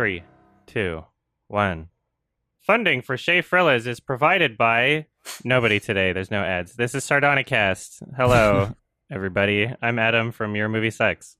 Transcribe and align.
Three, 0.00 0.22
two, 0.64 1.04
one. 1.48 1.88
Funding 2.62 3.02
for 3.02 3.18
Schaffrillas 3.18 3.86
is 3.86 4.00
provided 4.00 4.56
by 4.56 5.04
nobody 5.44 5.78
today. 5.78 6.14
There's 6.14 6.30
no 6.30 6.42
ads. 6.42 6.72
This 6.72 6.94
is 6.94 7.04
Sardonicast. 7.04 8.02
Hello, 8.16 8.74
everybody. 9.10 9.70
I'm 9.82 9.98
Adam 9.98 10.32
from 10.32 10.56
Your 10.56 10.70
Movie 10.70 10.88
Sucks. 10.88 11.36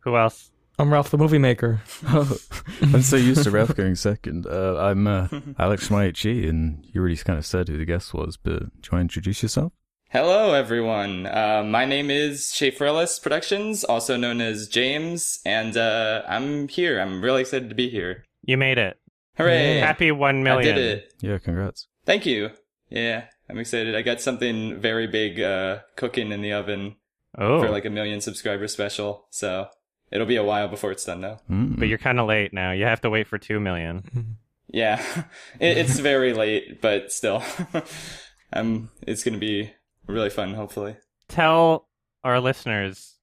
Who 0.00 0.18
else? 0.18 0.50
I'm 0.78 0.92
Ralph 0.92 1.10
the 1.10 1.16
Movie 1.16 1.38
Maker. 1.38 1.80
Oh, 2.08 2.30
I'm 2.82 3.00
so 3.00 3.16
used 3.16 3.44
to 3.44 3.50
Ralph 3.50 3.74
going 3.74 3.94
second. 3.94 4.46
Uh, 4.46 4.76
I'm 4.76 5.06
uh, 5.06 5.28
Alex 5.58 5.88
Maichi, 5.88 6.46
and 6.46 6.84
you 6.92 7.00
already 7.00 7.16
kind 7.16 7.38
of 7.38 7.46
said 7.46 7.68
who 7.68 7.78
the 7.78 7.86
guest 7.86 8.12
was, 8.12 8.36
but 8.36 8.58
do 8.58 8.66
you 8.66 8.66
want 8.66 8.82
to 8.82 9.00
introduce 9.00 9.42
yourself? 9.42 9.72
Hello, 10.12 10.54
everyone. 10.54 11.26
Uh, 11.26 11.62
my 11.64 11.84
name 11.84 12.10
is 12.10 12.50
Schaffrillas 12.52 13.22
Productions, 13.22 13.84
also 13.84 14.16
known 14.16 14.40
as 14.40 14.66
James, 14.66 15.38
and 15.46 15.76
uh, 15.76 16.22
I'm 16.26 16.66
here. 16.66 17.00
I'm 17.00 17.22
really 17.22 17.42
excited 17.42 17.68
to 17.68 17.76
be 17.76 17.88
here. 17.88 18.24
You 18.42 18.56
made 18.56 18.76
it. 18.78 18.98
Hooray! 19.36 19.78
Happy 19.78 20.10
one 20.10 20.40
I 20.40 20.42
million. 20.42 20.74
did 20.74 20.98
it. 20.98 21.12
Yeah, 21.20 21.38
congrats. 21.38 21.86
Thank 22.04 22.26
you. 22.26 22.50
Yeah, 22.88 23.26
I'm 23.48 23.58
excited. 23.58 23.94
I 23.94 24.02
got 24.02 24.20
something 24.20 24.80
very 24.80 25.06
big 25.06 25.40
uh, 25.40 25.78
cooking 25.96 26.32
in 26.32 26.42
the 26.42 26.52
oven 26.54 26.96
Oh, 27.38 27.62
for 27.62 27.70
like 27.70 27.84
a 27.84 27.90
million 27.90 28.20
subscriber 28.20 28.66
special, 28.66 29.28
so 29.30 29.68
it'll 30.10 30.26
be 30.26 30.34
a 30.34 30.42
while 30.42 30.66
before 30.66 30.90
it's 30.90 31.04
done, 31.04 31.20
though. 31.20 31.38
Mm. 31.48 31.78
but 31.78 31.86
you're 31.86 31.98
kind 31.98 32.18
of 32.18 32.26
late 32.26 32.52
now. 32.52 32.72
You 32.72 32.84
have 32.86 33.00
to 33.02 33.10
wait 33.10 33.28
for 33.28 33.38
two 33.38 33.60
million. 33.60 34.36
Yeah, 34.66 35.00
it, 35.60 35.78
it's 35.78 36.00
very 36.00 36.32
late, 36.32 36.80
but 36.80 37.12
still, 37.12 37.44
um, 38.52 38.90
it's 39.06 39.22
gonna 39.22 39.38
be 39.38 39.72
really 40.12 40.30
fun. 40.30 40.54
Hopefully. 40.54 40.96
Tell 41.28 41.88
our 42.24 42.40
listeners 42.40 43.14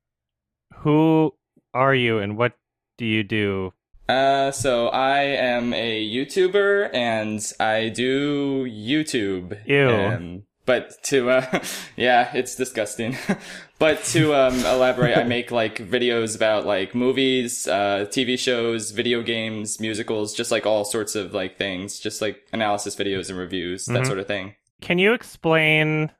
who 0.77 1.33
are 1.73 1.93
you 1.95 2.19
and 2.19 2.37
what 2.37 2.53
do 2.97 3.05
you 3.05 3.23
do? 3.23 3.73
Uh, 4.09 4.51
so 4.51 4.87
I 4.87 5.19
am 5.23 5.73
a 5.73 6.01
YouTuber 6.09 6.93
and 6.93 7.45
I 7.59 7.89
do 7.89 8.63
YouTube. 8.65 9.57
Ew. 9.67 9.89
Um, 9.89 10.43
but 10.65 11.01
to, 11.03 11.29
uh, 11.29 11.59
yeah, 11.97 12.31
it's 12.33 12.55
disgusting. 12.55 13.17
but 13.79 14.03
to, 14.05 14.33
um, 14.33 14.55
elaborate, 14.65 15.17
I 15.17 15.23
make 15.23 15.51
like 15.51 15.75
videos 15.77 16.35
about 16.35 16.65
like 16.65 16.95
movies, 16.95 17.67
uh, 17.67 18.05
TV 18.09 18.39
shows, 18.39 18.91
video 18.91 19.21
games, 19.21 19.79
musicals, 19.81 20.33
just 20.33 20.51
like 20.51 20.65
all 20.65 20.85
sorts 20.85 21.15
of 21.15 21.33
like 21.33 21.57
things, 21.57 21.99
just 21.99 22.21
like 22.21 22.47
analysis 22.53 22.95
videos 22.95 23.29
and 23.29 23.37
reviews, 23.37 23.85
that 23.87 24.03
Mhm. 24.03 24.07
sort 24.07 24.19
of 24.19 24.27
thing. 24.27 24.55
Can 24.79 24.99
you 24.99 25.13
explain 25.13 26.11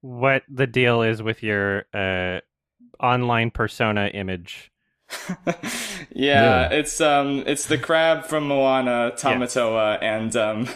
what 0.00 0.42
the 0.48 0.66
deal 0.66 1.02
is 1.02 1.22
with 1.22 1.42
your 1.42 1.84
uh, 1.94 2.40
online 3.02 3.50
persona 3.50 4.06
image? 4.08 4.70
yeah, 5.46 5.54
Yeah. 6.12 6.68
it's 6.70 7.00
um 7.00 7.42
it's 7.46 7.66
the 7.66 7.78
crab 7.78 8.24
from 8.26 8.46
Moana, 8.48 9.12
Tamatoa, 9.16 9.98
and 10.02 10.34
um 10.36 10.68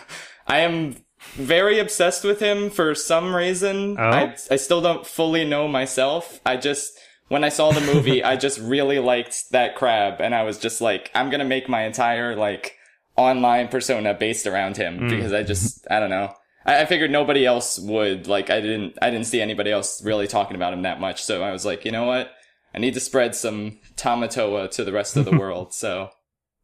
I 0.47 0.59
am 0.61 0.97
very 1.35 1.79
obsessed 1.79 2.25
with 2.25 2.41
him 2.41 2.71
for 2.71 2.95
some 2.95 3.35
reason. 3.35 3.97
Oh? 3.99 4.03
I 4.03 4.35
I 4.51 4.57
still 4.57 4.81
don't 4.81 5.07
fully 5.07 5.45
know 5.45 5.69
myself. 5.69 6.41
I 6.45 6.57
just 6.57 6.99
when 7.29 7.45
I 7.45 7.49
saw 7.49 7.71
the 7.73 7.81
movie, 7.81 8.23
I 8.33 8.37
just 8.37 8.59
really 8.61 8.99
liked 8.99 9.51
that 9.53 9.77
crab 9.77 10.21
and 10.21 10.35
I 10.35 10.43
was 10.43 10.59
just 10.59 10.81
like 10.81 11.11
I'm 11.15 11.31
going 11.31 11.39
to 11.41 11.47
make 11.47 11.69
my 11.69 11.85
entire 11.85 12.35
like 12.37 12.77
online 13.17 13.69
persona 13.69 14.13
based 14.15 14.47
around 14.47 14.77
him 14.77 14.99
Mm. 14.99 15.11
because 15.11 15.33
I 15.33 15.43
just 15.45 15.87
I 15.91 16.01
don't 16.01 16.11
know. 16.11 16.33
I, 16.65 16.83
I 16.83 16.87
figured 16.87 17.11
nobody 17.11 17.45
else 17.47 17.79
would 17.79 18.27
like 18.27 18.51
I 18.51 18.61
didn't 18.61 18.99
I 19.03 19.11
didn't 19.11 19.27
see 19.27 19.41
anybody 19.41 19.71
else 19.71 20.03
really 20.05 20.27
talking 20.27 20.57
about 20.57 20.73
him 20.73 20.83
that 20.83 21.01
much, 21.01 21.23
so 21.23 21.43
I 21.43 21.53
was 21.53 21.65
like, 21.65 21.85
you 21.85 21.93
know 21.93 22.05
what? 22.05 22.31
I 22.75 22.79
need 22.79 22.95
to 22.95 23.01
spread 23.01 23.35
some 23.37 23.79
Tamatoa 23.97 24.71
to 24.73 24.85
the 24.85 24.93
rest 24.93 25.17
of 25.17 25.25
the 25.25 25.37
world. 25.39 25.73
So 25.75 26.11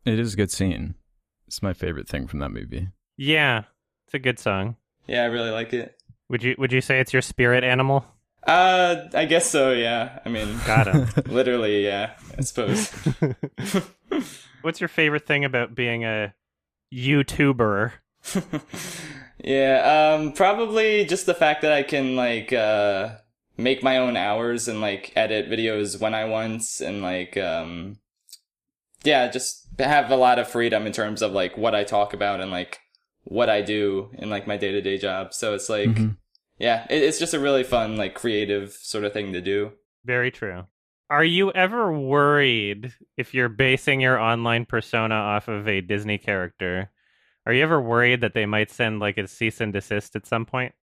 It 0.04 0.18
is 0.18 0.34
a 0.34 0.36
good 0.36 0.50
scene. 0.50 0.94
It's 1.46 1.62
my 1.62 1.72
favorite 1.72 2.08
thing 2.08 2.26
from 2.26 2.38
that 2.40 2.50
movie. 2.50 2.88
Yeah, 3.16 3.64
it's 4.06 4.14
a 4.14 4.18
good 4.18 4.38
song. 4.38 4.76
yeah, 5.06 5.22
I 5.22 5.26
really 5.26 5.50
like 5.50 5.72
it. 5.72 5.96
Would 6.28 6.42
you 6.42 6.54
Would 6.58 6.72
you 6.72 6.80
say 6.80 7.00
it's 7.00 7.12
your 7.12 7.22
spirit 7.22 7.64
animal? 7.64 8.04
Uh, 8.46 9.08
I 9.12 9.26
guess 9.26 9.50
so. 9.50 9.72
Yeah. 9.72 10.18
I 10.24 10.28
mean, 10.30 10.48
Got 10.66 10.86
him. 10.86 11.08
literally, 11.26 11.84
yeah. 11.84 12.12
I 12.38 12.40
suppose. 12.40 12.90
What's 14.62 14.80
your 14.80 14.88
favorite 14.88 15.26
thing 15.26 15.44
about 15.44 15.74
being 15.74 16.04
a 16.04 16.34
YouTuber? 16.94 17.92
Yeah. 19.44 20.14
Um, 20.14 20.32
probably 20.32 21.04
just 21.04 21.26
the 21.26 21.34
fact 21.34 21.62
that 21.62 21.72
I 21.72 21.82
can 21.82 22.16
like 22.16 22.52
uh 22.52 23.16
make 23.56 23.82
my 23.82 23.98
own 23.98 24.16
hours 24.16 24.68
and 24.68 24.80
like 24.80 25.12
edit 25.16 25.50
videos 25.50 26.00
when 26.00 26.14
I 26.14 26.24
want 26.24 26.62
and 26.80 27.02
like 27.02 27.36
um 27.36 27.98
yeah, 29.04 29.28
just 29.28 29.66
have 29.78 30.10
a 30.10 30.16
lot 30.16 30.38
of 30.38 30.48
freedom 30.48 30.86
in 30.86 30.92
terms 30.92 31.22
of 31.22 31.32
like 31.32 31.56
what 31.56 31.74
I 31.74 31.84
talk 31.84 32.12
about 32.12 32.40
and 32.40 32.50
like 32.50 32.80
what 33.24 33.48
I 33.48 33.62
do 33.62 34.10
in 34.14 34.30
like 34.30 34.46
my 34.46 34.56
day 34.56 34.72
to 34.72 34.80
day 34.80 34.98
job. 34.98 35.34
So 35.34 35.54
it's 35.54 35.68
like. 35.68 35.88
Mhm. 35.90 36.16
Yeah, 36.58 36.84
it, 36.90 37.02
it's 37.02 37.18
just 37.18 37.32
a 37.32 37.40
really 37.40 37.64
fun, 37.64 37.96
like, 37.96 38.14
creative 38.14 38.72
sort 38.74 39.04
of 39.04 39.14
thing 39.14 39.32
to 39.32 39.40
do. 39.40 39.72
Very 40.04 40.30
true. 40.30 40.64
Are 41.08 41.24
you 41.24 41.50
ever 41.52 41.90
worried 41.90 42.92
if 43.16 43.32
you're 43.32 43.48
basing 43.48 44.02
your 44.02 44.18
online 44.18 44.66
persona 44.66 45.14
off 45.14 45.48
of 45.48 45.66
a 45.66 45.80
Disney 45.80 46.18
character? 46.18 46.90
Are 47.46 47.52
you 47.52 47.62
ever 47.62 47.80
worried 47.80 48.20
that 48.20 48.34
they 48.34 48.46
might 48.46 48.70
send 48.70 49.00
like 49.00 49.18
a 49.18 49.26
cease 49.26 49.60
and 49.60 49.72
desist 49.72 50.14
at 50.16 50.26
some 50.26 50.44
point? 50.46 50.74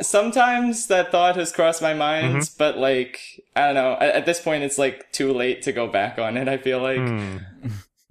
Sometimes 0.00 0.88
that 0.88 1.10
thought 1.10 1.36
has 1.36 1.52
crossed 1.52 1.80
my 1.80 1.94
mind, 1.94 2.36
Mm-hmm. 2.36 2.54
but 2.58 2.76
like, 2.78 3.20
I 3.54 3.66
don't 3.66 3.74
know. 3.74 3.92
At, 3.94 4.14
at 4.14 4.26
this 4.26 4.40
point, 4.40 4.62
it's 4.62 4.76
like 4.78 5.10
too 5.12 5.32
late 5.32 5.62
to 5.62 5.72
go 5.72 5.86
back 5.88 6.18
on 6.18 6.36
it. 6.36 6.48
I 6.48 6.58
feel 6.58 6.80
like. 6.80 6.98
Hmm. 6.98 7.36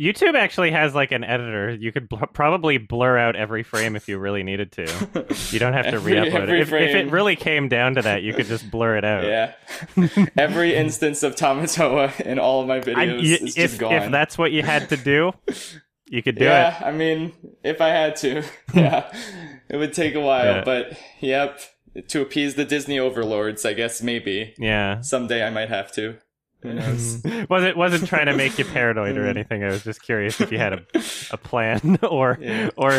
YouTube 0.01 0.35
actually 0.35 0.71
has 0.71 0.93
like 0.93 1.13
an 1.13 1.23
editor. 1.23 1.73
You 1.73 1.89
could 1.93 2.09
bl- 2.09 2.25
probably 2.33 2.77
blur 2.77 3.17
out 3.17 3.37
every 3.37 3.63
frame 3.63 3.95
if 3.95 4.09
you 4.09 4.17
really 4.17 4.43
needed 4.43 4.73
to. 4.73 5.27
You 5.51 5.59
don't 5.59 5.71
have 5.71 5.85
to 5.85 5.91
Every- 5.93 6.11
re-upload 6.19 6.49
every 6.49 6.59
it. 6.59 6.61
If, 6.63 6.73
if 6.73 6.95
it 7.07 7.11
really 7.11 7.37
came 7.37 7.69
down 7.69 7.95
to 7.95 8.01
that, 8.01 8.21
you 8.21 8.33
could 8.33 8.47
just 8.47 8.69
blur 8.69 8.97
it 8.97 9.05
out. 9.05 9.23
Yeah. 9.23 9.53
Every 10.37 10.75
instance 10.75 11.23
of 11.23 11.35
Tamatoa 11.37 12.19
in 12.19 12.39
all 12.39 12.59
of 12.61 12.67
my 12.67 12.81
videos 12.81 12.97
I- 12.97 13.05
y- 13.15 13.21
is 13.47 13.55
just 13.55 13.79
gone. 13.79 13.93
if 13.93 14.11
that's 14.11 14.37
what 14.37 14.51
you 14.51 14.63
had 14.63 14.89
to 14.89 14.97
do, 14.97 15.31
you 16.07 16.21
could 16.23 16.37
do 16.37 16.45
yeah, 16.45 16.77
it. 16.79 16.85
I 16.85 16.91
mean, 16.91 17.33
if 17.63 17.81
I 17.81 17.89
had 17.89 18.15
to, 18.17 18.43
yeah, 18.73 19.11
it 19.69 19.77
would 19.77 19.93
take 19.93 20.15
a 20.15 20.21
while, 20.21 20.55
Yeah. 20.57 20.63
but 20.63 20.97
yep, 21.19 21.59
to 22.09 22.21
appease 22.21 22.55
the 22.55 22.65
Disney 22.65 22.99
overlords, 22.99 23.65
I 23.65 23.73
guess 23.73 24.01
maybe 24.01 24.53
Yeah. 24.57 25.01
someday 25.01 25.43
I 25.45 25.49
might 25.49 25.69
have 25.69 25.91
to. 25.93 26.17
Who 26.61 26.73
knows? 26.73 27.21
wasn't 27.49 27.77
wasn't 27.77 28.07
trying 28.07 28.25
to 28.25 28.35
make 28.35 28.57
you 28.57 28.65
paranoid 28.65 29.17
or 29.17 29.27
anything. 29.27 29.63
I 29.63 29.67
was 29.67 29.83
just 29.83 30.01
curious 30.01 30.41
if 30.41 30.51
you 30.51 30.57
had 30.57 30.73
a, 30.73 30.81
a 31.31 31.37
plan 31.37 31.99
or 32.03 32.37
Yeah. 32.41 32.69
or 32.75 32.89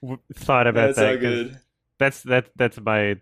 w- 0.00 0.18
thought 0.34 0.66
about 0.66 0.94
That's 0.94 0.98
that. 0.98 1.20
good. 1.20 1.58
That's 1.98 2.22
that 2.22 2.46
that's 2.56 2.80
my 2.80 3.16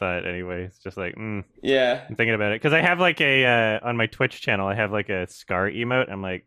thought 0.00 0.26
anyway. 0.26 0.64
It's 0.64 0.78
just 0.78 0.96
like 0.96 1.14
mm, 1.14 1.44
Yeah, 1.62 2.04
I'm 2.08 2.16
thinking 2.16 2.34
about 2.34 2.50
it 2.52 2.60
because 2.60 2.72
I 2.72 2.80
have 2.80 2.98
like 2.98 3.20
a 3.20 3.44
uh, 3.80 3.88
on 3.88 3.96
my 3.96 4.06
Twitch 4.06 4.40
channel. 4.42 4.66
I 4.66 4.74
have 4.74 4.90
like 4.90 5.08
a 5.08 5.28
scar 5.28 5.70
emote. 5.70 6.10
I'm 6.10 6.22
like 6.22 6.44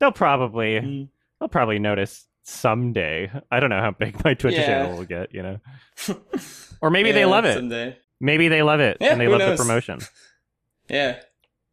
they'll 0.00 0.10
probably 0.12 0.80
Mm. 0.80 1.08
They'll 1.40 1.48
probably 1.48 1.78
notice 1.80 2.26
someday. 2.42 3.30
I 3.50 3.58
don't 3.58 3.70
know 3.70 3.80
how 3.80 3.90
big 3.90 4.22
my 4.24 4.34
Twitch 4.34 4.54
Yeah. 4.54 4.66
channel 4.66 4.96
will 4.96 5.04
get. 5.06 5.34
You 5.34 5.42
know, 5.42 5.60
or 6.80 6.90
maybe 6.90 7.10
they 7.12 7.20
Yeah, 7.20 7.26
love 7.26 7.44
it. 7.44 7.54
someday. 7.54 7.98
Maybe 8.20 8.48
they 8.48 8.62
love 8.62 8.80
it 8.80 8.98
Yeah, 9.00 9.12
and 9.12 9.20
they 9.20 9.28
love 9.28 9.38
knows? 9.40 9.58
the 9.58 9.64
promotion. 9.64 9.98
Yeah, 10.88 11.20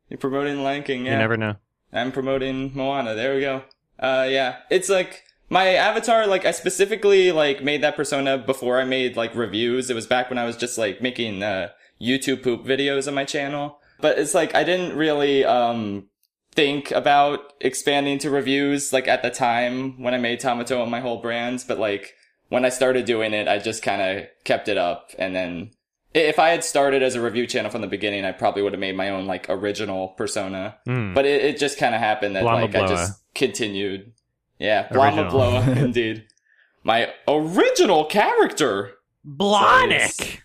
you're 0.09 0.19
promoting 0.19 0.61
Lion 0.63 0.83
King. 0.83 1.05
Yeah, 1.05 1.13
You 1.13 1.17
never 1.17 1.37
know. 1.37 1.55
I'm 1.91 2.11
promoting 2.11 2.71
Moana. 2.75 3.15
There 3.15 3.33
we 3.33 3.41
go. 3.41 3.63
Uh, 3.99 4.27
yeah, 4.29 4.57
it's 4.69 4.89
like 4.89 5.23
my 5.49 5.69
avatar. 5.69 6.27
Like 6.27 6.45
I 6.45 6.51
specifically 6.51 7.31
like 7.31 7.63
made 7.63 7.81
that 7.81 7.95
persona 7.95 8.37
before 8.37 8.79
I 8.79 8.83
made 8.83 9.17
like 9.17 9.33
reviews. 9.33 9.89
It 9.89 9.95
was 9.95 10.05
back 10.05 10.29
when 10.29 10.37
I 10.37 10.45
was 10.45 10.55
just 10.55 10.77
like 10.77 11.01
making 11.01 11.41
uh 11.41 11.69
YouTube 11.99 12.43
poop 12.43 12.63
videos 12.63 13.07
on 13.07 13.15
my 13.15 13.25
channel. 13.25 13.79
But 13.99 14.19
it's 14.19 14.35
like 14.35 14.53
I 14.53 14.63
didn't 14.63 14.95
really 14.95 15.43
um 15.43 16.09
think 16.57 16.89
about 16.89 17.53
expanding 17.61 18.17
to 18.17 18.31
reviews 18.31 18.91
like 18.91 19.07
at 19.07 19.21
the 19.21 19.29
time 19.29 20.01
when 20.01 20.15
I 20.15 20.17
made 20.17 20.41
Tamatoa 20.41 20.81
and 20.81 20.91
my 20.91 20.99
whole 20.99 21.21
brand. 21.21 21.63
But 21.67 21.77
like 21.77 22.15
when 22.49 22.65
I 22.65 22.69
started 22.69 23.05
doing 23.05 23.33
it, 23.33 23.47
I 23.47 23.59
just 23.59 23.83
kind 23.83 24.01
of 24.01 24.25
kept 24.43 24.67
it 24.67 24.77
up 24.77 25.11
and 25.17 25.33
then. 25.33 25.71
If 26.13 26.39
I 26.39 26.49
had 26.49 26.63
started 26.63 27.03
as 27.03 27.13
a 27.13 27.21
review 27.21 27.45
channel 27.45 27.69
from 27.69 27.81
the 27.81 27.87
beginning, 27.87 28.25
I 28.25 28.31
probably 28.31 28.63
would 28.63 28.73
have 28.73 28.79
made 28.79 28.97
my 28.97 29.11
own 29.11 29.27
like 29.27 29.45
original 29.49 30.07
persona. 30.09 30.77
Hmm. 30.85 31.13
But 31.13 31.25
it, 31.25 31.45
it 31.45 31.59
just 31.59 31.77
kind 31.77 31.93
of 31.93 32.01
happened 32.01 32.35
that 32.35 32.43
Blama 32.43 32.61
like 32.61 32.75
I 32.75 32.87
just 32.87 33.21
continued. 33.35 34.13
Yeah, 34.57 34.87
Blama 34.87 35.25
Original. 35.25 35.31
Bloa, 35.31 35.77
indeed. 35.85 36.25
My 36.83 37.13
original 37.27 38.05
character. 38.05 38.93
Blonic. 39.27 40.39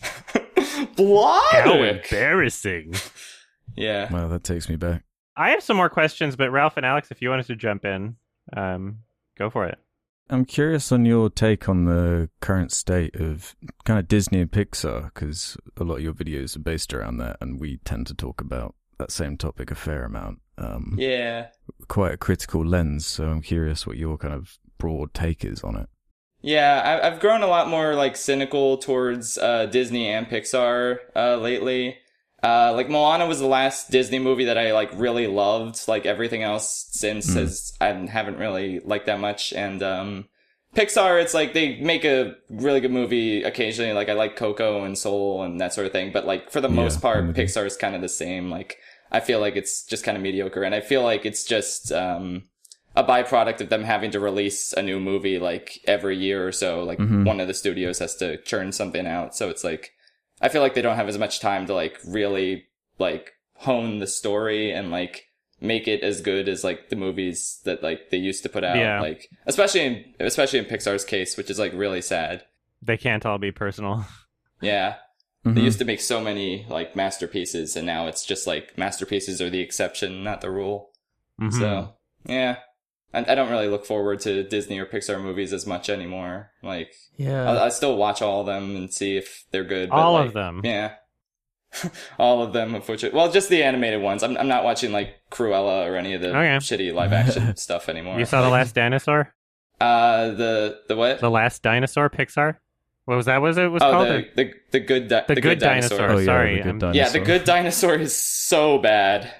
How 0.00 0.84
Blonic. 0.96 2.04
embarrassing. 2.10 2.94
Yeah. 3.76 4.12
Wow, 4.12 4.26
that 4.26 4.42
takes 4.42 4.68
me 4.68 4.74
back. 4.74 5.05
I 5.36 5.50
have 5.50 5.62
some 5.62 5.76
more 5.76 5.90
questions, 5.90 6.36
but 6.36 6.50
Ralph 6.50 6.76
and 6.76 6.86
Alex, 6.86 7.10
if 7.10 7.20
you 7.20 7.30
wanted 7.30 7.46
to 7.46 7.56
jump 7.56 7.84
in, 7.84 8.16
um, 8.56 8.98
go 9.38 9.50
for 9.50 9.66
it. 9.66 9.78
I'm 10.28 10.44
curious 10.44 10.90
on 10.90 11.04
your 11.04 11.30
take 11.30 11.68
on 11.68 11.84
the 11.84 12.28
current 12.40 12.72
state 12.72 13.14
of 13.16 13.54
kind 13.84 13.98
of 14.00 14.08
Disney 14.08 14.40
and 14.40 14.50
Pixar, 14.50 15.12
because 15.14 15.56
a 15.76 15.84
lot 15.84 15.96
of 15.96 16.02
your 16.02 16.14
videos 16.14 16.56
are 16.56 16.60
based 16.60 16.92
around 16.92 17.18
that, 17.18 17.36
and 17.40 17.60
we 17.60 17.76
tend 17.84 18.06
to 18.08 18.14
talk 18.14 18.40
about 18.40 18.74
that 18.98 19.12
same 19.12 19.36
topic 19.36 19.70
a 19.70 19.74
fair 19.74 20.04
amount. 20.04 20.40
Um, 20.58 20.94
Yeah. 20.98 21.48
quite 21.86 22.12
a 22.12 22.16
critical 22.16 22.64
lens, 22.64 23.06
so 23.06 23.28
I'm 23.28 23.42
curious 23.42 23.86
what 23.86 23.98
your 23.98 24.16
kind 24.16 24.32
of 24.34 24.58
broad 24.78 25.12
take 25.14 25.44
is 25.44 25.62
on 25.62 25.76
it. 25.76 25.88
Yeah, 26.40 27.00
I, 27.02 27.06
I've 27.06 27.20
grown 27.20 27.42
a 27.42 27.46
lot 27.46 27.68
more 27.68 27.94
like 27.94 28.16
cynical 28.16 28.78
towards 28.78 29.36
uh, 29.38 29.66
Disney 29.66 30.08
and 30.08 30.26
Pixar 30.26 30.98
uh, 31.14 31.36
lately. 31.36 31.98
Uh, 32.42 32.72
like 32.74 32.88
Moana 32.88 33.26
was 33.26 33.40
the 33.40 33.46
last 33.46 33.90
Disney 33.90 34.18
movie 34.18 34.44
that 34.44 34.58
I 34.58 34.72
like 34.72 34.90
really 34.94 35.26
loved. 35.26 35.88
Like 35.88 36.06
everything 36.06 36.42
else 36.42 36.88
since 36.90 37.32
has 37.34 37.72
I 37.80 37.86
haven't 37.86 38.38
really 38.38 38.80
liked 38.80 39.06
that 39.06 39.20
much. 39.20 39.52
And 39.52 39.82
um, 39.82 40.26
Pixar, 40.74 41.20
it's 41.20 41.32
like 41.34 41.54
they 41.54 41.80
make 41.80 42.04
a 42.04 42.34
really 42.50 42.80
good 42.80 42.90
movie 42.92 43.42
occasionally. 43.42 43.92
Like 43.94 44.08
I 44.08 44.12
like 44.12 44.36
Coco 44.36 44.84
and 44.84 44.96
Soul 44.98 45.42
and 45.42 45.60
that 45.60 45.72
sort 45.72 45.86
of 45.86 45.92
thing. 45.92 46.12
But 46.12 46.26
like 46.26 46.50
for 46.50 46.60
the 46.60 46.68
Yeah, 46.68 46.74
most 46.76 47.00
part. 47.00 47.24
Pixar 47.34 47.64
is 47.66 47.76
kind 47.76 47.94
of 47.94 48.02
the 48.02 48.08
same. 48.08 48.50
Like 48.50 48.76
I 49.10 49.20
feel 49.20 49.40
like 49.40 49.56
it's 49.56 49.84
just 49.84 50.04
kind 50.04 50.16
of 50.16 50.22
mediocre, 50.22 50.62
and 50.62 50.74
I 50.74 50.80
feel 50.80 51.02
like 51.02 51.24
it's 51.24 51.44
just 51.44 51.90
um, 51.92 52.44
a 52.94 53.02
byproduct 53.02 53.60
of 53.62 53.70
them 53.70 53.84
having 53.84 54.10
to 54.10 54.20
release 54.20 54.72
a 54.74 54.82
new 54.82 55.00
movie 55.00 55.38
like 55.38 55.80
every 55.86 56.16
year 56.18 56.46
or 56.46 56.52
so. 56.52 56.82
Like 56.84 56.98
Mhm. 56.98 57.24
one 57.24 57.40
of 57.40 57.48
the 57.48 57.54
studios 57.54 57.98
has 58.00 58.14
to 58.16 58.36
churn 58.42 58.72
something 58.72 59.06
out, 59.06 59.34
so 59.34 59.48
it's 59.48 59.64
like 59.64 59.92
I 60.40 60.48
feel 60.48 60.62
like 60.62 60.74
they 60.74 60.82
don't 60.82 60.96
have 60.96 61.08
as 61.08 61.18
much 61.18 61.40
time 61.40 61.66
to 61.66 61.74
like 61.74 61.98
really 62.06 62.66
like 62.98 63.32
hone 63.54 63.98
the 63.98 64.06
story 64.06 64.70
and 64.72 64.90
like 64.90 65.24
make 65.60 65.88
it 65.88 66.02
as 66.02 66.20
good 66.20 66.48
as 66.48 66.62
like 66.62 66.90
the 66.90 66.96
movies 66.96 67.60
that 67.64 67.82
like 67.82 68.10
they 68.10 68.18
used 68.18 68.42
to 68.42 68.48
put 68.48 68.62
out. 68.64 68.76
Yeah. 68.76 69.00
Like 69.00 69.30
especially 69.46 69.80
in 69.80 70.04
especially 70.20 70.58
in 70.58 70.66
Pixar's 70.66 71.04
case, 71.04 71.36
which 71.36 71.48
is 71.50 71.58
like 71.58 71.72
really 71.72 72.02
sad. 72.02 72.44
They 72.82 72.96
can't 72.98 73.24
all 73.26 73.38
be 73.38 73.52
personal. 73.52 74.04
Yeah. 74.62 74.96
They 75.44 75.50
Mhm. 75.60 75.64
used 75.64 75.78
to 75.80 75.84
make 75.84 76.00
so 76.00 76.20
many 76.20 76.66
like 76.70 76.96
masterpieces 76.96 77.76
and 77.76 77.86
now 77.86 78.06
it's 78.08 78.24
just 78.24 78.46
like 78.46 78.76
masterpieces 78.78 79.40
are 79.40 79.50
the 79.50 79.60
exception, 79.60 80.24
not 80.24 80.40
the 80.40 80.50
rule. 80.50 80.90
Mhm. 81.40 81.52
So 81.52 81.94
yeah, 82.24 82.56
I, 83.16 83.32
I 83.32 83.34
don't 83.34 83.50
really 83.50 83.68
look 83.68 83.86
forward 83.86 84.20
to 84.20 84.44
Disney 84.44 84.78
or 84.78 84.86
Pixar 84.86 85.20
movies 85.20 85.52
as 85.52 85.66
much 85.66 85.88
anymore. 85.88 86.50
Like 86.62 86.92
Yeah. 87.16 87.50
I, 87.50 87.66
I 87.66 87.68
still 87.70 87.96
watch 87.96 88.22
all 88.22 88.40
of 88.40 88.46
them 88.46 88.76
and 88.76 88.92
see 88.92 89.16
if 89.16 89.44
they're 89.50 89.64
good. 89.64 89.88
but, 89.90 89.96
all 89.96 90.12
like, 90.14 90.26
of 90.28 90.32
them. 90.34 90.60
Yeah, 90.62 90.94
all 92.18 92.42
of 92.42 92.52
them. 92.52 92.74
Unfortunately, 92.74 93.16
well, 93.16 93.30
just 93.32 93.48
the 93.48 93.62
animated 93.62 94.00
ones. 94.02 94.22
I'm 94.22 94.36
I'm 94.36 94.48
not 94.48 94.64
watching 94.64 94.92
like 94.92 95.14
Cruella 95.30 95.88
or 95.90 95.96
any 95.96 96.14
of 96.14 96.20
the 96.20 96.28
Okay. 96.28 96.56
shitty 96.56 96.92
live 96.94 97.12
action 97.12 97.56
stuff 97.66 97.88
anymore. 97.88 98.18
You 98.18 98.24
saw 98.26 98.42
the 98.42 98.50
last 98.50 98.74
dinosaur? 98.80 99.32
uh 99.80 100.28
the 100.28 100.80
the 100.88 100.96
what? 100.96 101.20
The 101.20 101.30
last 101.30 101.62
dinosaur 101.62 102.08
Pixar? 102.08 102.56
What 103.04 103.16
was 103.16 103.26
that? 103.26 103.40
Was 103.42 103.56
it 103.56 103.70
was 103.70 103.82
oh, 103.82 103.90
called? 103.92 104.08
the, 104.08 104.26
the 104.34 104.52
the 104.72 104.80
good 104.80 105.08
di- 105.08 105.24
the, 105.28 105.34
the, 105.36 105.40
good, 105.40 105.58
dinosaur. 105.60 106.10
Oh, 106.10 106.18
yeah, 106.18 106.24
Sorry, 106.24 106.56
the 106.56 106.62
good 106.72 106.78
dinosaur. 106.80 106.94
Yeah, 106.94 107.08
the 107.10 107.20
good 107.20 107.44
dinosaur 107.44 107.94
is 107.94 108.16
so 108.16 108.78
bad. 108.78 109.32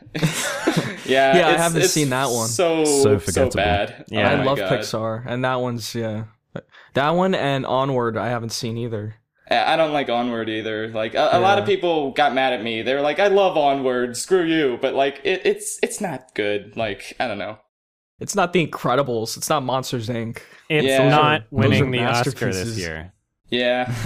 Yeah, 1.08 1.36
Yeah, 1.36 1.48
I 1.48 1.52
haven't 1.56 1.84
seen 1.84 2.10
that 2.10 2.30
one. 2.30 2.48
So 2.48 2.84
So 2.84 3.02
so, 3.02 3.18
forgettable. 3.18 3.56
bad. 3.56 4.04
Yeah. 4.08 4.30
Oh 4.30 4.36
I 4.36 4.44
love 4.44 4.58
God. 4.58 4.72
Pixar, 4.72 5.24
and 5.26 5.44
that 5.44 5.56
one's 5.60 5.94
yeah. 5.94 6.24
That 6.94 7.10
one 7.10 7.34
and 7.34 7.66
Onward, 7.66 8.16
I 8.16 8.28
haven't 8.28 8.50
seen 8.50 8.76
either. 8.78 9.16
I 9.50 9.74
I 9.74 9.76
don't 9.76 9.92
like 9.92 10.08
Onward 10.08 10.48
either. 10.48 10.88
Like 10.88 11.14
a, 11.14 11.28
a 11.32 11.40
lot 11.40 11.58
of 11.58 11.66
people 11.66 12.12
got 12.12 12.34
mad 12.34 12.52
at 12.52 12.62
me. 12.62 12.82
They 12.82 12.94
were 12.94 13.00
like, 13.02 13.18
"I 13.20 13.28
love 13.28 13.56
Onward, 13.56 14.16
screw 14.16 14.44
you," 14.44 14.78
but 14.80 14.94
like 14.94 15.20
it, 15.24 15.42
it's 15.44 15.78
it's 15.82 16.00
not 16.00 16.34
good. 16.34 16.76
Like 16.76 17.14
I 17.20 17.28
don't 17.28 17.38
know. 17.38 17.58
It's 18.18 18.34
not 18.34 18.52
The 18.54 18.66
Incredibles. 18.66 19.36
It's 19.36 19.50
not 19.50 19.62
Monsters 19.62 20.08
Inc. 20.08 20.38
it's 20.70 20.86
Yeah. 20.86 21.08
not 21.10 21.42
winning 21.50 21.90
the 21.90 22.02
Oscar 22.04 22.50
this 22.52 22.78
year. 22.78 23.12
Yeah. 23.50 23.94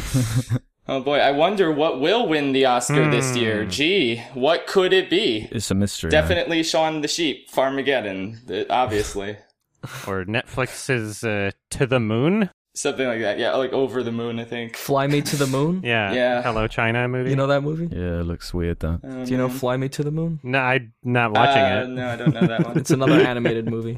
oh 0.91 1.01
boy, 1.01 1.19
I 1.19 1.31
wonder 1.31 1.71
what 1.73 2.01
will 2.01 2.29
win 2.29 2.53
the 2.53 2.67
Oscar 2.67 3.11
this 3.11 3.35
year. 3.37 3.65
Hmm. 3.65 3.71
Gee, 3.71 4.17
what 4.35 4.67
could 4.67 4.93
it 4.93 5.09
be? 5.09 5.49
It's 5.51 5.71
a 5.71 5.75
mystery. 5.75 6.11
man. 6.11 6.21
Definitely 6.21 6.63
Shaun 6.63 7.01
the 7.01 7.09
Sheep, 7.09 7.51
Farmageddon, 7.51 8.67
obviously. 8.71 9.37
Or 10.07 10.27
Netflix's 10.27 11.25
uh, 11.25 11.53
To 11.71 11.87
the 11.87 11.99
Moon? 12.01 12.51
Something 12.75 13.07
like 13.09 13.21
that. 13.23 13.39
Yeah, 13.39 13.55
like 13.55 13.73
Over 13.73 14.03
the 14.03 14.13
Moon, 14.13 14.39
I 14.39 14.45
think. 14.45 14.77
Fly 14.77 15.07
Me 15.07 15.23
to 15.23 15.37
the 15.37 15.47
Moon. 15.47 15.81
Yeah. 15.85 16.13
Yeah. 16.13 16.43
Hello 16.43 16.67
China 16.67 17.09
movie? 17.09 17.31
You 17.31 17.37
know 17.37 17.47
that 17.47 17.63
movie? 17.63 17.89
Yeah, 17.91 18.21
it 18.21 18.25
looks 18.27 18.53
weird 18.53 18.79
that. 18.81 19.01
Oh, 19.03 19.25
Do 19.25 19.31
you 19.31 19.39
know. 19.39 19.49
Fly 19.49 19.79
Me 19.79 19.89
to 19.89 20.03
the 20.05 20.11
Moon? 20.11 20.39
No, 20.43 20.59
I'm 20.59 20.93
not 21.03 21.33
watching 21.33 21.63
Uh, 21.63 21.83
it. 21.83 21.89
No, 21.89 22.09
I 22.11 22.17
don't 22.17 22.35
know 22.35 22.47
that 22.47 22.65
one. 22.67 22.77
It's 22.79 22.91
another 22.91 23.21
animated 23.21 23.71
movie. 23.71 23.97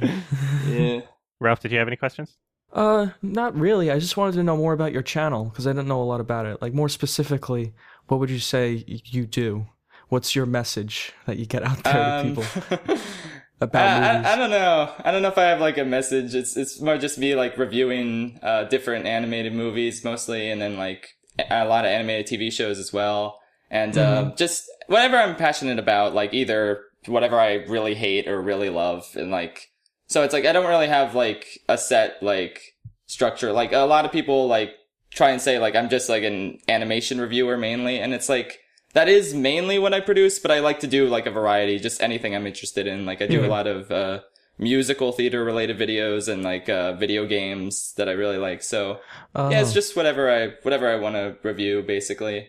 yeah. 0.69 1.01
Ralph, 1.41 1.59
did 1.59 1.73
you 1.73 1.79
have 1.79 1.89
any 1.89 1.97
questions? 1.97 2.37
Uh, 2.73 3.09
not 3.21 3.55
really. 3.55 3.91
I 3.91 3.99
just 3.99 4.17
wanted 4.17 4.35
to 4.37 4.43
know 4.43 4.57
more 4.57 4.73
about 4.73 4.93
your 4.93 5.03
channel 5.03 5.45
because 5.45 5.67
I 5.67 5.71
didn't 5.73 5.89
know 5.89 6.01
a 6.03 6.05
lot 6.05 6.21
about 6.21 6.47
it. 6.47 6.63
Like 6.63 6.73
more 6.75 6.89
specifically, 6.89 7.75
what 8.07 8.19
would 8.21 8.31
you 8.31 8.39
say 8.39 8.85
you 8.87 9.27
do? 9.27 9.67
What's 10.09 10.35
your 10.35 10.47
message 10.47 11.13
that 11.27 11.39
you 11.39 11.47
get 11.47 11.63
out 11.65 11.83
there 11.85 11.93
to 11.95 12.19
Um, 12.19 12.23
people 12.23 12.45
I, 12.81 13.65
about 13.65 13.91
movies? 14.01 14.27
I, 14.27 14.33
I 14.33 14.37
don't 14.37 14.51
know. 14.51 14.93
I 15.05 15.11
don't 15.11 15.23
know 15.23 15.29
if 15.29 15.39
I 15.39 15.45
have 15.45 15.61
like 15.61 15.79
a 15.79 15.85
message. 15.85 16.35
It's 16.35 16.57
it's 16.57 16.81
more 16.81 16.99
just 16.99 17.19
me 17.19 17.35
like 17.35 17.57
reviewing 17.59 18.39
uh, 18.43 18.65
different 18.65 19.07
animated 19.07 19.55
movies 19.55 20.05
mostly, 20.05 20.51
and 20.51 20.61
then 20.61 20.77
like 20.77 21.09
a 21.51 21.65
lot 21.65 21.85
of 21.85 21.91
animated 21.91 22.27
TV 22.27 22.53
shows 22.53 22.79
as 22.79 22.93
well, 22.93 23.39
and 23.71 23.97
uh, 23.97 24.25
Mm-hmm. 24.25 24.37
just 24.37 24.65
whatever 24.87 25.17
I'm 25.17 25.37
passionate 25.37 25.79
about, 25.79 26.15
like 26.15 26.35
either 26.35 26.83
whatever 27.07 27.39
I 27.41 27.55
really 27.67 27.95
hate 27.95 28.29
or 28.29 28.41
really 28.41 28.69
love, 28.71 29.07
and 29.15 29.31
like 29.31 29.72
so 30.13 30.23
it's 30.23 30.33
like 30.33 30.45
I 30.47 30.53
don't 30.53 30.67
really 30.69 30.89
have 30.89 31.15
like 31.15 31.59
a 31.69 31.77
set 31.79 32.23
like 32.23 32.61
structure. 33.07 33.53
Like 33.53 33.73
a 33.73 33.79
lot 33.81 34.05
of 34.05 34.13
people 34.13 34.47
like 34.47 34.71
try 35.11 35.31
and 35.31 35.41
say 35.41 35.59
like 35.59 35.75
I'm 35.75 35.89
just 35.89 36.09
like 36.09 36.23
an 36.25 36.59
animation 36.69 37.21
reviewer 37.21 37.57
mainly, 37.57 37.99
and 37.99 38.13
it's 38.15 38.29
like 38.29 38.59
that 38.95 39.09
is 39.09 39.33
mainly 39.35 39.79
what 39.79 39.95
I 39.95 40.01
produce, 40.01 40.39
but 40.39 40.51
I 40.51 40.61
like 40.61 40.81
to 40.81 40.87
do 40.87 41.09
like 41.09 41.27
a 41.27 41.31
variety, 41.31 41.79
just 41.79 42.03
anything 42.03 42.35
I'm 42.35 42.47
interested 42.47 42.87
in. 42.87 43.07
Like 43.07 43.23
I 43.23 43.27
do 43.27 43.41
Yeah. 43.41 43.47
a 43.47 43.49
lot 43.49 43.67
of 43.67 43.91
uh, 43.91 44.21
musical 44.59 45.13
theater 45.13 45.43
related 45.45 45.79
videos 45.79 46.29
and 46.29 46.43
like 46.43 46.69
uh, 46.69 46.93
video 46.95 47.27
games 47.27 47.95
that 47.97 48.09
I 48.09 48.13
really 48.13 48.37
like. 48.39 48.63
So 48.63 49.01
yeah, 49.35 49.61
it's 49.61 49.71
Oh. 49.71 49.75
just 49.75 49.97
whatever 49.97 50.31
I 50.31 50.49
whatever 50.63 50.89
I 50.91 50.97
want 50.97 51.15
to 51.17 51.37
review, 51.43 51.83
basically. 51.83 52.49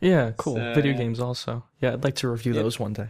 yeah, 0.00 0.32
cool. 0.36 0.56
So, 0.56 0.74
Video 0.74 0.92
yeah. 0.92 0.98
games 0.98 1.20
also. 1.20 1.64
Yeah, 1.80 1.92
I'd 1.94 2.04
like 2.04 2.16
to 2.16 2.28
review 2.28 2.54
Yeah. 2.54 2.62
those 2.62 2.78
one 2.80 2.92
day. 2.94 3.08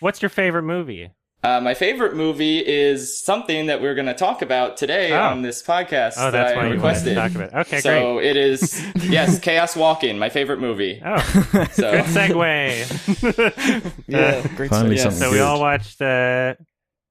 What's 0.00 0.20
your 0.22 0.28
favorite 0.30 0.62
movie? 0.64 1.10
Uh, 1.44 1.60
my 1.60 1.74
favorite 1.74 2.14
movie 2.14 2.58
is 2.60 3.18
something 3.20 3.66
that 3.66 3.82
we're 3.82 3.96
going 3.96 4.06
to 4.06 4.14
talk 4.14 4.42
about 4.42 4.76
today 4.76 5.10
Oh. 5.12 5.20
on 5.22 5.42
this 5.42 5.60
podcast 5.60 6.12
Oh, 6.16 6.30
that's 6.30 6.52
that 6.52 6.54
I 6.54 6.56
why 6.56 6.62
you 6.64 6.68
to 6.68 6.74
requested. 6.76 7.14
talk 7.16 7.34
about. 7.34 7.54
Okay, 7.66 7.80
so 7.80 8.18
it 8.20 8.36
is 8.36 8.80
yes, 9.02 9.40
Chaos 9.40 9.74
Walking, 9.74 10.18
my 10.18 10.28
favorite 10.28 10.60
movie. 10.60 11.02
Oh, 11.04 11.18
So 11.72 11.90
good 11.90 12.04
segue. 12.04 13.92
Yeah, 14.06 14.18
Uh, 14.18 14.56
great. 14.56 14.70
Finally 14.70 14.96
segue. 14.96 15.00
something 15.02 15.18
so 15.20 15.32
we 15.32 15.40
all 15.40 15.58
watched 15.58 16.00
uh, 16.00 16.54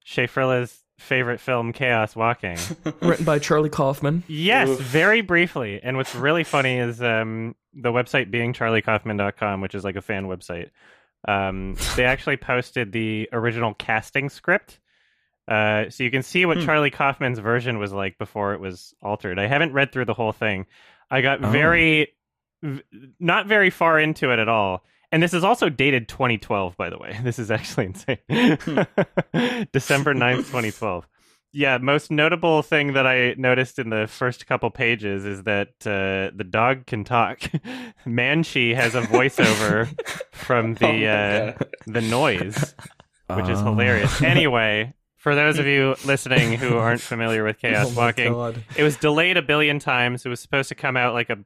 Schaffrillas' 0.06 0.78
favorite 0.98 1.40
film, 1.42 1.74
Chaos 1.74 2.16
Walking. 2.16 2.58
Written 3.02 3.26
by 3.26 3.38
Charlie 3.40 3.70
Kaufman. 3.70 4.24
Yes, 4.28 4.70
Oof. 4.70 4.80
very 4.80 5.20
briefly. 5.22 5.82
And 5.84 5.98
what's 5.98 6.16
really 6.16 6.44
funny 6.46 6.78
is 6.78 7.02
um, 7.02 7.56
the 7.74 7.92
website 7.92 8.32
being 8.32 8.54
charliekaufman.com, 8.54 9.60
which 9.62 9.76
is 9.76 9.84
like 9.84 9.96
a 9.98 10.02
fan 10.02 10.28
website. 10.28 10.70
Um, 11.28 11.75
they 11.96 12.06
actually 12.06 12.38
posted 12.38 12.92
the 12.92 13.30
original 13.32 13.74
casting 13.74 14.30
script. 14.30 14.80
Uh, 15.48 15.90
so 15.90 16.04
you 16.04 16.12
can 16.12 16.24
see 16.24 16.46
what 16.46 16.58
Hmm. 16.58 16.66
Charlie 16.66 16.92
Kaufman's 16.92 17.40
version 17.40 17.78
was 17.80 17.92
like 17.92 18.18
before 18.18 18.54
it 18.54 18.60
was 18.60 18.94
altered. 19.01 19.38
I 19.40 19.48
haven't 19.48 19.74
read 19.74 19.92
through 19.92 20.06
the 20.06 20.13
whole 20.13 20.32
thing. 20.32 20.66
I 21.10 21.22
got 21.22 21.44
Oh. 21.44 21.50
very, 21.50 22.13
v- 22.63 22.82
not 23.20 23.48
very 23.48 23.70
far 23.70 24.00
into 24.00 24.32
it 24.32 24.40
at 24.40 24.48
all. 24.48 24.84
And 25.12 25.22
this 25.22 25.34
is 25.34 25.44
also 25.44 25.68
dated 25.68 26.08
2012, 26.08 26.78
by 26.78 26.90
the 26.90 26.98
way. 26.98 27.20
This 27.24 27.38
is 27.38 27.51
actually 27.51 27.88
insane. 27.88 28.18
December 29.74 30.13
9th, 30.13 30.38
2012. 30.48 31.08
Yeah, 31.53 31.77
most 31.79 32.12
notable 32.12 32.62
thing 32.62 32.93
that 32.93 33.05
I 33.05 33.36
noticed 33.38 33.77
in 33.77 33.89
the 33.89 34.08
first 34.08 34.48
couple 34.48 34.70
pages 34.70 35.25
is 35.25 35.43
that 35.43 35.70
uh, 35.86 36.31
the 36.36 36.46
dog 36.50 36.86
can 36.86 37.03
talk. 37.03 37.41
Manchee 38.05 38.74
has 38.74 38.96
a 38.96 39.01
voiceover 39.01 39.88
from 40.31 40.72
Oh 40.72 40.74
the 40.75 40.86
my 40.88 41.05
uh, 41.05 41.53
the 41.88 42.01
noise, 42.01 42.74
which 43.36 43.50
is 43.50 43.60
Ah. 43.60 43.65
hilarious. 43.65 44.22
Anyway, 44.22 44.93
for 45.17 45.36
those 45.36 45.60
of 45.60 45.65
you 45.65 45.96
listening 46.05 46.53
who 46.53 46.77
aren't 46.77 47.01
familiar 47.01 47.43
with 47.43 47.58
Chaos 47.60 47.88
Oh 47.91 48.00
Walking, 48.00 48.31
God. 48.31 48.63
it 48.77 48.84
was 48.84 48.96
delayed 48.96 49.36
a 49.36 49.41
billion 49.41 49.77
times. 49.77 50.25
It 50.25 50.29
was 50.29 50.39
supposed 50.39 50.70
to 50.70 50.75
come 50.75 50.96
out 50.96 51.13
like 51.13 51.29
a 51.29 51.39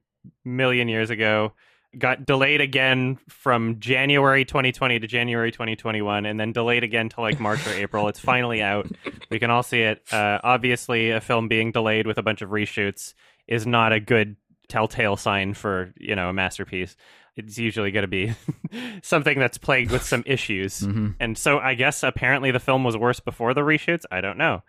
million 0.44 0.88
years 0.88 1.10
ago. 1.10 1.54
Got 1.98 2.26
delayed 2.26 2.62
again 2.62 3.18
from 3.30 3.80
January 3.80 4.46
2020 4.46 5.00
to 5.00 5.08
January 5.08 5.52
2021, 5.52 6.26
and 6.26 6.40
then 6.40 6.52
delayed 6.52 6.84
again 6.84 7.10
to 7.10 7.22
like 7.22 7.40
March 7.40 7.66
or 7.68 7.74
April. 7.76 8.08
It's 8.08 8.20
finally 8.20 8.62
out. 8.62 8.88
We 9.30 9.40
can 9.40 9.50
all 9.50 9.64
see 9.64 9.82
it. 9.82 10.02
Uh, 10.12 10.40
obviously, 10.44 11.12
a 11.12 11.22
film 11.22 11.48
being 11.48 11.72
delayed 11.72 12.08
with 12.08 12.18
a 12.18 12.24
bunch 12.24 12.42
of 12.42 12.50
reshoots 12.50 13.14
is 13.48 13.66
not 13.66 13.94
a 13.94 14.00
good 14.00 14.36
telltale 14.68 15.16
sign 15.16 15.54
for 15.54 15.94
you 15.98 16.16
know 16.16 16.30
a 16.30 16.34
masterpiece. 16.34 16.96
It's 17.38 17.58
usually 17.58 17.92
going 17.92 18.04
to 18.04 18.08
be 18.08 18.34
something 19.02 19.38
that's 19.40 19.58
plagued 19.58 19.92
with 19.92 20.04
some 20.04 20.24
issues. 20.26 20.80
Mhm. 20.86 21.16
And 21.20 21.38
so 21.38 21.60
I 21.60 21.74
guess 21.74 22.02
apparently 22.04 22.52
the 22.52 22.60
film 22.60 22.84
was 22.84 22.96
worse 22.96 23.20
before 23.20 23.54
the 23.54 23.62
reshoots. 23.62 24.04
I 24.12 24.22
don't 24.22 24.38
know. 24.38 24.64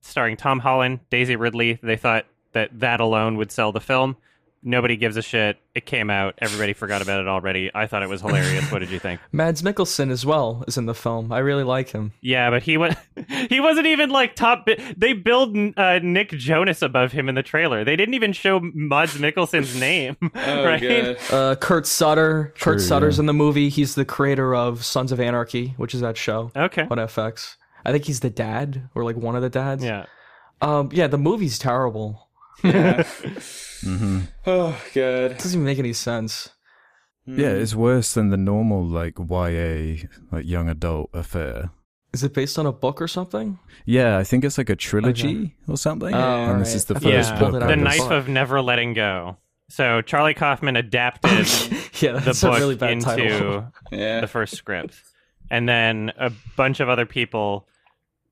Starring 0.00 0.36
Tom 0.36 0.60
Holland, 0.60 1.00
Daisy 1.10 1.36
Ridley, 1.36 1.78
they 1.82 1.96
thought 1.96 2.26
that 2.52 2.70
that 2.80 3.00
alone 3.00 3.36
would 3.36 3.50
sell 3.52 3.72
the 3.72 3.80
film. 3.80 4.16
Nobody 4.62 4.96
gives 4.96 5.16
a 5.16 5.22
shit. 5.22 5.58
It 5.74 5.86
came 5.86 6.10
out. 6.10 6.34
Everybody 6.38 6.72
forgot 6.72 7.00
about 7.00 7.20
it 7.20 7.28
already. 7.28 7.70
I 7.74 7.86
thought 7.86 8.02
it 8.02 8.08
was 8.08 8.20
hilarious. 8.20 8.70
what 8.72 8.80
did 8.80 8.90
you 8.90 8.98
think? 8.98 9.20
Mads 9.32 9.62
Mikkelsen 9.62 10.10
as 10.10 10.26
well 10.26 10.64
is 10.66 10.76
in 10.76 10.86
the 10.86 10.94
film. 10.94 11.32
I 11.32 11.38
really 11.38 11.62
like 11.62 11.90
him. 11.90 12.12
Yeah, 12.20 12.50
but 12.50 12.64
he 12.64 12.76
was 12.76 12.94
he 13.48 13.60
wasn't 13.60 13.86
even 13.86 14.10
like 14.10 14.34
top. 14.34 14.66
Bi- 14.66 14.94
they 14.96 15.12
billed 15.12 15.56
uh, 15.76 16.00
Nick 16.02 16.30
Jonas 16.30 16.82
above 16.82 17.12
him 17.12 17.28
in 17.28 17.36
the 17.36 17.42
trailer. 17.44 17.84
They 17.84 17.94
didn't 17.94 18.14
even 18.14 18.32
show 18.32 18.58
Mads 18.60 19.14
Mikkelsen's 19.14 19.78
name. 19.80 20.16
Oh, 20.34 20.64
right? 20.64 20.80
good. 20.80 21.18
Uh, 21.30 21.54
Kurt 21.54 21.86
Sutter. 21.86 22.52
True, 22.56 22.72
Kurt 22.74 22.80
Sutter's 22.82 23.16
yeah. 23.18 23.22
in 23.22 23.26
the 23.26 23.32
movie. 23.34 23.68
He's 23.68 23.94
the 23.94 24.04
creator 24.04 24.54
of 24.56 24.84
Sons 24.84 25.12
of 25.12 25.20
Anarchy, 25.20 25.74
which 25.76 25.94
is 25.94 26.00
that 26.00 26.16
show 26.16 26.50
Okay. 26.56 26.82
on 26.90 26.98
FX. 26.98 27.56
I 27.84 27.92
think 27.92 28.04
he's 28.06 28.20
the 28.20 28.30
dad 28.30 28.88
or 28.94 29.04
like 29.04 29.16
one 29.16 29.36
of 29.36 29.42
the 29.42 29.50
dads. 29.50 29.84
Yeah. 29.84 30.06
Um. 30.60 30.90
Yeah. 30.92 31.06
The 31.06 31.18
movie's 31.18 31.58
terrible. 31.60 32.27
Yeah. 32.64 33.02
hmm 33.84 34.20
oh, 34.46 34.80
god. 34.94 35.32
It 35.32 35.38
doesn't 35.38 35.52
even 35.60 35.64
make 35.64 35.78
any 35.78 35.92
sense. 35.92 36.50
Yeah, 37.26 37.50
it's 37.50 37.74
worse 37.74 38.14
than 38.14 38.30
the 38.30 38.36
normal 38.38 38.84
like 38.86 39.18
YA 39.18 39.96
like 40.32 40.46
young 40.46 40.68
adult 40.68 41.10
affair. 41.12 41.70
Is 42.14 42.24
it 42.24 42.32
based 42.32 42.58
on 42.58 42.64
a 42.64 42.72
book 42.72 43.02
or 43.02 43.06
something? 43.08 43.58
Yeah, 43.84 44.16
I 44.16 44.24
think 44.24 44.44
it's 44.44 44.56
like 44.56 44.70
a 44.70 44.76
trilogy 44.76 45.54
or 45.68 45.76
something. 45.76 46.14
Oh, 46.14 46.44
and 46.52 46.60
this 46.60 46.74
is 46.74 46.86
the 46.86 46.94
first 46.94 47.04
thought 47.04 47.12
Yeah. 47.34 47.38
book. 47.38 47.50
The 47.52 47.56
of 47.58 47.62
of 47.64 47.68
the 47.68 47.76
this. 47.76 47.84
Knife 47.84 47.98
book. 47.98 48.12
of 48.12 48.28
Never 48.28 48.62
Letting 48.62 48.94
Go. 48.94 49.36
So 49.68 50.00
Charlie 50.00 50.32
Kaufman 50.32 50.76
adapted 50.76 51.30
yeah, 52.00 52.12
the 52.18 52.38
book 52.40 52.58
really 52.58 52.92
into. 52.92 53.70
Yeah. 53.92 54.22
the 54.22 54.26
first 54.26 54.56
script, 54.56 54.94
and 55.50 55.68
then 55.68 56.12
a 56.16 56.32
bunch 56.56 56.80
of 56.80 56.88
other 56.88 57.04
people 57.04 57.68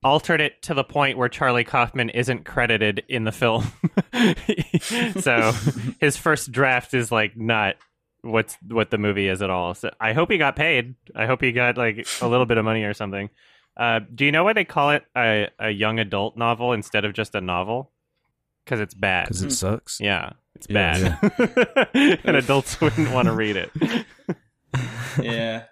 altered 0.06 0.40
it 0.40 0.62
to 0.62 0.74
the 0.74 0.84
point 0.84 1.18
where 1.18 1.28
Charlie 1.28 1.64
Kaufman 1.64 2.10
isn't 2.10 2.44
credited 2.44 3.02
in 3.08 3.24
the 3.24 3.32
film. 3.32 3.64
so 5.20 5.52
his 6.00 6.16
first 6.16 6.52
draft 6.52 6.94
is 6.94 7.10
like 7.10 7.36
not 7.36 7.74
what's 8.22 8.56
what 8.68 8.90
the 8.90 8.98
movie 8.98 9.28
is 9.28 9.42
at 9.42 9.50
all. 9.50 9.74
So 9.74 9.90
I 10.00 10.12
hope 10.12 10.30
he 10.30 10.38
got 10.38 10.56
paid. 10.56 10.94
I 11.14 11.26
hope 11.26 11.42
he 11.42 11.52
got 11.52 11.76
like 11.76 12.06
a 12.20 12.28
little 12.28 12.46
bit 12.46 12.56
of 12.56 12.64
money 12.64 12.84
or 12.84 12.94
something. 12.94 13.28
Uh, 13.76 14.00
do 14.14 14.24
you 14.24 14.32
know 14.32 14.44
why 14.44 14.52
they 14.54 14.64
call 14.64 14.90
it 14.92 15.04
a, 15.16 15.48
a 15.58 15.70
young 15.70 15.98
adult 15.98 16.36
novel 16.36 16.72
instead 16.72 17.04
of 17.04 17.12
just 17.12 17.34
a 17.34 17.40
novel? 17.40 17.90
Because 18.64 18.80
it's 18.80 18.94
bad. 18.94 19.24
because 19.24 19.42
it 19.42 19.52
sucks. 19.52 20.00
Yeah, 20.00 20.32
it's 20.54 20.66
Yeah, 20.70 21.18
bad. 21.20 21.90
and 22.24 22.36
adults 22.36 22.80
wouldn't 22.80 23.10
want 23.12 23.26
to 23.26 23.32
read 23.32 23.56
it. 23.56 23.70
yeah. 25.20 25.64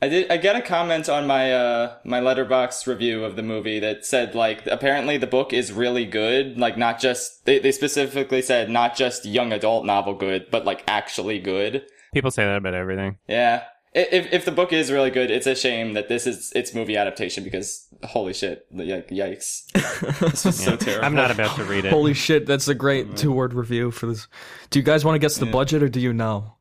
I 0.00 0.08
did. 0.08 0.30
I 0.30 0.36
got 0.36 0.54
a 0.54 0.62
comment 0.62 1.08
on 1.08 1.26
my 1.26 1.52
uh 1.52 1.94
my 2.04 2.20
Letterboxd 2.20 2.86
review 2.86 3.24
of 3.24 3.34
the 3.36 3.42
movie 3.42 3.80
that 3.80 4.06
said 4.06 4.34
like 4.34 4.64
apparently 4.66 5.16
the 5.16 5.26
book 5.26 5.52
is 5.52 5.72
really 5.72 6.04
good. 6.04 6.56
Like 6.56 6.78
not 6.78 7.00
just 7.00 7.44
they 7.46 7.58
they 7.58 7.72
specifically 7.72 8.40
said 8.42 8.70
not 8.70 8.94
just 8.96 9.24
young 9.24 9.52
adult 9.52 9.84
novel 9.84 10.14
good, 10.14 10.50
but 10.50 10.64
like 10.64 10.84
actually 10.86 11.40
good. 11.40 11.84
People 12.14 12.30
say 12.30 12.44
that 12.44 12.56
about 12.58 12.74
everything. 12.74 13.18
Yeah. 13.28 13.64
If 13.94 14.32
if 14.32 14.44
the 14.44 14.52
book 14.52 14.72
is 14.72 14.92
really 14.92 15.10
good, 15.10 15.30
it's 15.32 15.46
a 15.46 15.56
shame 15.56 15.94
that 15.94 16.08
this 16.08 16.26
is 16.26 16.52
its 16.54 16.74
movie 16.74 16.96
adaptation 16.96 17.42
because 17.42 17.88
holy 18.04 18.34
shit, 18.34 18.66
like 18.70 19.08
yikes, 19.08 19.66
this 20.20 20.44
was 20.44 20.62
so 20.62 20.76
terrible. 20.76 21.06
I'm 21.06 21.14
not 21.14 21.30
about 21.32 21.56
to 21.56 21.64
read 21.64 21.86
it. 21.86 21.90
Holy 21.90 22.14
shit, 22.14 22.46
that's 22.46 22.68
a 22.68 22.74
great 22.74 23.16
two 23.16 23.32
word 23.32 23.54
review 23.54 23.90
for 23.90 24.06
this. 24.06 24.28
Do 24.70 24.78
you 24.78 24.84
guys 24.84 25.04
want 25.04 25.16
to 25.16 25.18
guess 25.18 25.38
the 25.38 25.46
Yeah. 25.46 25.52
budget 25.52 25.82
or 25.82 25.88
do 25.88 25.98
you 26.00 26.12
know? 26.12 26.54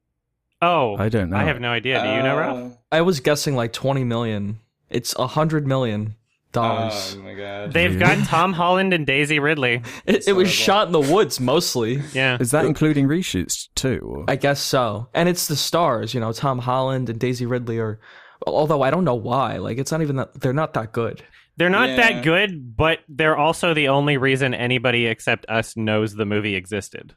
Oh, 0.62 0.96
I 0.98 1.10
don't 1.10 1.30
know. 1.30 1.38
I 1.38 1.44
have 1.44 1.60
no 1.60 1.70
idea. 1.72 2.02
Do 2.04 2.10
you 2.10 2.24
know, 2.24 2.38
Ralph? 2.38 2.72
Uh, 2.74 2.76
I 2.92 3.02
was 3.02 3.20
guessing 3.20 3.56
like 3.56 3.74
20 3.74 4.04
million. 4.04 4.60
It's 4.90 5.14
a 5.18 5.28
hundred 5.28 5.68
million 5.68 6.16
dollars. 6.54 7.16
Oh 7.20 7.24
my 7.24 7.34
god. 7.34 7.74
They've 7.74 7.92
Really? 7.94 8.00
got 8.00 8.26
Tom 8.28 8.54
Holland 8.54 8.94
and 8.94 9.06
Daisy 9.06 9.40
Ridley. 9.40 9.82
it, 10.06 10.28
it 10.28 10.34
was 10.34 10.50
shot 10.50 10.88
in 10.88 10.94
the 10.94 11.02
woods 11.02 11.40
mostly. 11.40 12.02
Yeah. 12.14 12.38
Is 12.40 12.52
that 12.52 12.66
including 12.66 13.08
reshoots 13.08 13.68
too? 13.76 14.24
I 14.28 14.38
guess 14.38 14.62
so. 14.62 15.10
And 15.14 15.28
it's 15.28 15.48
the 15.48 15.56
stars, 15.58 16.14
you 16.14 16.20
know, 16.22 16.32
Tom 16.32 16.60
Holland 16.60 17.10
and 17.10 17.20
Daisy 17.20 17.46
Ridley 17.46 17.80
are 17.80 18.00
although 18.46 18.82
I 18.82 18.92
don't 18.92 19.04
know 19.04 19.16
why. 19.16 19.58
Like 19.58 19.78
it's 19.78 19.92
not 19.92 20.02
even 20.02 20.16
that 20.16 20.40
they're 20.40 20.54
not 20.54 20.74
that 20.76 20.94
good. 20.94 21.22
They're 21.58 21.70
not 21.70 21.90
Yeah. 21.90 21.96
that 21.98 22.24
good, 22.24 22.78
but 22.78 23.00
they're 23.10 23.36
also 23.38 23.74
the 23.74 23.90
only 23.90 24.16
reason 24.18 24.54
anybody 24.54 25.08
except 25.08 25.46
us 25.50 25.76
knows 25.76 26.14
the 26.14 26.26
movie 26.26 26.56
existed. 26.56 27.16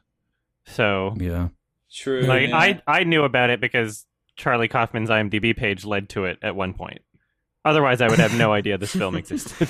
So, 0.65 1.13
yeah. 1.17 1.49
True. 1.93 2.21
like, 2.21 2.49
yeah. 2.49 2.57
I 2.57 2.81
I 2.87 3.03
knew 3.03 3.23
about 3.23 3.49
it 3.49 3.59
because 3.61 4.05
Charlie 4.35 4.67
Kaufman's 4.67 5.09
IMDb 5.09 5.55
page 5.55 5.85
led 5.85 6.09
to 6.09 6.25
it 6.25 6.39
at 6.41 6.55
one 6.55 6.73
point. 6.73 7.01
Otherwise, 7.63 8.01
I 8.01 8.07
would 8.07 8.19
have 8.19 8.35
no 8.37 8.51
idea 8.53 8.77
this 8.77 8.95
film 8.95 9.15
existed. 9.17 9.69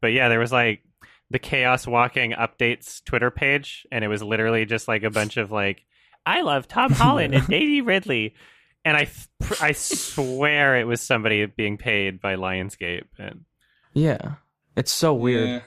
but 0.00 0.08
yeah, 0.08 0.28
there 0.28 0.38
was 0.38 0.52
like 0.52 0.82
the 1.30 1.38
Chaos 1.38 1.86
Walking 1.86 2.32
updates 2.32 3.04
Twitter 3.04 3.30
page, 3.30 3.86
and 3.92 4.04
it 4.04 4.08
was 4.08 4.22
literally 4.22 4.64
just 4.64 4.88
like 4.88 5.02
a 5.02 5.10
bunch 5.10 5.36
of 5.36 5.50
like, 5.50 5.84
I 6.24 6.42
love 6.42 6.66
Tom 6.68 6.92
Holland 6.94 7.34
and 7.34 7.46
Daisy 7.46 7.82
Ridley. 7.82 8.34
And 8.82 8.96
I, 8.96 9.04
th- 9.04 9.60
I 9.60 9.72
swear 9.72 10.76
it 10.76 10.86
was 10.86 11.02
somebody 11.02 11.44
being 11.44 11.76
paid 11.76 12.18
by 12.18 12.36
Lionsgate. 12.36 13.02
And 13.18 13.44
Yeah. 13.92 14.36
It's 14.74 14.90
so 14.90 15.12
weird. 15.12 15.48
Yeah. 15.48 15.60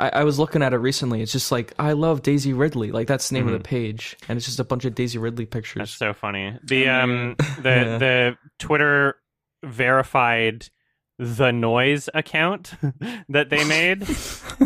I, 0.00 0.08
I 0.20 0.24
was 0.24 0.38
looking 0.38 0.62
at 0.62 0.72
it 0.72 0.78
recently. 0.78 1.20
It's 1.22 1.32
just 1.32 1.52
like 1.52 1.74
I 1.78 1.92
love 1.92 2.22
Daisy 2.22 2.52
Ridley. 2.52 2.90
Like 2.90 3.06
that's 3.06 3.28
the 3.28 3.34
name 3.34 3.46
of 3.48 3.54
Mhm. 3.54 3.58
the 3.58 3.64
page. 3.68 4.16
And 4.28 4.36
it's 4.36 4.46
just 4.46 4.58
a 4.60 4.64
bunch 4.64 4.84
of 4.84 4.94
Daisy 4.94 5.18
Ridley 5.18 5.46
pictures. 5.46 5.78
That's 5.80 5.90
so 5.92 6.12
funny. 6.12 6.56
The 6.64 6.88
um 6.88 7.36
the 7.62 7.68
Yeah. 7.70 7.98
the 7.98 8.36
Twitter 8.58 9.16
verified 9.62 10.66
the 11.18 11.50
noise 11.52 12.08
account 12.14 12.72
that 13.28 13.50
they 13.50 13.62
made 13.64 14.04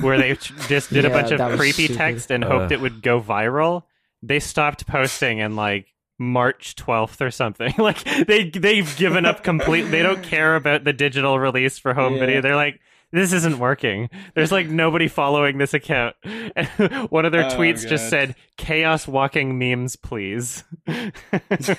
where 0.03 0.17
they 0.19 0.35
just 0.69 0.93
did 0.93 1.05
a 1.05 1.11
bunch 1.11 1.33
of 1.33 1.41
creepy 1.59 1.85
stupid. 1.87 1.97
text 1.97 2.31
and 2.31 2.45
Uh. 2.45 2.49
hoped 2.49 2.73
it 2.73 2.81
would 2.81 3.03
go 3.03 3.21
viral. 3.21 3.83
They 4.23 4.38
stopped 4.41 4.87
posting 4.87 5.41
and 5.41 5.57
like 5.57 5.88
March 6.19 6.76
12th 6.76 7.21
or 7.21 7.31
something. 7.33 7.75
like 7.79 8.05
they 8.26 8.50
they've 8.50 8.97
given 8.97 9.26
up 9.26 9.43
complete 9.43 9.83
they 9.83 10.03
don't 10.03 10.23
care 10.23 10.55
about 10.55 10.85
the 10.85 10.93
digital 10.93 11.38
release 11.41 11.79
for 11.79 11.93
home 11.93 12.14
Yeah. 12.14 12.21
video. 12.21 12.41
They're 12.41 12.57
like 12.57 12.81
this 13.14 13.33
isn't 13.33 13.59
working. 13.59 14.11
There's 14.35 14.52
like 14.52 14.68
nobody 14.68 15.09
following 15.09 15.59
this 15.59 15.75
account. 15.75 16.16
And 16.25 16.68
one 17.11 17.25
of 17.25 17.33
their 17.33 17.44
Oh, 17.44 17.50
tweets 17.50 17.88
just 17.88 18.11
said, 18.11 18.35
"Chaos 18.56 19.06
walking 19.06 19.59
memes, 19.59 19.97
please." 19.97 20.64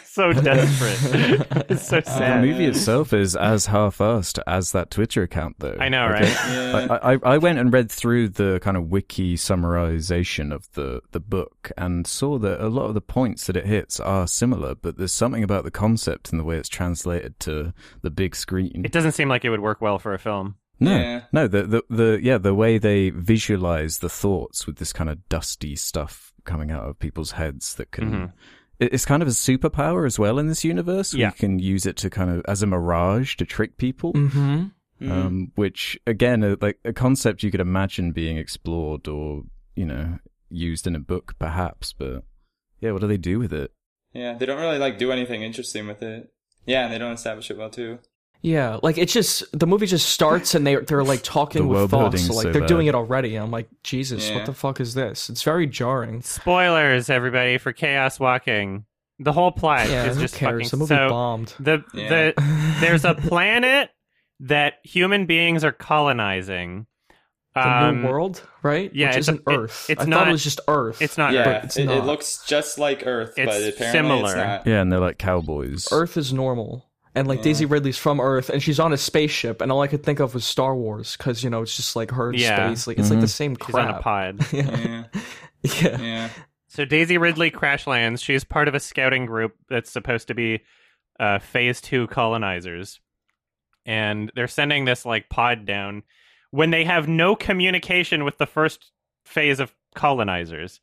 so 0.04 0.34
desperate. 0.34 1.48
it's 1.70 1.88
so 1.88 2.02
sad. 2.02 2.44
The 2.44 2.48
movie 2.48 2.66
itself 2.66 3.14
is 3.14 3.36
as 3.36 3.68
half-assed 3.68 4.40
as 4.48 4.72
that 4.72 4.92
Twitter 4.92 5.24
account, 5.24 5.58
though. 5.60 5.78
I 5.80 5.90
know, 5.90 6.06
Like, 6.06 6.22
right? 6.22 6.30
Yeah. 6.50 6.88
I, 7.02 7.14
I, 7.14 7.20
I 7.24 7.38
went 7.38 7.60
and 7.60 7.72
read 7.72 7.92
through 7.92 8.30
the 8.30 8.60
kind 8.62 8.78
of 8.78 8.90
wiki 8.90 9.36
summarization 9.36 10.54
of 10.54 10.72
the, 10.74 11.02
the 11.12 11.20
book 11.20 11.72
and 11.78 12.06
saw 12.08 12.38
that 12.40 12.62
a 12.62 12.70
lot 12.70 12.86
of 12.86 12.94
the 12.94 13.02
points 13.02 13.48
that 13.48 13.56
it 13.58 13.66
hits 13.66 14.00
are 14.00 14.28
similar, 14.28 14.76
but 14.76 14.98
there's 14.98 15.12
something 15.12 15.44
about 15.44 15.64
the 15.64 15.72
concept 15.72 16.32
and 16.32 16.40
the 16.40 16.44
way 16.44 16.58
it's 16.58 16.70
translated 16.70 17.40
to 17.42 17.74
the 18.02 18.12
big 18.12 18.36
screen. 18.36 18.82
It 18.86 18.92
doesn't 18.92 19.14
seem 19.14 19.30
like 19.30 19.46
it 19.46 19.50
would 19.50 19.62
work 19.62 19.82
well 19.82 20.00
for 20.00 20.14
a 20.14 20.20
film. 20.20 20.56
No, 20.80 20.96
Yeah. 20.98 21.22
no, 21.32 21.48
the, 21.48 21.64
the 21.64 21.84
the 21.90 22.20
yeah, 22.22 22.38
the 22.38 22.54
way 22.54 22.78
they 22.78 23.10
visualize 23.10 24.00
the 24.00 24.10
thoughts 24.10 24.66
with 24.68 24.78
this 24.78 24.94
kind 24.94 25.10
of 25.10 25.28
dusty 25.30 25.76
stuff 25.76 26.34
coming 26.44 26.72
out 26.72 26.84
of 26.88 27.00
people's 27.00 27.32
heads 27.32 27.76
that 27.76 27.92
can. 27.92 28.12
Mhm. 28.12 28.34
it- 28.80 28.94
It's 28.94 29.06
kind 29.06 29.22
of 29.22 29.28
a 29.28 29.32
superpower 29.32 30.06
as 30.06 30.20
well 30.20 30.38
in 30.38 30.48
this 30.48 30.64
universe. 30.66 31.14
Yeah. 31.14 31.28
You 31.28 31.34
can 31.34 31.60
use 31.60 31.86
it 31.86 31.96
to 31.98 32.10
kind 32.10 32.30
of 32.30 32.44
as 32.48 32.62
a 32.62 32.68
mirage 32.68 33.36
to 33.38 33.46
trick 33.46 33.78
people. 33.78 34.14
Mm-hmm. 34.14 34.66
Mm. 35.02 35.12
um, 35.12 35.52
which 35.56 36.00
again, 36.08 36.42
uh, 36.42 36.56
like 36.62 36.80
a 36.86 36.94
concept 36.94 37.44
you 37.44 37.52
could 37.52 37.60
imagine 37.60 38.14
being 38.14 38.38
explored 38.38 39.10
or 39.10 39.44
you 39.76 39.86
know 39.86 40.20
used 40.50 40.88
in 40.88 40.96
a 40.96 41.00
book, 41.02 41.36
perhaps. 41.38 41.92
But 41.92 42.24
yeah, 42.80 42.92
what 42.92 43.02
do 43.02 43.08
they 43.08 43.18
do 43.18 43.38
with 43.38 43.52
it? 43.52 43.72
Yeah, 44.14 44.36
they 44.38 44.46
don't 44.46 44.60
really 44.62 44.78
like 44.78 44.98
do 44.98 45.12
anything 45.12 45.42
interesting 45.44 45.86
with 45.88 46.02
it. 46.02 46.32
Yeah, 46.66 46.86
and 46.86 46.94
they 46.94 46.98
don't 46.98 47.12
establish 47.12 47.52
it 47.52 47.58
well 47.58 47.70
too. 47.70 48.00
Yeah, 48.46 48.80
like 48.84 49.00
it's 49.00 49.12
just 49.12 49.44
the 49.58 49.66
movie 49.66 49.88
just 49.88 50.08
starts 50.08 50.54
and 50.54 50.68
they 50.68 50.76
they're 50.76 51.04
like 51.04 51.22
talking 51.24 51.64
The 51.64 51.68
with 51.68 51.78
world 51.78 51.90
thoughts. 51.90 52.02
building's 52.22 52.28
So, 52.28 52.34
like 52.36 52.44
so 52.44 52.52
they're 52.52 52.62
bad. 52.62 52.68
doing 52.68 52.86
it 52.88 52.94
already. 52.94 53.36
I'm 53.38 53.50
like, 53.50 53.68
Jesus, 53.84 54.30
Yeah. 54.30 54.36
what 54.36 54.46
the 54.46 54.54
fuck 54.54 54.80
is 54.80 54.94
this? 54.94 55.30
It's 55.32 55.42
very 55.42 55.66
jarring. 55.66 56.22
Spoilers, 56.22 57.10
everybody, 57.10 57.58
for 57.58 57.74
Chaos 57.74 58.20
Walking. 58.20 58.86
The 59.18 59.32
whole 59.34 59.52
plot 59.52 59.90
Yeah, 59.90 60.06
is 60.06 60.16
who 60.18 60.22
just 60.22 60.36
cares? 60.36 60.70
The 60.70 60.78
fucking 60.78 60.80
movie 60.80 60.96
so. 60.96 61.10
bombed. 61.10 61.54
The 61.60 61.84
Yeah. 61.96 62.10
the 62.10 62.76
there's 62.82 63.04
a 63.04 63.16
planet 63.16 63.90
that 64.42 64.74
human 64.84 65.26
beings 65.26 65.64
are 65.64 65.72
colonizing. 65.72 66.86
The 67.56 67.68
Um, 67.68 68.02
new 68.02 68.10
world, 68.10 68.44
right? 68.64 68.92
yeah, 68.94 69.08
Which 69.08 69.18
it's 69.18 69.28
a- 69.30 69.32
isn't 69.32 69.44
it- 69.50 69.58
Earth. 69.58 69.86
it's 69.90 70.02
I 70.02 70.04
thought 70.04 70.10
not- 70.10 70.28
it 70.28 70.32
was 70.34 70.44
just 70.44 70.60
Earth. 70.68 71.02
It's 71.02 71.18
not 71.18 71.32
yeah, 71.34 71.48
Earth. 71.60 71.64
it's 71.64 71.78
it, 71.78 71.84
it 71.84 71.86
not. 71.86 72.06
looks 72.06 72.44
just 72.46 72.78
like 72.78 73.04
Earth, 73.08 73.34
It's 73.38 73.46
but 73.50 73.68
apparently 73.74 73.92
similar. 73.92 74.26
it's 74.26 74.36
not. 74.36 74.68
Yeah, 74.68 74.82
and 74.82 74.92
they're 74.92 75.00
like 75.00 75.18
cowboys. 75.18 75.88
Earth 75.92 76.18
is 76.18 76.34
normal. 76.34 76.85
And 77.16 77.28
like 77.28 77.38
Yeah. 77.40 77.44
Daisy 77.44 77.66
Ridley's 77.66 77.98
from 77.98 78.20
Earth, 78.20 78.50
and 78.50 78.62
she's 78.62 78.80
on 78.80 78.92
a 78.92 78.98
spaceship, 78.98 79.62
and 79.62 79.72
all 79.72 79.82
I 79.82 79.88
could 79.88 80.04
think 80.04 80.20
of 80.20 80.34
was 80.34 80.44
Star 80.46 80.76
Wars, 80.76 81.16
because 81.16 81.44
you 81.44 81.50
know 81.50 81.62
it's 81.62 81.76
just 81.76 81.96
like 81.96 82.12
her 82.12 82.34
Yeah. 82.34 82.68
space, 82.68 82.88
like 82.88 83.00
it's 83.00 83.10
like 83.10 83.20
Mhm. 83.20 83.22
the 83.22 83.28
same 83.30 83.56
She's 83.66 83.74
on 83.76 83.88
a 83.88 83.92
crap. 83.94 84.02
pod. 84.02 84.46
yeah, 84.54 84.78
Yeah, 84.78 85.04
yeah. 85.64 86.02
yeah. 86.02 86.30
So 86.68 86.84
Daisy 86.84 87.18
Ridley 87.18 87.50
crash 87.52 87.88
lands. 87.88 88.22
She's 88.22 88.44
part 88.44 88.68
of 88.68 88.76
a 88.76 88.82
scouting 88.82 89.26
group 89.26 89.56
that's 89.70 89.90
supposed 89.90 90.28
to 90.28 90.34
be 90.36 90.60
uh, 91.18 91.40
phase 91.40 91.80
two 91.80 92.08
colonizers, 92.08 93.00
and 93.86 94.30
they're 94.36 94.48
sending 94.50 94.84
this 94.84 95.06
like 95.06 95.30
pod 95.30 95.66
down 95.66 96.04
when 96.52 96.72
they 96.72 96.84
have 96.84 97.08
no 97.08 97.36
communication 97.36 98.24
with 98.26 98.38
the 98.38 98.46
first 98.46 98.92
phase 99.24 99.62
of 99.62 99.74
colonizers. 99.96 100.82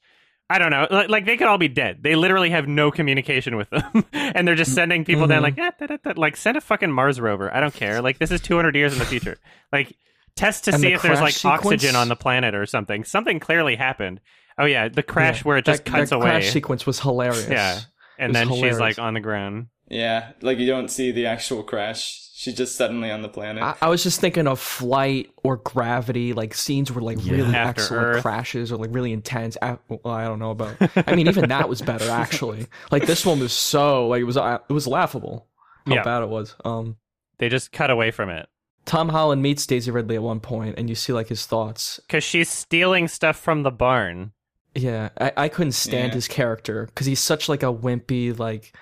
I 0.54 0.58
don't 0.58 0.70
know. 0.70 0.86
Like, 0.90 1.08
like, 1.08 1.26
they 1.26 1.36
could 1.36 1.46
all 1.48 1.58
be 1.58 1.68
dead. 1.68 2.02
They 2.02 2.14
literally 2.14 2.50
have 2.50 2.68
no 2.68 2.90
communication 2.90 3.56
with 3.56 3.70
them, 3.70 4.04
and 4.12 4.46
they're 4.46 4.54
just 4.54 4.74
sending 4.74 5.04
people 5.04 5.26
down 5.26 5.42
like, 5.42 5.56
"Ah, 5.58 5.72
da, 5.78 5.86
da, 5.86 5.96
da." 6.02 6.12
like 6.16 6.36
send 6.36 6.56
a 6.56 6.60
fucking 6.60 6.90
Mars 6.92 7.20
rover. 7.20 7.54
I 7.54 7.60
don't 7.60 7.74
care. 7.74 8.02
Like 8.02 8.18
this 8.18 8.30
is 8.30 8.40
200 8.40 8.74
years 8.76 8.92
in 8.92 8.98
the 8.98 9.04
future. 9.06 9.38
Like 9.72 9.96
test 10.36 10.64
to 10.64 10.72
And 10.72 10.80
see 10.80 10.88
the 10.88 10.94
if 10.94 11.02
there's 11.02 11.20
like 11.20 11.34
sequence? 11.34 11.64
oxygen 11.66 11.96
on 11.96 12.08
the 12.08 12.16
planet 12.16 12.54
or 12.54 12.66
something. 12.66 13.04
Something 13.04 13.40
clearly 13.40 13.76
happened. 13.76 14.20
Oh 14.58 14.66
yeah, 14.66 14.88
the 14.88 15.02
crash 15.02 15.38
Yeah. 15.38 15.42
where 15.44 15.56
it 15.58 15.64
just 15.64 15.84
that, 15.84 15.90
cuts 15.90 16.10
that 16.10 16.16
away. 16.16 16.26
crash 16.26 16.50
sequence 16.50 16.86
was 16.86 17.00
hilarious. 17.00 17.48
Yeah. 17.48 17.80
and 18.18 18.30
was 18.30 18.34
then 18.48 18.48
she's 18.54 18.78
like 18.78 18.98
on 18.98 19.14
the 19.14 19.20
ground. 19.20 19.66
Yeah, 19.88 20.32
like 20.42 20.58
you 20.58 20.66
don't 20.66 20.88
see 20.88 21.10
the 21.12 21.26
actual 21.26 21.62
crash. 21.62 22.18
She's 22.42 22.54
just 22.54 22.74
suddenly 22.74 23.08
on 23.08 23.22
the 23.22 23.28
planet. 23.28 23.62
I, 23.62 23.76
I 23.82 23.88
was 23.88 24.02
just 24.02 24.20
thinking 24.20 24.48
of 24.48 24.58
flight 24.58 25.30
or 25.44 25.58
gravity, 25.58 26.32
like 26.32 26.54
scenes 26.54 26.90
were 26.90 27.00
like 27.00 27.18
really 27.24 27.54
After 27.54 27.80
excellent 27.82 28.04
Earth. 28.16 28.22
crashes 28.22 28.72
or 28.72 28.78
like 28.78 28.90
really 28.92 29.12
intense. 29.12 29.56
a- 29.62 29.78
Well, 29.88 30.12
I 30.12 30.24
don't 30.24 30.40
know 30.40 30.50
about. 30.50 30.76
I 31.06 31.14
mean, 31.14 31.28
even 31.28 31.50
that 31.50 31.68
was 31.68 31.80
better 31.82 32.10
actually. 32.10 32.66
Like 32.90 33.06
this 33.06 33.24
one 33.24 33.38
was 33.38 33.52
so 33.52 34.08
like 34.08 34.20
it 34.22 34.24
was 34.24 34.36
uh, 34.36 34.58
it 34.68 34.72
was 34.72 34.88
laughable 34.88 35.46
how 35.86 35.94
Yeah. 35.94 36.02
bad 36.02 36.24
it 36.24 36.28
was. 36.30 36.56
Um, 36.64 36.96
They 37.38 37.48
just 37.48 37.70
cut 37.70 37.90
away 37.90 38.10
from 38.10 38.28
it 38.28 38.48
Tom 38.86 39.10
Holland 39.10 39.40
meets 39.40 39.64
Daisy 39.64 39.92
Ridley 39.92 40.16
at 40.16 40.22
one 40.24 40.40
point, 40.40 40.76
and 40.78 40.88
you 40.88 40.96
see 40.96 41.12
like 41.12 41.28
his 41.28 41.46
thoughts. 41.46 42.00
because 42.08 42.24
she's 42.24 42.48
stealing 42.48 43.06
stuff 43.06 43.36
from 43.36 43.62
the 43.62 43.70
barn. 43.70 44.32
Yeah, 44.74 45.10
I, 45.20 45.32
I 45.36 45.48
couldn't 45.48 45.72
stand 45.72 46.08
Yeah. 46.08 46.14
his 46.16 46.26
character 46.26 46.86
because 46.86 47.06
he's 47.06 47.20
such 47.20 47.48
like 47.48 47.62
a 47.62 47.66
wimpy 47.72 48.36
like. 48.36 48.74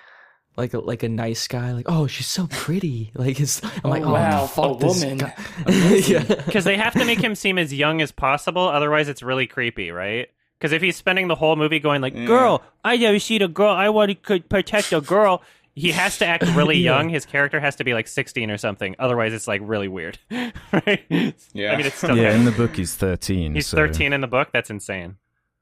Like 0.57 0.73
a, 0.73 0.79
like 0.79 1.01
a 1.03 1.09
nice 1.09 1.47
guy, 1.47 1.71
like 1.71 1.85
oh 1.87 2.07
she's 2.07 2.27
so 2.27 2.45
pretty, 2.47 3.11
like 3.15 3.37
his 3.37 3.61
I'm 3.83 3.89
like 3.89 4.03
oh, 4.03 4.09
oh 4.09 4.13
wow, 4.13 4.47
fuck 4.47 4.75
a 4.81 4.85
this 4.85 5.01
woman. 5.01 5.17
guy. 5.19 5.33
yeah, 6.07 6.23
Because 6.45 6.65
they 6.65 6.75
have 6.77 6.93
to 6.93 7.05
make 7.05 7.19
him 7.21 7.35
seem 7.35 7.57
as 7.57 7.73
young 7.73 8.01
as 8.01 8.11
possible, 8.11 8.67
otherwise 8.67 9.07
it's 9.07 9.23
really 9.23 9.47
creepy, 9.47 9.91
right? 9.91 10.29
Because 10.59 10.73
if 10.73 10.81
he's 10.81 10.95
spending 10.97 11.27
the 11.29 11.35
whole 11.35 11.55
movie 11.55 11.79
going 11.79 12.01
like, 12.01 12.13
Yeah. 12.13 12.25
"Girl, 12.25 12.61
I 12.83 12.97
never 12.97 13.17
seen 13.17 13.41
a 13.41 13.47
girl. 13.47 13.71
I 13.73 13.89
want 13.89 14.21
to 14.23 14.39
protect 14.41 14.91
a 14.91 14.99
girl," 15.01 15.41
he 15.73 15.91
has 15.91 16.17
to 16.19 16.25
act 16.27 16.43
really 16.53 16.75
Yeah. 16.77 16.97
young. 16.97 17.09
His 17.09 17.25
character 17.25 17.59
has 17.61 17.77
to 17.77 17.83
be 17.85 17.93
like 17.93 18.07
sixteen 18.09 18.51
or 18.51 18.57
something. 18.57 18.93
Otherwise, 18.99 19.33
it's 19.33 19.47
like 19.47 19.61
really 19.63 19.87
weird, 19.87 20.19
right? 20.29 21.33
Yeah. 21.53 21.71
I 21.71 21.77
mean, 21.77 21.85
it's 21.87 21.95
still 21.95 22.15
yeah, 22.17 22.31
kind 22.31 22.39
in 22.39 22.45
the 22.45 22.51
book 22.51 22.75
he's 22.75 22.93
13. 22.93 23.55
he's 23.55 23.67
so- 23.67 23.77
thirteen 23.77 24.11
in 24.13 24.19
the 24.21 24.27
book. 24.27 24.49
That's 24.51 24.69
insane. 24.69 25.15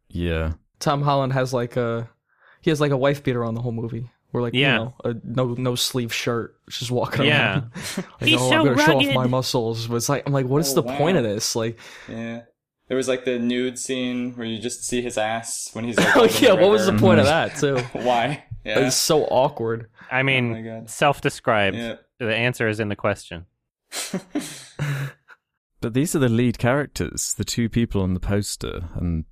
Yeah. 0.10 0.54
Tom 0.80 1.04
Holland 1.04 1.32
has 1.34 1.54
like 1.54 1.78
a 1.78 2.10
he 2.60 2.72
has 2.72 2.82
like 2.82 2.92
a 2.92 2.98
wife 2.98 3.24
beater 3.24 3.46
on 3.46 3.54
the 3.54 3.62
whole 3.62 3.72
movie. 3.72 4.10
Where 4.32 4.44
like 4.44 4.54
Yeah. 4.54 4.74
you 4.74 4.80
know 4.80 4.94
a 5.04 5.16
no 5.24 5.54
no 5.56 5.76
sleeve 5.76 6.14
shirt, 6.14 6.56
just 6.70 6.92
walking 6.92 7.26
Yeah. 7.26 7.52
around. 7.52 7.72
like, 7.98 8.06
He's 8.30 8.40
oh, 8.40 8.50
so 8.50 8.56
I'm 8.56 8.66
gonna 8.66 8.78
show 8.78 8.84
off 8.84 9.04
rugged. 9.04 9.16
my 9.16 9.28
muscles. 9.28 9.88
But 9.88 9.96
it's 9.96 10.10
like 10.10 10.24
I'm 10.26 10.34
like, 10.34 10.46
what 10.46 10.60
is 10.62 10.72
Oh, 10.72 10.82
the 10.82 10.84
point 10.84 11.18
of 11.18 11.24
this? 11.24 11.56
Like, 11.56 11.80
Yeah. 12.08 12.42
There 12.88 12.98
was 12.98 13.08
like 13.08 13.24
the 13.24 13.38
nude 13.38 13.78
scene 13.78 14.34
where 14.36 14.48
you 14.48 14.58
just 14.60 14.84
see 14.84 15.02
his 15.02 15.18
ass 15.18 15.70
when 15.74 15.86
he's 15.86 15.98
like, 15.98 16.16
oh 16.18 16.28
yeah, 16.42 16.54
what 16.54 16.72
was 16.72 16.88
the 16.88 16.94
point 16.98 17.20
of 17.20 17.28
mm-hmm. 17.28 17.76
that 17.76 17.92
too? 17.94 18.00
Why? 18.00 18.44
Yeah. 18.66 18.80
It's 18.80 18.96
so 18.96 19.26
awkward. 19.26 19.90
I 20.12 20.22
Oh 20.22 20.24
mean, 20.24 20.64
God. 20.66 20.90
self-described. 20.90 21.78
Yeah. 21.78 21.96
The 22.20 22.36
answer 22.36 22.68
is 22.68 22.80
in 22.80 22.90
the 22.90 22.96
question. 22.96 23.46
But 25.82 25.94
these 25.94 26.14
are 26.16 26.20
the 26.20 26.30
lead 26.30 26.58
characters, 26.58 27.34
the 27.38 27.46
two 27.46 27.70
people 27.70 28.02
on 28.02 28.14
the 28.14 28.20
poster, 28.20 28.90
and 28.96 29.24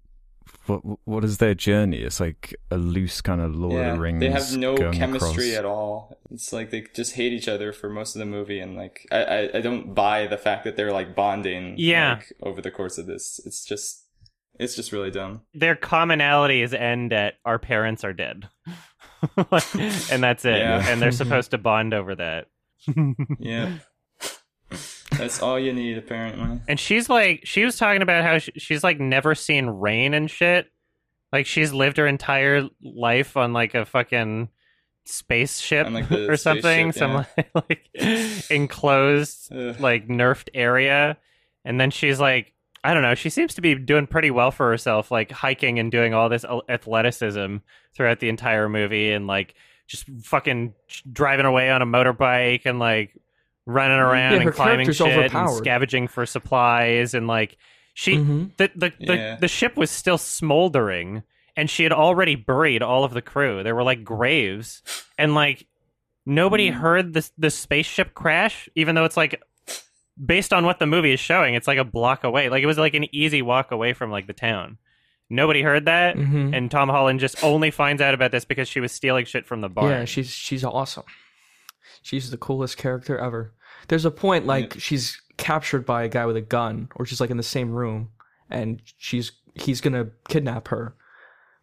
what 0.67 0.81
what 1.05 1.23
is 1.23 1.37
their 1.37 1.53
journey? 1.55 1.97
It's 1.97 2.19
like 2.19 2.55
a 2.71 2.77
loose 2.77 3.21
kind 3.21 3.41
of 3.41 3.55
Lord 3.55 3.73
yeah. 3.73 3.89
of 3.89 3.95
the 3.95 4.01
Rings. 4.01 4.19
They 4.19 4.29
have 4.29 4.55
no 4.55 4.75
chemistry 4.91 5.51
across. 5.51 5.59
at 5.59 5.65
all. 5.65 6.17
It's 6.31 6.53
like 6.53 6.69
they 6.69 6.85
just 6.93 7.15
hate 7.15 7.33
each 7.33 7.47
other 7.47 7.73
for 7.73 7.89
most 7.89 8.15
of 8.15 8.19
the 8.19 8.25
movie, 8.25 8.59
and 8.59 8.75
like 8.75 9.07
I, 9.11 9.23
I, 9.23 9.57
I 9.57 9.61
don't 9.61 9.93
buy 9.93 10.27
the 10.27 10.37
fact 10.37 10.63
that 10.65 10.75
they're 10.75 10.91
like 10.91 11.15
bonding. 11.15 11.75
Yeah. 11.77 12.15
Like, 12.15 12.33
over 12.43 12.61
the 12.61 12.71
course 12.71 12.97
of 12.97 13.05
this, 13.05 13.39
it's 13.45 13.65
just, 13.65 14.05
it's 14.59 14.75
just 14.75 14.91
really 14.91 15.11
dumb. 15.11 15.41
Their 15.53 15.75
commonalities 15.75 16.73
end 16.73 17.13
at 17.13 17.35
our 17.45 17.59
parents 17.59 18.03
are 18.03 18.13
dead, 18.13 18.49
and 19.37 20.23
that's 20.23 20.45
it. 20.45 20.57
Yeah. 20.57 20.85
And 20.87 21.01
they're 21.01 21.11
supposed 21.23 21.51
to 21.51 21.57
bond 21.57 21.93
over 21.93 22.15
that. 22.15 22.47
Yeah. 23.39 23.79
That's 25.17 25.41
all 25.41 25.59
you 25.59 25.73
need, 25.73 25.97
apparently. 25.97 26.59
And 26.67 26.79
she's 26.79 27.09
like, 27.09 27.41
she 27.43 27.65
was 27.65 27.77
talking 27.77 28.01
about 28.01 28.23
how 28.23 28.37
she, 28.39 28.51
she's 28.57 28.83
like 28.83 28.99
never 28.99 29.35
seen 29.35 29.67
rain 29.67 30.13
and 30.13 30.29
shit. 30.29 30.67
Like 31.31 31.45
she's 31.45 31.73
lived 31.73 31.97
her 31.97 32.07
entire 32.07 32.67
life 32.81 33.35
on 33.35 33.53
like 33.53 33.75
a 33.75 33.85
fucking 33.85 34.49
spaceship 35.05 35.89
like, 35.89 36.11
or 36.11 36.37
something, 36.37 36.91
spaceship, 36.91 37.25
some 37.35 37.43
like 37.69 37.89
enclosed 38.49 39.51
Ugh. 39.51 39.79
like 39.79 40.07
nerfed 40.07 40.49
area. 40.53 41.17
And 41.65 41.79
then 41.79 41.91
she's 41.91 42.19
like, 42.19 42.53
I 42.83 42.93
don't 42.93 43.03
know, 43.03 43.15
she 43.15 43.29
seems 43.29 43.55
to 43.55 43.61
be 43.61 43.75
doing 43.75 44.07
pretty 44.07 44.31
well 44.31 44.51
for 44.51 44.69
herself, 44.69 45.11
like 45.11 45.31
hiking 45.31 45.79
and 45.79 45.91
doing 45.91 46.13
all 46.13 46.29
this 46.29 46.45
athleticism 46.69 47.57
throughout 47.95 48.19
the 48.19 48.29
entire 48.29 48.69
movie 48.69 49.11
and 49.11 49.27
like 49.27 49.55
just 49.87 50.05
fucking 50.23 50.73
driving 51.11 51.45
away 51.45 51.69
on 51.69 51.81
a 51.81 51.85
motorbike 51.85 52.61
and 52.65 52.79
like 52.79 53.13
running 53.67 53.97
around 53.97 54.33
Yeah, 54.35 54.41
and 54.41 54.51
climbing 54.53 54.91
shit 54.91 55.33
and 55.35 55.49
scavenging 55.51 56.07
for 56.07 56.25
supplies 56.25 57.13
and 57.13 57.27
like 57.27 57.57
she 57.93 58.15
Mhm. 58.15 58.55
the 58.57 58.71
the, 58.75 58.93
the, 58.99 59.15
Yeah. 59.15 59.35
the 59.35 59.47
ship 59.49 59.75
was 59.75 59.91
still 59.91 60.17
smoldering 60.17 61.23
and 61.57 61.69
she 61.69 61.83
had 61.83 61.91
already 61.91 62.35
buried 62.35 62.81
all 62.81 63.03
of 63.03 63.13
the 63.13 63.21
crew. 63.21 63.63
There 63.63 63.75
were 63.75 63.83
like 63.83 64.03
graves 64.05 64.81
and 65.17 65.35
like 65.35 65.67
nobody 66.25 66.69
Hmm. 66.69 66.77
heard 66.77 67.13
the 67.13 67.29
the 67.37 67.49
spaceship 67.51 68.13
crash 68.13 68.69
even 68.75 68.95
though 68.95 69.05
it's 69.05 69.17
like 69.17 69.41
based 70.25 70.53
on 70.53 70.65
what 70.65 70.79
the 70.79 70.87
movie 70.87 71.11
is 71.11 71.19
showing 71.19 71.53
it's 71.53 71.67
like 71.67 71.77
a 71.77 71.83
block 71.83 72.23
away. 72.23 72.47
Like 72.49 72.63
it 72.63 72.67
was 72.67 72.77
like 72.77 72.93
an 72.93 73.13
easy 73.13 73.41
walk 73.41 73.71
away 73.71 73.91
from 73.93 74.09
like 74.11 74.27
the 74.27 74.33
town. 74.33 74.77
Nobody 75.29 75.61
heard 75.61 75.85
that 75.85 76.15
Mhm. 76.15 76.55
and 76.55 76.71
Tom 76.71 76.87
Holland 76.87 77.19
just 77.19 77.43
only 77.43 77.69
finds 77.69 78.01
out 78.01 78.13
about 78.13 78.31
this 78.31 78.45
because 78.45 78.69
she 78.69 78.79
was 78.79 78.93
stealing 78.93 79.25
shit 79.25 79.45
from 79.45 79.59
the 79.59 79.67
bar. 79.69 79.89
Yeah, 79.89 80.05
she's 80.05 80.31
she's 80.31 80.63
awesome. 80.63 81.03
She's 82.01 82.31
the 82.31 82.37
coolest 82.37 82.77
character 82.77 83.17
ever. 83.17 83.53
There's 83.87 84.05
a 84.05 84.11
point 84.11 84.45
like 84.45 84.75
she's 84.79 85.21
captured 85.37 85.85
by 85.85 86.03
a 86.03 86.09
guy 86.09 86.25
with 86.25 86.35
a 86.37 86.41
gun, 86.41 86.89
or 86.95 87.05
she's 87.05 87.21
like 87.21 87.29
in 87.29 87.37
the 87.37 87.43
same 87.43 87.71
room, 87.71 88.09
and 88.49 88.81
she's 88.97 89.31
he's 89.55 89.81
gonna 89.81 90.07
kidnap 90.29 90.67
her. 90.69 90.95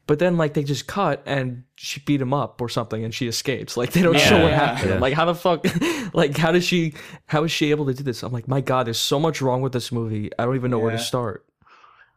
But 0.07 0.19
then 0.19 0.37
like 0.37 0.53
they 0.53 0.65
just 0.65 0.87
cut 0.87 1.23
and 1.25 1.65
she 1.77 2.01
beat 2.01 2.21
him 2.21 2.35
up 2.35 2.61
or 2.61 2.69
something 2.69 3.03
and 3.05 3.15
she 3.15 3.27
escapes. 3.27 3.75
Like 3.77 3.93
they 3.93 4.03
don't 4.03 4.19
show 4.21 4.39
what 4.43 4.51
Yeah. 4.51 4.67
happened. 4.75 4.91
Yeah. 4.91 4.99
Like 4.99 5.15
how 5.15 5.25
the 5.25 5.35
fuck 5.35 5.65
like 6.15 6.37
how 6.37 6.53
does 6.53 6.63
she 6.65 6.93
how 7.25 7.45
is 7.45 7.51
she 7.51 7.71
able 7.71 7.87
to 7.87 7.95
do 7.95 8.03
this? 8.03 8.23
I'm 8.23 8.31
like, 8.33 8.47
my 8.47 8.61
god, 8.61 8.87
there's 8.87 8.99
so 9.01 9.19
much 9.19 9.41
wrong 9.41 9.63
with 9.63 9.73
this 9.73 9.91
movie. 9.91 10.31
I 10.39 10.45
don't 10.45 10.57
even 10.57 10.71
know 10.71 10.79
where 10.79 10.91
to 10.91 10.99
start. 10.99 11.47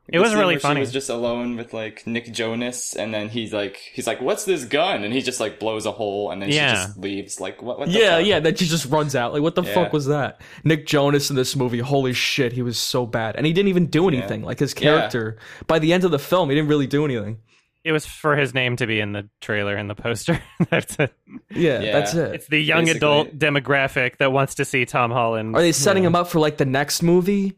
It 0.10 0.20
was 0.20 0.32
The 0.32 0.38
really 0.38 0.54
where 0.56 0.60
funny. 0.62 0.78
She 0.78 0.82
was 0.82 0.94
just 0.94 1.10
alone 1.10 1.58
with 1.58 1.74
like 1.74 2.08
Nick 2.08 2.32
Jonas, 2.32 2.96
and 2.96 3.14
then 3.14 3.28
he's 3.28 3.52
like, 3.52 3.76
he's 3.94 4.08
like, 4.08 4.22
"What's 4.22 4.46
this 4.46 4.64
gun?" 4.64 5.04
And 5.04 5.14
he 5.14 5.22
just 5.22 5.40
like 5.42 5.60
blows 5.60 5.86
a 5.86 5.92
hole, 5.92 6.32
and 6.32 6.42
then 6.42 6.50
Yeah. 6.50 6.70
she 6.76 6.86
just 6.86 6.98
leaves. 6.98 7.40
Like, 7.42 7.62
what? 7.62 7.78
what 7.78 7.90
the 7.90 8.00
Yeah, 8.00 8.18
fuck? 8.20 8.26
yeah, 8.26 8.40
then 8.40 8.56
she 8.56 8.66
just 8.68 8.86
runs 8.86 9.16
out. 9.16 9.34
Like, 9.34 9.42
what 9.42 9.56
the 9.56 9.64
Yeah. 9.64 9.74
fuck 9.74 9.92
was 9.92 10.06
that? 10.06 10.40
Nick 10.64 10.88
Jonas 10.88 11.30
in 11.30 11.36
this 11.36 11.56
movie, 11.58 11.80
holy 11.80 12.14
shit, 12.14 12.54
he 12.54 12.62
was 12.62 12.78
so 12.78 13.06
bad. 13.06 13.36
And 13.36 13.46
he 13.46 13.52
didn't 13.52 13.68
even 13.70 13.88
do 13.88 14.08
anything. 14.08 14.44
Like, 14.44 14.60
his 14.60 14.74
Yeah. 14.74 14.82
character, 14.82 15.38
by 15.68 15.80
the 15.80 15.92
end 15.92 16.06
of 16.06 16.12
the 16.12 16.20
film, 16.20 16.50
he 16.50 16.56
didn't 16.56 16.70
really 16.70 16.88
do 16.88 17.04
anything. 17.04 17.40
It 17.84 17.92
was 17.92 18.06
for 18.06 18.36
his 18.38 18.54
name 18.54 18.76
to 18.78 18.88
be 18.88 19.00
in 19.02 19.12
the 19.14 19.28
trailer 19.42 19.76
and 19.76 19.90
the 19.90 19.96
poster. 19.96 20.40
That's 20.70 20.98
it. 21.00 21.14
Yeah, 21.52 21.80
Yeah. 21.82 21.92
that's 21.94 22.14
it. 22.16 22.36
It's 22.36 22.48
the 22.48 22.60
young 22.60 22.86
Basically. 22.86 22.98
adult 22.98 23.38
demographic 23.40 24.18
that 24.18 24.32
wants 24.34 24.56
to 24.56 24.66
see 24.66 24.86
Tom 24.86 25.12
Holland. 25.12 25.56
Are 25.56 25.62
they 25.62 25.72
setting 25.72 26.04
him 26.04 26.16
up 26.16 26.28
for, 26.30 26.40
like, 26.40 26.58
the 26.58 26.66
next 26.66 27.02
movie? 27.02 27.54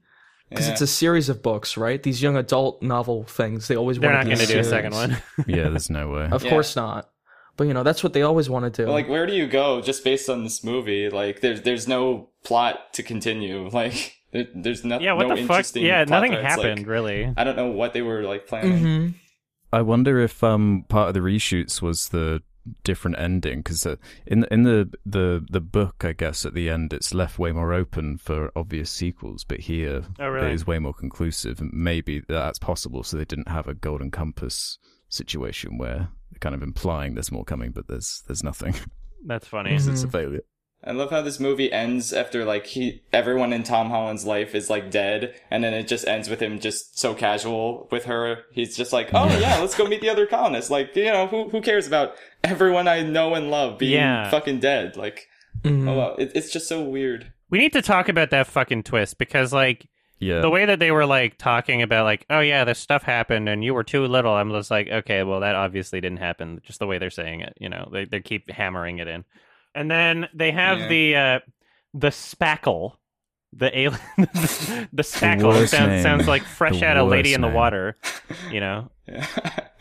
Because 0.49 0.65
Yeah. 0.67 0.73
it's 0.73 0.81
a 0.81 0.88
series 0.88 1.29
of 1.29 1.41
books, 1.43 1.77
right? 1.77 2.01
These 2.01 2.21
young 2.23 2.35
adult 2.35 2.81
novel 2.81 3.23
things, 3.25 3.67
they 3.67 3.75
always 3.77 3.99
They're 3.99 4.09
want 4.09 4.27
not 4.27 4.31
to 4.31 4.35
going 4.35 4.47
to 4.47 4.53
do 4.53 4.59
a 4.59 4.63
second 4.63 4.93
one. 4.93 5.17
Yeah, 5.47 5.69
there's 5.69 5.89
no 5.89 6.09
way. 6.09 6.27
Of 6.31 6.43
Yeah. 6.43 6.49
course 6.49 6.75
not. 6.75 7.09
But, 7.55 7.67
you 7.67 7.73
know, 7.73 7.83
that's 7.83 8.03
what 8.03 8.13
they 8.13 8.21
always 8.21 8.49
want 8.49 8.65
to 8.65 8.81
do. 8.81 8.85
But, 8.88 8.93
like, 8.93 9.09
where 9.09 9.25
do 9.27 9.33
you 9.33 9.45
go 9.45 9.81
just 9.81 10.03
based 10.03 10.29
on 10.29 10.43
this 10.43 10.63
movie? 10.63 11.09
Like, 11.09 11.41
there's 11.41 11.62
there's 11.62 11.88
no 11.88 12.29
plot 12.43 12.93
to 12.93 13.03
continue. 13.03 13.69
Like, 13.73 14.15
there, 14.31 14.47
there's 14.55 14.83
nothing. 14.85 15.05
yeah, 15.05 15.13
what 15.13 15.27
no 15.27 15.35
the 15.35 15.41
fuck? 15.41 15.49
interesting. 15.57 15.85
Yeah, 15.85 16.03
nothing 16.05 16.31
threads. 16.31 16.47
happened 16.47 16.79
Like, 16.79 16.88
really. 16.88 17.33
I 17.35 17.43
don't 17.43 17.55
know 17.57 17.69
what 17.71 17.93
they 17.93 18.01
were 18.01 18.23
like 18.23 18.47
planning. 18.47 18.83
Mhm. 18.83 19.13
I 19.73 19.81
wonder 19.81 20.19
if 20.19 20.43
um 20.43 20.85
part 20.88 21.09
of 21.09 21.13
the 21.15 21.19
reshoots 21.19 21.81
was 21.81 22.09
the 22.09 22.41
different 22.84 23.17
ending 23.19 23.60
because 23.60 23.86
uh, 23.86 23.95
in 24.26 24.45
in 24.52 24.63
the 24.63 24.89
the 25.06 25.45
the 25.50 25.62
book, 25.62 26.04
I 26.06 26.13
guess 26.13 26.45
at 26.45 26.54
the 26.54 26.69
end 26.69 26.93
it's 26.93 27.13
left 27.13 27.39
way 27.39 27.52
more 27.52 27.74
open 27.74 28.17
for 28.17 28.52
obvious 28.56 28.89
sequels, 28.91 29.43
but 29.43 29.62
here 29.62 30.04
Oh, 30.19 30.28
really? 30.28 30.48
it 30.48 30.54
is 30.54 30.67
way 30.67 30.80
more 30.80 30.93
conclusive. 30.93 31.60
And 31.62 31.72
maybe 31.74 32.22
that's 32.28 32.60
possible, 32.60 33.04
so 33.04 33.17
they 33.17 33.26
didn't 33.26 33.50
have 33.50 33.67
a 33.67 33.74
golden 33.74 34.12
compass 34.12 34.78
situation 35.10 35.78
where 35.78 36.10
they're 36.32 36.39
kind 36.39 36.56
of 36.56 36.62
implying 36.63 37.15
there's 37.15 37.32
more 37.32 37.45
coming, 37.45 37.72
but 37.72 37.88
there's 37.88 38.24
there's 38.28 38.43
nothing. 38.43 38.76
That's 39.26 39.48
funny. 39.48 39.72
Mhm. 39.72 39.91
it's 39.91 40.04
a 40.04 40.08
failure. 40.08 40.41
I 40.82 40.93
love 40.93 41.10
how 41.10 41.22
this 41.22 41.41
movie 41.41 41.69
ends 41.74 42.13
after 42.13 42.45
like 42.45 42.65
he 42.67 43.02
everyone 43.12 43.52
in 43.52 43.63
Tom 43.63 43.89
Holland's 43.89 44.26
life 44.26 44.56
is 44.56 44.69
like 44.69 44.89
dead, 44.89 45.34
and 45.52 45.62
then 45.62 45.74
it 45.74 45.89
just 45.89 46.08
ends 46.08 46.30
with 46.30 46.39
him 46.41 46.58
just 46.62 46.98
so 46.98 47.13
casual 47.13 47.89
with 47.91 48.06
her. 48.06 48.43
He's 48.54 48.78
just 48.78 48.93
like, 48.93 49.10
"Oh 49.13 49.28
yeah, 49.39 49.60
let's 49.60 49.76
go 49.76 49.86
meet 49.86 50.00
the 50.00 50.08
other 50.10 50.26
colonists." 50.26 50.72
Like 50.72 50.95
you 50.95 51.04
know, 51.12 51.28
who 51.28 51.50
who 51.50 51.60
cares 51.60 51.86
about 51.86 52.13
everyone 52.43 52.88
I 52.88 53.02
know 53.02 53.34
and 53.36 53.49
love 53.52 53.78
being 53.78 53.93
Yeah. 53.93 54.30
fucking 54.30 54.60
dead? 54.60 54.95
Like, 54.97 55.28
Mhm. 55.63 55.88
oh 55.89 55.93
wow, 55.97 56.15
it, 56.17 56.32
it's 56.36 56.52
just 56.52 56.67
so 56.67 56.82
weird. 56.82 57.32
We 57.49 57.60
need 57.60 57.73
to 57.73 57.82
talk 57.82 58.10
about 58.10 58.30
that 58.30 58.47
fucking 58.47 58.84
twist 58.84 59.17
because, 59.17 59.52
like, 59.52 59.88
Yeah. 60.19 60.39
the 60.41 60.49
way 60.49 60.65
that 60.65 60.80
they 60.80 60.91
were 60.91 61.06
like 61.06 61.38
talking 61.38 61.82
about 61.82 62.04
like, 62.04 62.25
oh 62.30 62.41
yeah, 62.41 62.63
this 62.65 62.78
stuff 62.80 63.04
happened 63.04 63.47
and 63.49 63.63
you 63.63 63.73
were 63.73 63.84
too 63.84 64.06
little. 64.06 64.34
I'm 64.34 64.52
just 64.52 64.69
like, 64.69 64.88
okay, 64.89 65.23
well 65.23 65.39
that 65.39 65.56
obviously 65.56 65.99
didn't 66.02 66.19
happen. 66.19 66.62
Just 66.63 66.80
the 66.80 66.88
way 66.88 66.97
they're 66.97 67.10
saying 67.10 67.41
it, 67.41 67.54
you 67.60 67.69
know, 67.69 67.89
they 67.91 68.06
they 68.06 68.19
keep 68.19 68.49
hammering 68.52 68.99
it 68.99 69.08
in, 69.08 69.23
and 69.73 69.89
then 69.89 70.28
they 70.34 70.52
have 70.52 70.80
Yeah. 70.80 70.88
the 70.88 71.15
uh 71.15 71.39
the 71.93 72.10
spackle. 72.10 72.97
The 73.51 73.75
alien, 73.77 73.99
the 74.17 75.01
spackle 75.03 75.45
worst 75.53 75.71
sounds 75.71 75.89
name. 75.89 76.03
sounds 76.03 76.27
like 76.27 76.43
fresh 76.43 76.79
The 76.79 76.85
out 76.85 76.97
of 76.97 77.07
Lady 77.09 77.29
worst 77.29 77.35
in 77.35 77.41
the. 77.41 77.47
Water, 77.49 77.97
you 78.51 78.59
know. 78.59 78.91
Yeah. 79.07 79.25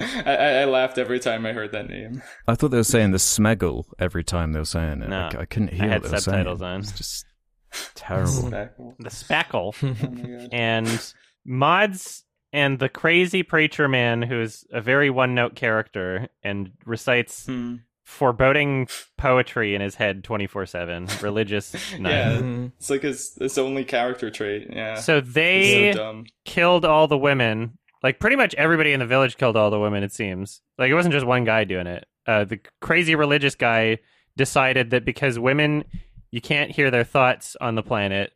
I, 0.00 0.36
I, 0.36 0.48
I 0.60 0.64
laughed 0.64 0.96
every 0.96 1.20
time 1.20 1.44
I 1.44 1.52
heard 1.52 1.72
that 1.72 1.88
name. 1.88 2.22
I 2.46 2.54
thought 2.54 2.68
they 2.70 2.78
were 2.78 2.84
saying 2.84 3.10
the 3.10 3.18
smeggle 3.18 3.84
every 3.98 4.24
time 4.24 4.52
they 4.52 4.58
were 4.58 4.64
saying 4.64 5.02
it. 5.02 5.08
No. 5.10 5.28
I, 5.34 5.40
I 5.40 5.44
couldn't 5.44 5.74
hear 5.74 5.84
I 5.84 5.88
had 5.88 6.02
what 6.02 6.10
they 6.10 6.16
were 6.16 6.20
subtitles 6.20 6.60
saying. 6.60 6.72
on. 6.72 6.80
It's 6.80 6.92
just 6.92 7.26
terrible. 7.94 8.50
Back- 8.50 8.72
Oh 8.80 8.94
The 8.98 9.10
spackle. 9.10 9.82
my 9.82 10.38
god. 10.38 10.48
and 10.52 11.12
Mads 11.44 12.24
and 12.54 12.78
the 12.78 12.88
crazy 12.88 13.42
preacher 13.42 13.86
man 13.88 14.22
who's 14.22 14.64
a 14.72 14.80
very 14.80 15.10
one 15.10 15.34
note 15.34 15.54
character 15.56 16.28
and 16.42 16.70
recites 16.86 17.44
Hmm. 17.46 17.76
Foreboding 18.08 18.88
poetry 19.18 19.74
in 19.74 19.82
his 19.82 19.94
head 19.94 20.24
24-7 20.24 21.22
religious 21.22 21.74
night. 21.98 22.10
Yeah. 22.10 22.36
Mhm. 22.38 22.72
It's 22.78 22.88
like 22.88 23.02
his 23.02 23.34
his 23.38 23.58
only 23.58 23.84
character 23.84 24.30
trait. 24.30 24.68
Yeah. 24.72 24.94
so 24.94 25.20
they 25.20 25.92
so 25.94 26.24
killed 26.46 26.84
all 26.86 27.06
the 27.06 27.18
women 27.18 27.76
like 28.02 28.18
pretty 28.18 28.36
much 28.36 28.54
everybody 28.54 28.92
in 28.94 29.00
the 29.00 29.06
village 29.06 29.36
killed 29.36 29.56
all 29.58 29.70
the 29.70 29.78
women 29.78 30.02
it 30.02 30.12
seems 30.12 30.62
like 30.78 30.88
it 30.90 30.94
wasn't 30.94 31.12
just 31.12 31.26
one 31.26 31.44
guy 31.44 31.64
doing 31.64 31.86
it 31.86 32.06
uh, 32.26 32.44
the 32.44 32.58
crazy 32.80 33.14
religious 33.14 33.54
guy 33.54 33.98
decided 34.36 34.90
that 34.90 35.04
because 35.04 35.38
women 35.38 35.84
you 36.30 36.40
can't 36.40 36.70
hear 36.70 36.90
their 36.90 37.04
thoughts 37.04 37.56
on 37.60 37.74
the 37.74 37.82
planet 37.82 38.32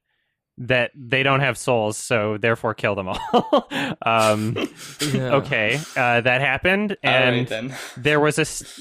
that 0.58 0.90
they 0.94 1.22
don't 1.22 1.40
have 1.40 1.56
souls 1.56 1.96
so 1.96 2.36
therefore 2.38 2.74
kill 2.74 2.94
them 2.94 3.08
all 3.08 3.68
um 4.02 4.54
Yeah. 5.14 5.36
okay 5.36 5.80
uh, 5.96 6.20
that 6.20 6.40
happened 6.42 6.96
and 7.02 7.46
then. 7.48 7.74
there 7.96 8.20
was 8.20 8.38
a 8.38 8.42
s- 8.42 8.80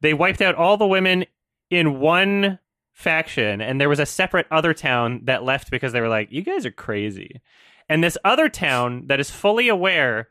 they 0.00 0.14
wiped 0.14 0.42
out 0.42 0.54
all 0.54 0.76
the 0.76 0.86
women 0.86 1.24
in 1.70 2.00
one 2.00 2.58
faction 2.92 3.60
and 3.60 3.78
there 3.78 3.90
was 3.90 3.98
a 3.98 4.06
separate 4.06 4.46
other 4.50 4.72
town 4.72 5.20
that 5.24 5.44
left 5.44 5.70
because 5.70 5.92
they 5.92 6.00
were 6.00 6.08
like 6.08 6.32
you 6.32 6.42
guys 6.42 6.64
are 6.64 6.70
crazy. 6.70 7.40
And 7.88 8.02
this 8.02 8.18
other 8.24 8.48
town 8.48 9.06
that 9.08 9.20
is 9.20 9.30
fully 9.30 9.68
aware 9.68 10.28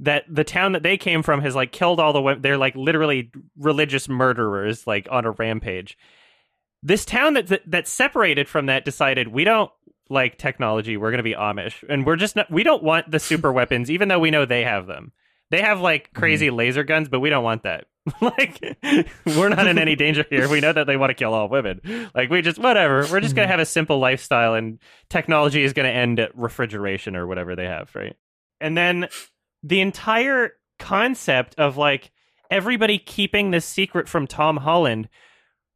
that 0.00 0.24
the 0.28 0.44
town 0.44 0.72
that 0.72 0.82
they 0.82 0.96
came 0.96 1.22
from 1.22 1.42
has 1.42 1.54
like 1.54 1.70
killed 1.70 2.00
all 2.00 2.12
the 2.12 2.22
women 2.22 2.40
they're 2.40 2.56
like 2.56 2.74
literally 2.76 3.30
religious 3.58 4.08
murderers 4.08 4.86
like 4.86 5.06
on 5.10 5.26
a 5.26 5.32
rampage. 5.32 5.98
This 6.82 7.04
town 7.04 7.34
that 7.34 7.48
that, 7.48 7.70
that 7.70 7.88
separated 7.88 8.48
from 8.48 8.66
that 8.66 8.84
decided 8.84 9.28
we 9.28 9.44
don't 9.44 9.70
like 10.08 10.38
technology. 10.38 10.96
We're 10.96 11.10
going 11.10 11.18
to 11.18 11.22
be 11.22 11.34
amish. 11.34 11.84
And 11.90 12.06
we're 12.06 12.16
just 12.16 12.36
not 12.36 12.50
we 12.50 12.62
don't 12.62 12.82
want 12.82 13.10
the 13.10 13.20
super 13.20 13.52
weapons 13.52 13.90
even 13.90 14.08
though 14.08 14.18
we 14.18 14.30
know 14.30 14.46
they 14.46 14.64
have 14.64 14.86
them 14.86 15.12
they 15.50 15.62
have 15.62 15.80
like 15.80 16.08
mm-hmm. 16.08 16.20
crazy 16.20 16.50
laser 16.50 16.84
guns 16.84 17.08
but 17.08 17.20
we 17.20 17.30
don't 17.30 17.44
want 17.44 17.62
that. 17.62 17.84
Like 18.20 18.78
we're 19.26 19.50
not 19.50 19.66
in 19.66 19.78
any 19.78 19.94
danger 19.94 20.24
here. 20.30 20.48
We 20.48 20.60
know 20.60 20.72
that 20.72 20.86
they 20.86 20.96
want 20.96 21.10
to 21.10 21.14
kill 21.14 21.34
all 21.34 21.48
women. 21.48 21.80
Like 22.14 22.30
we 22.30 22.40
just 22.40 22.58
whatever. 22.58 23.06
We're 23.10 23.20
just 23.20 23.34
going 23.34 23.46
to 23.46 23.50
mm-hmm. 23.50 23.50
have 23.50 23.60
a 23.60 23.66
simple 23.66 23.98
lifestyle 23.98 24.54
and 24.54 24.78
technology 25.10 25.62
is 25.62 25.74
going 25.74 25.86
to 25.86 25.92
end 25.92 26.18
at 26.18 26.36
refrigeration 26.36 27.16
or 27.16 27.26
whatever 27.26 27.54
they 27.54 27.66
have 27.66 27.94
right? 27.94 28.16
And 28.60 28.76
then 28.76 29.08
the 29.62 29.80
entire 29.80 30.52
concept 30.78 31.54
of 31.58 31.76
like 31.76 32.10
everybody 32.50 32.98
keeping 32.98 33.50
this 33.50 33.66
secret 33.66 34.08
from 34.08 34.26
Tom 34.26 34.56
Holland 34.58 35.08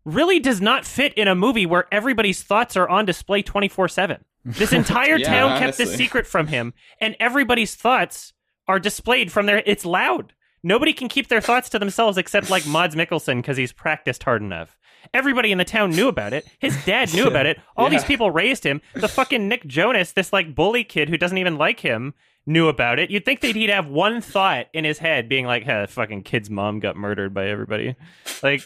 really 0.04 0.40
does 0.40 0.60
not 0.60 0.84
fit 0.84 1.12
in 1.14 1.28
a 1.28 1.34
movie 1.34 1.66
where 1.66 1.86
everybody's 1.92 2.42
thoughts 2.42 2.76
are 2.76 2.88
on 2.88 3.04
display 3.04 3.42
24/7. 3.42 4.20
This 4.44 4.72
entire 4.72 5.16
Yeah, 5.16 5.28
town 5.28 5.58
kept 5.58 5.78
this 5.78 5.94
secret 5.94 6.26
from 6.26 6.46
him 6.48 6.72
and 7.00 7.14
everybody's 7.20 7.74
thoughts 7.74 8.32
are 8.72 8.78
displayed 8.80 9.30
from 9.30 9.44
their 9.44 9.62
it's 9.66 9.84
loud. 9.84 10.32
Nobody 10.62 10.94
can 10.94 11.08
keep 11.08 11.28
their 11.28 11.42
thoughts 11.42 11.68
to 11.70 11.78
themselves 11.78 12.16
except 12.16 12.48
like 12.48 12.66
Mads 12.66 12.94
Mikkelsen 12.94 13.44
cuz 13.44 13.58
he's 13.58 13.72
practiced 13.72 14.22
hard 14.22 14.40
enough. 14.40 14.78
Everybody 15.12 15.52
in 15.52 15.58
the 15.58 15.64
town 15.64 15.90
knew 15.90 16.08
about 16.08 16.32
it. 16.32 16.46
His 16.58 16.82
dad 16.86 17.12
knew 17.12 17.26
about 17.26 17.44
it. 17.44 17.60
All 17.76 17.90
these 17.90 18.04
people 18.04 18.30
raised 18.30 18.64
him. 18.64 18.80
The 18.94 19.08
fucking 19.08 19.46
Nick 19.46 19.66
Jonas, 19.66 20.12
this 20.12 20.32
like 20.32 20.54
bully 20.54 20.84
kid 20.84 21.10
who 21.10 21.18
doesn't 21.18 21.36
even 21.38 21.58
like 21.58 21.80
him, 21.80 22.14
knew 22.46 22.68
about 22.68 22.98
it. 22.98 23.10
You'd 23.10 23.24
think 23.26 23.40
that 23.40 23.54
he'd 23.56 23.68
have 23.68 23.88
one 23.88 24.20
thought 24.22 24.68
in 24.72 24.84
his 24.84 24.98
head 24.98 25.28
being 25.28 25.44
like, 25.44 25.64
hey, 25.64 25.84
fucking 25.86 26.22
kid's 26.22 26.48
mom 26.48 26.80
got 26.80 26.96
murdered 26.96 27.34
by 27.34 27.48
everybody. 27.48 27.94
Like, 28.42 28.62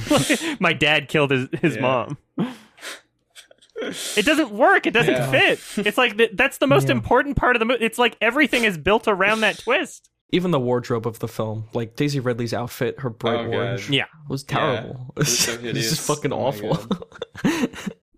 my 0.58 0.72
dad 0.72 1.08
killed 1.08 1.30
his, 1.30 1.48
his 1.60 1.76
Yeah. 1.76 1.82
mom. 1.82 2.18
It 3.82 4.24
doesn't 4.24 4.50
work. 4.50 4.86
It 4.86 4.92
doesn't 4.92 5.14
Yeah. 5.14 5.30
fit. 5.30 5.86
It's 5.86 5.98
like 5.98 6.16
th- 6.16 6.30
that's 6.34 6.58
the 6.58 6.66
most 6.66 6.88
Yeah. 6.88 6.94
important 6.94 7.36
part 7.36 7.56
of 7.56 7.60
the 7.60 7.66
movie. 7.66 7.84
It's 7.84 7.98
like 7.98 8.16
everything 8.20 8.64
is 8.64 8.78
built 8.78 9.06
around 9.06 9.40
that 9.40 9.58
twist. 9.58 10.08
Even 10.32 10.50
the 10.50 10.58
wardrobe 10.58 11.06
of 11.06 11.18
the 11.20 11.28
film, 11.28 11.68
like 11.72 11.94
Daisy 11.94 12.18
Ridley's 12.18 12.52
outfit, 12.54 13.00
her 13.00 13.10
bright 13.10 13.40
Oh, 13.40 13.44
God. 13.44 13.54
orange, 13.54 13.90
Yeah. 13.90 14.06
was 14.28 14.42
terrible. 14.42 15.12
it 15.16 15.20
was 15.20 15.38
so 15.38 15.52
It's 15.54 15.62
hideous. 15.62 15.90
just 15.90 16.06
fucking 16.06 16.32
Oh 16.32 16.46
awful. 16.46 16.78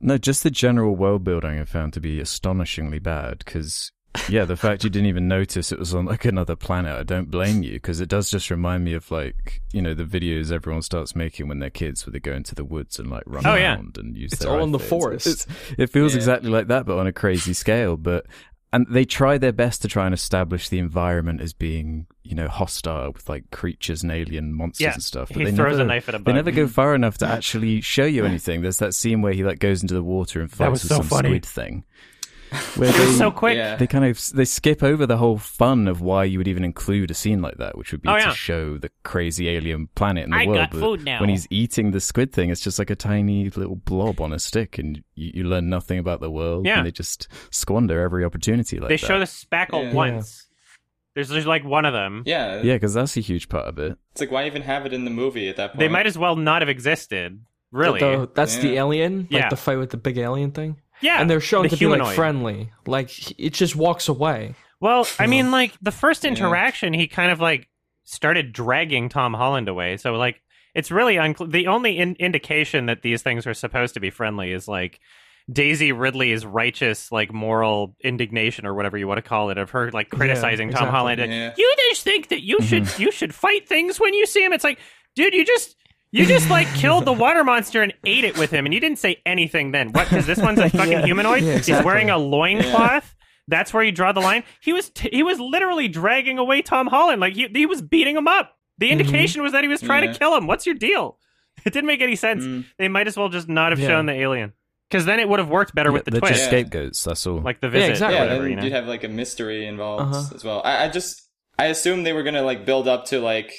No, 0.00 0.16
just 0.16 0.44
the 0.44 0.50
general 0.50 0.94
world 0.94 1.24
building 1.24 1.58
I 1.58 1.64
found 1.64 1.92
to 1.94 2.00
be 2.00 2.20
astonishingly 2.20 3.00
bad 3.00 3.38
because, 3.38 3.90
yeah, 4.28 4.44
the 4.44 4.56
fact 4.56 4.84
you 4.84 4.90
didn't 4.90 5.06
even 5.08 5.28
notice 5.28 5.70
it 5.72 5.78
was 5.78 5.94
on 5.94 6.06
like 6.06 6.24
another 6.24 6.56
planet, 6.56 6.98
I 6.98 7.02
don't 7.02 7.30
blame 7.30 7.62
you 7.62 7.74
because 7.74 8.00
it 8.00 8.08
does 8.08 8.30
just 8.30 8.50
remind 8.50 8.84
me 8.84 8.94
of 8.94 9.10
like, 9.10 9.60
you 9.72 9.80
know, 9.82 9.94
the 9.94 10.04
videos 10.04 10.50
everyone 10.50 10.82
starts 10.82 11.14
making 11.14 11.48
when 11.48 11.58
they're 11.60 11.70
kids 11.70 12.06
where 12.06 12.12
they 12.12 12.18
go 12.20 12.32
into 12.32 12.54
the 12.54 12.64
woods 12.64 12.98
and 12.98 13.10
like 13.10 13.22
run 13.26 13.46
Oh, 13.46 13.54
yeah. 13.54 13.74
around 13.76 13.96
and 13.98 14.16
use 14.16 14.32
It's 14.32 14.42
their 14.44 14.52
all 14.52 14.64
in 14.64 14.72
the 14.72 14.78
forest. 14.78 15.26
It's- 15.26 15.46
it 15.78 15.90
feels 15.90 16.12
Yeah. 16.14 16.18
exactly 16.18 16.50
like 16.50 16.68
that, 16.68 16.86
but 16.86 16.98
on 16.98 17.06
a 17.06 17.12
crazy 17.12 17.52
scale. 17.52 17.96
But, 17.96 18.26
and 18.72 18.86
they 18.90 19.04
try 19.04 19.38
their 19.38 19.52
best 19.52 19.80
to 19.82 19.88
try 19.88 20.04
and 20.06 20.12
establish 20.14 20.68
the 20.68 20.78
environment 20.78 21.40
as 21.40 21.52
being, 21.52 22.06
you 22.22 22.34
know, 22.34 22.48
hostile 22.48 23.12
with 23.12 23.28
like 23.28 23.50
creatures 23.50 24.02
and 24.02 24.12
alien 24.12 24.52
monsters 24.52 24.80
Yeah. 24.84 24.92
and 24.94 25.02
stuff. 25.02 25.28
But 25.28 25.38
He 25.38 25.44
they 25.44 25.52
throws 25.52 25.78
never, 25.78 25.82
a 25.82 25.86
knife 25.86 26.08
at 26.08 26.14
a 26.14 26.18
they 26.18 26.24
bug. 26.24 26.34
never 26.34 26.50
go 26.50 26.66
far 26.66 26.94
enough 26.94 27.16
to 27.18 27.26
actually 27.28 27.80
show 27.82 28.04
you 28.04 28.24
anything. 28.26 28.60
There's 28.62 28.78
that 28.78 28.94
scene 28.94 29.22
where 29.22 29.32
he 29.32 29.44
like 29.44 29.58
goes 29.58 29.80
into 29.82 29.94
the 29.94 30.02
water 30.02 30.40
and 30.40 30.50
fights 30.50 30.70
was 30.70 30.82
with 30.82 30.88
so 30.90 30.96
some 30.96 31.06
funny. 31.06 31.28
squid 31.28 31.46
thing. 31.46 31.84
Where 32.76 32.88
It 32.88 32.92
they, 32.92 33.12
so 33.12 33.30
quick. 33.30 33.56
Yeah. 33.56 33.76
they 33.76 33.86
kind 33.86 34.04
of 34.04 34.20
they 34.34 34.44
skip 34.44 34.82
over 34.82 35.06
the 35.06 35.16
whole 35.16 35.38
fun 35.38 35.88
of 35.88 36.00
why 36.00 36.24
you 36.24 36.38
would 36.38 36.48
even 36.48 36.64
include 36.64 37.10
a 37.10 37.14
scene 37.14 37.42
like 37.42 37.56
that, 37.58 37.76
which 37.76 37.92
would 37.92 38.02
be 38.02 38.08
Oh, 38.08 38.16
to 38.16 38.24
yeah. 38.26 38.32
show 38.32 38.78
the 38.78 38.90
crazy 39.02 39.48
alien 39.48 39.88
planet 39.94 40.24
in 40.24 40.30
the 40.30 40.36
I 40.36 40.46
world. 40.46 40.58
got 40.58 40.70
but 40.70 40.80
food 40.80 41.04
now. 41.04 41.20
When 41.20 41.28
he's 41.28 41.46
eating 41.50 41.90
the 41.90 42.00
squid 42.00 42.32
thing, 42.32 42.50
it's 42.50 42.60
just 42.60 42.78
like 42.78 42.90
a 42.90 42.96
tiny 42.96 43.50
little 43.50 43.76
blob 43.76 44.20
on 44.20 44.32
a 44.32 44.38
stick, 44.38 44.78
and 44.78 45.02
you, 45.14 45.32
you 45.34 45.44
learn 45.44 45.68
nothing 45.68 45.98
about 45.98 46.20
the 46.20 46.30
world. 46.30 46.66
Yeah. 46.66 46.78
and 46.78 46.86
they 46.86 46.90
just 46.92 47.28
squander 47.50 48.00
every 48.00 48.24
opportunity 48.24 48.78
like 48.78 48.88
they 48.88 48.96
that. 48.96 49.06
show 49.06 49.18
the 49.18 49.24
spackle 49.24 49.84
Yeah. 49.84 49.92
once. 49.94 50.46
There's 51.14 51.28
there's 51.30 51.46
like 51.46 51.64
one 51.64 51.84
of 51.84 51.92
them. 51.92 52.22
Yeah. 52.26 52.62
yeah, 52.62 52.74
because 52.74 52.94
that's 52.94 53.16
a 53.16 53.20
huge 53.20 53.48
part 53.48 53.66
of 53.66 53.78
it. 53.78 53.98
It's 54.12 54.20
like 54.20 54.30
why 54.30 54.46
even 54.46 54.62
have 54.62 54.86
it 54.86 54.92
in 54.92 55.04
the 55.04 55.10
movie 55.10 55.48
at 55.48 55.56
that 55.56 55.70
point? 55.70 55.80
They 55.80 55.88
might 55.88 56.06
as 56.06 56.16
well 56.16 56.36
not 56.36 56.62
have 56.62 56.68
existed. 56.68 57.40
Really? 57.72 57.98
The- 58.00 58.30
that's 58.34 58.56
the 58.58 58.76
alien, 58.76 59.22
like 59.30 59.42
Yeah. 59.42 59.48
the 59.48 59.56
fight 59.56 59.78
with 59.78 59.90
the 59.90 59.96
big 59.96 60.16
alien 60.16 60.52
thing. 60.52 60.76
Yeah. 61.00 61.20
and 61.20 61.28
they're 61.30 61.40
shown 61.40 61.64
the 61.64 61.68
to 61.70 61.76
humanoid. 61.76 61.98
be 62.00 62.04
like 62.06 62.16
friendly. 62.16 62.72
Like 62.86 63.38
it 63.40 63.52
just 63.52 63.76
walks 63.76 64.08
away. 64.08 64.54
Well, 64.80 65.06
I 65.18 65.24
Yeah. 65.24 65.30
mean, 65.30 65.50
like 65.50 65.72
the 65.82 65.90
first 65.92 66.24
Yeah. 66.24 66.30
interaction, 66.30 66.92
he 66.94 67.06
kind 67.08 67.30
of 67.32 67.40
like 67.40 67.68
started 68.04 68.52
dragging 68.52 69.08
Tom 69.08 69.34
Holland 69.34 69.68
away. 69.68 69.96
So 69.96 70.12
like, 70.14 70.40
it's 70.74 70.90
really 70.90 71.16
unclear. 71.16 71.48
the 71.48 71.66
only 71.66 71.98
in- 71.98 72.16
indication 72.18 72.86
that 72.86 73.02
these 73.02 73.22
things 73.22 73.46
are 73.46 73.54
supposed 73.54 73.94
to 73.94 74.00
be 74.00 74.10
friendly 74.10 74.52
is 74.52 74.68
like 74.68 75.00
Daisy 75.50 75.92
Ridley's 75.92 76.44
righteous, 76.44 77.10
like 77.10 77.32
moral 77.32 77.96
indignation 78.04 78.66
or 78.66 78.74
whatever 78.74 78.98
you 78.98 79.08
want 79.08 79.18
to 79.18 79.22
call 79.22 79.48
it, 79.50 79.56
of 79.58 79.70
her 79.70 79.90
like 79.92 80.10
criticizing 80.10 80.68
Tom 80.68 80.82
exactly. 80.82 80.90
Holland. 80.90 81.20
and, 81.22 81.32
Yeah. 81.32 81.54
You 81.56 81.74
just 81.90 82.02
think 82.02 82.28
that 82.28 82.42
you 82.42 82.60
should 82.60 82.82
mm-hmm. 82.84 83.02
you 83.02 83.10
should 83.10 83.34
fight 83.34 83.66
things 83.66 83.98
when 83.98 84.12
you 84.14 84.26
see 84.26 84.44
him. 84.44 84.52
It's 84.52 84.64
like, 84.64 84.78
dude, 85.16 85.32
you 85.34 85.44
just. 85.44 85.74
You 86.10 86.24
just 86.26 86.48
like 86.50 86.66
killed 86.74 87.04
the 87.04 87.12
water 87.24 87.44
monster 87.44 87.82
and 87.82 87.92
ate 88.04 88.24
it 88.24 88.38
with 88.38 88.50
him, 88.50 88.64
and 88.64 88.72
you 88.74 88.80
didn't 88.80 88.98
say 88.98 89.20
anything 89.26 89.72
then. 89.72 89.92
What? 89.92 90.08
Because 90.08 90.26
this 90.26 90.38
one's 90.38 90.58
a 90.58 90.68
fucking 90.70 90.92
Yeah. 90.92 91.04
humanoid. 91.04 91.42
Yeah, 91.42 91.58
He's 91.58 91.84
wearing 91.84 92.08
a 92.10 92.16
loincloth. 92.18 93.14
That's 93.46 93.72
where 93.72 93.82
you 93.82 93.92
draw 93.92 94.12
the 94.12 94.20
line. 94.20 94.44
He 94.60 94.72
was 94.72 94.90
t- 94.90 95.10
he 95.12 95.22
was 95.22 95.38
literally 95.40 95.88
dragging 95.88 96.38
away 96.38 96.62
Tom 96.62 96.86
Holland, 96.86 97.20
like 97.20 97.34
he 97.34 97.46
he 97.48 97.66
was 97.66 97.80
beating 97.82 98.16
him 98.16 98.28
up. 98.28 98.56
The 98.78 98.90
indication 98.90 99.42
was 99.42 99.52
that 99.52 99.64
he 99.64 99.68
was 99.68 99.80
trying 99.80 100.04
Yeah. 100.04 100.12
to 100.12 100.18
kill 100.18 100.36
him. 100.36 100.46
What's 100.46 100.64
your 100.66 100.74
deal? 100.74 101.18
It 101.64 101.72
didn't 101.72 101.86
make 101.86 102.00
any 102.00 102.14
sense. 102.16 102.44
Mm. 102.44 102.64
They 102.78 102.88
might 102.88 103.06
as 103.08 103.16
well 103.16 103.28
just 103.28 103.48
not 103.48 103.72
have 103.72 103.80
Yeah. 103.80 103.88
shown 103.88 104.06
the 104.06 104.12
alien, 104.12 104.52
because 104.88 105.04
then 105.06 105.18
it 105.18 105.28
would 105.28 105.40
have 105.40 105.48
worked 105.48 105.74
better 105.74 105.90
with 105.90 106.04
the 106.04 106.12
twist, 106.12 106.34
just 106.34 106.44
scapegoats. 106.46 107.02
That's 107.04 107.26
all. 107.26 107.40
like 107.40 107.60
the 107.60 107.68
visit 107.68 107.90
exactly. 107.90 108.16
yeah, 108.16 108.22
whatever. 108.24 108.42
then 108.42 108.50
You 108.50 108.56
know? 108.56 108.62
you'd 108.64 108.72
have 108.72 108.86
like 108.86 109.02
a 109.04 109.08
mystery 109.08 109.66
involved 109.66 110.14
Uh-huh. 110.14 110.34
as 110.34 110.44
well. 110.44 110.62
I, 110.64 110.84
I 110.84 110.88
just 110.88 111.28
I 111.58 111.66
assumed 111.66 112.06
they 112.06 112.12
were 112.12 112.22
gonna 112.22 112.42
like 112.42 112.64
build 112.64 112.86
up 112.86 113.06
to 113.06 113.18
like 113.18 113.52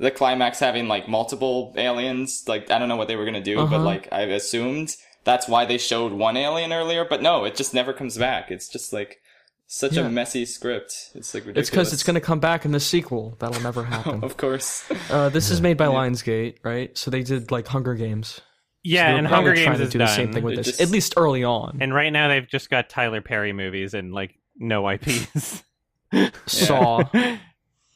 the 0.00 0.10
climax 0.10 0.58
having 0.58 0.88
like 0.88 1.08
multiple 1.08 1.72
aliens. 1.76 2.44
Like 2.48 2.70
I 2.70 2.78
don't 2.80 2.88
know 2.88 2.96
what 2.96 3.06
they 3.06 3.14
were 3.16 3.24
gonna 3.24 3.40
do, 3.42 3.56
but 3.56 3.64
Uh-huh. 3.66 3.78
like 3.84 4.08
I 4.10 4.22
assumed 4.22 4.96
that's 5.22 5.46
why 5.46 5.64
they 5.66 5.78
showed 5.78 6.12
one 6.12 6.36
alien 6.36 6.72
earlier. 6.72 7.04
But 7.08 7.22
no, 7.22 7.44
it 7.44 7.54
just 7.54 7.72
never 7.74 7.92
comes 7.92 8.16
back. 8.18 8.50
It's 8.50 8.68
just 8.68 8.92
like 8.92 9.20
such 9.66 9.92
Yeah. 9.92 10.06
a 10.06 10.08
messy 10.08 10.46
script. 10.46 11.10
It's 11.14 11.32
like 11.34 11.42
ridiculous. 11.44 11.68
It's 11.68 11.70
because 11.70 11.92
it's 11.92 12.02
going 12.02 12.14
to 12.14 12.20
come 12.20 12.40
back 12.40 12.64
in 12.64 12.72
the 12.72 12.80
sequel. 12.80 13.36
That'll 13.38 13.62
never 13.62 13.84
happen. 13.94 14.24
of 14.24 14.36
course. 14.36 14.82
uh, 15.10 15.28
this 15.28 15.48
is 15.50 15.60
made 15.60 15.76
by 15.76 15.86
Lionsgate, 15.86 16.56
right? 16.64 16.96
So 16.98 17.10
they 17.10 17.22
did 17.22 17.52
like 17.52 17.68
Hunger 17.68 17.94
Games. 17.94 18.40
Yeah, 18.82 19.08
they're 19.10 19.18
and 19.18 19.28
probably 19.28 19.50
Hunger 19.50 19.62
trying 19.62 19.66
Games 19.66 19.78
to 19.78 19.84
is 19.84 19.92
do 19.92 19.98
done. 19.98 20.08
the 20.08 20.14
same 20.14 20.32
thing 20.32 20.42
with 20.42 20.54
They're 20.54 20.64
this, 20.64 20.66
just- 20.78 20.80
at 20.80 20.88
least 20.88 21.14
early 21.18 21.44
on. 21.44 21.78
And 21.82 21.94
right 21.94 22.10
now 22.10 22.26
they've 22.28 22.48
just 22.48 22.68
got 22.70 22.88
Tyler 22.88 23.20
Perry 23.20 23.52
movies 23.52 23.92
and 23.94 24.12
like 24.12 24.34
no 24.56 24.88
IPs. 24.90 25.62
Saw, 26.46 27.04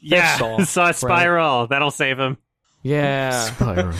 yeah, 0.05 0.37
Saw, 0.39 0.59
Saw 0.65 0.91
Spiral. 0.93 1.67
That'll 1.67 1.91
save 1.91 2.19
him. 2.19 2.37
yeah, 2.83 3.31
Spiral. 3.53 3.95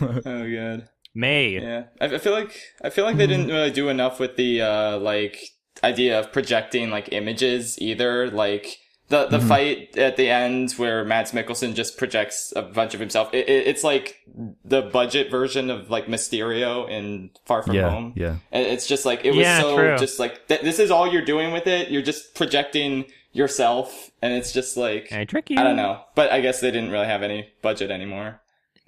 Oh 0.26 0.50
god. 0.50 0.88
May. 1.14 1.50
Yeah, 1.60 1.84
I, 2.00 2.06
I 2.06 2.18
feel 2.18 2.32
like 2.32 2.58
I 2.82 2.90
feel 2.90 3.04
like 3.04 3.16
they 3.18 3.26
didn't 3.26 3.48
really 3.48 3.70
do 3.70 3.88
enough 3.88 4.18
with 4.18 4.36
the 4.36 4.62
uh 4.62 4.98
like 4.98 5.38
idea 5.84 6.18
of 6.18 6.32
projecting 6.32 6.90
like 6.90 7.12
images 7.12 7.78
either. 7.80 8.30
Like 8.30 8.78
the 9.08 9.26
the 9.26 9.38
fight 9.38 9.96
at 9.98 10.16
the 10.16 10.30
end 10.30 10.72
where 10.72 11.04
Mads 11.04 11.32
Mikkelsen 11.32 11.74
just 11.74 11.98
projects 11.98 12.52
a 12.56 12.62
bunch 12.62 12.94
of 12.94 13.00
himself. 13.00 13.32
It, 13.34 13.46
it, 13.48 13.66
it's 13.66 13.84
like 13.84 14.16
the 14.64 14.80
budget 14.82 15.30
version 15.30 15.68
of 15.70 15.90
like 15.90 16.06
Mysterio 16.06 16.88
in 16.88 17.30
Far 17.44 17.62
From 17.62 17.74
yeah, 17.74 17.90
Home. 17.90 18.14
yeah. 18.16 18.36
And 18.50 18.66
It's 18.66 18.86
just 18.86 19.04
like 19.04 19.24
it 19.26 19.30
was 19.32 19.40
Yeah, 19.40 19.60
so 19.60 19.76
true. 19.76 19.98
just 19.98 20.18
like 20.18 20.48
th- 20.48 20.62
this 20.62 20.78
is 20.78 20.90
all 20.90 21.06
you're 21.12 21.24
doing 21.24 21.52
with 21.52 21.66
it. 21.66 21.90
You're 21.90 22.00
just 22.02 22.34
projecting 22.34 23.04
yourself, 23.32 24.10
and 24.20 24.32
it's 24.32 24.52
just 24.52 24.76
like 24.76 25.12
I 25.12 25.24
trick 25.24 25.50
you? 25.50 25.58
I 25.58 25.64
don't 25.64 25.76
know. 25.76 26.02
But 26.14 26.30
I 26.32 26.40
guess 26.40 26.60
they 26.60 26.70
didn't 26.70 26.90
really 26.90 27.06
have 27.06 27.22
any 27.22 27.48
budget 27.62 27.90
anymore 27.90 28.40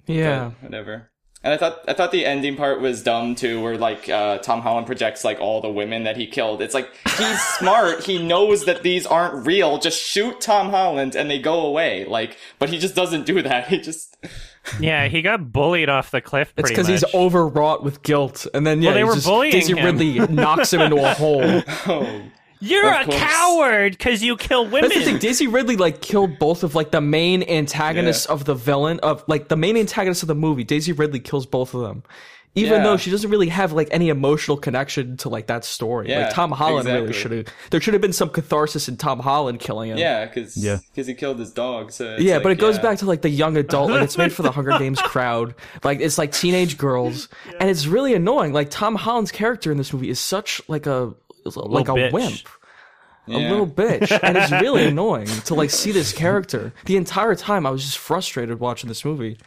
yeah. 0.07 0.51
but 0.61 0.63
whatever. 0.63 1.09
And 1.43 1.53
I 1.53 1.57
thought 1.57 1.77
I 1.87 1.93
thought 1.93 2.11
the 2.11 2.25
ending 2.25 2.55
part 2.55 2.81
was 2.81 3.03
dumb 3.03 3.35
too, 3.35 3.61
where 3.61 3.77
like 3.77 4.09
uh, 4.09 4.39
Tom 4.39 4.61
Holland 4.61 4.87
projects 4.87 5.23
like 5.23 5.39
all 5.39 5.61
the 5.61 5.69
women 5.69 6.03
that 6.05 6.17
he 6.17 6.25
killed. 6.25 6.59
It's 6.59 6.73
like 6.73 6.89
he's 7.17 7.41
smart. 7.59 8.03
He 8.03 8.21
knows 8.25 8.65
that 8.65 8.81
these 8.81 9.05
aren't 9.05 9.45
real. 9.45 9.77
Just 9.77 10.01
shoot 10.01 10.41
Tom 10.41 10.71
Holland 10.71 11.15
and 11.15 11.29
they 11.29 11.37
go 11.37 11.59
away. 11.67 12.03
Like, 12.05 12.37
but 12.57 12.69
he 12.69 12.79
just 12.79 12.95
doesn't 12.95 13.25
do 13.27 13.43
that. 13.43 13.67
He 13.75 13.79
just 13.79 14.17
Yeah, 14.79 15.07
he 15.07 15.21
got 15.21 15.51
bullied 15.51 15.87
off 15.87 16.09
the 16.09 16.19
cliff. 16.21 16.51
It's 16.57 16.69
because 16.69 16.87
he's 16.87 17.03
overwrought 17.13 17.83
with 17.83 18.01
guilt, 18.01 18.47
and 18.55 18.65
then 18.65 18.81
yeah, 18.81 18.87
Well, 18.89 18.95
they 18.95 19.03
were 19.03 19.13
just- 19.13 19.27
bullying 19.27 19.51
Daisy 19.51 19.77
him. 19.77 19.85
Ridley 19.85 20.19
knocks 20.33 20.73
him 20.73 20.81
into 20.81 20.97
a 20.97 21.13
hole. 21.13 21.41
oh 21.43 22.21
You're 22.65 22.93
Of 22.93 23.01
a 23.01 23.05
course. 23.05 23.17
coward 23.21 23.91
because 23.93 24.23
you 24.23 24.35
kill 24.37 24.65
women. 24.65 24.89
That's 24.89 24.95
the 24.95 25.03
thing. 25.05 25.19
Daisy 25.19 25.47
Ridley 25.47 25.75
like 25.77 26.01
killed 26.01 26.39
both 26.39 26.63
of 26.63 26.75
like 26.75 26.91
the 26.91 27.01
main 27.01 27.43
antagonists 27.43 28.25
Yeah. 28.27 28.33
of 28.33 28.45
the 28.45 28.55
villain 28.55 28.99
of 29.01 29.23
like 29.27 29.47
the 29.49 29.55
main 29.57 29.77
antagonist 29.77 30.23
of 30.23 30.27
the 30.27 30.35
movie. 30.35 30.63
Daisy 30.63 30.91
Ridley 30.91 31.19
kills 31.19 31.45
both 31.45 31.73
of 31.73 31.81
them, 31.81 32.03
even 32.55 32.73
Yeah. 32.79 32.83
though 32.83 32.97
she 32.97 33.11
doesn't 33.11 33.29
really 33.29 33.49
have 33.49 33.71
like 33.73 33.87
any 33.91 34.09
emotional 34.09 34.57
connection 34.57 35.17
to 35.17 35.29
like 35.29 35.47
that 35.47 35.65
story. 35.65 36.09
Yeah, 36.09 36.21
like 36.25 36.33
Tom 36.33 36.51
Holland 36.51 36.87
really 36.87 37.13
should 37.13 37.31
have. 37.31 37.45
There 37.69 37.81
should 37.81 37.93
have 37.93 38.01
been 38.01 38.13
some 38.13 38.29
catharsis 38.29 38.87
in 38.87 38.97
Tom 38.97 39.19
Holland 39.19 39.59
killing 39.59 39.91
him. 39.91 39.97
yeah, 39.97 40.25
because 40.25 40.55
Yeah. 40.57 40.77
because 40.93 41.07
he 41.07 41.13
killed 41.13 41.39
his 41.39 41.51
dog. 41.51 41.91
So 41.91 42.11
it's 42.13 42.23
Yeah, 42.23 42.35
like, 42.35 42.43
but 42.43 42.51
it 42.53 42.59
goes 42.59 42.77
yeah. 42.77 42.81
back 42.81 42.97
to 42.99 43.05
like 43.05 43.21
the 43.21 43.29
young 43.29 43.57
adult, 43.57 43.91
like 43.91 44.01
it's 44.03 44.17
made 44.17 44.31
for 44.33 44.41
the 44.43 44.51
Hunger 44.51 44.75
Games 44.79 45.01
crowd. 45.01 45.53
Like 45.83 45.99
it's 45.99 46.17
like 46.17 46.31
teenage 46.31 46.77
girls, 46.77 47.27
and 47.59 47.69
it's 47.69 47.85
really 47.85 48.13
annoying. 48.13 48.53
Like 48.53 48.69
Tom 48.69 48.95
Holland's 48.95 49.31
character 49.31 49.71
in 49.71 49.77
this 49.77 49.91
movie 49.93 50.09
is 50.09 50.19
such 50.19 50.61
like 50.67 50.85
a 50.87 51.13
like 51.45 51.87
a 51.87 51.91
bitch. 51.91 52.11
wimp. 52.11 52.49
a 53.27 53.49
little 53.49 53.67
bitch 53.67 54.17
and 54.23 54.37
it's 54.37 54.51
really 54.51 54.85
annoying 54.87 55.27
to 55.45 55.53
like 55.53 55.69
see 55.69 55.91
this 55.91 56.11
character 56.11 56.73
the 56.85 56.95
entire 56.97 57.35
time 57.35 57.65
i 57.65 57.69
was 57.69 57.83
just 57.83 57.97
frustrated 57.97 58.59
watching 58.59 58.87
this 58.87 59.03
movie 59.05 59.37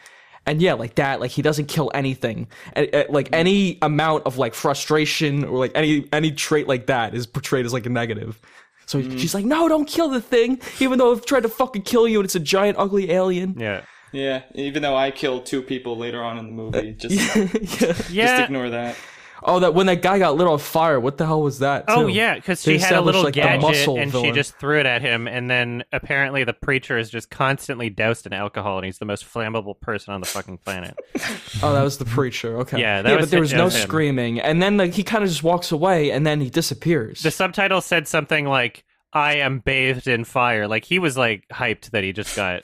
and 0.47 0.61
yeah 0.63 0.73
like 0.75 0.95
that 0.97 1.21
like 1.21 1.31
he 1.31 1.43
doesn't 1.43 1.67
kill 1.67 1.91
anything 1.95 2.49
and, 2.73 2.93
uh, 2.95 3.05
like 3.09 3.29
any 3.33 3.79
amount 3.83 4.25
of 4.27 4.39
like 4.39 4.55
frustration 4.55 5.45
or 5.45 5.59
like 5.59 5.73
any 5.75 6.07
any 6.13 6.31
trait 6.33 6.67
like 6.67 6.87
that 6.87 7.15
is 7.15 7.27
portrayed 7.27 7.65
as 7.67 7.73
like 7.73 7.87
a 7.87 7.91
negative 7.91 8.41
so 8.87 9.03
she's 9.03 9.35
like 9.35 9.45
no 9.45 9.69
don't 9.69 9.87
kill 9.87 10.09
the 10.09 10.21
thing 10.21 10.61
even 10.81 10.99
though 10.99 11.13
i've 11.13 11.25
tried 11.27 11.43
to 11.43 11.49
fucking 11.49 11.83
kill 11.83 12.09
you 12.09 12.19
and 12.19 12.25
it's 12.25 12.35
a 12.35 12.41
giant 12.41 12.77
ugly 12.79 13.11
alien 13.11 13.55
yeah. 13.59 13.83
Yeah, 14.11 14.45
even 14.55 14.81
though 14.81 14.97
I 14.97 15.11
killed 15.11 15.45
two 15.45 15.61
people 15.61 15.99
later 15.99 16.23
on 16.23 16.39
in 16.39 16.47
the 16.47 16.53
movie, 16.53 16.93
just 16.93 17.15
yeah. 17.15 17.93
Yeah. 18.11 18.27
just 18.39 18.43
ignore 18.45 18.71
that. 18.71 18.97
Oh 19.43 19.61
that 19.61 19.75
when 19.75 19.87
that 19.87 20.03
guy 20.03 20.19
got 20.19 20.37
lit 20.37 20.47
on 20.47 20.59
fire 20.59 20.99
what 20.99 21.19
the 21.19 21.27
hell 21.27 21.43
was 21.43 21.59
that 21.61 21.85
Oh 21.89 22.07
yeah, 22.07 22.35
because 22.35 22.63
she 22.63 22.79
had 22.79 22.93
a 22.93 23.01
little 23.01 23.25
like, 23.25 23.35
gadget 23.35 23.89
and 23.89 24.13
she 24.13 24.33
just 24.33 24.57
threw 24.57 24.79
it 24.79 24.87
at 24.87 25.03
him, 25.03 25.27
and 25.27 25.51
then 25.51 25.85
apparently 25.93 26.45
the 26.45 26.53
preacher 26.53 26.99
is 26.99 27.11
just 27.11 27.31
constantly 27.31 27.91
doused 27.91 28.27
in 28.27 28.33
alcohol, 28.33 28.79
and 28.79 28.85
he's 28.85 28.99
the 28.99 29.05
most 29.05 29.25
flammable 29.25 29.79
person 29.81 30.15
on 30.15 30.21
the 30.21 30.27
fucking 30.27 30.59
planet. 30.59 30.97
Oh, 31.63 31.73
that 31.73 31.83
was 31.83 31.99
the 31.99 32.05
preacher. 32.05 32.59
Okay. 32.59 32.79
Yeah, 32.81 33.03
yeah, 33.05 33.19
but 33.19 33.31
there 33.31 33.41
was 33.41 33.53
no 33.53 33.65
him. 33.65 33.71
screaming, 33.71 34.41
and 34.41 34.63
then 34.63 34.77
like 34.77 34.95
he 34.95 35.03
kind 35.03 35.25
of 35.25 35.31
just 35.31 35.43
walks 35.43 35.73
away, 35.73 36.11
and 36.11 36.27
then 36.27 36.41
he 36.41 36.51
disappears. 36.51 37.23
The 37.23 37.31
subtitle 37.31 37.81
said 37.81 38.07
something 38.07 38.47
like 38.47 38.85
"I 39.13 39.37
am 39.37 39.61
bathed 39.61 40.07
in 40.07 40.25
fire." 40.25 40.69
Like 40.69 40.85
he 40.85 40.99
was 40.99 41.17
like 41.17 41.45
hyped 41.53 41.91
that 41.91 42.05
he 42.05 42.13
just 42.13 42.35
got 42.37 42.63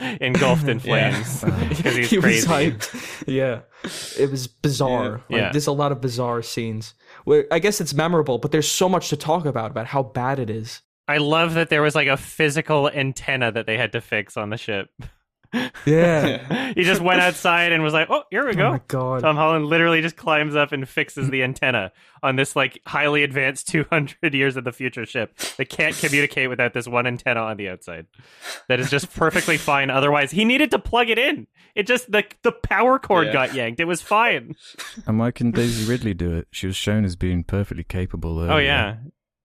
engulfed 0.20 0.68
in 0.68 0.78
flames 0.78 1.40
because 1.68 1.96
he's 1.96 2.10
he 2.10 2.18
crazy. 2.20 2.46
was 2.46 2.56
hyped. 2.56 3.24
Yeah, 3.26 3.60
it 4.22 4.30
was 4.30 4.46
bizarre. 4.46 5.04
Yeah. 5.04 5.36
Like, 5.36 5.42
Yeah. 5.46 5.52
there's 5.52 5.66
a 5.66 5.72
lot 5.72 5.92
of 5.92 6.00
bizarre 6.00 6.42
scenes. 6.42 6.94
Where 7.24 7.46
I 7.50 7.58
guess 7.58 7.80
it's 7.80 7.94
memorable, 7.94 8.38
but 8.38 8.50
there's 8.52 8.68
so 8.70 8.88
much 8.88 9.08
to 9.10 9.16
talk 9.16 9.44
about 9.46 9.70
about 9.70 9.86
how 9.86 10.02
bad 10.02 10.38
it 10.38 10.50
is. 10.50 10.82
I 11.06 11.18
love 11.18 11.54
that 11.54 11.68
there 11.68 11.82
was 11.82 11.94
like 11.94 12.08
a 12.08 12.16
physical 12.16 12.88
antenna 12.90 13.52
that 13.52 13.66
they 13.66 13.76
had 13.76 13.92
to 13.92 14.00
fix 14.00 14.36
on 14.38 14.50
the 14.50 14.56
ship. 14.56 14.88
Yeah. 15.86 16.72
he 16.74 16.82
just 16.82 17.00
went 17.00 17.20
outside 17.20 17.72
and 17.72 17.82
was 17.82 17.92
like, 17.92 18.08
"Oh, 18.10 18.24
here 18.30 18.44
we 18.44 18.52
oh 18.52 18.54
go." 18.54 18.70
my 18.72 18.80
god. 18.88 19.20
Tom 19.22 19.36
Holland 19.36 19.66
literally 19.66 20.00
just 20.02 20.16
climbs 20.16 20.56
up 20.56 20.72
and 20.72 20.88
fixes 20.88 21.30
the 21.30 21.42
antenna 21.42 21.92
on 22.22 22.36
this 22.36 22.56
like 22.56 22.80
highly 22.86 23.22
advanced 23.22 23.68
200 23.68 24.34
years 24.34 24.56
of 24.56 24.64
the 24.64 24.72
future 24.72 25.04
ship 25.06 25.36
that 25.58 25.68
can't 25.68 25.96
communicate 25.96 26.48
without 26.48 26.72
this 26.72 26.88
one 26.88 27.06
antenna 27.06 27.40
on 27.40 27.56
the 27.56 27.68
outside. 27.68 28.06
That 28.68 28.80
is 28.80 28.90
just 28.90 29.14
perfectly 29.14 29.56
fine. 29.58 29.90
Otherwise, 29.90 30.30
he 30.30 30.44
needed 30.44 30.70
to 30.72 30.78
plug 30.78 31.10
it 31.10 31.18
in. 31.18 31.46
It 31.74 31.86
just 31.86 32.10
the 32.10 32.24
the 32.42 32.52
power 32.52 32.98
cord 32.98 33.26
Yeah. 33.28 33.32
got 33.32 33.54
yanked. 33.54 33.80
It 33.80 33.84
was 33.86 34.00
fine. 34.00 34.54
And 35.06 35.18
why 35.18 35.30
can 35.30 35.50
Daisy 35.50 35.90
Ridley 35.90 36.14
do 36.14 36.34
it? 36.36 36.48
She 36.50 36.66
was 36.66 36.76
shown 36.76 37.04
as 37.04 37.16
being 37.16 37.44
perfectly 37.44 37.84
capable. 37.84 38.40
Of 38.42 38.50
Oh 38.50 38.56
yeah, 38.58 38.96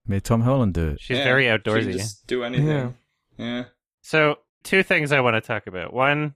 Made 0.07 0.23
Tom 0.23 0.41
Holland 0.41 0.73
do 0.73 0.89
it. 0.89 1.01
she's 1.01 1.17
Yeah, 1.17 1.23
very 1.23 1.43
She 1.45 1.49
outdoorsy. 1.49 1.91
just 1.93 2.25
do 2.27 2.43
anything. 2.43 2.67
Yeah. 2.67 2.89
yeah. 3.37 3.63
So, 4.01 4.37
two 4.63 4.83
things 4.83 5.11
I 5.11 5.19
want 5.21 5.35
to 5.35 5.41
talk 5.41 5.67
about. 5.67 5.93
One, 5.93 6.35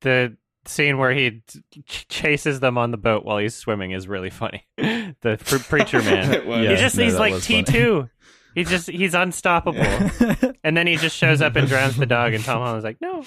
the 0.00 0.36
scene 0.64 0.98
where 0.98 1.12
he 1.12 1.42
ch- 1.86 2.06
chases 2.08 2.60
them 2.60 2.78
on 2.78 2.90
the 2.92 2.96
boat 2.96 3.24
while 3.24 3.38
he's 3.38 3.54
swimming 3.54 3.90
is 3.92 4.06
really 4.08 4.30
funny. 4.30 4.64
the 4.76 5.38
pre- 5.44 5.58
preacher 5.58 6.00
man. 6.02 6.32
It 6.32 6.46
was. 6.46 6.68
he 6.68 6.76
just 6.76 6.96
no, 6.96 7.04
he's 7.04 7.16
like 7.18 7.32
was 7.34 7.44
T 7.46 7.62
funny. 7.62 7.64
two. 7.78 8.08
He's 8.54 8.68
just 8.68 8.90
he's 8.90 9.14
unstoppable. 9.14 9.80
And 10.62 10.76
then 10.76 10.86
he 10.86 10.96
just 10.96 11.16
shows 11.16 11.40
up 11.40 11.56
and 11.56 11.66
drowns 11.66 11.96
the 11.96 12.04
dog, 12.06 12.34
and 12.34 12.44
Tom 12.44 12.58
Holland's 12.58 12.84
like, 12.84 13.00
"No, 13.00 13.20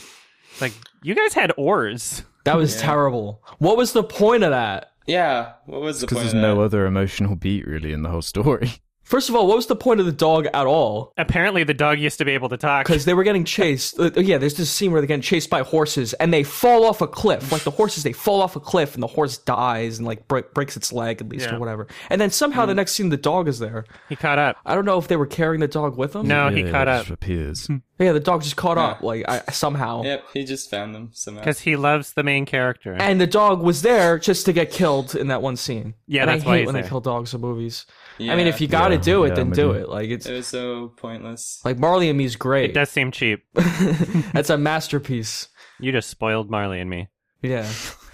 It's 0.52 0.62
like 0.62 0.74
you 1.02 1.16
guys 1.16 1.34
had 1.34 1.52
oars." 1.58 2.24
That 2.44 2.58
was 2.58 2.76
Yeah. 2.76 2.82
terrible. 2.84 3.44
What 3.58 3.76
was 3.76 3.92
the 3.94 4.04
point 4.04 4.44
of 4.44 4.52
that? 4.52 4.92
Yeah. 5.08 5.54
What 5.66 5.82
was 5.82 6.02
the 6.02 6.06
Because 6.06 6.20
there's 6.24 6.34
of 6.36 6.42
no 6.42 6.56
that? 6.58 6.62
other 6.62 6.86
emotional 6.86 7.36
beat 7.36 7.66
really 7.66 7.92
in 7.92 8.04
the 8.04 8.10
whole 8.10 8.22
story. 8.22 8.70
First 9.06 9.30
of 9.30 9.36
all, 9.36 9.46
what 9.46 9.56
was 9.56 9.68
the 9.68 9.76
point 9.76 10.00
of 10.00 10.08
the 10.08 10.12
dog 10.12 10.48
at 10.48 10.66
all? 10.66 11.14
Apparently, 11.16 11.64
the 11.64 11.76
dog 11.76 12.00
used 12.00 12.18
to 12.18 12.26
be 12.26 12.32
able 12.32 12.50
to 12.50 12.58
talk. 12.58 12.88
because 12.88 13.06
they 13.06 13.14
were 13.14 13.24
getting 13.24 13.46
chased. 13.46 14.00
Uh, 14.00 14.10
uh, 14.18 14.20
yeah, 14.20 14.40
there's 14.40 14.56
this 14.56 14.72
scene 14.72 14.92
where 14.92 15.00
they're 15.00 15.08
getting 15.08 15.22
chased 15.22 15.50
by 15.50 15.62
horses 15.62 16.14
and 16.14 16.34
they 16.34 16.44
fall 16.44 16.84
off 16.84 17.02
a 17.02 17.08
cliff. 17.08 17.52
Like 17.52 17.62
the 17.62 17.72
horses, 17.72 18.04
they 18.04 18.14
fall 18.14 18.42
off 18.42 18.56
a 18.56 18.60
cliff 18.60 18.96
and 18.96 19.04
the 19.04 19.08
horse 19.08 19.38
dies 19.38 20.00
and 20.00 20.08
like 20.08 20.28
break, 20.28 20.56
breaks 20.56 20.76
its 20.76 20.92
leg 20.92 21.22
at 21.22 21.30
least 21.30 21.46
Yeah. 21.46 21.56
or 21.56 21.60
whatever. 21.60 21.88
And 22.10 22.20
then 22.20 22.32
somehow 22.32 22.66
the 22.66 22.74
hmm. 22.74 22.78
next 22.78 22.94
scene, 22.94 23.10
the 23.10 23.18
dog 23.18 23.48
is 23.48 23.60
there. 23.60 23.86
He 24.10 24.16
caught 24.16 24.40
up. 24.40 24.58
I 24.66 24.74
don't 24.74 24.86
know 24.86 24.98
if 24.98 25.08
they 25.08 25.18
were 25.18 25.28
carrying 25.28 25.62
the 25.62 25.68
dog 25.68 25.98
with 25.98 26.14
them. 26.14 26.28
No, 26.28 26.50
he 26.50 26.64
caught 26.64 26.88
up 26.88 27.08
appears. 27.10 27.68
Hmm. 27.68 27.78
Yeah, 27.98 28.12
the 28.12 28.20
dog 28.20 28.44
just 28.44 28.58
caught 28.58 28.76
Yeah. 28.78 28.88
up 28.88 29.02
like 29.02 29.24
I, 29.28 29.40
somehow. 29.52 30.04
Yep, 30.04 30.24
he 30.34 30.44
just 30.44 30.70
found 30.70 30.94
them 30.94 31.12
somehow. 31.14 31.42
because 31.42 31.62
he 31.62 31.76
loves 31.78 32.12
the 32.14 32.24
main 32.24 32.46
character. 32.46 32.94
And 32.94 33.22
the 33.22 33.28
dog 33.28 33.62
was 33.62 33.84
there 33.84 34.20
just 34.20 34.46
to 34.48 34.54
get 34.54 34.70
killed 34.70 35.16
in 35.16 35.28
that 35.28 35.42
one 35.42 35.56
scene. 35.56 35.94
Yeah, 36.06 36.24
and 36.24 36.30
that's 36.30 36.44
I 36.44 36.46
why 36.48 36.54
hate 36.54 36.60
he's 36.60 36.66
when 36.68 36.74
there. 36.74 36.84
they 36.84 36.90
kill 36.90 37.00
dogs 37.02 37.34
in 37.34 37.40
movies. 37.42 37.86
Yeah. 38.18 38.34
I 38.34 38.36
mean, 38.36 38.48
if 38.48 38.60
you 38.60 38.68
got 38.68 38.90
to 38.90 38.96
Yeah, 38.96 39.02
do 39.02 39.24
it, 39.24 39.30
yeah, 39.30 39.34
then 39.36 39.48
I'm 39.48 39.54
do 39.54 39.72
it. 39.72 39.88
Like 39.88 40.10
it's 40.10 40.26
It 40.26 40.34
was 40.34 40.48
so 40.48 40.90
pointless. 40.98 41.62
like 41.64 41.78
Marley 41.80 42.10
and 42.10 42.18
Me's 42.18 42.36
great. 42.36 42.72
it 42.72 42.74
does 42.74 42.90
seem 42.90 43.12
cheap. 43.12 43.46
That's 43.54 44.50
a 44.50 44.58
masterpiece. 44.58 45.48
You 45.80 45.92
just 45.94 46.10
spoiled 46.10 46.50
Marley 46.50 46.80
and 46.82 46.90
me. 46.90 47.08
Yeah. 47.42 47.70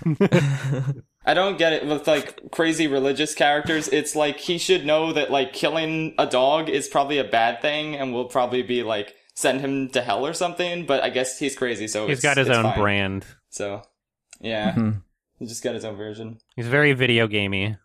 I 1.24 1.34
don't 1.36 1.58
get 1.60 1.74
it 1.74 1.86
with 1.86 2.08
like 2.08 2.52
crazy 2.52 2.88
religious 2.88 3.36
characters. 3.36 3.88
It's 3.90 4.16
like 4.16 4.38
he 4.38 4.58
should 4.58 4.86
know 4.86 5.14
that 5.14 5.30
like 5.30 5.54
killing 5.54 6.16
a 6.18 6.26
dog 6.26 6.70
is 6.70 6.88
probably 6.88 7.20
a 7.20 7.24
bad 7.24 7.62
thing 7.62 7.96
and 7.96 8.12
will 8.14 8.26
probably 8.26 8.64
be 8.64 8.82
like 8.82 9.14
send 9.42 9.62
him 9.62 9.90
to 9.90 10.02
hell 10.02 10.26
or 10.26 10.34
something. 10.34 10.86
But 10.86 11.04
I 11.04 11.10
guess 11.10 11.38
he's 11.40 11.56
crazy, 11.58 11.88
so 11.88 12.08
He's 12.08 12.20
it's- 12.20 12.24
got 12.36 12.38
his 12.38 12.48
it's 12.48 12.58
own 12.58 12.64
fine. 12.64 12.80
brand. 12.80 13.26
So 13.50 13.82
yeah, 14.40 14.72
Mhm. 14.78 15.02
he 15.40 15.46
just 15.48 15.64
got 15.64 15.74
his 15.76 15.84
own 15.86 15.96
version. 15.98 16.38
He's 16.56 16.68
very 16.68 16.94
video 16.94 17.28
gamey. 17.28 17.78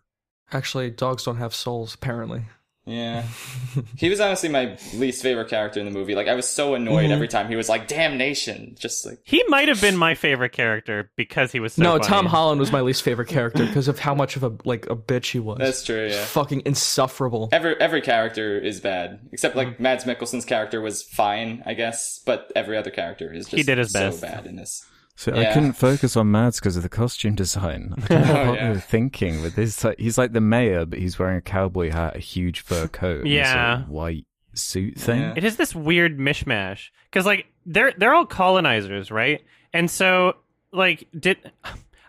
Actually, 0.51 0.91
dogs 0.91 1.25
don't 1.25 1.37
have 1.37 1.53
souls, 1.53 1.93
apparently. 1.95 2.45
Yeah, 2.87 3.23
he 3.97 4.09
was 4.09 4.21
honestly 4.21 4.47
my 4.47 4.77
least 4.93 5.21
favorite 5.21 5.49
character 5.49 5.79
in 5.79 5.85
the 5.85 5.91
movie. 5.91 6.15
Like 6.15 6.27
I 6.29 6.35
was 6.35 6.47
so 6.47 6.73
annoyed 6.73 7.11
every 7.11 7.27
time 7.27 7.49
he 7.49 7.55
was 7.57 7.67
like 7.67 7.87
"damnation," 7.89 8.75
just 8.79 9.05
like 9.05 9.19
He 9.25 9.43
might 9.49 9.67
have 9.67 9.81
been 9.81 9.97
my 9.97 10.15
favorite 10.15 10.53
character 10.53 11.11
because 11.17 11.51
he 11.51 11.59
was 11.59 11.73
so 11.73 11.83
no, 11.83 11.91
funny. 11.97 12.05
Tom 12.05 12.25
Holland 12.27 12.59
was 12.61 12.71
my 12.71 12.79
least 12.81 13.03
favorite 13.03 13.27
character 13.27 13.65
because 13.65 13.89
of 13.89 13.99
how 13.99 14.15
much 14.15 14.37
of 14.37 14.43
a 14.43 14.53
like 14.63 14.85
a 14.89 14.95
bitch 14.95 15.31
he 15.31 15.39
was. 15.39 15.57
that's 15.59 15.83
true. 15.83 16.07
Yeah. 16.07 16.23
fucking 16.23 16.61
insufferable. 16.65 17.49
Every 17.51 17.79
every 17.79 18.01
character 18.01 18.57
is 18.57 18.79
bad, 18.79 19.19
except 19.33 19.55
Mm-hmm. 19.55 19.67
like 19.69 19.79
Mads 19.81 20.05
Mikkelsen's 20.05 20.45
character 20.45 20.79
was 20.79 21.03
fine, 21.03 21.63
I 21.65 21.73
guess. 21.73 22.21
But 22.25 22.51
every 22.55 22.77
other 22.77 22.89
character 22.91 23.33
is 23.33 23.45
just 23.47 23.55
He 23.57 23.63
did 23.63 23.77
his 23.79 23.91
so 23.91 23.99
best. 24.11 24.21
bad 24.21 24.45
in 24.45 24.55
this. 24.55 24.85
So 25.17 25.33
I 25.33 25.51
couldn't 25.51 25.73
focus 25.73 26.15
on 26.15 26.29
Mads 26.31 26.59
because 26.59 26.77
of 26.77 26.83
the 26.83 26.89
costume 26.89 27.33
design. 27.33 27.95
I 27.97 28.07
don't 28.07 28.27
know 28.27 28.33
Oh, 28.43 28.49
what 28.51 28.55
yeah. 28.59 28.69
were 28.69 28.79
thinking 28.79 29.41
with 29.41 29.55
this. 29.55 29.83
Like, 29.83 29.97
he's 29.99 30.15
like 30.17 30.31
the 30.31 30.41
mayor, 30.41 30.85
but 30.85 30.99
he's 30.99 31.17
wearing 31.17 31.37
a 31.37 31.41
cowboy 31.41 31.89
hat, 31.91 32.15
a 32.15 32.19
huge 32.19 32.61
fur 32.61 32.87
coat, 32.91 33.25
Yeah. 33.25 33.77
sort 33.77 33.83
of 33.85 33.89
white 33.89 34.25
suit 34.53 34.95
thing. 34.99 35.21
Yeah. 35.21 35.33
It 35.35 35.43
is 35.43 35.57
this 35.57 35.73
weird 35.75 36.19
mishmash 36.19 36.89
because 37.09 37.25
like 37.25 37.47
they're 37.65 37.93
they're 37.97 38.13
all 38.13 38.25
colonizers, 38.27 39.09
right? 39.11 39.43
And 39.73 39.89
so 39.89 40.35
like 40.71 41.07
did 41.19 41.37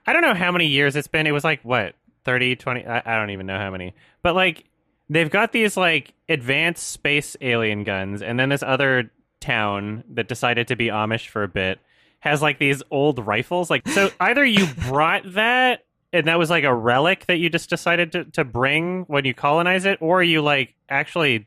I 0.07 0.13
don't 0.13 0.23
know 0.23 0.35
how 0.35 0.53
many 0.53 0.67
years 0.67 0.95
it's 0.95 1.09
been. 1.09 1.27
It 1.27 1.33
was 1.33 1.45
like 1.45 1.63
what 1.63 1.95
30, 2.25 2.57
20, 2.57 2.87
I, 2.87 3.03
I 3.07 3.19
don't 3.19 3.31
even 3.31 3.47
know 3.47 3.57
how 3.59 3.71
many. 3.71 3.95
But 4.23 4.35
like 4.35 4.65
they've 5.09 5.31
got 5.31 5.53
these 5.53 5.79
like 5.79 6.13
advanced 6.29 6.89
space 6.89 7.37
alien 7.41 7.85
guns, 7.85 8.21
and 8.21 8.39
then 8.39 8.51
this 8.51 8.63
other 8.63 9.11
town 9.41 10.05
that 10.11 10.29
decided 10.29 10.69
to 10.69 10.77
be 10.77 10.89
Amish 10.89 11.29
for 11.29 11.43
a 11.43 11.49
bit 11.49 11.79
has 12.21 12.43
like 12.43 12.59
these 12.59 12.83
old 12.91 13.25
rifles. 13.25 13.71
Like 13.71 13.87
so, 13.89 14.11
either 14.21 14.45
you 14.45 14.67
brought 14.89 15.23
that 15.35 15.85
and 16.13 16.27
that 16.27 16.39
was 16.39 16.51
like 16.51 16.65
a 16.65 16.75
relic 16.75 17.27
that 17.27 17.39
you 17.39 17.51
just 17.51 17.69
decided 17.69 18.13
to, 18.13 18.25
to 18.25 18.45
bring 18.45 19.05
when 19.09 19.25
you 19.25 19.35
colonize 19.35 19.85
it, 19.85 19.99
or 20.01 20.23
you 20.23 20.41
like 20.41 20.75
actually 20.89 21.47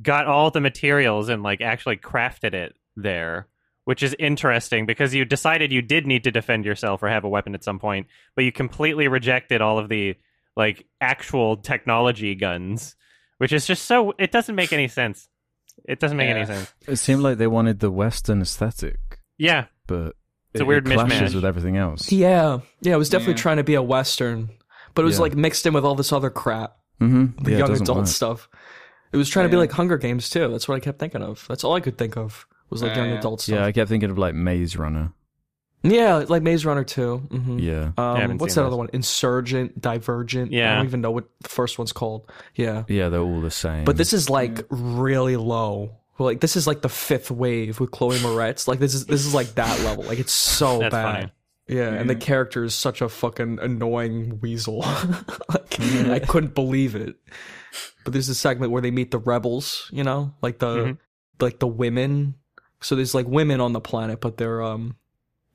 got 0.00 0.26
all 0.26 0.50
the 0.50 0.60
materials 0.60 1.28
and 1.28 1.42
like 1.42 1.60
actually 1.60 1.96
crafted 1.96 2.54
it 2.54 2.74
there, 2.96 3.48
which 3.84 4.02
is 4.02 4.14
interesting 4.18 4.86
because 4.86 5.14
you 5.14 5.24
decided 5.24 5.72
you 5.72 5.82
did 5.82 6.06
need 6.06 6.24
to 6.24 6.30
defend 6.30 6.64
yourself 6.64 7.02
or 7.02 7.08
have 7.08 7.24
a 7.24 7.28
weapon 7.28 7.54
at 7.54 7.64
some 7.64 7.78
point, 7.78 8.06
but 8.34 8.44
you 8.44 8.52
completely 8.52 9.08
rejected 9.08 9.60
all 9.60 9.78
of 9.78 9.88
the 9.88 10.14
like 10.56 10.86
actual 11.00 11.56
technology 11.56 12.34
guns, 12.34 12.94
which 13.38 13.52
is 13.52 13.66
just 13.66 13.84
so 13.84 14.14
it 14.18 14.30
doesn't 14.30 14.54
make 14.54 14.72
any 14.72 14.88
sense. 14.88 15.28
It 15.84 15.98
doesn't 15.98 16.16
make 16.16 16.28
any 16.28 16.44
sense. 16.46 16.72
It 16.86 16.96
seemed 16.96 17.22
like 17.22 17.38
they 17.38 17.46
wanted 17.46 17.80
the 17.80 17.90
Western 17.90 18.42
aesthetic, 18.42 19.18
Yeah, 19.38 19.66
but 19.86 20.14
It's 20.54 20.60
a 20.60 20.64
weird 20.64 20.86
it 20.88 20.94
clashes 20.94 21.30
mishmash. 21.30 21.34
with 21.34 21.44
everything 21.44 21.76
else. 21.76 22.10
Yeah, 22.12 22.58
yeah, 22.80 22.94
it 22.94 22.98
was 22.98 23.08
definitely 23.08 23.34
Yeah. 23.34 23.38
trying 23.42 23.56
to 23.58 23.64
be 23.64 23.74
a 23.74 23.82
western, 23.82 24.50
but 24.94 25.02
it 25.02 25.06
was 25.06 25.16
Yeah. 25.16 25.22
like 25.22 25.34
mixed 25.36 25.66
in 25.66 25.72
with 25.74 25.84
all 25.84 25.94
this 25.94 26.12
other 26.12 26.30
crap, 26.30 26.76
Mm-hmm. 27.00 27.42
the 27.44 27.50
Yeah, 27.50 27.56
it 27.56 27.58
young 27.60 27.68
doesn't 27.68 27.84
adult 27.84 27.98
work. 27.98 28.06
stuff. 28.08 28.48
It 29.12 29.16
was 29.16 29.28
trying 29.28 29.44
to 29.46 29.48
be 29.50 29.56
Yeah. 29.56 29.60
like 29.60 29.72
Hunger 29.72 29.98
Games 29.98 30.30
too. 30.30 30.48
That's 30.48 30.68
what 30.68 30.76
I 30.76 30.80
kept 30.80 30.98
thinking 30.98 31.22
of. 31.22 31.44
That's 31.48 31.64
all 31.64 31.74
I 31.74 31.80
could 31.80 31.98
think 31.98 32.16
of 32.16 32.46
was 32.70 32.82
like 32.82 32.92
Uh, 32.92 33.00
young 33.00 33.10
yeah. 33.10 33.18
adult 33.18 33.40
stuff. 33.42 33.54
Yeah, 33.56 33.64
I 33.66 33.72
kept 33.72 33.88
thinking 33.90 34.10
of 34.10 34.18
like 34.18 34.34
Maze 34.34 34.76
Runner. 34.76 35.12
Yeah, 35.84 36.24
like 36.28 36.42
Maze 36.44 36.64
Runner 36.64 36.84
too. 36.84 37.16
hmm 37.30 37.58
Yeah. 37.58 37.90
Um, 37.98 38.16
haven't 38.16 38.38
what's 38.38 38.54
seen 38.54 38.60
that 38.62 38.66
those. 38.66 38.74
other 38.74 38.76
one? 38.76 38.88
Insurgent, 38.92 39.80
Divergent. 39.80 40.52
Yeah. 40.52 40.60
I 40.60 40.62
Yeah. 40.70 40.76
don't 40.76 40.86
even 40.86 41.00
know 41.00 41.10
what 41.10 41.24
the 41.42 41.48
first 41.48 41.76
one's 41.78 41.92
called. 41.92 42.30
Yeah, 42.54 42.84
Yeah, 42.88 43.08
they're 43.08 43.20
all 43.20 43.40
the 43.40 43.50
same. 43.50 43.84
but 43.84 43.96
this 43.96 44.12
is 44.12 44.30
like 44.30 44.64
really 44.70 45.36
low. 45.36 45.96
Well, 46.18 46.26
Like 46.28 46.40
this 46.40 46.56
is 46.56 46.66
like 46.66 46.82
the 46.82 46.88
fifth 46.88 47.30
wave 47.30 47.80
with 47.80 47.90
Chloe 47.90 48.18
Moretz. 48.18 48.68
Like 48.68 48.78
this 48.78 48.94
is 48.94 49.06
this 49.06 49.24
is 49.24 49.34
like 49.34 49.54
that 49.54 49.80
level. 49.80 50.04
Like 50.04 50.18
it's 50.18 50.32
so 50.32 50.78
That's 50.78 50.92
bad. 50.92 51.14
funny. 51.20 51.32
Yeah, 51.68 51.88
and 51.94 52.10
the 52.10 52.16
character 52.16 52.64
is 52.64 52.74
such 52.74 53.00
a 53.00 53.08
fucking 53.08 53.58
annoying 53.60 54.40
weasel. 54.40 54.78
like 55.48 55.80
I 55.80 56.18
couldn't 56.18 56.54
believe 56.54 56.94
it. 56.94 57.16
But 58.04 58.12
there's 58.12 58.28
a 58.28 58.34
segment 58.34 58.72
where 58.72 58.82
they 58.82 58.90
meet 58.90 59.10
the 59.10 59.18
rebels, 59.18 59.88
you 59.92 60.04
know, 60.04 60.34
like 60.42 60.58
the 60.58 60.66
Mhm. 60.76 60.98
like 61.40 61.60
the 61.60 61.66
women. 61.68 62.34
So 62.80 62.94
there's 62.96 63.14
like 63.14 63.26
women 63.26 63.60
on 63.60 63.72
the 63.72 63.80
planet, 63.80 64.20
but 64.20 64.36
they're 64.36 64.60
um 64.62 64.96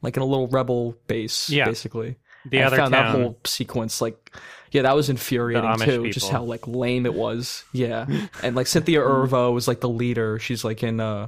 like 0.02 0.15
in 0.17 0.24
a 0.24 0.26
little 0.26 0.48
rebel 0.48 0.96
base, 1.08 1.50
Yeah. 1.50 1.65
basically. 1.65 2.17
the 2.50 2.62
I 2.62 2.65
other 2.67 2.78
found 2.78 2.93
town. 2.93 3.13
that 3.13 3.20
whole 3.22 3.39
sequence 3.46 4.00
like 4.02 4.34
yeah, 4.71 4.84
that 4.84 4.95
was 4.95 5.10
infuriating 5.10 5.69
Amish 5.69 5.86
too. 5.86 6.10
Just 6.12 6.30
how 6.30 6.43
like 6.43 6.67
lame 6.67 7.06
it 7.06 7.13
was. 7.13 7.63
Yeah, 7.73 8.06
and 8.43 8.56
like 8.56 8.67
Cynthia 8.67 8.99
Erivo 9.01 9.53
was 9.53 9.67
like 9.67 9.80
the 9.82 9.89
leader. 9.89 10.39
She's 10.39 10.63
like 10.63 10.84
in 10.84 10.99
uh, 10.99 11.27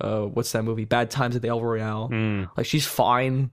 uh, 0.00 0.22
what's 0.22 0.52
that 0.52 0.62
movie? 0.64 0.84
Bad 0.84 1.10
Times 1.10 1.36
at 1.36 1.42
the 1.42 1.48
El 1.48 1.62
Royale. 1.62 2.08
Mm. 2.10 2.50
Like 2.56 2.66
she's 2.66 2.86
fine, 2.86 3.50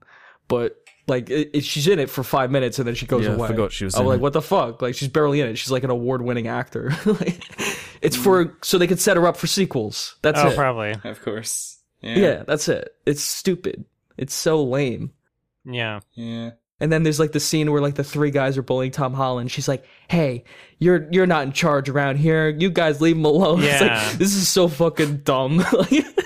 but 0.48 0.76
like 1.08 1.30
it, 1.30 1.50
it- 1.54 1.64
she's 1.64 1.86
in 1.88 1.98
it 1.98 2.10
for 2.10 2.22
five 2.24 2.50
minutes 2.50 2.78
and 2.78 2.86
then 2.88 2.94
she 2.94 3.06
goes 3.06 3.24
Yeah, 3.24 3.32
I 3.32 3.34
away. 3.34 3.48
forgot 3.48 3.72
she 3.72 3.84
was 3.84 3.94
I 3.94 4.00
in 4.00 4.04
was 4.06 4.12
like, 4.14 4.18
it. 4.18 4.22
what 4.22 4.32
the 4.32 4.42
fuck? 4.42 4.82
Like 4.82 4.94
she's 4.94 5.08
barely 5.08 5.40
in 5.40 5.48
it. 5.48 5.56
She's 5.56 5.70
like 5.70 5.84
an 5.84 5.90
award-winning 5.90 6.48
actor. 6.48 6.92
like, 7.06 7.40
it's 8.02 8.16
for 8.16 8.56
so 8.62 8.76
they 8.78 8.86
could 8.88 9.00
set 9.00 9.16
her 9.16 9.26
up 9.26 9.36
for 9.36 9.46
sequels. 9.46 10.16
That's 10.22 10.38
Oh, 10.40 10.48
it. 10.48 10.56
probably. 10.56 10.94
Of 11.04 11.22
course. 11.22 11.78
Yeah. 12.00 12.18
Yeah, 12.18 12.42
that's 12.44 12.68
it. 12.68 12.94
It's 13.06 13.22
stupid. 13.22 13.84
It's 14.18 14.34
so 14.34 14.62
lame. 14.64 15.12
Yeah. 15.64 16.00
Yeah. 16.14 16.50
And 16.78 16.92
then 16.92 17.04
there's 17.04 17.18
like 17.18 17.32
the 17.32 17.40
scene 17.40 17.72
where 17.72 17.80
like 17.80 17.94
the 17.94 18.04
three 18.04 18.30
guys 18.30 18.58
are 18.58 18.62
bullying 18.62 18.92
Tom 18.92 19.14
Holland. 19.14 19.50
She's 19.50 19.66
like, 19.66 19.84
"Hey, 20.08 20.44
you're 20.78 21.08
you're 21.10 21.26
not 21.26 21.44
in 21.44 21.52
charge 21.52 21.88
around 21.88 22.16
here. 22.16 22.50
You 22.50 22.68
guys 22.68 23.00
leave 23.00 23.16
him 23.16 23.24
alone." 23.24 23.60
It's 23.62 23.80
Yeah. 23.80 24.06
like 24.08 24.18
this 24.18 24.34
is 24.34 24.46
so 24.48 24.68
fucking 24.68 25.18
dumb. 25.18 25.64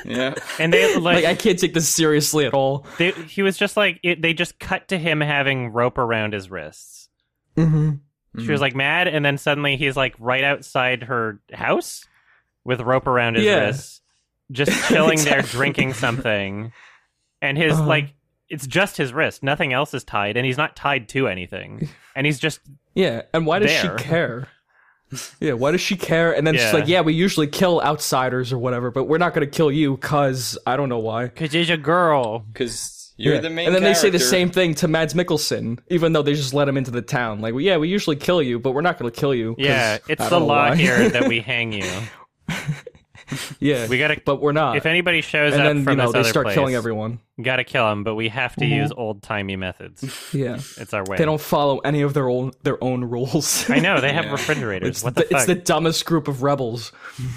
Yeah. 0.04 0.34
And 0.58 0.72
they 0.72 0.92
like, 0.96 1.02
like 1.22 1.24
I 1.24 1.34
can't 1.36 1.56
take 1.56 1.72
this 1.72 1.88
seriously 1.88 2.44
at 2.44 2.52
all. 2.54 2.84
they, 2.98 3.12
he 3.12 3.42
was 3.42 3.56
just 3.56 3.76
like 3.76 4.00
it, 4.02 4.20
they 4.20 4.32
just 4.34 4.58
cut 4.58 4.88
to 4.88 4.98
him 4.98 5.20
having 5.20 5.68
rope 5.68 5.98
around 5.98 6.32
his 6.32 6.50
wrists. 6.50 7.08
Mm-hmm. 7.56 8.40
She 8.44 8.50
was 8.50 8.60
like 8.60 8.74
mad, 8.74 9.06
and 9.06 9.24
then 9.24 9.38
suddenly 9.38 9.76
he's 9.76 9.96
like 9.96 10.16
right 10.18 10.42
outside 10.42 11.04
her 11.04 11.40
house 11.52 12.04
with 12.64 12.80
rope 12.80 13.06
around 13.06 13.36
his 13.36 13.44
Yeah. 13.44 13.66
wrists, 13.66 14.00
just 14.50 14.88
chilling 14.88 15.18
there 15.22 15.42
drinking 15.42 15.92
something. 15.94 16.72
And 17.40 17.56
his 17.56 17.74
Uh-huh. 17.74 17.86
like 17.86 18.14
it's 18.50 18.66
just 18.66 18.96
his 18.98 19.12
wrist, 19.12 19.42
nothing 19.42 19.72
else 19.72 19.94
is 19.94 20.04
tied, 20.04 20.36
and 20.36 20.44
he's 20.44 20.58
not 20.58 20.76
tied 20.76 21.08
to 21.10 21.28
anything. 21.28 21.88
And 22.16 22.26
he's 22.26 22.40
just 22.40 22.60
Yeah, 22.94 23.22
and 23.32 23.46
why 23.46 23.60
does 23.60 23.70
There. 23.70 23.96
she 23.98 24.04
care? 24.04 24.48
Yeah, 25.40 25.52
why 25.54 25.70
does 25.70 25.80
she 25.80 25.96
care? 25.96 26.36
And 26.36 26.44
then 26.46 26.54
she's 26.56 26.72
like, 26.72 26.86
"Yeah, 26.88 27.00
we 27.02 27.14
usually 27.14 27.46
kill 27.46 27.80
outsiders 27.82 28.52
or 28.52 28.58
whatever, 28.58 28.90
but 28.90 29.04
we're 29.04 29.18
not 29.18 29.32
going 29.32 29.48
to 29.48 29.56
kill 29.56 29.70
you 29.72 29.96
cuz 29.96 30.58
I 30.66 30.76
don't 30.76 30.88
know 30.88 30.98
why." 30.98 31.24
because 31.26 31.52
he's 31.52 31.70
a 31.70 31.76
girl. 31.76 32.40
Because 32.52 33.12
you're 33.16 33.34
Yeah. 33.36 33.40
the 33.40 33.50
main 33.50 33.66
and 33.66 33.74
then 33.74 33.82
they 33.84 33.94
say 33.94 34.10
the 34.10 34.18
same 34.18 34.50
thing 34.50 34.74
to 34.76 34.88
Mads 34.88 35.14
Mikkelsen, 35.14 35.78
even 35.88 36.12
though 36.12 36.22
they 36.22 36.34
just 36.34 36.52
let 36.52 36.68
him 36.68 36.76
into 36.76 36.90
the 36.90 37.02
town. 37.02 37.40
Like, 37.40 37.54
well, 37.54 37.60
yeah, 37.62 37.76
we 37.76 37.88
usually 37.88 38.16
kill 38.16 38.42
you, 38.42 38.58
but 38.58 38.72
we're 38.72 38.82
not 38.82 38.98
going 38.98 39.10
to 39.10 39.18
kill 39.20 39.34
you. 39.34 39.54
Yeah, 39.56 39.98
it's 40.08 40.28
the 40.28 40.40
law 40.40 40.70
why. 40.70 40.76
here 40.76 41.08
that 41.10 41.28
we 41.28 41.40
hang 41.52 41.72
you. 41.72 41.90
yeah, 43.60 43.86
We 43.88 43.98
gotta. 43.98 44.20
but 44.24 44.40
we're 44.40 44.52
not. 44.52 44.76
if 44.76 44.86
anybody 44.86 45.20
shows 45.20 45.52
and 45.54 45.62
up 45.62 45.68
then 45.68 45.84
from 45.84 45.92
you 45.92 45.96
know 46.04 46.12
they 46.12 46.22
start 46.24 46.46
place, 46.46 46.54
killing 46.54 46.74
everyone. 46.74 47.20
Gotta 47.40 47.64
kill 47.64 47.88
them, 47.88 48.04
but 48.04 48.14
we 48.14 48.28
have 48.28 48.54
to 48.56 48.64
Mhm. 48.64 48.76
use 48.76 48.92
old 48.96 49.22
timey 49.22 49.56
methods. 49.56 50.02
Yeah, 50.34 50.56
It's 50.76 50.92
our 50.94 51.04
way. 51.04 51.16
they 51.16 51.24
don't 51.24 51.40
follow 51.40 51.78
any 51.78 52.02
of 52.02 52.14
their 52.14 52.28
own 52.28 52.52
their 52.62 52.82
own 52.82 53.04
rules. 53.04 53.68
I 53.70 53.78
know 53.80 54.00
they 54.00 54.12
have 54.12 54.24
Yeah. 54.26 54.32
refrigerators. 54.32 54.88
it's 54.88 55.04
what 55.04 55.14
the, 55.14 55.22
the, 55.22 55.26
fuck? 55.28 55.36
it's 55.38 55.46
the 55.46 55.54
dumbest 55.54 56.04
group 56.06 56.28
of 56.28 56.42
rebels. 56.42 56.92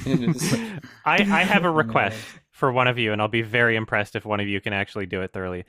I, 0.06 0.80
I 1.06 1.44
have 1.44 1.66
a 1.66 1.72
request 1.72 2.18
for 2.52 2.72
one 2.72 2.88
of 2.88 2.98
you, 2.98 3.12
and 3.14 3.22
I'll 3.22 3.28
be 3.28 3.42
very 3.42 3.76
impressed 3.76 4.16
if 4.16 4.26
one 4.26 4.40
of 4.40 4.48
you 4.48 4.62
can 4.62 4.74
actually 4.74 5.06
do 5.06 5.22
it 5.22 5.34
thoroughly. 5.34 5.66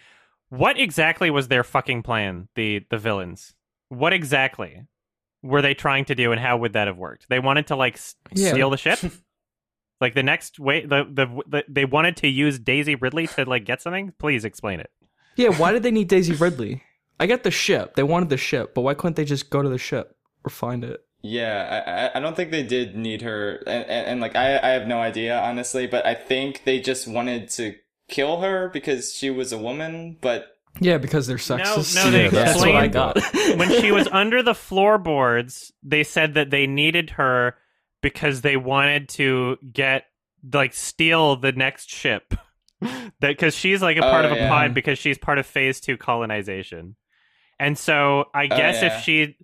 What 0.50 0.78
exactly 0.78 1.30
was 1.30 1.48
their 1.48 1.64
fucking 1.64 2.02
plan? 2.02 2.48
The 2.54 2.84
the 2.90 2.98
villains. 2.98 3.54
What 3.88 4.12
exactly 4.12 4.82
were 5.42 5.62
they 5.62 5.74
trying 5.74 6.04
to 6.06 6.14
do, 6.14 6.32
and 6.32 6.40
how 6.40 6.56
would 6.58 6.72
that 6.74 6.86
have 6.86 6.96
worked? 6.96 7.28
They 7.28 7.38
wanted 7.38 7.66
to 7.68 7.76
like 7.76 7.94
s- 7.94 8.14
Yeah. 8.32 8.50
steal 8.50 8.70
the 8.70 8.76
ship. 8.76 8.98
Like 10.00 10.14
the 10.14 10.22
next 10.22 10.58
way, 10.58 10.84
the, 10.84 11.04
the 11.10 11.26
the 11.48 11.64
they 11.68 11.84
wanted 11.84 12.16
to 12.18 12.28
use 12.28 12.58
Daisy 12.58 12.94
Ridley 12.94 13.26
to 13.28 13.44
like 13.44 13.64
get 13.64 13.80
something. 13.82 14.12
Please 14.18 14.44
explain 14.44 14.80
it. 14.80 14.90
Yeah, 15.36 15.50
why 15.50 15.72
did 15.72 15.82
they 15.82 15.90
need 15.90 16.08
Daisy 16.08 16.34
Ridley? 16.34 16.82
I 17.18 17.26
get 17.26 17.42
the 17.44 17.50
ship. 17.50 17.94
They 17.94 18.02
wanted 18.02 18.28
the 18.28 18.36
ship, 18.36 18.74
but 18.74 18.82
why 18.82 18.94
couldn't 18.94 19.16
they 19.16 19.24
just 19.24 19.50
go 19.50 19.62
to 19.62 19.68
the 19.68 19.78
ship 19.78 20.16
or 20.44 20.50
find 20.50 20.84
it? 20.84 21.00
Yeah, 21.22 21.82
I, 21.86 21.90
I- 22.06 22.10
I 22.18 22.20
don't 22.20 22.36
think 22.36 22.50
they 22.50 22.62
did 22.64 22.94
need 22.96 23.22
her, 23.22 23.56
and, 23.66 23.84
and, 23.84 24.06
and 24.08 24.20
like 24.20 24.36
I, 24.36 24.58
I 24.58 24.68
have 24.70 24.86
no 24.86 24.98
idea 24.98 25.38
honestly, 25.38 25.86
but 25.86 26.04
I 26.04 26.14
think 26.14 26.62
they 26.64 26.80
just 26.80 27.08
wanted 27.08 27.48
to 27.50 27.74
kill 28.08 28.40
her 28.42 28.68
because 28.68 29.14
she 29.14 29.30
was 29.30 29.50
a 29.52 29.58
woman. 29.58 30.18
But 30.20 30.48
Yeah, 30.80 30.98
because 30.98 31.26
they're 31.26 31.38
sexist. 31.38 31.94
no, 31.94 32.04
no, 32.04 32.10
they 32.10 32.24
Yeah, 32.24 32.30
that's 32.30 32.58
what 32.60 32.74
I 32.76 32.88
got. 32.88 33.18
when 33.56 33.70
she 33.80 33.90
was 33.90 34.06
under 34.12 34.42
the 34.42 34.54
floorboards, 34.54 35.72
they 35.82 36.02
said 36.04 36.34
that 36.34 36.50
they 36.50 36.66
needed 36.66 37.10
her 37.10 37.56
because 38.04 38.42
they 38.42 38.56
wanted 38.56 39.08
to 39.08 39.56
get 39.72 40.04
like 40.52 40.74
steal 40.74 41.36
the 41.36 41.52
next 41.52 41.88
ship. 41.90 42.34
that 42.80 43.10
because 43.20 43.54
she's 43.56 43.80
like 43.82 43.96
a 43.96 44.06
oh, 44.06 44.10
part 44.10 44.24
Oh, 44.26 44.28
of 44.28 44.32
a 44.32 44.36
yeah. 44.36 44.48
pod 44.48 44.74
because 44.74 44.98
she's 44.98 45.18
part 45.18 45.38
of 45.38 45.46
phase 45.46 45.80
two 45.80 45.96
colonization. 45.96 46.96
And 47.58 47.78
so 47.78 48.26
I 48.34 48.44
Oh, 48.44 48.48
guess 48.48 48.82
yeah. 48.82 48.96
if 48.98 49.02
she 49.02 49.36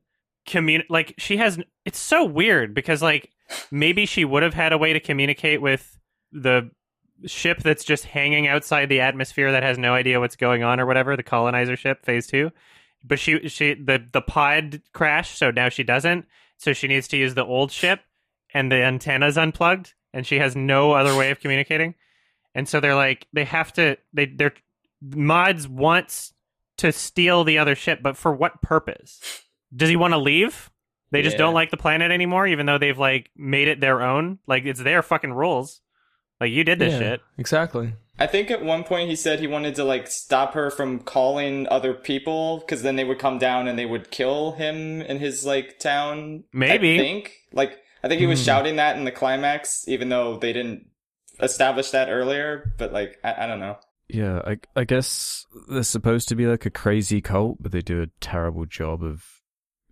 commun 0.47 0.83
like 0.89 1.15
she 1.19 1.37
has 1.39 1.59
it's 1.85 1.99
so 1.99 2.25
weird 2.25 2.75
because 2.75 3.03
like 3.03 3.31
maybe 3.71 4.05
she 4.07 4.25
would 4.25 4.43
have 4.43 4.55
had 4.55 4.73
a 4.73 4.79
way 4.79 4.93
to 4.93 5.01
communicate 5.01 5.61
with 5.63 5.99
the 6.33 6.71
ship 7.27 7.63
that's 7.63 7.85
just 7.85 8.05
hanging 8.05 8.47
outside 8.49 8.89
the 8.89 9.01
atmosphere 9.01 9.53
that 9.53 9.63
has 9.63 9.79
no 9.79 9.95
idea 9.95 10.19
what's 10.21 10.37
going 10.37 10.63
on 10.63 10.81
or 10.81 10.87
whatever 10.87 11.17
the 11.17 11.23
colonizer 11.23 11.77
ship 11.77 12.05
phase 12.05 12.27
2 12.27 12.51
but 13.05 13.19
she 13.19 13.49
she 13.49 13.75
the 13.75 14.05
the 14.13 14.23
pod 14.23 14.81
crashed 14.95 15.37
so 15.39 15.51
now 15.51 15.69
she 15.69 15.83
doesn't 15.83 16.25
so 16.57 16.73
she 16.73 16.89
needs 16.89 17.07
to 17.09 17.17
use 17.19 17.35
the 17.35 17.45
old 17.45 17.71
ship 17.71 18.01
and 18.55 18.71
the 18.71 18.83
antenna's 18.83 19.37
unplugged 19.39 19.95
and 20.13 20.27
she 20.27 20.39
has 20.39 20.57
no 20.57 20.93
other 20.93 21.17
way 21.17 21.31
of 21.31 21.41
communicating 21.41 21.95
and 22.55 22.69
so 22.69 22.81
they're 22.81 22.95
like 22.95 23.27
they 23.33 23.45
have 23.45 23.73
to 23.73 23.97
they 24.13 24.27
they're 24.27 24.55
Mads 25.03 25.67
wants 25.67 26.35
to 26.79 26.93
steal 26.93 27.45
the 27.45 27.59
other 27.59 27.75
ship 27.75 28.01
but 28.03 28.17
for 28.17 28.33
what 28.35 28.61
purpose 28.63 29.45
does 29.75 29.89
he 29.89 29.97
want 29.97 30.13
to 30.13 30.19
leave 30.19 30.71
they 31.11 31.23
just 31.23 31.35
Yeah. 31.35 31.39
don't 31.39 31.55
like 31.55 31.71
the 31.71 31.77
planet 31.77 32.11
anymore 32.11 32.47
even 32.47 32.67
though 32.67 32.79
they've 32.79 32.99
like 32.99 33.31
made 33.37 33.69
it 33.69 33.81
their 33.81 34.03
own 34.03 34.39
like 34.47 34.65
it's 34.67 34.83
their 34.83 35.03
fucking 35.03 35.33
rules 35.33 35.81
like 36.41 36.51
you 36.51 36.65
did 36.65 36.79
this 36.79 36.93
Yeah, 36.95 36.99
shit 36.99 37.21
Exactly. 37.39 37.95
I 38.19 38.27
think 38.27 38.51
at 38.51 38.63
one 38.63 38.85
point 38.85 39.09
he 39.09 39.17
said 39.17 39.41
he 39.41 39.47
wanted 39.47 39.75
to 39.77 39.85
like 39.85 40.07
stop 40.07 40.53
her 40.53 40.71
from 40.71 40.99
calling 40.99 41.67
other 41.71 41.95
people 41.95 42.59
because 42.59 42.83
then 42.83 42.97
they 42.97 43.05
would 43.05 43.19
come 43.19 43.39
down 43.39 43.67
and 43.67 43.79
they 43.79 43.87
would 43.87 44.11
kill 44.11 44.53
him 44.53 45.01
in 45.01 45.19
his 45.21 45.47
like 45.47 45.79
town. 45.79 46.45
Maybe. 46.53 46.97
I 46.97 46.99
think 46.99 47.33
like 47.55 47.79
I 48.03 48.09
think 48.09 48.21
he 48.21 48.27
was 48.27 48.41
Hmm. 48.41 48.45
shouting 48.47 48.77
that 48.77 48.97
in 48.97 49.05
the 49.05 49.11
climax, 49.13 49.87
even 49.89 50.09
though 50.09 50.37
they 50.39 50.53
didn't 50.53 50.87
establish 51.41 51.91
that 51.91 52.09
earlier. 52.09 52.73
But 52.79 52.93
like 52.93 53.19
I, 53.25 53.45
I 53.45 53.47
don't 53.47 53.61
know. 53.61 53.77
Yeah, 54.09 54.41
I, 54.45 54.57
I 54.75 54.85
guess 54.85 55.47
they're 55.69 55.83
supposed 55.85 56.29
to 56.31 56.35
be 56.35 56.47
like 56.47 56.67
a 56.67 56.71
crazy 56.71 57.21
cult, 57.21 57.63
but 57.63 57.71
they 57.73 57.81
do 57.81 58.03
a 58.03 58.09
terrible 58.21 58.67
job 58.67 59.05
of 59.05 59.25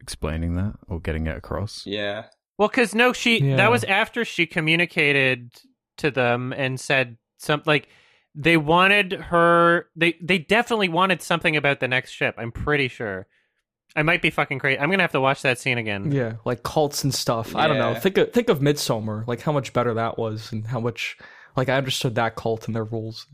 explaining 0.00 0.56
that 0.56 0.74
or 0.88 1.00
getting 1.00 1.26
it 1.26 1.36
across. 1.36 1.84
Yeah, 1.86 2.24
Well, 2.56 2.68
because 2.68 2.94
no, 2.94 3.12
she 3.12 3.40
Yeah. 3.40 3.56
that 3.56 3.70
was 3.70 3.84
after 3.84 4.24
she 4.24 4.46
communicated 4.46 5.52
to 5.98 6.10
them 6.10 6.52
and 6.52 6.80
said 6.80 7.16
something 7.36 7.64
like 7.70 7.88
they 8.34 8.56
wanted 8.56 9.12
her. 9.12 9.86
They 9.96 10.16
they 10.20 10.38
definitely 10.38 10.88
wanted 10.88 11.22
something 11.22 11.56
about 11.56 11.80
the 11.80 11.88
next 11.88 12.10
ship. 12.12 12.34
I'm 12.38 12.52
pretty 12.52 12.88
sure. 12.88 13.26
I 13.98 14.02
might 14.02 14.22
be 14.22 14.30
fucking 14.30 14.58
crazy. 14.60 14.78
I'm 14.78 14.90
gonna 14.90 15.02
have 15.02 15.12
to 15.12 15.20
watch 15.20 15.42
that 15.42 15.58
scene 15.58 15.76
again. 15.78 16.12
Yeah, 16.12 16.34
like 16.44 16.62
cults 16.62 17.04
and 17.04 17.12
stuff. 17.14 17.54
I 17.56 17.66
don't 17.66 17.78
know. 17.78 17.94
Think 17.94 18.16
of 18.18 18.32
think 18.32 18.48
of 18.48 18.62
Midsummer, 18.62 19.24
like 19.26 19.40
how 19.42 19.52
much 19.52 19.72
better 19.72 19.94
that 19.94 20.16
was, 20.18 20.52
and 20.52 20.66
how 20.66 20.80
much 20.80 21.16
like 21.56 21.68
I 21.68 21.76
understood 21.76 22.14
that 22.14 22.36
cult 22.36 22.66
and 22.66 22.76
their 22.76 22.84
rules. 22.84 23.26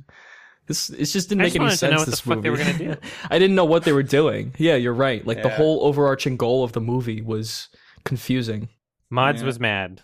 This 0.67 0.89
it 0.89 1.05
just 1.05 1.29
didn't 1.29 1.43
I 1.43 1.45
make 1.45 1.53
just 1.53 1.57
any 1.57 1.63
wanted 1.65 1.73
to 1.73 1.79
sense. 1.79 1.91
know 1.93 1.99
what 1.99 2.07
this 2.07 2.21
the 2.21 2.27
fuck 2.29 2.37
movie. 2.37 2.43
they 2.43 2.51
were 2.51 2.57
gonna 2.57 2.79
do. 2.79 2.97
I 3.31 3.39
didn't 3.39 3.55
know 3.57 3.67
what 3.67 3.85
they 3.85 3.93
were 3.93 4.03
doing. 4.03 4.55
Yeah, 4.57 4.77
you're 4.77 4.95
right. 4.95 5.27
Like 5.27 5.43
the 5.43 5.51
whole 5.51 5.85
overarching 5.85 6.37
goal 6.39 6.65
of 6.65 6.73
the 6.73 6.81
movie 6.81 7.21
was 7.21 7.69
confusing. 8.05 8.71
Mads 9.11 9.43
Yeah. 9.43 9.47
was 9.47 9.61
mad. 9.61 10.01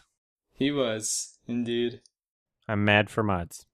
he 0.52 0.70
was 0.70 1.38
indeed. 1.48 2.00
I'm 2.68 2.84
mad 2.84 3.08
for 3.10 3.22
Mads. 3.22 3.64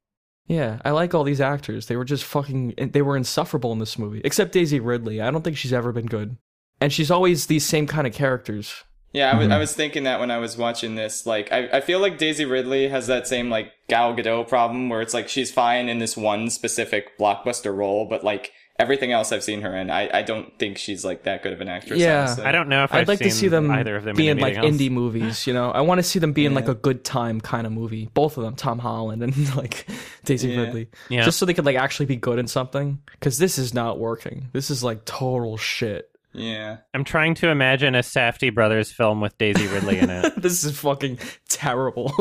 Yeah, 0.46 0.78
I 0.84 0.92
like 0.92 1.12
all 1.12 1.24
these 1.24 1.40
actors. 1.40 1.86
They 1.86 1.96
were 1.96 2.04
just 2.04 2.22
fucking. 2.22 2.74
They 2.92 3.02
were 3.02 3.16
insufferable 3.16 3.72
in 3.72 3.80
this 3.80 3.98
movie, 3.98 4.20
except 4.24 4.52
Daisy 4.52 4.78
Ridley. 4.78 5.20
I 5.20 5.32
don't 5.32 5.42
think 5.42 5.56
she's 5.56 5.72
ever 5.72 5.90
been 5.90 6.06
good, 6.06 6.36
and 6.80 6.92
she's 6.92 7.10
always 7.10 7.46
these 7.46 7.64
same 7.64 7.86
kind 7.86 8.06
of 8.06 8.12
characters. 8.12 8.84
Yeah, 9.12 9.30
I 9.30 9.36
was, 9.38 9.44
Mm-hmm. 9.44 9.52
I 9.52 9.58
was 9.58 9.72
thinking 9.72 10.04
that 10.04 10.20
when 10.20 10.30
I 10.30 10.36
was 10.38 10.58
watching 10.58 10.94
this. 10.94 11.24
Like, 11.24 11.50
I, 11.50 11.68
I 11.78 11.80
feel 11.80 12.00
like 12.00 12.18
Daisy 12.18 12.44
Ridley 12.44 12.88
has 12.88 13.06
that 13.06 13.26
same, 13.26 13.48
like, 13.48 13.72
Gal 13.88 14.14
Gadot 14.14 14.46
problem 14.46 14.90
where 14.90 15.00
it's 15.00 15.14
like 15.14 15.28
she's 15.28 15.50
fine 15.50 15.88
in 15.88 15.98
this 16.00 16.16
one 16.18 16.50
specific 16.50 17.16
blockbuster 17.18 17.74
role, 17.74 18.04
but, 18.04 18.24
like, 18.24 18.52
everything 18.78 19.12
else 19.12 19.32
I've 19.32 19.42
seen 19.44 19.62
her 19.62 19.74
in, 19.74 19.90
I, 19.90 20.18
I 20.18 20.22
don't 20.22 20.58
think 20.58 20.76
she's, 20.76 21.02
like, 21.02 21.22
that 21.22 21.42
good 21.42 21.54
of 21.54 21.62
an 21.62 21.68
actress. 21.68 21.98
Yeah. 21.98 22.24
honestly. 22.24 22.44
I 22.44 22.52
don't 22.52 22.68
know 22.68 22.84
if 22.84 22.92
I'd 22.92 23.02
I've 23.02 23.08
like 23.08 23.20
to 23.20 23.30
see 23.30 23.48
them 23.48 23.70
either 23.70 23.96
of 23.96 24.04
them 24.04 24.16
be 24.16 24.28
in 24.28 24.36
in 24.36 24.42
like 24.42 24.56
else. 24.58 24.66
indie 24.66 24.90
movies. 24.90 25.46
You 25.46 25.54
know, 25.54 25.70
I 25.70 25.80
want 25.80 25.98
to 25.98 26.02
see 26.02 26.18
them 26.18 26.34
be 26.34 26.44
in 26.44 26.52
like 26.52 26.68
a 26.68 26.74
good 26.74 27.02
time 27.02 27.40
kind 27.40 27.66
of 27.66 27.72
movie. 27.72 28.10
Both 28.12 28.36
of 28.36 28.44
them, 28.44 28.54
Tom 28.54 28.78
Holland 28.80 29.22
and 29.22 29.56
like 29.56 29.86
Daisy 30.26 30.50
Yeah. 30.50 30.60
Ridley, 30.60 30.88
Yeah. 31.08 31.22
just 31.24 31.38
so 31.38 31.46
they 31.46 31.54
could 31.54 31.64
like 31.64 31.76
actually 31.76 32.06
be 32.06 32.16
good 32.16 32.38
in 32.38 32.48
something. 32.48 33.00
Because 33.12 33.38
this 33.38 33.56
is 33.56 33.72
not 33.72 33.98
working. 33.98 34.50
This 34.52 34.70
is 34.70 34.84
like 34.84 35.06
total 35.06 35.56
shit. 35.56 36.10
Yeah. 36.36 36.78
I'm 36.94 37.04
trying 37.04 37.34
to 37.36 37.48
imagine 37.48 37.94
a 37.94 38.00
Safdie 38.00 38.54
Brothers 38.54 38.92
film 38.92 39.20
with 39.20 39.36
Daisy 39.38 39.66
Ridley 39.66 39.98
in 39.98 40.10
it. 40.10 40.34
this 40.42 40.64
is 40.64 40.78
fucking 40.78 41.18
terrible. 41.48 42.12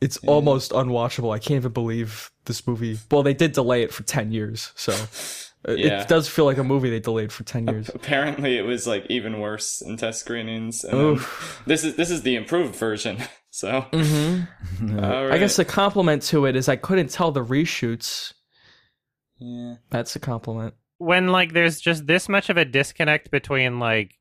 it's 0.00 0.16
almost 0.18 0.72
unwatchable. 0.72 1.34
I 1.34 1.38
can't 1.38 1.56
even 1.56 1.72
believe 1.72 2.30
this 2.46 2.66
movie. 2.66 2.98
Well, 3.10 3.22
they 3.22 3.34
did 3.34 3.52
delay 3.52 3.82
it 3.82 3.92
for 3.92 4.02
ten 4.02 4.32
years, 4.32 4.72
so 4.74 4.92
it- 5.66 5.78
Yeah. 5.78 6.02
it 6.02 6.08
does 6.08 6.28
feel 6.28 6.44
like 6.44 6.58
a 6.58 6.64
movie 6.64 6.90
they 6.90 7.00
delayed 7.00 7.32
for 7.32 7.44
ten 7.44 7.66
years. 7.66 7.88
Apparently, 7.94 8.58
it 8.58 8.62
was, 8.62 8.86
like, 8.86 9.06
even 9.08 9.40
worse 9.40 9.80
in 9.80 9.96
test 9.96 10.20
screenings. 10.20 10.84
And 10.84 10.94
Oof. 11.00 11.62
this 11.66 11.84
is, 11.84 11.96
this 11.96 12.10
is 12.10 12.22
the 12.22 12.36
improved 12.36 12.74
version. 12.76 13.18
So, 13.56 13.86
Mm-hmm. 13.92 14.98
all 15.04 15.30
I 15.32 15.38
guess 15.38 15.54
the 15.54 15.64
compliment 15.64 16.24
to 16.24 16.46
it 16.46 16.56
is 16.56 16.68
I 16.68 16.74
couldn't 16.74 17.10
tell 17.10 17.30
the 17.30 17.44
reshoots. 17.44 18.32
yeah. 19.38 19.76
That's 19.90 20.16
a 20.16 20.18
compliment. 20.18 20.74
When 20.98 21.28
like 21.28 21.52
there's 21.52 21.80
just 21.80 22.06
this 22.06 22.28
much 22.28 22.48
of 22.50 22.56
a 22.56 22.64
disconnect 22.64 23.30
between 23.30 23.78
like 23.78 24.18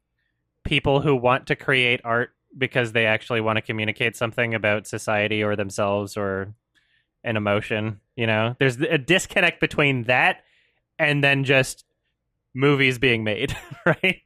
people 0.63 1.01
who 1.01 1.15
want 1.15 1.47
to 1.47 1.55
create 1.55 2.01
art 2.03 2.31
because 2.57 2.91
they 2.91 3.05
actually 3.05 3.41
want 3.41 3.57
to 3.57 3.61
communicate 3.61 4.15
something 4.15 4.53
about 4.53 4.87
society 4.87 5.43
or 5.43 5.55
themselves 5.55 6.15
or 6.17 6.53
an 7.23 7.37
emotion 7.37 7.99
you 8.15 8.27
know? 8.27 8.55
There's 8.59 8.77
a 8.79 8.97
disconnect 8.99 9.59
between 9.59 10.03
that 10.03 10.43
and 10.99 11.23
then 11.23 11.43
just 11.45 11.83
movies 12.53 12.99
being 12.99 13.23
made 13.23 13.55
right? 13.87 14.21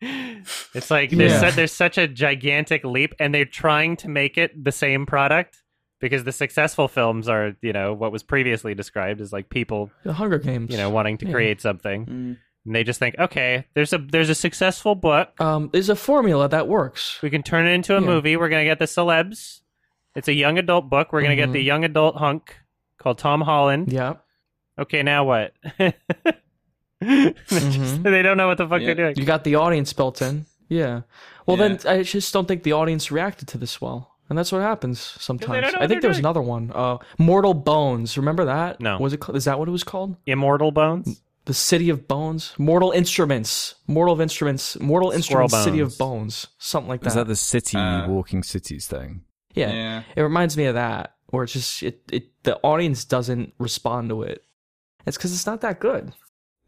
It's 0.74 0.92
like 0.92 1.12
there's, 1.12 1.32
Yeah. 1.32 1.50
su- 1.50 1.56
there's 1.56 1.72
such 1.72 1.98
a 1.98 2.08
gigantic 2.08 2.84
leap 2.84 3.14
and 3.20 3.34
they're 3.34 3.46
trying 3.46 3.96
to 3.98 4.10
make 4.10 4.38
it 4.38 4.62
the 4.62 4.74
same 4.74 5.06
product 5.06 5.64
because 6.00 6.24
the 6.24 6.32
successful 6.32 6.88
films 6.88 7.28
are 7.28 7.56
you 7.62 7.74
know 7.74 7.94
what 7.94 8.12
was 8.12 8.24
previously 8.24 8.74
described 8.76 9.22
as 9.22 9.32
like 9.34 9.50
people 9.50 9.90
The 10.04 10.14
Hunger 10.14 10.38
Games. 10.40 10.72
you 10.72 10.78
know 10.78 10.90
wanting 10.90 11.18
to 11.20 11.26
Yeah. 11.26 11.32
create 11.34 11.62
something 11.62 12.06
Mm. 12.06 12.38
and 12.66 12.76
they 12.76 12.84
just 12.84 13.00
think, 13.00 13.16
okay, 13.18 13.66
there's 13.74 13.94
a 13.94 13.98
there's 13.98 14.30
a 14.30 14.36
successful 14.36 14.96
book. 14.96 15.40
um, 15.42 15.70
there's 15.74 15.90
a 15.90 15.96
formula 15.96 16.48
that 16.50 16.68
works. 16.68 17.20
We 17.22 17.30
can 17.30 17.44
turn 17.44 17.66
it 17.68 17.72
into 17.72 17.96
a 17.98 18.02
Yeah. 18.02 18.08
movie. 18.08 18.36
We're 18.38 18.50
gonna 18.50 18.66
get 18.66 18.80
the 18.80 18.86
celebs. 18.86 19.62
It's 20.16 20.28
a 20.28 20.34
young 20.34 20.58
adult 20.58 20.90
book. 20.90 21.14
We're 21.14 21.22
gonna 21.22 21.36
get 21.36 21.50
Mhm. 21.50 21.54
the 21.54 21.62
young 21.64 21.84
adult 21.84 22.16
hunk 22.18 22.56
called 23.00 23.18
Tom 23.20 23.42
Holland. 23.42 23.92
Yeah. 23.92 24.16
Okay, 24.80 25.02
now 25.04 25.24
what? 25.26 25.54
They 27.00 27.24
just- 27.50 28.02
Mhm. 28.02 28.04
They 28.04 28.22
don't 28.24 28.38
know 28.38 28.48
what 28.48 28.58
the 28.58 28.68
fuck 28.68 28.82
Yeah. 28.82 28.88
they're 28.88 28.96
doing. 28.96 29.16
You 29.18 29.26
got 29.26 29.44
the 29.44 29.56
audience 29.56 29.94
built 29.94 30.22
in. 30.22 30.46
Yeah. 30.68 31.02
Well, 31.46 31.58
Yeah. 31.58 31.68
then 31.78 31.80
I 32.00 32.04
just 32.04 32.34
don't 32.34 32.48
think 32.48 32.64
the 32.64 32.74
audience 32.74 33.12
reacted 33.12 33.48
to 33.50 33.58
this 33.58 33.80
well. 33.80 34.17
And 34.30 34.38
that's 34.38 34.52
what 34.52 34.62
happens 34.62 35.00
sometimes. 35.00 35.74
I 35.76 35.88
think 35.88 36.02
there 36.02 36.10
was 36.10 36.20
another 36.20 36.42
one. 36.42 36.72
Uh, 36.76 36.98
Mortal 37.18 37.54
Bones. 37.54 38.18
Remember 38.18 38.46
that? 38.46 38.80
No. 38.82 38.98
Was 39.00 39.14
it? 39.14 39.20
ca- 39.22 39.34
Is 39.34 39.46
that 39.46 39.58
what 39.60 39.68
it 39.68 39.72
was 39.72 39.84
called? 39.86 40.18
Immortal 40.26 40.72
Bones. 40.72 41.22
The 41.46 41.54
City 41.54 41.90
of 41.90 42.10
Bones. 42.10 42.54
Mortal 42.58 42.92
Instruments. 42.92 43.76
Mortal 43.88 44.14
of 44.16 44.20
Instruments. 44.22 44.78
Mortal 44.82 45.12
Squirrel 45.22 45.44
Instruments. 45.46 45.64
City 45.64 45.80
of 45.80 45.98
Bones. 45.98 46.48
Something 46.58 46.90
like 46.90 47.02
that. 47.02 47.08
Is 47.08 47.14
that 47.16 47.28
the 47.28 47.38
city 47.38 47.78
Uh, 47.78 48.08
walking 48.10 48.44
cities 48.44 48.86
thing? 48.88 49.22
yeah. 49.54 49.72
Yeah. 49.72 50.04
It 50.16 50.22
reminds 50.22 50.58
me 50.58 50.66
of 50.66 50.76
that, 50.76 51.16
where 51.28 51.44
it's 51.46 51.54
just 51.54 51.82
it, 51.84 52.02
it 52.12 52.26
the 52.44 52.58
audience 52.64 53.06
doesn't 53.06 53.54
respond 53.60 54.10
to 54.10 54.24
it. 54.24 54.44
It's 55.06 55.16
because 55.16 55.32
it's 55.32 55.46
not 55.46 55.62
that 55.62 55.80
good. 55.80 56.12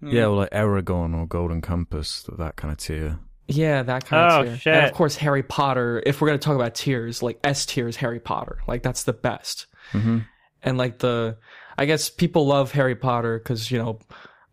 Yeah, 0.01 0.27
well, 0.27 0.37
like 0.37 0.51
Eragon 0.51 1.13
or 1.13 1.27
Golden 1.27 1.59
Compass, 1.59 2.23
that 2.37 2.55
kind 2.55 2.71
of 2.71 2.77
tier. 2.77 3.19
Yeah, 3.51 3.81
that 3.83 4.05
kind 4.05 4.31
of 4.31 4.39
Oh, 4.39 4.43
tier. 4.43 4.57
shit. 4.57 4.73
And 4.75 4.85
of 4.85 4.93
course, 4.93 5.15
Harry 5.17 5.43
Potter. 5.43 6.01
If 6.05 6.21
we're 6.21 6.27
gonna 6.27 6.37
talk 6.37 6.55
about 6.55 6.75
tiers, 6.75 7.23
like 7.23 7.39
S 7.43 7.65
tier 7.65 7.87
is 7.87 7.95
Harry 7.97 8.19
Potter. 8.19 8.59
Like 8.67 8.83
that's 8.83 9.03
the 9.03 9.13
best. 9.13 9.65
Mm-hmm. 9.91 10.19
And 10.63 10.77
like 10.77 10.99
the, 10.99 11.37
I 11.77 11.85
guess 11.85 12.09
people 12.09 12.45
love 12.45 12.71
Harry 12.73 12.95
Potter 12.95 13.39
because 13.39 13.71
you 13.71 13.79
know, 13.79 13.99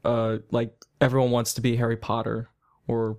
uh, 0.05 0.39
like 0.51 0.73
everyone 1.01 1.31
wants 1.31 1.55
to 1.55 1.61
be 1.61 1.77
Harry 1.77 1.97
Potter, 1.97 2.49
or 2.89 3.11
And 3.11 3.17
the 3.17 3.19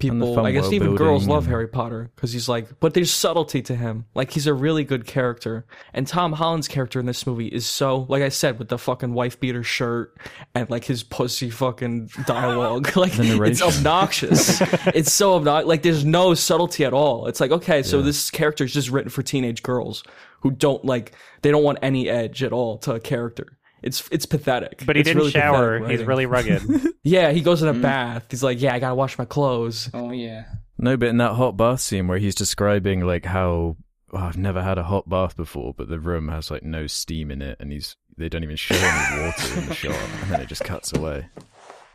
people. 0.00 0.40
I 0.40 0.50
guess 0.52 0.72
even 0.72 0.96
girls 0.96 1.28
love 1.28 1.46
Harry 1.46 1.68
Potter 1.68 2.10
because 2.16 2.32
he's 2.32 2.48
like, 2.48 2.80
but 2.80 2.94
there's 2.94 3.12
subtlety 3.12 3.62
to 3.62 3.76
him. 3.76 4.06
Like 4.14 4.32
he's 4.32 4.46
a 4.46 4.54
really 4.54 4.84
good 4.84 5.06
character. 5.06 5.66
And 5.94 6.06
Tom 6.06 6.32
Holland's 6.32 6.66
character 6.68 6.98
in 6.98 7.06
this 7.06 7.26
movie 7.26 7.46
is 7.48 7.66
so, 7.66 8.06
like 8.08 8.22
I 8.22 8.28
said, 8.30 8.58
with 8.58 8.68
the 8.68 8.78
fucking 8.78 9.12
wife 9.14 9.38
beater 9.38 9.62
shirt 9.62 10.16
and 10.54 10.68
like 10.70 10.84
his 10.84 11.02
pussy 11.02 11.50
fucking 11.50 12.10
dialogue. 12.26 12.88
like 12.96 13.12
it's 13.18 13.62
obnoxious. 13.62 14.60
it's 14.94 15.12
so 15.12 15.34
obnoxious. 15.34 15.68
Like 15.68 15.82
there's 15.82 16.04
no 16.04 16.34
subtlety 16.34 16.84
at 16.84 16.92
all. 16.92 17.26
It's 17.26 17.40
like 17.40 17.50
okay, 17.50 17.82
so 17.82 17.98
Yeah. 17.98 18.04
this 18.04 18.30
character 18.30 18.64
is 18.64 18.72
just 18.72 18.90
written 18.90 19.10
for 19.10 19.22
teenage 19.22 19.62
girls 19.62 20.02
who 20.40 20.50
don't 20.50 20.84
like 20.84 21.12
they 21.42 21.50
don't 21.50 21.62
want 21.62 21.78
any 21.82 22.08
edge 22.08 22.42
at 22.42 22.52
all 22.52 22.78
to 22.78 22.92
a 22.92 23.00
character. 23.00 23.46
It's 23.82 24.08
it's 24.10 24.26
pathetic. 24.26 24.82
But 24.84 24.96
he 24.96 25.00
It's 25.00 25.08
didn't 25.08 25.18
really 25.18 25.30
shower. 25.30 25.86
He's 25.88 26.02
really 26.02 26.26
rugged. 26.26 26.62
yeah. 27.02 27.32
He 27.32 27.40
goes 27.40 27.62
in 27.62 27.68
a 27.68 27.72
hmm. 27.72 27.82
bath. 27.82 28.26
He's 28.30 28.42
like, 28.42 28.60
yeah, 28.60 28.74
I 28.74 28.78
gotta 28.78 28.94
wash 28.94 29.18
my 29.18 29.24
clothes. 29.24 29.90
Oh, 29.94 30.10
yeah. 30.10 30.44
No, 30.78 30.96
but 30.96 31.08
in 31.08 31.18
that 31.18 31.34
hot 31.34 31.56
bath 31.56 31.80
scene 31.80 32.08
where 32.08 32.18
he's 32.18 32.34
describing 32.34 33.06
like 33.06 33.24
how 33.26 33.76
oh, 34.12 34.18
I've 34.18 34.38
never 34.38 34.62
had 34.62 34.78
a 34.78 34.82
hot 34.82 35.08
bath 35.08 35.36
before, 35.36 35.74
but 35.74 35.88
the 35.88 36.00
room 36.00 36.28
has 36.28 36.50
like 36.50 36.62
no 36.62 36.86
steam 36.86 37.30
in 37.30 37.42
it, 37.42 37.58
and 37.60 37.72
he's 37.72 37.96
they 38.16 38.28
don't 38.28 38.44
even 38.44 38.56
show 38.56 38.74
any 38.74 39.22
water 39.22 39.58
in 39.60 39.66
the 39.66 39.74
shot, 39.74 39.94
and 39.94 40.30
then 40.30 40.40
it 40.40 40.48
just 40.48 40.64
cuts 40.64 40.92
away. 40.92 41.28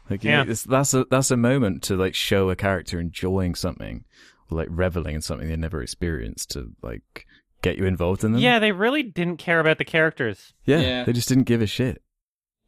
Like, 0.09 0.23
Yeah. 0.23 0.43
know, 0.43 0.51
it's, 0.51 0.63
that's 0.63 0.93
a 0.93 1.05
that's 1.09 1.31
a 1.31 1.37
moment 1.37 1.83
to 1.83 1.95
like 1.95 2.15
show 2.15 2.49
a 2.49 2.55
character 2.55 2.99
enjoying 2.99 3.55
something, 3.55 4.05
or 4.49 4.57
like 4.57 4.67
reveling 4.71 5.15
in 5.15 5.21
something 5.21 5.47
they 5.47 5.55
never 5.55 5.81
experienced 5.81 6.51
to 6.51 6.71
like 6.81 7.25
get 7.69 7.77
you 7.77 7.85
involved 7.85 8.23
in 8.23 8.31
them. 8.31 8.41
yeah, 8.41 8.59
they 8.59 8.71
really 8.71 9.03
didn't 9.03 9.37
care 9.37 9.59
about 9.59 9.77
the 9.77 9.85
characters. 9.85 10.53
yeah, 10.65 10.79
Yeah. 10.79 11.03
they 11.03 11.13
just 11.13 11.27
didn't 11.29 11.43
give 11.45 11.61
a 11.61 11.67
shit. 11.67 12.01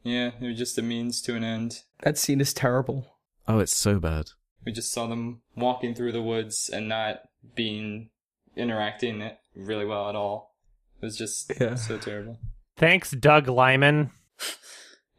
Yeah, 0.03 0.31
they 0.39 0.47
were 0.47 0.53
just 0.53 0.77
a 0.77 0.81
means 0.81 1.21
to 1.23 1.35
an 1.35 1.43
end. 1.43 1.83
That 2.03 2.17
scene 2.17 2.39
is 2.41 2.53
terrible. 2.53 3.17
Oh, 3.47 3.59
it's 3.59 3.75
so 3.75 3.99
bad. 3.99 4.25
We 4.65 4.71
just 4.71 4.91
saw 4.91 5.07
them 5.07 5.41
walking 5.55 5.93
through 5.95 6.11
the 6.13 6.21
woods 6.21 6.69
and 6.71 6.87
not 6.89 7.21
being 7.55 8.09
interacting 8.55 9.21
it 9.21 9.37
really 9.55 9.85
well 9.85 10.09
at 10.09 10.15
all. 10.15 10.55
It 11.01 11.05
was 11.05 11.17
just 11.17 11.51
Yeah. 11.59 11.75
so 11.75 11.97
terrible. 11.97 12.39
Thanks, 12.75 13.11
Doug 13.11 13.47
Liman. 13.47 14.11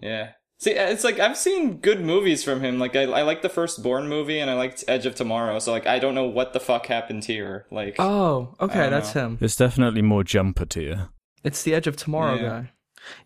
Yeah. 0.01 0.33
See, 0.61 0.73
it's 0.73 1.05
like 1.05 1.21
I've 1.21 1.37
seen 1.37 1.77
good 1.79 2.01
movies 2.01 2.43
from 2.43 2.61
him. 2.63 2.79
Like 2.81 2.97
I, 2.97 3.03
I 3.05 3.23
like 3.23 3.43
the 3.43 3.49
first 3.49 3.81
Bourne 3.83 4.09
movie, 4.09 4.41
and 4.41 4.51
I 4.51 4.55
liked 4.55 4.83
Edge 4.89 5.07
of 5.07 5.15
Tomorrow. 5.15 5.61
So 5.61 5.71
like 5.71 5.87
I 5.87 5.99
don't 6.01 6.15
know 6.17 6.27
what 6.27 6.53
the 6.53 6.59
fuck 6.61 6.87
happened 6.87 7.25
here. 7.25 7.67
Like 7.71 7.95
Oh, 7.99 8.55
okay, 8.61 8.91
that's 8.91 9.15
know. 9.15 9.27
him. 9.27 9.39
It's 9.41 9.55
definitely 9.57 10.03
more 10.03 10.25
jumper 10.25 10.65
tier. 10.67 11.11
It's 11.45 11.63
the 11.63 11.75
Edge 11.75 11.87
of 11.87 11.97
Tomorrow 11.97 12.35
Yeah. 12.35 12.49
guy. 12.49 12.73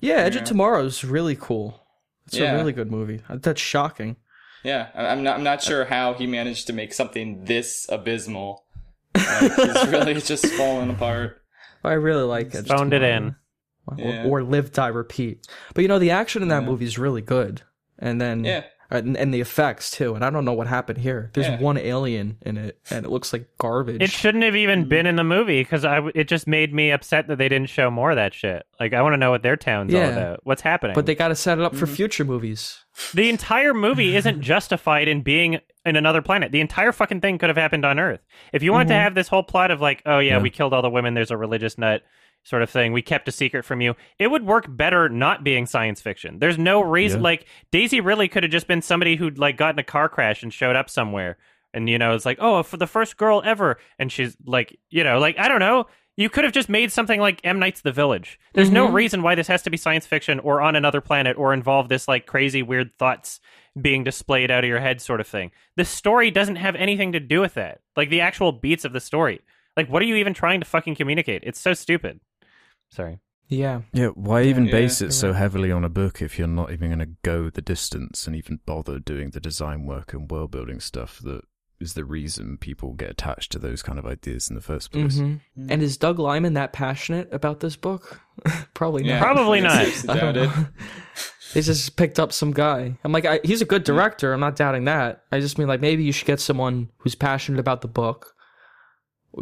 Yeah, 0.01 0.15
Edge 0.17 0.35
Yeah. 0.35 0.43
of 0.43 0.47
Tomorrow 0.49 0.85
is 0.85 1.05
really 1.05 1.35
cool. 1.35 1.81
It's 2.27 2.37
Yeah. 2.37 2.53
a 2.53 2.57
really 2.57 2.73
good 2.73 2.91
movie. 2.91 3.23
Uh, 3.29 3.39
That's 3.41 3.61
shocking. 3.61 4.17
Yeah, 4.63 4.89
I- 4.95 5.07
I'm 5.07 5.23
not. 5.23 5.37
I'm 5.39 5.43
not 5.43 5.63
sure 5.63 5.87
how 5.87 6.13
he 6.13 6.27
managed 6.27 6.67
to 6.67 6.73
make 6.75 6.93
something 6.93 7.45
this 7.47 7.87
abysmal. 7.89 8.65
Like, 9.15 9.55
he's 9.55 9.89
really 9.89 10.15
just 10.21 10.47
falling 10.47 10.91
apart. 10.91 11.43
I 11.83 11.95
really 11.95 12.23
like 12.25 12.49
Edge 12.55 12.69
of 12.71 12.77
Phoned 12.77 12.93
it 12.93 12.99
Tomorrow. 13.01 13.17
in. 13.17 13.37
Or, 13.87 13.97
Yeah. 13.99 14.25
or 14.25 14.43
Live, 14.43 14.73
Die, 14.73 14.87
Repeat. 14.89 15.47
But 15.75 15.83
you 15.83 15.89
know, 15.89 15.99
the 15.99 16.11
action 16.13 16.43
in 16.43 16.49
that 16.49 16.63
Yeah. 16.63 16.69
movie 16.69 16.85
is 16.85 16.99
really 16.99 17.23
good. 17.23 17.63
And 17.99 18.21
then, 18.21 18.45
Yeah. 18.45 18.63
and, 18.91 19.17
and 19.17 19.33
the 19.33 19.41
effects 19.41 19.91
too. 19.91 20.15
And 20.15 20.25
I 20.25 20.31
don't 20.31 20.45
know 20.45 20.53
what 20.53 20.67
happened 20.67 20.99
here. 20.99 21.31
There's 21.35 21.49
Yeah. 21.49 21.59
one 21.61 21.79
alien 21.79 22.37
in 22.43 22.57
it, 22.59 22.79
and 22.91 23.05
it 23.05 23.09
looks 23.11 23.33
like 23.33 23.47
garbage. 23.59 24.03
It 24.03 24.11
shouldn't 24.11 24.45
have 24.45 24.55
even 24.55 24.87
been 24.89 25.07
in 25.07 25.17
the 25.17 25.25
movie 25.25 25.63
because 25.63 25.85
i 25.85 26.01
it 26.15 26.29
just 26.29 26.47
made 26.47 26.73
me 26.75 26.91
upset 26.93 27.27
that 27.29 27.39
they 27.39 27.49
didn't 27.49 27.71
show 27.71 27.91
more 27.91 28.11
of 28.11 28.17
that 28.17 28.35
shit. 28.35 28.65
Like 28.79 28.93
I 28.93 29.03
want 29.03 29.15
to 29.15 29.17
know 29.17 29.31
what 29.31 29.43
their 29.43 29.57
town's 29.57 29.95
all 29.95 30.01
Yeah. 30.01 30.09
about. 30.11 30.41
What's 30.45 30.63
happening? 30.63 30.95
but 30.95 31.07
they 31.07 31.15
got 31.15 31.29
to 31.29 31.35
set 31.35 31.59
it 31.59 31.65
up 31.65 31.73
Mm-hmm. 31.73 31.81
for 31.81 31.87
future 31.87 32.25
movies. 32.25 32.79
the 33.15 33.31
entire 33.31 33.73
movie 33.73 34.15
isn't 34.17 34.43
justified 34.43 35.09
in 35.09 35.23
being 35.23 35.59
in 35.87 35.97
another 35.97 36.21
planet. 36.23 36.53
The 36.53 36.61
entire 36.61 36.93
fucking 36.93 37.21
thing 37.23 37.39
could 37.39 37.49
have 37.49 37.57
happened 37.57 37.85
on 37.87 37.99
Earth. 37.99 38.21
If 38.53 38.63
you 38.63 38.71
wanted 38.73 38.89
to 38.89 38.95
Mhm. 38.95 39.03
have 39.03 39.15
this 39.15 39.29
whole 39.29 39.43
plot 39.43 39.71
of 39.71 39.81
like, 39.81 40.03
oh 40.07 40.19
yeah, 40.19 40.37
Yeah. 40.37 40.43
we 40.43 40.51
killed 40.51 40.73
all 40.75 40.83
the 40.83 40.91
women. 40.91 41.15
There's 41.15 41.31
a 41.31 41.37
religious 41.37 41.79
nut 41.79 42.03
sort 42.45 42.63
of 42.63 42.71
thing. 42.71 42.93
We 42.93 43.03
kept 43.03 43.29
a 43.29 43.33
secret 43.33 43.65
from 43.65 43.81
you. 43.81 43.95
It 44.19 44.29
would 44.31 44.45
work 44.45 44.67
better 44.69 45.09
not 45.09 45.45
being 45.45 45.67
science 45.67 46.01
fiction. 46.01 46.39
There's 46.39 46.59
no 46.59 46.81
reason. 46.83 47.21
Yeah. 47.21 47.25
Like 47.25 47.47
Daisy 47.71 48.01
really 48.01 48.29
could 48.29 48.43
have 48.43 48.53
just 48.53 48.67
been 48.67 48.83
somebody 48.83 49.17
who'd 49.17 49.39
like 49.39 49.57
got 49.57 49.75
in 49.75 49.79
a 49.79 49.85
car 49.85 50.09
crash 50.09 50.43
and 50.43 50.53
showed 50.53 50.77
up 50.77 50.91
somewhere. 50.91 51.39
And 51.75 51.89
you 51.89 51.99
know, 51.99 52.15
it's 52.15 52.27
like, 52.27 52.39
oh, 52.41 52.63
for 52.63 52.77
the 52.77 52.87
first 52.87 53.17
girl 53.17 53.41
ever, 53.45 53.79
and 53.99 54.11
she's 54.13 54.37
like, 54.45 54.79
you 54.91 55.05
know, 55.05 55.19
like 55.19 55.39
I 55.39 55.49
don't 55.49 55.61
know. 55.61 55.87
You 56.15 56.29
could 56.29 56.45
have 56.45 56.53
just 56.53 56.69
made 56.69 56.93
something 56.93 57.19
like 57.21 57.41
M 57.43 57.59
Night's 57.59 57.81
The 57.81 57.91
Village. 57.93 58.39
There's 58.53 58.71
no 58.71 58.87
Mhm. 58.87 58.93
reason 58.93 59.23
why 59.23 59.35
this 59.35 59.47
has 59.47 59.63
to 59.63 59.71
be 59.71 59.79
science 59.79 60.05
fiction 60.07 60.39
or 60.41 60.61
on 60.61 60.77
another 60.77 61.01
planet 61.01 61.39
or 61.39 61.55
involve 61.55 61.89
this 61.89 62.07
like 62.07 62.27
crazy 62.27 62.63
weird 62.63 62.91
thoughts 62.99 63.41
being 63.81 64.05
displayed 64.05 64.51
out 64.51 64.63
of 64.63 64.69
your 64.69 64.81
head 64.81 65.01
sort 65.01 65.21
of 65.23 65.27
thing. 65.27 65.53
The 65.77 65.87
story 65.87 66.31
doesn't 66.31 66.57
have 66.57 66.77
anything 66.77 67.13
to 67.13 67.21
do 67.21 67.41
with 67.41 67.55
that. 67.55 67.81
Like 67.97 68.11
the 68.11 68.21
actual 68.21 68.53
beats 68.53 68.85
of 68.85 68.93
the 68.93 69.01
story. 69.01 69.41
Like 69.75 69.89
what 69.89 70.03
are 70.03 70.05
you 70.05 70.17
even 70.17 70.35
trying 70.35 70.61
to 70.61 70.67
fucking 70.67 70.97
communicate? 70.97 71.45
It's 71.47 71.59
so 71.59 71.73
stupid. 71.73 72.21
Sorry. 72.93 73.21
Yeah. 73.49 73.83
Yeah, 73.93 74.09
why 74.09 74.43
even 74.45 74.67
Yeah, 74.67 74.73
base 74.73 75.01
you're 75.01 75.09
it 75.11 75.13
so 75.13 75.29
right. 75.31 75.37
heavily 75.37 75.73
on 75.73 75.85
a 75.85 75.89
book 75.89 76.23
if 76.23 76.39
you're 76.39 76.47
not 76.49 76.73
even 76.73 76.89
going 76.89 76.99
to 77.01 77.15
go 77.23 77.51
the 77.51 77.63
distance 77.63 78.27
and 78.27 78.37
even 78.37 78.61
bother 78.67 78.99
doing 78.99 79.31
the 79.31 79.41
design 79.41 79.85
work 79.87 80.13
and 80.15 80.31
world 80.31 80.51
building 80.51 80.79
stuff 80.81 81.19
that 81.25 81.43
is 81.81 81.95
the 81.95 82.05
reason 82.05 82.57
people 82.59 82.93
get 82.93 83.11
attached 83.11 83.51
to 83.53 83.59
those 83.59 83.83
kind 83.83 83.99
of 83.99 84.07
ideas 84.07 84.49
in 84.49 84.55
the 84.57 84.63
first 84.63 84.93
place? 84.93 85.19
hmm 85.19 85.37
And 85.69 85.83
is 85.83 85.97
Doug 85.97 86.19
Liman 86.19 86.55
that 86.55 86.73
passionate 86.73 87.29
about 87.33 87.61
this 87.61 87.77
book? 87.77 88.21
Probably 88.75 89.05
Yeah. 89.05 89.19
not. 89.19 89.23
Probably 89.35 89.61
not. 89.61 89.73
seriously 89.79 90.09
I 90.11 90.21
don't 90.21 90.35
know. 90.35 90.67
they 91.55 91.61
just 91.63 91.97
picked 91.97 92.21
up 92.21 92.33
some 92.33 92.53
guy. 92.53 92.97
I'm 93.05 93.13
like, 93.13 93.25
I, 93.27 93.41
he's 93.45 93.61
a 93.63 93.67
good 93.67 93.85
director. 93.85 94.33
I'm 94.33 94.41
not 94.41 94.57
doubting 94.57 94.85
that. 94.85 95.25
I 95.33 95.41
just 95.41 95.59
mean 95.59 95.67
like 95.69 95.81
maybe 95.81 96.05
you 96.05 96.13
should 96.13 96.27
get 96.27 96.41
someone 96.41 96.91
who's 96.99 97.15
passionate 97.15 97.59
about 97.59 97.81
the 97.81 97.89
book. 97.89 98.35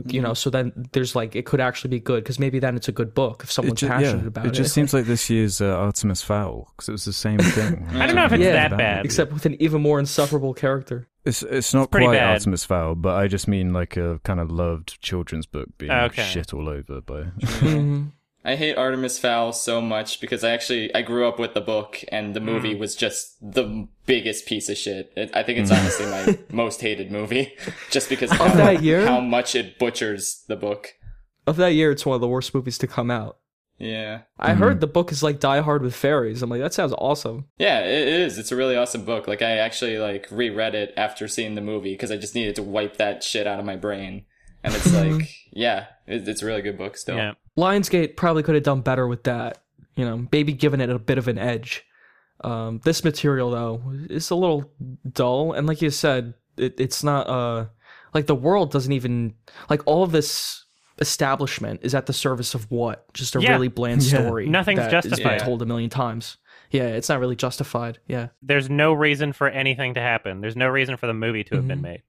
You 0.07 0.20
know, 0.22 0.34
so 0.34 0.51
then 0.51 0.72
there's 0.93 1.16
like 1.16 1.34
it 1.34 1.47
could 1.47 1.59
actually 1.61 1.91
be 1.91 1.99
good 1.99 2.22
because 2.22 2.38
maybe 2.38 2.61
then 2.61 2.76
it's 2.76 2.86
a 2.86 2.93
good 2.93 3.12
book 3.12 3.41
if 3.43 3.51
someone's 3.51 3.80
ju- 3.80 3.88
passionate 3.88 4.22
yeah, 4.22 4.28
about 4.28 4.47
it 4.47 4.51
it. 4.51 4.55
just 4.55 4.72
seems 4.72 4.95
like 4.95 5.05
this 5.07 5.28
year's 5.28 5.61
uh, 5.61 5.66
Artemis 5.76 6.22
Fowl 6.22 6.68
because 6.76 6.88
it 6.88 6.93
was 6.93 7.05
the 7.05 7.12
same 7.12 7.38
thing. 7.57 7.86
I 7.95 8.07
don't 8.07 8.14
know 8.14 8.24
if 8.24 8.32
it's 8.32 8.41
Yeah. 8.45 8.68
that 8.68 8.78
bad. 8.78 9.05
except 9.05 9.32
with 9.32 9.47
an 9.47 9.61
even 9.61 9.82
more 9.82 9.99
insufferable 9.99 10.55
character. 10.55 11.09
It's 11.24 11.43
it's 11.43 11.74
not 11.74 11.91
pretty 11.91 12.07
quite 12.07 12.18
bad. 12.18 12.34
Artemis 12.34 12.64
Fowl, 12.64 12.95
but 12.95 13.16
I 13.16 13.26
just 13.26 13.49
mean 13.49 13.72
like 13.72 13.97
a 13.97 14.20
kind 14.22 14.38
of 14.38 14.51
loved 14.53 15.01
children's 15.03 15.47
book 15.47 15.66
being 15.76 15.91
Okay. 15.91 16.22
shit 16.22 16.55
all 16.55 16.68
over 16.68 17.01
by. 17.01 17.22
Mhm. 17.41 18.12
I 18.45 18.57
hate 18.57 18.76
Artemis 18.76 19.18
Fowl 19.18 19.53
so 19.53 19.80
much 19.82 20.20
because 20.20 20.43
I 20.43 20.51
actually 20.51 20.95
I 20.95 21.03
grew 21.03 21.28
up 21.28 21.38
with 21.38 21.53
the 21.55 21.61
book 21.61 22.03
and 22.09 22.34
the 22.34 22.41
movie 22.41 22.74
was 22.74 22.97
just 22.97 23.36
the 23.43 23.86
biggest 24.07 24.47
piece 24.47 24.68
of 24.70 24.78
shit. 24.78 25.12
It, 25.14 25.30
I 25.34 25.43
think 25.43 25.59
it's 25.59 25.70
honestly 25.70 26.07
my 26.07 26.38
most 26.51 26.80
hated 26.80 27.12
movie, 27.12 27.53
just 27.91 28.09
because 28.09 28.30
of 28.30 28.38
how, 28.38 28.55
that 28.55 28.82
year? 28.82 29.07
how 29.07 29.20
much 29.20 29.55
it 29.55 29.78
butchers 29.78 30.45
the 30.49 30.57
book. 30.57 30.95
Of 31.47 31.57
that 31.57 31.74
year, 31.74 31.91
it's 31.91 32.07
one 32.07 32.14
of 32.14 32.20
the 32.22 32.28
worst 32.28 32.55
movies 32.55 32.78
to 32.78 32.86
come 32.86 33.11
out. 33.11 33.36
Yeah, 33.78 34.22
I 34.38 34.53
Mhm. 34.53 34.57
heard 34.59 34.80
the 34.80 34.86
book 34.86 35.11
is 35.12 35.22
like 35.22 35.41
Die 35.41 35.61
Hard 35.61 35.82
with 35.82 35.95
fairies. 35.95 36.43
I'm 36.43 36.51
like, 36.51 36.61
that 36.61 36.74
sounds 36.74 36.93
awesome. 36.99 37.47
yeah, 37.59 37.80
it 37.80 38.09
is. 38.09 38.38
It's 38.38 38.53
a 38.53 38.57
really 38.57 38.76
awesome 38.76 39.05
book. 39.05 39.26
Like 39.28 39.43
I 39.43 39.53
actually 39.59 39.99
like 39.99 40.26
reread 40.30 40.74
it 40.74 40.93
after 40.97 41.28
seeing 41.28 41.55
the 41.57 41.61
movie 41.62 41.93
because 41.95 42.11
I 42.11 42.16
just 42.18 42.34
needed 42.34 42.57
to 42.57 42.62
wipe 42.62 42.97
that 42.99 43.22
shit 43.22 43.47
out 43.47 43.59
of 43.59 43.64
my 43.66 43.76
brain. 43.76 44.24
And 44.62 44.74
it's 44.74 44.93
like, 44.95 45.30
yeah, 45.51 45.86
it's 46.11 46.43
a 46.43 46.47
really 46.47 46.63
good 46.63 46.77
book 46.79 46.97
still. 46.97 47.17
Yeah. 47.17 47.33
Lionsgate 47.59 48.17
probably 48.17 48.43
could 48.43 48.55
have 48.55 48.65
done 48.65 48.81
better 48.81 49.07
with 49.07 49.25
that. 49.25 49.63
You 49.97 50.05
know, 50.05 50.27
maybe 50.33 50.53
given 50.53 50.81
it 50.81 50.89
a 50.91 50.99
bit 50.99 51.19
of 51.19 51.29
an 51.29 51.39
edge. 51.39 51.85
Um, 52.43 52.81
this 52.85 53.05
material 53.05 53.51
though 53.51 53.83
is 54.09 54.31
a 54.31 54.35
little 54.35 54.73
dull, 55.13 55.53
and 55.53 55.67
like 55.67 55.83
you 55.83 55.91
said, 55.91 56.35
it, 56.57 56.81
it's 56.81 57.05
not 57.05 57.27
uh 57.29 57.67
like 58.15 58.27
the 58.27 58.35
world 58.35 58.73
doesn't 58.73 58.93
even 58.93 59.35
like 59.69 59.83
all 59.87 60.03
of 60.03 60.11
this 60.13 60.65
establishment 61.01 61.81
is 61.83 61.95
at 61.95 62.07
the 62.07 62.13
service 62.13 62.55
of 62.55 62.71
what? 62.71 63.13
Just 63.15 63.35
a 63.37 63.41
Yeah. 63.43 63.53
really 63.53 63.69
bland 63.69 64.03
Yeah. 64.03 64.21
story. 64.25 64.47
Nothing's 64.49 64.79
that 64.81 64.93
has 64.93 65.05
been 65.05 65.11
justified. 65.11 65.39
told 65.41 65.63
a 65.63 65.67
million 65.67 65.91
times. 65.91 66.37
Yeah, 66.71 66.89
it's 66.89 67.09
not 67.09 67.19
really 67.19 67.37
justified. 67.37 67.99
Yeah, 68.07 68.29
There's 68.43 68.71
no 68.71 68.93
reason 68.93 69.33
for 69.33 69.49
anything 69.49 69.95
to 69.95 70.01
happen. 70.01 70.41
There's 70.41 70.57
no 70.57 70.69
reason 70.69 70.97
for 70.97 71.07
the 71.09 71.15
movie 71.15 71.43
to 71.45 71.57
have 71.57 71.67
been 71.67 71.81
Mhm. 71.81 71.83
made. 71.83 72.03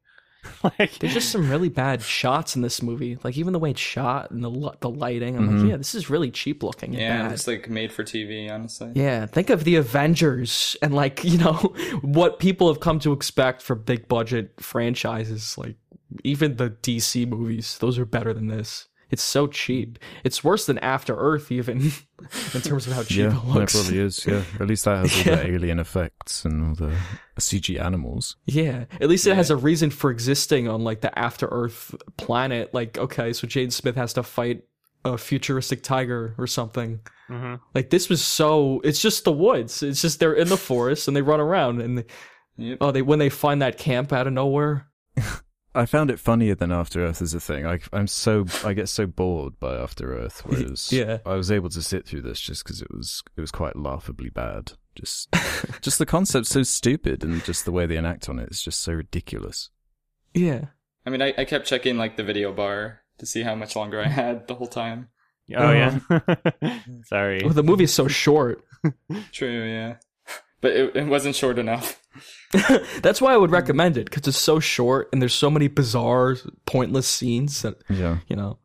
like 0.79 0.97
there's 0.99 1.13
just 1.13 1.29
some 1.31 1.49
really 1.49 1.69
bad 1.69 2.01
shots 2.01 2.55
in 2.55 2.61
this 2.61 2.81
movie. 2.81 3.17
Like 3.23 3.37
even 3.37 3.53
the 3.53 3.59
way 3.59 3.71
it's 3.71 3.79
shot 3.79 4.31
and 4.31 4.43
the 4.43 4.71
the 4.79 4.89
lighting. 4.89 5.35
I'm 5.37 5.49
Mhm. 5.49 5.61
like, 5.61 5.69
yeah, 5.71 5.77
this 5.77 5.93
is 5.95 6.09
really 6.09 6.31
cheap 6.31 6.63
looking. 6.63 6.93
Yeah, 6.93 7.23
bad. 7.23 7.31
it's 7.33 7.47
like 7.47 7.69
made 7.69 7.91
for 7.91 8.03
TV, 8.03 8.49
honestly. 8.51 8.91
Yeah, 8.95 9.25
think 9.27 9.49
of 9.49 9.63
the 9.63 9.75
Avengers 9.75 10.75
and 10.81 10.93
like, 10.93 11.23
you 11.23 11.37
know, 11.37 11.53
what 12.01 12.39
people 12.39 12.67
have 12.67 12.79
come 12.79 12.99
to 12.99 13.11
expect 13.13 13.61
for 13.61 13.75
big 13.75 14.07
budget 14.07 14.53
franchises. 14.59 15.57
Like 15.57 15.75
even 16.23 16.57
the 16.57 16.69
DC 16.71 17.27
movies, 17.27 17.77
those 17.79 17.97
are 17.99 18.05
better 18.05 18.33
than 18.33 18.47
this. 18.47 18.87
It's 19.11 19.21
so 19.21 19.47
cheap. 19.47 19.99
It's 20.23 20.43
worse 20.43 20.65
than 20.65 20.77
After 20.79 21.15
Earth 21.15 21.51
even 21.51 21.79
in 22.53 22.61
terms 22.61 22.87
of 22.87 22.93
how 22.93 23.03
cheap 23.03 23.17
Yeah, 23.17 23.27
it 23.27 23.29
that 23.31 23.45
looks. 23.47 23.73
probably 23.73 23.99
is. 23.99 24.25
Yeah, 24.25 24.43
at 24.59 24.67
least 24.67 24.85
that 24.85 24.97
has 24.99 25.13
all 25.13 25.23
Yeah. 25.33 25.43
the 25.43 25.51
alien 25.53 25.79
effects 25.79 26.45
and 26.45 26.63
all 26.69 26.75
the 26.75 26.95
CG 27.39 27.79
animals. 27.79 28.37
Yeah, 28.45 28.85
at 28.99 29.09
least 29.09 29.27
it 29.27 29.35
has 29.35 29.49
a 29.49 29.55
reason 29.57 29.89
for 29.89 30.09
existing 30.11 30.67
on 30.67 30.83
like 30.83 31.01
the 31.01 31.17
After 31.17 31.47
Earth 31.51 31.93
planet. 32.17 32.73
Like, 32.73 32.97
okay, 32.97 33.33
so 33.33 33.47
Jaden 33.47 33.71
Smith 33.71 33.95
has 33.95 34.13
to 34.13 34.23
fight 34.23 34.63
a 35.03 35.17
futuristic 35.17 35.81
tiger 35.83 36.35
or 36.37 36.45
something. 36.47 36.99
mhm. 37.29 37.59
Like 37.73 37.89
this 37.89 38.07
was 38.07 38.23
so. 38.23 38.81
It's 38.83 39.01
just 39.01 39.23
the 39.23 39.31
woods. 39.31 39.81
It's 39.83 40.01
just 40.01 40.19
they're 40.19 40.33
in 40.33 40.47
the 40.49 40.57
forest 40.57 41.07
and 41.07 41.17
they 41.17 41.21
run 41.23 41.39
around 41.39 41.81
and 41.81 41.97
they, 41.97 42.05
Yep. 42.57 42.77
oh, 42.81 42.91
they 42.91 43.01
when 43.01 43.17
they 43.17 43.29
find 43.29 43.61
that 43.63 43.77
camp 43.79 44.13
out 44.13 44.27
of 44.27 44.33
nowhere. 44.33 44.87
I 45.73 45.85
found 45.85 46.11
it 46.11 46.19
funnier 46.19 46.53
than 46.55 46.71
After 46.71 47.05
Earth 47.05 47.21
as 47.21 47.33
a 47.33 47.39
thing. 47.39 47.65
I, 47.65 47.79
I'm 47.93 48.07
so 48.07 48.45
I 48.65 48.73
get 48.73 48.89
so 48.89 49.05
bored 49.07 49.59
by 49.59 49.75
After 49.77 50.13
Earth, 50.17 50.41
whereas 50.45 50.91
Yeah. 50.91 51.19
I 51.25 51.35
was 51.35 51.49
able 51.51 51.69
to 51.69 51.81
sit 51.81 52.05
through 52.05 52.23
this 52.23 52.39
just 52.39 52.63
because 52.63 52.81
it 52.81 52.91
was 52.91 53.23
it 53.37 53.41
was 53.41 53.51
quite 53.51 53.75
laughably 53.77 54.29
bad. 54.29 54.73
Just 54.95 55.29
just 55.81 55.97
the 55.99 56.05
concept's 56.05 56.49
so 56.49 56.63
stupid, 56.63 57.23
and 57.23 57.43
just 57.45 57.63
the 57.65 57.71
way 57.71 57.85
they 57.85 57.95
enact 57.97 58.27
on 58.27 58.39
it 58.39 58.49
is 58.51 58.61
just 58.61 58.81
so 58.81 58.93
ridiculous. 58.93 59.69
Yeah. 60.33 60.65
I 61.05 61.09
mean, 61.09 61.21
I, 61.21 61.33
I 61.37 61.45
kept 61.45 61.65
checking 61.67 61.97
like 61.97 62.17
the 62.17 62.23
video 62.23 62.51
bar 62.51 63.01
to 63.19 63.25
see 63.25 63.41
how 63.43 63.55
much 63.55 63.75
longer 63.75 64.01
I 64.01 64.07
had 64.07 64.47
the 64.47 64.55
whole 64.55 64.67
time. 64.67 65.07
Oh 65.55 65.71
yeah. 65.71 65.99
Um, 66.09 67.01
Sorry. 67.05 67.41
Well, 67.43 67.53
the 67.53 67.63
movie's 67.63 67.93
so 67.93 68.07
short. 68.07 68.63
True, 69.31 69.65
yeah. 69.65 69.95
But 70.61 70.71
it, 70.73 70.95
it 70.95 71.07
wasn't 71.07 71.35
short 71.35 71.57
enough. 71.59 72.01
That's 73.01 73.21
why 73.21 73.33
I 73.33 73.37
would 73.37 73.51
recommend 73.51 73.97
it 73.97 74.05
because 74.05 74.27
it's 74.27 74.37
so 74.37 74.59
short 74.59 75.09
and 75.11 75.21
there's 75.21 75.33
so 75.33 75.49
many 75.49 75.67
bizarre, 75.67 76.35
pointless 76.65 77.07
scenes 77.07 77.61
that 77.61 77.75
Yeah, 77.89 78.17
you 78.27 78.35
know. 78.35 78.59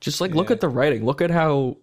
Just 0.00 0.20
like 0.20 0.34
look 0.34 0.48
Yeah. 0.50 0.54
at 0.54 0.60
the 0.60 0.68
writing. 0.68 1.04
Look 1.04 1.20
at 1.22 1.30
how 1.30 1.76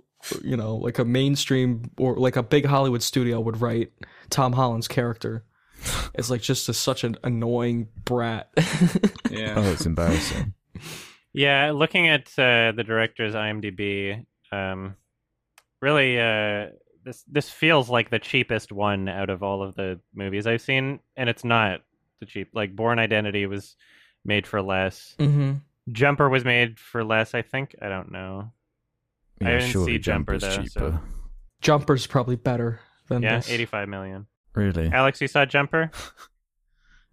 you 0.43 0.58
know, 0.58 0.76
like 0.76 1.00
a 1.00 1.06
mainstream 1.06 1.89
or 1.97 2.16
like 2.18 2.36
a 2.36 2.43
big 2.43 2.66
Hollywood 2.66 3.02
studio 3.02 3.39
would 3.39 3.62
write 3.62 3.91
Tom 4.30 4.54
Holland's 4.54 4.88
character. 4.88 5.45
It's 6.14 6.30
like 6.30 6.41
just 6.41 6.68
a, 6.68 6.74
such 6.74 7.04
an 7.06 7.16
annoying 7.24 7.88
brat. 8.06 8.50
Yeah. 9.32 9.54
oh, 9.58 9.72
it's 9.72 9.86
embarrassing. 9.86 10.54
Yeah, 11.34 11.72
looking 11.72 12.08
at 12.10 12.28
uh, 12.38 12.74
the 12.76 12.84
director's 12.86 13.34
IMDb, 13.36 14.26
um, 14.52 14.95
really, 15.82 16.20
uh, 16.20 16.70
this 17.10 17.24
this 17.28 17.49
feels 17.49 17.89
like 17.89 18.10
the 18.10 18.20
cheapest 18.20 18.72
one 18.72 19.10
out 19.10 19.30
of 19.30 19.41
all 19.43 19.64
of 19.64 19.76
the 19.76 19.99
movies 20.14 20.45
I've 20.47 20.62
seen, 20.62 20.99
and 21.18 21.28
it's 21.30 21.43
not 21.43 21.82
the 22.20 22.26
cheap. 22.26 22.49
Like 22.53 22.76
Bourne 22.76 22.99
Identity 22.99 23.45
was 23.47 23.76
made 24.24 24.45
for 24.45 24.62
less. 24.62 25.16
mm-hmm. 25.20 25.53
Jumper 25.91 26.30
was 26.30 26.45
made 26.45 26.80
for 26.80 27.03
less. 27.03 27.34
I 27.34 27.41
think. 27.41 27.76
I 27.82 27.89
don't 27.89 28.12
know. 28.12 28.51
I 29.41 29.45
Yeah, 29.45 29.57
didn't 29.60 29.72
surely 29.72 29.93
see 29.93 29.99
Jumper, 29.99 30.38
Jumper's 30.38 30.41
though, 30.57 30.64
cheaper. 30.64 30.80
so- 30.80 30.99
Jumper's 31.62 32.05
probably 32.07 32.36
better 32.36 32.80
than 33.07 33.24
Yeah, 33.24 33.38
this. 33.38 33.49
eighty-five 33.49 33.89
million. 33.89 34.28
Really? 34.53 34.89
Alex, 34.91 35.20
you 35.22 35.28
saw 35.28 35.45
Jumper? 35.45 35.91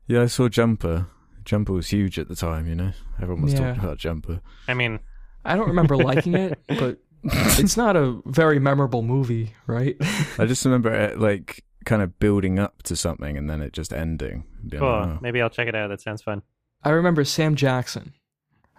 Yeah, 0.08 0.22
I 0.22 0.26
saw 0.26 0.48
Jumper. 0.48 1.06
Jumper 1.44 1.72
was 1.72 1.88
huge 1.88 2.18
at 2.18 2.28
the 2.28 2.36
time. 2.36 2.68
You 2.68 2.74
know, 2.76 2.92
everyone 3.20 3.42
was 3.42 3.52
Yeah. 3.54 3.60
talking 3.72 3.82
about 3.84 3.98
Jumper. 3.98 4.40
I 4.68 4.74
mean, 4.74 5.00
I 5.44 5.56
don't 5.56 5.66
remember 5.68 5.96
liking 5.96 6.34
it, 6.46 6.60
but 6.68 6.98
it's 7.32 7.76
not 7.76 7.96
a 7.96 8.20
very 8.26 8.58
memorable 8.58 9.02
movie, 9.02 9.54
right? 9.66 9.96
I 10.38 10.46
just 10.46 10.64
remember 10.64 10.92
it 10.92 11.18
like 11.18 11.64
kind 11.84 12.02
of 12.02 12.18
building 12.18 12.58
up 12.58 12.82
to 12.84 12.96
something 12.96 13.36
and 13.36 13.48
then 13.48 13.62
it 13.62 13.72
just 13.72 13.92
ending. 13.92 14.44
Being 14.68 14.80
Cool. 14.80 14.90
like, 14.90 15.08
oh. 15.08 15.18
Maybe 15.22 15.40
I'll 15.40 15.50
check 15.50 15.68
it 15.68 15.74
out. 15.74 15.88
That 15.88 16.00
sounds 16.00 16.22
fun. 16.22 16.42
I 16.82 16.90
remember 16.90 17.24
Sam 17.24 17.54
Jackson. 17.54 18.12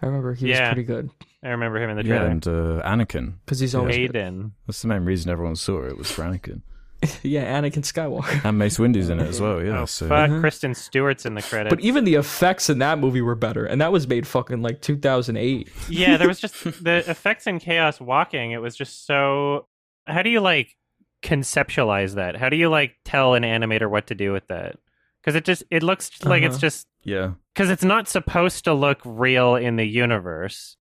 I 0.02 0.06
remember 0.06 0.34
he 0.34 0.48
Yeah. 0.50 0.68
was 0.70 0.74
pretty 0.74 0.84
good 0.86 1.10
I 1.42 1.48
remember 1.50 1.82
him 1.82 1.90
in 1.90 1.96
the 1.96 2.04
Yeah, 2.04 2.18
trailer. 2.18 2.30
and 2.30 2.46
uh, 2.46 2.82
Anakin. 2.84 3.34
because 3.44 3.60
he's 3.60 3.74
always 3.74 3.96
good. 4.10 4.50
That's 4.66 4.82
the 4.82 4.88
main 4.88 5.04
reason 5.04 5.30
everyone 5.30 5.56
saw 5.56 5.82
it 5.84 5.96
was 5.96 6.10
for 6.10 6.22
Anakin. 6.22 6.62
yeah, 7.22 7.60
Anakin 7.60 7.82
Skywalker. 7.84 8.44
And 8.44 8.58
Mace 8.58 8.78
Windu's 8.78 9.08
in 9.08 9.20
it 9.20 9.28
as 9.28 9.40
well, 9.40 9.62
yeah. 9.62 9.80
oh, 9.80 9.84
so 9.84 10.08
fuck. 10.08 10.30
Mhm. 10.30 10.40
Kristen 10.40 10.74
Stewart's 10.74 11.24
in 11.24 11.34
the 11.34 11.42
credits. 11.42 11.72
But 11.74 11.84
even 11.84 12.04
the 12.04 12.16
effects 12.16 12.68
in 12.68 12.78
that 12.80 12.98
movie 12.98 13.22
were 13.22 13.34
better, 13.36 13.64
and 13.64 13.80
that 13.80 13.92
was 13.92 14.08
made 14.08 14.26
fucking 14.26 14.62
like 14.62 14.80
2008. 14.82 15.68
yeah, 15.88 16.16
there 16.16 16.26
was 16.28 16.40
just 16.44 16.62
the 16.82 17.04
effects 17.08 17.46
in 17.46 17.58
Chaos 17.60 18.00
Walking. 18.00 18.50
It 18.52 18.60
was 18.60 18.74
just 18.76 19.06
so. 19.06 19.66
How 20.06 20.22
do 20.22 20.30
you 20.30 20.40
like 20.40 20.74
conceptualize 21.22 22.14
that? 22.14 22.36
How 22.36 22.48
do 22.48 22.56
you 22.56 22.68
like 22.68 22.96
tell 23.04 23.34
an 23.34 23.42
animator 23.42 23.88
what 23.90 24.06
to 24.08 24.14
do 24.14 24.32
with 24.32 24.46
that? 24.48 24.76
Because 25.22 25.34
it 25.36 25.44
just 25.44 25.62
it 25.70 25.82
looks 25.82 26.10
like 26.24 26.42
it's 26.42 26.54
Uh-huh. 26.56 26.60
just 26.60 26.86
yeah. 27.04 27.32
because 27.54 27.70
it's 27.70 27.84
not 27.84 28.08
supposed 28.08 28.64
to 28.64 28.74
look 28.74 29.00
real 29.04 29.54
in 29.56 29.76
the 29.76 29.84
universe, 29.86 30.76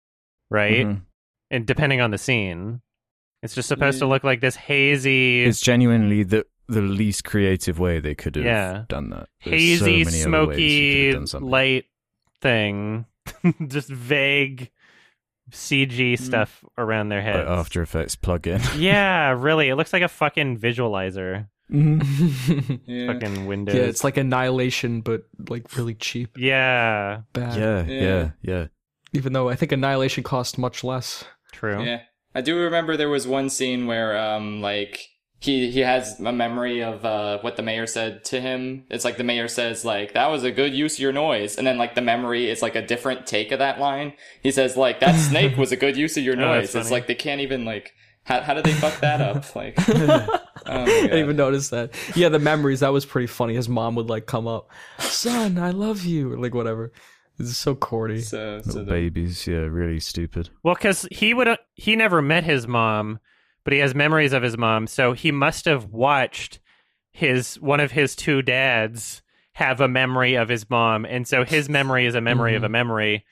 right? 0.50 0.86
Mhm. 0.86 1.02
And 1.52 1.66
depending 1.66 2.02
on 2.02 2.12
the 2.12 2.18
scene, 2.18 2.82
it's 3.48 3.56
just 3.56 3.70
supposed 3.70 4.00
to 4.00 4.06
look 4.06 4.24
like 4.26 4.42
this 4.42 4.56
hazy, 4.58 5.44
It's 5.46 5.62
genuinely 5.62 6.24
the 6.24 6.46
the 6.68 6.82
least 6.82 7.24
creative 7.24 7.80
way 7.80 8.00
they 8.02 8.14
could 8.14 8.36
have 8.36 8.44
Yeah. 8.44 8.84
done 8.90 9.10
that. 9.12 9.30
There's 9.46 9.80
so 9.80 9.86
hazy, 9.86 10.04
many 10.04 10.24
other 10.26 10.48
ways 10.48 10.60
you 10.60 10.68
could 10.68 10.68
smoky 10.68 11.06
have 11.06 11.14
done 11.16 11.28
something. 11.28 11.50
light 11.50 11.86
thing, 12.42 13.06
just 13.68 13.88
vague 13.90 14.70
CG 15.50 16.14
mm. 16.16 16.20
stuff 16.20 16.66
around 16.78 17.08
their 17.08 17.22
Like. 17.22 17.48
After 17.48 17.82
Effects 17.82 18.18
plugin. 18.18 18.62
yeah, 18.78 19.30
really. 19.30 19.70
It 19.70 19.76
looks 19.76 19.94
like 19.94 20.04
a 20.04 20.10
fucking 20.10 20.58
visualizer. 20.58 21.48
yeah, 21.70 21.78
mm-hmm. 21.78 22.76
Yeah. 22.86 23.14
Fucking 23.14 23.46
Windows. 23.46 23.76
Yeah, 23.76 23.84
it's 23.84 24.04
like 24.04 24.18
Annihilation, 24.18 25.00
but 25.02 25.24
like 25.50 25.74
really 25.78 25.96
cheap, 25.96 26.38
yeah, 26.38 27.22
bad. 27.32 27.58
yeah, 27.58 27.84
Yeah. 27.86 28.02
yeah, 28.04 28.30
yeah. 28.42 28.68
Even 29.14 29.32
though 29.32 29.48
I 29.48 29.56
think 29.56 29.72
Annihilation 29.72 30.24
cost 30.24 30.58
much 30.58 30.84
less. 30.84 31.24
true. 31.54 31.82
Yeah. 31.82 32.02
I 32.36 32.42
do 32.42 32.58
remember 32.58 32.96
there 32.98 33.10
was 33.10 33.28
one 33.28 33.50
scene 33.50 33.88
where 33.88 34.18
um 34.18 34.62
like 34.62 35.08
he 35.40 35.70
he 35.72 35.82
has 35.82 36.20
a 36.20 36.32
memory 36.32 36.84
of 36.84 37.06
uh 37.06 37.40
what 37.42 37.56
the 37.58 37.64
mayor 37.64 37.86
said 37.88 38.24
to 38.26 38.42
him. 38.42 38.86
It's 38.90 39.06
like 39.06 39.18
the 39.18 39.24
mayor 39.24 39.48
says 39.48 39.86
like 39.86 40.14
that 40.14 40.28
was 40.32 40.44
a 40.44 40.52
good 40.52 40.74
use 40.74 40.96
of 40.96 41.00
your 41.00 41.14
noise 41.14 41.58
and 41.58 41.66
then 41.68 41.78
like 41.78 41.96
the 41.96 42.02
memory 42.02 42.50
is 42.50 42.62
like 42.62 42.76
a 42.76 42.86
different 42.86 43.28
take 43.28 43.52
of 43.52 43.60
that 43.60 43.80
line. 43.80 44.14
He 44.42 44.52
says 44.52 44.76
like 44.78 45.00
that 45.00 45.14
snake 45.30 45.58
was 45.58 45.72
a 45.72 45.78
good 45.78 45.96
use 45.98 46.18
of 46.18 46.24
your 46.24 46.36
Oh, 46.36 46.40
noise. 46.60 46.74
it's 46.76 46.92
like 46.92 47.08
they 47.08 47.16
can't 47.16 47.42
even 47.42 47.66
like 47.66 47.94
how 48.24 48.42
how 48.42 48.54
did 48.54 48.64
they 48.66 48.74
fuck 48.74 49.00
that 49.02 49.22
up? 49.22 49.46
Like 49.56 49.76
oh 49.88 50.82
I 50.82 50.86
didn't 50.86 51.20
even 51.20 51.36
notice 51.46 51.70
that. 51.70 51.94
Yeah, 52.16 52.30
the 52.30 52.40
memories 52.40 52.82
that 52.82 52.92
was 52.92 53.06
pretty 53.06 53.28
funny. 53.28 53.56
His 53.56 53.70
mom 53.70 53.96
would 53.96 54.10
like 54.10 54.26
come 54.26 54.48
up, 54.48 54.70
son, 55.00 55.58
I 55.58 55.70
love 55.70 56.04
you, 56.04 56.34
or 56.34 56.38
like 56.38 56.54
whatever. 56.54 56.92
This 57.38 57.50
is 57.50 57.58
so 57.58 57.76
corny. 57.76 58.22
so, 58.22 58.62
so 58.62 58.68
Little 58.68 58.86
the, 58.86 58.92
babies, 58.92 59.46
yeah, 59.46 59.58
really 59.58 60.00
stupid. 60.00 60.50
Well, 60.64 60.76
because 60.76 61.08
he 61.12 61.34
would 61.34 61.48
he 61.76 61.96
never 61.96 62.22
met 62.22 62.44
his 62.44 62.68
mom, 62.68 63.20
but 63.64 63.74
he 63.74 63.80
has 63.80 63.94
memories 63.94 64.34
of 64.34 64.44
his 64.44 64.58
mom, 64.58 64.88
so 64.88 65.14
he 65.14 65.32
must 65.32 65.66
have 65.66 65.86
watched 65.86 66.60
his 67.12 67.60
one 67.60 67.80
of 67.80 67.92
his 67.92 68.16
two 68.16 68.42
dads 68.42 69.22
have 69.54 69.82
a 69.82 69.88
memory 69.88 70.36
of 70.36 70.50
his 70.50 70.70
mom, 70.70 71.06
and 71.06 71.28
so 71.28 71.44
his 71.44 71.70
memory 71.70 72.06
is 72.06 72.16
a 72.16 72.22
memory 72.22 72.56
of 72.56 72.60
mm-hmm. 72.60 72.66
a 72.66 72.70
memory. 72.70 73.26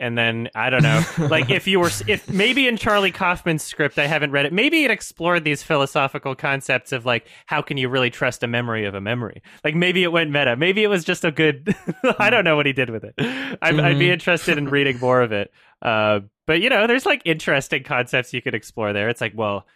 And 0.00 0.16
then 0.16 0.48
I 0.54 0.70
don't 0.70 0.82
know, 0.82 1.04
like 1.28 1.50
if 1.50 1.66
you 1.66 1.78
were, 1.78 1.90
if 2.08 2.28
maybe 2.32 2.66
in 2.66 2.76
Charlie 2.78 3.12
Kaufman's 3.12 3.62
script, 3.62 3.98
I 3.98 4.06
haven't 4.06 4.30
read 4.32 4.46
it. 4.46 4.52
Maybe 4.52 4.82
it 4.84 4.90
explored 4.90 5.44
these 5.44 5.62
philosophical 5.62 6.34
concepts 6.34 6.90
of 6.90 7.04
like 7.04 7.26
how 7.46 7.60
can 7.60 7.76
you 7.76 7.88
really 7.90 8.08
trust 8.10 8.42
a 8.42 8.46
memory 8.46 8.86
of 8.86 8.94
a 8.94 9.00
memory? 9.00 9.42
Like 9.62 9.74
maybe 9.74 10.02
it 10.02 10.10
went 10.10 10.30
meta. 10.30 10.56
Maybe 10.56 10.82
it 10.82 10.88
was 10.88 11.04
just 11.04 11.24
a 11.24 11.30
good. 11.30 11.76
I 12.18 12.30
don't 12.30 12.44
know 12.44 12.56
what 12.56 12.64
he 12.66 12.72
did 12.72 12.88
with 12.90 13.04
it. 13.04 13.14
I'd, 13.18 13.78
I'd 13.78 13.98
be 13.98 14.06
Mhm. 14.08 14.12
interested 14.14 14.56
in 14.58 14.68
reading 14.70 14.98
more 14.98 15.20
of 15.20 15.32
it. 15.32 15.52
Uh, 15.82 16.20
but 16.46 16.60
you 16.62 16.70
know, 16.70 16.86
there's 16.86 17.04
like 17.06 17.20
interesting 17.26 17.84
concepts 17.84 18.32
you 18.32 18.40
could 18.42 18.54
explore 18.54 18.92
there. 18.94 19.10
It's 19.10 19.20
like, 19.20 19.34
well, 19.36 19.66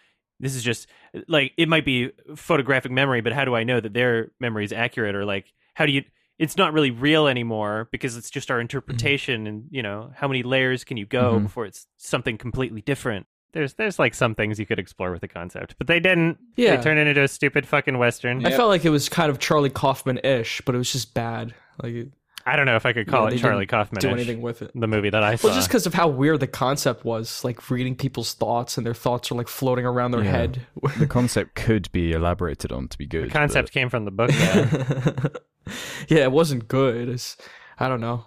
this 0.41 0.55
is 0.57 0.63
just 0.63 0.89
like 1.29 1.53
it 1.59 1.69
might 1.69 1.85
be 1.85 2.11
photographic 2.35 2.91
memory, 2.91 3.21
but 3.21 3.33
how 3.35 3.45
do 3.45 3.55
I 3.55 3.63
know 3.65 3.79
that 3.79 3.93
their 3.93 4.31
memory 4.41 4.65
is 4.65 4.73
accurate? 4.73 5.15
Or 5.15 5.25
like, 5.27 5.53
how 5.75 5.85
do 5.87 5.93
you? 5.93 6.03
It's 6.39 6.57
not 6.57 6.73
really 6.73 6.91
real 6.91 7.27
anymore 7.29 7.89
because 7.93 8.17
it's 8.17 8.29
just 8.31 8.51
our 8.51 8.61
interpretation, 8.61 9.47
and 9.47 9.65
you 9.71 9.83
know, 9.83 10.11
how 10.17 10.27
many 10.29 10.43
layers 10.43 10.83
can 10.85 10.97
you 10.97 11.07
go 11.07 11.35
Mhm. 11.39 11.43
before 11.45 11.65
it's 11.67 11.87
something 11.97 12.37
completely 12.39 12.81
different? 12.83 13.27
There's 13.53 13.75
there's 13.75 14.01
like 14.01 14.15
some 14.15 14.35
things 14.35 14.59
you 14.59 14.67
could 14.67 14.81
explore 14.81 15.13
with 15.13 15.21
the 15.21 15.29
concept, 15.29 15.77
but 15.79 15.87
they 15.87 16.01
didn't. 16.01 16.39
Yeah. 16.57 16.75
they 16.77 16.83
turned 16.83 16.99
it 16.99 17.07
into 17.07 17.23
a 17.23 17.29
stupid 17.29 17.69
fucking 17.69 17.99
western. 17.99 18.41
Yeah. 18.41 18.49
I 18.49 18.51
felt 18.51 18.69
like 18.69 18.85
it 18.85 18.91
was 18.91 19.09
kind 19.09 19.31
of 19.31 19.39
Charlie 19.39 19.71
Kaufman-ish, 19.71 20.63
but 20.67 20.75
it 20.75 20.79
was 20.79 20.91
just 20.91 21.15
bad. 21.15 21.55
Like, 21.83 21.95
it 21.95 22.09
I 22.47 22.57
don't 22.57 22.67
know 22.67 22.77
if 22.77 22.85
I 22.85 22.93
could 22.93 23.07
call 23.07 23.31
Yeah, 23.31 23.37
it 23.37 23.41
Charlie 23.41 23.65
Kaufman. 23.65 24.01
do 24.01 24.09
anything 24.11 24.43
with 24.43 24.61
it. 24.61 24.71
The 24.75 24.87
movie 24.87 25.09
that 25.09 25.23
I 25.23 25.37
saw. 25.37 25.47
Well, 25.49 25.57
just 25.57 25.69
because 25.69 25.87
of 25.87 25.95
how 25.95 26.09
weird 26.09 26.41
the 26.41 26.47
concept 26.47 27.03
was, 27.05 27.43
like 27.43 27.71
reading 27.71 27.95
people's 27.97 28.35
thoughts 28.35 28.77
and 28.77 28.85
their 28.85 28.93
thoughts 28.93 29.31
are 29.33 29.35
like 29.35 29.49
floating 29.49 29.87
around 29.87 30.11
their 30.11 30.23
Yeah. 30.25 30.31
head. 30.31 30.67
The 30.99 31.07
concept 31.07 31.55
could 31.55 31.91
be 31.93 32.13
elaborated 32.13 32.71
on 32.71 32.89
to 32.89 32.99
be 32.99 33.07
good. 33.07 33.29
the 33.29 33.33
concept 33.33 33.69
but 33.69 33.73
came 33.73 33.89
from 33.89 34.05
the 34.05 34.11
book. 34.11 34.31
though. 35.65 35.73
yeah, 36.09 36.23
it 36.25 36.33
wasn't 36.33 36.69
good. 36.69 37.09
It's, 37.09 37.37
I 37.79 37.89
don't 37.89 38.01
know. 38.01 38.27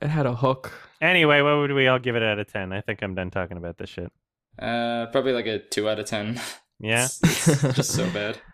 It 0.00 0.08
had 0.08 0.26
a 0.26 0.34
hook. 0.34 0.72
Anyway, 1.00 1.40
what 1.42 1.56
would 1.58 1.72
we 1.72 1.88
all 1.88 1.98
give 1.98 2.16
it 2.16 2.22
out 2.22 2.38
of 2.38 2.52
10? 2.52 2.72
I 2.72 2.80
think 2.80 3.02
I'm 3.02 3.14
done 3.14 3.30
talking 3.30 3.56
about 3.56 3.78
this 3.78 3.90
shit. 3.90 4.12
uh 4.58 5.06
probably 5.12 5.32
like 5.32 5.46
a 5.46 5.58
two 5.60 5.88
out 5.88 5.98
of 6.00 6.06
ten. 6.06 6.40
Yeah? 6.80 7.06
It's, 7.06 7.48
it's 7.48 7.74
just 7.76 7.90
so 7.92 8.08
bad. 8.10 8.38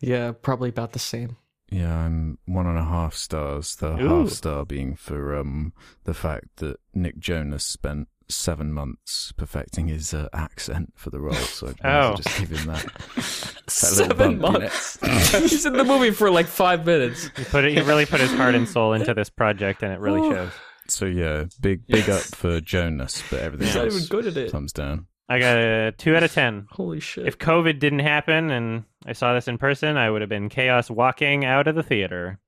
Yeah, 0.00 0.30
probably 0.32 0.68
about 0.68 0.92
the 0.92 0.98
same. 1.00 1.36
Yeah, 1.70 1.92
I'm 1.96 2.38
one 2.46 2.66
and 2.66 2.78
a 2.78 2.84
half 2.84 3.14
stars. 3.14 3.74
The 3.76 3.96
Ooh. 4.00 4.22
half 4.22 4.30
star 4.30 4.64
being 4.64 4.94
for 4.96 5.36
um 5.36 5.72
the 6.04 6.14
fact 6.14 6.56
that 6.56 6.78
Nick 6.94 7.18
Jonas 7.18 7.64
spent 7.64 8.06
seven 8.30 8.72
months 8.72 9.32
perfecting 9.36 9.88
his 9.88 10.12
uh, 10.12 10.28
accent 10.32 10.92
for 10.96 11.10
the 11.10 11.20
role, 11.20 11.34
so 11.34 11.68
I'd 11.68 11.76
Oh. 11.84 12.14
just 12.16 12.38
give 12.38 12.50
him 12.50 12.66
that. 12.66 12.84
that 13.16 13.70
Seven 13.70 14.16
bump, 14.16 14.32
you 14.32 14.38
know. 14.38 14.52
months. 14.60 14.98
He's 15.50 15.66
in 15.66 15.72
the 15.74 15.84
movie 15.84 16.10
for 16.10 16.30
like 16.30 16.46
five 16.46 16.84
minutes. 16.86 17.30
He, 17.36 17.44
put 17.44 17.64
it, 17.64 17.72
he 17.72 17.80
really 17.82 18.06
put 18.06 18.20
his 18.20 18.32
heart 18.32 18.54
and 18.54 18.68
soul 18.68 18.92
into 18.92 19.14
this 19.14 19.30
project, 19.30 19.82
and 19.82 19.92
it 19.92 20.00
really 20.00 20.20
Ooh. 20.26 20.32
shows. 20.32 20.52
So 20.88 21.04
yeah, 21.06 21.44
big 21.60 21.86
big 21.86 22.06
Yes. 22.08 22.32
up 22.32 22.38
for 22.38 22.60
Jonas, 22.60 23.22
but 23.30 23.40
everything 23.40 23.66
He's 23.66 23.76
not 23.76 23.84
else 23.86 23.96
even 23.96 24.08
good 24.08 24.26
at 24.26 24.36
it. 24.36 24.50
thumbs 24.50 24.72
down. 24.72 25.06
I 25.30 25.38
got 25.38 25.58
a 25.58 25.92
2 25.98 26.16
out 26.16 26.22
of 26.22 26.32
10. 26.32 26.68
Holy 26.70 27.00
shit. 27.00 27.26
If 27.28 27.36
COVID 27.36 27.78
didn't 27.78 27.98
happen 27.98 28.50
and 28.50 28.84
I 29.04 29.12
saw 29.12 29.34
this 29.34 29.46
in 29.46 29.58
person, 29.58 29.98
I 29.98 30.08
would 30.08 30.22
have 30.22 30.30
been 30.30 30.48
chaos 30.48 30.90
walking 30.90 31.44
out 31.44 31.68
of 31.68 31.74
the 31.74 31.82
theater. 31.82 32.38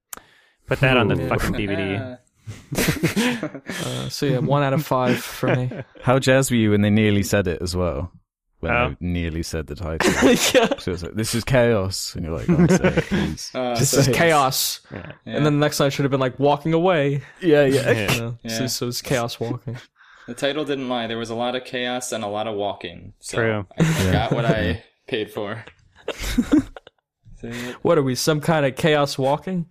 Put 0.66 0.80
that 0.80 0.96
on 0.96 1.08
the 1.08 1.16
fucking 1.28 1.52
DVD. 1.52 2.16
Uh, 3.84 4.08
so 4.08 4.26
yeah, 4.26 4.38
one 4.38 4.62
out 4.62 4.72
of 4.72 4.84
five 4.84 5.18
for 5.22 5.54
me. 5.54 5.70
How 6.02 6.18
jazz 6.18 6.50
were 6.50 6.56
you 6.56 6.70
when 6.72 6.82
they 6.82 6.90
nearly 6.90 7.22
said 7.22 7.46
it 7.46 7.60
as 7.62 7.74
well? 7.76 8.12
When 8.60 8.72
Oh. 8.72 8.88
they 8.90 8.96
nearly 9.06 9.42
said 9.42 9.66
the 9.68 9.74
title. 9.74 10.10
yeah. 10.22 10.78
so 10.78 10.92
it's 10.92 11.02
like, 11.02 11.14
this 11.14 11.34
is 11.34 11.44
chaos, 11.44 12.14
and 12.14 12.24
you're 12.26 12.36
like, 12.36 12.48
oh, 12.50 12.66
say 12.66 12.88
it, 12.98 13.04
please. 13.04 13.50
Uh, 13.54 13.74
This 13.78 13.90
so 13.90 13.98
is 14.00 14.08
it's- 14.08 14.16
chaos. 14.18 14.80
Yeah. 14.92 15.12
yeah. 15.24 15.36
And 15.36 15.46
then 15.46 15.54
the 15.54 15.64
next 15.64 15.80
line 15.80 15.90
should 15.90 16.04
have 16.04 16.10
been 16.10 16.20
like 16.20 16.38
walking 16.38 16.74
away. 16.74 17.22
Yeah, 17.40 17.64
yeah. 17.64 17.90
Yeah. 17.90 18.12
You 18.12 18.20
know, 18.20 18.38
so, 18.46 18.60
Yeah. 18.62 18.66
so 18.66 18.88
it's 18.88 19.00
chaos 19.02 19.40
walking. 19.40 19.78
The 20.26 20.34
title 20.34 20.64
didn't 20.64 20.88
lie. 20.88 21.06
There 21.06 21.18
was 21.18 21.30
a 21.30 21.34
lot 21.34 21.56
of 21.56 21.64
chaos 21.64 22.12
and 22.12 22.22
a 22.22 22.28
lot 22.28 22.46
of 22.46 22.54
walking. 22.54 23.14
So 23.20 23.38
True. 23.38 23.66
I, 23.78 23.82
I 23.82 24.04
Yeah. 24.04 24.12
got 24.12 24.32
what 24.32 24.44
I 24.44 24.84
paid 25.08 25.30
for. 25.30 25.64
What 27.82 27.96
are 27.96 28.02
we? 28.02 28.14
Some 28.14 28.40
kind 28.40 28.66
of 28.66 28.76
chaos 28.76 29.16
walking? 29.16 29.66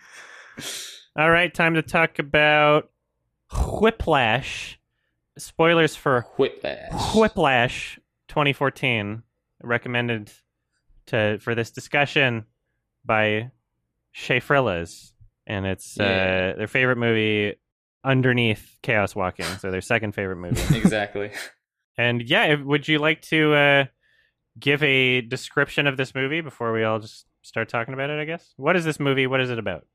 All 1.20 1.30
right, 1.30 1.54
time 1.54 1.74
to 1.74 1.82
talk 1.82 2.18
about 2.18 2.90
Whiplash. 3.52 4.80
Spoilers 5.38 5.94
for 5.94 6.26
Whiplash. 6.38 7.14
Whiplash 7.14 8.00
2014 8.30 9.24
recommended 9.62 10.32
to 11.08 11.38
for 11.42 11.56
this 11.56 11.72
discussion 11.72 12.46
by 13.04 13.52
Schaffrillas 14.16 15.12
and 15.46 15.66
it's 15.66 15.98
Yeah. 15.98 16.54
uh, 16.54 16.58
their 16.58 16.68
favorite 16.68 16.98
movie 16.98 17.56
underneath 18.02 18.78
Chaos 18.82 19.14
Walking 19.14 19.46
so 19.58 19.72
their 19.72 19.82
second 19.82 20.14
favorite 20.14 20.38
movie 20.38 20.78
exactly. 20.78 21.32
and 21.98 22.22
yeah 22.22 22.56
would 22.56 22.88
you 22.88 22.98
like 23.00 23.22
to 23.24 23.54
uh, 23.56 23.86
give 24.58 24.82
a 24.84 25.20
description 25.20 25.86
of 25.86 25.98
this 25.98 26.16
movie 26.16 26.40
before 26.40 26.72
we 26.72 26.86
all 26.86 27.00
just 27.00 27.26
start 27.42 27.68
talking 27.68 27.94
about 27.94 28.10
it 28.10 28.22
I 28.22 28.24
guess 28.24 28.54
what 28.56 28.78
is 28.78 28.86
this 28.86 29.02
movie 29.02 29.28
what 29.28 29.42
is 29.42 29.50
it 29.50 29.60
about 29.60 29.86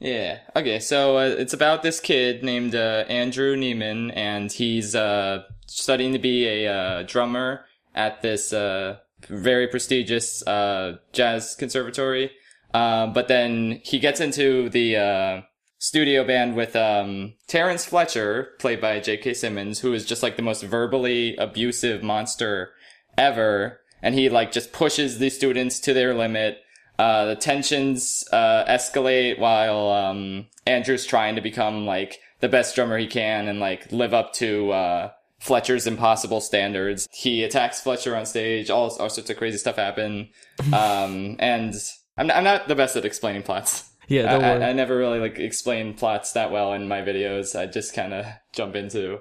Yeah. 0.00 0.38
Okay. 0.54 0.78
So 0.78 1.18
uh, 1.18 1.34
it's 1.38 1.52
about 1.52 1.82
this 1.82 2.00
kid 2.00 2.42
named 2.42 2.74
uh, 2.74 3.04
Andrew 3.08 3.56
Neiman, 3.56 4.12
and 4.14 4.50
he's 4.50 4.94
uh, 4.94 5.42
studying 5.66 6.12
to 6.12 6.18
be 6.18 6.46
a 6.46 6.72
uh, 6.72 7.02
drummer 7.02 7.64
at 7.94 8.22
this 8.22 8.52
uh, 8.52 8.98
very 9.28 9.66
prestigious 9.66 10.46
uh, 10.46 10.98
jazz 11.12 11.56
conservatory. 11.56 12.30
But 12.72 13.26
then 13.28 13.80
he 13.82 13.98
gets 13.98 14.20
into 14.20 14.68
the 14.68 14.96
uh, 14.96 15.40
studio 15.78 16.24
band 16.24 16.54
with 16.54 16.76
um, 16.76 17.34
Terrence 17.46 17.84
Fletcher, 17.84 18.50
played 18.58 18.80
by 18.80 19.00
J.K. 19.00 19.34
Simmons, 19.34 19.80
who 19.80 19.92
is 19.94 20.04
just 20.04 20.22
like 20.22 20.36
the 20.36 20.42
most 20.42 20.62
verbally 20.62 21.36
abusive 21.36 22.02
monster 22.02 22.72
ever, 23.16 23.80
and 24.02 24.14
he 24.14 24.28
like 24.28 24.52
just 24.52 24.72
pushes 24.72 25.18
the 25.18 25.30
students 25.30 25.80
to 25.80 25.94
their 25.94 26.14
limit. 26.14 26.58
Uh, 26.98 27.26
the 27.26 27.36
tensions 27.36 28.24
uh, 28.32 28.64
escalate 28.64 29.38
while 29.38 29.90
um, 29.90 30.46
Andrew's 30.66 31.06
trying 31.06 31.36
to 31.36 31.40
become 31.40 31.86
like 31.86 32.18
the 32.40 32.48
best 32.48 32.74
drummer 32.74 32.98
he 32.98 33.06
can 33.06 33.46
and 33.46 33.60
like 33.60 33.90
live 33.92 34.12
up 34.12 34.32
to 34.34 34.72
uh, 34.72 35.10
Fletcher's 35.38 35.86
impossible 35.86 36.40
standards. 36.40 37.08
He 37.12 37.44
attacks 37.44 37.80
Fletcher 37.80 38.16
on 38.16 38.26
stage. 38.26 38.68
All 38.70 38.90
all 38.98 39.08
sorts 39.08 39.30
of 39.30 39.36
crazy 39.36 39.58
stuff 39.58 39.76
happen. 39.76 40.30
Um, 40.72 41.36
and 41.38 41.74
I'm 42.16 42.30
I'm 42.30 42.44
not 42.44 42.66
the 42.66 42.74
best 42.74 42.96
at 42.96 43.04
explaining 43.04 43.42
plots. 43.44 43.88
Yeah, 44.08 44.22
I, 44.22 44.32
don't 44.32 44.42
worry. 44.42 44.64
I, 44.64 44.70
I 44.70 44.72
never 44.72 44.96
really 44.96 45.20
like 45.20 45.38
explain 45.38 45.94
plots 45.94 46.32
that 46.32 46.50
well 46.50 46.72
in 46.72 46.88
my 46.88 47.02
videos. 47.02 47.58
I 47.58 47.66
just 47.66 47.94
kind 47.94 48.14
of 48.14 48.24
jump 48.52 48.74
into 48.74 49.20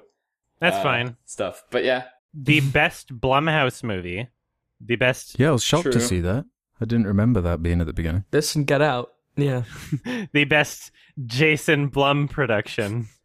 That's 0.60 0.78
uh, 0.78 0.84
fine. 0.84 1.18
stuff. 1.26 1.64
But 1.70 1.84
yeah, 1.84 2.06
The 2.34 2.62
best 2.62 3.20
Blumhouse 3.20 3.84
movie, 3.84 4.30
the 4.80 4.96
best, 4.96 5.38
Yeah, 5.38 5.50
I 5.50 5.52
was 5.52 5.64
shocked 5.64 5.92
to 5.92 6.00
see 6.00 6.22
that. 6.22 6.46
I 6.82 6.86
didn't 6.86 7.08
remember 7.08 7.42
that 7.42 7.62
being 7.64 7.82
at 7.82 7.88
the 7.88 7.94
beginning. 7.94 8.26
this 8.32 8.56
and 8.56 8.66
Get 8.68 8.82
Out. 8.82 9.10
Yeah. 9.36 9.64
the 10.34 10.46
best 10.46 10.92
Jason 11.26 11.88
Blum 11.88 12.28
production. 12.28 13.08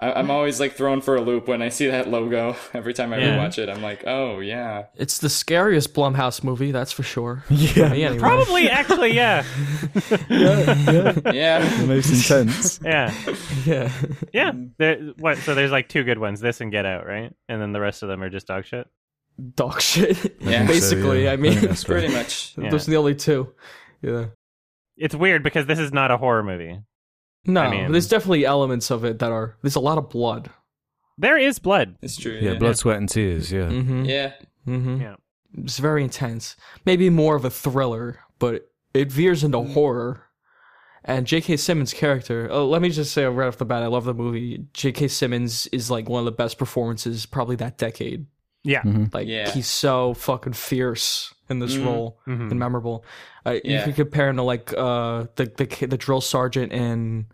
I, 0.00 0.12
I'm 0.12 0.30
always 0.30 0.60
like 0.60 0.74
thrown 0.74 1.00
for 1.00 1.16
a 1.16 1.20
loop 1.22 1.48
when 1.48 1.60
I 1.62 1.68
see 1.70 1.86
that 1.88 2.08
logo. 2.08 2.54
Every 2.74 2.92
time 2.94 3.12
I 3.12 3.18
Yeah. 3.18 3.36
rewatch 3.38 3.58
it, 3.58 3.68
I'm 3.68 3.82
like, 3.82 4.04
oh 4.06 4.40
yeah. 4.40 4.86
It's 4.94 5.18
the 5.18 5.28
scariest 5.28 5.92
Blumhouse 5.94 6.42
movie, 6.44 6.70
that's 6.70 6.92
for 6.92 7.02
sure. 7.02 7.44
Yeah. 7.50 7.88
Me 7.90 8.04
anyway. 8.04 8.18
Probably, 8.18 8.68
actually, 8.70 9.12
yeah, 9.14 9.44
Yeah. 10.28 11.58
The 11.80 11.84
most 11.86 12.10
intense. 12.30 12.80
yeah, 12.84 13.14
Yeah. 13.64 13.92
yeah. 14.32 14.52
There, 14.78 14.96
what? 15.18 15.38
So 15.38 15.54
there's 15.54 15.70
like 15.72 15.88
two 15.88 16.04
good 16.04 16.18
ones, 16.18 16.40
this 16.40 16.60
and 16.60 16.70
Get 16.70 16.86
Out, 16.86 17.06
right? 17.06 17.32
And 17.48 17.60
then 17.60 17.72
the 17.72 17.80
rest 17.80 18.02
of 18.02 18.08
them 18.08 18.22
are 18.22 18.30
just 18.30 18.46
dog 18.46 18.64
shit. 18.64 18.86
Dog 19.54 19.80
shit. 19.80 20.36
Yeah. 20.40 20.66
Basically, 20.66 21.24
yeah. 21.24 21.32
I 21.32 21.36
mean, 21.36 21.52
think 21.54 21.68
that's. 21.68 21.84
Pretty 21.84 22.08
much. 22.12 22.54
Yeah. 22.56 22.70
those 22.70 22.86
are 22.88 22.90
the 22.90 22.96
only 22.96 23.14
two. 23.14 23.52
Yeah. 24.02 24.26
It's 24.96 25.14
weird 25.14 25.42
because 25.42 25.66
this 25.66 25.78
is 25.78 25.92
not 25.92 26.10
a 26.10 26.16
horror 26.16 26.42
movie. 26.42 26.80
No, 27.44 27.60
I 27.60 27.70
mean- 27.70 27.92
there's 27.92 28.08
definitely 28.08 28.44
elements 28.46 28.90
of 28.90 29.04
it 29.04 29.18
that 29.18 29.30
are. 29.32 29.56
There's 29.62 29.76
a 29.76 29.80
lot 29.80 29.98
of 29.98 30.08
blood. 30.10 30.50
There 31.18 31.38
is 31.38 31.58
blood. 31.58 31.96
It's 32.02 32.16
true. 32.16 32.32
Yeah, 32.40 32.52
Yeah. 32.52 32.58
blood, 32.58 32.76
sweat, 32.78 32.98
and 32.98 33.08
tears. 33.08 33.50
Yeah. 33.52 33.68
Mm-hmm. 33.68 34.04
Yeah. 34.04 34.32
Mm-hmm. 34.66 35.00
Yeah. 35.00 35.16
It's 35.58 35.78
very 35.78 36.02
intense. 36.02 36.56
Maybe 36.84 37.08
more 37.08 37.36
of 37.36 37.44
a 37.44 37.50
thriller, 37.50 38.18
but 38.38 38.68
it 38.92 39.10
veers 39.12 39.42
into 39.44 39.62
horror. 39.62 40.22
And 41.04 41.24
J.K. 41.26 41.56
Simmons' 41.58 41.94
character, 41.94 42.48
oh, 42.50 42.66
let 42.66 42.82
me 42.82 42.90
just 42.90 43.12
say 43.12 43.24
right 43.26 43.46
off 43.46 43.58
the 43.58 43.64
bat, 43.64 43.82
I 43.82 43.86
love 43.86 44.04
the 44.06 44.12
movie. 44.12 44.66
J.K. 44.74 45.06
Simmons 45.08 45.68
is 45.68 45.88
like 45.90 46.08
one 46.08 46.18
of 46.18 46.24
the 46.24 46.32
best 46.32 46.58
performances 46.58 47.26
probably 47.26 47.54
that 47.56 47.78
decade. 47.78 48.26
Yeah. 48.66 48.82
Mhm. 48.82 49.14
Like 49.14 49.26
Yeah. 49.28 49.50
he's 49.50 49.68
so 49.68 50.14
fucking 50.14 50.54
fierce 50.54 51.32
in 51.48 51.60
this 51.60 51.76
Mhm. 51.76 51.84
role 51.86 52.18
Mhm. 52.26 52.50
and 52.50 52.58
memorable. 52.58 53.04
Uh, 53.46 53.52
You 53.52 53.60
Yeah. 53.64 53.84
could 53.84 53.94
compare 53.96 54.28
him 54.28 54.36
to 54.36 54.42
like 54.42 54.72
uh, 54.76 55.26
the 55.36 55.46
the 55.56 55.86
the 55.86 55.96
drill 55.96 56.20
sergeant 56.20 56.72
in 56.72 57.26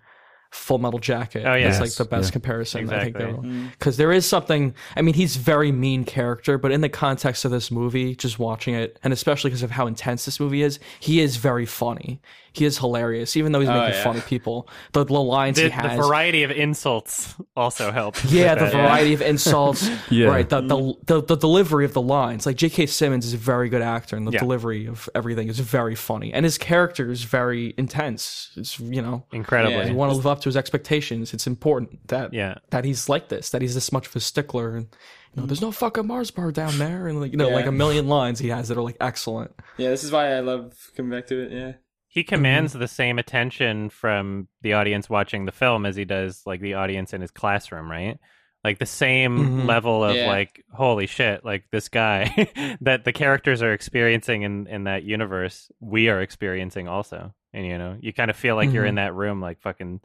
Full 0.51 0.77
Metal 0.77 0.99
Jacket. 0.99 1.41
Oh, 1.47 1.53
That's 1.53 1.61
yes. 1.61 1.81
like 1.81 1.95
the 1.95 2.05
best 2.05 2.29
Yeah. 2.29 2.33
comparison. 2.33 2.85
I 2.91 3.05
think 3.05 3.17
Exactly. 3.17 3.51
they're 3.51 3.71
because 3.71 3.97
there 3.97 4.13
is 4.13 4.27
something. 4.27 4.75
I 4.95 5.01
mean, 5.01 5.15
he's 5.15 5.37
very 5.37 5.73
mean 5.73 6.05
character, 6.05 6.59
but 6.59 6.71
in 6.73 6.83
the 6.83 6.91
context 6.91 7.47
of 7.47 7.51
this 7.51 7.71
movie, 7.71 8.15
just 8.15 8.39
watching 8.39 8.75
it, 8.75 8.99
and 9.03 9.15
especially 9.15 9.49
because 9.49 9.63
of 9.63 9.71
how 9.71 9.87
intense 9.87 10.27
this 10.27 10.39
movie 10.39 10.61
is, 10.63 10.79
he 11.01 11.21
is 11.23 11.37
very 11.39 11.65
funny. 11.65 12.21
He 12.55 12.65
is 12.67 12.77
hilarious, 12.79 13.37
even 13.37 13.53
though 13.53 13.61
he's 13.61 13.69
Oh, 13.69 13.75
making 13.75 13.95
yeah. 13.95 14.05
funny 14.05 14.21
people. 14.21 14.69
The, 14.93 15.05
the 15.05 15.13
lines 15.15 15.57
The, 15.57 15.65
he 15.65 15.71
has, 15.71 15.97
the 15.97 16.03
variety 16.03 16.43
of 16.43 16.51
insults 16.51 17.35
also 17.57 17.91
help. 17.91 18.17
Yeah, 18.29 18.55
the 18.55 18.67
that. 18.67 18.73
variety 18.73 19.15
of 19.15 19.23
insults. 19.23 19.89
Yeah. 20.11 20.27
Right. 20.29 20.49
The, 20.49 20.61
the 20.61 20.95
the 21.07 21.23
the 21.23 21.37
delivery 21.37 21.85
of 21.85 21.93
the 21.95 22.03
lines. 22.03 22.45
Like 22.45 22.57
J.K. 22.57 22.87
Simmons 22.87 23.25
is 23.25 23.33
a 23.35 23.39
very 23.39 23.69
good 23.71 23.81
actor, 23.83 24.17
and 24.17 24.27
the 24.27 24.33
Yeah. 24.33 24.41
delivery 24.41 24.87
of 24.87 25.09
everything 25.15 25.49
is 25.49 25.59
very 25.61 25.95
funny, 25.95 26.33
and 26.33 26.45
his 26.45 26.59
character 26.59 27.11
is 27.11 27.23
very 27.25 27.73
intense. 27.79 28.51
It's 28.57 28.79
you 28.79 29.01
know 29.01 29.25
Incredibly. 29.33 29.89
you 29.89 29.95
want 29.95 30.11
to 30.13 30.17
live 30.17 30.27
up 30.27 30.41
to 30.43 30.49
his 30.49 30.57
expectations. 30.57 31.33
It's 31.33 31.47
important 31.47 32.07
that 32.09 32.35
Yeah. 32.35 32.57
that 32.71 32.85
he's 32.85 33.09
like 33.09 33.29
this, 33.29 33.51
that 33.51 33.63
he's 33.63 33.75
this 33.75 33.91
much 33.93 34.07
of 34.07 34.15
a 34.17 34.21
stickler, 34.21 34.77
and 34.77 34.89
you 35.35 35.41
know, 35.41 35.47
there's 35.47 35.63
no 35.63 35.73
fucking 35.73 36.07
Mars 36.07 36.31
bar 36.31 36.53
down 36.53 36.77
there, 36.79 37.07
and 37.09 37.19
like 37.21 37.33
you 37.33 37.39
know, 37.39 37.49
Yeah. 37.49 37.55
like 37.55 37.67
a 37.67 37.73
million 37.73 38.07
lines 38.09 38.39
he 38.39 38.49
has 38.49 38.69
that 38.69 38.77
are 38.77 38.83
like 38.83 38.99
excellent. 39.01 39.53
Yeah. 39.79 39.89
This 39.89 40.05
is 40.05 40.13
why 40.13 40.35
I 40.37 40.41
love 40.41 40.75
coming 40.97 41.11
back 41.11 41.27
to 41.29 41.41
it. 41.41 41.53
Yeah. 41.53 41.73
He 42.15 42.25
commands 42.25 42.75
the 42.75 42.87
same 42.89 43.19
attention 43.19 43.89
from 43.89 44.47
the 44.61 44.75
audience 44.75 45.09
watching 45.09 45.47
the 45.47 45.51
film 45.53 45.87
as 45.87 45.97
he 45.97 46.05
does 46.05 46.43
like 46.45 46.61
the 46.61 46.75
audience 46.75 47.15
in 47.15 47.23
his 47.23 47.31
classroom, 47.31 47.91
right? 47.91 48.19
Like 48.63 48.79
the 48.79 48.85
same 48.87 49.39
Mhm. 49.39 49.67
level 49.67 50.05
of 50.05 50.17
Yeah. 50.17 50.27
like, 50.29 50.63
holy 50.71 51.07
shit, 51.07 51.43
like 51.43 51.65
this 51.73 51.89
guy 51.89 52.27
that 52.83 53.05
the 53.05 53.13
characters 53.15 53.63
are 53.63 53.73
experiencing 53.73 54.43
in, 54.43 54.67
in 54.67 54.85
that 54.85 55.05
universe, 55.05 55.73
we 55.81 56.11
are 56.11 56.21
experiencing 56.21 56.87
also. 56.87 57.33
And 57.55 57.67
you 57.67 57.79
know, 57.79 57.97
you 58.01 58.13
kind 58.13 58.31
of 58.31 58.37
feel 58.37 58.57
like 58.57 58.73
you're 58.75 58.85
in 58.85 58.97
that 58.97 59.15
room, 59.15 59.41
like 59.41 59.61
fucking, 59.63 60.01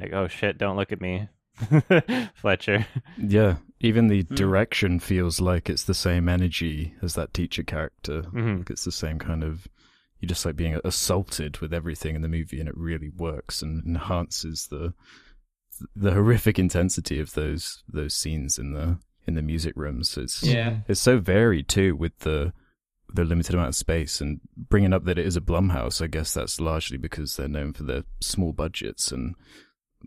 like, 0.00 0.12
oh 0.12 0.28
shit, 0.28 0.58
don't 0.58 0.76
look 0.76 0.92
at 0.92 1.00
me, 1.00 1.28
Fletcher. 2.34 2.86
Yeah. 3.16 3.56
Even 3.80 4.08
the 4.08 4.22
Hmm. 4.22 4.34
direction 4.34 5.00
feels 5.00 5.40
like 5.40 5.70
it's 5.70 5.84
the 5.84 5.94
same 5.94 6.28
energy 6.28 6.94
as 7.02 7.14
that 7.14 7.32
teacher 7.32 7.62
character. 7.62 8.22
Mhm. 8.22 8.58
Like 8.58 8.70
it's 8.70 8.84
the 8.84 8.92
same 8.92 9.18
kind 9.18 9.42
of. 9.42 9.66
You're 10.20 10.28
just 10.28 10.44
like 10.44 10.56
being 10.56 10.80
assaulted 10.84 11.58
with 11.58 11.72
everything 11.72 12.16
in 12.16 12.22
the 12.22 12.28
movie, 12.28 12.58
and 12.60 12.68
it 12.68 12.76
really 12.76 13.08
works 13.08 13.62
and 13.62 13.84
enhances 13.86 14.66
the 14.68 14.94
the 15.94 16.12
horrific 16.12 16.58
intensity 16.58 17.20
of 17.20 17.34
those 17.34 17.84
those 17.88 18.14
scenes 18.14 18.58
in 18.58 18.72
the 18.72 18.98
in 19.26 19.34
the 19.34 19.42
music 19.42 19.74
rooms. 19.76 20.16
It's 20.16 20.42
Yeah. 20.42 20.78
it's 20.88 21.00
so 21.00 21.18
varied 21.18 21.68
too 21.68 21.94
with 21.94 22.18
the 22.20 22.52
the 23.14 23.24
limited 23.24 23.54
amount 23.54 23.68
of 23.68 23.74
space 23.76 24.20
and 24.20 24.40
bringing 24.56 24.92
up 24.92 25.04
that 25.04 25.18
it 25.18 25.26
is 25.26 25.36
a 25.36 25.40
Blumhouse. 25.40 26.02
I 26.02 26.08
guess 26.08 26.34
that's 26.34 26.60
largely 26.60 26.98
because 26.98 27.36
they're 27.36 27.48
known 27.48 27.72
for 27.72 27.84
their 27.84 28.04
small 28.20 28.52
budgets 28.52 29.12
and 29.12 29.34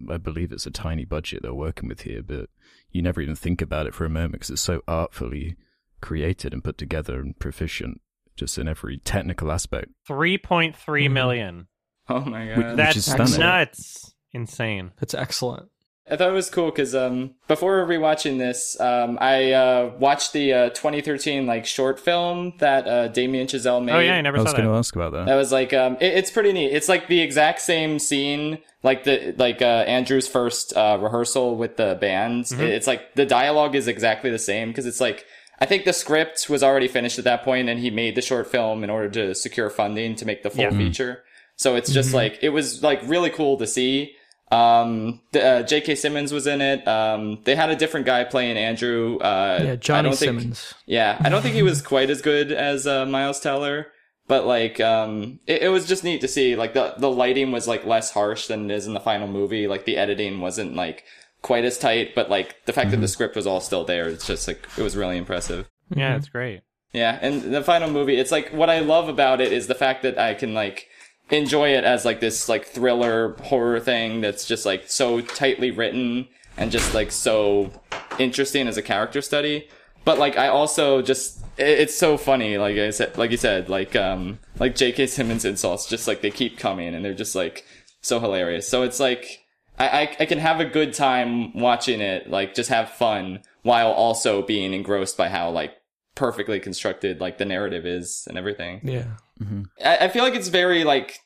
I 0.10 0.18
believe 0.18 0.52
it's 0.52 0.68
a 0.68 0.72
tiny 0.72 1.06
budget 1.06 1.42
they're 1.42 1.54
working 1.54 1.90
with 1.90 2.02
here, 2.02 2.22
but 2.22 2.50
you 2.92 3.02
never 3.02 3.22
even 3.22 3.36
think 3.36 3.62
about 3.62 3.88
it 3.88 3.94
for 3.94 4.06
a 4.06 4.10
moment 4.10 4.34
because 4.34 4.50
it's 4.50 4.62
so 4.62 4.82
artfully 4.88 5.56
created 6.02 6.54
and 6.54 6.64
put 6.64 6.78
together 6.78 7.20
and 7.20 7.38
proficient 7.40 8.02
just 8.36 8.58
in 8.58 8.68
every 8.68 8.98
technical 8.98 9.52
aspect. 9.52 9.90
Three 10.08 10.38
point 10.38 10.76
three 10.76 11.08
Mhm. 11.08 11.66
Oh 12.10 12.22
my 12.22 12.48
god. 12.48 12.58
Which- 12.58 12.66
Which 12.68 12.76
That's 12.78 12.96
is 12.98 13.06
stunning. 13.12 13.40
nuts. 13.40 14.14
Insane. 14.34 14.92
That's 15.00 15.14
excellent. 15.14 15.68
I 16.10 16.18
thought 16.18 16.30
it 16.30 16.34
was 16.34 16.50
cool 16.50 16.72
because 16.72 16.94
um, 16.96 17.36
before 17.48 17.86
rewatching 17.86 18.38
this, 18.38 18.78
um, 18.82 19.18
I 19.22 19.54
uh, 19.54 19.92
watched 19.98 20.34
the 20.34 20.52
uh, 20.52 20.70
2013 20.72 21.46
like 21.46 21.66
short 21.66 22.00
film 22.02 22.54
that 22.58 22.86
uh, 22.88 23.08
Damien 23.10 23.48
Chazelle 23.48 23.82
made. 23.84 23.94
Oh 23.96 24.00
yeah, 24.00 24.16
I 24.16 24.22
never 24.22 24.38
I 24.38 24.42
was 24.42 24.50
saw 24.52 24.58
going 24.58 24.68
to 24.68 24.74
that. 24.74 24.78
ask 24.80 24.96
about 24.96 25.14
that. 25.14 25.28
That 25.28 25.36
was 25.36 25.52
like 25.54 25.74
um, 25.74 25.94
it, 26.02 26.14
it's 26.16 26.30
pretty 26.32 26.52
neat. 26.52 26.74
It's 26.74 26.90
like 26.90 27.08
the 27.08 27.22
exact 27.22 27.62
same 27.62 27.98
scene, 28.00 28.58
like 28.84 29.06
the 29.06 29.34
like 29.38 29.62
uh, 29.62 29.66
Andrew's 29.66 30.28
first 30.28 30.76
uh, 30.76 30.98
rehearsal 31.00 31.56
with 31.56 31.78
the 31.78 31.98
band. 32.02 32.46
Mm-hmm. 32.46 32.62
It's 32.62 32.88
like 32.88 33.14
the 33.16 33.26
dialogue 33.26 33.76
is 33.76 33.88
exactly 33.88 34.32
the 34.32 34.40
same 34.40 34.70
because 34.70 34.86
it's 34.88 35.00
like 35.00 35.26
I 35.62 35.66
think 35.68 35.86
the 35.86 35.94
script 35.94 36.50
was 36.50 36.64
already 36.64 36.88
finished 36.88 37.18
at 37.20 37.24
that 37.26 37.44
point, 37.44 37.70
and 37.70 37.80
he 37.80 37.90
made 37.92 38.16
the 38.16 38.22
short 38.22 38.48
film 38.52 38.84
in 38.84 38.90
order 38.90 39.10
to 39.10 39.36
secure 39.36 39.70
funding 39.70 40.16
to 40.16 40.26
make 40.26 40.42
the 40.44 40.50
full 40.50 40.64
Yeah. 40.64 40.72
feature. 40.72 41.24
So 41.56 41.76
it's 41.76 41.92
just 41.94 42.10
Mm-hmm. 42.10 42.16
like 42.18 42.40
it 42.42 42.50
was 42.50 42.82
like 42.82 43.00
really 43.06 43.30
cool 43.30 43.58
to 43.58 43.68
see. 43.68 44.16
Um, 44.52 45.22
the, 45.32 45.46
uh, 45.46 45.64
J.K. 45.64 45.96
Simmons 45.96 46.34
was 46.34 46.46
in 46.46 46.60
it. 46.60 46.86
Um, 46.88 47.40
they 47.46 47.56
had 47.56 47.70
a 47.70 47.76
different 47.76 48.06
guy 48.06 48.24
playing 48.26 48.58
Andrew. 48.58 49.18
Uh, 49.20 49.60
Yeah, 49.64 49.72
I 49.72 49.76
Johnny 49.78 50.10
don't 50.10 50.18
think- 50.18 50.40
Simmons. 50.42 50.74
yeah, 50.86 51.18
I 51.22 51.30
don't 51.30 51.42
think 51.42 51.56
he 51.56 51.64
was 51.64 51.82
quite 51.82 52.10
as 52.10 52.22
good 52.22 52.52
as 52.52 52.86
uh, 52.86 53.06
Miles 53.06 53.40
Teller, 53.40 53.88
but 54.28 54.46
like, 54.46 54.82
um, 54.82 55.40
it, 55.48 55.62
it 55.64 55.68
was 55.70 55.88
just 55.88 56.04
neat 56.04 56.20
to 56.22 56.28
see. 56.28 56.56
Like 56.58 56.74
the 56.74 56.96
the 56.98 57.10
lighting 57.10 57.52
was 57.54 57.66
like 57.68 57.86
less 57.86 58.12
harsh 58.12 58.48
than 58.48 58.70
it 58.70 58.74
is 58.76 58.88
in 58.88 58.94
the 58.94 59.00
final 59.00 59.28
movie. 59.28 59.68
Like 59.68 59.86
the 59.86 59.96
editing 59.98 60.42
wasn't 60.42 60.76
like 60.76 61.04
quite 61.42 61.66
as 61.66 61.78
tight, 61.78 62.14
but 62.16 62.30
like 62.30 62.56
the 62.66 62.74
fact 62.74 62.92
that 62.92 62.98
the 63.02 63.08
script 63.08 63.36
was 63.36 63.48
all 63.48 63.62
still 63.62 63.84
there, 63.84 64.08
it's 64.08 64.28
just 64.28 64.48
like 64.48 64.68
it 64.78 64.82
was 64.84 64.96
really 64.96 65.18
impressive. 65.18 65.68
Yeah, 65.94 66.16
it's 66.16 66.30
great. 66.30 66.62
Yeah, 66.94 67.18
and 67.22 67.42
the 67.54 67.64
final 67.64 67.90
movie, 67.90 68.18
it's 68.18 68.32
like 68.32 68.50
what 68.52 68.70
I 68.70 68.80
love 68.80 69.08
about 69.10 69.40
it 69.42 69.52
is 69.54 69.68
the 69.68 69.76
fact 69.76 70.04
that 70.04 70.18
I 70.18 70.34
can 70.34 70.54
like 70.54 70.88
enjoy 71.30 71.70
it 71.70 71.84
as 71.86 72.04
like 72.04 72.20
this 72.20 72.50
like 72.50 72.66
thriller 72.66 73.36
horror 73.44 73.80
thing 73.80 74.22
that's 74.22 74.46
just 74.46 74.66
like 74.66 74.90
so 74.90 75.22
tightly 75.22 75.72
written 75.72 76.28
and 76.58 76.70
just 76.72 76.94
like 76.94 77.12
so 77.12 77.72
interesting 78.20 78.68
as 78.68 78.78
a 78.78 78.82
character 78.82 79.22
study. 79.22 79.68
But 80.04 80.20
like 80.20 80.38
I 80.38 80.48
also 80.50 81.02
just 81.02 81.40
it- 81.58 81.80
it's 81.80 81.98
so 81.98 82.18
funny, 82.18 82.58
like 82.58 82.78
I 82.78 82.90
said 82.90 83.18
like 83.18 83.32
you 83.32 83.38
said, 83.38 83.70
like 83.70 83.96
um 83.96 84.40
like 84.60 84.76
J.K. 84.76 85.08
Simmons 85.08 85.46
insults 85.46 85.88
just 85.88 86.08
like 86.08 86.22
they 86.22 86.32
keep 86.32 86.58
coming 86.58 86.94
and 86.94 87.04
they're 87.06 87.14
just 87.14 87.36
like 87.36 87.64
so 88.02 88.20
hilarious. 88.20 88.68
So 88.68 88.84
it's 88.84 89.00
like 89.00 89.41
I, 89.82 90.02
I, 90.02 90.16
I 90.22 90.26
can 90.26 90.38
have 90.38 90.60
a 90.60 90.66
good 90.66 90.94
time 90.94 91.54
watching 91.58 92.02
it, 92.02 92.30
like 92.30 92.54
just 92.54 92.70
have 92.70 92.92
fun 92.92 93.42
while 93.64 93.92
also 93.92 94.42
being 94.42 94.74
engrossed 94.74 95.18
by 95.18 95.30
how 95.30 95.50
like 95.50 95.74
perfectly 96.16 96.60
constructed 96.60 97.20
like 97.20 97.38
the 97.38 97.46
narrative 97.46 97.86
is 97.86 98.26
and 98.28 98.38
everything. 98.38 98.82
Yeah. 98.84 99.06
Mm-hmm. 99.42 99.64
I, 99.84 99.98
I 99.98 100.08
feel 100.10 100.24
like 100.24 100.36
it's 100.36 100.50
very 100.50 100.84
like 100.84 101.18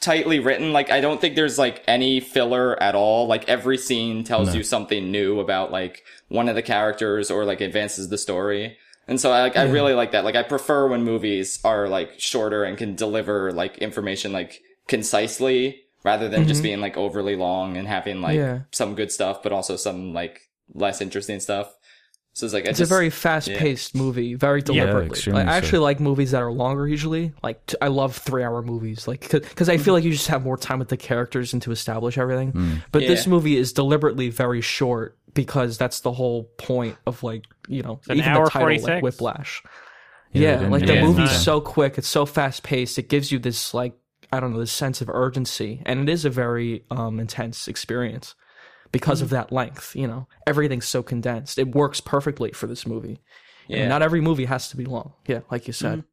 tightly 0.00 0.38
written. 0.38 0.72
Like 0.72 0.90
I 0.90 1.00
don't 1.00 1.20
think 1.20 1.34
there's 1.34 1.58
like 1.58 1.82
any 1.86 2.20
filler 2.20 2.80
at 2.82 2.94
all. 2.94 3.26
Like 3.26 3.48
every 3.48 3.76
scene 3.78 4.24
tells 4.24 4.48
No. 4.48 4.54
you 4.54 4.62
something 4.62 5.10
new 5.10 5.40
about 5.40 5.70
like 5.70 6.02
one 6.28 6.48
of 6.48 6.54
the 6.54 6.62
characters 6.62 7.30
or 7.30 7.44
like 7.44 7.60
advances 7.60 8.08
the 8.08 8.18
story. 8.18 8.78
And 9.06 9.20
so 9.20 9.32
I 9.32 9.40
like 9.42 9.56
I 9.56 9.64
really 9.64 9.94
like 9.94 10.12
that. 10.12 10.24
Like 10.24 10.36
I 10.36 10.42
prefer 10.42 10.86
when 10.86 11.02
movies 11.02 11.60
are 11.64 11.88
like 11.88 12.20
shorter 12.20 12.64
and 12.64 12.76
can 12.78 12.94
deliver 12.94 13.52
like 13.52 13.78
information 13.78 14.32
like 14.32 14.60
concisely 14.86 15.82
rather 16.08 16.28
than 16.28 16.42
just 16.48 16.58
mm-hmm. 16.58 16.62
being 16.68 16.80
like 16.86 16.96
overly 16.96 17.36
long 17.36 17.76
and 17.78 17.86
having 17.86 18.20
like 18.28 18.36
Yeah. 18.36 18.60
some 18.72 18.94
good 18.94 19.10
stuff 19.12 19.42
but 19.42 19.52
also 19.52 19.74
some 19.76 19.98
like 20.20 20.40
less 20.72 21.00
interesting 21.06 21.40
stuff. 21.40 21.68
So 22.32 22.46
it's 22.46 22.54
like 22.54 22.66
I 22.66 22.68
It's 22.70 22.78
just 22.78 22.90
a 22.92 22.94
very 22.98 23.10
fast-paced 23.10 23.96
movie, 23.96 24.34
very 24.34 24.62
deliberately. 24.62 25.10
extremely 25.10 25.40
like, 25.42 25.48
I 25.48 25.52
so. 25.52 25.58
actually 25.58 25.78
like 25.90 25.98
movies 25.98 26.30
that 26.30 26.40
are 26.42 26.52
longer 26.52 26.86
usually. 26.86 27.32
Like 27.42 27.58
t- 27.66 27.76
I 27.82 27.88
love 27.88 28.16
three-hour 28.16 28.62
movies, 28.62 29.08
like 29.08 29.28
because 29.28 29.68
I 29.68 29.76
feel 29.76 29.92
like 29.94 30.04
you 30.04 30.12
just 30.12 30.28
have 30.28 30.44
more 30.44 30.56
time 30.56 30.78
with 30.78 30.88
the 30.88 30.96
characters 30.96 31.52
and 31.52 31.60
to 31.62 31.72
establish 31.72 32.16
everything. 32.16 32.82
But 32.92 33.00
this 33.00 33.26
movie 33.26 33.56
is 33.56 33.72
deliberately 33.72 34.28
very 34.30 34.60
short 34.60 35.18
because 35.34 35.78
that's 35.78 36.00
the 36.00 36.12
whole 36.12 36.44
point 36.58 36.96
of 37.06 37.22
like 37.24 37.44
you 37.68 37.82
know 37.82 38.00
an 38.08 38.18
even 38.18 38.32
the 38.32 38.40
title 38.50 38.60
46? 38.60 38.88
like 38.88 39.02
Whiplash. 39.02 39.62
Yeah, 40.32 40.60
Yeah, 40.60 40.68
like 40.68 40.86
the 40.86 40.94
Yeah, 40.94 41.04
movie's 41.06 41.32
so 41.32 41.60
quick, 41.60 41.98
it's 41.98 42.06
so 42.18 42.24
fast-paced. 42.24 42.98
It 42.98 43.08
gives 43.08 43.32
you 43.32 43.38
this 43.40 43.74
like 43.74 43.94
I 44.32 44.40
don't 44.40 44.52
know 44.52 44.58
this 44.58 44.72
sense 44.72 45.00
of 45.00 45.08
urgency, 45.08 45.82
and 45.86 46.08
it 46.08 46.12
is 46.12 46.24
a 46.24 46.30
very 46.30 46.84
um, 46.90 47.18
intense 47.18 47.68
experience 47.68 48.34
because 48.92 49.20
of 49.22 49.30
that 49.30 49.52
length. 49.52 49.94
You 49.96 50.06
know, 50.06 50.28
everything's 50.46 50.86
so 50.86 51.02
condensed. 51.02 51.58
It 51.58 51.74
works 51.74 52.00
perfectly 52.00 52.52
for 52.52 52.66
this 52.66 52.86
movie. 52.86 53.20
yeah. 53.66 53.78
And 53.78 53.88
not 53.88 54.02
every 54.02 54.20
movie 54.20 54.46
has 54.46 54.68
to 54.70 54.76
be 54.76 54.84
long. 54.84 55.12
Yeah, 55.26 55.40
like 55.50 55.66
you 55.66 55.72
said. 55.72 56.04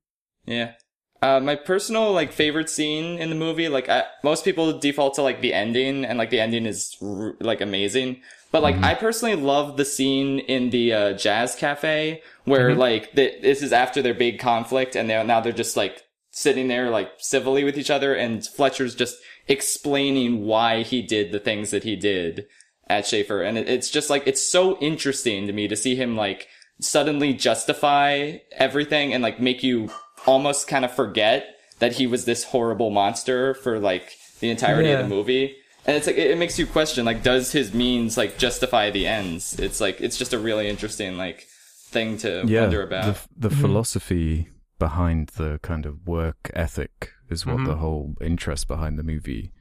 Yeah. 0.45 0.74
Uh, 1.22 1.39
my 1.39 1.55
personal 1.55 2.11
like 2.11 2.32
favorite 2.32 2.70
scene 2.70 3.18
in 3.18 3.30
the 3.30 3.36
movie, 3.36 3.68
like 3.68 3.89
I, 3.89 4.03
most 4.24 4.45
people 4.45 4.78
default 4.78 5.16
to 5.16 5.22
like 5.22 5.41
the 5.41 5.53
ending, 5.53 6.05
and 6.05 6.18
like 6.18 6.30
the 6.30 6.39
ending 6.39 6.66
is 6.66 6.95
r- 7.01 7.36
like 7.39 7.61
amazing. 7.61 8.22
But 8.51 8.61
like 8.61 8.76
I 8.78 8.93
personally 8.93 9.36
love 9.36 9.76
the 9.76 9.86
scene 9.86 10.39
in 10.39 10.70
the 10.70 10.93
uh, 10.93 11.13
jazz 11.13 11.55
cafe 11.55 12.22
where 12.45 12.74
like 12.76 13.13
the, 13.13 13.34
this 13.41 13.61
is 13.61 13.74
after 13.74 14.01
their 14.01 14.13
big 14.13 14.39
conflict, 14.39 14.95
and 14.95 15.09
they 15.09 15.22
now 15.24 15.41
they're 15.41 15.51
just 15.51 15.76
like 15.76 16.05
sitting 16.38 16.68
there 16.68 16.90
like 16.90 17.10
civilly 17.18 17.64
with 17.64 17.78
each 17.78 17.90
other, 17.90 18.14
and 18.14 18.46
Fletcher's 18.46 18.94
just 18.94 19.16
explaining 19.48 20.46
why 20.46 20.84
he 20.84 21.02
did 21.02 21.32
the 21.32 21.40
things 21.40 21.72
that 21.72 21.84
he 21.84 21.96
did 21.96 22.46
at 22.88 23.08
Shaffer, 23.08 23.42
and 23.42 23.58
it, 23.58 23.68
it's 23.70 23.90
just 23.90 24.10
like 24.10 24.24
it's 24.28 24.44
so 24.48 24.78
interesting 24.80 25.48
to 25.48 25.54
me 25.54 25.68
to 25.68 25.76
see 25.76 25.96
him 25.96 26.16
like 26.16 26.48
suddenly 26.80 27.34
justify 27.34 28.38
everything 28.58 29.14
and 29.14 29.24
like 29.24 29.40
make 29.40 29.64
you 29.64 29.90
almost 30.28 30.68
kind 30.68 30.84
of 30.86 30.94
forget 30.94 31.48
that 31.80 31.94
he 31.94 32.06
was 32.06 32.26
this 32.26 32.44
horrible 32.44 32.90
monster 32.90 33.54
for 33.54 33.80
like 33.80 34.12
the 34.42 34.50
entirety 34.50 34.90
Yeah. 34.90 35.00
of 35.00 35.10
the 35.10 35.16
movie. 35.16 35.56
And 35.88 35.96
it's 35.96 36.08
like 36.08 36.18
it, 36.18 36.32
it 36.32 36.38
makes 36.38 36.60
you 36.60 36.68
question 36.68 37.06
like 37.06 37.24
does 37.24 37.52
his 37.54 37.74
means 37.74 38.18
like 38.18 38.38
justify 38.38 38.90
the 38.92 39.08
ends? 39.08 39.58
It's 39.60 39.80
like 39.80 40.02
it's 40.02 40.18
just 40.18 40.34
a 40.34 40.40
really 40.40 40.68
interesting 40.68 41.18
like 41.18 41.48
thing 41.90 42.18
to 42.20 42.44
yeah, 42.46 42.62
wonder 42.62 42.82
about. 42.84 43.16
the, 43.40 43.50
the 43.50 43.56
philosophy 43.56 44.50
behind 44.80 45.30
the 45.30 45.59
kind 45.61 45.86
of 45.86 46.07
work 46.07 46.51
ethic 46.53 47.11
is 47.30 47.45
what 47.45 47.57
the 47.57 47.71
mm-hmm. 47.71 47.80
whole 47.80 48.15
interest 48.21 48.67
behind 48.67 48.99
the 48.99 49.03
movie 49.03 49.51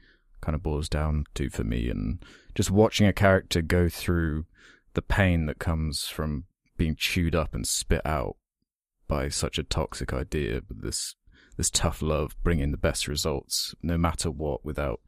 kind 0.41 0.55
of 0.55 0.63
boils 0.63 0.89
down 0.89 1.25
to 1.35 1.49
for 1.49 1.63
me. 1.63 1.89
And 1.89 2.23
just 2.53 2.71
watching 2.71 3.07
a 3.07 3.13
character 3.13 3.61
go 3.61 3.89
through 3.89 4.45
the 4.93 5.01
pain 5.01 5.45
that 5.45 5.59
comes 5.59 6.07
from 6.07 6.45
being 6.77 6.95
chewed 6.95 7.35
up 7.35 7.53
and 7.55 7.65
spit 7.65 8.01
out 8.05 8.35
by 9.07 9.29
such 9.29 9.57
a 9.57 9.63
toxic 9.63 10.13
idea, 10.13 10.61
but 10.61 10.81
this 10.81 11.15
this 11.57 11.69
tough 11.69 12.01
love 12.01 12.35
bringing 12.43 12.71
the 12.71 12.77
best 12.77 13.07
results 13.07 13.73
no 13.81 13.97
matter 13.97 14.29
what 14.29 14.65
without 14.65 14.99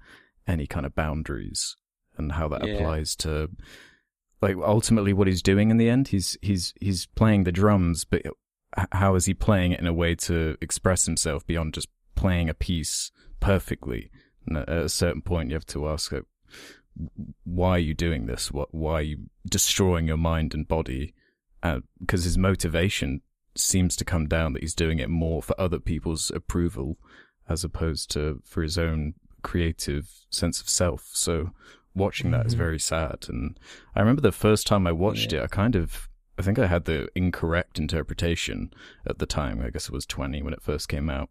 any 0.48 0.66
kind 0.66 0.86
of 0.86 0.96
boundaries 0.96 1.76
and 2.18 2.34
how 2.34 2.48
that 2.48 2.66
Yeah. 2.66 2.76
applies 2.76 3.16
to 3.18 3.50
like 4.42 4.56
ultimately 4.58 5.14
what 5.14 5.28
he's 5.28 5.42
doing 5.42 5.72
in 5.72 5.78
the 5.78 5.90
end 5.90 6.08
he's 6.10 6.38
he's 6.42 6.74
he's 6.80 7.06
playing 7.06 7.44
the 7.44 7.52
drums 7.52 8.06
but 8.06 8.22
how 8.92 9.16
is 9.16 9.26
he 9.26 9.34
playing 9.34 9.72
it 9.72 9.80
in 9.80 9.88
a 9.88 9.94
way 9.94 10.16
to 10.16 10.58
express 10.62 11.06
himself 11.06 11.46
beyond 11.46 11.74
just 11.74 11.88
playing 12.16 12.50
a 12.50 12.54
piece 12.54 13.12
perfectly? 13.40 14.12
And 14.46 14.58
at 14.58 14.70
a 14.70 14.90
certain 14.90 15.22
point 15.22 15.50
you 15.50 15.56
have 15.56 15.66
to 15.68 15.88
ask 15.88 16.12
like, 16.12 16.24
why 17.44 17.72
are 17.72 17.80
you 17.80 17.94
doing 17.94 18.26
this? 18.26 18.52
What 18.52 18.74
why 18.74 18.94
are 18.94 19.04
you 19.04 19.18
destroying 19.48 20.08
your 20.08 20.18
mind 20.18 20.54
and 20.54 20.68
body? 20.68 21.14
Uh, 21.62 21.80
because 22.00 22.24
his 22.24 22.38
motivation 22.38 23.22
seems 23.56 23.96
to 23.96 24.06
come 24.06 24.28
down 24.28 24.54
that 24.54 24.62
he's 24.62 24.76
doing 24.76 25.00
it 25.00 25.10
more 25.10 25.42
for 25.42 25.60
other 25.60 25.80
people's 25.80 26.32
approval 26.32 26.98
as 27.50 27.64
opposed 27.64 28.12
to 28.12 28.42
for 28.46 28.62
his 28.62 28.78
own 28.78 29.14
creative 29.42 30.10
sense 30.30 30.62
of 30.62 30.70
self. 30.70 31.10
So 31.14 31.52
watching 31.96 32.32
that 32.32 32.46
is 32.46 32.54
mm-hmm. 32.54 32.64
very 32.64 32.80
sad. 32.80 33.26
And 33.28 33.60
i 33.96 34.00
remember 34.00 34.22
the 34.22 34.32
first 34.32 34.68
time 34.68 34.88
i 34.88 34.92
watched 34.92 35.34
it 35.34 35.42
i 35.42 35.48
kind 35.48 35.76
of 35.76 36.08
i 36.38 36.42
think 36.42 36.58
i 36.60 36.68
had 36.68 36.86
the 36.86 37.08
incorrect 37.16 37.78
interpretation 37.80 38.72
at 39.08 39.20
the 39.20 39.26
time 39.26 39.62
i 39.62 39.70
guess 39.70 39.86
it 39.88 39.92
was 39.94 40.06
20 40.06 40.42
when 40.44 40.54
it 40.54 40.62
first 40.62 40.88
came 40.90 41.10
out 41.10 41.30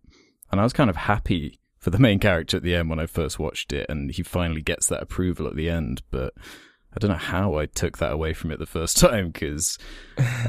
and 0.50 0.60
i 0.60 0.64
was 0.64 0.72
kind 0.72 0.90
of 0.90 0.96
happy 0.96 1.58
for 1.78 1.90
the 1.90 1.98
main 1.98 2.18
character 2.18 2.56
at 2.56 2.62
the 2.62 2.74
end 2.74 2.90
when 2.90 2.98
i 3.00 3.06
first 3.06 3.38
watched 3.38 3.72
it 3.72 3.86
and 3.88 4.10
he 4.12 4.22
finally 4.22 4.62
gets 4.62 4.88
that 4.88 5.02
approval 5.02 5.46
at 5.46 5.56
the 5.56 5.68
end 5.70 6.02
but 6.10 6.32
i 6.94 6.98
don't 6.98 7.10
know 7.10 7.16
how 7.16 7.56
i 7.56 7.66
took 7.66 7.98
that 7.98 8.12
away 8.12 8.32
from 8.32 8.50
it 8.50 8.58
the 8.58 8.66
first 8.66 8.96
time 9.00 9.30
because 9.30 9.78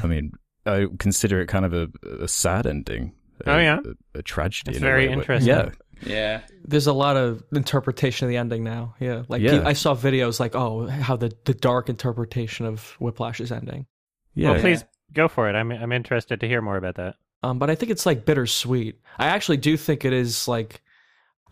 i 0.02 0.06
mean 0.06 0.32
i 0.66 0.86
consider 0.98 1.40
it 1.40 1.46
kind 1.46 1.64
of 1.64 1.72
a, 1.72 1.88
a 2.20 2.28
sad 2.28 2.66
ending 2.66 3.12
Oh, 3.46 3.56
a- 3.56 3.62
yeah? 3.62 3.78
a, 4.14 4.18
a 4.18 4.22
tragedy 4.22 4.70
It's 4.72 4.78
in 4.78 4.82
a 4.84 4.86
very 4.86 5.08
way, 5.08 5.14
but- 5.14 5.20
interesting. 5.20 5.48
yeah 5.54 5.70
yeah. 6.00 6.42
There's 6.64 6.86
a 6.86 6.92
lot 6.92 7.16
of 7.16 7.42
interpretation 7.52 8.24
of 8.26 8.28
the 8.28 8.36
ending 8.36 8.62
now. 8.62 8.94
Yeah, 9.00 9.24
like 9.28 9.42
Yeah. 9.42 9.64
I 9.66 9.72
saw 9.72 9.96
videos 9.96 10.38
like, 10.38 10.54
oh, 10.54 10.86
how 10.86 11.16
the 11.16 11.32
the 11.44 11.54
dark 11.54 11.88
interpretation 11.88 12.66
of 12.66 12.90
Whiplash's 13.00 13.50
ending. 13.50 13.84
Yeah 14.38 14.52
well, 14.52 14.60
please 14.60 14.84
go 15.12 15.28
for 15.28 15.48
it. 15.48 15.54
I'm 15.54 15.70
I'm 15.70 15.92
interested 15.92 16.40
to 16.40 16.48
hear 16.48 16.62
more 16.62 16.76
about 16.76 16.96
that. 16.96 17.16
Um, 17.42 17.58
but 17.58 17.70
I 17.70 17.74
think 17.74 17.90
it's 17.90 18.06
like 18.06 18.24
bittersweet. 18.24 19.00
I 19.18 19.26
actually 19.26 19.58
do 19.58 19.76
think 19.76 20.04
it 20.04 20.12
is 20.12 20.48
like, 20.48 20.82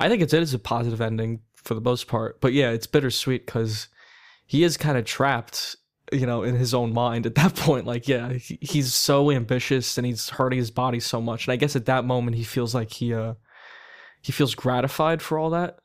I 0.01 0.09
think 0.09 0.22
it's, 0.22 0.32
it 0.32 0.43
is 0.43 0.55
a 0.55 0.59
positive 0.59 1.01
ending 1.01 1.41
for 1.55 1.74
the 1.74 1.80
most 1.80 2.09
part. 2.09 2.41
But 2.41 2.53
yeah, 2.53 2.70
it's 2.70 2.87
bittersweet 2.87 3.47
because 3.47 3.89
he 4.47 4.64
is 4.64 4.76
kind 4.76 4.99
of 4.99 5.05
trapped, 5.05 5.76
you 6.12 6.26
know, 6.26 6.43
in 6.43 6.57
his 6.57 6.74
own 6.74 6.93
mind 6.93 7.24
at 7.26 7.37
that 7.37 7.55
point. 7.57 7.87
Like, 7.87 8.09
yeah, 8.09 8.32
he, 8.32 8.59
he's 8.61 8.95
so 8.95 9.30
ambitious 9.30 9.97
and 9.97 10.07
he's 10.07 10.30
hurting 10.30 10.59
his 10.59 10.70
body 10.70 11.01
so 11.01 11.20
much. 11.20 11.47
And 11.47 11.53
I 11.53 11.57
guess 11.57 11.76
at 11.76 11.87
that 11.87 12.05
moment 12.05 12.37
he 12.37 12.45
feels 12.45 12.74
like 12.74 12.93
he, 12.93 13.14
uh, 13.14 13.34
he 14.22 14.32
feels 14.32 14.57
gratified 14.57 15.22
for 15.22 15.39
all 15.39 15.51
that. 15.51 15.78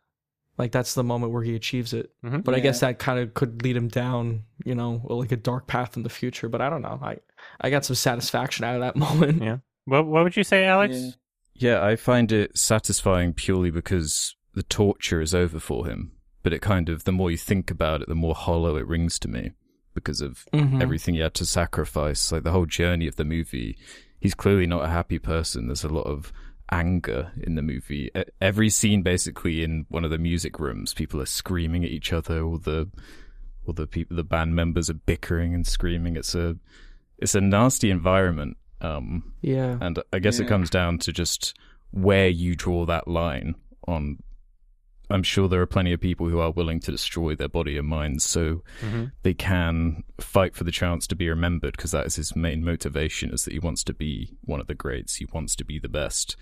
Like 0.62 0.72
that's 0.72 0.94
the 0.94 1.04
moment 1.04 1.32
where 1.34 1.44
he 1.44 1.56
achieves 1.56 1.92
it. 1.92 2.12
Mhm. 2.24 2.44
But 2.44 2.54
I 2.56 2.60
guess 2.60 2.80
that 2.82 3.00
kind 3.00 3.20
of 3.20 3.34
could 3.34 3.64
lead 3.64 3.76
him 3.76 3.88
down, 3.88 4.44
you 4.64 4.76
know, 4.76 5.02
like 5.10 5.32
a 5.32 5.36
dark 5.38 5.66
path 5.68 5.98
in 5.98 6.04
the 6.04 6.10
future. 6.10 6.48
But 6.50 6.62
I 6.62 6.70
don't 6.70 6.84
know. 6.84 7.00
I 7.02 7.18
I 7.60 7.70
got 7.72 7.84
some 7.84 7.96
satisfaction 7.96 8.64
out 8.64 8.76
of 8.76 8.82
that 8.82 8.96
moment. 9.08 9.42
Yeah. 9.42 9.58
What 9.86 10.06
What 10.06 10.24
would 10.24 10.38
you 10.38 10.44
say, 10.44 10.66
Alex? 10.66 10.96
Yeah. 10.96 11.12
Yeah, 11.56 11.84
I 11.86 11.96
find 11.96 12.32
it 12.32 12.58
satisfying 12.58 13.34
purely 13.34 13.72
because 13.72 14.36
the 14.54 14.64
torture 14.64 15.22
is 15.22 15.34
over 15.36 15.60
for 15.60 15.86
him. 15.88 16.12
But 16.44 16.54
it 16.54 16.62
kind 16.62 16.90
of, 16.90 17.04
the 17.04 17.12
more 17.12 17.30
you 17.32 17.38
think 17.38 17.70
about 17.72 18.02
it, 18.02 18.08
the 18.08 18.16
more 18.16 18.34
hollow 18.36 18.76
it 18.78 18.88
rings 18.88 19.20
to 19.20 19.28
me 19.28 19.52
because 19.94 20.22
of 20.22 20.46
Mhm. 20.54 20.82
everything 20.82 21.14
he 21.16 21.22
had 21.22 21.34
to 21.36 21.46
sacrifice. 21.46 22.32
Like 22.32 22.44
the 22.44 22.52
whole 22.52 22.66
journey 22.66 23.08
of 23.08 23.16
the 23.16 23.26
movie, 23.26 23.78
he's 24.20 24.34
clearly 24.34 24.66
not 24.66 24.86
a 24.86 24.90
happy 24.90 25.20
person. 25.20 25.68
There's 25.68 25.84
a 25.84 25.90
lot 25.90 26.08
of 26.08 26.32
anger 26.72 27.32
in 27.42 27.56
the 27.56 27.62
movie. 27.62 28.10
E- 28.16 28.24
Every 28.40 28.70
scene, 28.70 29.02
basically, 29.02 29.64
in 29.64 29.86
one 29.90 30.04
of 30.06 30.12
the 30.12 30.18
music 30.18 30.60
rooms, 30.60 30.94
people 30.94 31.22
are 31.22 31.26
screaming 31.26 31.84
at 31.84 31.92
each 31.92 32.14
other. 32.14 32.42
All 32.44 32.58
the, 32.58 32.90
all 33.66 33.74
the 33.74 33.88
people, 33.88 34.16
the 34.18 34.24
band 34.24 34.56
members 34.56 34.90
are 34.90 34.94
bickering 34.96 35.54
and 35.54 35.66
screaming. 35.68 36.16
It's 36.16 36.36
a, 36.36 36.58
it's 37.18 37.36
a 37.36 37.42
nasty 37.42 37.90
environment. 37.92 38.58
Um, 38.82 39.34
Yeah. 39.42 39.78
and 39.80 40.00
I 40.12 40.20
guess 40.20 40.40
it 40.40 40.48
comes 40.48 40.70
down 40.72 40.98
to 41.00 41.12
just 41.12 41.56
where 41.92 42.28
you 42.30 42.56
draw 42.56 42.86
that 42.86 43.08
line 43.08 43.56
on. 43.88 44.18
I'm 45.10 45.24
sure 45.24 45.50
there 45.50 45.62
are 45.62 45.66
plenty 45.68 45.92
of 45.92 46.00
people 46.00 46.30
who 46.30 46.40
are 46.40 46.52
willing 46.52 46.80
to 46.80 46.92
destroy 46.92 47.36
their 47.36 47.50
body 47.50 47.78
and 47.78 47.86
mind 47.86 48.22
so 48.22 48.64
Mhm. 48.82 49.12
they 49.24 49.34
can 49.34 50.04
fight 50.22 50.56
for 50.56 50.64
the 50.64 50.72
chance 50.72 51.06
to 51.08 51.18
be 51.18 51.28
remembered 51.28 51.74
because 51.76 51.92
that 51.92 52.06
is 52.06 52.16
his 52.16 52.34
main 52.34 52.64
motivation 52.64 53.30
is 53.34 53.44
that 53.44 53.52
he 53.52 53.60
wants 53.60 53.84
to 53.84 53.94
be 53.94 54.38
one 54.46 54.62
of 54.62 54.68
the 54.68 54.74
greats. 54.74 55.18
He 55.18 55.26
wants 55.34 55.54
to 55.58 55.66
be 55.66 55.80
the 55.80 55.90
best. 55.90 56.38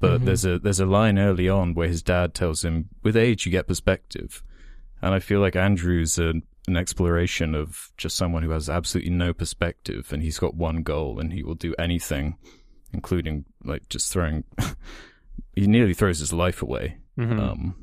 But 0.00 0.20
Mhm. 0.20 0.24
there's 0.26 0.44
a 0.44 0.58
there's 0.58 0.80
a 0.80 0.86
line 0.86 1.18
early 1.18 1.48
on 1.48 1.74
where 1.74 1.88
his 1.88 2.02
dad 2.02 2.34
tells 2.34 2.64
him, 2.64 2.88
"With 3.02 3.16
age, 3.16 3.44
you 3.46 3.52
get 3.52 3.66
perspective," 3.66 4.42
and 5.02 5.12
I 5.14 5.18
feel 5.18 5.40
like 5.40 5.56
Andrew's 5.56 6.18
a, 6.18 6.34
an 6.68 6.76
exploration 6.76 7.54
of 7.54 7.90
just 7.96 8.16
someone 8.16 8.42
who 8.44 8.50
has 8.50 8.68
absolutely 8.70 9.10
no 9.10 9.32
perspective, 9.32 10.12
and 10.12 10.22
he's 10.22 10.38
got 10.38 10.54
one 10.54 10.82
goal, 10.82 11.18
and 11.18 11.32
he 11.32 11.42
will 11.42 11.54
do 11.56 11.74
anything, 11.78 12.36
including 12.92 13.44
like 13.64 13.88
just 13.88 14.12
throwing. 14.12 14.44
he 15.54 15.66
nearly 15.66 15.94
throws 15.94 16.20
his 16.20 16.32
life 16.32 16.62
away, 16.62 16.98
Mhm. 17.18 17.40
um, 17.40 17.74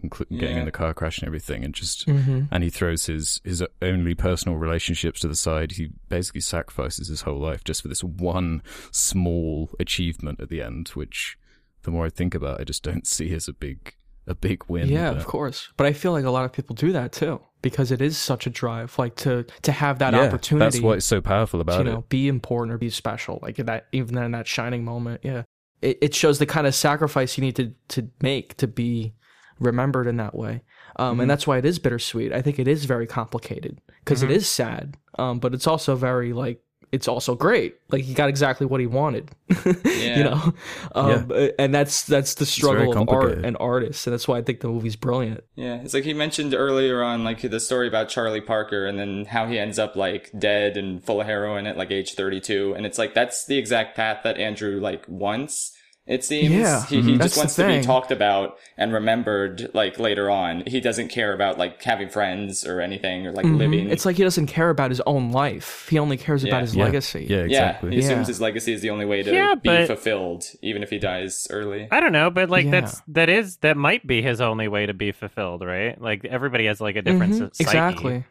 including 0.00 0.36
getting 0.38 0.58
in 0.58 0.64
the 0.66 0.70
car 0.70 0.92
crash 0.92 1.18
and 1.18 1.26
everything, 1.26 1.64
and 1.64 1.74
just 1.74 2.06
Mm-hmm. 2.06 2.42
and 2.50 2.62
he 2.62 2.68
throws 2.68 3.06
his 3.06 3.40
his 3.44 3.62
only 3.80 4.14
personal 4.14 4.58
relationships 4.58 5.20
to 5.20 5.28
the 5.28 5.34
side. 5.36 5.72
He 5.72 5.92
basically 6.10 6.42
sacrifices 6.42 7.08
his 7.08 7.22
whole 7.22 7.38
life 7.40 7.64
just 7.64 7.80
for 7.80 7.88
this 7.88 8.04
one 8.04 8.62
small 8.90 9.70
achievement 9.80 10.40
at 10.40 10.50
the 10.50 10.60
end, 10.60 10.88
which 10.88 11.38
the 11.84 11.90
more 11.90 12.06
I 12.06 12.10
think 12.10 12.34
about, 12.34 12.58
it, 12.58 12.62
I 12.62 12.64
just 12.64 12.82
don't 12.82 13.06
see 13.16 13.32
as 13.34 13.48
a 13.48 13.52
big 13.52 13.94
a 14.26 14.34
big 14.34 14.64
win. 14.68 14.88
Yeah, 14.88 15.10
but- 15.10 15.18
of 15.18 15.26
course. 15.26 15.68
But 15.76 15.86
I 15.86 15.92
feel 15.92 16.12
like 16.12 16.24
a 16.24 16.30
lot 16.30 16.44
of 16.44 16.52
people 16.52 16.74
do 16.74 16.92
that 16.92 17.12
too. 17.12 17.40
because 17.62 17.90
it 17.92 18.00
is 18.02 18.16
such 18.18 18.46
a 18.46 18.50
drive, 18.50 18.98
like 18.98 19.16
to 19.16 19.44
to 19.62 19.72
have 19.72 19.98
that 20.00 20.12
yeah, 20.14 20.22
opportunity. 20.22 20.64
That's 20.78 20.80
what's 20.82 21.06
so 21.06 21.20
powerful 21.20 21.58
to, 21.58 21.62
about 21.62 21.78
you 21.78 21.84
know, 21.92 21.98
it. 22.00 22.08
be 22.08 22.28
important 22.28 22.74
or 22.74 22.78
be 22.78 22.90
special, 22.90 23.38
like 23.42 23.56
that 23.56 23.86
even 23.92 24.16
in 24.18 24.32
that 24.32 24.46
shining 24.46 24.84
moment. 24.84 25.20
Yeah, 25.24 25.42
it 25.82 25.98
it 26.00 26.14
shows 26.14 26.38
the 26.38 26.46
kind 26.46 26.66
of 26.66 26.74
sacrifice 26.74 27.36
you 27.38 27.42
need 27.44 27.56
to 27.56 27.74
to 27.88 28.08
make 28.22 28.56
to 28.56 28.66
be 28.66 29.14
remembered 29.58 30.06
in 30.06 30.16
that 30.16 30.34
way. 30.34 30.62
Um, 30.96 31.12
Mm-hmm. 31.14 31.20
and 31.22 31.30
that's 31.30 31.46
why 31.46 31.58
it 31.58 31.64
is 31.64 31.78
bittersweet. 31.78 32.32
I 32.32 32.40
think 32.40 32.58
it 32.58 32.68
is 32.68 32.84
very 32.86 33.06
complicated 33.06 33.80
because 34.04 34.22
Mm-hmm. 34.22 34.32
is 34.32 34.48
sad, 34.48 34.96
um, 35.18 35.38
but 35.38 35.52
it's 35.54 35.66
also 35.66 35.96
very 35.96 36.32
like 36.32 36.60
it's 36.94 37.08
also 37.08 37.34
great. 37.34 37.74
Like 37.90 38.02
he 38.04 38.14
got 38.14 38.28
exactly 38.28 38.66
what 38.66 38.80
he 38.80 38.86
wanted, 38.86 39.30
Yeah. 39.84 40.16
you 40.18 40.24
know. 40.24 40.54
Um, 40.94 41.30
And 41.58 41.74
that's 41.74 42.04
that's 42.04 42.34
the 42.34 42.46
struggle 42.46 42.96
of 42.96 43.08
art 43.08 43.44
and 43.44 43.56
artists, 43.60 44.06
and 44.06 44.14
that's 44.14 44.26
why 44.28 44.38
I 44.38 44.42
think 44.42 44.60
the 44.60 44.68
movie's 44.68 44.96
brilliant. 44.96 45.42
Yeah, 45.56 45.76
it's 45.82 45.92
like 45.94 46.04
he 46.04 46.14
mentioned 46.14 46.54
earlier 46.54 47.02
on, 47.02 47.24
like 47.24 47.40
the 47.42 47.60
story 47.60 47.88
about 47.88 48.08
Charlie 48.08 48.40
Parker 48.40 48.86
and 48.86 48.98
then 48.98 49.24
how 49.26 49.46
he 49.46 49.58
ends 49.58 49.78
up 49.78 49.96
like 49.96 50.30
dead 50.38 50.76
and 50.76 51.04
full 51.04 51.20
of 51.20 51.26
heroin 51.26 51.66
at 51.66 51.76
like 51.76 51.90
age 51.90 52.14
32. 52.14 52.74
And 52.76 52.86
it's 52.86 52.98
like, 52.98 53.12
that's 53.14 53.44
the 53.46 53.58
exact 53.58 53.96
path 53.96 54.20
that 54.24 54.38
Andrew 54.38 54.80
like 54.80 55.04
wants. 55.08 55.72
It 56.06 56.22
seems 56.22 56.50
Yeah, 56.50 56.84
he, 56.84 57.00
he 57.00 57.16
That's 57.16 57.34
just 57.34 57.34
the 57.34 57.40
wants 57.40 57.56
to 57.56 57.66
be 57.66 57.80
talked 57.80 58.10
about 58.10 58.58
and 58.76 58.92
remembered 58.92 59.70
like 59.72 59.98
later 59.98 60.28
on. 60.30 60.62
He 60.66 60.78
doesn't 60.80 61.08
care 61.08 61.32
about 61.32 61.56
like 61.56 61.82
having 61.82 62.10
friends 62.10 62.66
or 62.66 62.82
anything 62.82 63.26
or 63.26 63.32
like 63.32 63.46
living. 63.46 63.84
Mm-hmm. 63.84 63.92
It's 63.92 64.04
like 64.04 64.16
he 64.16 64.22
doesn't 64.22 64.48
care 64.48 64.68
about 64.68 64.90
his 64.90 65.00
own 65.06 65.32
life. 65.32 65.86
He 65.88 65.98
only 65.98 66.18
cares 66.18 66.44
Yeah. 66.44 66.50
about 66.50 66.60
his 66.60 66.76
Yeah. 66.76 66.84
legacy. 66.84 67.26
Yeah, 67.30 67.36
yeah, 67.38 67.44
exactly. 67.44 67.92
he 67.92 67.98
assumes 68.00 68.26
his 68.28 68.38
legacy 68.38 68.74
is 68.74 68.82
the 68.82 68.90
only 68.90 69.06
way 69.06 69.22
to 69.22 69.32
Yeah, 69.32 69.54
be 69.54 69.60
but- 69.70 69.86
fulfilled, 69.86 70.44
even 70.60 70.82
if 70.82 70.90
he 70.90 70.98
dies 70.98 71.46
early. 71.48 71.88
I 71.90 72.00
don't 72.00 72.12
know, 72.12 72.28
but 72.28 72.50
like 72.50 72.66
Yeah. 72.66 72.70
that's 72.72 73.00
that 73.08 73.30
is 73.30 73.56
that 73.58 73.78
might 73.78 74.06
be 74.06 74.20
his 74.20 74.42
only 74.42 74.68
way 74.68 74.84
to 74.84 74.92
be 74.92 75.10
fulfilled, 75.12 75.64
right? 75.64 75.98
Like 75.98 76.26
everybody 76.26 76.66
has 76.66 76.82
like 76.82 76.96
a 76.96 77.02
different 77.02 77.32
Mhm, 77.32 77.38
psyche, 77.56 77.62
exactly. 77.62 78.24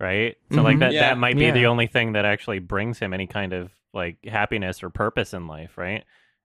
right? 0.00 0.34
So 0.50 0.62
like 0.62 0.76
Mhm. 0.78 0.80
that 0.80 0.92
Yeah. 0.92 1.00
that 1.02 1.18
might 1.18 1.36
be 1.38 1.52
the 1.52 1.66
only 1.66 1.86
thing 1.86 2.14
that 2.14 2.24
actually 2.24 2.58
brings 2.58 2.98
him 2.98 3.14
any 3.14 3.28
kind 3.28 3.52
of 3.52 3.70
like 3.94 4.16
happiness 4.26 4.82
or 4.82 4.90
purpose 4.90 5.34
in 5.34 5.46
life, 5.46 5.78
right? 5.78 6.02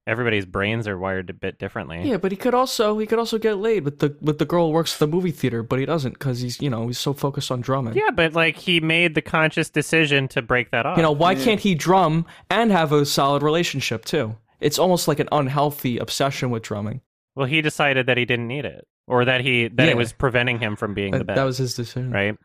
Everybody's 0.08 0.46
brains 0.46 0.88
are 0.88 0.98
wired 0.98 1.30
a 1.30 1.34
bit 1.34 1.60
differently. 1.60 2.02
Yeah, 2.10 2.18
but 2.18 2.32
he 2.32 2.38
could 2.38 2.54
also 2.54 2.98
he 2.98 3.06
could 3.06 3.20
also 3.20 3.38
get 3.38 3.58
laid 3.58 3.84
with 3.84 4.00
the 4.00 4.16
with 4.22 4.40
the 4.40 4.46
girl 4.46 4.68
who 4.68 4.72
works 4.74 4.94
at 4.94 5.00
the 5.00 5.08
movie 5.08 5.32
theater, 5.32 5.62
but 5.64 5.80
he 5.80 5.86
doesn't 5.86 6.14
because 6.14 6.40
he's 6.40 6.62
you 6.62 6.70
know 6.70 6.88
he's 6.88 6.98
so 6.98 7.14
focused 7.14 7.52
on 7.52 7.60
drumming. 7.62 7.94
Yeah, 7.94 8.12
but 8.12 8.34
like 8.34 8.56
he 8.58 8.80
made 8.80 9.16
the 9.16 9.22
conscious 9.22 9.70
decision 9.70 10.28
to 10.30 10.42
break 10.42 10.72
that 10.72 10.86
off. 10.86 10.96
You 10.98 11.04
know 11.04 11.12
why 11.12 11.36
can't 11.36 11.60
he 11.60 11.76
drum 11.76 12.26
and 12.50 12.72
have 12.72 12.92
a 12.94 13.06
solid 13.06 13.44
relationship 13.44 14.06
too? 14.06 14.36
It's 14.62 14.80
almost 14.80 15.08
like 15.08 15.20
an 15.20 15.30
unhealthy 15.32 15.98
obsession 15.98 16.50
with 16.50 16.64
drumming. 16.64 17.02
well, 17.36 17.46
he 17.46 17.62
decided 17.62 18.08
that 18.08 18.18
he 18.18 18.26
didn't 18.26 18.48
need 18.48 18.66
it, 18.66 18.88
or 19.08 19.26
that 19.26 19.42
he 19.42 19.68
that 19.68 19.86
Yeah. 19.86 19.92
it 19.92 19.98
was 19.98 20.14
preventing 20.14 20.60
him 20.60 20.76
from 20.78 20.94
being 20.94 21.12
the 21.12 21.24
best. 21.26 21.36
that 21.36 21.44
was 21.44 21.58
his 21.58 21.74
decision. 21.76 22.12
right. 22.12 22.36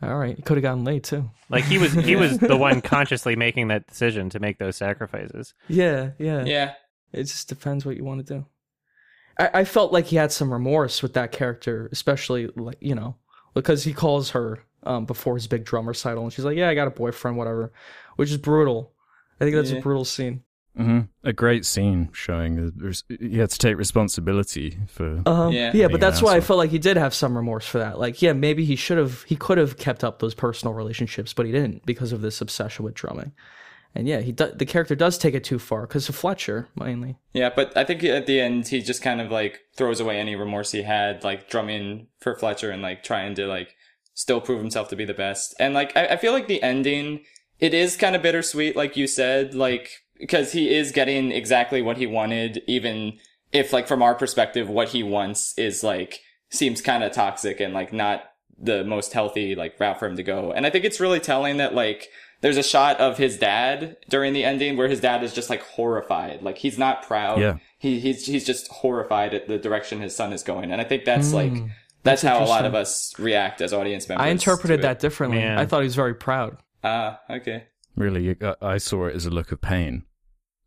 All 0.00 0.16
right, 0.16 0.36
he 0.36 0.42
could 0.42 0.56
have 0.56 0.62
gotten 0.62 0.84
laid 0.84 1.02
too. 1.02 1.28
Like 1.50 1.64
he 1.64 1.76
was 1.78 1.92
he 1.92 2.14
was 2.14 2.38
the 2.38 2.56
one 2.68 2.80
consciously 2.80 3.34
making 3.34 3.68
that 3.68 3.88
decision 3.88 4.30
to 4.30 4.38
make 4.38 4.58
those 4.58 4.76
sacrifices. 4.76 5.54
Yeah, 5.66 6.10
yeah. 6.20 6.44
Yeah. 6.44 6.74
It 7.12 7.24
just 7.24 7.48
depends 7.48 7.84
what 7.86 7.96
you 7.96 8.04
want 8.04 8.26
to 8.26 8.34
do. 8.34 8.46
I, 9.38 9.60
I 9.60 9.64
felt 9.64 9.92
like 9.92 10.06
he 10.06 10.16
had 10.16 10.32
some 10.32 10.52
remorse 10.52 11.02
with 11.02 11.14
that 11.14 11.32
character, 11.32 11.88
especially 11.92 12.48
like 12.56 12.78
you 12.80 12.94
know 12.94 13.16
because 13.54 13.84
he 13.84 13.92
calls 13.92 14.30
her 14.30 14.60
um, 14.84 15.04
before 15.06 15.34
his 15.34 15.46
big 15.46 15.64
drum 15.64 15.88
recital, 15.88 16.24
and 16.24 16.32
she's 16.32 16.44
like, 16.44 16.56
"Yeah, 16.56 16.68
I 16.68 16.74
got 16.74 16.86
a 16.88 16.90
boyfriend, 16.92 17.36
whatever," 17.36 17.72
which 18.16 18.30
is 18.30 18.36
brutal. 18.36 18.92
I 19.40 19.44
think 19.44 19.56
that's 19.56 19.70
Yeah. 19.70 19.78
a 19.78 19.82
brutal 19.82 20.04
scene. 20.04 20.42
hmm 20.76 21.00
A 21.24 21.32
great 21.32 21.64
scene 21.64 22.08
showing 22.12 22.56
that 22.56 23.02
he 23.08 23.38
had 23.38 23.50
to 23.50 23.58
take 23.58 23.76
responsibility 23.76 24.78
for. 24.86 25.22
Um, 25.26 25.52
Yeah. 25.52 25.72
yeah, 25.74 25.88
but 25.88 26.00
that's 26.00 26.22
why 26.22 26.36
I 26.36 26.40
felt 26.40 26.58
like 26.58 26.70
he 26.70 26.78
did 26.78 26.96
have 26.96 27.14
some 27.14 27.36
remorse 27.36 27.66
for 27.66 27.78
that. 27.78 27.98
Like, 27.98 28.22
yeah, 28.22 28.32
maybe 28.32 28.64
he 28.64 28.76
should 28.76 28.98
have, 28.98 29.22
he 29.24 29.34
could 29.34 29.58
have 29.58 29.76
kept 29.76 30.04
up 30.04 30.20
those 30.20 30.34
personal 30.34 30.74
relationships, 30.74 31.32
but 31.32 31.46
he 31.46 31.52
didn't 31.52 31.84
because 31.84 32.12
of 32.12 32.20
this 32.20 32.40
obsession 32.40 32.84
with 32.84 32.94
drumming. 32.94 33.32
And 33.94 34.06
yeah, 34.06 34.20
he 34.20 34.32
do, 34.32 34.52
the 34.54 34.66
character 34.66 34.94
does 34.94 35.18
take 35.18 35.34
it 35.34 35.44
too 35.44 35.58
far 35.58 35.82
because 35.82 36.08
of 36.08 36.14
Fletcher 36.14 36.68
mainly. 36.76 37.16
Yeah, 37.32 37.50
but 37.54 37.76
I 37.76 37.84
think 37.84 38.04
at 38.04 38.26
the 38.26 38.40
end 38.40 38.68
he 38.68 38.80
just 38.80 39.02
kind 39.02 39.20
of 39.20 39.30
like 39.30 39.60
throws 39.76 40.00
away 40.00 40.18
any 40.18 40.36
remorse 40.36 40.72
he 40.72 40.82
had, 40.82 41.24
like 41.24 41.48
drumming 41.48 42.08
for 42.20 42.36
Fletcher 42.36 42.70
and 42.70 42.82
like 42.82 43.02
trying 43.02 43.34
to 43.36 43.46
like 43.46 43.74
still 44.14 44.40
prove 44.40 44.60
himself 44.60 44.88
to 44.88 44.96
be 44.96 45.04
the 45.04 45.14
best. 45.14 45.54
And 45.58 45.74
like 45.74 45.96
I, 45.96 46.06
I 46.06 46.16
feel 46.16 46.32
like 46.32 46.48
the 46.48 46.62
ending, 46.62 47.20
it 47.58 47.74
is 47.74 47.96
kind 47.96 48.14
of 48.14 48.22
bittersweet, 48.22 48.76
like 48.76 48.96
you 48.96 49.06
said, 49.06 49.54
like 49.54 49.90
because 50.18 50.52
he 50.52 50.74
is 50.74 50.92
getting 50.92 51.32
exactly 51.32 51.82
what 51.82 51.96
he 51.96 52.06
wanted, 52.06 52.62
even 52.66 53.18
if 53.52 53.72
like 53.72 53.88
from 53.88 54.02
our 54.02 54.14
perspective, 54.14 54.68
what 54.68 54.88
he 54.88 55.02
wants 55.02 55.56
is 55.56 55.82
like 55.82 56.20
seems 56.50 56.80
kind 56.80 57.04
of 57.04 57.12
toxic 57.12 57.60
and 57.60 57.74
like 57.74 57.92
not 57.92 58.24
the 58.60 58.84
most 58.84 59.12
healthy 59.12 59.54
like 59.54 59.78
route 59.78 59.98
for 59.98 60.06
him 60.06 60.16
to 60.16 60.22
go. 60.22 60.52
And 60.52 60.66
I 60.66 60.70
think 60.70 60.84
it's 60.84 61.00
really 61.00 61.20
telling 61.20 61.58
that 61.58 61.74
like 61.74 62.08
there's 62.40 62.56
a 62.56 62.62
shot 62.62 62.98
of 63.00 63.18
his 63.18 63.36
dad 63.38 63.96
during 64.08 64.32
the 64.32 64.44
ending 64.44 64.76
where 64.76 64.88
his 64.88 65.00
dad 65.00 65.22
is 65.24 65.32
just 65.34 65.50
like 65.50 65.62
horrified. 65.62 66.42
Like 66.42 66.58
he's 66.58 66.78
not 66.78 67.02
proud. 67.02 67.40
Yeah. 67.40 67.56
He 67.78 67.98
he's 68.00 68.26
he's 68.26 68.44
just 68.44 68.68
horrified 68.68 69.34
at 69.34 69.48
the 69.48 69.58
direction 69.58 70.00
his 70.00 70.14
son 70.14 70.32
is 70.32 70.42
going. 70.42 70.70
And 70.72 70.80
I 70.80 70.84
think 70.84 71.04
that's 71.04 71.28
Mm, 71.30 71.34
like 71.34 71.52
that's, 72.04 72.22
that's 72.22 72.22
how 72.22 72.44
a 72.44 72.46
lot 72.46 72.64
of 72.64 72.74
us 72.74 73.12
react 73.18 73.60
as 73.60 73.72
audience 73.72 74.08
members. 74.08 74.24
I 74.24 74.28
interpreted 74.30 74.82
that 74.82 74.98
differently. 75.00 75.38
Man. 75.38 75.58
I 75.58 75.66
thought 75.66 75.80
he 75.80 75.84
was 75.86 75.96
very 75.96 76.14
proud. 76.14 76.56
Ah, 76.84 77.20
okay. 77.28 77.64
Really, 77.96 78.36
I, 78.40 78.54
I 78.62 78.78
saw 78.78 79.06
it 79.06 79.16
as 79.16 79.26
a 79.26 79.30
look 79.30 79.50
of 79.50 79.60
pain 79.60 80.04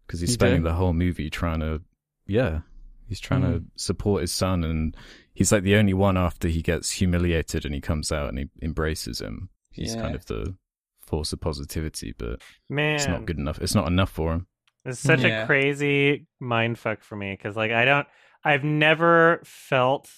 because 0.05 0.19
he's 0.19 0.32
You 0.32 0.34
spending 0.34 0.63
did? 0.63 0.69
the 0.69 0.74
whole 0.76 0.91
movie 0.91 1.30
trying 1.30 1.61
to, 1.61 1.82
yeah, 2.28 2.59
he's 3.07 3.22
trying 3.22 3.41
Mm. 3.43 3.51
to 3.59 3.63
support 3.82 4.22
his 4.22 4.32
son, 4.34 4.65
and 4.65 4.95
he's 5.34 5.51
like 5.53 5.63
the 5.63 5.76
only 5.78 5.93
one 5.93 6.17
after 6.17 6.49
he 6.49 6.61
gets 6.61 6.91
humiliated 6.91 7.63
and 7.65 7.74
he 7.74 7.80
comes 7.80 8.11
out 8.11 8.28
and 8.30 8.38
he 8.39 8.49
embraces 8.61 9.22
him. 9.22 9.47
He's 9.72 9.95
Yeah. 9.95 10.01
kind 10.01 10.15
of 10.15 10.26
the 10.26 10.55
force 11.02 11.34
of 11.34 11.41
positivity, 11.41 12.14
but 12.18 12.41
Man, 12.70 12.95
it's 12.95 13.08
not 13.08 13.26
good 13.26 13.38
enough. 13.38 13.60
It's 13.60 13.76
not 13.76 13.88
enough 13.88 14.10
for 14.10 14.34
him. 14.34 14.47
It's 14.86 14.99
such 14.99 15.24
Yeah. 15.24 15.43
a 15.43 15.45
crazy 15.45 16.28
mind 16.39 16.80
fuck 16.80 17.04
for 17.04 17.16
me 17.16 17.32
because, 17.34 17.56
like, 17.56 17.72
I 17.72 17.86
don't, 17.86 18.08
I've 18.43 18.64
never 18.64 19.41
felt 19.43 20.10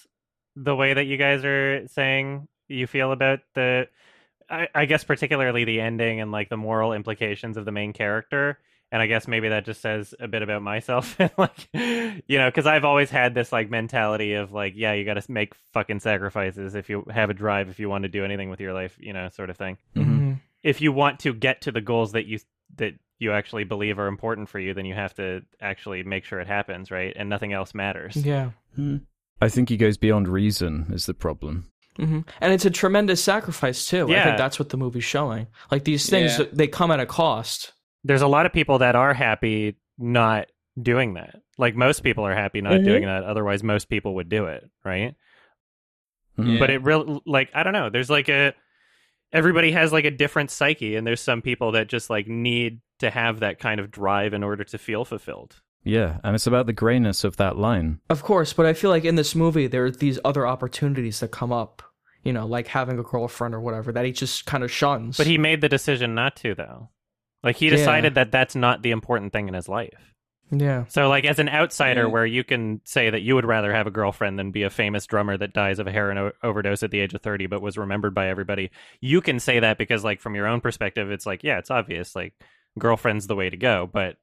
the 0.56 0.74
way 0.74 0.94
that 0.94 1.04
you 1.04 1.16
guys 1.16 1.44
are 1.44 1.86
saying 1.88 2.48
you 2.68 2.86
feel 2.86 3.12
about 3.12 3.40
the, 3.54 3.88
I, 4.48 4.68
I 4.74 4.84
guess, 4.86 5.04
particularly 5.04 5.64
the 5.64 5.80
ending 5.80 6.20
and 6.20 6.32
like 6.32 6.48
the 6.48 6.56
moral 6.56 6.92
implications 6.92 7.56
of 7.56 7.64
the 7.64 7.72
main 7.72 7.92
character. 7.92 8.58
And 8.92 9.02
I 9.02 9.06
guess 9.06 9.26
maybe 9.26 9.48
that 9.48 9.64
just 9.64 9.80
says 9.80 10.14
a 10.20 10.28
bit 10.28 10.42
about 10.42 10.62
myself, 10.62 11.18
like, 11.36 11.68
you 11.72 12.38
know, 12.38 12.48
because 12.48 12.66
I've 12.66 12.84
always 12.84 13.10
had 13.10 13.34
this 13.34 13.50
like 13.50 13.68
mentality 13.68 14.34
of 14.34 14.52
like, 14.52 14.74
yeah, 14.76 14.92
you 14.92 15.04
got 15.04 15.14
to 15.20 15.32
make 15.32 15.54
fucking 15.72 15.98
sacrifices 16.00 16.74
if 16.76 16.88
you 16.88 17.04
have 17.10 17.28
a 17.28 17.34
drive, 17.34 17.68
if 17.68 17.80
you 17.80 17.88
want 17.88 18.02
to 18.04 18.08
do 18.08 18.24
anything 18.24 18.50
with 18.50 18.60
your 18.60 18.72
life, 18.72 18.96
you 19.00 19.12
know, 19.12 19.28
sort 19.30 19.50
of 19.50 19.56
thing 19.56 19.78
Mhm. 19.96 20.13
If 20.64 20.80
you 20.80 20.90
want 20.92 21.20
to 21.20 21.32
get 21.32 21.60
to 21.62 21.70
the 21.72 21.80
goals 21.80 22.10
that 22.12 22.26
you 22.26 22.40
that 22.76 22.94
you 23.20 23.30
actually 23.32 23.62
believe 23.62 23.98
are 24.00 24.08
important 24.08 24.48
for 24.48 24.58
you, 24.58 24.74
then 24.74 24.84
you 24.86 24.94
have 24.94 25.14
to 25.14 25.42
actually 25.60 26.02
make 26.02 26.24
sure 26.24 26.40
it 26.40 26.48
happens, 26.48 26.90
right? 26.90 27.12
And 27.16 27.28
nothing 27.28 27.52
else 27.52 27.72
matters. 27.72 28.16
Yeah. 28.16 28.50
I 29.40 29.48
think 29.48 29.68
he 29.68 29.76
goes 29.76 29.96
beyond 29.96 30.26
reason 30.26 30.86
is 30.92 31.06
the 31.06 31.14
problem. 31.14 31.70
hmm 31.96 32.20
And 32.40 32.52
it's 32.52 32.64
a 32.64 32.70
tremendous 32.70 33.22
sacrifice 33.22 33.86
too. 33.86 34.06
Yeah. 34.08 34.22
I 34.22 34.24
think 34.24 34.38
that's 34.38 34.58
what 34.58 34.70
the 34.70 34.76
movie's 34.76 35.04
showing. 35.04 35.46
Like 35.70 35.84
these 35.84 36.10
things, 36.10 36.38
Yeah. 36.40 36.46
they 36.52 36.66
come 36.66 36.90
at 36.90 36.98
a 36.98 37.06
cost. 37.06 37.72
There's 38.02 38.22
a 38.22 38.26
lot 38.26 38.46
of 38.46 38.52
people 38.52 38.78
that 38.78 38.96
are 38.96 39.14
happy 39.14 39.76
not 39.96 40.48
doing 40.80 41.14
that. 41.14 41.36
Like 41.56 41.76
most 41.76 42.02
people 42.02 42.26
are 42.26 42.34
happy 42.34 42.60
not 42.62 42.80
Mhm. 42.80 42.84
doing 42.84 43.04
that. 43.04 43.22
Otherwise, 43.22 43.62
most 43.62 43.88
people 43.88 44.16
would 44.16 44.28
do 44.28 44.46
it, 44.46 44.64
right? 44.84 45.14
Yeah. 46.36 46.58
But 46.58 46.70
it 46.70 46.82
really, 46.82 47.20
like, 47.26 47.50
I 47.54 47.62
don't 47.62 47.72
know. 47.74 47.90
There's 47.90 48.10
like 48.10 48.28
a 48.28 48.54
everybody 49.34 49.72
has 49.72 49.92
like 49.92 50.06
a 50.06 50.10
different 50.10 50.50
psyche, 50.50 50.96
and 50.96 51.06
there's 51.06 51.20
some 51.20 51.42
people 51.42 51.72
that 51.72 51.88
just 51.88 52.08
like 52.08 52.26
need 52.26 52.80
to 53.00 53.10
have 53.10 53.40
that 53.40 53.58
kind 53.58 53.80
of 53.80 53.90
drive 53.90 54.32
in 54.32 54.42
order 54.42 54.64
to 54.64 54.78
feel 54.78 55.04
fulfilled. 55.04 55.60
Yeah, 55.82 56.18
and 56.24 56.34
it's 56.34 56.46
about 56.46 56.64
the 56.64 56.72
grayness 56.72 57.24
of 57.24 57.36
that 57.36 57.58
line. 57.58 58.00
Of 58.08 58.22
course, 58.22 58.54
but 58.54 58.64
I 58.64 58.72
feel 58.72 58.88
like 58.88 59.04
in 59.04 59.16
this 59.16 59.34
movie 59.34 59.66
there 59.66 59.84
are 59.84 59.90
these 59.90 60.18
other 60.24 60.46
opportunities 60.46 61.20
that 61.20 61.28
come 61.28 61.52
up. 61.52 61.82
You 62.22 62.32
know, 62.32 62.46
like 62.46 62.68
having 62.68 62.98
a 62.98 63.02
girlfriend 63.02 63.54
or 63.54 63.60
whatever 63.60 63.92
that 63.92 64.06
he 64.06 64.12
just 64.12 64.46
kind 64.46 64.64
of 64.64 64.70
shuns. 64.72 65.18
But 65.18 65.26
he 65.26 65.36
made 65.36 65.60
the 65.60 65.68
decision 65.68 66.14
not 66.14 66.36
to, 66.36 66.54
though. 66.54 66.88
Like 67.42 67.56
he 67.56 67.66
Yeah. 67.66 67.72
decided 67.76 68.14
that 68.14 68.32
that's 68.32 68.54
not 68.56 68.80
the 68.80 68.92
important 68.92 69.34
thing 69.34 69.46
in 69.46 69.52
his 69.52 69.68
life. 69.68 70.13
Yeah, 70.50 70.84
So, 70.88 71.08
like, 71.08 71.24
as 71.24 71.38
an 71.38 71.48
outsider, 71.48 72.02
Yeah. 72.02 72.06
where 72.08 72.26
you 72.26 72.44
can 72.44 72.80
say 72.84 73.10
that 73.10 73.22
you 73.22 73.34
would 73.34 73.44
rather 73.46 73.72
have 73.72 73.86
a 73.86 73.90
girlfriend 73.90 74.38
than 74.38 74.50
be 74.50 74.62
a 74.62 74.70
famous 74.70 75.06
drummer 75.06 75.36
that 75.36 75.52
dies 75.52 75.78
of 75.78 75.86
a 75.86 75.92
heroin 75.92 76.18
o- 76.18 76.32
overdose 76.42 76.82
at 76.82 76.90
the 76.90 77.00
age 77.00 77.14
of 77.14 77.22
30, 77.22 77.46
but 77.46 77.62
was 77.62 77.76
remembered 77.78 78.14
by 78.14 78.28
everybody, 78.28 78.70
you 79.00 79.20
can 79.20 79.40
say 79.40 79.60
that 79.60 79.78
because, 79.78 80.04
like, 80.04 80.20
from 80.20 80.34
your 80.34 80.46
own 80.46 80.60
perspective, 80.60 81.10
it's 81.10 81.26
like, 81.26 81.42
yeah, 81.42 81.58
it's 81.58 81.70
obvious. 81.70 82.14
Like, 82.14 82.34
girlfriend's 82.78 83.26
the 83.26 83.36
way 83.36 83.50
to 83.50 83.56
go, 83.56 83.88
but 83.92 84.16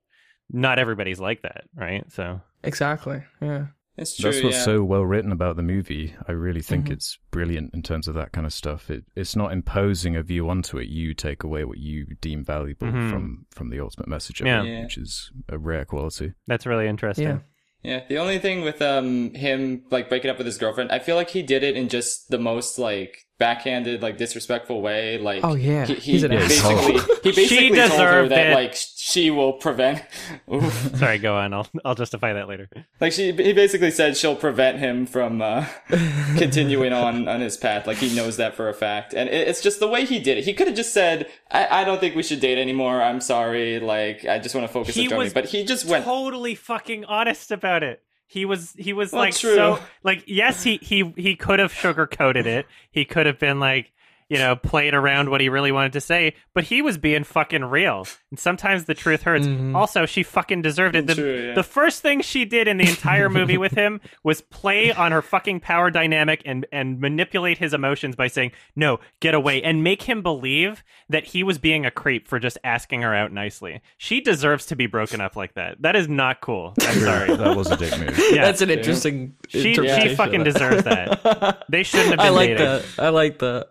not 0.50 0.80
everybody's 0.80 1.20
like 1.20 1.42
that, 1.44 1.64
right? 1.76 2.10
So, 2.12 2.42
exactly. 2.64 3.24
Yeah, 3.42 3.68
It's 4.02 4.18
true. 4.18 4.32
That's 4.32 4.44
what's 4.44 4.56
yeah. 4.58 4.64
so 4.64 4.84
well 4.84 5.06
written 5.06 5.32
about 5.32 5.56
the 5.56 5.64
movie. 5.64 6.14
I 6.28 6.32
really 6.34 6.62
think 6.62 6.88
Mhm. 6.88 6.92
it's 6.94 7.18
brilliant 7.32 7.74
in 7.74 7.82
terms 7.84 8.08
of 8.08 8.16
that 8.16 8.32
kind 8.32 8.46
of 8.48 8.54
stuff. 8.54 8.90
It, 8.90 9.06
it's 9.16 9.36
not 9.36 9.52
imposing 9.54 10.16
a 10.16 10.24
view 10.24 10.50
onto 10.50 10.78
it. 10.78 10.88
You 10.88 11.14
take 11.14 11.44
away 11.44 11.64
what 11.66 11.78
you 11.78 12.06
deem 12.22 12.44
valuable 12.44 12.88
Mhm. 12.88 13.10
from 13.12 13.46
from 13.52 13.70
the 13.70 13.80
ultimate 13.80 14.08
message 14.08 14.42
of 14.42 14.48
Yeah. 14.48 14.64
it, 14.64 14.68
Yeah. 14.68 14.84
which 14.84 14.98
is 14.98 15.32
a 15.50 15.58
rare 15.58 15.86
quality. 15.86 16.34
that's 16.48 16.66
really 16.66 16.88
interesting. 16.88 17.28
yeah. 17.28 17.40
Yeah, 17.84 18.04
the 18.08 18.20
only 18.20 18.38
thing 18.38 18.62
with 18.62 18.80
um 18.82 19.34
him 19.34 19.84
like 19.90 20.08
breaking 20.10 20.30
up 20.30 20.38
with 20.38 20.46
his 20.46 20.58
girlfriend, 20.60 20.92
I 20.92 21.00
feel 21.00 21.16
like 21.16 21.32
he 21.32 21.42
did 21.42 21.64
it 21.64 21.76
in 21.76 21.90
just 21.90 22.30
the 22.30 22.38
most 22.38 22.78
like 22.78 23.26
backhanded, 23.42 24.02
like 24.02 24.18
disrespectful 24.18 24.82
way. 24.82 25.18
Like, 25.18 25.44
Oh, 25.44 25.56
yeah. 25.56 25.86
he, 25.86 25.96
he 25.96 26.12
He's 26.14 26.24
an 26.24 26.32
basically 26.32 27.00
he 27.24 27.32
basically 27.36 27.78
told 27.78 28.00
her 28.00 28.28
that 28.30 28.48
it. 28.52 28.54
like 28.54 28.76
she 29.04 29.30
will 29.32 29.54
prevent. 29.54 30.02
Oof. 30.54 30.96
Sorry, 30.96 31.18
go 31.18 31.36
on. 31.36 31.54
I'll 31.54 31.68
I'll 31.84 31.96
justify 31.96 32.32
that 32.34 32.48
later. 32.48 32.70
like 33.02 33.12
she, 33.12 33.32
he 33.34 33.52
basically 33.54 33.92
said 33.92 34.16
she'll 34.16 34.36
prevent 34.38 34.80
him 34.80 35.06
from 35.06 35.42
uh, 35.42 35.66
continuing 36.38 36.94
on 36.94 37.28
on 37.28 37.42
his 37.42 37.58
path. 37.58 37.88
Like 37.88 37.98
he 37.98 38.16
knows 38.16 38.38
that 38.38 38.56
for 38.56 38.70
a 38.70 38.74
fact, 38.74 39.14
and 39.14 39.28
it, 39.30 39.48
it's 39.48 39.62
just 39.62 39.80
the 39.80 39.88
way 39.88 40.06
he 40.06 40.20
did 40.20 40.38
it. 40.38 40.44
He 40.46 40.54
could 40.54 40.68
have 40.68 40.76
just 40.76 40.94
said, 40.94 41.28
I, 41.52 41.82
"I 41.82 41.84
don't 41.84 42.00
think 42.00 42.16
we 42.16 42.24
should 42.24 42.40
date 42.40 42.58
anymore. 42.58 43.02
I'm 43.02 43.20
sorry. 43.22 43.80
Like 43.80 44.26
I 44.26 44.40
just 44.40 44.56
want 44.56 44.68
to 44.68 44.74
focus 44.74 44.96
He 44.96 45.08
on 45.12 45.14
Joni." 45.20 45.34
But 45.34 45.46
he 45.46 45.64
just 45.66 45.86
went. 45.86 46.06
totally 46.06 46.56
fucking 46.56 47.06
honest 47.06 47.52
about 47.52 47.84
it. 47.84 48.02
He 48.32 48.46
was 48.46 48.72
he 48.78 48.94
was 48.94 49.12
like 49.12 49.36
true. 49.36 49.56
so 49.56 49.80
like 50.04 50.24
yes 50.26 50.64
he 50.64 50.80
he 50.82 51.14
he 51.18 51.36
could 51.36 51.60
have 51.60 51.74
sugarcoated 51.74 52.46
it. 52.46 52.66
He 52.90 53.04
could 53.04 53.26
have 53.26 53.38
been 53.38 53.60
like 53.60 53.92
you 54.32 54.38
know 54.38 54.56
playing 54.56 54.94
around 54.94 55.30
what 55.30 55.42
he 55.42 55.50
really 55.50 55.74
wanted 55.74 55.92
to 55.92 56.00
say, 56.00 56.36
but 56.54 56.64
he 56.64 56.82
was 56.82 56.98
being 56.98 57.26
fucking 57.26 57.66
real. 57.66 58.08
And 58.30 58.40
sometimes 58.40 58.86
the 58.86 58.94
truth 58.94 59.24
hurts. 59.24 59.46
Mm-hmm. 59.46 59.76
Also, 59.76 60.06
she 60.06 60.24
fucking 60.24 60.62
deserved 60.62 60.96
it. 60.96 61.06
The, 61.06 61.16
True, 61.16 61.48
yeah. 61.48 61.54
the 61.54 61.64
first 61.64 62.02
thing 62.02 62.22
she 62.22 62.46
did 62.46 62.70
in 62.70 62.78
the 62.78 62.88
entire 62.88 63.28
movie 63.38 63.58
with 63.58 63.74
him 63.74 64.00
was 64.24 64.40
play 64.40 64.94
on 64.94 65.12
her 65.12 65.22
fucking 65.22 65.60
power 65.60 65.92
dynamic 65.92 66.42
and 66.46 66.66
and 66.72 67.02
manipulate 67.02 67.58
his 67.58 67.74
emotions 67.74 68.16
by 68.16 68.28
saying 68.28 68.54
no, 68.74 69.02
get 69.20 69.34
away, 69.34 69.62
and 69.64 69.84
make 69.84 70.04
him 70.04 70.24
believe 70.24 70.82
that 71.10 71.26
he 71.26 71.44
was 71.44 71.58
being 71.58 71.86
a 71.86 71.92
creep 71.92 72.26
for 72.26 72.40
just 72.40 72.58
asking 72.64 73.02
her 73.02 73.14
out 73.14 73.34
nicely. 73.34 73.82
She 73.98 74.22
deserves 74.22 74.68
to 74.68 74.78
be 74.78 74.88
broken 74.88 75.20
up 75.20 75.36
like 75.36 75.56
that. 75.56 75.82
That 75.82 75.98
is 75.98 76.08
not 76.08 76.40
cool. 76.40 76.74
I'm 76.80 77.00
sorry. 77.02 77.36
that 77.36 77.58
was 77.58 77.70
a 77.70 77.76
dick 77.76 78.00
move. 78.00 78.18
Yeah. 78.32 78.46
That's 78.46 78.62
an 78.62 78.70
interesting. 78.70 79.36
She 79.50 79.74
she 79.74 80.16
fucking 80.16 80.48
of 80.48 80.54
that. 80.54 80.54
deserves 80.54 80.84
that. 80.86 81.66
They 81.68 81.84
shouldn't 81.84 82.10
have 82.12 82.18
been 82.20 82.28
I 82.28 82.30
like 82.30 82.50
dating. 82.52 82.66
that. 82.66 82.86
I 82.98 83.10
like 83.10 83.40
that. 83.40 83.68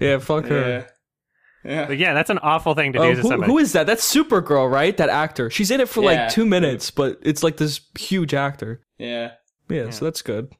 Yeah, 0.00 0.18
fuck 0.18 0.46
her. 0.46 0.68
Yeah. 0.68 0.84
Yeah. 1.62 1.86
But 1.88 1.98
yeah, 1.98 2.14
that's 2.14 2.30
an 2.30 2.38
awful 2.38 2.74
thing 2.74 2.94
to 2.94 2.98
do 2.98 3.14
to 3.16 3.20
who, 3.20 3.28
somebody. 3.28 3.52
who 3.52 3.58
is 3.58 3.72
that? 3.72 3.86
That's 3.86 4.14
Supergirl, 4.14 4.70
right? 4.70 4.96
That 4.96 5.10
actor. 5.10 5.50
She's 5.50 5.70
in 5.70 5.80
it 5.80 5.88
for 5.90 6.00
Yeah. 6.02 6.22
like 6.24 6.30
two 6.30 6.46
minutes, 6.46 6.90
but 6.90 7.18
it's 7.22 7.42
like 7.42 7.58
this 7.58 7.80
huge 7.98 8.32
actor. 8.32 8.80
Yeah. 8.98 9.32
Yeah, 9.68 9.90
so 9.90 10.06
that's 10.06 10.22
good. 10.22 10.52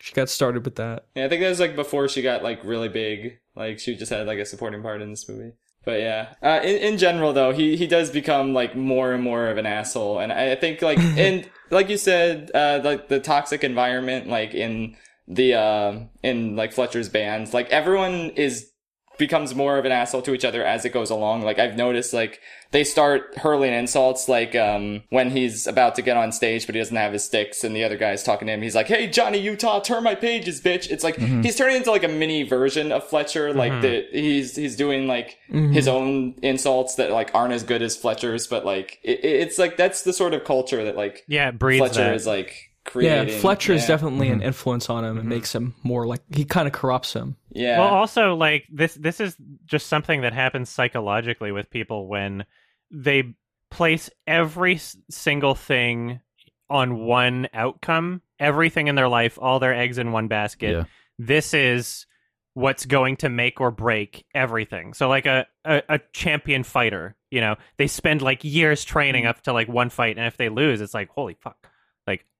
She 0.00 0.14
got 0.14 0.28
started 0.28 0.64
with 0.64 0.76
that. 0.76 1.06
Yeah, 1.16 1.24
I 1.24 1.28
think 1.28 1.42
that 1.42 1.48
was 1.48 1.58
like 1.60 1.74
before 1.74 2.08
she 2.08 2.22
got 2.22 2.42
like 2.44 2.62
really 2.64 2.88
big. 2.88 3.38
Like 3.56 3.80
she 3.80 3.96
just 3.96 4.10
had 4.12 4.26
like 4.26 4.38
a 4.38 4.44
supporting 4.46 4.82
part 4.82 5.02
in 5.02 5.10
this 5.10 5.28
movie. 5.28 5.52
But 5.84 6.00
yeah, 6.00 6.34
uh, 6.42 6.60
in 6.62 6.76
in 6.76 6.98
general 6.98 7.32
though, 7.32 7.52
he 7.52 7.76
he 7.76 7.86
does 7.86 8.10
become 8.10 8.52
like 8.54 8.76
more 8.76 9.12
and 9.12 9.22
more 9.22 9.48
of 9.48 9.56
an 9.58 9.66
asshole, 9.66 10.18
and 10.20 10.32
I 10.32 10.54
think 10.54 10.80
like 10.82 10.98
and 11.18 11.48
like 11.70 11.88
you 11.88 11.96
said, 11.96 12.50
uh, 12.54 12.80
like 12.84 13.08
the 13.08 13.20
toxic 13.20 13.62
environment, 13.64 14.28
like 14.28 14.54
in 14.54 14.96
the 15.28 15.54
uh, 15.54 15.98
in 16.22 16.56
like 16.56 16.72
Fletcher's 16.72 17.08
bands, 17.08 17.52
like 17.54 17.68
everyone 17.70 18.30
is 18.30 18.70
becomes 19.18 19.54
more 19.54 19.78
of 19.78 19.86
an 19.86 19.92
asshole 19.92 20.20
to 20.20 20.34
each 20.34 20.44
other 20.44 20.62
as 20.62 20.84
it 20.84 20.90
goes 20.90 21.08
along. 21.08 21.40
Like 21.40 21.58
I've 21.58 21.74
noticed, 21.74 22.12
like 22.12 22.38
they 22.72 22.84
start 22.84 23.34
hurling 23.38 23.72
insults, 23.72 24.28
like 24.28 24.54
um 24.54 25.04
when 25.08 25.30
he's 25.30 25.66
about 25.66 25.94
to 25.94 26.02
get 26.02 26.18
on 26.18 26.32
stage 26.32 26.66
but 26.66 26.74
he 26.74 26.80
doesn't 26.82 26.94
have 26.96 27.14
his 27.14 27.24
sticks, 27.24 27.64
and 27.64 27.74
the 27.74 27.82
other 27.82 27.96
guy's 27.96 28.22
talking 28.22 28.46
to 28.46 28.52
him. 28.52 28.60
He's 28.60 28.74
like, 28.74 28.88
"Hey, 28.88 29.06
Johnny 29.06 29.38
Utah, 29.38 29.80
turn 29.80 30.02
my 30.02 30.14
pages, 30.14 30.60
bitch!" 30.60 30.90
It's 30.90 31.02
like 31.02 31.16
he's 31.16 31.56
turning 31.56 31.76
into 31.76 31.90
like 31.90 32.04
a 32.04 32.08
mini 32.08 32.42
version 32.42 32.92
of 32.92 33.04
Fletcher. 33.08 33.54
Like 33.54 33.72
the 33.80 34.06
he's 34.12 34.54
he's 34.54 34.76
doing 34.76 35.06
like 35.06 35.38
his 35.72 35.88
own 35.88 36.34
insults 36.42 36.96
that 36.96 37.10
like 37.10 37.30
aren't 37.34 37.54
as 37.54 37.62
good 37.62 37.80
as 37.80 37.96
Fletcher's, 37.96 38.46
but 38.46 38.66
like 38.66 38.98
it, 39.02 39.24
it- 39.24 39.40
it's 39.46 39.56
like 39.58 39.78
that's 39.78 40.02
the 40.02 40.12
sort 40.12 40.34
of 40.34 40.44
culture 40.44 40.84
that 40.84 40.94
like 40.94 41.24
yeah, 41.26 41.52
Fletcher 41.78 42.04
that. 42.04 42.14
is 42.16 42.26
like 42.26 42.65
Yeah, 42.94 43.22
creating. 43.24 43.40
Fletcher 43.40 43.72
is 43.72 43.82
Yeah. 43.82 43.88
definitely 43.88 44.28
an 44.28 44.38
mm-hmm. 44.38 44.46
influence 44.46 44.88
on 44.90 45.04
him 45.04 45.10
and 45.12 45.20
mm-hmm. 45.20 45.28
makes 45.28 45.54
him 45.54 45.74
more 45.82 46.06
like 46.06 46.22
he 46.34 46.44
kind 46.44 46.66
of 46.66 46.72
corrupts 46.72 47.12
him. 47.12 47.36
yeah. 47.50 47.78
Well, 47.78 47.88
also 47.88 48.34
like 48.34 48.66
this 48.72 48.94
this 48.94 49.20
is 49.20 49.36
just 49.64 49.86
something 49.86 50.22
that 50.22 50.32
happens 50.32 50.68
psychologically 50.70 51.52
with 51.52 51.70
people 51.70 52.08
when 52.08 52.44
they 52.90 53.34
place 53.70 54.10
every 54.26 54.80
single 55.10 55.54
thing 55.54 56.20
on 56.68 56.98
one 57.04 57.48
outcome, 57.52 58.22
everything 58.38 58.88
in 58.88 58.94
their 58.94 59.08
life, 59.08 59.38
all 59.40 59.58
their 59.58 59.74
eggs 59.74 59.98
in 59.98 60.12
one 60.12 60.28
basket. 60.28 60.72
Yeah. 60.72 60.84
This 61.18 61.54
is 61.54 62.06
what's 62.54 62.86
going 62.86 63.16
to 63.16 63.28
make 63.28 63.60
or 63.60 63.70
break 63.70 64.24
everything. 64.34 64.94
So 64.94 65.08
like 65.08 65.26
a, 65.26 65.46
a 65.64 65.82
a 65.88 66.00
champion 66.12 66.62
fighter, 66.62 67.14
you 67.30 67.40
know, 67.40 67.56
they 67.76 67.86
spend 67.86 68.22
like 68.22 68.44
years 68.44 68.84
training 68.84 69.24
mm-hmm. 69.24 69.30
up 69.30 69.42
to 69.42 69.52
like 69.52 69.68
one 69.68 69.90
fight 69.90 70.16
and 70.16 70.26
if 70.26 70.36
they 70.36 70.48
lose, 70.48 70.80
it's 70.80 70.94
like 70.94 71.10
holy 71.10 71.34
fuck. 71.34 71.68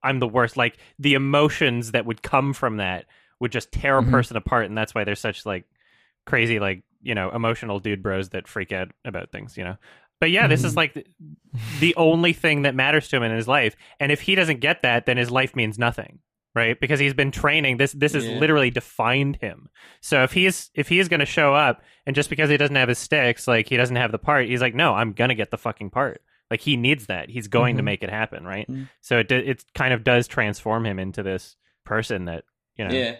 I'm 0.07 0.19
the 0.21 0.29
worst. 0.29 0.57
Like 0.57 0.79
the 0.99 1.15
emotions 1.15 1.93
that 1.93 2.07
would 2.07 2.23
come 2.23 2.53
from 2.53 2.79
that 2.79 3.07
would 3.41 3.53
just 3.53 3.71
tear 3.73 3.99
a 3.99 4.03
Mhm. 4.03 4.11
person 4.11 4.37
apart 4.37 4.65
and 4.67 4.77
that's 4.79 4.95
why 4.95 5.05
there's 5.05 5.21
such 5.21 5.45
like 5.45 5.65
crazy 6.25 6.59
like 6.59 6.83
you 7.03 7.15
know 7.15 7.31
emotional 7.31 7.79
dude 7.79 8.03
bros 8.03 8.31
that 8.31 8.49
freak 8.49 8.73
out 8.73 8.89
about 9.05 9.31
things 9.31 9.57
you 9.57 9.63
know 9.63 9.77
but 10.21 10.31
yeah 10.31 10.47
this 10.49 10.65
is 10.65 10.75
like 10.75 10.95
the, 10.95 11.05
the 11.81 11.95
only 11.97 12.33
thing 12.33 12.63
that 12.63 12.75
matters 12.75 13.09
to 13.09 13.17
him 13.17 13.23
in 13.23 13.31
his 13.31 13.47
life 13.47 13.77
and 14.01 14.11
if 14.11 14.23
he 14.23 14.35
doesn't 14.35 14.61
get 14.61 14.83
that 14.83 15.07
then 15.07 15.17
his 15.17 15.31
life 15.31 15.55
means 15.55 15.79
nothing 15.79 16.19
right 16.55 16.81
because 16.81 16.99
he's 16.99 17.15
been 17.15 17.31
training 17.31 17.77
this 17.77 17.93
this 17.93 18.15
has 18.15 18.27
Yeah. 18.27 18.39
literally 18.39 18.71
defined 18.71 19.37
him 19.37 19.69
so 20.01 20.23
if 20.25 20.33
he's 20.33 20.71
if 20.75 20.89
he 20.89 20.99
is 20.99 21.09
going 21.09 21.21
to 21.21 21.27
show 21.27 21.55
up 21.55 21.83
and 22.07 22.17
just 22.17 22.31
because 22.31 22.51
he 22.51 22.57
doesn't 22.57 22.75
have 22.75 22.89
his 22.89 22.99
sticks 22.99 23.47
like 23.47 23.69
he 23.69 23.77
doesn't 23.77 23.97
have 23.97 24.11
the 24.11 24.19
part 24.19 24.47
he's 24.47 24.63
like 24.63 24.75
no 24.75 24.95
i'm 24.95 25.13
going 25.13 25.29
to 25.29 25.35
get 25.37 25.51
the 25.53 25.59
fucking 25.59 25.91
part 25.91 26.23
like 26.51 26.61
he 26.61 26.77
needs 26.77 27.07
that 27.07 27.29
he's 27.31 27.49
going 27.49 27.77
to 27.77 27.83
Mhm. 27.83 27.87
make 27.87 28.03
it 28.03 28.11
happen 28.11 28.45
right 28.45 28.69
Mhm. 28.71 28.89
so 29.01 29.19
it 29.19 29.31
it 29.33 29.65
kind 29.75 29.93
of 29.95 30.05
does 30.05 30.27
transform 30.29 30.87
him 30.87 30.99
into 30.99 31.23
this 31.23 31.57
person 31.85 32.25
that 32.27 32.45
you 32.77 32.87
know 32.87 32.95
yeah. 32.95 33.17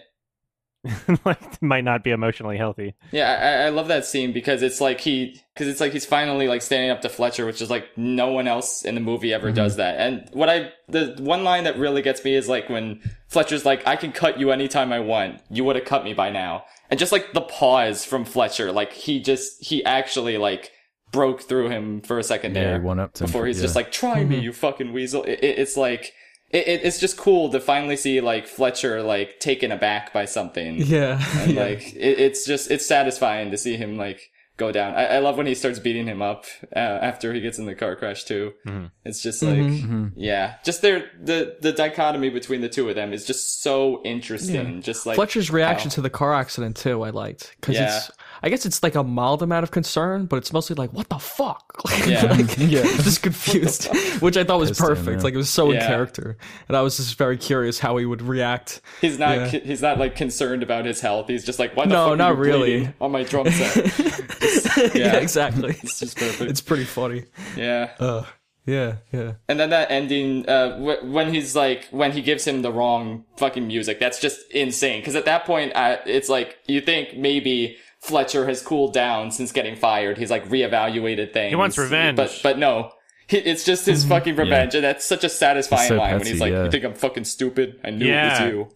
like 1.25 1.61
might 1.61 1.83
not 1.83 2.03
be 2.03 2.11
emotionally 2.11 2.55
healthy 2.55 2.93
Yeah, 3.11 3.61
I, 3.63 3.65
I 3.65 3.69
love 3.69 3.87
that 3.89 4.05
scene 4.05 4.31
because 4.31 4.61
it's 4.61 4.79
like 4.79 5.01
he, 5.01 5.37
because 5.53 5.67
it's 5.67 5.81
like 5.81 5.91
he's 5.91 6.05
finally 6.05 6.47
like 6.47 6.61
standing 6.61 6.91
up 6.91 7.01
to 7.01 7.09
Fletcher, 7.09 7.45
which 7.45 7.61
is 7.61 7.69
like 7.69 7.85
no 7.97 8.31
one 8.31 8.47
else 8.47 8.85
in 8.85 8.95
the 8.95 9.01
movie 9.01 9.33
ever 9.33 9.51
does 9.51 9.75
that. 9.77 9.97
And 9.99 10.29
what 10.31 10.49
I, 10.49 10.71
the 10.87 11.15
one 11.19 11.43
line 11.43 11.65
that 11.65 11.77
really 11.77 12.01
gets 12.01 12.23
me 12.23 12.35
is 12.35 12.47
like 12.47 12.69
when 12.69 13.01
Fletcher's 13.27 13.65
like, 13.65 13.85
"I 13.87 13.95
can 13.97 14.11
cut 14.13 14.39
you 14.39 14.51
anytime 14.51 14.93
I 14.93 14.99
want. 14.99 15.41
You 15.49 15.63
would 15.65 15.75
have 15.75 15.83
cut 15.85 16.03
me 16.05 16.13
by 16.13 16.29
now." 16.29 16.63
And 16.89 16.97
just 16.99 17.11
like 17.11 17.33
the 17.33 17.41
pause 17.41 18.05
from 18.05 18.23
Fletcher, 18.23 18.71
like 18.71 18.93
he 18.93 19.19
just, 19.19 19.61
he 19.65 19.83
actually 19.83 20.37
like 20.37 20.71
broke 21.11 21.41
through 21.41 21.69
him 21.69 22.01
for 22.01 22.19
a 22.19 22.23
second 22.23 22.55
Yeah, 22.55 22.63
there 22.63 22.79
he 22.79 22.85
won 22.85 22.99
up 22.99 23.13
to 23.13 23.23
him. 23.23 23.27
before 23.27 23.45
he's 23.47 23.57
Yeah. 23.57 23.63
just 23.63 23.75
like, 23.75 23.91
"Try 23.91 24.23
me, 24.23 24.39
you 24.39 24.51
fucking 24.53 24.93
weasel." 24.93 25.23
It, 25.23 25.39
it, 25.43 25.59
it's 25.59 25.77
like. 25.77 26.13
It, 26.49 26.65
it, 26.65 26.85
it's 26.85 26.97
just 27.01 27.17
cool 27.17 27.49
to 27.51 27.59
finally 27.59 27.97
see 27.97 28.21
like 28.21 28.47
Fletcher 28.47 29.03
like 29.03 29.41
taken 29.41 29.69
aback 29.69 30.13
by 30.13 30.23
something 30.23 30.75
Yeah, 30.77 31.21
and 31.39 31.55
like 31.55 31.93
it, 31.93 32.19
it's 32.19 32.45
just 32.45 32.71
it's 32.71 32.85
satisfying 32.85 33.51
to 33.51 33.57
see 33.57 33.75
him 33.75 33.97
like 33.97 34.21
go 34.55 34.71
down. 34.71 34.95
I, 34.95 35.05
I 35.07 35.19
love 35.19 35.35
when 35.35 35.45
he 35.45 35.53
starts 35.53 35.77
beating 35.77 36.07
him 36.07 36.21
up 36.21 36.45
uh, 36.73 36.79
after 36.79 37.33
he 37.33 37.41
gets 37.41 37.59
in 37.59 37.65
the 37.65 37.75
car 37.75 37.97
crash 37.97 38.23
too. 38.23 38.53
Mhm. 38.65 38.91
It's 39.03 39.21
just 39.21 39.43
like 39.43 39.57
Mhm. 39.57 40.13
yeah, 40.15 40.53
just 40.63 40.81
their 40.81 41.11
the 41.21 41.57
the 41.59 41.73
dichotomy 41.73 42.29
between 42.29 42.61
the 42.61 42.69
two 42.69 42.87
of 42.87 42.95
them 42.95 43.11
is 43.11 43.25
just 43.27 43.61
so 43.61 44.01
interesting. 44.05 44.81
Just 44.81 45.05
like 45.05 45.15
Fletcher's 45.15 45.51
reaction 45.51 45.89
how- 45.89 45.95
to 45.95 46.01
the 46.01 46.09
car 46.09 46.33
accident 46.33 46.77
too, 46.77 47.03
I 47.03 47.09
liked 47.09 47.55
because 47.59 47.75
Yeah. 47.75 47.97
it's. 47.97 48.11
I 48.43 48.49
guess 48.49 48.65
it's 48.65 48.81
like 48.83 48.95
a 48.95 49.03
mild 49.03 49.41
amount 49.43 49.63
of 49.63 49.71
concern, 49.71 50.25
but 50.25 50.37
it's 50.37 50.53
mostly 50.53 50.75
like, 50.75 50.91
"What 50.93 51.09
the 51.09 51.17
fuck?" 51.17 51.63
Like, 51.85 52.05
Yeah. 52.07 52.23
like, 52.31 52.47
just 52.57 53.21
confused, 53.23 53.87
which 54.21 54.37
I 54.37 54.43
thought 54.43 54.59
was 54.59 54.69
Pissed 54.71 54.81
at 54.81 54.89
him, 54.89 54.95
perfect. 54.95 55.23
Like 55.23 55.33
it 55.33 55.37
was 55.37 55.49
so 55.49 55.71
in 55.71 55.79
character, 55.79 56.37
and 56.67 56.75
I 56.77 56.81
was 56.81 56.97
just 56.97 57.17
very 57.17 57.37
curious 57.37 57.79
how 57.79 57.97
he 57.97 58.05
would 58.05 58.21
react. 58.21 58.81
he's 59.01 59.17
not 59.19 59.35
Yeah. 59.37 59.47
he's 59.59 59.81
not 59.81 59.97
like 59.99 60.15
concerned 60.15 60.63
about 60.63 60.85
his 60.85 60.99
health. 61.01 61.27
He's 61.27 61.45
just 61.45 61.59
like 61.59 61.75
why 61.75 61.85
the 61.85 61.89
No, 61.93 62.05
fuck 62.05 62.13
are 62.13 62.17
not 62.17 62.29
you 62.29 62.35
really. 62.35 62.89
on 63.01 63.11
my 63.11 63.23
drum 63.23 63.49
set. 63.49 63.99
yeah. 63.99 64.89
yeah. 64.95 65.15
exactly. 65.17 65.75
it's 65.83 65.99
just 65.99 66.17
perfect. 66.17 66.49
It's 66.51 66.61
pretty 66.61 66.85
funny. 66.85 67.25
yeah. 67.55 67.91
Uh, 67.99 68.23
yeah, 68.65 68.97
yeah. 69.13 69.33
And 69.47 69.57
then 69.57 69.69
that 69.69 69.91
ending, 69.91 70.47
uh, 70.49 70.71
w- 70.77 71.09
when 71.13 71.33
he's 71.33 71.55
like, 71.55 71.87
when 71.91 72.11
he 72.11 72.21
gives 72.21 72.45
him 72.45 72.63
the 72.63 72.71
wrong 72.71 73.23
fucking 73.37 73.65
music, 73.65 73.97
that's 73.99 74.19
just 74.19 74.39
insane. 74.51 75.01
Cause 75.05 75.15
at 75.15 75.23
that 75.23 75.45
point, 75.45 75.73
I, 75.73 75.93
it's 76.05 76.27
like, 76.27 76.57
you 76.67 76.81
think 76.81 77.15
maybe 77.15 77.77
Fletcher 78.07 78.47
has 78.47 78.61
cooled 78.61 78.93
down 78.93 79.31
since 79.31 79.51
getting 79.51 79.75
fired. 79.75 80.17
He's 80.17 80.31
like 80.31 80.47
reevaluated 80.49 81.33
things. 81.33 81.49
He 81.49 81.55
wants 81.55 81.77
revenge. 81.77 82.15
But, 82.15 82.39
but 82.41 82.57
no. 82.57 82.91
He, 83.27 83.37
it's 83.37 83.65
just 83.65 83.85
his 83.85 84.01
mm-hmm. 84.01 84.09
fucking 84.09 84.35
revenge. 84.37 84.73
And 84.73 84.83
that's 84.83 85.05
such 85.05 85.23
a 85.23 85.29
satisfying 85.29 85.81
It's 85.81 85.89
so 85.89 85.97
line 85.97 86.17
when 86.17 86.25
he's 86.25 86.39
like, 86.39 86.53
yeah. 86.53 86.63
you 86.63 86.71
think 86.71 86.85
I'm 86.85 86.93
fucking 86.93 87.25
stupid? 87.25 87.79
I 87.83 87.89
knew 87.89 88.05
Yeah. 88.05 88.43
it 88.43 88.45
was 88.45 88.53
you. 88.53 88.69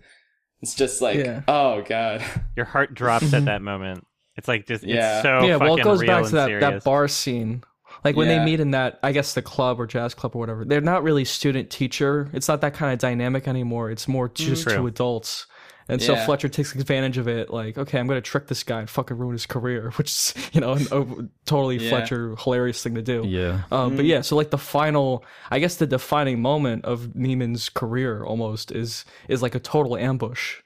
It's 0.61 0.75
just 0.75 1.01
like, 1.01 1.17
Yeah. 1.17 1.41
oh 1.47 1.81
god. 1.81 2.23
your 2.55 2.65
heart 2.65 2.93
drops 2.93 3.25
at 3.25 3.37
mm-hmm. 3.37 3.45
that 3.45 3.61
moment. 3.61 4.05
It's 4.35 4.47
like 4.47 4.67
just 4.67 4.83
Yeah. 4.83 5.19
it's 5.19 5.23
so 5.23 5.45
yeah, 5.45 5.55
well, 5.55 5.77
it 5.77 5.83
goes 5.83 6.03
back 6.03 6.25
to 6.25 6.31
that, 6.31 6.47
serious. 6.47 6.61
that 6.61 6.83
bar 6.83 7.07
scene. 7.07 7.63
Like 8.03 8.15
when 8.15 8.27
Yeah. 8.27 8.39
they 8.39 8.45
meet 8.45 8.59
in 8.59 8.71
that, 8.71 8.99
I 9.01 9.13
guess 9.13 9.33
the 9.33 9.41
club 9.41 9.79
or 9.79 9.87
jazz 9.87 10.13
club 10.13 10.35
or 10.35 10.39
whatever, 10.39 10.65
they're 10.65 10.81
not 10.81 11.03
really 11.03 11.23
student 11.23 11.69
teacher. 11.69 12.29
It's 12.33 12.47
not 12.47 12.61
that 12.61 12.73
kind 12.73 12.91
of 12.91 12.99
dynamic 12.99 13.47
anymore. 13.47 13.89
It's 13.89 14.07
more 14.07 14.27
just 14.27 14.65
mm. 14.65 14.69
True. 14.69 14.77
two 14.77 14.87
adults. 14.87 15.47
And 15.91 16.01
so 16.01 16.13
Yeah. 16.13 16.25
Fletcher 16.25 16.49
takes 16.49 16.73
advantage 16.73 17.17
of 17.17 17.27
it. 17.27 17.49
Like, 17.51 17.77
okay, 17.77 17.99
I'm 17.99 18.07
going 18.07 18.17
to 18.17 18.21
trick 18.21 18.47
this 18.47 18.63
guy 18.63 18.79
and 18.79 18.89
fucking 18.89 19.17
ruin 19.17 19.33
his 19.33 19.45
career, 19.45 19.91
which 19.97 20.09
is, 20.09 20.33
you 20.53 20.61
know, 20.61 20.71
a, 20.73 21.01
a 21.01 21.05
totally 21.45 21.77
Yeah. 21.77 21.89
Fletcher 21.89 22.35
hilarious 22.43 22.81
thing 22.81 22.95
to 22.95 23.01
do. 23.01 23.23
Yeah. 23.27 23.63
Um, 23.71 23.95
But 23.97 24.05
yeah, 24.05 24.21
so 24.21 24.35
like 24.35 24.49
the 24.51 24.57
final, 24.57 25.23
I 25.51 25.59
guess 25.59 25.75
the 25.75 25.85
defining 25.87 26.41
moment 26.41 26.85
of 26.85 27.07
Neiman's 27.15 27.69
career 27.69 28.23
almost 28.23 28.71
is 28.71 29.05
is 29.27 29.41
like 29.41 29.53
a 29.55 29.59
total 29.59 29.97
ambush. 29.97 30.57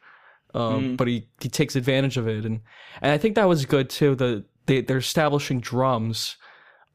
um, 0.53 0.93
Mhm. 0.93 0.97
but 0.97 1.07
he 1.07 1.27
he 1.41 1.49
takes 1.49 1.75
advantage 1.75 2.15
of 2.15 2.27
it, 2.29 2.45
and 2.45 2.61
and 3.01 3.11
I 3.11 3.17
think 3.17 3.35
that 3.35 3.47
was 3.49 3.65
good 3.65 3.89
too. 3.89 4.15
The 4.15 4.45
they 4.67 4.79
they're 4.81 4.97
establishing 5.09 5.59
drums. 5.59 6.37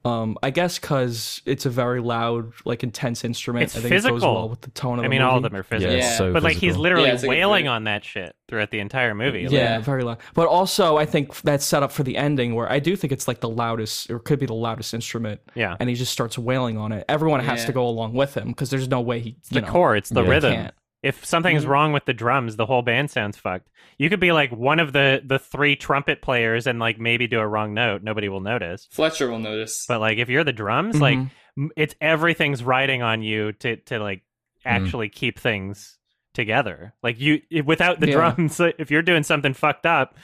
Um, 0.03 0.39
I 0.43 0.49
guess 0.49 0.79
because 0.79 1.43
it's 1.45 1.67
a 1.67 1.71
very 1.71 2.01
loud, 2.01 2.53
like 2.65 2.83
intense 2.83 3.23
instrument. 3.23 3.65
It's 3.65 3.77
I 3.77 3.81
think 3.81 3.93
it 3.93 3.97
goes 3.97 4.05
physical. 4.05 4.35
well 4.35 4.49
with 4.49 4.63
the 4.63 4.71
tone 4.71 4.99
of 4.99 5.01
I 5.01 5.09
the 5.09 5.11
mean, 5.11 5.21
all 5.21 5.37
of 5.37 5.43
them 5.43 5.55
are 5.55 5.63
physical. 5.63 5.95
Yeah, 5.95 6.03
Yeah. 6.03 6.17
so 6.17 6.33
But 6.33 6.43
like 6.43 6.57
he's 6.57 6.77
literally 6.79 7.09
Yeah, 7.09 7.15
it's 7.15 7.23
a 7.23 7.27
good 7.27 7.31
wailing 7.33 7.69
on 7.69 7.85
that 7.85 8.03
shit 8.03 8.35
throughout 8.49 8.71
the 8.71 8.79
entire 8.81 9.15
movie. 9.15 9.43
Like, 9.43 9.53
Yeah, 9.53 9.61
Yeah. 9.77 9.79
very 9.81 10.03
loud. 10.03 10.17
But 10.33 10.49
also, 10.49 10.97
I 10.97 11.05
think 11.05 11.39
that's 11.43 11.67
set 11.67 11.83
up 11.83 11.93
for 11.93 12.03
the 12.03 12.17
ending 12.17 12.55
where 12.55 12.71
I 12.73 12.79
do 12.79 12.97
think 12.97 13.13
it's 13.13 13.29
like 13.29 13.41
the 13.41 13.51
loudest, 13.51 14.11
or 14.11 14.19
could 14.19 14.39
be 14.39 14.47
the 14.47 14.55
loudest 14.55 14.95
instrument, 14.95 15.41
yeah. 15.55 15.77
and 15.79 15.91
he 15.91 15.95
just 15.95 16.13
starts 16.13 16.39
wailing 16.39 16.79
on 16.79 16.93
it. 16.93 17.05
Everyone 17.09 17.41
has 17.41 17.61
Yeah. 17.61 17.67
to 17.67 17.73
go 17.73 17.87
along 17.87 18.15
with 18.15 18.35
him 18.35 18.49
because 18.49 18.71
there's 18.71 18.89
no 18.89 19.03
way 19.03 19.21
he, 19.21 19.29
you 19.31 19.37
the 19.51 19.61
know, 19.61 19.69
core, 19.69 19.97
it's 19.97 20.09
the 20.09 20.23
Yeah. 20.23 20.31
rhythm. 20.31 20.53
can't. 20.55 20.75
If 21.03 21.25
something's 21.25 21.65
Mhm. 21.65 21.69
wrong 21.69 21.93
with 21.93 22.05
the 22.05 22.13
drums, 22.13 22.57
the 22.57 22.67
whole 22.67 22.83
band 22.83 23.11
sounds 23.11 23.39
fucked. 23.39 23.69
You 23.99 24.11
could 24.11 24.21
be 24.21 24.33
like 24.33 24.51
one 24.53 24.79
of 24.81 24.93
the 24.93 25.23
the 25.25 25.39
three 25.39 25.75
trumpet 25.77 26.21
players 26.23 26.67
and 26.67 26.79
like 26.79 26.99
maybe 26.99 27.27
do 27.27 27.41
a 27.41 27.47
wrong 27.47 27.73
note, 27.75 28.03
nobody 28.03 28.29
will 28.29 28.41
notice. 28.41 28.87
Fletcher 28.91 29.31
will 29.31 29.39
notice. 29.39 29.85
But 29.89 30.01
like 30.01 30.19
if 30.19 30.29
you're 30.29 30.45
the 30.45 30.53
drums, 30.53 31.01
like 31.01 31.17
Mhm. 31.19 31.31
m- 31.59 31.71
it's 31.77 31.95
everything's 32.01 32.63
riding 32.63 33.03
on 33.03 33.23
you 33.23 33.53
to 33.53 33.77
to 33.77 33.99
like 33.99 34.19
Mm. 34.67 34.71
actually 34.73 35.09
keep 35.09 35.39
things 35.39 35.97
together. 36.35 36.95
Like 37.03 37.19
you 37.19 37.41
without 37.65 37.99
the 38.01 38.09
Yeah. 38.09 38.15
drums, 38.35 38.61
if 38.79 38.91
you're 38.91 39.03
doing 39.03 39.23
something 39.23 39.55
fucked 39.55 39.87
up, 39.87 40.17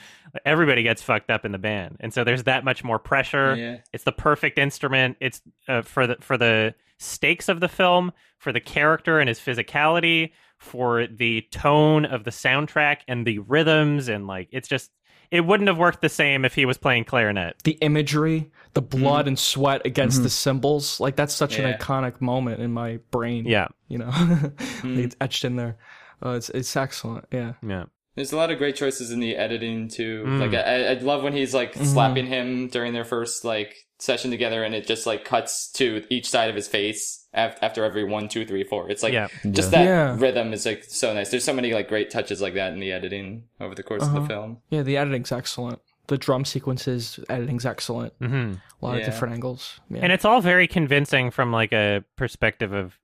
everybody 0.45 0.83
gets 0.83 1.01
fucked 1.01 1.29
up 1.31 1.43
in 1.43 1.51
the 1.51 1.57
band. 1.57 1.97
And 1.99 2.13
so 2.13 2.23
there's 2.23 2.43
that 2.43 2.63
much 2.63 2.83
more 2.83 2.99
pressure. 2.99 3.55
yeah. 3.55 3.77
It's 3.93 4.03
the 4.03 4.11
perfect 4.11 4.57
instrument. 4.59 5.17
It's 5.19 5.41
uh, 5.67 5.81
for 5.81 6.05
the 6.07 6.17
for 6.21 6.37
the 6.37 6.75
stakes 6.99 7.49
of 7.49 7.59
the 7.59 7.67
film, 7.67 8.11
for 8.39 8.51
the 8.51 8.59
character 8.59 9.19
and 9.19 9.27
his 9.27 9.39
physicality, 9.39 10.31
for 10.57 11.07
the 11.07 11.41
tone 11.51 12.05
of 12.05 12.23
the 12.23 12.31
soundtrack 12.31 12.97
and 13.07 13.25
the 13.25 13.39
rhythms 13.39 14.07
and 14.09 14.27
like 14.27 14.49
it's 14.51 14.67
just 14.67 14.91
it 15.29 15.41
wouldn't 15.41 15.67
have 15.67 15.77
worked 15.77 16.01
the 16.01 16.07
same 16.09 16.45
if 16.45 16.55
he 16.55 16.65
was 16.65 16.77
playing 16.77 17.03
clarinet. 17.03 17.57
the 17.65 17.73
imagery, 17.81 18.49
the 18.73 18.81
blood 18.81 19.21
Mm-hmm. 19.23 19.27
and 19.29 19.39
sweat 19.39 19.85
against 19.85 20.23
the 20.23 20.29
cymbals, 20.29 20.99
like 21.01 21.15
that's 21.17 21.33
such 21.33 21.59
Yeah. 21.59 21.67
an 21.67 21.77
iconic 21.77 22.21
moment 22.21 22.61
in 22.61 22.71
my 22.71 22.99
brain. 23.11 23.45
Yeah. 23.45 23.67
you 23.89 23.97
know, 23.97 24.07
Mm-hmm. 24.11 24.99
It's 24.99 25.15
etched 25.19 25.43
in 25.45 25.55
there. 25.57 25.77
Uh, 26.25 26.31
it's 26.31 26.49
it's 26.49 26.75
excellent. 26.75 27.25
Yeah. 27.31 27.53
Yeah. 27.61 27.85
There's 28.15 28.31
a 28.31 28.37
lot 28.37 28.49
of 28.51 28.57
great 28.57 28.75
choices 28.75 29.11
in 29.11 29.19
the 29.19 29.35
editing 29.35 29.89
too. 29.89 30.23
Mm. 30.25 30.39
Like 30.39 30.53
I, 30.53 30.87
I 30.87 30.93
love 30.93 31.21
when 31.23 31.33
he's 31.33 31.53
like 31.53 31.73
Mhm. 31.75 31.85
slapping 31.85 32.25
him 32.25 32.69
during 32.69 32.93
their 32.93 33.05
first 33.05 33.43
like 33.45 33.75
session 33.99 34.31
together, 34.31 34.63
and 34.63 34.73
it 34.73 34.87
just 34.87 35.05
like 35.05 35.25
cuts 35.25 35.69
to 35.73 36.03
each 36.09 36.27
side 36.29 36.49
of 36.49 36.55
his 36.55 36.67
face 36.67 37.26
af- 37.26 37.26
after 37.37 37.83
every 37.83 38.03
one, 38.03 38.27
two, 38.27 38.45
three, 38.45 38.63
four. 38.63 38.89
It's 38.89 39.03
like 39.03 39.13
Yeah. 39.13 39.27
just 39.51 39.71
Yeah. 39.71 39.79
that 39.79 39.85
Yeah. 39.85 40.15
rhythm 40.19 40.53
is 40.53 40.65
like 40.65 40.83
so 40.83 41.13
nice. 41.13 41.29
There's 41.29 41.43
so 41.43 41.53
many 41.53 41.73
like 41.73 41.87
great 41.87 42.09
touches 42.09 42.41
like 42.41 42.55
that 42.55 42.73
in 42.73 42.79
the 42.79 42.91
editing 42.91 43.43
over 43.61 43.75
the 43.75 43.83
course 43.83 44.01
of 44.03 44.09
Uh-huh. 44.09 44.19
the 44.21 44.27
film. 44.27 44.57
Yeah, 44.69 44.81
the 44.81 44.97
editing's 44.97 45.31
excellent. 45.31 45.79
The 46.07 46.17
drum 46.17 46.45
sequences, 46.45 47.19
editing's 47.29 47.65
excellent. 47.65 48.13
hmm 48.19 48.53
A 48.81 48.85
lot 48.85 48.97
of 48.97 49.05
different 49.05 49.33
angles. 49.33 49.79
Yeah. 49.89 49.99
And 50.03 50.11
it's 50.11 50.25
all 50.25 50.41
very 50.41 50.67
convincing 50.67 51.31
from 51.31 51.51
like 51.51 51.71
a 51.73 52.03
perspective 52.15 52.71
of 52.73 52.97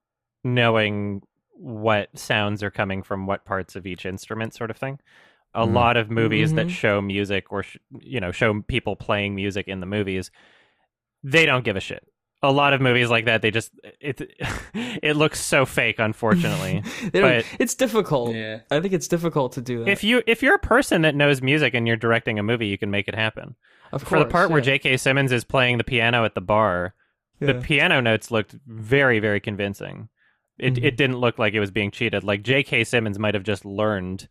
knowing 0.43 1.22
what 1.55 2.18
sounds 2.18 2.64
are 2.64 2.72
coming 2.72 3.03
from 3.03 3.26
what 3.27 3.45
parts 3.45 3.76
of 3.76 3.85
each 3.85 4.05
instrument 4.05 4.53
sort 4.53 4.69
of 4.72 4.77
thing. 4.77 4.99
A 5.53 5.65
Mhm. 5.68 5.73
lot 5.73 5.97
of 5.97 6.10
movies 6.10 6.53
that 6.55 6.68
Mhm. 6.68 6.72
show 6.72 7.01
music 7.01 7.51
or 7.51 7.61
sh- 7.64 7.77
you 8.01 8.19
know 8.19 8.31
show 8.31 8.61
people 8.64 8.95
playing 8.95 9.35
music 9.35 9.68
in 9.68 9.80
the 9.80 9.85
movies 9.85 10.31
they 11.26 11.45
don't 11.45 11.64
give 11.64 11.77
a 11.77 11.80
shit. 11.80 12.05
A 12.45 12.52
lot 12.52 12.74
of 12.74 12.82
movies 12.82 13.10
like 13.10 13.26
that 13.26 13.41
they 13.41 13.49
just 13.52 13.72
it 14.02 14.22
it 15.02 15.15
looks 15.15 15.40
so 15.41 15.65
fake 15.65 15.95
unfortunately. 15.98 16.84
But- 17.14 17.45
it's 17.60 17.74
difficult. 17.74 18.36
Yeah. 18.36 18.60
I 18.70 18.80
think 18.82 18.94
it's 18.94 19.07
difficult 19.07 19.53
to 19.53 19.61
do 19.61 19.80
that. 19.86 19.90
if 19.90 20.03
you 20.03 20.22
if 20.28 20.44
you're 20.44 20.56
a 20.56 20.60
person 20.60 21.02
that 21.03 21.15
knows 21.15 21.41
music 21.41 21.74
and 21.74 21.88
you're 21.88 21.98
directing 21.98 22.38
a 22.40 22.44
movie 22.44 22.68
you 22.68 22.78
can 22.78 22.91
make 22.91 23.07
it 23.07 23.15
happen. 23.15 23.56
of 23.91 24.03
For 24.03 24.20
the 24.20 24.26
course, 24.26 24.32
part 24.32 24.52
where. 24.52 24.61
J.K. 24.61 24.98
Simmons 24.98 25.32
is 25.32 25.44
playing 25.44 25.78
the 25.78 25.84
piano 25.84 26.26
at 26.26 26.36
the 26.36 26.41
bar, 26.41 26.94
the 27.40 27.53
piano 27.56 28.02
notes 28.02 28.30
looked 28.32 28.56
very 28.68 29.20
very 29.20 29.40
convincing 29.40 30.10
it 30.60 30.76
Mhm. 30.76 30.84
it 30.84 30.95
didn't 30.98 31.18
look 31.18 31.40
like 31.40 31.53
it 31.53 31.60
was 31.60 31.72
being 31.72 31.90
cheated 31.91 32.24
like 32.24 32.44
jk 32.44 32.86
simmons 32.86 33.18
might 33.20 33.34
have 33.34 33.44
just 33.44 33.65
learned 33.65 34.28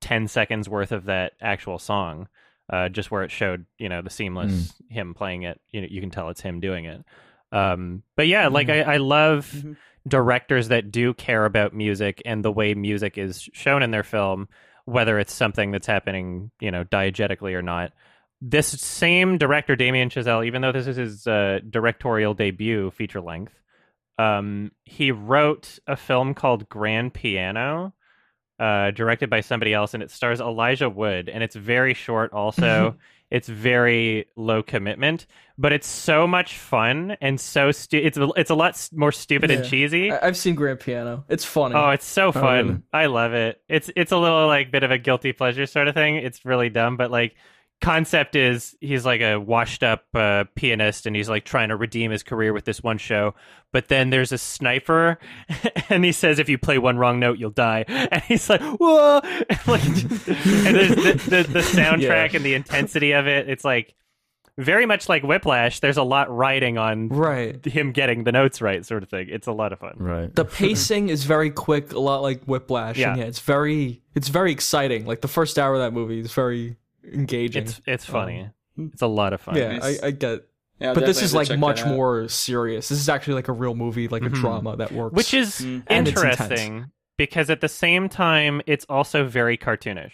10 0.00 0.28
seconds 0.28 0.68
worth 0.68 0.92
of 0.92 1.04
that 1.06 1.32
actual 1.40 1.78
song 1.78 2.28
uh, 2.72 2.88
just 2.88 3.10
where 3.10 3.22
it 3.22 3.30
showed 3.30 3.66
you 3.78 3.88
know 3.88 4.02
the 4.02 4.10
seamless 4.10 4.72
him 4.88 5.14
playing 5.14 5.42
it. 5.42 5.60
You 5.70 5.80
know 5.82 5.88
you 5.90 6.00
can 6.00 6.10
tell 6.10 6.28
it's 6.30 6.40
him 6.40 6.60
doing 6.60 6.84
it. 6.86 7.04
Um, 7.52 8.02
but 8.16 8.26
yeah 8.26 8.48
like 8.48 8.68
I, 8.68 8.80
I 8.82 8.96
love 8.96 9.50
Mhm. 9.54 9.76
directors 10.08 10.68
that 10.68 10.90
do 10.90 11.14
care 11.14 11.44
about 11.44 11.72
music 11.72 12.20
and 12.24 12.44
the 12.44 12.50
way 12.52 12.74
music 12.74 13.16
is 13.16 13.48
shown 13.52 13.82
in 13.82 13.90
their 13.90 14.02
film 14.02 14.48
whether 14.86 15.18
it's 15.18 15.32
something 15.32 15.70
that's 15.70 15.86
happening 15.86 16.50
you 16.60 16.70
know 16.70 16.84
diegetically 16.84 17.54
or 17.54 17.62
not. 17.62 17.92
This 18.42 18.66
same 18.66 19.38
director 19.38 19.76
damien 19.76 20.10
chazelle 20.10 20.44
even 20.44 20.60
though 20.62 20.72
this 20.72 20.86
is 20.86 20.96
his 20.96 21.26
uh, 21.26 21.60
directorial 21.70 22.34
debut 22.34 22.90
feature 22.90 23.20
length 23.20 23.54
um, 24.18 24.70
he 24.84 25.10
wrote 25.10 25.78
a 25.86 25.96
film 25.96 26.34
called 26.34 26.68
grand 26.68 27.14
piano 27.14 27.94
uh, 28.58 28.90
directed 28.92 29.28
by 29.30 29.40
somebody 29.40 29.72
else 29.74 29.94
and 29.94 30.02
it 30.02 30.10
stars 30.10 30.40
elijah 30.40 30.88
wood 30.88 31.28
and 31.28 31.42
it's 31.42 31.56
very 31.56 31.94
short 31.94 32.32
also 32.32 32.96
it's 33.30 33.48
very 33.48 34.26
low 34.36 34.62
commitment 34.62 35.26
but 35.58 35.72
it's 35.72 35.86
so 35.86 36.26
much 36.26 36.56
fun 36.58 37.16
and 37.20 37.40
so 37.40 37.70
stu- 37.72 37.98
it's 37.98 38.16
a, 38.18 38.28
it's 38.36 38.50
a 38.50 38.54
lot 38.54 38.88
more 38.92 39.10
stupid 39.12 39.50
and 39.50 39.64
cheesy 39.64 40.12
I- 40.12 40.26
I've 40.26 40.36
seen 40.36 40.54
Grand 40.56 40.80
Piano. 40.80 41.24
It's 41.28 41.44
funny. 41.44 41.74
Oh, 41.76 41.90
it's 41.90 42.04
so 42.06 42.32
fun. 42.32 42.66
really? 42.66 42.82
I 42.92 43.06
love 43.06 43.32
it. 43.34 43.60
It's 43.68 43.90
it's 43.94 44.10
a 44.12 44.16
little 44.18 44.46
like 44.48 44.70
bit 44.72 44.82
of 44.82 44.90
a 44.90 44.98
guilty 44.98 45.32
pleasure 45.32 45.66
sort 45.66 45.86
of 45.88 45.94
thing. 45.94 46.16
It's 46.16 46.44
really 46.44 46.70
dumb, 46.70 46.96
but 46.96 47.10
like 47.12 47.36
concept 47.80 48.34
is 48.34 48.76
he's 48.80 49.04
like 49.04 49.20
a 49.20 49.36
washed 49.36 49.82
up 49.82 50.04
uh, 50.14 50.44
pianist 50.54 51.06
and 51.06 51.14
he's 51.14 51.28
like 51.28 51.44
trying 51.44 51.68
to 51.68 51.76
redeem 51.76 52.10
his 52.10 52.22
career 52.22 52.52
with 52.52 52.64
this 52.64 52.82
one 52.82 52.98
show. 52.98 53.34
But 53.72 53.88
then 53.88 54.10
there's 54.10 54.32
a 54.32 54.38
sniper 54.38 55.18
and 55.88 56.04
he 56.04 56.12
says 56.12 56.38
if 56.38 56.48
you 56.48 56.58
play 56.58 56.78
one 56.78 56.96
wrong 56.96 57.20
note 57.20 57.38
you'll 57.38 57.50
die. 57.50 57.84
And 58.14 58.22
he's 58.22 58.48
like, 58.48 58.60
"Whoa!" 58.60 59.20
like 59.66 59.84
and 59.84 60.76
there's 60.76 60.94
the, 60.94 61.20
the 61.28 61.52
the 61.52 61.60
soundtrack 61.60 62.34
and 62.34 62.44
the 62.44 62.54
intensity 62.54 63.12
of 63.12 63.26
it. 63.26 63.48
It's 63.48 63.64
like 63.64 63.94
very 64.56 64.86
much 64.86 65.08
like 65.08 65.22
Whiplash. 65.22 65.80
There's 65.80 65.96
a 65.96 66.02
lot 66.02 66.34
riding 66.34 66.78
on 66.78 67.08
right. 67.08 67.64
him 67.64 67.92
getting 67.92 68.24
the 68.24 68.32
notes 68.32 68.60
right, 68.62 68.84
sort 68.84 69.02
of 69.02 69.08
thing. 69.08 69.28
It's 69.30 69.46
a 69.46 69.52
lot 69.52 69.72
of 69.72 69.80
fun. 69.80 69.96
Right. 69.96 70.34
The 70.34 70.44
pacing 70.44 71.08
is 71.08 71.24
very 71.24 71.50
quick, 71.50 71.92
a 71.92 71.98
lot 71.98 72.22
like 72.22 72.44
Whiplash. 72.44 72.96
Yeah. 72.96 73.10
And 73.10 73.18
yeah, 73.18 73.24
it's 73.24 73.40
very 73.40 74.02
it's 74.14 74.28
very 74.28 74.52
exciting. 74.52 75.06
Like 75.06 75.22
the 75.22 75.28
first 75.28 75.58
hour 75.58 75.74
of 75.74 75.80
that 75.80 75.92
movie 75.92 76.20
is 76.20 76.32
very 76.32 76.76
engaging. 77.12 77.64
It's 77.64 77.80
it's 77.86 78.04
funny. 78.04 78.50
it's 78.78 79.02
a 79.02 79.06
lot 79.06 79.32
of 79.32 79.40
fun. 79.40 79.56
yeah, 79.56 79.78
I, 79.82 79.98
I 80.04 80.10
get. 80.10 80.46
Yeah, 80.80 80.92
but 80.92 81.06
this 81.06 81.22
is 81.22 81.32
like 81.34 81.56
much 81.58 81.84
more 81.86 82.28
serious. 82.28 82.88
This 82.88 82.98
is 83.00 83.08
actually 83.08 83.34
like 83.34 83.48
a 83.48 83.52
real 83.52 83.74
movie, 83.74 84.08
like 84.08 84.22
Mhm. 84.22 84.26
a 84.26 84.30
drama 84.30 84.76
that 84.76 84.90
works. 84.92 85.14
Which 85.14 85.32
is 85.32 85.60
Mm. 85.60 85.82
And 85.86 86.08
it's 86.08 86.20
intense. 86.20 86.40
interesting 86.40 86.90
because 87.16 87.48
at 87.48 87.60
the 87.60 87.68
same 87.68 88.08
time 88.08 88.60
it's 88.66 88.84
also 88.88 89.24
very 89.24 89.56
cartoonish. 89.56 90.10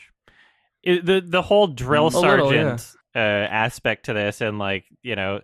It, 0.83 1.05
the 1.07 1.23
the 1.27 1.43
whole 1.43 1.67
drill 1.67 2.09
A 2.09 2.19
little, 2.21 2.51
sergeant 2.51 2.93
uh, 3.15 3.19
aspect 3.19 4.05
to 4.07 4.13
this, 4.13 4.41
and 4.43 4.59
like 4.59 4.85
you 5.03 5.17
know, 5.17 5.41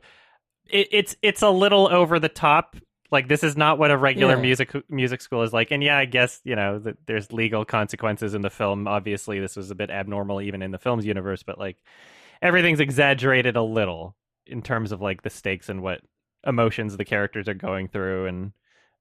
it, 0.70 0.88
it's 0.92 1.16
it's 1.22 1.42
a 1.42 1.50
little 1.50 1.88
over 1.88 2.18
the 2.18 2.28
top. 2.28 2.76
Like 3.10 3.28
this 3.28 3.44
is 3.44 3.56
not 3.56 3.78
what 3.78 3.90
a 3.90 3.96
regular 3.96 4.34
Yeah. 4.34 4.40
music 4.42 4.90
music 4.90 5.20
school 5.20 5.42
is 5.42 5.52
like. 5.52 5.70
And 5.70 5.82
yeah, 5.82 5.96
I 5.98 6.04
guess 6.06 6.40
you 6.44 6.56
know 6.56 6.78
that 6.80 6.96
there's 7.06 7.32
legal 7.32 7.64
consequences 7.64 8.34
in 8.34 8.42
the 8.42 8.50
film. 8.50 8.88
Obviously, 8.88 9.38
this 9.40 9.56
was 9.56 9.70
a 9.70 9.74
bit 9.74 9.90
abnormal 9.90 10.40
even 10.40 10.62
in 10.62 10.70
the 10.72 10.78
film's 10.78 11.06
universe, 11.06 11.42
but 11.42 11.58
like 11.58 11.76
everything's 12.42 12.80
exaggerated 12.80 13.56
a 13.56 13.62
little 13.62 14.14
in 14.46 14.62
terms 14.62 14.92
of 14.92 15.00
like 15.00 15.22
the 15.22 15.30
stakes 15.30 15.68
and 15.68 15.82
what 15.82 16.00
emotions 16.46 16.96
the 16.96 17.04
characters 17.04 17.48
are 17.48 17.54
going 17.54 17.88
through 17.88 18.26
and 18.26 18.52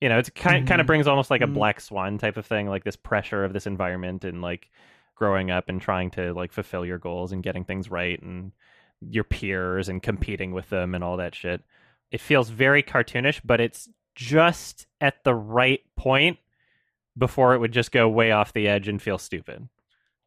you 0.02 0.10
know 0.10 0.18
it's 0.18 0.30
kind 0.32 0.68
kind 0.68 0.82
of 0.82 0.88
brings 0.88 1.06
almost 1.06 1.30
like 1.30 1.42
a 1.42 1.46
Mhm. 1.48 1.54
black 1.54 1.80
swan 1.80 2.18
type 2.18 2.38
of 2.38 2.46
thing 2.46 2.68
like 2.68 2.84
this 2.84 2.96
pressure 2.96 3.44
of 3.46 3.54
this 3.54 3.68
environment 3.68 4.24
and 4.26 4.42
like 4.42 4.70
growing 5.14 5.52
up 5.52 5.70
and 5.70 5.80
trying 5.80 6.10
to 6.12 6.34
like 6.34 6.52
fulfill 6.52 6.86
your 6.86 6.98
goals 6.98 7.32
and 7.32 7.44
getting 7.44 7.64
things 7.64 7.92
right 7.92 8.20
and 8.22 8.52
your 9.02 9.24
peers 9.24 9.88
and 9.90 10.02
competing 10.02 10.54
with 10.54 10.70
them 10.70 10.96
and 10.96 11.04
all 11.04 11.18
that 11.18 11.36
shit 11.36 11.62
it 12.16 12.22
feels 12.22 12.50
very 12.50 12.82
cartoonish 12.84 13.40
but 13.44 13.60
it's 13.60 13.90
just 14.16 14.88
at 15.02 15.24
the 15.24 15.34
right 15.36 15.82
point 15.96 16.38
before 17.18 17.54
it 17.54 17.60
would 17.60 17.72
just 17.74 17.92
go 17.92 18.08
way 18.10 18.32
off 18.32 18.54
the 18.54 18.68
edge 18.68 18.88
and 18.88 19.02
feel 19.02 19.18
stupid 19.18 19.68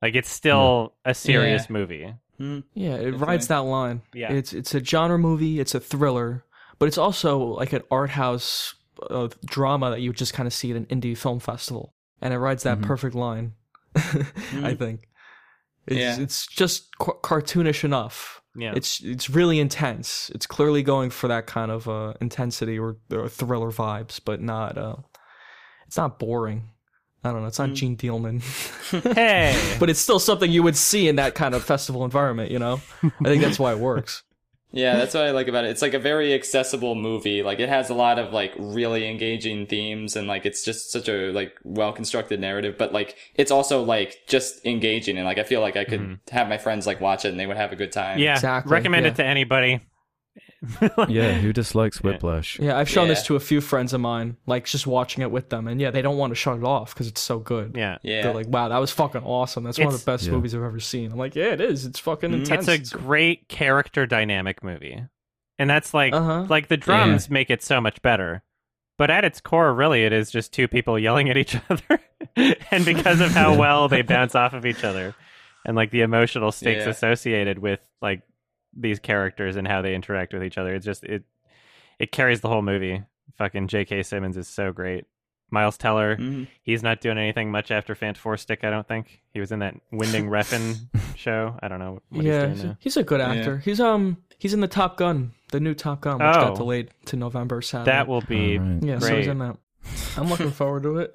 like 0.02 0.14
it's 0.14 0.30
still 0.30 0.94
a 1.04 1.14
serious 1.14 1.68
movie 1.70 2.14
Mm. 2.40 2.62
yeah, 2.72 2.90
it 2.90 2.96
Definitely. 2.98 3.26
rides 3.26 3.48
that 3.48 3.64
line. 3.64 4.02
Yeah. 4.14 4.30
it's 4.32 4.52
it's 4.52 4.72
a 4.72 4.78
genre 4.84 5.18
movie. 5.18 5.58
It's 5.58 5.74
a 5.74 5.80
thriller, 5.80 6.44
but 6.78 6.86
it's 6.86 6.96
also 6.96 7.36
like 7.38 7.72
an 7.72 7.82
art 7.90 8.10
house 8.10 8.76
uh, 9.10 9.26
drama 9.44 9.90
that 9.90 10.00
you 10.02 10.10
would 10.10 10.16
just 10.16 10.34
kind 10.34 10.46
of 10.46 10.52
see 10.52 10.70
at 10.70 10.76
an 10.76 10.86
indie 10.86 11.18
film 11.18 11.40
festival, 11.40 11.94
and 12.22 12.32
it 12.32 12.38
rides 12.38 12.62
that 12.62 12.78
Mhm. 12.78 12.84
perfect 12.86 13.16
line. 13.16 13.54
I 13.96 14.76
think. 14.78 15.07
It's, 15.88 15.96
Yeah. 15.96 16.20
it's 16.20 16.46
just 16.46 16.96
ca- 16.98 17.18
cartoonish 17.22 17.82
enough. 17.84 18.40
yeah 18.56 18.72
It's 18.76 19.00
it's 19.02 19.28
really 19.30 19.58
intense. 19.60 20.30
It's 20.34 20.46
clearly 20.46 20.82
going 20.82 21.10
for 21.10 21.28
that 21.28 21.46
kind 21.46 21.70
of 21.70 21.88
uh, 21.88 22.14
intensity 22.20 22.78
or, 22.78 22.96
or 23.12 23.28
thriller 23.28 23.70
vibes, 23.72 24.20
but 24.24 24.40
not. 24.40 24.78
Uh, 24.78 24.96
it's 25.86 25.96
not 25.96 26.18
boring. 26.18 26.70
I 27.24 27.32
don't 27.32 27.40
know. 27.42 27.48
It's 27.48 27.58
not 27.58 27.70
Mm. 27.70 27.74
Jeanne 27.74 27.96
Dielman, 27.96 28.42
Hey, 29.14 29.76
but 29.80 29.90
it's 29.90 29.98
still 30.00 30.20
something 30.20 30.50
you 30.52 30.62
would 30.62 30.76
see 30.76 31.08
in 31.08 31.16
that 31.16 31.34
kind 31.34 31.54
of 31.54 31.64
festival 31.64 32.04
environment. 32.04 32.50
You 32.52 32.58
know, 32.60 32.80
I 33.02 33.24
think 33.24 33.42
that's 33.42 33.58
why 33.58 33.72
it 33.72 33.78
works. 33.78 34.22
Yeah, 34.70 34.96
that's 34.96 35.14
what 35.14 35.24
I 35.24 35.30
like 35.30 35.48
about 35.48 35.64
it. 35.64 35.70
It's 35.70 35.80
like 35.80 35.94
a 35.94 35.98
very 35.98 36.34
accessible 36.34 36.94
movie. 36.94 37.42
Like 37.42 37.58
it 37.58 37.68
has 37.68 37.88
a 37.88 37.94
lot 37.94 38.18
of 38.18 38.32
like 38.32 38.52
really 38.58 39.08
engaging 39.08 39.66
themes 39.66 40.14
and 40.14 40.28
like 40.28 40.44
it's 40.44 40.62
just 40.62 40.92
such 40.92 41.08
a 41.08 41.32
like 41.32 41.54
well 41.64 41.92
constructed 41.92 42.38
narrative, 42.38 42.76
but 42.76 42.92
like 42.92 43.16
it's 43.34 43.50
also 43.50 43.82
like 43.82 44.18
just 44.26 44.64
engaging 44.66 45.16
and 45.16 45.24
like 45.26 45.38
I 45.38 45.44
feel 45.44 45.62
like 45.62 45.76
I 45.76 45.84
could 45.84 46.00
mm-hmm. 46.00 46.34
have 46.34 46.48
my 46.48 46.58
friends 46.58 46.86
like 46.86 47.00
watch 47.00 47.24
it 47.24 47.28
and 47.28 47.40
they 47.40 47.46
would 47.46 47.56
have 47.56 47.72
a 47.72 47.76
good 47.76 47.92
time. 47.92 48.18
yeah, 48.18 48.34
Exactly, 48.34 48.70
recommend 48.70 49.06
yeah. 49.06 49.12
it 49.12 49.16
to 49.16 49.24
anybody. 49.24 49.80
Yeah, 51.08 51.34
who 51.34 51.52
dislikes 51.52 52.02
Whiplash? 52.02 52.58
Yeah, 52.58 52.76
I've 52.76 52.88
shown 52.88 53.08
this 53.08 53.22
to 53.24 53.36
a 53.36 53.40
few 53.40 53.60
friends 53.60 53.92
of 53.92 54.00
mine, 54.00 54.36
like 54.46 54.64
just 54.66 54.86
watching 54.86 55.22
it 55.22 55.30
with 55.30 55.50
them, 55.50 55.68
and 55.68 55.80
yeah, 55.80 55.90
they 55.90 56.02
don't 56.02 56.16
want 56.18 56.30
to 56.32 56.34
shut 56.34 56.58
it 56.58 56.64
off 56.64 56.92
because 56.94 57.06
it's 57.06 57.20
so 57.20 57.38
good. 57.38 57.76
yeah. 57.76 57.98
Yeah. 58.02 58.22
They're 58.22 58.34
like, 58.34 58.48
"Wow, 58.48 58.68
that 58.68 58.78
was 58.78 58.90
fucking 58.90 59.22
awesome. 59.22 59.64
That's 59.64 59.78
one 59.78 59.88
of 59.88 59.94
It's- 59.94 60.04
the 60.04 60.10
best 60.12 60.24
Yeah. 60.26 60.32
movies 60.32 60.54
I've 60.54 60.62
ever 60.62 60.80
seen." 60.80 61.12
I'm 61.12 61.18
like, 61.18 61.36
"Yeah, 61.36 61.52
it 61.52 61.60
is. 61.60 61.86
It's 61.86 61.98
fucking 62.00 62.30
Mm. 62.30 62.34
intense." 62.40 62.66
It's 62.68 62.92
a 62.92 62.98
great 62.98 63.48
character 63.48 64.04
dynamic 64.06 64.62
movie. 64.64 65.02
And 65.60 65.68
that's 65.70 65.94
like 65.94 66.12
Uh-huh. 66.12 66.46
like 66.48 66.68
the 66.68 66.76
drums 66.76 67.30
make 67.30 67.50
it 67.50 67.62
so 67.62 67.80
much 67.80 68.02
better. 68.02 68.42
But 68.96 69.10
at 69.10 69.24
its 69.24 69.40
core, 69.40 69.72
really, 69.72 70.04
it 70.04 70.12
is 70.12 70.30
just 70.30 70.52
two 70.52 70.66
people 70.66 70.98
yelling 70.98 71.30
at 71.30 71.36
each 71.36 71.56
other. 71.70 72.00
and 72.72 72.84
because 72.84 73.20
of 73.20 73.30
how 73.30 73.54
well 73.58 73.86
they 73.88 74.02
bounce 74.02 74.34
off 74.34 74.52
of 74.54 74.66
each 74.66 74.82
other 74.82 75.14
and 75.64 75.76
like 75.76 75.90
the 75.92 76.00
emotional 76.02 76.50
stakes 76.50 76.84
Yeah. 76.84 76.90
associated 76.90 77.58
with 77.60 77.80
like 78.02 78.22
these 78.78 78.98
characters 78.98 79.56
and 79.56 79.66
how 79.66 79.82
they 79.82 79.94
interact 79.94 80.32
with 80.32 80.42
each 80.44 80.58
other, 80.58 80.74
it's 80.74 80.86
just 80.86 81.04
it 81.04 81.24
it 81.98 82.12
carries 82.12 82.40
the 82.40 82.48
whole 82.48 82.62
movie. 82.62 83.02
Fucking 83.36 83.68
J.K. 83.68 84.02
Simmons 84.04 84.36
is 84.36 84.48
so 84.48 84.72
great. 84.72 85.04
Miles 85.50 85.78
Teller, 85.78 86.16
Mhm. 86.16 86.46
he's 86.62 86.82
not 86.82 87.00
doing 87.00 87.16
anything 87.16 87.50
much 87.50 87.70
after 87.70 87.94
Fant4stic, 87.94 88.64
I 88.64 88.70
don't 88.70 88.86
think. 88.86 89.22
He 89.32 89.40
was 89.40 89.50
in 89.50 89.60
that 89.60 89.74
Winding 89.90 90.26
Refn 90.30 90.76
show. 91.16 91.56
I 91.62 91.68
don't 91.68 91.78
know 91.78 92.00
what 92.10 92.24
yeah, 92.24 92.48
he's 92.48 92.60
doing 92.62 92.76
he's 92.80 92.96
a 92.98 93.02
good 93.02 93.20
Yeah. 93.20 93.32
actor. 93.32 93.58
He's 93.58 93.80
um 93.80 94.18
he's 94.38 94.52
in 94.54 94.60
the 94.60 94.68
Top 94.68 94.96
Gun, 94.98 95.32
the 95.50 95.60
new 95.60 95.72
Top 95.74 96.00
Gun, 96.02 96.18
which 96.18 96.36
Oh. 96.36 96.48
got 96.48 96.56
delayed 96.56 96.90
to 97.06 97.16
November. 97.16 97.62
Sadly. 97.62 97.86
That 97.86 98.08
will 98.08 98.20
be 98.20 98.58
Alright. 98.58 98.82
yeah, 98.82 98.98
so 98.98 99.06
he's 99.16 99.26
great. 99.26 99.28
in 99.28 99.38
that. 99.38 99.56
I'm 100.18 100.28
looking 100.28 100.50
forward 100.50 100.82
to 100.82 100.98
it. 100.98 101.14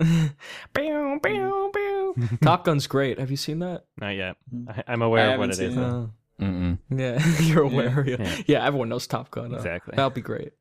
Bow, 0.73 1.19
bow, 1.21 1.71
bow. 1.73 2.15
Top 2.41 2.65
Gun's 2.65 2.87
great. 2.87 3.19
Have 3.19 3.29
you 3.29 3.37
seen 3.37 3.59
that? 3.59 3.85
Not 3.99 4.15
yet. 4.15 4.37
Mm. 4.53 4.69
I, 4.69 4.83
I'm 4.91 5.01
aware 5.03 5.29
I 5.29 5.33
of 5.33 5.39
what 5.39 5.49
it 5.49 5.57
haven't 5.57 5.65
is. 5.67 5.73
seen 5.75 5.81
though. 5.81 6.03
Uh, 6.05 6.07
Mm-mm. 6.41 6.79
yeah, 6.89 7.25
you're 7.41 7.63
aware. 7.63 8.03
Yeah. 8.07 8.15
Yeah. 8.19 8.41
Yeah. 8.47 8.65
everyone 8.65 8.89
knows 8.89 9.07
Top 9.07 9.29
Gun. 9.31 9.53
uh, 9.53 9.57
Exactly. 9.57 9.93
That'll 9.95 10.09
be 10.09 10.21
great. 10.21 10.53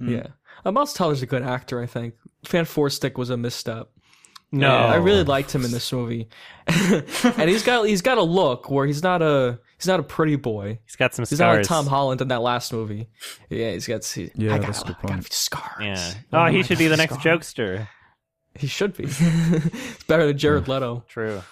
Mm. 0.00 0.10
Yeah, 0.10 0.26
uh, 0.64 0.72
Miles 0.72 0.92
Teller's 0.92 1.22
a 1.22 1.26
good 1.26 1.42
actor. 1.42 1.80
I 1.80 1.86
think 1.86 2.14
Fant4stic 2.44 3.16
was 3.16 3.30
a 3.30 3.36
misstep. 3.36 3.88
No, 4.52 4.68
Yeah, 4.68 4.84
I 4.86 4.96
really 4.96 5.24
liked 5.24 5.52
him 5.54 5.64
in 5.64 5.70
this 5.72 5.92
movie, 5.92 6.28
and 6.68 7.48
he's 7.50 7.62
got 7.64 7.84
he's 7.86 8.02
got 8.02 8.16
a 8.18 8.22
look 8.22 8.70
where 8.70 8.86
he's 8.86 9.02
not 9.02 9.20
a 9.22 9.58
he's 9.78 9.88
not 9.88 9.98
a 9.98 10.04
pretty 10.04 10.36
boy. 10.36 10.78
he's 10.84 10.94
got 10.96 11.14
some 11.14 11.24
He's 11.28 11.40
not 11.40 11.56
like. 11.56 11.66
Tom 11.66 11.86
Holland 11.86 12.20
in 12.20 12.28
that 12.28 12.42
last 12.42 12.72
movie. 12.72 13.08
Yeah, 13.50 13.72
he's 13.72 13.86
got. 13.88 14.04
He, 14.04 14.30
Yeah, 14.36 14.54
I 14.54 14.58
got, 14.58 14.66
that's 14.66 14.82
a 14.82 14.84
good 14.84 14.96
I 14.98 15.02
got 15.02 15.10
point. 15.10 15.32
scars. 15.32 15.74
Yeah. 15.80 16.14
Oh, 16.32 16.44
Oh, 16.44 16.46
he 16.46 16.62
should 16.62 16.76
got 16.76 16.78
be 16.78 16.88
the 16.88 16.96
next 16.96 17.14
scars. 17.18 17.40
jokester. 17.40 17.88
He 18.54 18.66
should 18.68 18.96
be. 18.96 19.04
it's 19.04 20.04
better 20.06 20.26
than 20.28 20.38
Jared 20.38 20.68
Leto. 20.68 21.04
True. 21.08 21.42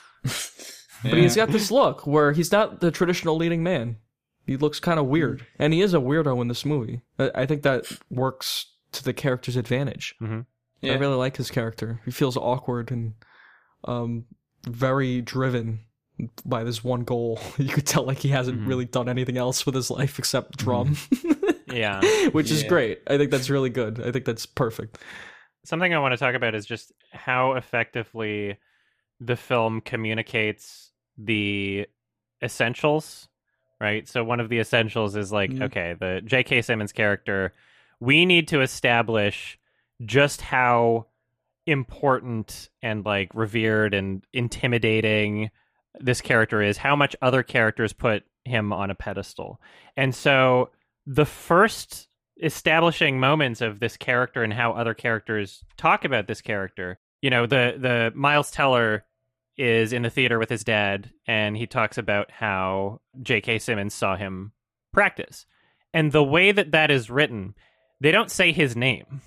But 1.05 1.19
he's 1.19 1.37
got 1.37 1.51
this 1.51 1.71
look 1.71 2.07
where 2.07 2.33
he's 2.33 2.51
not 2.51 2.81
the 2.81 2.91
traditional 2.91 3.37
leading 3.37 3.63
man. 3.63 3.99
He 4.47 4.57
looks 4.57 4.81
kind 4.81 4.99
of 4.99 5.07
weird, 5.07 5.47
and 5.59 5.73
he 5.73 5.81
is 5.81 5.95
a 5.95 5.99
weirdo 5.99 6.41
in 6.43 6.49
this 6.49 6.65
movie. 6.65 7.01
I 7.19 7.31
I 7.35 7.47
think 7.47 7.63
that 7.63 7.85
works 8.11 8.67
to 8.93 9.05
the 9.05 9.13
character's 9.13 9.57
advantage. 9.57 10.15
hmm 10.19 10.41
I 10.83 10.97
really 10.97 11.15
like 11.17 11.39
his 11.39 11.51
character. 11.51 12.01
He 12.05 12.11
feels 12.11 12.37
awkward 12.37 12.91
and 12.91 13.15
um, 13.85 14.27
very 14.69 15.23
driven 15.23 15.81
by 16.45 16.63
this 16.63 16.85
one 16.85 17.05
goal. 17.05 17.41
You 17.59 17.69
could 17.71 17.87
tell 17.87 18.05
like 18.05 18.19
he 18.19 18.29
hasn't 18.29 18.61
Mhm. 18.61 18.69
really 18.69 18.85
done 18.85 19.09
anything 19.09 19.39
else 19.39 19.65
with 19.65 19.75
his 19.75 19.91
life 19.91 20.19
except 20.19 20.59
drum, 20.59 20.97
Yeah. 21.73 22.03
which 22.33 22.51
is 22.51 22.63
great. 22.65 23.01
I 23.07 23.17
think 23.17 23.31
that's 23.31 23.49
really 23.49 23.71
good. 23.71 23.99
I 24.01 24.13
think 24.13 24.27
that's 24.27 24.45
perfect. 24.47 24.99
Something 25.65 25.95
I 25.95 25.99
want 26.01 26.13
to 26.13 26.19
talk 26.19 26.35
about 26.35 26.55
is 26.55 26.67
just 26.67 26.93
how 27.13 27.55
effectively 27.55 28.59
the 29.21 29.37
film 29.37 29.81
communicates 29.81 30.91
the 31.19 31.86
essentials, 32.43 33.28
right? 33.81 34.07
So 34.09 34.23
one 34.24 34.41
of 34.41 34.49
the 34.49 34.59
essentials 34.59 35.16
is 35.16 35.32
like, 35.32 35.51
Mhm. 35.51 35.62
okay, 35.65 35.95
the 35.99 36.20
J.K. 36.24 36.62
Simmons 36.62 36.93
character, 36.93 37.53
we 38.01 38.24
need 38.27 38.49
to 38.49 38.61
establish 38.61 39.59
just 40.05 40.41
how 40.43 41.07
important 41.66 42.69
and 42.82 43.05
like 43.05 43.31
revered 43.35 43.95
and 43.95 44.24
intimidating 44.32 45.51
this 46.01 46.20
character 46.20 46.61
is, 46.61 46.77
how 46.78 46.97
much 46.97 47.16
other 47.23 47.43
characters 47.43 47.93
put 47.93 48.24
him 48.45 48.73
on 48.73 48.91
a 48.91 48.95
pedestal. 48.95 49.61
And 49.97 50.15
so 50.15 50.70
the 51.07 51.24
first 51.24 52.09
establishing 52.43 53.20
moments 53.20 53.61
of 53.61 53.78
this 53.81 53.97
character 53.97 54.43
and 54.43 54.53
how 54.53 54.73
other 54.73 54.93
characters 54.93 55.65
talk 55.77 56.05
about 56.05 56.27
this 56.27 56.41
character, 56.41 56.99
you 57.23 57.31
know, 57.31 57.47
the 57.47 57.77
the 57.78 58.12
Miles 58.15 58.51
Teller 58.51 59.05
is 59.57 59.93
in 59.93 60.03
the 60.03 60.11
theater 60.11 60.39
with 60.39 60.51
his 60.51 60.65
dad 60.65 61.11
and 61.27 61.57
he 61.57 61.67
talks 61.67 61.99
about 61.99 62.31
how 62.31 63.01
J.K. 63.23 63.59
Simmons 63.59 63.95
saw 63.95 64.17
him 64.17 64.53
practice. 64.93 65.47
And 65.93 66.11
the 66.11 66.25
way 66.25 66.53
that 66.53 66.73
that 66.73 66.91
is 66.91 67.11
written, 67.11 67.55
they 68.01 68.11
don't 68.11 68.31
say 68.31 68.53
his 68.53 68.75
name. 68.77 69.23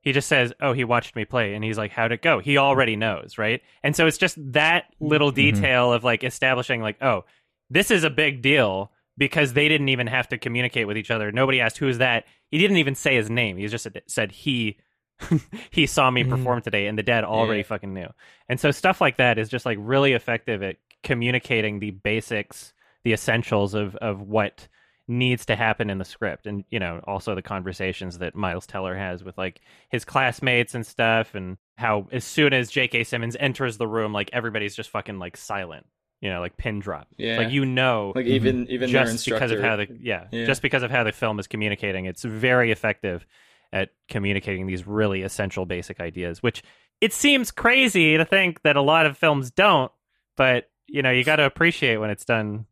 He 0.00 0.12
just 0.12 0.28
says, 0.28 0.52
"Oh, 0.60 0.72
he 0.72 0.84
watched 0.84 1.16
me 1.16 1.24
play," 1.24 1.54
and 1.54 1.64
he's 1.64 1.76
like, 1.76 1.90
"How'd 1.90 2.12
it 2.12 2.22
go?" 2.22 2.38
He 2.38 2.58
already 2.58 2.94
knows, 2.94 3.38
right? 3.38 3.60
And 3.82 3.94
so 3.94 4.06
it's 4.06 4.18
just 4.18 4.38
that 4.52 4.84
little 5.00 5.32
mm-hmm. 5.32 5.56
detail 5.56 5.92
of 5.92 6.04
like 6.04 6.22
establishing, 6.22 6.80
like, 6.80 7.02
"Oh, 7.02 7.24
this 7.70 7.90
is 7.90 8.04
a 8.04 8.10
big 8.10 8.40
deal," 8.40 8.92
because 9.18 9.52
they 9.52 9.68
didn't 9.68 9.88
even 9.88 10.06
have 10.06 10.28
to 10.28 10.38
communicate 10.38 10.86
with 10.86 10.96
each 10.96 11.10
other. 11.10 11.32
Nobody 11.32 11.60
asked 11.60 11.78
who's 11.78 11.98
that. 11.98 12.24
He 12.50 12.58
didn't 12.58 12.76
even 12.76 12.94
say 12.94 13.16
his 13.16 13.28
name. 13.28 13.56
He 13.56 13.66
just 13.66 13.82
said, 13.82 14.00
said 14.06 14.30
he 14.30 14.78
he 15.70 15.86
saw 15.86 16.10
me 16.10 16.24
Mhm. 16.24 16.30
perform 16.30 16.62
today, 16.62 16.86
and 16.86 16.98
the 16.98 17.02
dad 17.02 17.24
already 17.24 17.60
Yeah. 17.60 17.66
fucking 17.66 17.94
knew. 17.94 18.08
And 18.48 18.60
so 18.60 18.70
stuff 18.70 19.00
like 19.00 19.16
that 19.16 19.38
is 19.38 19.48
just 19.48 19.66
like 19.66 19.78
really 19.80 20.12
effective 20.12 20.62
at 20.62 20.76
communicating 21.02 21.78
the 21.78 21.90
basics, 21.92 22.74
the 23.04 23.12
essentials 23.12 23.74
of 23.74 23.96
of 23.96 24.20
what 24.20 24.68
needs 25.08 25.46
to 25.46 25.54
happen 25.54 25.88
in 25.88 25.98
the 25.98 26.04
script 26.04 26.48
and 26.48 26.64
you 26.68 26.80
know 26.80 27.00
also 27.06 27.36
the 27.36 27.42
conversations 27.42 28.18
that 28.18 28.34
Miles 28.34 28.66
Teller 28.66 28.96
has 28.96 29.22
with 29.22 29.38
like 29.38 29.60
his 29.88 30.04
classmates 30.04 30.74
and 30.74 30.84
stuff 30.84 31.36
and 31.36 31.58
how 31.76 32.08
as 32.10 32.24
soon 32.24 32.52
as 32.52 32.72
J.K. 32.72 33.04
Simmons 33.04 33.36
enters 33.38 33.78
the 33.78 33.86
room 33.86 34.12
like 34.12 34.28
everybody's 34.32 34.74
just 34.74 34.90
fucking 34.90 35.20
like 35.20 35.36
silent 35.36 35.86
you 36.20 36.28
know 36.28 36.40
like 36.40 36.56
pin 36.56 36.80
drop 36.80 37.06
Yeah. 37.18 37.38
like 37.38 37.52
you 37.52 37.64
know 37.64 38.14
like 38.16 38.26
even 38.26 38.66
even 38.68 38.90
their 38.90 39.04
just 39.04 39.12
instructor. 39.12 39.38
because 39.46 39.52
of 39.52 39.60
how 39.60 39.76
the 39.76 39.86
yeah, 40.00 40.26
Yeah. 40.32 40.44
just 40.44 40.60
because 40.60 40.82
of 40.82 40.90
how 40.90 41.04
the 41.04 41.12
film 41.12 41.38
is 41.38 41.46
communicating 41.46 42.06
it's 42.06 42.24
very 42.24 42.72
effective 42.72 43.24
at 43.72 43.90
communicating 44.08 44.66
these 44.66 44.86
really 44.86 45.22
essential 45.22 45.66
basic 45.66 46.00
ideas 46.00 46.42
which 46.42 46.62
it 47.00 47.12
seems 47.12 47.50
crazy 47.50 48.16
to 48.16 48.24
think 48.24 48.62
that 48.62 48.76
a 48.76 48.82
lot 48.82 49.06
of 49.06 49.16
films 49.18 49.50
don't 49.50 49.92
but 50.36 50.70
you 50.86 51.02
know 51.02 51.10
you 51.10 51.24
got 51.24 51.36
to 51.36 51.44
appreciate 51.44 51.96
when 51.98 52.10
it's 52.10 52.24
done 52.24 52.66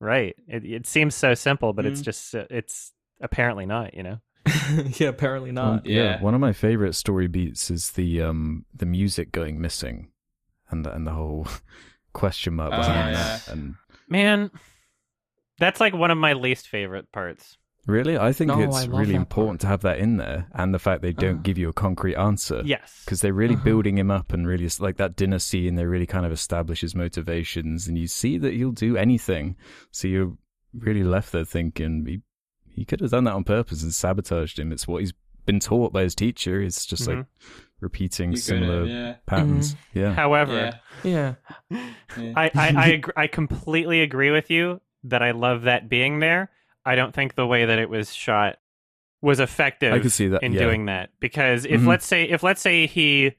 right 0.00 0.36
it, 0.48 0.64
it 0.64 0.86
seems 0.86 1.14
so 1.14 1.34
simple 1.34 1.72
but 1.72 1.86
it's 1.86 2.00
Mhm. 2.00 2.04
just 2.04 2.34
uh, 2.34 2.44
it's 2.50 2.92
apparently 3.20 3.66
not 3.66 3.94
you 3.94 4.02
know 4.02 4.18
yeah, 4.98 5.08
apparently 5.08 5.48
One- 5.50 5.54
not. 5.54 5.86
yeah. 5.86 6.02
Yeah. 6.02 6.20
one 6.22 6.34
of 6.34 6.40
my 6.40 6.52
favorite 6.52 6.94
story 6.94 7.26
beats 7.28 7.70
is 7.70 7.92
the 7.92 8.20
um 8.20 8.66
the 8.74 8.84
music 8.84 9.32
going 9.32 9.58
missing, 9.58 10.08
and 10.70 10.84
the, 10.84 10.92
and 10.92 11.06
the 11.06 11.12
whole 11.12 11.46
question 12.12 12.52
mark 12.54 12.70
behind 12.70 13.12
yeah. 13.16 13.22
that. 13.22 13.48
And 13.48 13.76
man 14.06 14.50
that's 15.58 15.80
like 15.80 15.94
one 15.94 16.10
of 16.10 16.18
my 16.18 16.34
least 16.34 16.68
favorite 16.68 17.10
parts 17.10 17.56
really, 17.86 18.16
I 18.18 18.32
think 18.32 18.48
No, 18.48 18.60
it's 18.62 18.76
I 18.76 18.86
really 18.86 19.12
that 19.12 19.18
important 19.18 19.60
to 19.62 19.66
have 19.66 19.82
that 19.82 19.98
in 19.98 20.16
there, 20.16 20.46
and 20.54 20.72
the 20.74 20.78
fact 20.78 21.02
they 21.02 21.12
don't 21.12 21.34
Uh-huh. 21.34 21.42
give 21.42 21.58
you 21.58 21.68
a 21.68 21.72
concrete 21.72 22.16
answer. 22.16 22.62
yes 22.64 23.02
because 23.04 23.20
they're 23.20 23.32
really 23.32 23.54
Uh-huh. 23.54 23.64
building 23.64 23.98
him 23.98 24.10
up 24.10 24.32
and 24.32 24.46
really 24.46 24.68
like 24.80 24.96
that 24.96 25.16
dinner 25.16 25.38
scene 25.38 25.74
they 25.74 25.84
really 25.84 26.06
kind 26.06 26.24
of 26.26 26.32
establish 26.32 26.80
his 26.80 26.94
motivations 26.94 27.86
and 27.88 27.98
you 27.98 28.06
see 28.06 28.38
that 28.38 28.54
he'll 28.54 28.72
do 28.72 28.96
anything 28.96 29.56
so 29.90 30.08
you're 30.08 30.36
really 30.72 31.04
left 31.04 31.32
there 31.32 31.44
thinking 31.44 32.04
he, 32.06 32.20
he 32.68 32.84
could 32.84 33.00
have 33.00 33.10
done 33.10 33.24
that 33.24 33.34
on 33.34 33.44
purpose 33.44 33.82
and 33.82 33.92
sabotaged 33.94 34.58
him 34.58 34.72
it's 34.72 34.88
what 34.88 35.00
he's 35.00 35.12
been 35.46 35.60
taught 35.60 35.92
by 35.92 36.02
his 36.02 36.14
teacher 36.14 36.60
it's 36.60 36.86
just 36.86 37.06
like 37.06 37.26
repeating 37.80 38.30
You 38.30 38.36
could 38.36 38.44
similar 38.44 38.78
have, 38.80 38.88
yeah. 38.88 39.14
patterns 39.26 39.76
yeah 39.92 40.14
however 40.14 40.80
Yeah. 41.04 41.34
Yeah. 41.70 41.82
yeah. 42.18 42.32
I 42.36 42.50
I 42.54 42.68
I, 42.76 42.86
agree, 42.98 43.12
I 43.16 43.26
completely 43.26 44.00
agree 44.00 44.30
with 44.30 44.50
you 44.50 44.80
that 45.04 45.22
I 45.22 45.32
love 45.32 45.62
that 45.62 45.88
being 45.90 46.20
there. 46.20 46.50
I 46.86 46.94
don't 46.94 47.14
think 47.14 47.34
the 47.34 47.46
way 47.46 47.64
that 47.66 47.78
it 47.78 47.88
was 47.88 48.14
shot 48.14 48.56
was 49.22 49.40
effective 49.40 49.92
I 49.94 50.00
could 50.00 50.12
see 50.12 50.28
that, 50.28 50.42
in 50.42 50.52
yeah. 50.52 50.58
doing 50.60 50.86
that 50.86 51.10
because 51.18 51.64
if 51.64 51.80
Mhm. 51.80 51.86
let's 51.86 52.06
say 52.06 52.24
if 52.24 52.42
let's 52.42 52.60
say 52.60 52.86
he 52.86 53.32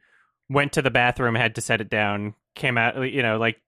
went 0.50 0.74
to 0.74 0.82
the 0.82 0.90
bathroom, 0.92 1.36
had 1.36 1.56
to 1.56 1.62
set 1.62 1.80
it 1.82 1.90
down, 1.90 2.34
came 2.56 2.78
out, 2.78 2.96
you 3.12 3.22
know, 3.22 3.38
like 3.38 3.62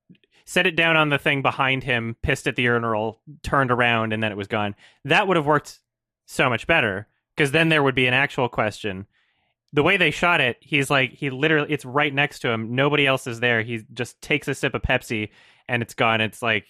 set 0.45 0.65
it 0.65 0.75
down 0.75 0.95
on 0.95 1.09
the 1.09 1.17
thing 1.19 1.41
behind 1.41 1.83
him, 1.83 2.15
pissed 2.23 2.47
at 2.47 2.55
the 2.55 2.63
urinal, 2.63 3.19
turned 3.43 3.69
around, 3.71 4.13
and 4.13 4.23
then 4.23 4.31
it 4.31 4.37
was 4.37 4.47
gone. 4.47 4.73
That 5.05 5.27
would 5.27 5.37
have 5.37 5.45
worked 5.45 5.79
so 6.25 6.49
much 6.49 6.65
better 6.67 7.07
because 7.35 7.51
then 7.51 7.69
there 7.69 7.83
would 7.83 7.95
be 7.95 8.07
an 8.07 8.13
actual 8.13 8.49
question. 8.49 9.05
the 9.73 9.83
way 9.83 9.97
they 9.97 10.11
shot 10.11 10.39
it, 10.39 10.55
he's 10.61 10.89
like 10.89 11.11
he 11.11 11.29
literally 11.29 11.69
it's 11.71 11.83
right 11.85 12.13
next 12.13 12.39
to 12.39 12.49
him. 12.49 12.73
Nobody 12.73 13.05
else 13.05 13.27
is 13.27 13.41
there. 13.41 13.61
He 13.61 13.83
just 13.93 14.19
takes 14.21 14.47
a 14.47 14.55
sip 14.55 14.73
of 14.73 14.81
Pepsi 14.81 15.29
and 15.67 15.83
it's 15.83 15.93
gone. 15.93 16.21
It's 16.21 16.41
like 16.41 16.65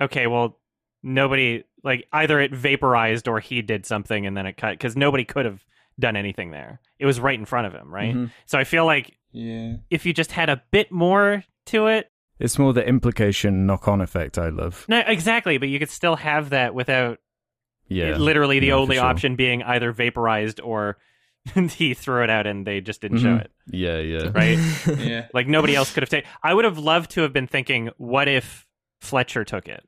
okay, 0.00 0.26
well 0.26 0.60
nobody 1.06 1.62
like 1.84 2.06
either 2.12 2.40
it 2.40 2.52
vaporized 2.52 3.28
or 3.28 3.38
he 3.40 3.62
did 3.62 3.86
something 3.86 4.26
and 4.26 4.36
then 4.36 4.44
it 4.46 4.56
cut 4.56 4.72
because 4.72 4.96
nobody 4.96 5.24
could 5.24 5.44
have 5.44 5.64
done 5.98 6.16
anything 6.16 6.50
there. 6.50 6.80
It 6.98 7.06
was 7.06 7.20
right 7.20 7.38
in 7.38 7.44
front 7.44 7.66
of 7.68 7.72
him, 7.72 7.94
right? 7.94 8.14
Mhm. 8.14 8.30
So 8.44 8.58
I 8.58 8.64
feel 8.64 8.84
like 8.84 9.16
Yeah. 9.30 9.76
if 9.88 10.04
you 10.04 10.12
just 10.12 10.32
had 10.32 10.48
a 10.50 10.62
bit 10.72 10.90
more 10.90 11.44
to 11.66 11.86
it, 11.86 12.10
It's 12.38 12.58
more 12.58 12.72
the 12.74 12.86
implication 12.86 13.66
knock 13.66 13.86
on 13.88 14.00
effect 14.00 14.36
I 14.36 14.48
love. 14.48 14.84
no, 14.88 14.98
exactly, 15.06 15.58
but 15.58 15.68
you 15.68 15.78
could 15.78 15.88
still 15.90 16.16
have 16.16 16.50
that 16.50 16.74
without 16.74 17.18
Yeah. 17.88 18.16
literally 18.16 18.58
the 18.58 18.68
Yeah, 18.68 18.74
only 18.74 18.96
sure. 18.96 19.04
option 19.04 19.36
being 19.36 19.62
either 19.62 19.92
vaporized 19.92 20.60
or 20.60 20.98
he 21.78 21.94
threw 21.94 22.24
it 22.24 22.30
out 22.30 22.46
and 22.48 22.66
they 22.66 22.80
just 22.80 23.00
didn't 23.00 23.18
show 23.20 23.36
Mhm. 23.36 23.40
it, 23.42 23.50
Yeah, 23.70 23.98
yeah. 24.00 24.30
right? 24.34 24.58
Yeah. 24.98 25.28
like 25.32 25.46
nobody 25.46 25.76
else 25.76 25.94
could 25.94 26.02
have 26.02 26.10
taken. 26.10 26.28
I 26.42 26.52
would 26.52 26.64
have 26.64 26.78
loved 26.78 27.12
to 27.12 27.20
have 27.22 27.32
been 27.32 27.46
thinking, 27.46 27.90
what 27.96 28.26
if 28.26 28.66
Fletcher 29.00 29.44
took 29.44 29.68
it? 29.68 29.86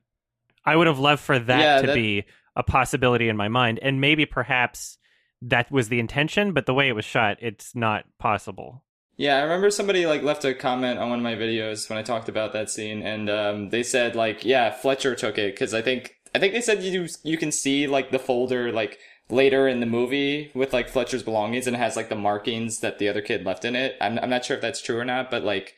I 0.65 0.75
would 0.75 0.87
have 0.87 0.99
loved 0.99 1.21
for 1.21 1.39
that 1.39 1.59
Yeah, 1.59 1.81
to 1.81 1.87
that- 1.87 1.95
be 1.95 2.25
a 2.55 2.63
possibility 2.63 3.29
in 3.29 3.37
my 3.37 3.47
mind, 3.47 3.79
and 3.81 4.01
maybe 4.01 4.25
perhaps 4.25 4.97
that 5.41 5.71
was 5.71 5.87
the 5.87 5.99
intention, 5.99 6.51
but 6.51 6.65
the 6.65 6.73
way 6.73 6.89
it 6.89 6.93
was 6.95 7.05
shot, 7.05 7.37
it's 7.39 7.73
not 7.73 8.03
possible. 8.19 8.83
Yeah, 9.15 9.37
I 9.37 9.41
remember 9.43 9.69
somebody 9.69 10.05
like 10.05 10.23
left 10.23 10.43
a 10.45 10.53
comment 10.53 10.99
on 10.99 11.09
one 11.09 11.19
of 11.19 11.23
my 11.23 11.35
videos 11.35 11.89
when 11.89 11.99
I 11.99 12.03
talked 12.03 12.29
about 12.29 12.53
that 12.53 12.69
scene, 12.69 13.01
and 13.01 13.29
um, 13.29 13.69
they 13.69 13.83
said 13.83 14.15
like, 14.15 14.43
yeah, 14.45 14.71
Fletcher 14.71 15.15
took 15.15 15.37
it 15.37 15.53
because 15.53 15.73
I 15.73 15.81
think 15.81 16.15
I 16.33 16.39
think 16.39 16.53
they 16.53 16.61
said 16.61 16.83
you 16.83 17.07
you 17.23 17.37
can 17.37 17.51
see 17.51 17.87
like 17.87 18.11
the 18.11 18.19
folder 18.19 18.71
like 18.71 18.97
later 19.29 19.67
in 19.67 19.79
the 19.79 19.85
movie 19.85 20.51
with 20.53 20.73
like 20.73 20.89
Fletcher's 20.89 21.23
belongings 21.23 21.67
and 21.67 21.75
it 21.75 21.79
has 21.79 21.95
like 21.95 22.09
the 22.09 22.15
markings 22.15 22.79
that 22.79 22.97
the 22.97 23.07
other 23.07 23.21
kid 23.21 23.45
left 23.45 23.63
in 23.65 23.75
it. 23.75 23.95
I'm 24.01 24.19
I'm 24.19 24.29
not 24.29 24.43
sure 24.45 24.55
if 24.55 24.61
that's 24.61 24.81
true 24.81 24.99
or 24.99 25.05
not, 25.05 25.31
but 25.31 25.43
like. 25.43 25.75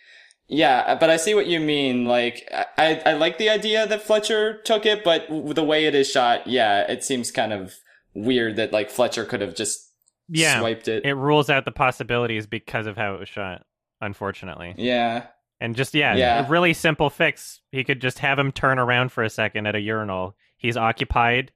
Yeah, 0.53 0.95
but 0.95 1.09
I 1.09 1.15
see 1.15 1.33
what 1.33 1.47
you 1.47 1.61
mean. 1.61 2.03
Like, 2.05 2.45
I, 2.77 3.01
I 3.05 3.13
like 3.13 3.37
the 3.37 3.49
idea 3.49 3.87
that 3.87 4.03
Fletcher 4.03 4.57
took 4.63 4.85
it, 4.85 5.01
but 5.01 5.25
the 5.29 5.63
way 5.63 5.85
it 5.85 5.95
is 5.95 6.11
shot, 6.11 6.45
yeah, 6.45 6.81
it 6.91 7.05
seems 7.05 7.31
kind 7.31 7.53
of 7.53 7.73
weird 8.13 8.57
that 8.57 8.73
like 8.73 8.89
Fletcher 8.91 9.23
could 9.23 9.39
have 9.39 9.55
just 9.55 9.89
Yeah, 10.27 10.59
swiped 10.59 10.89
it. 10.89 11.05
it 11.05 11.13
rules 11.13 11.49
out 11.49 11.63
the 11.63 11.71
possibilities 11.71 12.47
because 12.47 12.85
of 12.85 12.97
how 12.97 13.15
it 13.15 13.19
was 13.21 13.29
shot. 13.29 13.65
Unfortunately, 14.01 14.73
Yeah, 14.77 15.27
and 15.61 15.75
just 15.75 15.93
yeah, 15.93 16.15
Yeah. 16.15 16.45
a 16.45 16.49
really 16.49 16.73
simple 16.73 17.09
fix. 17.09 17.61
He 17.71 17.83
could 17.83 18.01
just 18.01 18.19
have 18.19 18.37
him 18.39 18.51
turn 18.51 18.77
around 18.79 19.11
for 19.13 19.23
a 19.23 19.29
second 19.29 19.67
at 19.67 19.75
a 19.75 19.79
urinal. 19.79 20.35
He's 20.57 20.75
occupied. 20.75 21.51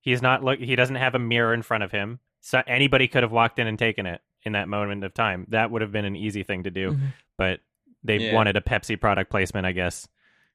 He's 0.00 0.20
not 0.20 0.42
look. 0.44 0.58
He 0.58 0.74
doesn't 0.76 0.96
have 0.96 1.14
a 1.14 1.18
mirror 1.20 1.54
in 1.54 1.62
front 1.62 1.82
of 1.84 1.92
him. 1.92 2.18
So 2.40 2.62
anybody 2.66 3.08
could 3.08 3.22
have 3.22 3.32
walked 3.32 3.58
in 3.58 3.66
and 3.68 3.78
taken 3.78 4.04
it 4.06 4.20
in 4.42 4.52
that 4.52 4.68
moment 4.68 5.02
of 5.04 5.14
time. 5.14 5.46
That 5.50 5.70
would 5.70 5.80
have 5.82 5.92
been 5.92 6.04
an 6.04 6.16
easy 6.16 6.42
thing 6.42 6.64
to 6.64 6.70
do. 6.70 6.90
Mhm. 6.92 7.12
But 7.38 7.60
they 8.04 8.18
Yeah. 8.18 8.34
wanted 8.34 8.56
a 8.56 8.60
Pepsi 8.60 9.00
product 9.00 9.30
placement. 9.30 9.66
I 9.66 9.72
guess 9.72 10.06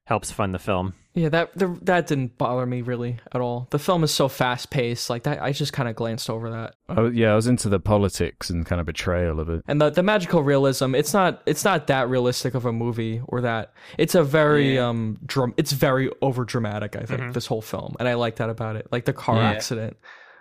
helps 0.04 0.30
fund 0.32 0.52
the 0.52 0.58
film. 0.58 0.94
Yeah, 1.14 1.28
that 1.28 1.56
the, 1.56 1.76
that 1.82 2.06
didn't 2.08 2.36
bother 2.38 2.66
me 2.66 2.82
really 2.82 3.18
at 3.32 3.40
all. 3.40 3.68
The 3.70 3.78
film 3.78 4.02
is 4.02 4.10
so 4.12 4.26
fast 4.28 4.70
paced, 4.70 5.08
like 5.10 5.22
that. 5.24 5.40
I 5.42 5.52
just 5.52 5.72
kind 5.72 5.88
of 5.88 5.94
glanced 5.94 6.28
over 6.30 6.50
that. 6.50 6.74
Oh, 6.88 7.08
yeah, 7.08 7.32
I 7.32 7.36
was 7.36 7.46
into 7.46 7.68
the 7.68 7.78
politics 7.78 8.48
and 8.50 8.64
kind 8.66 8.80
of 8.80 8.86
betrayal 8.86 9.38
of 9.38 9.48
it. 9.48 9.62
And 9.68 9.80
the 9.80 9.90
the 9.90 10.02
magical 10.02 10.42
realism, 10.42 10.94
it's 10.96 11.12
not 11.12 11.42
it's 11.46 11.64
not 11.64 11.86
that 11.88 12.08
realistic 12.08 12.54
of 12.54 12.64
a 12.66 12.72
movie 12.72 13.20
or 13.26 13.40
that. 13.42 13.72
It's 13.98 14.14
a 14.16 14.24
very 14.24 14.74
Yeah. 14.76 14.88
um 14.88 15.18
dram- 15.26 15.54
it's 15.56 15.72
very 15.72 16.10
over 16.22 16.44
dramatic, 16.44 16.96
I 16.96 17.02
think, 17.02 17.20
Mhm. 17.20 17.32
this 17.34 17.46
whole 17.46 17.62
film. 17.62 17.94
And 18.00 18.08
I 18.08 18.14
like 18.14 18.36
that 18.36 18.50
about 18.50 18.76
it. 18.76 18.88
Like 18.90 19.04
the 19.04 19.12
car 19.12 19.36
Yeah. 19.36 19.50
accident, 19.50 19.96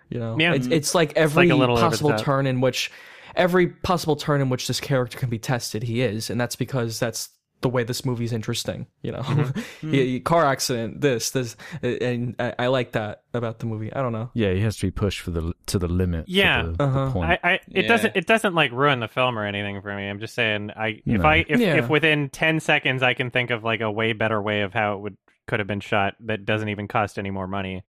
you 0.10 0.20
know. 0.20 0.36
Yeah. 0.40 0.54
It's 0.54 0.68
it's 0.68 0.96
like 0.96 1.14
every 1.16 1.48
like 1.48 1.54
a 1.54 1.60
little 1.60 1.78
possible 1.78 2.18
turn 2.18 2.48
in 2.48 2.62
which 2.62 2.92
every 3.36 3.68
possible 3.68 4.16
turn 4.16 4.42
in 4.42 4.50
which 4.50 4.68
this 4.68 4.80
character 4.80 5.18
can 5.18 5.30
be 5.30 5.40
tested, 5.40 5.84
he 5.84 6.02
is, 6.02 6.30
and 6.30 6.40
that's 6.40 6.56
because 6.56 7.00
that's 7.00 7.30
the 7.62 7.68
way 7.70 7.84
this 7.84 8.06
movie's 8.06 8.32
interesting, 8.32 8.88
you 9.02 9.12
know. 9.12 9.20
Mm-hmm. 9.20 9.60
Yeah, 9.94 10.04
yeah, 10.04 10.20
car 10.20 10.46
accident, 10.46 11.02
this, 11.02 11.32
this, 11.32 11.58
and 11.82 12.36
I, 12.40 12.54
I 12.58 12.68
like 12.68 12.94
that 12.94 13.24
about 13.34 13.60
the 13.60 13.66
movie. 13.66 13.92
I 13.92 14.02
don't 14.02 14.14
know. 14.14 14.30
Yeah, 14.34 14.54
he 14.54 14.62
has 14.62 14.78
to 14.78 14.88
be 14.88 14.92
pushed 14.92 15.20
for 15.20 15.32
the 15.32 15.54
to 15.68 15.78
the 15.80 15.88
limit. 15.90 16.26
Yeah. 16.30 16.64
the, 16.64 16.72
the 16.72 16.84
Uh-huh. 16.84 17.12
point. 17.12 17.32
I, 17.32 17.40
I 17.44 17.52
it 17.54 17.84
Yeah. 17.84 17.88
doesn't 17.88 18.16
it 18.16 18.28
doesn't 18.28 18.56
like 18.56 18.72
ruin 18.72 19.00
the 19.02 19.08
film 19.10 19.38
or 19.38 19.46
anything 19.46 19.82
for 19.82 19.94
me. 19.96 20.08
I'm 20.08 20.20
just 20.22 20.36
saying 20.36 20.72
I 20.72 21.02
if 21.06 21.22
No. 21.22 21.28
I 21.28 21.46
if, 21.50 21.60
Yeah. 21.60 21.76
if 21.76 21.90
within 21.90 22.30
ten 22.30 22.60
seconds 22.62 23.04
I 23.04 23.14
can 23.14 23.30
think 23.32 23.50
of 23.52 23.64
like 23.66 23.82
a 23.82 23.92
way 23.92 24.14
better 24.14 24.42
way 24.42 24.62
of 24.62 24.74
how 24.74 24.96
it 24.96 25.00
would 25.02 25.18
could 25.48 25.60
have 25.60 25.68
been 25.68 25.80
shot 25.82 26.14
that 26.22 26.46
doesn't 26.46 26.70
even 26.70 26.88
cost 26.88 27.18
any 27.20 27.30
more 27.32 27.48
money. 27.48 27.84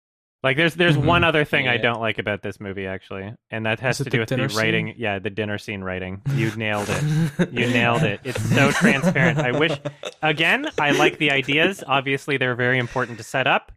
Like 0.43 0.55
there's 0.55 0.75
there's 0.75 0.95
Mhm. 0.97 1.05
one 1.05 1.23
other 1.23 1.43
thing 1.45 1.67
I 1.67 1.73
Yeah. 1.75 1.81
don't 1.81 1.99
like 1.99 2.19
about 2.19 2.41
this 2.43 2.59
movie 2.59 2.85
actually, 2.85 3.33
and 3.49 3.65
that 3.65 3.79
has 3.79 3.99
Is 3.99 4.03
to 4.05 4.09
do 4.11 4.17
the 4.17 4.21
with 4.21 4.29
the 4.29 4.35
dinner 4.37 4.47
writing. 4.55 4.93
Yeah, 4.97 5.19
the 5.19 5.29
dinner 5.31 5.57
scene 5.57 5.81
writing. 5.83 6.21
You 6.35 6.51
nailed 6.55 6.87
it. 6.89 7.51
You 7.51 7.67
nailed 7.67 8.03
it. 8.03 8.19
It's 8.23 8.41
so 8.53 8.71
transparent. 8.71 9.39
I 9.39 9.51
wish 9.57 9.73
again, 10.21 10.69
I 10.79 10.91
like 10.91 11.17
the 11.17 11.31
ideas. 11.31 11.83
Obviously 11.85 12.37
they're 12.37 12.55
very 12.55 12.77
important 12.77 13.17
to 13.17 13.23
set 13.23 13.47
up. 13.47 13.71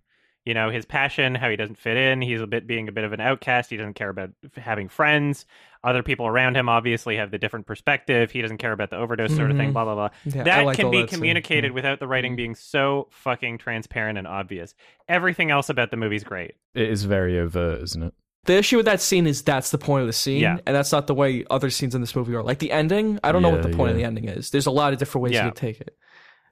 You 0.46 0.54
know, 0.54 0.70
his 0.70 0.86
passion, 0.86 1.34
how 1.34 1.50
he 1.50 1.56
doesn't 1.56 1.76
fit 1.78 1.98
in, 1.98 2.22
he's 2.22 2.40
a 2.40 2.46
bit 2.46 2.66
being 2.66 2.88
a 2.88 2.92
bit 2.92 3.04
of 3.04 3.12
an 3.12 3.20
outcast, 3.20 3.68
he 3.68 3.76
doesn't 3.76 3.92
care 3.94 4.08
about 4.08 4.30
having 4.56 4.88
friends. 4.88 5.44
Other 5.84 6.02
people 6.02 6.26
around 6.26 6.56
him 6.56 6.68
obviously 6.68 7.16
have 7.16 7.30
the 7.30 7.36
different 7.38 7.66
perspective. 7.66 8.30
He 8.30 8.40
doesn't 8.40 8.56
care 8.58 8.72
about 8.72 8.88
the 8.90 8.96
overdose 8.96 9.34
sort 9.36 9.50
of 9.50 9.56
thing, 9.58 9.70
Mhm. 9.70 9.72
blah 9.74 9.84
blah 9.84 9.94
blah. 9.94 10.08
Yeah, 10.24 10.42
that 10.44 10.64
like 10.64 10.76
can 10.76 10.90
be 10.90 11.02
that 11.02 11.10
communicated 11.10 11.68
Yeah. 11.68 11.74
without 11.74 12.00
the 12.00 12.06
writing 12.08 12.36
being 12.36 12.54
so 12.54 13.08
fucking 13.10 13.58
transparent 13.58 14.16
and 14.18 14.26
obvious. 14.26 14.74
Everything 15.08 15.50
else 15.50 15.68
about 15.68 15.90
the 15.90 15.96
movie's 15.98 16.24
great. 16.24 16.52
it 16.74 16.88
is 16.88 17.04
very 17.04 17.38
overt, 17.38 17.82
isn't 17.82 18.02
it? 18.02 18.14
The 18.44 18.54
issue 18.56 18.78
with 18.78 18.86
that 18.86 19.02
scene 19.02 19.26
is 19.26 19.42
that's 19.42 19.70
the 19.70 19.76
point 19.78 20.00
of 20.02 20.06
the 20.06 20.12
scene, 20.14 20.40
Yeah. 20.40 20.56
and 20.66 20.74
that's 20.74 20.92
not 20.92 21.06
the 21.06 21.14
way 21.14 21.44
other 21.50 21.68
scenes 21.68 21.94
in 21.94 22.00
this 22.00 22.16
movie 22.16 22.34
are. 22.34 22.42
Like 22.42 22.60
the 22.60 22.72
ending, 22.72 23.18
I 23.22 23.32
don't 23.32 23.42
know 23.42 23.50
what 23.50 23.62
the 23.62 23.68
Yeah, 23.70 23.76
point 23.76 23.90
of 23.90 23.96
the 23.98 24.04
ending 24.04 24.24
is. 24.26 24.50
There's 24.50 24.64
a 24.66 24.70
lot 24.70 24.94
of 24.94 24.98
different 24.98 25.24
ways 25.24 25.32
Yeah. 25.34 25.44
you 25.44 25.50
could 25.50 25.56
take 25.58 25.80
it. 25.82 25.94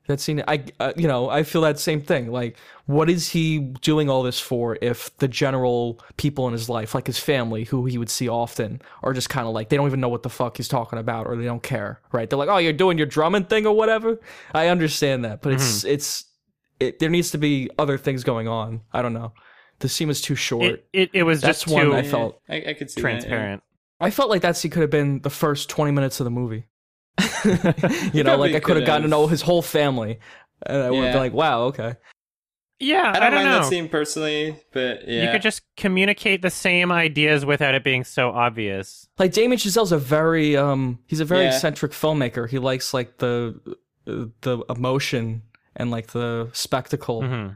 That 0.08 0.20
scene, 0.20 0.42
I, 0.48 0.64
uh, 0.80 0.92
you 0.96 1.06
know, 1.06 1.28
I 1.28 1.42
feel 1.42 1.60
that 1.60 1.78
same 1.78 2.00
thing. 2.00 2.32
Like, 2.32 2.56
what 2.86 3.08
is 3.10 3.28
he 3.28 3.58
doing 3.58 4.08
all 4.08 4.22
this 4.22 4.40
for? 4.40 4.78
If 4.80 5.16
the 5.18 5.28
general 5.28 6.00
people 6.16 6.46
in 6.46 6.54
his 6.54 6.68
life, 6.70 6.94
like 6.94 7.06
his 7.06 7.18
family, 7.18 7.64
who 7.64 7.84
he 7.84 7.98
would 7.98 8.08
see 8.08 8.26
often, 8.26 8.80
are 9.02 9.12
just 9.12 9.28
kind 9.28 9.46
of 9.46 9.52
like 9.52 9.68
they 9.68 9.76
don't 9.76 9.86
even 9.86 10.00
know 10.00 10.08
what 10.08 10.22
the 10.22 10.30
fuck 10.30 10.56
he's 10.56 10.66
talking 10.66 10.98
about, 10.98 11.26
or 11.26 11.36
they 11.36 11.44
don't 11.44 11.62
care, 11.62 12.00
right? 12.10 12.28
They're 12.28 12.38
like, 12.38 12.48
"Oh, 12.48 12.56
you're 12.56 12.72
doing 12.72 12.96
your 12.98 13.06
drumming 13.06 13.44
thing 13.44 13.66
or 13.66 13.76
whatever." 13.76 14.18
I 14.54 14.68
understand 14.68 15.24
that, 15.26 15.42
but 15.42 15.52
it's 15.52 15.80
Mm-hmm. 15.80 15.88
it's 15.94 16.24
it, 16.80 16.98
there 17.00 17.10
needs 17.10 17.30
to 17.32 17.38
be 17.38 17.68
other 17.78 17.98
things 17.98 18.24
going 18.24 18.48
on. 18.48 18.80
I 18.92 19.02
don't 19.02 19.12
know. 19.14 19.34
The 19.80 19.88
scene 19.88 20.08
was 20.08 20.20
too 20.22 20.34
short. 20.34 20.64
It 20.64 20.88
it, 20.92 21.10
it 21.12 21.22
was 21.24 21.42
That's 21.42 21.64
just 21.64 21.74
one 21.74 21.86
too 21.86 21.94
I 21.94 22.02
felt 22.02 22.40
I, 22.48 22.64
I 22.68 22.74
could 22.74 22.90
see 22.90 23.02
that, 23.02 23.08
yeah. 23.08 23.18
transparent. 23.18 23.62
I 24.00 24.10
felt 24.10 24.30
like 24.30 24.42
that 24.42 24.56
scene 24.56 24.70
could 24.70 24.80
have 24.82 24.90
been 24.90 25.20
the 25.20 25.30
first 25.30 25.68
20 25.68 25.90
minutes 25.92 26.18
of 26.20 26.24
the 26.24 26.30
movie. 26.30 26.66
you 28.12 28.22
know, 28.22 28.36
like 28.36 28.50
I 28.50 28.54
could 28.54 28.64
could 28.64 28.76
have 28.78 28.86
gotten 28.86 29.02
to 29.02 29.08
know 29.08 29.26
his 29.26 29.42
whole 29.42 29.62
family. 29.62 30.18
And 30.64 30.82
I 30.82 30.90
would 30.90 30.96
have 30.96 31.04
Yeah. 31.04 31.12
been 31.12 31.20
like, 31.22 31.32
wow, 31.32 31.62
okay. 31.64 31.96
Yeah, 32.80 33.02
I 33.06 33.08
I 33.08 33.12
don't, 33.12 33.20
don't, 33.20 33.34
mind 33.34 33.48
know. 33.48 33.58
that 33.60 33.68
scene 33.68 33.88
personally, 33.88 34.56
but 34.72 35.08
yeah. 35.08 35.24
You 35.24 35.30
could 35.32 35.42
just 35.42 35.62
communicate 35.76 36.42
the 36.42 36.50
same 36.50 36.92
ideas 36.92 37.44
without 37.44 37.74
it 37.74 37.82
being 37.82 38.04
so 38.04 38.30
obvious. 38.30 39.08
Like 39.18 39.32
Damien 39.32 39.58
Chazelle's 39.58 39.90
a 39.90 39.98
very 39.98 40.56
um 40.56 41.00
he's 41.06 41.18
a 41.20 41.24
very 41.24 41.42
Yeah. 41.44 41.54
eccentric 41.54 41.90
filmmaker. 41.92 42.48
He 42.48 42.58
likes 42.60 42.94
like 42.94 43.18
the 43.18 43.58
uh, 44.06 44.26
the 44.42 44.64
emotion 44.70 45.42
and 45.74 45.90
like 45.90 46.08
the 46.08 46.50
spectacle. 46.52 47.22
hmm 47.22 47.48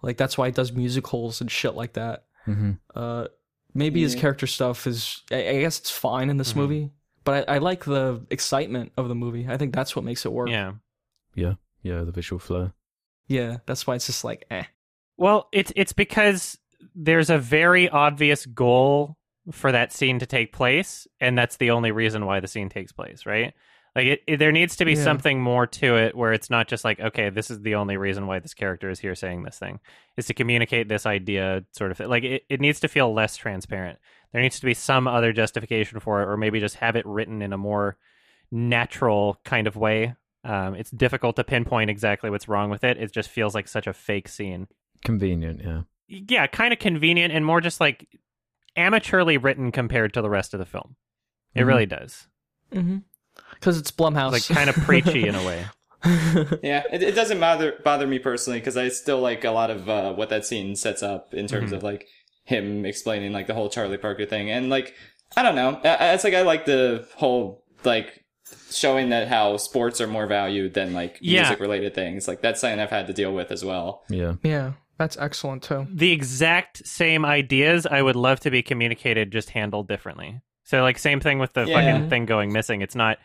Like 0.00 0.16
that's 0.16 0.38
why 0.38 0.46
he 0.46 0.52
does 0.52 0.72
musicals 0.72 1.42
and 1.42 1.50
shit 1.50 1.74
like 1.74 1.92
that. 1.94 2.24
Mm-hmm. 2.46 2.72
Uh 2.94 3.26
maybe 3.74 4.00
his 4.00 4.14
character 4.14 4.46
stuff 4.46 4.86
is 4.86 5.22
I, 5.30 5.48
I 5.48 5.60
guess 5.60 5.80
it's 5.80 5.90
fine 5.90 6.30
in 6.30 6.38
this 6.38 6.54
Mhm. 6.54 6.56
movie, 6.56 6.90
but 7.24 7.48
I, 7.48 7.54
I 7.54 7.58
like 7.58 7.84
the 7.84 8.24
excitement 8.30 8.92
of 8.96 9.08
the 9.08 9.14
movie. 9.14 9.46
I 9.48 9.56
think 9.56 9.74
that's 9.74 9.94
what 9.96 10.04
makes 10.04 10.24
it 10.26 10.32
work. 10.32 10.48
Yeah. 10.48 10.72
Yeah, 11.34 11.54
yeah, 11.82 12.02
the 12.02 12.12
visual 12.12 12.38
flair. 12.38 12.72
Yeah, 13.26 13.58
that's 13.66 13.86
why 13.86 13.94
it's 13.94 14.06
just 14.06 14.24
like 14.24 14.44
eh. 14.50 14.64
Well, 15.16 15.48
it's 15.52 15.72
it's 15.76 15.92
because 15.92 16.58
there's 16.94 17.30
a 17.30 17.38
very 17.38 17.88
obvious 17.88 18.44
goal 18.46 19.16
for 19.50 19.72
that 19.72 19.92
scene 19.92 20.18
to 20.18 20.26
take 20.26 20.52
place, 20.52 21.06
and 21.20 21.36
that's 21.38 21.56
the 21.56 21.70
only 21.70 21.90
reason 21.92 22.26
why 22.26 22.40
the 22.40 22.48
scene 22.48 22.68
takes 22.68 22.92
place, 22.92 23.24
right? 23.26 23.54
Like 23.96 24.06
it, 24.06 24.20
it- 24.26 24.36
there 24.38 24.52
needs 24.52 24.76
to 24.76 24.84
be 24.84 24.92
Yeah. 24.94 25.02
something 25.04 25.40
more 25.40 25.66
to 25.66 25.96
it 25.96 26.16
where 26.16 26.32
it's 26.32 26.48
not 26.50 26.66
just 26.68 26.84
like, 26.84 26.98
okay, 27.00 27.28
this 27.30 27.50
is 27.50 27.60
the 27.60 27.74
only 27.74 27.96
reason 27.96 28.26
why 28.26 28.38
this 28.38 28.54
character 28.54 28.88
is 28.90 28.98
here 29.00 29.14
saying 29.14 29.42
this 29.42 29.58
thing. 29.58 29.80
Is 30.16 30.26
to 30.26 30.34
communicate 30.34 30.88
this 30.88 31.06
idea 31.06 31.64
sort 31.72 31.90
of 31.90 31.98
thing. 31.98 32.08
Like 32.08 32.24
it, 32.24 32.42
it 32.48 32.60
needs 32.60 32.80
to 32.80 32.88
feel 32.88 33.12
less 33.12 33.36
transparent. 33.36 33.98
There 34.32 34.40
needs 34.42 34.58
to 34.60 34.66
be 34.66 34.74
some 34.74 35.06
other 35.06 35.32
justification 35.32 36.00
for 36.00 36.22
it, 36.22 36.26
or 36.28 36.36
maybe 36.36 36.58
just 36.60 36.76
have 36.76 36.96
it 36.96 37.04
written 37.06 37.42
in 37.42 37.52
a 37.52 37.58
more 37.58 37.96
natural 38.50 39.40
kind 39.44 39.66
of 39.66 39.76
way. 39.76 40.14
Um, 40.44 40.74
it's 40.74 40.90
difficult 40.90 41.36
to 41.36 41.44
pinpoint 41.44 41.90
exactly 41.90 42.30
what's 42.30 42.48
wrong 42.48 42.70
with 42.70 42.82
it. 42.84 42.96
It 42.98 43.12
just 43.12 43.28
feels 43.28 43.54
like 43.54 43.68
such 43.68 43.86
a 43.86 43.92
fake 43.92 44.28
scene 44.28 44.66
Convenient, 45.04 45.60
yeah. 45.64 45.82
yeah, 46.08 46.46
kind 46.46 46.72
of 46.72 46.78
convenient 46.78 47.32
and 47.32 47.44
more 47.44 47.60
just 47.60 47.80
like 47.80 48.08
amateurly 48.76 49.36
written 49.42 49.72
compared 49.72 50.14
to 50.14 50.22
the 50.22 50.30
rest 50.30 50.54
of 50.54 50.58
the 50.58 50.66
film. 50.66 50.96
It 51.54 51.62
Mhm. 51.62 51.66
really 51.66 51.86
does. 51.86 52.28
Mm-hmm. 52.72 52.98
Because 53.54 53.78
it's 53.78 53.90
Blumhouse. 53.90 54.32
Like 54.32 54.46
kind 54.46 54.68
of 54.70 54.76
preachy 54.76 55.26
in 55.26 55.34
a 55.34 55.42
way. 55.46 55.64
Yeah, 56.62 56.82
it, 56.92 57.02
it 57.02 57.14
doesn't 57.14 57.38
bother 57.40 57.74
bother 57.84 58.06
me 58.06 58.18
personally 58.18 58.58
because 58.58 58.76
I 58.76 58.88
still 58.88 59.20
like 59.20 59.44
a 59.44 59.50
lot 59.50 59.70
of 59.70 59.88
uh, 59.88 60.12
what 60.14 60.30
that 60.30 60.44
scene 60.44 60.74
sets 60.74 61.02
up 61.02 61.32
in 61.34 61.46
terms 61.46 61.70
Mhm. 61.70 61.76
of 61.76 61.82
like 61.82 62.08
him 62.44 62.84
explaining 62.84 63.32
like 63.32 63.46
the 63.46 63.54
whole 63.54 63.68
Charlie 63.68 63.98
Parker 63.98 64.26
thing 64.26 64.50
and 64.50 64.68
like 64.70 64.94
I 65.36 65.42
don't 65.42 65.54
know. 65.54 65.80
I- 65.84 65.88
I- 65.96 66.12
It's 66.14 66.24
like 66.24 66.34
I 66.34 66.42
like 66.42 66.64
the 66.66 67.06
whole 67.16 67.64
like 67.84 68.24
showing 68.70 69.10
that 69.10 69.28
how 69.28 69.56
sports 69.56 70.00
are 70.00 70.06
more 70.06 70.26
valued 70.26 70.74
than 70.74 70.92
like 70.92 71.18
Yeah. 71.20 71.42
music 71.42 71.60
related 71.60 71.94
things. 71.94 72.28
Like 72.28 72.42
that's 72.42 72.60
something 72.60 72.80
I've 72.80 72.90
had 72.90 73.06
to 73.06 73.12
deal 73.12 73.32
with 73.32 73.50
as 73.50 73.64
well. 73.64 74.02
Yeah. 74.10 74.34
Yeah, 74.42 74.72
that's 74.98 75.16
excellent 75.16 75.62
too. 75.62 75.86
the 75.90 76.10
exact 76.12 76.86
same 76.86 77.24
ideas 77.24 77.86
I 77.86 78.02
would 78.02 78.16
love 78.16 78.40
to 78.40 78.50
be 78.50 78.62
communicated, 78.62 79.30
just 79.32 79.50
handled 79.50 79.88
differently. 79.88 80.40
So 80.64 80.82
like 80.82 80.98
same 80.98 81.20
thing 81.20 81.38
with 81.38 81.52
the 81.54 81.64
Yeah. 81.66 81.74
fucking 81.80 82.10
thing 82.10 82.26
going 82.26 82.52
missing. 82.52 82.82
It's 82.82 82.94
not. 82.94 83.18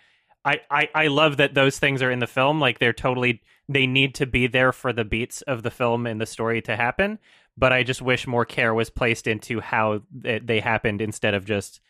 I, 0.45 0.61
I 0.71 0.89
I 0.95 1.07
love 1.07 1.37
that 1.37 1.53
those 1.55 1.77
things 1.77 2.01
are 2.01 2.11
in 2.11 2.19
the 2.19 2.27
film. 2.27 2.61
Like 2.61 2.79
they're 2.79 2.93
totally 2.93 3.41
they 3.69 3.85
need 3.87 4.15
to 4.15 4.25
be 4.25 4.47
there 4.47 4.71
for 4.71 4.93
the 4.93 5.03
beats 5.05 5.41
of 5.43 5.63
the 5.63 5.71
film 5.71 6.05
and 6.07 6.19
the 6.21 6.25
story 6.25 6.61
to 6.63 6.75
happen. 6.75 7.19
But 7.57 7.73
I 7.73 7.83
just 7.83 8.01
wish 8.01 8.27
more 8.27 8.45
care 8.45 8.73
was 8.73 8.89
placed 8.89 9.25
into 9.27 9.59
how 9.59 10.01
it, 10.23 10.45
they 10.45 10.59
happened 10.59 11.01
instead 11.01 11.33
of 11.33 11.43
just 11.45 11.81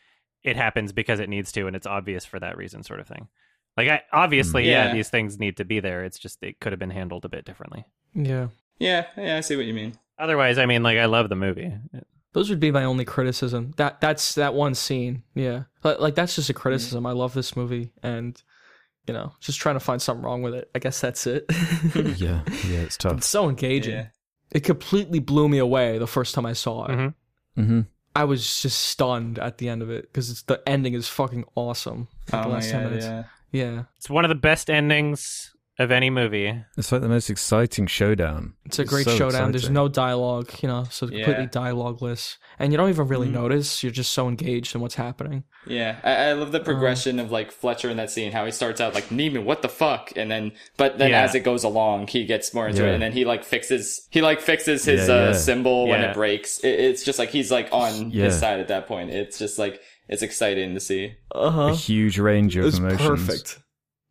it 0.44 0.56
happens 0.56 0.94
because 0.94 1.20
it 1.20 1.30
needs 1.30 1.52
to 1.52 1.68
and 1.68 1.76
it's 1.76 1.86
obvious 1.88 2.24
for 2.26 2.40
that 2.40 2.58
reason, 2.58 2.84
sort 2.84 3.00
of 3.02 3.08
thing. 3.08 3.28
Like 3.76 3.90
I 3.90 4.04
obviously, 4.14 4.64
mm. 4.64 4.68
yeah, 4.68 4.88
Yeah. 4.88 4.94
these 4.94 5.10
things 5.10 5.38
need 5.40 5.58
to 5.58 5.66
be 5.66 5.80
there. 5.80 6.04
It's 6.06 6.18
just 6.18 6.42
it 6.42 6.60
could 6.60 6.72
have 6.72 6.80
been 6.80 6.90
handled 6.90 7.26
a 7.26 7.30
bit 7.30 7.46
differently. 7.46 7.86
Yeah, 8.14 8.48
Yeah, 8.80 9.06
yeah, 9.18 9.38
I 9.38 9.42
see 9.42 9.56
what 9.56 9.66
you 9.66 9.74
mean. 9.74 9.94
Otherwise, 10.18 10.58
I 10.58 10.66
mean, 10.66 10.82
like 10.84 10.98
I 10.98 11.06
love 11.06 11.30
the 11.30 11.36
movie. 11.36 11.72
those 12.34 12.50
would 12.50 12.60
be 12.60 12.72
my 12.72 12.86
only 12.86 13.06
criticism. 13.06 13.74
That 13.78 14.00
that's 14.02 14.36
that 14.36 14.54
one 14.54 14.74
scene. 14.74 15.24
Yeah, 15.36 15.64
like, 15.84 16.00
like 16.00 16.16
that's 16.16 16.36
just 16.36 16.50
a 16.50 16.54
criticism. 16.54 17.04
Mm. 17.04 17.10
I 17.10 17.12
love 17.12 17.34
this 17.34 17.56
movie, 17.56 17.92
and 18.02 18.42
you 19.08 19.14
know, 19.14 19.32
just 19.40 19.60
trying 19.60 19.76
to 19.76 19.80
find 19.80 20.02
something 20.02 20.24
wrong 20.24 20.42
with 20.42 20.54
it. 20.54 20.70
I 20.76 20.80
guess 20.80 21.00
that's 21.02 21.26
it. 21.28 21.46
Yeah. 21.96 22.42
Yeah. 22.68 22.80
It's 22.82 22.98
tough. 22.98 23.18
it's 23.18 23.28
so 23.28 23.50
engaging. 23.50 23.94
Yeah. 23.96 24.08
It 24.52 24.62
completely 24.62 25.20
blew 25.20 25.48
me 25.50 25.58
away 25.58 25.98
the 25.98 26.08
first 26.08 26.36
time 26.36 26.46
I 26.46 26.54
saw 26.54 26.86
it. 26.86 26.92
Mhm. 26.92 27.14
Mm-hmm. 27.58 27.82
I 28.16 28.24
was 28.24 28.62
just 28.62 28.80
stunned 28.82 29.38
at 29.40 29.58
the 29.60 29.70
end 29.70 29.82
of 29.82 29.90
it 29.90 30.12
because 30.12 30.42
the 30.44 30.62
ending 30.68 30.94
is 30.94 31.08
fucking 31.08 31.46
awesome. 31.56 32.08
Like 32.32 32.42
Oh 32.42 32.44
the 32.44 32.48
my 32.50 32.54
last 32.56 32.70
10 32.72 32.82
god, 32.84 32.90
minutes. 32.90 33.06
yeah. 33.06 33.24
Yeah, 33.52 33.84
It's 33.98 34.10
one 34.10 34.26
of 34.26 34.30
the 34.30 34.36
best 34.36 34.70
endings 34.70 35.54
of 35.80 35.92
any 35.92 36.10
movie. 36.10 36.54
It's 36.76 36.92
like 36.92 37.02
the 37.02 37.10
most 37.10 37.30
exciting 37.30 37.86
showdown. 37.88 38.54
it's 38.66 38.80
a 38.80 38.86
great 38.86 39.06
so 39.06 39.16
showdown. 39.16 39.52
There's 39.52 39.70
no 39.70 39.88
dialogue, 39.88 40.50
you 40.62 40.68
know, 40.68 40.86
so 40.90 41.08
completely 41.08 41.44
Yeah. 41.44 41.50
dialogueless, 41.50 42.38
and 42.60 42.72
you 42.72 42.78
don't 42.78 42.90
even 42.90 43.08
really 43.08 43.28
Mhm. 43.28 43.34
notice. 43.34 43.84
You're 43.84 43.92
just 43.92 44.12
so 44.12 44.28
engaged 44.28 44.74
in 44.76 44.82
what's 44.82 44.96
happening. 44.96 45.44
Yeah, 45.68 45.98
I, 46.04 46.16
I 46.30 46.34
love 46.34 46.52
the 46.52 46.60
progression 46.60 47.20
of 47.20 47.32
like 47.32 47.52
Fletcher 47.52 47.90
in 47.90 47.98
that 47.98 48.10
scene. 48.12 48.32
How 48.32 48.46
he 48.46 48.52
starts 48.52 48.82
out 48.82 48.94
like 48.96 49.10
Neiman, 49.10 49.44
what 49.44 49.62
the 49.62 49.70
fuck, 49.70 50.12
and 50.16 50.30
then 50.32 50.52
but 50.78 50.98
then 50.98 51.12
Yeah. 51.12 51.22
as 51.22 51.36
it 51.36 51.42
goes 51.42 51.64
along, 51.64 52.08
he 52.08 52.26
gets 52.26 52.54
more 52.54 52.68
into 52.68 52.84
Yeah. 52.84 52.90
it, 52.90 52.94
and 52.96 53.04
then 53.04 53.12
he 53.12 53.24
like 53.26 53.44
fixes 53.44 54.08
he 54.10 54.22
like 54.22 54.42
fixes 54.42 54.84
his 54.86 55.08
Yeah, 55.08 55.14
uh, 55.16 55.26
yeah. 55.28 55.34
cymbal 55.34 55.88
when 55.88 56.02
it 56.02 56.14
breaks. 56.14 56.60
It, 56.60 56.70
it's 56.80 57.04
just 57.04 57.20
like 57.20 57.30
he's 57.30 57.52
like 57.52 57.70
on 57.72 58.12
Yeah. 58.12 58.26
his 58.26 58.40
side 58.40 58.60
at 58.60 58.68
that 58.70 58.88
point. 58.88 59.12
It's 59.12 59.38
just 59.38 59.60
like 59.60 59.80
it's 60.10 60.22
exciting 60.24 60.74
to 60.74 60.80
see. 60.80 61.14
Uh 61.36 61.40
A 61.40 61.52
huh. 61.52 61.74
huge 61.76 62.18
range 62.18 62.56
of 62.58 62.66
It's 62.66 62.78
emotions. 62.80 63.08
perfect. 63.08 63.60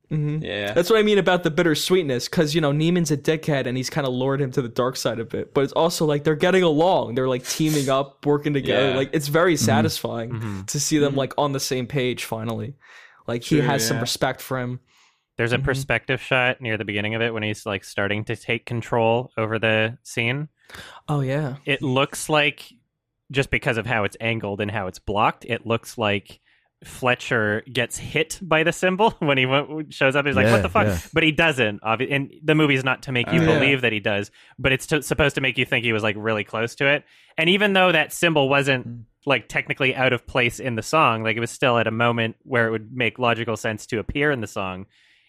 Hmm 0.08 0.38
Yeah, 0.42 0.72
That's 0.72 0.88
what 0.90 0.98
I 0.98 1.02
mean 1.02 1.18
about 1.18 1.42
the 1.42 1.50
bittersweetness, 1.50 2.30
because 2.30 2.54
you 2.54 2.60
know 2.60 2.72
Neiman's 2.72 3.10
a 3.10 3.16
dickhead 3.16 3.66
and 3.66 3.76
he's 3.76 3.90
kind 3.90 4.06
of 4.06 4.12
lured 4.12 4.40
him 4.40 4.50
to 4.52 4.62
the 4.62 4.68
dark 4.68 4.96
side 4.96 5.18
a 5.18 5.24
bit, 5.24 5.52
but 5.54 5.64
it's 5.64 5.72
also 5.72 6.06
like 6.06 6.24
they're 6.24 6.36
getting 6.36 6.62
along. 6.62 7.14
They're 7.14 7.28
like 7.28 7.44
teaming 7.46 7.88
up, 7.88 8.24
working 8.24 8.52
together. 8.54 8.90
Yeah. 8.90 8.96
Like 8.96 9.10
it's 9.12 9.28
very 9.28 9.56
satisfying 9.56 10.30
Mhm. 10.30 10.66
to 10.66 10.78
see 10.80 10.98
them 10.98 11.14
Mhm. 11.14 11.16
like 11.16 11.32
on 11.38 11.52
the 11.52 11.60
same 11.60 11.86
page 11.86 12.24
finally. 12.24 12.74
Like 13.26 13.42
he 13.42 13.56
True, 13.56 13.66
has 13.66 13.86
some 13.86 14.00
respect 14.00 14.40
for 14.40 14.60
him. 14.60 14.80
There's 15.36 15.52
a 15.52 15.58
Mhm. 15.58 15.64
perspective 15.64 16.20
shot 16.20 16.60
near 16.60 16.78
the 16.78 16.84
beginning 16.84 17.14
of 17.14 17.20
it 17.22 17.34
when 17.34 17.42
he's 17.42 17.66
like 17.66 17.84
starting 17.84 18.24
to 18.26 18.36
take 18.36 18.64
control 18.64 19.32
over 19.36 19.58
the 19.58 19.98
scene. 20.02 20.48
Oh 21.08 21.20
yeah. 21.20 21.56
It 21.66 21.82
looks 21.82 22.28
like 22.28 22.72
just 23.32 23.50
because 23.50 23.76
of 23.76 23.86
how 23.86 24.04
it's 24.04 24.16
angled 24.20 24.60
and 24.60 24.70
how 24.70 24.86
it's 24.86 25.00
blocked, 25.00 25.44
it 25.44 25.66
looks 25.66 25.98
like 25.98 26.40
Fletcher 26.86 27.62
gets 27.72 27.98
hit 27.98 28.38
by 28.40 28.62
the 28.62 28.72
cymbal 28.72 29.10
when 29.18 29.36
he 29.38 29.44
w- 29.44 29.86
shows 29.90 30.16
up. 30.16 30.24
He's 30.26 30.36
like, 30.36 30.46
Yeah, 30.46 30.52
"What 30.52 30.62
the 30.62 30.68
fuck?" 30.68 30.86
yeah. 30.86 30.98
But 31.12 31.22
he 31.22 31.32
doesn't. 31.32 31.82
Obvi- 31.82 32.08
and 32.10 32.32
the 32.42 32.54
movie's 32.54 32.84
not 32.84 33.02
to 33.02 33.12
make 33.12 33.30
you 33.32 33.40
yeah. 33.40 33.46
believe 33.58 33.82
that 33.82 33.92
he 33.92 34.00
does, 34.00 34.30
but 34.58 34.72
it's 34.72 34.86
to- 34.88 35.02
supposed 35.02 35.34
to 35.34 35.40
make 35.40 35.58
you 35.58 35.64
think 35.64 35.84
he 35.84 35.92
was 35.92 36.02
like 36.02 36.16
really 36.18 36.44
close 36.44 36.74
to 36.76 36.86
it. 36.86 37.04
And 37.36 37.50
even 37.50 37.72
though 37.74 37.92
that 37.92 38.12
cymbal 38.12 38.48
wasn't 38.48 39.04
like 39.26 39.48
technically 39.48 39.94
out 39.94 40.12
of 40.12 40.26
place 40.26 40.58
in 40.60 40.76
the 40.76 40.82
song, 40.82 41.22
like 41.22 41.36
it 41.36 41.40
was 41.40 41.50
still 41.50 41.78
at 41.78 41.86
a 41.86 41.90
moment 41.90 42.36
where 42.44 42.68
it 42.68 42.70
would 42.70 42.92
make 42.92 43.18
logical 43.18 43.56
sense 43.56 43.84
to 43.86 43.98
appear 43.98 44.30
in 44.30 44.40
the 44.40 44.46
song. 44.46 44.86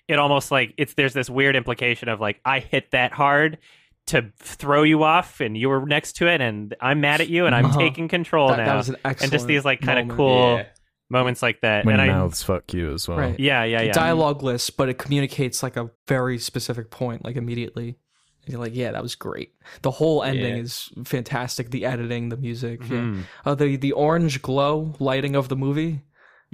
It 0.08 0.20
almost 0.20 0.52
like 0.52 0.74
it's 0.78 0.94
there's 0.94 1.14
this 1.14 1.30
weird 1.30 1.56
implication 1.56 2.08
of 2.08 2.22
like 2.22 2.40
I 2.46 2.60
hit 2.60 2.92
that 2.92 3.12
hard 3.12 3.58
to 4.06 4.32
throw 4.38 4.84
you 4.84 5.04
off, 5.04 5.42
and 5.42 5.58
you 5.58 5.68
were 5.68 5.86
next 5.86 6.14
to 6.14 6.28
it, 6.30 6.40
and 6.40 6.74
I'm 6.80 7.02
mad 7.02 7.20
at 7.20 7.28
you, 7.28 7.46
and 7.46 7.54
I'm 7.54 7.66
Uh-huh. 7.68 7.78
taking 7.80 8.08
control 8.08 8.48
That, 8.48 8.58
now. 8.60 8.66
that 8.68 8.76
was 8.78 8.88
an 8.88 8.96
excellent 9.04 9.22
and 9.24 9.32
just 9.34 9.48
these 9.48 9.66
like 9.66 9.82
kind 9.82 10.10
of 10.10 10.16
cool 10.16 10.56
yeah, 10.60 10.66
moments 11.10 11.42
like 11.42 11.62
that. 11.62 11.86
When 11.86 12.00
and 12.00 12.02
I, 12.02 12.08
mouths 12.08 12.44
fuck 12.44 12.74
you 12.74 12.94
as 12.94 13.08
well. 13.08 13.18
Right. 13.18 13.40
yeah, 13.40 13.64
yeah, 13.64 13.82
yeah. 13.82 13.92
dialogueless, 13.94 14.72
but 14.76 14.90
it 14.90 14.98
communicates 14.98 15.64
like 15.64 15.78
a 15.78 15.90
very 16.08 16.38
specific 16.40 16.90
point, 16.90 17.24
like 17.24 17.36
immediately. 17.36 17.98
And 18.46 18.54
You're 18.54 18.62
like, 18.62 18.76
yeah, 18.76 18.92
that 18.92 19.04
was 19.04 19.16
great. 19.16 19.54
The 19.82 19.92
whole 19.92 20.24
ending 20.24 20.56
Yeah. 20.56 20.62
is 20.64 20.90
fantastic. 21.06 21.70
The 21.72 21.86
editing, 21.86 22.30
the 22.30 22.38
music, 22.38 22.82
yeah. 22.84 22.98
Mhm. 22.98 23.24
Uh, 23.46 23.56
the 23.56 23.76
the 23.78 23.92
orange 23.92 24.42
glow 24.42 24.96
lighting 25.00 25.36
of 25.36 25.50
the 25.50 25.56
movie, 25.58 26.02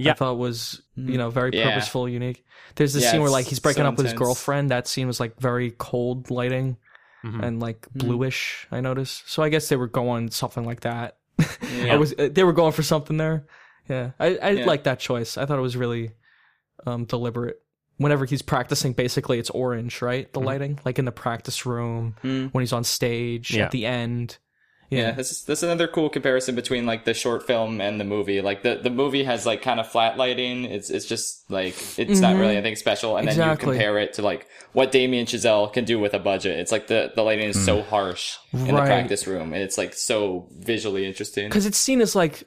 I 0.03 0.13
thought 0.13 0.38
was 0.38 0.81
you 0.95 1.17
know 1.17 1.30
very 1.30 1.51
Yeah. 1.53 1.69
purposeful, 1.69 2.09
unique. 2.09 2.43
There's 2.75 2.93
this 2.93 3.03
Yeah, 3.03 3.11
scene 3.11 3.21
where 3.21 3.30
like 3.30 3.45
he's 3.45 3.59
breaking 3.59 3.84
so 3.84 3.89
up 3.89 3.97
with 3.97 4.05
his 4.07 4.13
girlfriend. 4.15 4.71
That 4.71 4.88
scene 4.88 5.05
was 5.07 5.19
like 5.19 5.39
very 5.39 5.71
cold 5.71 6.31
lighting 6.31 6.77
Mhm. 7.23 7.43
and 7.43 7.59
like 7.59 7.88
bluish. 7.93 8.67
I 8.71 8.81
noticed. 8.81 9.30
So 9.31 9.43
I 9.43 9.49
guess 9.49 9.69
they 9.69 9.75
were 9.75 9.88
going 9.88 10.31
something 10.31 10.63
like 10.65 10.81
that. 10.81 11.17
Yeah. 11.73 11.93
I 11.93 11.97
was 11.97 12.13
uh, 12.17 12.30
they 12.31 12.43
were 12.43 12.53
going 12.53 12.71
for 12.73 12.84
something 12.84 13.17
there. 13.17 13.45
Yeah, 13.89 14.11
I 14.19 14.38
I 14.38 14.49
Yeah. 14.51 14.65
like 14.65 14.84
that 14.84 14.99
choice. 14.99 15.38
I 15.38 15.45
thought 15.45 15.57
it 15.57 15.61
was 15.61 15.77
really 15.77 16.11
um 16.85 17.05
deliberate. 17.05 17.60
Whenever 17.97 18.26
he's 18.26 18.41
practicing, 18.41 18.93
basically 18.93 19.38
it's 19.39 19.49
orange, 19.51 20.01
right? 20.01 20.31
The 20.34 20.39
lighting, 20.39 20.80
like 20.84 20.97
in 20.99 21.05
the 21.05 21.11
practice 21.11 21.65
room 21.65 22.15
Mm. 22.23 22.51
when 22.53 22.61
he's 22.61 22.73
on 22.73 22.84
stage 22.84 23.53
Yeah. 23.53 23.65
at 23.65 23.72
the 23.72 23.85
end. 23.85 24.38
Yeah, 24.89 24.99
Yeah, 24.99 25.11
this 25.11 25.31
is, 25.31 25.43
this 25.45 25.60
is 25.60 25.64
another 25.64 25.88
cool 25.88 26.10
comparison 26.10 26.53
between 26.53 26.85
like 26.85 27.05
the 27.05 27.14
short 27.15 27.47
film 27.47 27.81
and 27.81 27.99
the 27.99 28.03
movie. 28.03 28.41
Like 28.41 28.61
the, 28.61 28.76
the 28.84 28.89
movie 28.91 29.23
has 29.23 29.43
like 29.45 29.61
kind 29.64 29.80
of 29.80 29.88
flat 29.88 30.18
lighting. 30.18 30.65
It's 30.65 30.89
it's 30.89 31.05
just 31.05 31.49
like 31.49 31.76
it's 31.97 32.19
not 32.19 32.35
Mhm. 32.35 32.39
really 32.41 32.57
anything 32.57 32.76
special. 32.76 33.18
And 33.18 33.27
then 33.27 33.49
you 33.49 33.55
compare 33.57 33.97
it 33.99 34.14
to 34.14 34.22
like 34.22 34.47
what 34.73 34.91
Damien 34.91 35.26
Chazelle 35.26 35.72
can 35.72 35.85
do 35.85 35.99
with 35.99 36.14
a 36.14 36.19
budget. 36.19 36.60
It's 36.60 36.72
like 36.72 36.88
the, 36.88 37.11
the 37.15 37.22
lighting 37.23 37.47
is 37.49 37.64
so 37.64 37.81
harsh 37.84 38.35
in 38.51 38.65
the 38.65 38.72
practice 38.73 39.26
room, 39.27 39.53
and 39.53 39.61
it's 39.64 39.77
like 39.77 39.93
so 39.93 40.47
visually 40.60 41.05
interesting. 41.05 41.47
because 41.49 41.65
it's 41.65 41.77
seen 41.77 42.01
as 42.01 42.15
like 42.15 42.43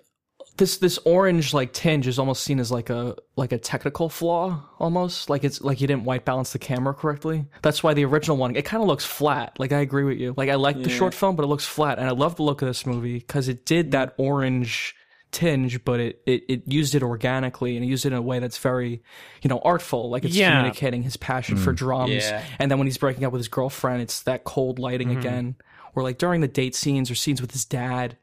this 0.57 0.79
this 0.79 0.99
orange 1.05 1.53
like 1.53 1.73
tinge 1.73 2.07
is 2.07 2.19
almost 2.19 2.43
seen 2.43 2.59
as 2.59 2.71
like 2.71 2.91
a 2.91 3.17
like 3.37 3.53
a 3.53 3.59
technical 3.59 4.09
flaw 4.09 4.63
almost. 4.79 5.29
Like 5.29 5.45
it's 5.45 5.61
like 5.61 5.81
you 5.81 5.87
didn't 5.87 6.05
white 6.05 6.25
balance 6.25 6.53
the 6.53 6.59
camera 6.59 6.95
correctly. 6.95 7.47
That's 7.63 7.83
why 7.83 7.95
the 7.95 8.05
original 8.05 8.37
one 8.37 8.57
it 8.57 8.65
kind 8.65 8.83
of 8.83 8.89
looks 8.89 9.05
flat. 9.05 9.59
Like 9.59 9.73
i 9.73 9.81
agree 9.81 10.05
with 10.05 10.19
you. 10.19 10.35
Like 10.37 10.49
i 10.49 10.55
like 10.55 10.83
the 10.83 10.89
short 10.89 11.15
film 11.15 11.37
but 11.37 11.45
it 11.45 11.49
looks 11.49 11.67
flat 11.67 11.99
and 11.99 12.07
i 12.07 12.13
love 12.13 12.37
the 12.37 12.43
look 12.43 12.63
of 12.63 12.69
this 12.69 12.87
movie 12.87 13.19
because 13.19 13.49
it 13.49 13.67
did 13.67 13.93
that 13.93 14.17
mm. 14.17 14.25
orange 14.25 14.95
tinge 15.33 15.85
but 15.85 16.01
it, 16.01 16.23
it 16.25 16.45
it 16.49 16.63
used 16.67 16.95
it 16.95 17.03
organically 17.03 17.77
and 17.77 17.85
it 17.85 17.89
used 17.89 18.07
it 18.07 18.13
in 18.13 18.15
a 18.15 18.23
way 18.23 18.39
that's 18.39 18.59
very 18.59 19.03
you 19.43 19.49
know 19.49 19.61
artful. 19.65 20.11
Like 20.11 20.25
it's 20.25 20.35
Yeah. 20.35 20.53
communicating 20.53 21.03
his 21.03 21.17
passion 21.17 21.57
for 21.57 21.73
mm. 21.73 21.77
drums 21.77 22.13
Yeah. 22.13 22.43
and 22.59 22.71
then 22.71 22.79
when 22.79 22.87
he's 22.87 22.99
breaking 22.99 23.25
up 23.25 23.33
with 23.33 23.41
his 23.41 23.49
girlfriend 23.49 24.03
it's 24.03 24.23
that 24.23 24.45
cold 24.45 24.79
lighting 24.79 25.09
mm-hmm. 25.09 25.19
again. 25.19 25.57
Or 25.95 26.03
like 26.03 26.19
during 26.19 26.43
the 26.43 26.49
date 26.49 26.75
scenes 26.75 27.11
or 27.11 27.15
scenes 27.15 27.41
with 27.41 27.53
his 27.53 27.65
dad 27.65 28.19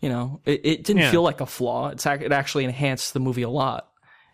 you 0.00 0.08
know, 0.08 0.40
it, 0.44 0.60
it 0.64 0.84
didn't 0.84 1.02
Yeah. 1.02 1.10
feel 1.10 1.22
like 1.22 1.40
a 1.40 1.46
flaw. 1.46 1.88
It's 1.88 2.06
ac- 2.06 2.24
it 2.24 2.32
actually 2.32 2.64
enhanced 2.64 3.12
the 3.14 3.20
movie 3.20 3.42
a 3.42 3.50
lot. 3.50 3.88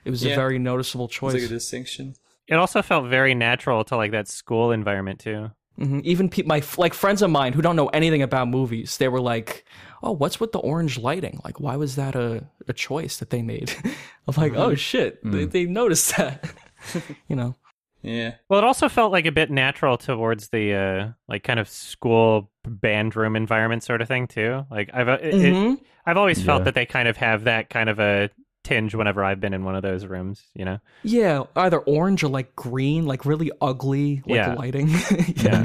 It 0.05 0.11
was 0.11 0.25
a 0.25 0.29
very 0.35 0.59
noticeable 0.59 1.07
It's 1.07 1.15
choice. 1.15 1.35
like 1.35 1.43
a 1.43 1.49
distinction. 1.49 2.15
It 2.47 2.55
also 2.55 2.81
felt 2.83 3.09
very 3.09 3.35
natural 3.35 3.83
to 3.85 3.97
like 3.97 4.13
that 4.13 4.29
school 4.29 4.71
environment 4.71 5.19
too. 5.19 5.51
hmm 5.77 6.01
Even 6.05 6.29
pe- 6.29 6.45
my 6.45 6.63
like 6.79 6.95
friends 6.95 7.21
of 7.23 7.31
mine 7.31 7.53
who 7.55 7.61
don't 7.63 7.75
know 7.77 7.89
anything 7.89 8.23
about 8.23 8.47
movies, 8.49 8.99
they 8.99 9.09
were 9.09 9.21
like, 9.21 9.65
"Oh, 10.03 10.13
what's 10.13 10.39
with 10.39 10.53
the 10.53 10.61
orange 10.61 10.97
lighting? 10.97 11.41
Like, 11.45 11.59
why 11.59 11.75
was 11.77 11.97
that 11.97 12.15
a, 12.15 12.45
a 12.69 12.73
choice 12.73 13.17
that 13.19 13.31
they 13.31 13.43
made?" 13.43 13.75
I'm 14.29 14.35
like, 14.37 14.55
"Oh 14.55 14.75
shit, 14.77 15.19
they, 15.25 15.45
they 15.45 15.65
noticed 15.67 16.17
that." 16.17 16.49
you 17.29 17.35
know, 17.35 17.57
Yeah. 18.03 18.35
Well, 18.49 18.61
it 18.61 18.65
also 18.65 18.89
felt 18.89 19.11
like 19.11 19.27
a 19.27 19.33
bit 19.33 19.51
natural 19.51 19.99
towards 19.99 20.49
the 20.51 20.75
uh, 20.75 21.13
like 21.29 21.43
kind 21.43 21.59
of 21.59 21.69
school 21.69 22.49
band 22.67 23.17
room 23.17 23.37
environment 23.37 23.83
sort 23.83 24.03
of 24.03 24.09
thing 24.09 24.27
too. 24.27 24.65
Like 24.71 24.91
I've 24.93 25.09
uh, 25.09 25.19
it, 25.23 25.35
it- 25.35 25.55
Mhm. 25.55 25.81
I've 26.05 26.17
always 26.17 26.41
felt 26.43 26.61
Yeah. 26.61 26.65
that 26.65 26.75
they 26.75 26.87
kind 26.87 27.09
of 27.09 27.17
have 27.17 27.45
that 27.45 27.69
kind 27.71 27.89
of 27.89 27.99
a 27.99 28.31
tinge 28.63 28.95
whenever 28.95 29.25
I've 29.25 29.41
been 29.41 29.55
in 29.55 29.65
one 29.65 29.75
of 29.77 29.83
those 29.83 30.07
rooms. 30.07 30.43
You 30.55 30.65
know? 30.65 30.79
yeah, 31.03 31.45
either 31.57 31.79
orange 31.81 32.23
or 32.25 32.29
like 32.29 32.55
green, 32.57 33.07
like 33.07 33.25
really 33.25 33.51
ugly, 33.61 34.23
like 34.27 34.37
Yeah. 34.37 34.55
lighting. 34.55 34.89
yeah, 35.37 35.63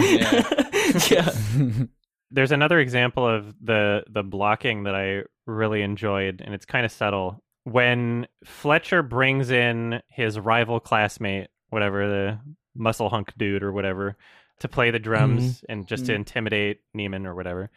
yeah. 1.10 1.30
There's 2.34 2.52
another 2.52 2.80
example 2.80 3.28
of 3.28 3.54
the 3.62 4.04
the 4.10 4.24
blocking 4.24 4.84
that 4.84 4.96
I 4.96 5.24
really 5.46 5.82
enjoyed, 5.82 6.42
and 6.44 6.54
it's 6.54 6.66
kind 6.66 6.86
of 6.86 6.92
subtle. 6.92 7.44
When 7.64 8.26
Fletcher 8.46 9.04
brings 9.04 9.52
in 9.52 10.02
his 10.10 10.40
rival 10.40 10.80
classmate, 10.80 11.50
whatever 11.70 12.08
the 12.08 12.40
muscle 12.76 13.10
hunk 13.10 13.34
dude 13.38 13.64
or 13.64 13.72
whatever, 13.74 14.16
to 14.62 14.68
play 14.68 14.92
the 14.92 15.00
drums 15.00 15.58
mm-hmm. 15.58 15.66
and 15.72 15.88
just 15.88 16.06
to 16.06 16.12
mm-hmm. 16.12 16.22
intimidate 16.22 16.82
Neiman 16.96 17.26
or 17.26 17.36
whatever, 17.36 17.70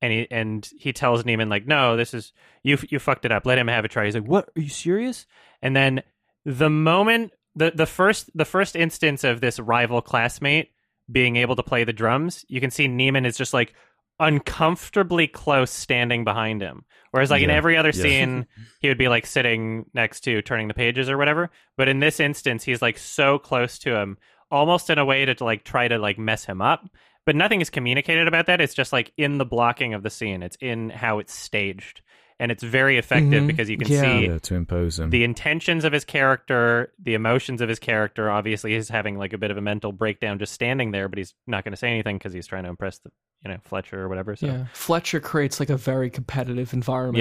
and 0.00 0.12
he 0.12 0.30
and 0.30 0.68
he 0.78 0.92
tells 0.92 1.24
Neiman 1.24 1.50
like, 1.50 1.66
"No, 1.66 1.96
this 1.96 2.14
is 2.14 2.32
you. 2.62 2.78
You 2.88 2.98
fucked 2.98 3.24
it 3.24 3.32
up. 3.32 3.46
Let 3.46 3.58
him 3.58 3.68
have 3.68 3.84
a 3.84 3.88
try." 3.88 4.04
He's 4.04 4.14
like, 4.14 4.24
"What? 4.24 4.50
Are 4.56 4.60
you 4.60 4.68
serious?" 4.68 5.26
And 5.62 5.74
then 5.74 6.02
the 6.44 6.70
moment 6.70 7.32
the 7.54 7.72
the 7.74 7.86
first 7.86 8.30
the 8.34 8.44
first 8.44 8.76
instance 8.76 9.24
of 9.24 9.40
this 9.40 9.58
rival 9.58 10.02
classmate 10.02 10.72
being 11.10 11.36
able 11.36 11.56
to 11.56 11.62
play 11.62 11.84
the 11.84 11.92
drums, 11.92 12.44
you 12.48 12.60
can 12.60 12.70
see 12.70 12.88
Neiman 12.88 13.26
is 13.26 13.36
just 13.36 13.54
like 13.54 13.74
uncomfortably 14.18 15.26
close 15.26 15.70
standing 15.70 16.24
behind 16.24 16.62
him. 16.62 16.84
Whereas 17.10 17.30
like 17.30 17.42
in 17.42 17.50
every 17.50 17.76
other 17.76 17.90
yeah. 17.90 18.02
scene, 18.02 18.46
he 18.80 18.88
would 18.88 18.98
be 18.98 19.08
like 19.08 19.26
sitting 19.26 19.86
next 19.94 20.20
to 20.20 20.42
turning 20.42 20.68
the 20.68 20.74
pages 20.74 21.10
or 21.10 21.18
whatever. 21.18 21.50
But 21.76 21.88
in 21.88 22.00
this 22.00 22.20
instance, 22.20 22.64
he's 22.64 22.80
like 22.80 22.98
so 22.98 23.38
close 23.38 23.78
to 23.80 23.96
him, 23.96 24.16
almost 24.52 24.88
in 24.90 24.98
a 24.98 25.04
way 25.04 25.24
to 25.24 25.44
like 25.44 25.64
try 25.64 25.88
to 25.88 25.98
like 25.98 26.18
mess 26.18 26.44
him 26.44 26.60
up. 26.62 26.88
But 27.24 27.34
nothing 27.36 27.60
is 27.60 27.70
communicated 27.70 28.28
about 28.28 28.46
that. 28.46 28.60
It's 28.60 28.74
just 28.74 28.92
like 28.92 29.12
in 29.16 29.38
the 29.38 29.44
blocking 29.44 29.94
of 29.94 30.02
the 30.02 30.10
scene. 30.10 30.42
It's 30.42 30.56
in 30.60 30.90
how 30.90 31.18
it's 31.18 31.32
staged. 31.34 32.02
And 32.40 32.50
it's 32.50 32.64
very 32.64 32.98
effective 32.98 33.44
Mhm. 33.44 33.46
because 33.46 33.70
you 33.70 33.76
can 33.76 33.86
Yeah. 33.92 34.00
see 34.02 34.26
yeah, 34.26 34.38
to 34.38 34.54
impose 34.56 34.98
him. 34.98 35.10
the 35.10 35.22
intentions 35.22 35.84
of 35.84 35.92
his 35.92 36.04
character, 36.04 36.92
the 37.00 37.14
emotions 37.14 37.60
of 37.60 37.68
his 37.68 37.78
character. 37.78 38.28
Obviously, 38.30 38.72
he's 38.74 38.88
having 38.88 39.16
like 39.16 39.32
a 39.32 39.38
bit 39.38 39.52
of 39.52 39.56
a 39.56 39.60
mental 39.60 39.92
breakdown 39.92 40.40
just 40.40 40.52
standing 40.52 40.90
there, 40.90 41.08
but 41.08 41.18
he's 41.18 41.34
not 41.46 41.62
going 41.62 41.72
to 41.72 41.76
say 41.76 41.88
anything 41.88 42.18
because 42.18 42.32
he's 42.32 42.48
trying 42.48 42.64
to 42.64 42.70
impress 42.70 42.98
the 42.98 43.10
you 43.44 43.50
know 43.52 43.58
Fletcher 43.62 44.00
or 44.02 44.08
whatever. 44.08 44.34
So 44.34 44.46
Yeah, 44.46 44.64
Fletcher 44.72 45.20
creates 45.20 45.60
like 45.60 45.70
a 45.70 45.76
very 45.76 46.10
competitive 46.10 46.72
environment. 46.72 47.18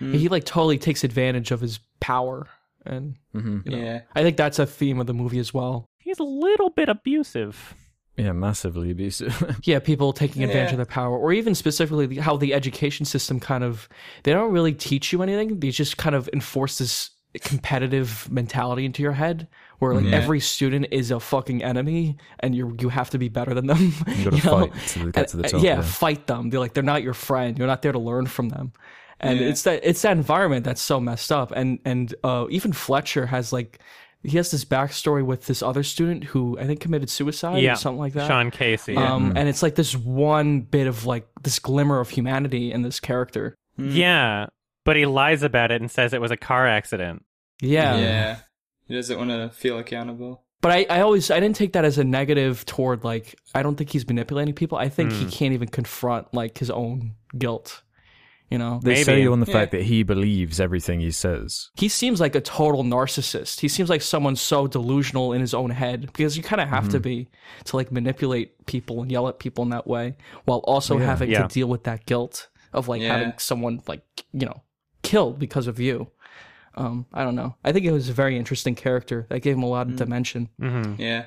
Yeah. 0.00 0.06
Mm. 0.08 0.14
he 0.16 0.28
like 0.28 0.42
totally 0.44 0.78
takes 0.78 1.04
advantage 1.04 1.52
of 1.52 1.60
his 1.60 1.78
power, 2.00 2.48
and 2.84 3.14
hmm 3.32 3.58
you 3.64 3.70
know, 3.70 3.78
Yeah. 3.78 4.00
I 4.16 4.22
think 4.24 4.36
that's 4.36 4.58
a 4.58 4.66
theme 4.66 4.98
of 4.98 5.06
the 5.06 5.14
movie 5.14 5.38
as 5.38 5.54
well. 5.54 5.88
He's 6.04 6.18
a 6.20 6.24
little 6.24 6.70
bit 6.70 6.88
abusive. 6.88 7.74
Yeah, 8.16 8.30
massively 8.32 8.90
abusive. 8.92 9.34
Yeah, 9.64 9.80
people 9.80 10.12
taking 10.12 10.44
advantage 10.44 10.68
Yeah. 10.68 10.74
of 10.74 10.76
their 10.76 10.86
power, 10.86 11.18
or 11.18 11.32
even 11.32 11.54
specifically 11.56 12.06
the- 12.06 12.20
how 12.20 12.36
the 12.36 12.54
education 12.54 13.04
system 13.06 13.40
kind 13.40 13.64
of 13.64 13.88
they 14.22 14.32
don't 14.32 14.52
really 14.52 14.72
teach 14.72 15.12
you 15.12 15.22
anything. 15.22 15.58
They 15.60 15.70
just 15.70 15.96
kind 15.96 16.14
of 16.14 16.28
enforce 16.32 16.78
this 16.78 17.10
competitive 17.40 18.28
mentality 18.30 18.84
into 18.84 19.02
your 19.02 19.12
head, 19.12 19.48
where 19.78 19.94
like 19.94 20.04
Yeah. 20.04 20.16
every 20.16 20.38
student 20.40 20.86
is 20.92 21.10
a 21.10 21.18
fucking 21.18 21.62
enemy, 21.64 22.16
and 22.40 22.54
you 22.54 22.76
you 22.80 22.88
have 22.88 23.10
to 23.10 23.18
be 23.18 23.28
better 23.28 23.54
than 23.54 23.66
them. 23.66 23.92
you 24.06 24.24
got 24.30 24.38
to 24.40 24.46
know? 24.46 24.66
fight 24.68 24.86
to 24.88 25.12
get 25.12 25.28
to 25.28 25.36
the 25.38 25.42
And- 25.44 25.52
top. 25.52 25.62
yeah, 25.62 25.80
fight 25.82 26.26
them. 26.26 26.50
They're 26.50 26.60
like 26.60 26.74
they're 26.74 26.82
not 26.94 27.02
your 27.02 27.14
friend. 27.14 27.58
You're 27.58 27.66
not 27.66 27.82
there 27.82 27.92
to 27.92 27.98
learn 27.98 28.26
from 28.26 28.48
them. 28.50 28.72
And 29.20 29.38
Yeah. 29.40 29.48
it's 29.48 29.62
that 29.62 29.80
it's 29.82 30.02
that 30.02 30.12
environment 30.16 30.64
that's 30.64 30.82
so 30.82 31.00
messed 31.00 31.32
up. 31.32 31.52
And 31.54 31.78
and 31.84 32.14
uh, 32.24 32.46
even 32.50 32.72
Fletcher 32.72 33.26
has 33.26 33.52
like 33.52 33.78
he 34.24 34.36
has 34.38 34.50
this 34.50 34.64
backstory 34.64 35.24
with 35.24 35.46
this 35.46 35.62
other 35.62 35.82
student 35.82 36.24
who 36.24 36.58
I 36.58 36.66
think 36.66 36.80
committed 36.80 37.10
suicide 37.10 37.62
Yeah. 37.62 37.74
or 37.74 37.76
something 37.76 37.98
like 38.00 38.14
that. 38.14 38.26
Sean 38.26 38.50
Casey. 38.50 38.96
Um, 38.96 39.34
and 39.36 39.48
it's 39.48 39.62
like 39.62 39.74
this 39.74 39.94
one 39.94 40.62
bit 40.62 40.86
of 40.86 41.04
like 41.06 41.28
this 41.42 41.58
glimmer 41.58 42.00
of 42.00 42.08
humanity 42.10 42.72
in 42.72 42.82
this 42.82 43.00
character. 43.00 43.54
yeah, 43.76 44.46
but 44.84 44.96
he 44.96 45.06
lies 45.06 45.42
about 45.42 45.70
it 45.70 45.80
and 45.80 45.90
says 45.90 46.12
it 46.12 46.20
was 46.20 46.30
a 46.30 46.36
car 46.36 46.66
accident. 46.66 47.24
Yeah. 47.60 47.96
Yeah. 47.98 48.36
He 48.86 48.94
doesn't 48.94 49.16
want 49.18 49.30
to 49.30 49.50
feel 49.50 49.78
accountable. 49.78 50.42
But 50.60 50.72
I, 50.72 50.86
I 50.88 51.00
always 51.00 51.30
I 51.30 51.40
didn't 51.40 51.56
take 51.56 51.74
that 51.74 51.84
as 51.84 51.98
a 51.98 52.04
negative 52.04 52.64
toward 52.64 53.04
like 53.04 53.34
I 53.54 53.62
don't 53.62 53.76
think 53.76 53.90
he's 53.90 54.06
manipulating 54.08 54.54
people. 54.54 54.78
I 54.78 54.88
think 54.88 55.12
he 55.12 55.24
Hmm. 55.24 55.30
can't 55.30 55.52
even 55.54 55.68
confront 55.68 56.32
like 56.32 56.56
his 56.58 56.70
own 56.70 57.12
guilt. 57.36 57.82
You 58.54 58.58
know? 58.58 58.78
They 58.82 58.92
Maybe. 58.92 59.04
sell 59.04 59.18
you 59.18 59.32
on 59.32 59.40
the 59.40 59.46
Yeah. 59.46 59.52
fact 59.58 59.72
that 59.72 59.82
he 59.82 60.04
believes 60.04 60.60
everything 60.60 61.00
he 61.00 61.10
says. 61.10 61.70
he 61.74 61.88
seems 61.88 62.20
like 62.20 62.34
a 62.36 62.40
total 62.40 62.84
narcissist. 62.84 63.60
He 63.60 63.68
seems 63.68 63.88
like 63.90 64.00
someone 64.02 64.36
so 64.36 64.66
delusional 64.68 65.32
in 65.32 65.40
his 65.40 65.54
own 65.54 65.70
head 65.70 66.02
because 66.06 66.36
you 66.36 66.42
kind 66.44 66.60
of 66.62 66.68
have 66.68 66.88
to 66.90 67.00
be 67.00 67.28
to 67.64 67.76
like 67.76 67.90
manipulate 67.90 68.64
people 68.66 69.02
and 69.02 69.10
yell 69.10 69.26
at 69.28 69.40
people 69.40 69.64
in 69.64 69.70
that 69.70 69.86
way 69.86 70.16
while 70.44 70.58
also 70.72 70.98
Yeah. 70.98 71.06
having 71.06 71.30
Yeah. 71.30 71.42
to 71.46 71.48
deal 71.52 71.66
with 71.66 71.82
that 71.84 72.06
guilt 72.06 72.48
of 72.72 72.86
like 72.86 73.02
Yeah. 73.02 73.16
having 73.16 73.32
someone 73.38 73.82
like 73.88 74.02
you 74.32 74.46
know 74.46 74.62
killed 75.02 75.38
because 75.40 75.66
of 75.66 75.80
you. 75.80 76.08
Um, 76.76 77.06
I 77.12 77.24
don't 77.24 77.34
know. 77.36 77.56
I 77.64 77.72
think 77.72 77.84
it 77.86 77.92
was 77.92 78.08
a 78.08 78.12
very 78.12 78.36
interesting 78.36 78.74
character 78.74 79.26
that 79.30 79.40
gave 79.42 79.56
him 79.56 79.62
a 79.64 79.68
lot 79.68 79.88
of 79.88 79.96
dimension. 79.96 80.48
hmm 80.60 80.94
Yeah. 80.98 81.24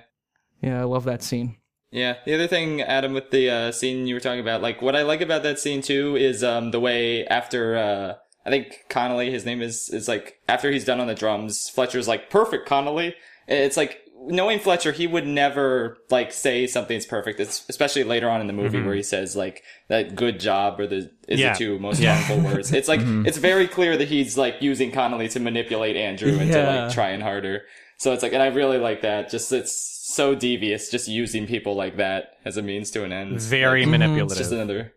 Yeah, 0.61 0.79
I 0.81 0.83
love 0.85 1.03
that 1.05 1.23
scene. 1.23 1.57
Yeah. 1.91 2.15
The 2.25 2.33
other 2.33 2.47
thing, 2.47 2.81
Adam, 2.81 3.13
with 3.13 3.31
the 3.31 3.49
uh, 3.49 3.71
scene 3.71 4.07
you 4.07 4.13
were 4.15 4.19
talking 4.19 4.39
about, 4.41 4.61
like 4.61 4.81
what 4.81 4.95
I 4.95 5.03
like 5.03 5.21
about 5.21 5.43
that 5.43 5.59
scene 5.59 5.81
too 5.81 6.15
is 6.15 6.43
um, 6.43 6.71
the 6.71 6.79
way 6.79 7.25
after 7.27 7.77
uh, 7.77 8.13
I 8.45 8.49
think 8.49 8.85
Connolly, 8.89 9.31
his 9.31 9.45
name 9.45 9.61
is, 9.61 9.89
is 9.89 10.07
like 10.07 10.35
after 10.49 10.71
he's 10.71 10.85
done 10.85 10.99
on 10.99 11.07
the 11.07 11.15
drums, 11.15 11.69
Fletcher's 11.69 12.07
like 12.07 12.29
perfect 12.29 12.67
Connolly. 12.67 13.15
It's 13.47 13.77
like 13.77 14.01
knowing 14.29 14.59
Fletcher, 14.59 14.91
he 14.91 15.07
would 15.07 15.25
never 15.25 15.97
like 16.09 16.33
say 16.33 16.67
something's 16.67 17.05
perfect. 17.05 17.39
It's, 17.39 17.63
especially 17.69 18.03
later 18.03 18.29
on 18.29 18.41
in 18.41 18.47
the 18.47 18.53
movie 18.53 18.81
where 18.81 18.95
he 18.95 19.03
says 19.03 19.35
like 19.37 19.63
that 19.87 20.15
good 20.15 20.39
job 20.41 20.79
or 20.81 20.87
the 20.87 21.09
is 21.29 21.39
Yeah. 21.39 21.53
the 21.53 21.57
two 21.59 21.79
most 21.79 21.99
Yeah. 22.01 22.15
harmful 22.15 22.51
words. 22.51 22.73
It's 22.73 22.89
like 22.89 22.99
it's 23.01 23.37
very 23.37 23.67
clear 23.67 23.95
that 23.95 24.09
he's 24.09 24.37
like 24.37 24.55
using 24.59 24.91
Connolly 24.91 25.29
to 25.29 25.39
manipulate 25.39 25.95
Andrew 25.95 26.33
into 26.33 26.57
Yeah. 26.57 26.83
like 26.85 26.93
trying 26.93 27.21
harder. 27.21 27.61
So 27.97 28.11
it's 28.13 28.21
like, 28.23 28.33
and 28.33 28.43
I 28.43 28.47
really 28.47 28.77
like 28.77 29.01
that. 29.03 29.29
Just 29.29 29.51
it's 29.53 29.71
so 30.17 30.35
devious, 30.35 30.89
just 30.91 31.07
using 31.07 31.47
people 31.47 31.75
like 31.75 31.95
that 31.97 32.33
as 32.43 32.57
a 32.57 32.61
means 32.61 32.91
to 32.91 33.03
an 33.05 33.11
end. 33.13 33.39
Very 33.39 33.81
Like, 33.85 33.91
manipulative. 33.91 34.31
it's 34.31 34.39
just 34.39 34.51
another, 34.51 34.93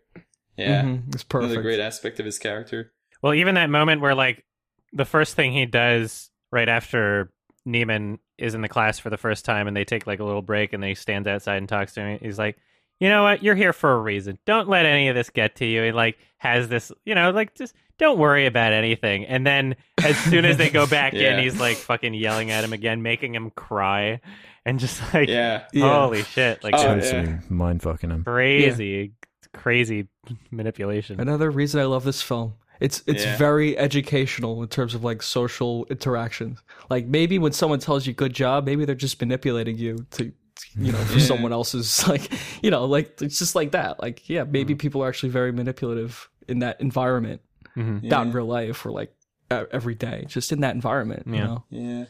yeah, 0.57 0.81
Mhm, 0.83 1.13
it's 1.13 1.23
perfect. 1.23 1.51
another 1.51 1.61
great 1.61 1.79
aspect 1.79 2.19
of 2.19 2.25
his 2.25 2.37
character. 2.39 2.91
Well, 3.21 3.33
even 3.33 3.55
that 3.55 3.69
moment 3.69 4.01
where 4.01 4.15
like 4.15 4.43
the 4.91 5.05
first 5.05 5.35
thing 5.35 5.53
he 5.53 5.65
does 5.65 6.29
right 6.51 6.67
after 6.67 7.31
Neiman 7.67 8.17
is 8.37 8.55
in 8.55 8.61
the 8.61 8.67
class 8.67 8.99
for 8.99 9.09
the 9.09 9.17
first 9.17 9.45
time 9.45 9.67
and 9.67 9.77
they 9.77 9.85
take 9.85 10.05
like 10.07 10.19
a 10.19 10.23
little 10.25 10.41
break 10.41 10.73
and 10.73 10.81
then 10.83 10.89
he 10.89 10.95
stands 10.95 11.27
outside 11.27 11.57
and 11.57 11.69
talks 11.69 11.93
to 11.93 12.01
him. 12.01 12.19
He's 12.21 12.39
like, 12.39 12.57
you 12.99 13.07
know 13.09 13.23
what? 13.23 13.41
You're 13.43 13.55
here 13.55 13.73
for 13.73 13.93
a 13.93 13.99
reason. 13.99 14.37
Don't 14.45 14.67
let 14.67 14.85
any 14.85 15.07
of 15.07 15.15
this 15.15 15.29
get 15.29 15.55
to 15.57 15.65
you. 15.65 15.83
He 15.83 15.91
like 15.91 16.17
has 16.37 16.67
this, 16.67 16.91
you 17.05 17.15
know, 17.15 17.29
like 17.31 17.55
just 17.55 17.73
don't 17.99 18.17
worry 18.17 18.47
about 18.47 18.73
anything. 18.73 19.25
And 19.25 19.45
then 19.45 19.75
as 20.03 20.17
soon 20.17 20.43
as 20.45 20.57
they 20.57 20.69
go 20.71 20.85
back 20.97 21.13
Yeah. 21.13 21.37
in, 21.37 21.43
he's 21.43 21.59
like 21.59 21.77
fucking 21.77 22.13
yelling 22.15 22.49
at 22.51 22.63
him 22.63 22.73
again, 22.73 23.01
making 23.03 23.35
him 23.35 23.51
cry, 23.51 24.19
and 24.65 24.79
just 24.79 25.01
like, 25.13 25.29
Yeah, 25.29 25.65
holy 25.75 26.23
shit, 26.23 26.63
like 26.63 26.73
Oh, 26.77 26.83
totally 26.83 27.27
yeah. 27.29 27.39
mind 27.49 27.81
fucking 27.81 28.09
him. 28.09 28.23
crazy, 28.23 29.13
crazy 29.53 30.07
manipulation. 30.51 31.19
Another 31.19 31.49
reason 31.51 31.79
I 31.81 31.85
love 31.85 32.03
this 32.03 32.21
film. 32.21 32.53
It's 32.79 33.03
it's 33.05 33.23
Yeah. 33.25 33.37
very 33.37 33.77
educational 33.77 34.61
in 34.63 34.69
terms 34.69 34.95
of 34.95 35.03
like 35.03 35.21
social 35.21 35.85
interactions. 35.89 36.59
Like 36.89 37.05
maybe 37.05 37.37
when 37.37 37.51
someone 37.51 37.79
tells 37.79 38.07
you 38.07 38.13
good 38.13 38.33
job, 38.33 38.65
maybe 38.65 38.85
they're 38.85 38.95
just 38.95 39.19
manipulating 39.21 39.77
you 39.77 40.05
to 40.11 40.31
you 40.75 40.91
know, 40.91 40.97
for 40.99 41.17
Yeah. 41.19 41.25
someone 41.25 41.51
else's 41.53 42.07
like 42.13 42.31
you 42.63 42.71
know, 42.71 42.85
like 42.85 43.21
it's 43.21 43.37
just 43.39 43.55
like 43.55 43.71
that. 43.71 44.01
Like, 44.01 44.27
yeah, 44.29 44.43
maybe 44.43 44.73
people 44.75 45.03
are 45.03 45.07
actually 45.09 45.29
very 45.29 45.51
manipulative 45.51 46.27
in 46.47 46.59
that 46.59 46.81
environment. 46.81 47.41
Mhm. 47.77 48.03
Not 48.03 48.27
in 48.27 48.31
real 48.33 48.45
life 48.47 48.85
or 48.85 48.91
like 48.91 49.13
every 49.49 49.95
day. 49.95 50.25
Just 50.27 50.51
in 50.51 50.61
that 50.61 50.73
environment. 50.75 51.23
You 51.27 51.35
Yeah. 51.35 51.45
know. 51.45 51.63
yeah, 51.69 52.05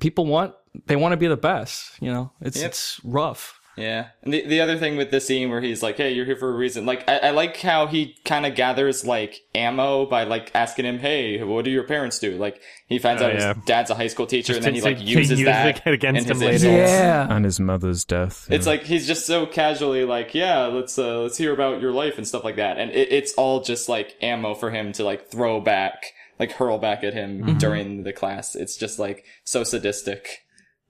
People 0.00 0.26
want 0.26 0.54
they 0.86 0.96
want 0.96 1.12
to 1.12 1.16
be 1.16 1.26
the 1.26 1.36
best, 1.36 1.92
you 2.00 2.12
know. 2.12 2.32
It's 2.40 2.58
Yep. 2.58 2.66
it's 2.70 3.00
rough. 3.04 3.60
yeah. 3.78 4.06
And 4.22 4.32
the 4.32 4.46
the 4.46 4.60
other 4.60 4.78
thing 4.78 4.96
with 4.96 5.10
the 5.10 5.20
scene 5.20 5.50
where 5.50 5.60
he's 5.60 5.82
like, 5.82 5.96
"Hey, 5.98 6.12
you're 6.12 6.24
here 6.24 6.36
for 6.36 6.48
a 6.50 6.56
reason." 6.56 6.86
Like, 6.86 7.06
I, 7.08 7.16
I 7.18 7.30
like 7.30 7.56
how 7.60 7.86
he 7.86 8.16
kind 8.24 8.46
of 8.46 8.54
gathers 8.54 9.04
like 9.04 9.40
ammo 9.54 10.06
by 10.06 10.24
like 10.24 10.50
asking 10.54 10.84
him, 10.86 10.98
"Hey, 10.98 11.42
what 11.42 11.64
do 11.64 11.70
your 11.70 11.82
parents 11.84 12.18
do?" 12.18 12.36
Like, 12.36 12.60
he 12.86 12.98
finds 12.98 13.20
Oh, 13.22 13.26
out 13.26 13.34
yeah. 13.34 13.54
his 13.54 13.64
dad's 13.64 13.90
a 13.90 13.94
high 13.94 14.06
school 14.06 14.26
teacher, 14.26 14.54
Just 14.54 14.58
and 14.58 14.66
then 14.66 14.74
he 14.74 14.80
like 14.80 15.00
uses 15.00 15.38
use 15.40 15.46
that 15.46 15.82
it 15.86 15.92
against 15.92 16.30
in 16.30 16.36
him 16.36 16.40
his 16.40 16.64
later. 16.64 16.74
insults. 16.82 17.32
And 17.32 17.44
his 17.44 17.60
mother's 17.60 18.04
death. 18.04 18.46
It's 18.50 18.66
like 18.66 18.84
he's 18.84 19.06
just 19.06 19.26
so 19.26 19.44
casually 19.46 20.04
like, 20.04 20.34
yeah, 20.34 20.66
let's 20.66 20.98
uh, 20.98 21.20
let's 21.20 21.36
hear 21.36 21.52
about 21.52 21.80
your 21.82 21.92
life 21.92 22.16
and 22.18 22.26
stuff 22.26 22.44
like 22.44 22.56
that, 22.56 22.78
and 22.78 22.90
it, 22.92 23.12
it's 23.12 23.34
all 23.34 23.60
just 23.62 23.88
like 23.90 24.16
ammo 24.22 24.54
for 24.54 24.70
him 24.70 24.92
to 24.92 25.04
like 25.04 25.30
throw 25.30 25.60
back, 25.60 26.12
like 26.38 26.52
hurl 26.52 26.78
back 26.78 27.02
at 27.04 27.14
him 27.14 27.42
Mm-hmm. 27.42 27.58
during 27.58 28.02
the 28.04 28.12
class. 28.12 28.54
It's 28.54 28.76
just 28.76 28.98
like 28.98 29.24
so 29.44 29.64
sadistic, 29.64 30.44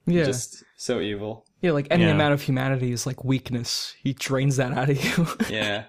Yeah. 0.07 0.25
just 0.25 0.65
so 0.77 1.01
evil. 1.01 1.47
yeah, 1.63 1.73
like 1.73 1.87
any 1.91 2.05
Yeah. 2.05 2.11
amount 2.11 2.35
of 2.35 2.43
humanity 2.43 2.93
is 2.93 3.07
like 3.07 3.25
weakness. 3.25 3.95
He 4.03 4.13
drains 4.13 4.57
that 4.57 4.73
out 4.73 4.91
of 4.91 5.03
you. 5.05 5.27
Yeah. 5.55 5.85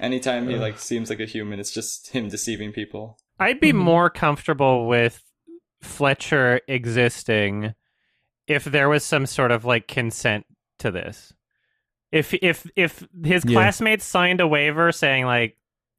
Anytime 0.00 0.48
he 0.48 0.56
like 0.56 0.78
seems 0.78 1.08
like 1.10 1.20
a 1.20 1.24
human, 1.26 1.58
it's 1.60 1.72
just 1.72 2.10
him 2.10 2.28
deceiving 2.28 2.72
people. 2.72 3.18
I'd 3.38 3.60
be 3.60 3.72
Mhm. 3.72 3.76
more 3.76 4.10
comfortable 4.10 4.86
with 4.86 5.22
Fletcher 5.82 6.60
existing 6.68 7.74
if 8.46 8.64
there 8.64 8.88
was 8.88 9.04
some 9.04 9.26
sort 9.26 9.50
of 9.52 9.64
like 9.64 9.86
consent 9.88 10.46
to 10.80 10.90
this. 10.90 11.32
If 12.12 12.34
if 12.34 12.66
if 12.76 13.06
his 13.24 13.44
Yeah. 13.44 13.52
classmates 13.54 14.04
signed 14.04 14.40
a 14.40 14.46
waiver 14.48 14.92
saying 14.92 15.24
like 15.24 15.56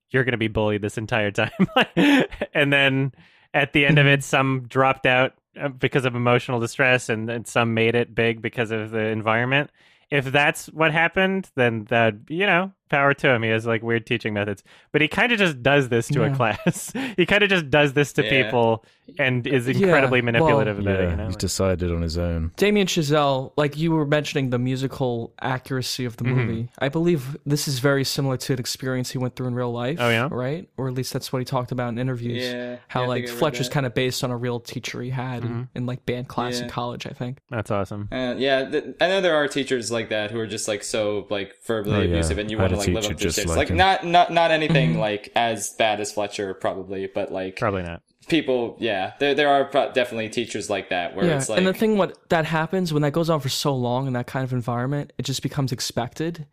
you're 0.09 0.23
going 0.23 0.31
to 0.33 0.37
be 0.37 0.47
bullied 0.47 0.81
this 0.81 0.97
entire 0.97 1.31
time 1.31 1.51
and 2.53 2.71
then 2.71 3.11
at 3.53 3.73
the 3.73 3.85
end 3.85 3.97
of 3.97 4.07
it 4.07 4.23
some 4.23 4.65
dropped 4.67 5.05
out 5.05 5.33
uh, 5.59 5.69
because 5.69 6.05
of 6.05 6.15
emotional 6.15 6.59
distress 6.59 7.09
and, 7.09 7.29
and 7.29 7.47
some 7.47 7.73
made 7.73 7.95
it 7.95 8.13
big 8.13 8.41
because 8.41 8.71
of 8.71 8.91
the 8.91 8.99
environment. 8.99 9.71
If 10.09 10.25
that's 10.25 10.67
what 10.67 10.91
happened, 10.91 11.49
then 11.55 11.85
that 11.85 12.15
you 12.29 12.45
know, 12.45 12.71
power 12.89 13.13
to 13.13 13.29
him. 13.29 13.43
He 13.43 13.49
has 13.49 13.65
like 13.65 13.83
weird 13.83 14.05
teaching 14.05 14.33
methods, 14.33 14.63
but 14.91 15.01
he 15.01 15.07
kind 15.07 15.31
of 15.31 15.39
just 15.39 15.61
does 15.61 15.89
this 15.89 16.07
to 16.09 16.23
a 16.23 16.33
class. 16.35 16.91
he 17.17 17.25
kind 17.25 17.43
of 17.43 17.49
just 17.49 17.69
does 17.69 17.93
this 17.93 18.13
to 18.13 18.23
Yeah. 18.23 18.43
people 18.43 18.85
and 19.19 19.45
is 19.47 19.67
Yeah, 19.67 19.75
incredibly 19.87 20.19
well, 20.21 20.25
manipulative 20.25 20.79
about 20.79 20.99
it. 20.99 21.03
Yeah, 21.03 21.09
You 21.11 21.15
know? 21.17 21.25
he's 21.27 21.35
decided 21.37 21.91
on 21.91 22.01
his 22.01 22.17
own. 22.17 22.51
Damien 22.57 22.87
Chazelle, 22.87 23.53
like 23.57 23.77
you 23.77 23.91
were 23.91 24.05
mentioning 24.05 24.49
the 24.49 24.59
musical 24.59 25.33
accuracy 25.41 26.05
of 26.05 26.17
the 26.17 26.23
Mhm. 26.25 26.35
movie. 26.35 26.69
I 26.79 26.89
believe 26.89 27.37
this 27.45 27.67
is 27.67 27.79
very 27.79 28.03
similar 28.03 28.37
to 28.37 28.53
an 28.53 28.59
experience 28.59 29.11
he 29.11 29.17
went 29.17 29.35
through 29.35 29.47
in 29.47 29.55
real 29.55 29.71
life. 29.71 29.97
Oh, 29.99 30.09
yeah? 30.09 30.27
right? 30.31 30.67
Or 30.77 30.87
at 30.87 30.93
least 30.93 31.13
that's 31.13 31.31
what 31.31 31.39
he 31.39 31.45
talked 31.45 31.71
about 31.71 31.89
in 31.89 31.97
interviews. 31.99 32.43
Yeah. 32.43 32.77
How 32.87 33.01
yeah, 33.03 33.07
like 33.07 33.17
think 33.23 33.29
I 33.29 33.33
read 33.33 33.39
Fletcher's 33.39 33.69
kind 33.69 33.85
of 33.85 33.93
based 33.93 34.23
on 34.23 34.31
a 34.31 34.37
real 34.37 34.59
teacher 34.59 35.01
he 35.01 35.09
had 35.09 35.43
in, 35.43 35.49
Mhm. 35.49 35.67
in 35.75 35.85
like 35.85 36.05
band 36.05 36.27
class 36.27 36.59
in 36.59 36.67
college, 36.69 37.05
I 37.07 37.11
think. 37.11 37.37
That's 37.49 37.71
awesome. 37.71 38.09
Uh, 38.11 38.35
yeah, 38.37 38.69
th- 38.69 38.83
I 38.99 39.07
know 39.07 39.21
there 39.21 39.35
are 39.35 39.47
teachers 39.47 39.91
like 39.91 40.09
that 40.09 40.31
who 40.31 40.39
are 40.39 40.47
just 40.47 40.67
like 40.67 40.83
so 40.83 41.27
like 41.29 41.55
verbally 41.65 41.95
Oh, 41.95 41.99
yeah. 42.01 42.05
abusive, 42.09 42.37
and 42.37 42.51
you 42.51 42.57
want 42.57 42.71
to 42.71 42.76
a 42.77 42.79
like 42.79 43.03
live 43.03 43.11
up 43.11 43.17
to 43.17 43.23
just 43.23 43.35
standards. 43.35 43.49
like 43.57 43.57
Like 43.57 43.69
him. 43.69 43.77
not 43.77 44.05
not 44.05 44.31
not 44.31 44.51
anything 44.51 44.95
Mhm. 44.95 44.99
like 44.99 45.31
as 45.35 45.69
bad 45.77 45.99
as 45.99 46.11
Fletcher 46.11 46.53
probably, 46.53 47.07
but 47.13 47.31
like 47.31 47.57
Probably 47.57 47.83
not. 47.83 48.01
people, 48.27 48.75
yeah, 48.79 49.13
there 49.19 49.33
there 49.35 49.49
are 49.49 49.65
pro- 49.65 49.91
definitely 49.91 50.29
teachers 50.29 50.69
like 50.69 50.89
that 50.89 51.15
where 51.15 51.25
yeah, 51.25 51.37
it's 51.37 51.49
like 51.49 51.57
and 51.57 51.67
the 51.67 51.73
thing 51.73 51.97
what 51.97 52.17
that 52.29 52.45
happens 52.45 52.93
when 52.93 53.01
that 53.03 53.11
goes 53.11 53.29
on 53.29 53.39
for 53.39 53.49
so 53.49 53.75
long 53.75 54.07
in 54.07 54.13
that 54.13 54.27
kind 54.27 54.43
of 54.43 54.53
environment, 54.53 55.13
it 55.17 55.23
just 55.23 55.41
becomes 55.41 55.71
expected. 55.71 56.45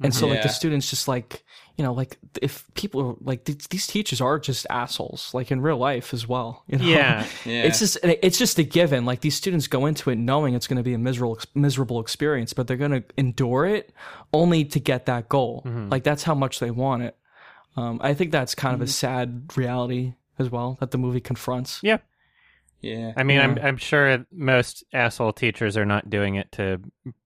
And 0.00 0.14
so, 0.14 0.26
like 0.28 0.42
the 0.42 0.48
students, 0.48 0.88
just 0.90 1.08
like 1.08 1.44
you 1.76 1.84
know, 1.84 1.92
like 1.92 2.18
if 2.42 2.64
people 2.74 3.00
are 3.10 3.14
like 3.20 3.44
th- 3.44 3.68
these 3.68 3.86
teachers 3.86 4.20
are 4.20 4.38
just 4.40 4.66
assholes, 4.70 5.32
like 5.32 5.50
in 5.52 5.60
real 5.60 5.76
life 5.78 6.12
as 6.14 6.26
well. 6.26 6.64
You 6.68 6.78
know? 6.78 6.84
Yeah. 6.84 7.26
yeah, 7.44 7.62
It's 7.62 7.78
just 7.78 7.98
it's 8.02 8.38
just 8.38 8.58
a 8.58 8.64
given. 8.64 9.04
Like 9.04 9.20
these 9.20 9.34
students 9.36 9.66
go 9.68 9.86
into 9.86 10.10
it 10.10 10.16
knowing 10.16 10.54
it's 10.54 10.66
going 10.66 10.76
to 10.78 10.82
be 10.82 10.94
a 10.94 10.98
miserable 10.98 11.38
miserable 11.54 12.00
experience, 12.00 12.52
but 12.52 12.66
they're 12.66 12.76
going 12.76 12.90
to 12.90 13.04
endure 13.16 13.64
it 13.66 13.92
only 14.32 14.64
to 14.66 14.80
get 14.80 15.06
that 15.06 15.28
goal. 15.28 15.62
Mhm. 15.66 15.90
Like 15.90 16.02
that's 16.04 16.22
how 16.24 16.34
much 16.34 16.58
they 16.60 16.70
want 16.70 17.02
it. 17.04 17.16
Um, 17.76 18.00
I 18.02 18.14
think 18.14 18.32
that's 18.32 18.54
kind 18.56 18.74
of 18.74 18.80
Mm-hmm. 18.80 18.84
a 18.84 18.92
sad 18.92 19.56
reality 19.56 20.14
as 20.38 20.50
well 20.50 20.76
that 20.80 20.90
the 20.90 20.98
movie 20.98 21.20
confronts. 21.20 21.80
Yeah. 21.82 21.98
Yeah, 22.80 23.12
I 23.16 23.22
mean, 23.24 23.40
I'm 23.40 23.58
I'm 23.60 23.76
sure 23.76 24.24
most 24.32 24.84
asshole 24.92 25.32
teachers 25.32 25.76
are 25.76 25.86
not 25.86 26.08
doing 26.10 26.36
it 26.36 26.50
to 26.52 26.80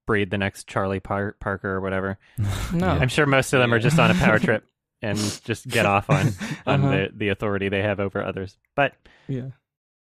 breed 0.07 0.31
the 0.31 0.39
next 0.39 0.67
Charlie 0.67 1.01
Par- 1.01 1.37
Parker 1.41 1.71
or 1.71 1.81
whatever. 1.81 2.19
No, 2.73 2.89
I'm 2.89 3.09
sure 3.09 3.27
most 3.27 3.53
of 3.53 3.61
them 3.61 3.73
are 3.75 3.79
just 3.79 3.99
on 3.99 4.11
a 4.11 4.15
power 4.15 4.39
trip 4.47 4.65
and 5.03 5.19
just 5.45 5.69
get 5.69 5.85
off 5.87 6.09
on 6.11 6.29
on 6.67 6.85
Uh-huh. 6.85 6.91
the 6.91 7.09
the 7.15 7.29
authority 7.29 7.69
they 7.69 7.83
have 7.83 8.01
over 8.01 8.23
others. 8.25 8.57
But 8.75 8.95
yeah, 9.29 9.51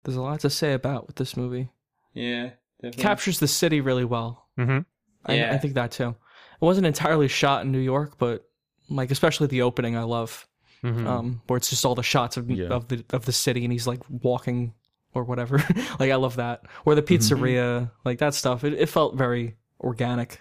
there's 0.05 0.17
a 0.17 0.23
lot 0.23 0.41
to 0.41 0.51
say 0.51 0.73
about 0.73 1.07
with 1.07 1.17
this 1.17 1.37
movie. 1.37 1.71
yeah, 2.15 2.51
definitely. 2.81 3.03
captures 3.03 3.39
the 3.39 3.49
city 3.49 3.81
really 3.81 4.05
well. 4.05 4.49
mhm. 4.59 4.85
I, 5.25 5.51
I 5.51 5.59
think 5.59 5.75
that 5.75 5.93
too. 5.93 6.09
It 6.09 6.65
wasn't 6.65 6.87
entirely 6.87 7.29
shot 7.29 7.65
in 7.65 7.71
New 7.73 7.79
York, 7.79 8.15
but 8.19 8.45
like 8.89 9.11
especially 9.11 9.47
the 9.49 9.63
opening, 9.63 9.97
I 9.97 10.03
love. 10.05 10.47
Mhm. 10.83 11.07
um, 11.07 11.43
where 11.47 11.57
it's 11.59 11.71
just 11.71 11.85
all 11.85 11.95
the 11.95 12.03
shots 12.03 12.37
of 12.37 12.51
Yeah. 12.51 12.67
of 12.67 12.89
the 12.89 13.05
of 13.11 13.25
the 13.25 13.33
city, 13.33 13.63
and 13.65 13.73
he's 13.73 13.87
like 13.87 14.01
walking 14.11 14.75
or 15.15 15.25
whatever. 15.25 15.59
like 16.01 16.11
I 16.11 16.17
love 16.17 16.37
that. 16.37 16.63
Or 16.85 16.95
the 16.95 17.03
pizzeria, 17.03 17.91
like 18.05 18.19
that 18.19 18.35
stuff. 18.35 18.65
It, 18.65 18.75
it 18.75 18.89
felt 18.89 19.17
very 19.17 19.57
organic. 19.81 20.41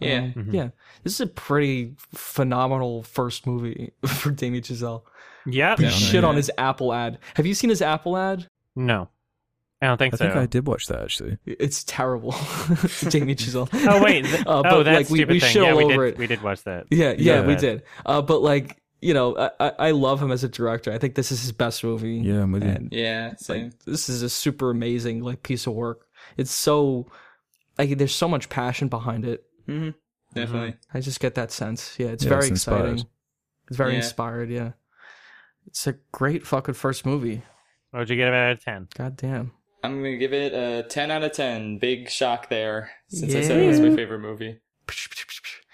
Yeah. 0.00 0.18
Um, 0.18 0.32
Mhm. 0.34 0.52
yeah. 0.54 0.68
This 1.04 1.14
is 1.14 1.20
a 1.20 1.26
pretty 1.26 1.94
phenomenal 2.14 3.02
first 3.02 3.46
movie 3.46 3.92
for 4.06 4.30
Damien 4.30 4.62
Chazelle. 4.62 5.02
yeah, 5.46 5.76
Yeah, 5.78 5.90
shit 5.90 6.22
yeah. 6.22 6.28
on 6.28 6.36
his 6.36 6.50
Apple 6.56 6.92
ad. 6.92 7.18
Have 7.34 7.46
you 7.46 7.54
seen 7.54 7.70
his 7.70 7.82
Apple 7.82 8.16
ad? 8.16 8.48
no, 8.76 9.08
I 9.82 9.86
don't 9.86 9.96
think 9.98 10.12
I 10.14 10.16
so. 10.18 10.24
think 10.26 10.36
I 10.36 10.46
did 10.46 10.66
watch 10.66 10.86
that 10.88 11.02
actually. 11.02 11.38
It's 11.46 11.84
terrible. 11.84 12.32
Damien 13.08 13.36
Chazelle. 13.38 13.68
Oh 13.88 14.02
wait, 14.02 14.24
th- 14.26 14.46
Uh, 14.46 14.58
oh 14.58 14.62
but, 14.62 14.82
that 14.84 14.94
like, 14.94 15.10
we- 15.10 15.18
stupid 15.18 15.32
we 15.34 15.40
thing. 15.40 15.50
shit 15.50 15.62
yeah, 15.62 15.70
all 15.72 15.76
we 15.78 15.84
over 15.84 16.04
did. 16.06 16.14
it. 16.14 16.18
We 16.18 16.26
did 16.26 16.42
watch 16.42 16.62
that. 16.64 16.86
Yeah, 16.90 17.14
yeah, 17.18 17.40
Yeah. 17.40 17.46
we 17.46 17.56
did. 17.56 17.82
Uh, 18.06 18.22
but 18.22 18.40
like, 18.42 18.79
you 19.00 19.14
know, 19.14 19.36
I, 19.36 19.50
I 19.60 19.72
I 19.78 19.90
love 19.92 20.22
him 20.22 20.30
as 20.30 20.44
a 20.44 20.48
director. 20.48 20.92
I 20.92 20.98
think 20.98 21.14
this 21.14 21.32
is 21.32 21.40
his 21.42 21.52
best 21.52 21.82
movie. 21.84 22.16
Yeah, 22.18 22.42
I'm 22.42 22.52
with 22.52 22.64
you. 22.64 22.70
And 22.70 22.88
yeah, 22.92 23.34
same. 23.36 23.64
like 23.64 23.84
this 23.84 24.08
is 24.08 24.22
a 24.22 24.28
super 24.30 24.70
amazing 24.70 25.22
like 25.22 25.42
piece 25.42 25.66
of 25.66 25.74
work. 25.74 26.06
It's 26.36 26.50
so 26.52 27.06
like 27.78 27.96
there's 27.98 28.14
so 28.14 28.28
much 28.28 28.48
passion 28.48 28.88
behind 28.88 29.24
it. 29.24 29.44
hmm 29.66 29.90
Definitely. 30.34 30.76
I 30.94 31.00
just 31.00 31.18
get 31.18 31.34
that 31.34 31.50
sense. 31.50 31.96
Yeah, 31.98 32.08
it's 32.08 32.22
Yeah, 32.24 32.28
very 32.28 32.42
it's 32.42 32.50
inspired. 32.50 32.84
exciting. 32.92 33.10
It's 33.68 33.76
very 33.76 33.90
Yeah. 33.92 33.96
inspired. 33.96 34.50
Yeah, 34.50 34.72
it's 35.66 35.86
a 35.86 35.94
great 36.12 36.46
fucking 36.46 36.74
first 36.74 37.04
movie. 37.04 37.42
What 37.90 38.00
would 38.00 38.10
you 38.10 38.16
get 38.16 38.28
it 38.28 38.34
out 38.34 38.52
of 38.52 38.64
ten? 38.64 38.88
God 38.94 39.16
damn. 39.16 39.52
I'm 39.82 39.96
gonna 39.96 40.18
give 40.18 40.32
it 40.34 40.52
a 40.52 40.86
ten 40.88 41.10
out 41.10 41.22
of 41.24 41.32
ten. 41.32 41.78
Big 41.78 42.10
shock 42.10 42.48
there, 42.48 42.90
since 43.08 43.34
I 43.34 43.40
said 43.40 43.58
it 43.60 43.66
was 43.66 43.80
my 43.80 43.90
favorite 43.90 44.20
movie. 44.20 44.60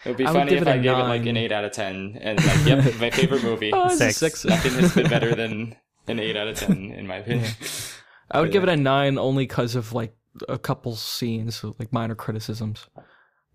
It 0.06 0.10
would 0.10 0.18
be 0.18 0.24
I 0.26 0.32
funny 0.32 0.50
give 0.50 0.62
if 0.62 0.68
I 0.68 0.70
a 0.70 0.74
I 0.74 0.78
gave 0.78 0.92
it 0.92 1.02
like 1.02 1.26
an 1.26 1.36
eight 1.36 1.50
out 1.50 1.64
of 1.64 1.72
ten, 1.72 2.16
and 2.20 2.38
like, 2.38 2.64
yep, 2.64 2.78
my 3.00 3.10
favorite 3.10 3.42
movie. 3.42 3.72
Oh, 3.72 3.86
it's 3.86 3.94
a 4.00 4.12
Six. 4.12 4.40
six. 4.40 4.44
Nothing 4.44 4.72
has 4.74 4.94
been 4.94 5.08
better 5.08 5.34
than 5.34 5.74
an 6.06 6.20
eight 6.20 6.36
out 6.36 6.46
of 6.46 6.56
ten, 6.56 6.92
in 6.92 7.08
my 7.08 7.16
opinion. 7.16 7.50
I 8.30 8.40
would 8.40 8.52
give 8.52 8.62
it 8.62 8.68
a 8.68 8.76
nine 8.76 9.18
only 9.18 9.44
because 9.44 9.74
of 9.74 9.92
like 9.92 10.14
a 10.48 10.58
couple 10.58 10.94
scenes, 10.94 11.64
like 11.78 11.92
minor 11.92 12.14
criticisms. 12.14 12.86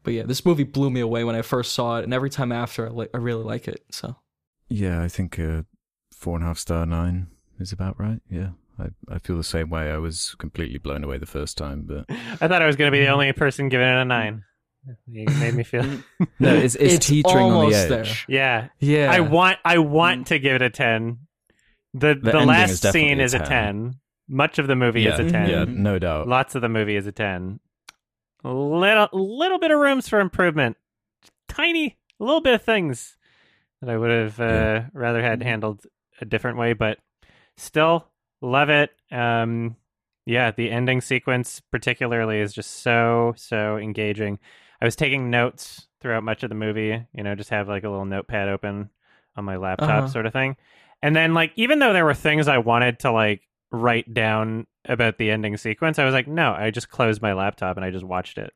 But 0.04 0.14
yeah, 0.14 0.24
this 0.24 0.46
movie 0.46 0.64
blew 0.64 0.90
me 0.90 1.00
away 1.00 1.24
when 1.24 1.36
I 1.36 1.42
first 1.42 1.72
saw 1.74 2.00
it, 2.00 2.04
and 2.04 2.14
every 2.14 2.30
time 2.30 2.52
after, 2.52 2.88
I 2.88 2.90
like 2.90 3.12
I 3.14 3.18
really 3.18 3.44
like 3.46 3.70
it. 3.70 3.84
So 3.92 4.18
Yeah, 4.68 5.02
I 5.02 5.08
think 5.08 5.40
uh, 5.40 5.62
four 6.14 6.36
and 6.36 6.44
a 6.44 6.48
half 6.48 6.58
star 6.58 6.86
nine 6.86 7.28
is 7.60 7.72
about 7.72 7.98
right. 7.98 8.20
Yeah, 8.30 8.50
I 8.78 8.88
I 9.10 9.20
feel 9.20 9.38
the 9.38 9.44
same 9.46 9.70
way. 9.70 9.90
I 9.90 9.98
was 10.00 10.36
completely 10.38 10.80
blown 10.80 11.04
away 11.06 11.18
the 11.18 11.26
first 11.26 11.58
time, 11.58 11.84
but 11.88 12.06
I 12.10 12.48
thought 12.50 12.62
I 12.62 12.66
was 12.66 12.76
going 12.76 12.92
to 12.92 12.98
be 12.98 13.04
the 13.04 13.12
only 13.12 13.32
person 13.32 13.70
giving 13.70 13.88
it 13.88 13.96
a 13.96 14.04
nine. 14.06 14.44
You 15.08 15.26
made 15.40 15.54
me 15.54 15.64
feel. 15.64 15.84
no, 16.40 16.56
it's 16.56 16.76
it's, 16.76 16.96
It's 16.96 17.06
teetering 17.08 17.46
on 17.46 17.50
the 17.52 17.56
almost 17.58 17.92
edge. 17.92 18.26
yeah, 18.28 18.70
yeah, 18.80 19.12
I 19.12 19.20
want. 19.20 19.58
I 19.64 19.78
want 19.78 20.28
to 20.28 20.40
give 20.40 20.56
it 20.56 20.62
a 20.62 20.70
ten. 20.70 21.20
The 21.94 22.16
the, 22.16 22.32
ending 22.32 22.48
last 22.48 22.84
is 22.86 22.92
scene 22.92 23.20
is 23.20 23.34
a 23.34 23.40
10. 23.40 23.48
ten. 23.48 23.96
Much 24.28 24.60
of 24.60 24.68
the 24.68 24.76
movie 24.76 25.02
Yeah, 25.02 25.14
is 25.16 25.20
a 25.20 25.30
ten. 25.30 25.50
yeah, 25.50 25.66
no 25.68 26.00
doubt. 26.00 26.28
Lots 26.28 26.56
of 26.56 26.62
the 26.62 26.70
movie 26.70 26.96
is 26.96 27.06
a 27.06 27.12
ten. 27.12 27.60
Little 28.44 29.08
little 29.14 29.60
bit 29.60 29.72
of 29.72 29.80
rooms 29.80 30.08
for 30.10 30.20
improvement. 30.20 30.78
Tiny 31.48 31.98
little 32.18 32.42
bit 32.42 32.56
of 32.56 32.64
things 32.64 33.18
that 33.82 33.90
I 33.90 33.98
would 33.98 34.10
have 34.10 34.40
uh, 34.40 34.44
Yeah. 34.46 34.86
rather 34.94 35.22
had 35.22 35.44
handled 35.44 35.86
a 36.20 36.26
different 36.26 36.58
way, 36.58 36.74
but 36.74 36.98
still 37.58 38.08
love 38.42 38.70
it. 38.70 38.92
Um, 39.12 39.76
yeah, 40.26 40.52
the 40.52 40.72
ending 40.72 41.02
sequence 41.02 41.60
particularly 41.72 42.40
is 42.40 42.54
just 42.54 42.82
so 42.82 43.34
so 43.38 43.78
engaging. 43.78 44.40
I 44.82 44.86
was 44.86 44.96
taking 44.96 45.30
notes 45.30 45.88
throughout 46.00 46.24
much 46.24 46.44
of 46.44 46.50
the 46.50 46.56
movie. 46.56 47.06
You 47.14 47.24
know, 47.24 47.36
just 47.36 47.52
have 47.52 47.68
like 47.68 47.84
a 47.84 47.90
little 47.90 48.06
notepad 48.06 48.50
open 48.50 48.90
on 49.36 49.46
my 49.46 49.58
laptop, 49.58 49.90
Uh-huh. 49.90 50.08
sort 50.08 50.26
of 50.26 50.34
thing. 50.34 50.56
And 51.04 51.16
then 51.16 51.34
like 51.34 51.52
even 51.56 51.80
though 51.80 51.94
there 51.94 52.06
were 52.06 52.14
things 52.14 52.48
I 52.48 52.58
wanted 52.58 53.00
to 53.00 53.12
like 53.12 53.42
write 53.72 54.14
down 54.14 54.68
about 54.86 55.18
the 55.18 55.30
ending 55.32 55.58
sequence, 55.58 56.00
I 56.00 56.06
was 56.06 56.14
like, 56.14 56.28
no, 56.28 56.54
I 56.54 56.72
just 56.72 56.90
closed 56.90 57.22
my 57.22 57.34
laptop 57.34 57.78
and 57.78 57.86
I 57.86 57.92
just 57.92 58.04
watched 58.06 58.38
it 58.38 58.52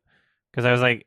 because 0.51 0.65
I 0.65 0.71
was 0.71 0.81
like, 0.81 1.05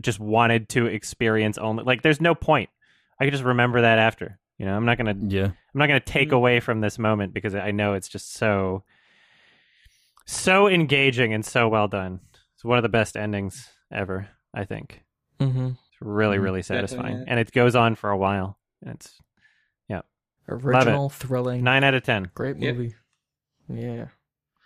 just 0.00 0.20
wanted 0.20 0.68
to 0.70 0.86
experience 0.86 1.56
only 1.58 1.84
like. 1.84 2.02
There's 2.02 2.20
no 2.20 2.34
point. 2.34 2.70
I 3.18 3.24
could 3.24 3.32
just 3.32 3.44
remember 3.44 3.82
that 3.82 3.98
after. 3.98 4.38
You 4.58 4.66
know, 4.66 4.74
I'm 4.76 4.84
not 4.84 4.98
gonna 4.98 5.14
Yeah, 5.18 5.44
I'm 5.46 5.78
not 5.78 5.86
going 5.86 6.00
to 6.00 6.04
take 6.04 6.30
Mhm. 6.30 6.36
away 6.36 6.60
from 6.60 6.80
this 6.80 6.98
moment 6.98 7.32
because 7.32 7.54
I 7.54 7.70
know 7.70 7.94
it's 7.94 8.08
just 8.08 8.32
so 8.34 8.84
so 10.26 10.68
engaging 10.68 11.32
and 11.32 11.44
so 11.44 11.68
well 11.68 11.88
done. 11.88 12.20
It's 12.54 12.64
one 12.64 12.78
of 12.78 12.82
the 12.82 12.88
best 12.88 13.16
endings 13.16 13.68
ever, 13.92 14.28
I 14.54 14.64
think. 14.64 15.02
hmm 15.38 15.68
It's 15.68 16.00
really 16.00 16.36
Mhm. 16.38 16.42
really 16.42 16.60
Definitely. 16.62 16.88
satisfying 16.88 17.24
and 17.28 17.40
it 17.40 17.52
goes 17.52 17.74
on 17.76 17.94
for 17.94 18.10
a 18.10 18.16
while. 18.16 18.58
It's 18.82 19.20
yeah, 19.88 20.02
original, 20.48 21.08
thrilling, 21.10 21.62
9 21.64 21.84
out 21.84 21.94
of 21.94 22.02
10. 22.02 22.30
great 22.34 22.58
Yep. 22.58 22.74
movie. 22.76 22.94
Yeah, 23.68 24.06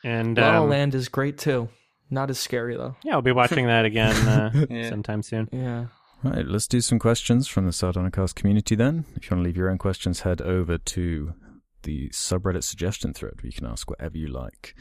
And 0.03 0.37
La 0.39 0.53
La 0.59 0.63
um, 0.63 0.71
Land 0.71 0.95
is 0.95 1.09
great 1.09 1.39
too. 1.39 1.69
Not 2.11 2.31
as 2.31 2.39
scary 2.39 2.77
though. 2.77 2.97
yeah, 3.03 3.15
I'll 3.15 3.23
be 3.23 3.33
watching 3.33 3.67
that 3.67 3.85
again 3.85 4.17
uh, 4.29 4.51
Yeah. 4.71 4.89
sometime 4.89 5.23
soon. 5.23 5.49
Yeah. 5.53 5.87
Right, 6.23 6.47
let's 6.47 6.67
do 6.69 6.81
some 6.81 6.99
questions 6.99 7.49
from 7.49 7.67
the 7.67 7.71
Sardonicast 7.71 8.35
community 8.35 8.75
then. 8.75 9.05
If 9.15 9.25
you 9.31 9.37
want 9.37 9.45
to 9.45 9.49
leave 9.49 9.57
your 9.59 9.69
own 9.71 9.77
questions, 9.79 10.21
head 10.21 10.41
over 10.41 10.79
to 10.79 11.35
the 11.83 12.09
subreddit 12.11 12.65
suggestion 12.65 13.13
thread 13.13 13.35
where 13.37 13.47
you 13.47 13.53
can 13.53 13.67
ask 13.67 13.91
whatever 13.91 14.17
you 14.17 14.29
like. 14.29 14.75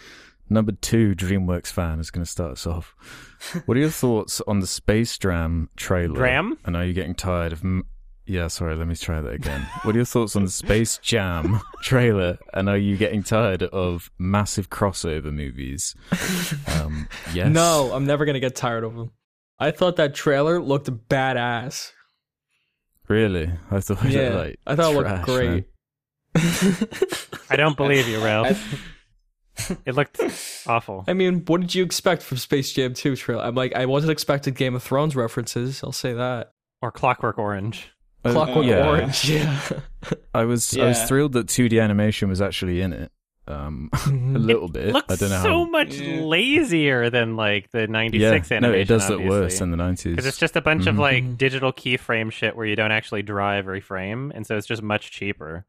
Number 0.50 0.72
two, 0.74 1.16
DreamWorks 1.16 1.68
fan, 1.72 2.00
is 2.00 2.12
going 2.12 2.24
to 2.26 2.30
start 2.30 2.52
us 2.54 2.68
off. 2.68 2.96
What 3.66 3.76
are 3.76 3.82
your 3.82 3.90
thoughts 3.90 4.40
on 4.48 4.60
the 4.62 4.68
Space 4.68 5.18
Jam 5.18 5.70
trailer? 5.76 6.16
Dram? 6.16 6.58
And 6.64 6.78
are 6.78 6.86
you 6.86 6.94
getting 6.94 7.14
tired 7.16 7.52
of. 7.52 7.62
M- 7.64 7.86
yeah, 8.26 8.48
sorry, 8.48 8.74
let 8.76 8.88
me 8.88 8.96
try 8.96 9.20
that 9.20 9.34
again. 9.34 9.68
what 9.82 9.96
are 9.96 9.98
your 9.98 10.06
thoughts 10.06 10.38
on 10.38 10.46
the 10.46 10.50
Space 10.50 10.98
Jam 11.00 11.60
trailer? 11.84 12.38
And 12.54 12.70
are 12.70 12.78
you 12.78 12.96
getting 12.96 13.22
tired 13.22 13.64
of 13.64 14.10
massive 14.18 14.70
crossover 14.70 15.34
movies? 15.34 15.94
Um, 16.80 17.10
yes. 17.34 17.52
No, 17.52 17.92
I'm 17.94 18.06
never 18.06 18.24
gonna 18.24 18.40
get 18.40 18.56
tired 18.56 18.86
of 18.86 18.96
them. 18.96 19.12
I 19.60 19.72
thought 19.72 19.98
that 19.98 20.16
trailer 20.16 20.62
looked 20.62 20.90
badass. 21.10 21.92
Really? 23.10 23.52
I 23.72 23.80
thought 23.82 24.06
it 24.06 24.12
Yeah, 24.12 24.22
looked 24.22 24.36
like 24.36 24.60
I 24.66 24.76
thought 24.78 24.94
it 24.94 24.98
looked 24.98 25.26
great. 25.26 25.66
I 27.50 27.56
don't 27.58 27.76
believe 27.76 28.08
you, 28.08 28.24
Ralph. 28.24 28.58
I- 29.58 29.78
it 29.86 29.96
looked 29.96 30.20
awful. 30.68 31.04
I 31.08 31.14
mean, 31.14 31.44
what 31.46 31.62
did 31.62 31.76
you 31.76 31.84
expect 31.84 32.22
from 32.24 32.38
Space 32.38 32.72
Jam 32.74 32.94
2 32.94 33.16
trailer? 33.16 33.44
I'm 33.44 33.56
like, 33.56 33.74
I 33.76 33.86
wasn't 33.86 34.12
expecting 34.12 34.54
Game 34.54 34.76
of 34.76 34.84
Thrones 34.84 35.16
references. 35.16 35.82
I'll 35.84 35.92
say 35.92 36.14
that. 36.14 36.52
Or 36.82 36.92
Clockwork 36.92 37.38
Orange. 37.38 37.90
Uh, 38.26 38.32
Clockwork 38.32 38.66
yeah. 38.66 38.88
Orange. 38.88 39.30
Yeah. 39.30 39.60
I 40.34 40.44
was 40.46 40.78
I 40.78 40.86
was 40.88 41.04
thrilled 41.04 41.34
that 41.34 41.48
2D 41.48 41.82
animation 41.82 42.30
was 42.30 42.42
actually 42.42 42.82
in 42.82 42.94
it. 42.94 43.12
Um, 43.46 43.90
a 44.08 44.10
little 44.10 44.70
bit. 44.70 44.94
looks 44.94 45.12
I 45.12 45.16
don't 45.18 45.30
know 45.30 45.44
so 45.44 45.66
how. 45.66 45.70
much 45.70 45.96
Yeah. 45.96 46.22
lazier 46.22 47.10
than 47.10 47.36
like 47.36 47.70
the 47.72 47.82
yeah, 47.82 47.86
'96 47.88 48.52
animation. 48.54 48.62
no, 48.62 48.72
it 48.78 48.88
does 48.88 49.10
look 49.10 49.20
obviously. 49.20 49.40
worse 49.42 49.60
than 49.60 49.72
the 49.72 49.78
90s. 49.78 50.04
because 50.12 50.26
it's 50.26 50.38
just 50.38 50.56
a 50.56 50.62
bunch 50.62 50.88
of 50.88 50.96
Mhm. 50.96 51.00
like 51.00 51.24
Mhm. 51.26 51.38
digital 51.38 51.74
keyframe 51.74 52.32
shit 52.32 52.56
where 52.56 52.66
you 52.66 52.78
don't 52.78 52.94
actually 52.94 53.22
draw 53.22 53.52
every 53.52 53.82
frame, 53.82 54.32
and 54.34 54.48
so 54.48 54.56
it's 54.56 54.66
just 54.68 54.82
much 54.82 55.12
cheaper. 55.12 55.66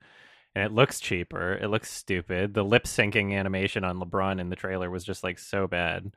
And 0.54 0.64
it 0.64 0.72
looks 0.72 1.00
cheaper. 1.00 1.54
It 1.54 1.68
looks 1.68 1.90
stupid. 1.90 2.54
The 2.54 2.62
lip 2.64 2.84
syncing 2.84 3.32
animation 3.32 3.82
on 3.84 3.98
LeBron 3.98 4.40
in 4.40 4.50
the 4.50 4.56
trailer 4.56 4.88
was 4.88 5.04
just 5.04 5.24
like 5.24 5.38
so 5.38 5.66
bad. 5.66 6.12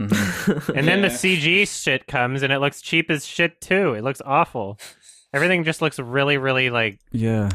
Mhm. 0.00 0.76
And 0.76 0.86
then 0.88 1.02
the 1.02 1.08
CG 1.10 1.66
shit 1.66 2.06
comes, 2.06 2.42
and 2.42 2.52
it 2.52 2.58
looks 2.60 2.80
cheap 2.80 3.10
as 3.10 3.26
shit 3.26 3.60
too. 3.60 3.94
It 3.94 4.04
looks 4.04 4.22
awful. 4.24 4.78
Everything 5.34 5.64
just 5.64 5.82
looks 5.82 5.98
really, 5.98 6.38
really 6.38 6.70
like 6.70 6.98
yeah. 7.12 7.50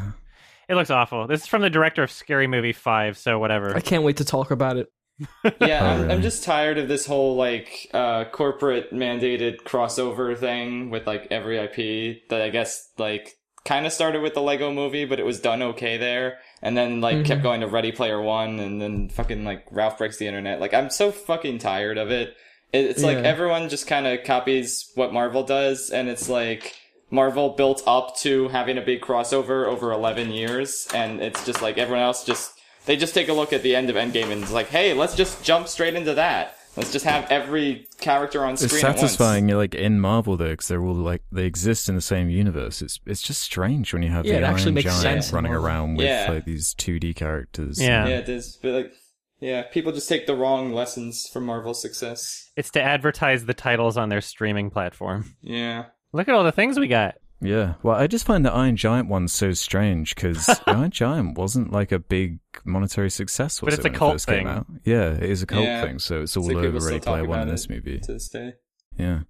it 0.68 0.74
looks 0.76 0.90
awful. 0.90 1.26
This 1.26 1.42
is 1.42 1.46
from 1.46 1.62
the 1.62 1.70
director 1.70 2.02
of 2.02 2.10
Scary 2.10 2.46
Movie 2.46 2.72
Five, 2.72 3.18
so 3.18 3.38
whatever. 3.38 3.74
I 3.76 3.80
can't 3.80 4.02
wait 4.02 4.18
to 4.18 4.24
talk 4.24 4.50
about 4.50 4.76
it. 4.76 4.88
Yeah, 5.44 5.80
Oh, 5.82 5.86
I'm, 5.86 6.00
really? 6.02 6.14
I'm 6.14 6.22
just 6.22 6.44
tired 6.44 6.76
of 6.78 6.88
this 6.88 7.06
whole 7.06 7.36
like 7.36 7.88
uh, 7.94 8.26
corporate 8.26 8.92
mandated 8.92 9.62
crossover 9.62 10.36
thing 10.36 10.90
with 10.90 11.06
like 11.06 11.28
every 11.30 11.56
IP 11.58 12.28
that 12.28 12.42
I 12.42 12.50
guess 12.50 12.90
like 12.98 13.34
kind 13.66 13.84
of 13.84 13.92
started 13.92 14.22
with 14.22 14.32
the 14.32 14.40
Lego 14.40 14.72
movie, 14.72 15.04
but 15.04 15.20
it 15.20 15.26
was 15.26 15.40
done 15.40 15.60
okay 15.62 15.98
there, 15.98 16.38
and 16.62 16.74
then 16.76 17.02
like 17.02 17.24
kept 17.26 17.40
Mhm. 17.40 17.42
going 17.42 17.60
to 17.60 17.66
Ready 17.66 17.92
Player 17.92 18.22
One, 18.22 18.58
and 18.60 18.80
then 18.80 19.08
fucking 19.10 19.44
like 19.44 19.64
Ralph 19.70 19.98
Breaks 19.98 20.16
the 20.16 20.26
Internet. 20.26 20.60
Like 20.60 20.72
I'm 20.72 20.88
so 20.88 21.10
fucking 21.10 21.58
tired 21.58 21.98
of 21.98 22.10
it. 22.10 22.34
It- 22.72 22.86
It's 22.86 23.02
like 23.02 23.18
everyone 23.18 23.68
just 23.68 23.86
kind 23.86 24.06
of 24.06 24.24
copies 24.24 24.90
what 24.94 25.12
Marvel 25.12 25.42
does, 25.42 25.90
and 25.90 26.08
it's 26.08 26.28
like 26.28 26.74
Marvel 27.10 27.50
built 27.50 27.82
up 27.86 28.16
to 28.18 28.48
having 28.48 28.78
a 28.78 28.80
big 28.82 29.00
crossover 29.00 29.66
over 29.66 29.92
11 29.92 30.32
years, 30.32 30.88
and 30.94 31.20
it's 31.22 31.44
just 31.44 31.60
like 31.62 31.76
everyone 31.78 32.02
else 32.04 32.24
just 32.24 32.52
they 32.86 32.96
just 32.96 33.14
take 33.14 33.28
a 33.28 33.32
look 33.32 33.52
at 33.52 33.62
the 33.64 33.74
end 33.74 33.90
of 33.90 33.96
Endgame 33.96 34.30
and 34.30 34.42
it's 34.44 34.52
like, 34.52 34.68
hey, 34.68 34.92
let's 34.94 35.16
just 35.16 35.42
jump 35.42 35.66
straight 35.66 35.94
into 35.94 36.14
that. 36.14 36.56
Let's 36.76 36.92
just 36.92 37.04
have 37.06 37.30
every 37.30 37.86
character 37.98 38.44
on 38.44 38.52
It's 38.54 38.64
screen 38.64 38.84
at 38.84 38.88
once. 38.88 39.00
satisfying, 39.00 39.48
like 39.48 39.74
in 39.74 39.98
Marvel 40.00 40.36
though, 40.36 40.50
because 40.50 40.68
they're 40.68 40.82
all 40.82 40.94
like 40.94 41.22
they 41.32 41.44
exist 41.44 41.88
in 41.88 41.94
the 41.94 42.00
same 42.02 42.28
universe. 42.28 42.82
It's 42.82 43.00
it's 43.06 43.22
just 43.22 43.40
strange 43.40 43.92
when 43.94 44.02
you 44.02 44.10
have 44.10 44.26
Yeah, 44.26 44.32
the 44.34 44.38
it 44.40 44.44
actually 44.44 44.64
Iron 44.66 44.74
makes 44.74 44.84
Giant 45.02 45.02
sense 45.24 45.32
running 45.32 45.52
around 45.54 45.96
with 45.96 46.06
Yeah. 46.06 46.26
like 46.30 46.44
these 46.44 46.74
2D 46.74 47.14
characters. 47.16 47.80
Yeah. 47.80 48.06
Yeah, 48.06 48.18
it 48.18 48.28
is. 48.28 48.58
But 48.60 48.72
like, 48.72 48.92
yeah, 49.40 49.62
people 49.62 49.92
just 49.92 50.08
take 50.08 50.26
the 50.26 50.34
wrong 50.36 50.72
lessons 50.72 51.28
from 51.32 51.46
Marvel's 51.46 51.80
success. 51.80 52.50
It's 52.56 52.70
to 52.72 52.82
advertise 52.82 53.46
the 53.46 53.54
titles 53.54 53.96
on 53.96 54.08
their 54.10 54.20
streaming 54.20 54.70
platform. 54.70 55.34
Yeah. 55.42 55.86
Look 56.12 56.28
at 56.28 56.34
all 56.34 56.44
the 56.44 56.52
things 56.52 56.78
we 56.78 56.88
got. 56.88 57.16
Yeah. 57.40 57.74
Well, 57.82 57.96
I 57.96 58.06
just 58.06 58.24
find 58.24 58.44
the 58.44 58.52
Iron 58.52 58.76
Giant 58.76 59.08
one 59.08 59.28
so 59.28 59.52
strange 59.52 60.14
because 60.14 60.48
Iron 60.66 60.90
Giant 60.90 61.36
wasn't 61.36 61.70
like 61.72 61.92
a 61.92 61.98
big 61.98 62.38
monetary 62.64 63.10
success. 63.10 63.60
Was 63.60 63.66
But 63.66 63.78
it's 63.78 63.84
it 63.84 63.88
a 63.88 63.90
when 63.90 63.94
it 63.94 63.98
cult 63.98 64.12
first 64.14 64.26
came 64.26 64.38
thing. 64.38 64.46
out? 64.48 64.66
Yeah, 64.84 65.10
it 65.12 65.22
is 65.22 65.42
a 65.42 65.46
cult 65.46 65.64
Yeah. 65.64 65.82
thing. 65.82 65.98
So 65.98 66.22
it's 66.22 66.36
all 66.36 66.44
It's 66.44 66.54
like 66.54 66.62
people 66.64 66.76
over 66.76 66.86
Ready 66.86 67.00
Player 67.00 67.24
One 67.24 67.40
in 67.40 67.48
this 67.48 67.68
movie. 67.68 67.98
To 68.00 68.12
this 68.14 68.28
day. 68.28 68.54
Yeah. 68.98 69.20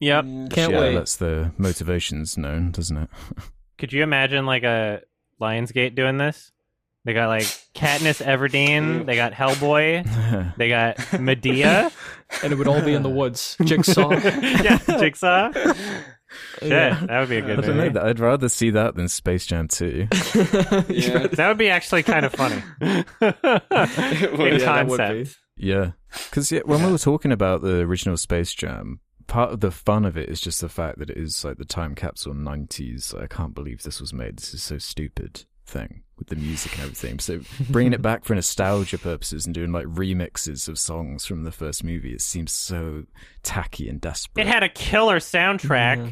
Yep. 0.00 0.24
Yeah. 0.26 0.46
Can't 0.50 0.72
yeah, 0.72 0.80
wait. 0.80 0.94
That's 0.94 1.16
the 1.16 1.52
motivations 1.56 2.36
known, 2.36 2.72
doesn't 2.72 2.96
it? 2.96 3.08
Could 3.78 3.92
you 3.92 4.02
imagine 4.02 4.46
like 4.46 4.64
a 4.64 5.02
Lionsgate 5.40 5.94
doing 5.94 6.18
this? 6.18 6.50
They 7.04 7.12
got 7.12 7.28
like 7.28 7.44
Katniss 7.74 8.24
Everdeen. 8.24 9.04
They 9.06 9.14
got 9.14 9.32
Hellboy. 9.32 10.54
They 10.56 10.68
got 10.70 10.96
Madea. 10.96 11.92
And 12.42 12.52
it 12.52 12.56
would 12.56 12.66
all 12.66 12.80
be 12.82 12.94
in 12.94 13.02
the 13.02 13.10
woods. 13.10 13.56
Jigsaw. 13.62 14.10
yeah, 14.12 14.78
Jigsaw. 14.98 15.52
Shit, 16.60 16.68
Yeah. 16.70 17.04
that 17.06 17.20
would 17.20 17.28
be 17.28 17.36
a 17.36 17.44
I 17.44 17.46
good 17.56 17.60
don't 17.64 17.94
know. 17.94 18.02
I'd 18.02 18.20
rather 18.20 18.48
see 18.48 18.70
that 18.70 18.94
than 18.94 19.08
Space 19.08 19.46
Jam 19.46 19.68
2. 19.68 20.08
Yeah. 20.88 21.26
That 21.34 21.48
would 21.48 21.58
be 21.58 21.68
actually 21.70 22.02
kind 22.02 22.24
of 22.26 22.32
funny. 22.32 22.62
Well, 22.80 24.46
In 24.46 24.60
yeah, 24.60 24.64
that 24.66 24.86
would 24.86 24.98
concept. 25.00 25.38
Yeah, 25.56 25.90
because 26.28 26.50
yeah, 26.50 26.60
when 26.64 26.84
we 26.84 26.90
were 26.92 26.98
talking 26.98 27.32
about 27.32 27.62
the 27.62 27.80
original 27.80 28.16
Space 28.16 28.52
Jam, 28.54 29.00
part 29.26 29.52
of 29.52 29.60
the 29.60 29.70
fun 29.70 30.04
of 30.04 30.16
it 30.16 30.28
is 30.28 30.40
just 30.40 30.60
the 30.60 30.68
fact 30.68 30.98
that 30.98 31.10
it 31.10 31.16
is 31.16 31.44
like 31.44 31.58
the 31.58 31.64
time 31.64 31.94
capsule 31.94 32.34
'90s. 32.34 33.14
I 33.20 33.26
can't 33.28 33.54
believe 33.54 33.82
this 33.82 34.00
was 34.00 34.12
made. 34.12 34.38
This 34.38 34.52
is 34.54 34.62
so 34.62 34.78
stupid 34.78 35.44
thing 35.66 36.02
with 36.18 36.28
the 36.28 36.36
music 36.36 36.72
and 36.74 36.82
everything. 36.82 37.18
So 37.20 37.40
bringing 37.70 37.92
it 37.92 38.02
back 38.02 38.24
for 38.24 38.34
nostalgia 38.34 38.98
purposes 38.98 39.46
and 39.46 39.54
doing 39.54 39.72
like 39.72 39.86
remixes 39.86 40.68
of 40.68 40.78
songs 40.78 41.24
from 41.24 41.44
the 41.44 41.52
first 41.52 41.82
movie, 41.84 42.12
it 42.12 42.20
seems 42.20 42.52
so 42.52 43.04
tacky 43.42 43.88
and 43.88 44.00
desperate. 44.00 44.46
It 44.46 44.50
had 44.50 44.62
a 44.64 44.68
killer 44.68 45.18
soundtrack, 45.20 45.96
Yeah. 45.96 46.10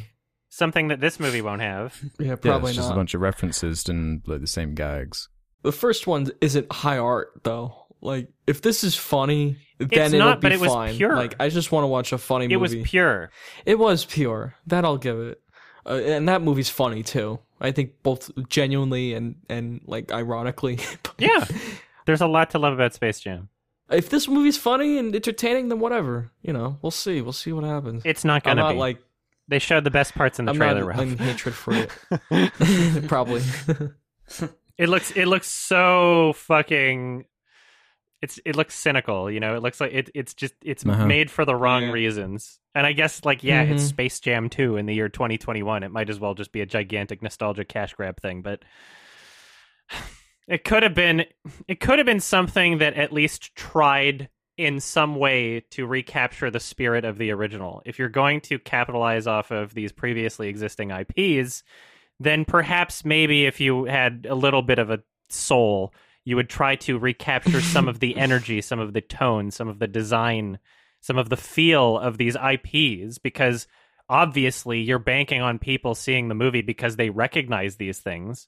Something 0.52 0.88
that 0.88 1.00
this 1.00 1.18
movie 1.18 1.40
won't 1.42 1.62
have. 1.62 1.98
Yeah, 2.18 2.26
yeah, 2.28 2.34
probably 2.36 2.70
it's 2.70 2.76
just 2.76 2.88
not. 2.90 2.94
a 2.94 2.96
bunch 2.96 3.14
of 3.14 3.20
references 3.22 3.88
and 3.88 4.22
like 4.26 4.40
the 4.42 4.46
same 4.46 4.74
gags. 4.74 5.28
The 5.62 5.72
first 5.72 6.06
one 6.06 6.30
isn't 6.40 6.70
high 6.70 6.98
art 6.98 7.30
though. 7.42 7.74
Like 8.00 8.28
if 8.46 8.60
this 8.62 8.84
is 8.84 8.94
funny, 8.96 9.56
then 9.78 9.88
It's 9.92 10.12
it'll 10.14 10.34
be 10.34 10.40
but 10.40 10.52
it 10.52 10.60
was 10.60 10.70
fine. 10.72 10.96
pure. 10.96 11.16
Like 11.16 11.36
I 11.40 11.48
just 11.48 11.72
want 11.72 11.84
to 11.84 11.88
watch 11.88 12.12
a 12.12 12.18
funny 12.18 12.46
movie. 12.46 12.54
It 12.54 12.56
was 12.58 12.74
pure. 12.88 13.30
it 13.64 13.78
was 13.78 14.04
pure. 14.04 14.54
That 14.66 14.84
I'll 14.84 14.98
give 14.98 15.18
it. 15.18 15.40
Uh, 15.86 15.94
and 15.94 16.28
that 16.28 16.42
movie's 16.42 16.68
funny 16.68 17.02
too. 17.02 17.38
I 17.60 17.70
think 17.72 18.02
both 18.02 18.30
genuinely 18.48 19.14
and 19.14 19.36
and 19.48 19.80
like 19.86 20.12
ironically. 20.12 20.78
Yeah. 21.18 21.44
There's 22.06 22.20
a 22.20 22.26
lot 22.26 22.50
to 22.50 22.58
love 22.58 22.72
about 22.74 22.94
Space 22.94 23.20
Jam. 23.20 23.48
if 23.90 24.10
this 24.10 24.26
movie's 24.26 24.58
funny 24.58 24.98
and 24.98 25.14
entertaining, 25.14 25.68
then 25.68 25.78
whatever. 25.78 26.32
You 26.42 26.52
know, 26.52 26.78
we'll 26.82 26.90
see. 26.90 27.20
We'll 27.22 27.32
see 27.32 27.52
what 27.52 27.62
happens. 27.64 28.02
It's 28.04 28.24
not 28.24 28.42
I'm 28.44 28.56
gonna 28.56 28.62
not 28.62 28.72
be. 28.72 28.78
like 28.78 28.98
they 29.52 29.58
showed 29.58 29.84
the 29.84 29.90
best 29.90 30.14
parts 30.14 30.38
in 30.38 30.46
the 30.46 30.52
I'm 30.52 30.56
trailer, 30.58 30.80
not 30.80 30.86
Ralph. 30.88 31.00
in 31.02 31.18
hatred 31.18 31.54
for 31.54 31.72
it. 31.74 33.06
Probably. 33.08 33.42
It 34.78 34.88
looks 34.88 35.10
it 35.12 35.26
looks 35.26 35.46
so 35.48 36.32
fucking 36.36 37.26
it's 38.22 38.38
it 38.44 38.56
looks 38.56 38.74
cynical, 38.74 39.30
you 39.30 39.40
know. 39.40 39.54
It 39.56 39.62
looks 39.62 39.80
like 39.80 39.92
it 39.92 40.10
it's 40.14 40.34
just 40.34 40.54
it's 40.64 40.84
Uh-huh. 40.86 41.06
made 41.06 41.30
for 41.30 41.44
the 41.44 41.54
wrong 41.54 41.84
Yeah. 41.84 41.92
reasons. 41.92 42.58
And 42.74 42.86
I 42.86 42.92
guess 42.92 43.24
like 43.24 43.44
yeah, 43.44 43.62
it's 43.62 43.82
Mhm. 43.84 43.88
Space 43.88 44.20
Jam 44.20 44.48
2 44.48 44.76
in 44.76 44.86
the 44.86 44.94
year 44.94 45.08
2021. 45.08 45.82
It 45.82 45.90
might 45.90 46.08
as 46.08 46.18
well 46.18 46.34
just 46.34 46.52
be 46.52 46.60
a 46.62 46.66
gigantic 46.66 47.20
nostalgia 47.22 47.64
cash 47.64 47.92
grab 47.94 48.20
thing, 48.20 48.40
but 48.42 48.64
it 50.48 50.64
could 50.64 50.82
have 50.82 50.94
been 50.94 51.24
it 51.68 51.80
could 51.80 51.98
have 51.98 52.06
been 52.06 52.20
something 52.20 52.78
that 52.78 52.94
at 52.94 53.12
least 53.12 53.54
tried 53.54 54.28
in 54.56 54.80
some 54.80 55.16
way 55.16 55.60
to 55.70 55.86
recapture 55.86 56.50
the 56.50 56.60
spirit 56.60 57.04
of 57.04 57.18
the 57.18 57.30
original. 57.30 57.82
If 57.84 57.98
you're 57.98 58.08
going 58.08 58.40
to 58.42 58.58
capitalize 58.58 59.26
off 59.26 59.50
of 59.50 59.74
these 59.74 59.92
previously 59.92 60.48
existing 60.48 60.90
IPs, 60.90 61.62
then 62.20 62.44
perhaps 62.44 63.04
maybe 63.04 63.46
if 63.46 63.60
you 63.60 63.84
had 63.84 64.26
a 64.28 64.34
little 64.34 64.62
bit 64.62 64.78
of 64.78 64.90
a 64.90 65.02
soul, 65.28 65.92
you 66.24 66.36
would 66.36 66.48
try 66.48 66.76
to 66.76 66.98
recapture 66.98 67.60
some 67.60 67.88
of 67.88 68.00
the 68.00 68.16
energy, 68.18 68.60
some 68.60 68.78
of 68.78 68.92
the 68.92 69.00
tone, 69.00 69.50
some 69.50 69.68
of 69.68 69.78
the 69.78 69.88
design, 69.88 70.58
some 71.00 71.18
of 71.18 71.28
the 71.28 71.36
feel 71.36 71.98
of 71.98 72.18
these 72.18 72.36
IPs 72.36 73.18
because 73.18 73.66
obviously 74.08 74.80
you're 74.80 74.98
banking 74.98 75.40
on 75.40 75.58
people 75.58 75.94
seeing 75.94 76.28
the 76.28 76.34
movie 76.34 76.62
because 76.62 76.96
they 76.96 77.10
recognize 77.10 77.76
these 77.76 77.98
things. 77.98 78.46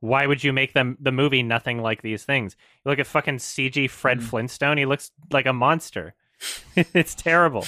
Why 0.00 0.26
would 0.26 0.44
you 0.44 0.52
make 0.52 0.72
them 0.74 0.96
the 1.00 1.12
movie 1.12 1.42
nothing 1.42 1.80
like 1.80 2.02
these 2.02 2.24
things? 2.24 2.54
You 2.84 2.90
look 2.90 2.98
at 2.98 3.06
fucking 3.06 3.36
CG 3.38 3.88
Fred 3.90 4.22
Flintstone, 4.22 4.76
he 4.78 4.84
looks 4.86 5.10
like 5.32 5.46
a 5.46 5.52
monster. 5.52 6.14
it's 6.76 7.14
terrible. 7.14 7.64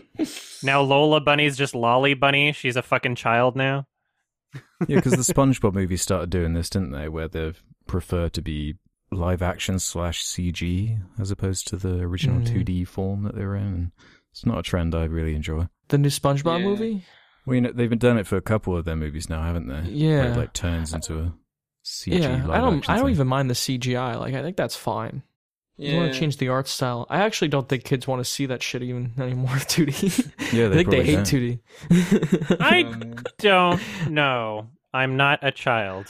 now 0.62 0.80
Lola 0.80 1.20
Bunny's 1.20 1.56
just 1.56 1.74
Lolly 1.74 2.14
Bunny. 2.14 2.52
She's 2.52 2.76
a 2.76 2.82
fucking 2.82 3.16
child 3.16 3.56
now. 3.56 3.86
Yeah, 4.86 4.96
because 4.96 5.12
the 5.26 5.34
SpongeBob 5.34 5.74
movies 5.74 6.02
started 6.02 6.30
doing 6.30 6.54
this, 6.54 6.70
didn't 6.70 6.92
they? 6.92 7.08
Where 7.08 7.28
they 7.28 7.52
prefer 7.86 8.28
to 8.30 8.40
be 8.42 8.76
live 9.10 9.42
action 9.42 9.78
slash 9.78 10.24
CG 10.24 11.00
as 11.20 11.30
opposed 11.30 11.66
to 11.68 11.76
the 11.76 12.00
original 12.00 12.40
Mm. 12.40 12.64
2D 12.64 12.86
form 12.88 13.22
that 13.24 13.34
they 13.34 13.44
were 13.44 13.56
in. 13.56 13.62
And 13.66 13.90
it's 14.32 14.46
not 14.46 14.58
a 14.58 14.62
trend 14.62 14.94
I 14.94 15.04
really 15.04 15.34
enjoy. 15.34 15.68
the 15.88 15.98
new 15.98 16.08
SpongeBob 16.08 16.60
Yeah. 16.60 16.64
movie? 16.64 17.04
Well, 17.44 17.54
you 17.54 17.60
know, 17.60 17.72
they've 17.72 17.88
been 17.90 17.98
done 17.98 18.18
it 18.18 18.26
for 18.26 18.36
a 18.36 18.40
couple 18.42 18.76
of 18.76 18.84
their 18.84 18.96
movies 18.96 19.28
now, 19.30 19.42
haven't 19.42 19.68
they? 19.68 19.74
Where 19.74 19.84
Yeah. 19.84 20.32
it 20.32 20.36
like 20.36 20.52
turns 20.52 20.92
into 20.92 21.18
a 21.20 21.34
CG 21.86 22.20
yeah, 22.20 22.44
I 22.50 22.58
don't. 22.58 22.78
action 22.78 22.92
I 22.92 22.96
don't 22.96 23.04
thing. 23.06 23.14
even 23.14 23.28
mind 23.28 23.48
the 23.48 23.54
CGI. 23.54 24.18
Like, 24.18 24.34
I 24.34 24.42
think 24.42 24.56
that's 24.56 24.74
fine. 24.74 25.22
You 25.78 25.94
want 25.96 26.12
to 26.12 26.18
change 26.18 26.38
the 26.38 26.48
art 26.48 26.66
style? 26.68 27.06
I 27.10 27.18
actually 27.18 27.48
don't 27.48 27.68
think 27.68 27.84
kids 27.84 28.08
want 28.08 28.20
to 28.20 28.24
see 28.24 28.46
that 28.46 28.62
shit 28.62 28.82
even 28.82 29.12
anymore. 29.20 29.50
2D. 29.54 30.52
Yeah, 30.52 30.66
I 30.66 30.68
they 30.68 30.76
think 30.84 30.90
they 30.90 30.96
probably 30.96 31.04
hate 31.04 31.60
don't. 31.90 32.20
2D. 32.50 32.60
I 32.60 32.82
don't 33.38 34.10
know. 34.10 34.68
I'm 34.94 35.16
not 35.16 35.40
a 35.42 35.52
child. 35.52 36.06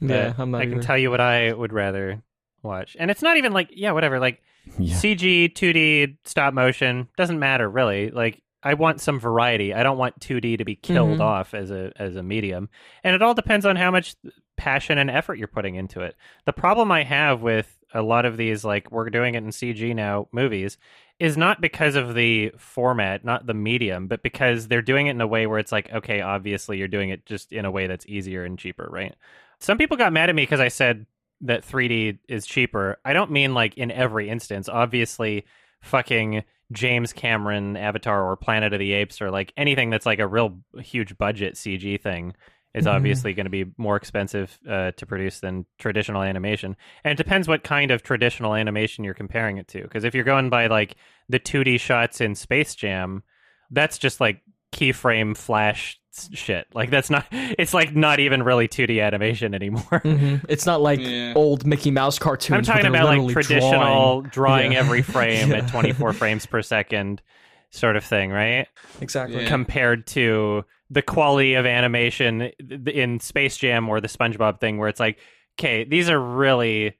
yeah, 0.00 0.34
I'm 0.36 0.50
not. 0.50 0.60
I 0.60 0.66
can 0.66 0.80
tell 0.80 0.98
you 0.98 1.10
what 1.10 1.20
I 1.20 1.52
would 1.52 1.72
rather 1.72 2.22
watch. 2.62 2.94
And 3.00 3.10
it's 3.10 3.22
not 3.22 3.38
even 3.38 3.52
like, 3.52 3.70
yeah, 3.72 3.92
whatever. 3.92 4.20
Like 4.20 4.42
Yeah. 4.78 4.94
CG, 4.96 5.54
2D, 5.54 6.18
stop 6.24 6.52
motion 6.54 7.08
doesn't 7.16 7.38
matter 7.38 7.68
really. 7.68 8.10
Like 8.10 8.41
I 8.62 8.74
want 8.74 9.00
some 9.00 9.18
variety. 9.18 9.74
I 9.74 9.82
don't 9.82 9.98
want 9.98 10.20
2D 10.20 10.56
to 10.58 10.64
be 10.64 10.76
killed 10.76 11.18
Mhm. 11.18 11.20
off 11.20 11.54
as 11.54 11.70
a 11.70 11.92
as 11.96 12.16
a 12.16 12.22
medium. 12.22 12.68
And 13.02 13.14
it 13.14 13.22
all 13.22 13.34
depends 13.34 13.66
on 13.66 13.76
how 13.76 13.90
much 13.90 14.14
passion 14.56 14.98
and 14.98 15.10
effort 15.10 15.38
you're 15.38 15.48
putting 15.48 15.74
into 15.74 16.00
it. 16.02 16.14
The 16.44 16.52
problem 16.52 16.92
I 16.92 17.02
have 17.02 17.42
with 17.42 17.78
a 17.94 18.02
lot 18.02 18.24
of 18.24 18.36
these 18.36 18.64
like 18.64 18.90
we're 18.92 19.10
doing 19.10 19.34
it 19.34 19.42
in 19.44 19.50
CG 19.50 19.94
now 19.94 20.28
movies 20.32 20.78
is 21.18 21.36
not 21.36 21.60
because 21.60 21.94
of 21.94 22.14
the 22.14 22.52
format, 22.56 23.24
not 23.24 23.46
the 23.46 23.54
medium, 23.54 24.06
but 24.08 24.22
because 24.22 24.68
they're 24.68 24.82
doing 24.82 25.06
it 25.06 25.10
in 25.10 25.20
a 25.20 25.26
way 25.26 25.46
where 25.46 25.58
it's 25.58 25.72
like, 25.72 25.92
okay, 25.92 26.20
obviously 26.20 26.78
you're 26.78 26.88
doing 26.88 27.10
it 27.10 27.26
just 27.26 27.52
in 27.52 27.64
a 27.64 27.70
way 27.70 27.86
that's 27.86 28.06
easier 28.06 28.44
and 28.44 28.58
cheaper, 28.58 28.88
right? 28.90 29.14
Some 29.60 29.78
people 29.78 29.96
got 29.96 30.12
mad 30.12 30.28
at 30.30 30.34
me 30.34 30.42
because 30.42 30.58
I 30.60 30.68
said 30.68 31.06
that 31.42 31.64
3D 31.64 32.18
is 32.28 32.46
cheaper. 32.46 32.98
I 33.04 33.12
don't 33.12 33.30
mean 33.30 33.54
like 33.54 33.76
in 33.76 33.90
every 33.90 34.28
instance. 34.28 34.68
Obviously, 34.68 35.44
fucking 35.80 36.44
James 36.72 37.12
Cameron 37.12 37.76
Avatar 37.76 38.24
or 38.28 38.36
Planet 38.36 38.72
of 38.72 38.78
the 38.78 38.92
Apes 38.92 39.20
or 39.20 39.30
like 39.30 39.52
anything 39.56 39.90
that's 39.90 40.06
like 40.06 40.18
a 40.18 40.26
real 40.26 40.58
huge 40.80 41.16
budget 41.18 41.54
CG 41.54 42.00
thing 42.00 42.34
is 42.74 42.86
Mhm. 42.86 42.92
obviously 42.92 43.34
going 43.34 43.44
to 43.46 43.50
be 43.50 43.66
more 43.76 43.96
expensive 43.96 44.58
uh, 44.68 44.92
to 44.92 45.04
produce 45.04 45.40
than 45.40 45.66
traditional 45.78 46.22
animation. 46.22 46.74
And 47.04 47.12
it 47.12 47.22
depends 47.22 47.46
what 47.46 47.62
kind 47.64 47.90
of 47.90 48.02
traditional 48.02 48.54
animation 48.54 49.04
you're 49.04 49.12
comparing 49.12 49.58
it 49.58 49.68
to. 49.68 49.82
Because 49.82 50.04
if 50.04 50.14
you're 50.14 50.24
going 50.24 50.48
by 50.48 50.68
like 50.68 50.96
the 51.28 51.38
2D 51.38 51.78
shots 51.78 52.20
in 52.20 52.34
Space 52.34 52.74
Jam, 52.74 53.22
that's 53.70 53.98
just 53.98 54.20
like 54.20 54.40
keyframe 54.72 55.36
flash 55.36 55.98
shit. 56.34 56.66
Like 56.74 56.90
that's 56.90 57.08
not. 57.10 57.26
It's 57.30 57.72
like 57.72 57.94
not 57.94 58.20
even 58.20 58.42
really 58.42 58.68
2D 58.68 59.02
animation 59.02 59.54
anymore. 59.54 60.00
hmm 60.02 60.36
It's 60.48 60.66
not 60.66 60.80
like 60.82 61.00
Yeah. 61.00 61.32
old 61.36 61.66
Mickey 61.66 61.90
Mouse 61.90 62.18
cartoons. 62.18 62.68
I'm 62.68 62.74
talking 62.74 62.86
about 62.86 63.04
like 63.06 63.18
literally 63.20 63.34
traditional 63.34 64.22
drawing, 64.22 64.72
Yeah. 64.72 64.78
every 64.80 65.02
frame 65.14 65.50
Yeah. 65.50 65.58
at 65.58 65.68
24 65.68 66.12
frames 66.12 66.44
per 66.46 66.60
second, 66.62 67.22
sort 67.70 67.96
of 67.96 68.04
thing, 68.04 68.30
right? 68.30 68.66
Exactly. 69.00 69.42
Yeah. 69.42 69.48
Compared 69.48 70.06
to 70.08 70.64
the 70.90 71.00
quality 71.02 71.54
of 71.54 71.64
animation 71.64 72.50
in 72.68 73.18
Space 73.20 73.56
Jam 73.56 73.88
or 73.88 74.00
the 74.02 74.08
SpongeBob 74.08 74.60
thing, 74.60 74.76
where 74.76 74.88
it's 74.90 75.00
like, 75.00 75.18
okay, 75.58 75.84
these 75.84 76.10
are 76.10 76.20
really, 76.20 76.98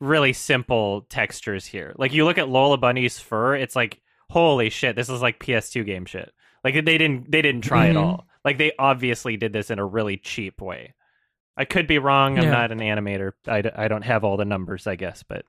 really 0.00 0.32
simple 0.32 1.02
textures 1.10 1.66
here. 1.66 1.94
Like 1.98 2.14
you 2.14 2.24
look 2.24 2.38
at 2.38 2.48
Lola 2.48 2.78
Bunny's 2.78 3.18
fur, 3.18 3.54
it's 3.56 3.76
like, 3.76 4.00
holy 4.30 4.70
shit, 4.70 4.96
this 4.96 5.10
is 5.10 5.20
like 5.20 5.38
PS2 5.40 5.84
game 5.84 6.06
shit. 6.06 6.32
Like 6.74 6.84
they 6.84 6.98
didn't, 6.98 7.30
they 7.30 7.42
didn't 7.42 7.62
try 7.62 7.86
Mhm. 7.86 7.90
at 7.90 7.96
all. 7.96 8.26
Like 8.44 8.58
they 8.58 8.72
obviously 8.78 9.36
did 9.36 9.52
this 9.52 9.70
in 9.70 9.78
a 9.78 9.84
really 9.86 10.16
cheap 10.16 10.60
way. 10.60 10.94
I 11.56 11.64
could 11.64 11.86
be 11.86 11.98
wrong. 11.98 12.38
I'm 12.38 12.44
Yeah. 12.44 12.50
not 12.50 12.72
an 12.72 12.78
animator. 12.78 13.32
I, 13.46 13.62
d- 13.62 13.70
I 13.74 13.88
don't 13.88 14.04
have 14.04 14.22
all 14.24 14.36
the 14.36 14.44
numbers, 14.44 14.86
I 14.86 14.94
guess, 14.96 15.22
but 15.22 15.44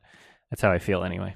that's 0.49 0.61
how 0.61 0.71
I 0.71 0.79
feel 0.79 1.03
anyway. 1.03 1.35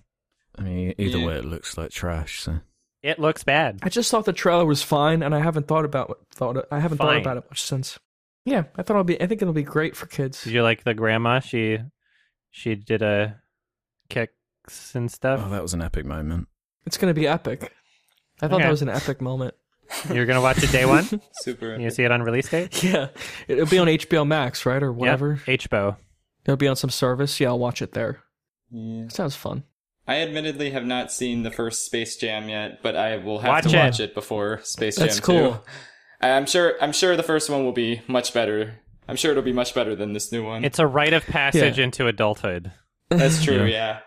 I 0.58 0.62
mean, 0.62 0.94
either 0.98 1.18
Yeah. 1.20 1.28
way, 1.28 1.36
it 1.36 1.46
looks 1.46 1.78
like 1.78 1.92
trash. 1.92 2.40
So 2.42 2.60
It 3.04 3.20
looks 3.20 3.44
bad. 3.44 3.80
I 3.84 3.90
just 3.90 4.10
thought 4.10 4.26
the 4.26 4.34
trailer 4.34 4.66
was 4.66 4.82
fine, 4.82 5.22
and 5.24 5.36
I 5.36 5.40
haven't 5.40 5.68
thought 5.68 5.84
about 5.86 6.18
thought 6.34 6.66
I 6.72 6.80
haven't 6.80 6.98
Fine. 7.00 7.08
thought 7.08 7.18
about 7.22 7.38
it 7.38 7.44
much 7.50 7.62
since. 7.62 8.00
Yeah, 8.46 8.64
I 8.76 8.82
thought 8.82 8.94
it'll 8.96 9.04
be. 9.04 9.22
I 9.22 9.28
think 9.28 9.42
it'll 9.42 9.54
be 9.54 9.62
great 9.64 9.96
for 9.96 10.06
kids. 10.06 10.44
Did 10.44 10.54
you 10.54 10.64
like 10.64 10.84
the 10.86 10.94
grandma? 10.94 11.40
She 11.40 11.80
she 12.52 12.76
did 12.76 13.02
a 13.02 13.42
kicks 14.10 14.96
and 14.96 15.12
stuff. 15.12 15.42
oh, 15.44 15.50
that 15.50 15.62
was 15.62 15.74
an 15.74 15.82
epic 15.82 16.06
moment. 16.06 16.48
It's 16.86 16.98
gonna 16.98 17.14
be 17.14 17.28
epic. 17.28 17.74
I 18.42 18.48
thought 18.48 18.56
Okay. 18.56 18.64
that 18.64 18.72
was 18.72 18.82
an 18.82 18.90
epic 18.90 19.22
moment. 19.22 19.54
You're 20.14 20.26
gonna 20.26 20.42
watch 20.42 20.62
it 20.64 20.72
day 20.72 20.86
one. 20.86 21.04
Super. 21.42 21.76
you 21.80 21.90
see 21.90 22.04
it 22.04 22.12
on 22.12 22.22
release 22.22 22.50
date. 22.50 22.84
Yeah, 22.84 23.08
it'll 23.48 23.66
be 23.68 23.78
on 23.80 23.88
HBO 23.88 24.26
Max, 24.28 24.66
right, 24.66 24.82
or 24.82 24.92
whatever. 24.92 25.40
Yep. 25.48 25.60
HBO. 25.62 25.98
It'll 26.46 26.58
be 26.58 26.68
on 26.68 26.76
some 26.76 26.90
service. 26.90 27.40
Yeah, 27.40 27.50
I'll 27.50 27.60
watch 27.60 27.82
it 27.82 27.94
there. 27.94 28.20
Yeah. 28.72 29.08
Sounds 29.10 29.36
fun. 29.36 29.64
I 30.08 30.16
admittedly 30.18 30.72
have 30.72 30.84
not 30.86 31.12
seen 31.14 31.44
the 31.44 31.52
first 31.52 31.86
Space 31.86 32.18
Jam 32.18 32.50
yet, 32.50 32.82
but 32.84 32.96
I 32.98 33.18
will 33.18 33.40
have 33.40 33.50
Watch 33.50 33.64
to 33.66 33.70
it. 33.70 33.76
watch 33.80 34.00
it 34.02 34.14
before 34.14 34.60
Space 34.64 34.98
That's 34.98 35.16
Jam 35.16 35.24
cool. 35.24 35.52
2. 35.54 35.60
I'm 36.28 36.46
sure 36.46 36.74
I'm 36.82 36.92
sure 36.92 37.16
the 37.16 37.24
first 37.24 37.50
one 37.50 37.64
will 37.64 37.72
be 37.72 38.02
much 38.08 38.34
better. 38.34 38.80
I'm 39.08 39.16
sure 39.16 39.32
it'll 39.32 39.44
be 39.44 39.54
much 39.54 39.74
better 39.76 39.96
than 39.96 40.14
this 40.14 40.32
new 40.32 40.44
one. 40.46 40.64
It's 40.66 40.80
a 40.80 40.88
rite 40.88 41.14
of 41.14 41.26
passage 41.26 41.80
into 41.80 42.08
adulthood. 42.08 42.72
That's 43.10 43.44
true, 43.44 43.66
Yeah. 43.66 43.68
yeah. 43.68 44.00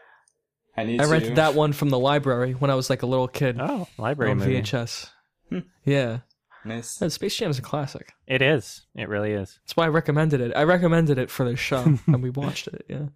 I 0.78 0.84
need 0.84 1.00
I 1.00 1.04
to 1.04 1.10
rented 1.10 1.36
that 1.36 1.54
one 1.54 1.72
from 1.72 1.88
the 1.90 1.98
library 1.98 2.52
when 2.52 2.70
I 2.70 2.74
was 2.74 2.90
like 2.90 3.02
a 3.02 3.06
little 3.06 3.28
kid 3.28 3.56
Oh, 3.60 3.88
library 3.96 4.32
on 4.32 4.38
movie. 4.38 4.60
VHS. 4.60 5.08
Hmm. 5.50 5.58
Yeah, 5.84 6.18
Nice. 6.64 6.88
Space 7.08 7.36
Jam 7.36 7.50
is 7.50 7.58
a 7.60 7.62
classic. 7.62 8.12
It 8.26 8.42
is. 8.42 8.86
It 8.96 9.08
really 9.08 9.32
is. 9.32 9.60
That's 9.62 9.76
why 9.76 9.84
I 9.84 9.88
recommended 9.88 10.40
it. 10.40 10.52
I 10.56 10.64
recommended 10.64 11.16
it 11.16 11.30
for 11.30 11.48
this 11.48 11.60
show, 11.60 11.84
and 12.08 12.22
we 12.22 12.30
watched 12.30 12.66
it. 12.66 12.84
Yeah, 12.88 13.06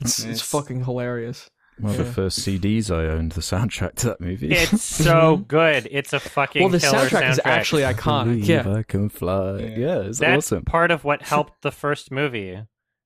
it's 0.00 0.22
Nice. 0.22 0.30
it's 0.32 0.42
fucking 0.42 0.84
hilarious. 0.84 1.48
One 1.80 1.92
of 1.92 1.98
the 1.98 2.04
first 2.12 2.40
CDs 2.40 2.90
I 2.90 3.06
owned, 3.06 3.32
the 3.32 3.40
soundtrack 3.40 3.94
to 3.96 4.08
that 4.08 4.20
movie. 4.20 4.50
It's 4.50 4.82
so 5.04 5.36
good. 5.36 5.86
It's 5.90 6.12
a 6.12 6.18
fucking 6.18 6.60
Well, 6.60 6.70
the 6.72 6.80
killer 6.80 7.08
soundtrack, 7.08 7.30
is 7.30 7.40
actually 7.44 7.82
iconic. 7.82 8.24
Believe 8.24 8.48
Yeah, 8.48 8.74
I 8.74 8.82
can 8.82 9.08
fly. 9.08 9.58
Yeah. 9.58 9.66
Yeah, 9.76 9.98
it's 10.00 10.18
That's 10.18 10.46
awesome. 10.52 10.64
part 10.64 10.90
of 10.90 11.04
what 11.04 11.22
helped 11.34 11.62
the 11.62 11.70
first 11.70 12.10
movie. 12.10 12.60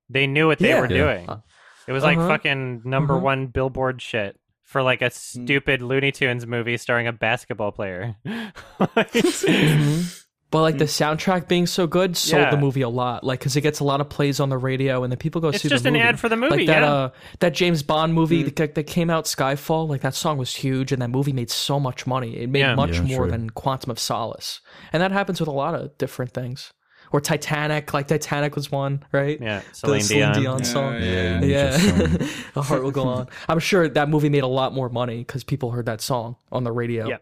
They 0.09 0.25
knew 0.25 0.47
what 0.47 0.57
they 0.57 0.69
Yeah. 0.69 0.79
were 0.81 0.91
Yeah. 0.91 0.97
doing. 0.97 1.29
It 1.87 1.91
was 1.91 2.01
like 2.03 2.17
Uh-huh. 2.17 2.27
fucking 2.29 2.81
number 2.83 3.13
Uh-huh. 3.13 3.23
one 3.23 3.47
billboard 3.47 4.01
shit 4.01 4.39
for 4.73 4.83
like 4.83 5.01
a 5.01 5.09
stupid 5.11 5.81
Looney 5.81 6.11
Tunes 6.11 6.45
movie 6.45 6.75
starring 6.77 7.07
a 7.07 7.13
basketball 7.13 7.71
player. 7.71 8.15
Mhm. 8.25 10.19
But 10.51 10.61
like 10.61 10.77
the 10.77 10.85
soundtrack 10.85 11.47
being 11.47 11.65
so 11.65 11.87
good 11.87 12.15
sold 12.15 12.43
Yeah. 12.43 12.51
the 12.51 12.57
movie 12.57 12.81
a 12.83 12.89
lot. 12.89 13.23
Like 13.23 13.39
because 13.39 13.55
it 13.55 13.61
gets 13.61 13.79
a 13.79 13.83
lot 13.83 14.01
of 14.01 14.09
plays 14.09 14.39
on 14.39 14.49
the 14.49 14.57
radio, 14.57 15.01
and 15.03 15.11
then 15.11 15.17
people 15.17 15.41
go 15.41 15.47
it's 15.49 15.63
see 15.63 15.69
just 15.69 15.83
the 15.83 15.87
an 15.87 15.93
movie. 15.93 16.03
ad 16.05 16.19
for 16.19 16.29
the 16.29 16.35
movie. 16.37 16.57
like 16.57 16.67
that 16.67 16.81
yeah. 16.83 16.93
uh 16.93 17.09
that 17.39 17.53
James 17.55 17.81
Bond 17.81 18.13
movie 18.13 18.43
that, 18.43 18.75
that 18.75 18.83
came 18.83 19.09
out 19.09 19.25
Skyfall 19.25 19.87
like 19.89 20.01
that 20.01 20.13
song 20.13 20.37
was 20.37 20.53
huge 20.55 20.91
and 20.91 21.01
that 21.01 21.09
movie 21.09 21.33
made 21.33 21.49
so 21.49 21.79
much 21.79 22.05
money 22.05 22.37
it 22.37 22.49
made 22.49 22.59
Yeah. 22.59 22.75
much 22.75 22.97
Yeah, 22.97 23.01
more 23.01 23.23
true. 23.23 23.31
than 23.31 23.49
Quantum 23.49 23.89
of 23.89 23.97
Solace 23.99 24.61
and 24.91 25.01
that 25.01 25.11
happens 25.11 25.39
with 25.39 25.49
a 25.49 25.51
lot 25.53 25.73
of 25.73 25.97
different 25.97 26.33
things 26.33 26.71
or 27.13 27.21
Titanic 27.21 27.93
like 27.93 28.07
Titanic 28.07 28.55
was 28.55 28.69
one 28.69 29.05
right 29.13 29.39
yeah, 29.39 29.59
the 29.59 29.75
Celine, 29.75 30.01
Celine 30.01 30.33
Dion. 30.33 30.41
Dion 30.41 30.63
song 30.65 30.93
yeah. 30.95 31.39
you 31.41 31.47
yeah 31.47 31.77
just, 31.77 32.57
um, 32.57 32.63
heart 32.63 32.83
will 32.83 32.91
go 32.91 33.03
on 33.03 33.29
I'm 33.47 33.59
sure 33.59 33.87
that 33.87 34.09
movie 34.09 34.29
made 34.29 34.43
a 34.43 34.47
lot 34.47 34.73
more 34.73 34.89
money 34.89 35.19
because 35.19 35.45
people 35.45 35.71
heard 35.71 35.85
that 35.85 36.01
song 36.01 36.35
on 36.51 36.65
the 36.65 36.71
radio 36.73 37.07
Yeah. 37.07 37.17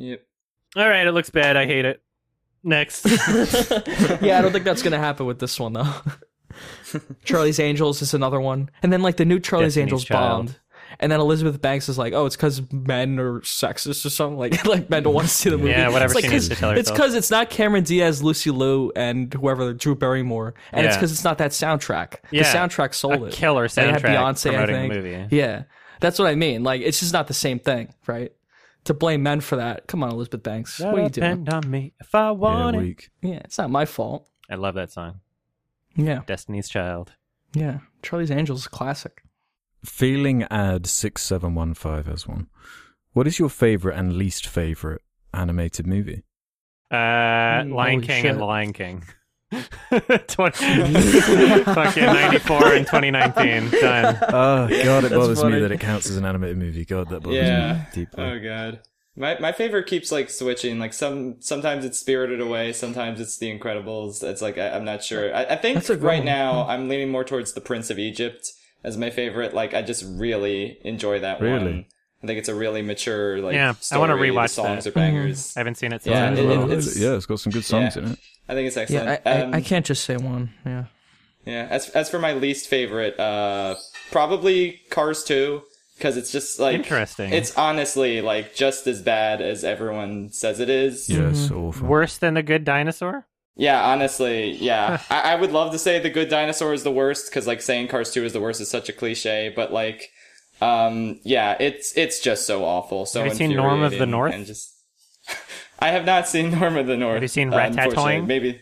Yep. 0.00 0.22
All 0.76 0.88
right, 0.88 1.06
it 1.06 1.12
looks 1.12 1.30
bad. 1.30 1.56
I 1.56 1.66
hate 1.66 1.84
it. 1.84 2.00
Next. 2.62 3.04
yeah, 4.20 4.38
I 4.38 4.42
don't 4.42 4.52
think 4.52 4.64
that's 4.64 4.82
gonna 4.82 4.98
happen 4.98 5.26
with 5.26 5.38
this 5.38 5.58
one 5.58 5.72
though. 5.72 5.92
Charlie's 7.24 7.58
Angels 7.58 8.02
is 8.02 8.14
another 8.14 8.40
one, 8.40 8.70
and 8.82 8.92
then 8.92 9.02
like 9.02 9.16
the 9.16 9.24
new 9.24 9.40
Charlie's 9.40 9.74
Destiny's 9.74 9.84
Angels 9.84 10.04
Child. 10.04 10.46
Bond, 10.46 10.59
and 10.98 11.12
then 11.12 11.20
Elizabeth 11.20 11.60
Banks 11.60 11.88
is 11.88 11.96
like, 11.98 12.12
"Oh, 12.12 12.26
it's 12.26 12.36
because 12.36 12.60
men 12.72 13.18
are 13.18 13.40
sexist 13.40 14.04
or 14.04 14.10
something." 14.10 14.38
Like, 14.38 14.64
like 14.66 14.90
men 14.90 15.02
don't 15.02 15.14
want 15.14 15.28
to 15.28 15.32
see 15.32 15.50
the 15.50 15.58
movie. 15.58 15.70
Yeah, 15.70 15.88
whatever 15.88 16.06
It's 16.12 16.14
like 16.14 16.24
she 16.24 16.30
needs 16.30 16.48
'cause- 16.48 16.56
to 16.56 16.60
tell 16.60 16.70
It's 16.72 16.90
because 16.90 17.14
it's 17.14 17.30
not 17.30 17.50
Cameron 17.50 17.84
Diaz, 17.84 18.22
Lucy 18.22 18.50
Liu, 18.50 18.90
and 18.96 19.32
whoever 19.32 19.72
Drew 19.72 19.94
Barrymore, 19.94 20.54
and 20.72 20.86
it's 20.86 20.96
because 20.96 21.12
it's 21.12 21.24
not 21.24 21.38
that 21.38 21.52
soundtrack. 21.52 22.16
Yeah. 22.30 22.42
The 22.42 22.58
soundtrack 22.58 22.94
sold 22.94 23.22
a 23.22 23.26
it. 23.26 23.32
killer 23.32 23.68
soundtrack. 23.68 23.74
They 23.74 23.86
had 23.86 24.02
soundtrack 24.02 24.16
Beyonce, 24.16 24.46
I 24.50 24.52
promoting 24.54 24.74
think. 24.76 24.92
the 24.94 25.00
movie. 25.00 25.36
Yeah, 25.36 25.62
that's 26.00 26.18
what 26.18 26.28
I 26.28 26.34
mean. 26.34 26.62
Like, 26.64 26.80
it's 26.82 27.00
just 27.00 27.12
not 27.12 27.26
the 27.28 27.34
same 27.34 27.58
thing, 27.58 27.94
right? 28.06 28.32
To 28.84 28.94
blame 28.94 29.22
men 29.22 29.40
for 29.42 29.56
that, 29.56 29.86
come 29.88 30.02
on, 30.02 30.10
Elizabeth 30.10 30.42
Banks, 30.42 30.80
what 30.80 30.94
are 30.94 31.02
you 31.02 31.08
doing? 31.10 31.44
Depend 31.44 31.48
on 31.50 31.70
me 31.70 31.92
if 32.00 32.14
I 32.14 32.26
yeah, 32.26 32.30
want 32.30 32.76
it. 32.76 33.08
Yeah, 33.20 33.40
it's 33.44 33.58
not 33.58 33.68
my 33.70 33.84
fault. 33.84 34.26
I 34.50 34.54
love 34.54 34.74
that 34.74 34.90
song. 34.90 35.20
Yeah, 35.96 36.22
Destiny's 36.26 36.68
Child. 36.68 37.12
yeah. 37.52 37.80
Charlie's 38.02 38.30
Angels 38.30 38.60
is 38.60 38.68
classic. 38.68 39.22
Feeling 39.84 40.42
ad 40.50 40.86
6715 40.86 42.10
has 42.10 42.26
one. 42.28 42.48
What 43.12 43.26
is 43.26 43.38
your 43.38 43.48
favorite 43.48 43.96
and 43.96 44.12
least 44.14 44.46
favorite 44.46 45.02
animated 45.32 45.86
movie? 45.86 46.22
Uh, 46.90 46.96
Mm, 47.62 47.74
Lion 47.74 47.94
holy 48.00 48.06
King 48.06 48.22
shit. 48.22 48.30
and 48.32 48.40
Lion 48.40 48.72
King. 48.72 49.04
20, 49.90 50.12
fucking 51.64 52.04
94 52.04 52.74
and 52.74 52.86
2019. 52.86 53.70
Done. 53.80 54.18
Oh, 54.22 54.68
God, 54.68 55.04
it 55.04 55.10
bothers 55.12 55.42
me 55.42 55.58
that 55.60 55.72
it 55.72 55.80
counts 55.80 56.08
as 56.08 56.16
an 56.16 56.24
animated 56.24 56.56
movie. 56.58 56.84
God, 56.84 57.08
that 57.10 57.22
bothers 57.22 57.36
Yeah. 57.38 57.72
me 57.74 57.80
deeply. 57.92 58.24
Oh 58.24 58.38
god. 58.40 58.80
My 59.16 59.38
my 59.40 59.50
favorite 59.52 59.86
keeps 59.86 60.12
like 60.12 60.30
switching. 60.30 60.78
Like 60.78 60.92
some 60.92 61.36
sometimes 61.40 61.84
it's 61.84 61.98
Spirited 61.98 62.40
Away, 62.40 62.72
sometimes 62.72 63.20
it's 63.20 63.38
The 63.38 63.56
Incredibles. 63.58 64.22
It's 64.22 64.40
like 64.40 64.56
I, 64.56 64.70
I'm 64.70 64.84
not 64.84 65.02
sure. 65.02 65.34
I, 65.34 65.44
I 65.44 65.56
think 65.56 65.74
That's 65.76 65.90
a 65.90 65.96
good 65.96 66.04
right 66.04 66.18
one. 66.18 66.26
now 66.26 66.66
I'm 66.68 66.88
leaning 66.88 67.10
more 67.10 67.24
towards 67.24 67.52
The 67.52 67.60
Prince 67.60 67.90
of 67.90 67.98
Egypt 67.98 68.52
as 68.84 68.96
my 68.96 69.10
favorite. 69.10 69.54
Like 69.54 69.74
I 69.74 69.82
just 69.82 70.04
really 70.06 70.78
enjoy 70.84 71.20
that 71.20 71.40
Really? 71.40 71.64
one. 71.72 71.84
I 72.22 72.26
think 72.26 72.38
it's 72.38 72.48
a 72.50 72.54
really 72.54 72.82
mature 72.82 73.40
like 73.40 73.54
Yeah, 73.54 73.72
I 73.90 73.98
wanna 73.98 74.16
The 74.16 74.22
rewatch 74.22 74.50
songs 74.50 74.84
that. 74.84 74.90
are 74.90 74.92
bangers. 74.94 75.56
I 75.56 75.60
haven't 75.60 75.76
seen 75.76 75.92
it 75.92 76.02
since 76.02 76.12
Yeah, 76.14 76.32
it, 76.32 76.38
it, 76.38 76.70
it's, 76.78 76.98
yeah, 76.98 77.14
it's 77.14 77.26
got 77.26 77.40
some 77.40 77.52
good 77.52 77.64
songs 77.64 77.96
yeah. 77.96 78.02
in 78.02 78.08
it. 78.12 78.18
I 78.48 78.54
think 78.54 78.66
it's 78.68 78.76
excellent. 78.76 79.20
Yeah, 79.24 79.32
I, 79.32 79.40
Um, 79.42 79.54
I, 79.54 79.58
I 79.58 79.60
can't 79.62 79.86
just 79.86 80.04
say 80.04 80.16
one. 80.16 80.50
Yeah. 80.66 80.84
Yeah, 81.46 81.66
as 81.70 81.88
as 81.90 82.10
for 82.10 82.18
my 82.18 82.34
least 82.34 82.68
favorite, 82.68 83.18
uh, 83.18 83.74
probably 84.10 84.80
Cars 84.90 85.24
Two, 85.24 85.62
because 85.96 86.18
it's 86.18 86.30
just 86.30 86.60
like 86.60 86.74
Interesting. 86.76 87.32
It's 87.32 87.56
honestly 87.56 88.20
like 88.20 88.54
just 88.54 88.86
as 88.86 89.00
bad 89.00 89.40
as 89.40 89.64
everyone 89.64 90.30
says 90.32 90.60
it 90.60 90.68
is. 90.68 91.08
Yeah, 91.08 91.20
Mm-hmm. 91.20 91.30
it's 91.30 91.50
awful. 91.50 91.86
Worse 91.88 92.18
than 92.18 92.34
The 92.34 92.42
Good 92.42 92.64
Dinosaur? 92.64 93.26
Yeah, 93.60 93.84
honestly, 93.84 94.52
yeah. 94.52 95.02
I, 95.10 95.32
I 95.32 95.34
would 95.34 95.52
love 95.52 95.72
to 95.72 95.78
say 95.78 95.98
the 95.98 96.08
Good 96.08 96.30
Dinosaur 96.30 96.72
is 96.72 96.82
the 96.82 96.90
worst 96.90 97.28
because 97.28 97.46
like 97.46 97.60
saying 97.60 97.88
Cars 97.88 98.10
Two 98.10 98.24
is 98.24 98.32
the 98.32 98.40
worst 98.40 98.58
is 98.62 98.70
such 98.70 98.88
a 98.88 98.92
cliche, 98.94 99.52
but 99.54 99.70
like, 99.70 100.10
um, 100.62 101.20
yeah, 101.24 101.58
it's 101.60 101.94
it's 101.94 102.20
just 102.20 102.46
so 102.46 102.64
awful. 102.64 103.04
So 103.04 103.22
Have 103.22 103.32
you 103.32 103.34
seen 103.36 103.54
Norm 103.54 103.82
of 103.82 103.92
the 103.92 104.06
North? 104.06 104.32
And 104.32 104.46
just, 104.46 104.74
I 105.78 105.88
have 105.88 106.06
not 106.06 106.26
seen 106.26 106.52
Norm 106.58 106.78
of 106.78 106.86
the 106.86 106.96
North. 106.96 107.16
Have 107.16 107.22
you 107.22 107.28
seen 107.28 107.52
uh, 107.52 107.58
Ratatouille? 107.58 107.66
unfortunately. 107.66 108.20
Maybe. 108.22 108.60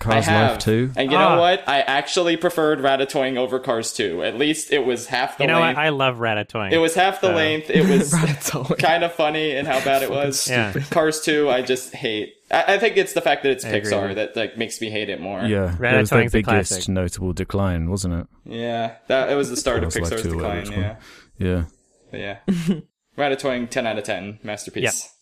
Cars 0.00 0.26
I. 0.26 0.48
Life 0.48 0.58
2? 0.58 0.92
And 0.96 1.10
you 1.12 1.16
Ah. 1.16 1.34
know 1.36 1.40
what? 1.40 1.62
I 1.68 1.80
actually 1.82 2.36
preferred 2.36 2.80
Ratatouille 2.80 3.36
over 3.36 3.60
Cars 3.60 3.92
2. 3.92 4.24
At 4.24 4.36
least 4.36 4.72
it 4.72 4.84
was 4.84 5.06
half 5.06 5.36
the 5.38 5.44
You 5.44 5.48
know 5.48 5.60
length. 5.60 5.76
what? 5.76 5.84
I 5.86 5.88
love 5.90 6.16
Ratatouille. 6.16 6.72
it 6.72 6.78
was 6.78 6.94
half 6.94 7.20
the 7.20 7.28
So- 7.28 7.34
length. 7.34 7.70
It 7.70 7.86
was 7.88 8.12
Ratatouille. 8.12 8.78
kind 8.78 9.04
of 9.04 9.12
funny 9.12 9.52
and 9.52 9.68
how 9.68 9.78
bad 9.84 10.02
it 10.02 10.10
was. 10.10 10.48
Yeah. 10.50 10.72
Cars 10.90 11.20
2, 11.20 11.48
I 11.48 11.62
just 11.62 11.94
hate. 11.94 12.32
I, 12.50 12.74
I 12.74 12.78
think 12.78 12.96
it's 12.96 13.12
the 13.12 13.20
fact 13.20 13.42
that 13.44 13.52
it's 13.52 13.64
I 13.64 13.68
agree. 13.68 13.92
Pixar 13.92 14.14
that 14.16 14.34
like 14.36 14.56
makes 14.58 14.80
me 14.80 14.90
hate 14.90 15.08
it 15.08 15.20
more. 15.20 15.42
Yeah, 15.42 15.76
Ratatouille's 15.78 15.82
it 15.82 16.00
was 16.00 16.10
their 16.10 16.20
a 16.20 16.24
biggest 16.30 16.44
classic. 16.72 16.88
notable 16.88 17.32
decline, 17.32 17.90
wasn't 17.90 18.14
it? 18.14 18.26
Yeah, 18.46 18.94
that 19.06 19.30
it 19.30 19.34
was 19.36 19.50
the 19.50 19.56
start 19.56 19.84
of 19.84 19.92
Cars 19.92 20.10
Life 20.10 20.12
Pixar's 20.20 20.22
2 20.22 20.28
or 20.30 20.32
decline. 20.32 20.56
which 20.60 20.70
one? 20.70 20.80
Yeah, 20.80 20.96
Yeah. 21.38 21.62
but 22.10 22.20
yeah. 22.20 22.36
Ratatouille, 23.18 23.68
ten 23.70 23.86
out 23.86 23.98
of 23.98 24.04
ten, 24.04 24.38
masterpiece. 24.42 25.12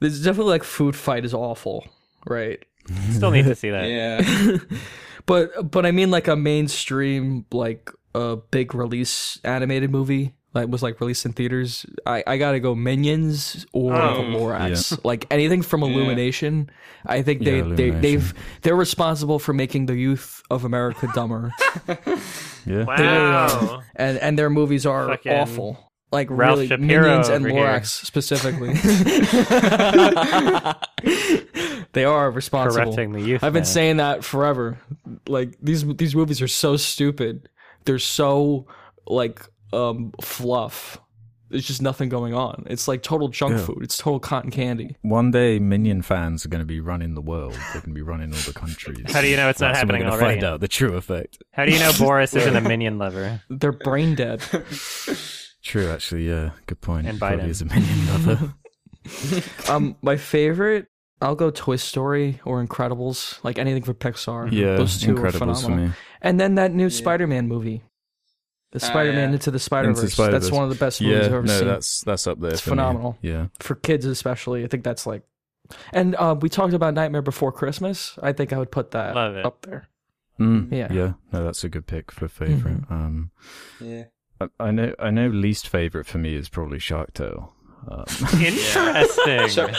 There's 0.00 0.22
definitely 0.24 0.52
like 0.52 0.62
food 0.64 0.94
fight 0.94 1.24
is 1.24 1.34
awful, 1.34 1.84
right? 2.26 2.62
Still 3.10 3.30
need 3.30 3.44
to 3.44 3.54
see 3.54 3.70
that. 3.70 3.88
Yeah, 3.88 4.58
But 5.26 5.70
but 5.70 5.84
I 5.84 5.90
mean 5.90 6.10
like 6.10 6.26
a 6.28 6.36
mainstream 6.36 7.44
like 7.52 7.90
a 8.14 8.36
big 8.36 8.74
release 8.74 9.38
animated 9.44 9.90
movie 9.90 10.34
that 10.54 10.70
was 10.70 10.82
like 10.82 10.98
released 11.00 11.26
in 11.26 11.34
theaters. 11.34 11.84
I 12.06 12.24
I 12.26 12.36
gotta 12.38 12.60
go 12.60 12.74
Minions 12.74 13.66
or 13.74 13.94
Oh. 13.94 14.16
the 14.16 14.22
Lorax. 14.38 14.98
Like 15.04 15.26
anything 15.30 15.60
from 15.60 15.82
Illumination. 15.82 16.70
I 17.04 17.20
think 17.22 17.44
they 17.44 17.58
Yeah, 17.58 17.74
they 17.74 17.90
they've 17.90 18.32
they're 18.62 18.74
responsible 18.76 19.38
for 19.38 19.52
making 19.52 19.84
the 19.86 19.96
youth 19.96 20.42
of 20.50 20.64
America 20.64 21.06
dumber, 21.14 21.52
Yeah. 22.66 22.84
Wow. 22.84 23.82
and 23.96 24.16
and 24.18 24.38
their 24.38 24.48
movies 24.50 24.86
are 24.86 25.08
Fucking 25.08 25.32
awful. 25.32 25.87
Like 26.10 26.28
Ralph 26.30 26.56
really 26.56 26.68
Shapiro 26.68 27.02
Minions 27.02 27.28
and 27.28 27.44
over 27.44 27.54
here. 27.54 27.66
Lorax 27.66 28.04
specifically. 28.04 28.72
they 31.92 32.04
are 32.04 32.30
responsible. 32.30 32.84
Correcting 32.84 33.12
the 33.12 33.20
youth. 33.20 33.44
I've 33.44 33.52
been 33.52 33.60
man. 33.60 33.66
saying 33.66 33.96
that 33.98 34.24
forever. 34.24 34.78
Like 35.26 35.56
these 35.62 35.86
these 35.96 36.14
movies 36.14 36.40
are 36.40 36.48
so 36.48 36.76
stupid. 36.76 37.48
They're 37.84 37.98
so 37.98 38.66
like 39.06 39.40
um 39.72 40.12
fluff. 40.22 40.98
There's 41.50 41.66
just 41.66 41.80
nothing 41.80 42.10
going 42.10 42.34
on. 42.34 42.64
It's 42.68 42.86
like 42.88 43.02
total 43.02 43.28
junk 43.28 43.56
Yeah. 43.56 43.64
food. 43.64 43.78
It's 43.82 43.96
total 43.96 44.20
cotton 44.20 44.50
candy. 44.50 44.96
One 45.00 45.30
day, 45.30 45.58
Minion 45.58 46.02
fans 46.02 46.44
are 46.44 46.50
going 46.50 46.60
to 46.60 46.66
be 46.66 46.80
running 46.80 47.14
the 47.14 47.22
world. 47.22 47.54
They're 47.54 47.80
going 47.80 47.84
to 47.84 47.90
be 47.94 48.02
running 48.02 48.34
all 48.34 48.40
the 48.40 48.52
countries. 48.52 49.10
How 49.10 49.22
do 49.22 49.28
you 49.28 49.36
know 49.38 49.48
it's 49.48 49.58
not 49.58 49.72
That's 49.72 49.86
when 49.86 49.88
we're 49.88 49.94
happening 49.94 50.02
gonna 50.10 50.22
already? 50.22 50.40
find 50.42 50.44
out 50.44 50.60
the 50.60 50.68
true 50.68 50.94
effect. 50.98 51.38
How 51.52 51.64
do 51.64 51.72
you 51.72 51.78
know 51.78 51.92
Boris 51.98 52.36
isn't 52.36 52.54
a 52.54 52.60
minion 52.68 52.98
lover? 52.98 53.40
They're 53.48 53.72
brain 53.72 54.14
dead. 54.14 54.42
True, 55.62 55.90
actually, 55.90 56.28
yeah. 56.28 56.50
Good 56.66 56.80
point. 56.80 57.06
And 57.06 57.20
Biden. 57.20 57.48
is 57.48 57.60
a 57.62 57.64
Minion 57.66 58.06
lover. 58.08 58.54
um, 59.68 59.96
my 60.02 60.16
favorite, 60.16 60.86
I'll 61.20 61.34
go 61.34 61.50
Toy 61.50 61.76
Story 61.76 62.40
or 62.44 62.64
Incredibles, 62.64 63.42
like 63.42 63.58
anything 63.58 63.82
from 63.82 63.94
Pixar. 63.94 64.52
yeah, 64.52 64.76
those 64.76 65.00
two 65.00 65.12
are 65.16 65.18
Incredibles 65.18 65.32
for 65.32 65.38
phenomenal. 65.62 65.86
me. 65.88 65.92
And 66.22 66.38
then 66.38 66.56
that 66.56 66.72
new 66.72 66.90
Spider-Man 66.90 67.48
movie, 67.48 67.82
the 68.72 68.80
Ah, 68.82 68.86
Spider-Man 68.86 69.30
yeah. 69.30 69.34
Into 69.34 69.50
the 69.50 69.58
Spider-Verse. 69.58 70.00
That's 70.00 70.14
Spider-Verse. 70.14 70.50
one 70.52 70.64
of 70.64 70.70
the 70.70 70.76
best 70.76 71.00
movies 71.00 71.18
Yeah, 71.20 71.26
I've 71.26 71.32
ever 71.32 71.42
no, 71.46 71.58
seen. 71.58 71.66
that's 71.68 72.00
that's 72.02 72.26
up 72.26 72.38
there. 72.40 72.50
It's 72.52 72.60
for 72.60 72.70
me. 72.70 72.72
phenomenal. 72.72 73.18
Yeah, 73.22 73.46
for 73.60 73.74
kids 73.74 74.04
especially. 74.04 74.62
I 74.64 74.68
think 74.68 74.84
that's 74.84 75.06
like, 75.06 75.22
and 75.92 76.14
uh, 76.16 76.36
we 76.40 76.48
talked 76.48 76.74
about 76.74 76.94
Nightmare 76.94 77.22
Before 77.22 77.50
Christmas. 77.52 78.18
I 78.22 78.32
think 78.32 78.52
I 78.52 78.58
would 78.58 78.70
put 78.70 78.90
that 78.92 79.16
up 79.16 79.62
there. 79.62 79.88
mm, 80.38 80.70
Yeah. 80.70 80.92
yeah. 80.92 81.12
No, 81.32 81.44
that's 81.44 81.64
a 81.64 81.68
good 81.68 81.86
pick 81.86 82.10
for 82.12 82.28
favorite. 82.28 82.82
Mm-hmm. 82.82 82.92
Um, 82.94 83.30
yeah. 83.80 84.04
I, 84.40 84.46
I 84.60 84.70
know, 84.70 84.94
I 84.98 85.10
know. 85.10 85.28
Least 85.28 85.68
favorite 85.68 86.06
for 86.06 86.18
me 86.18 86.34
is 86.34 86.48
probably 86.48 86.78
Shark 86.78 87.12
Tale. 87.14 87.54
Um, 87.90 88.04
Interesting. 88.42 89.48
Sure. 89.48 89.70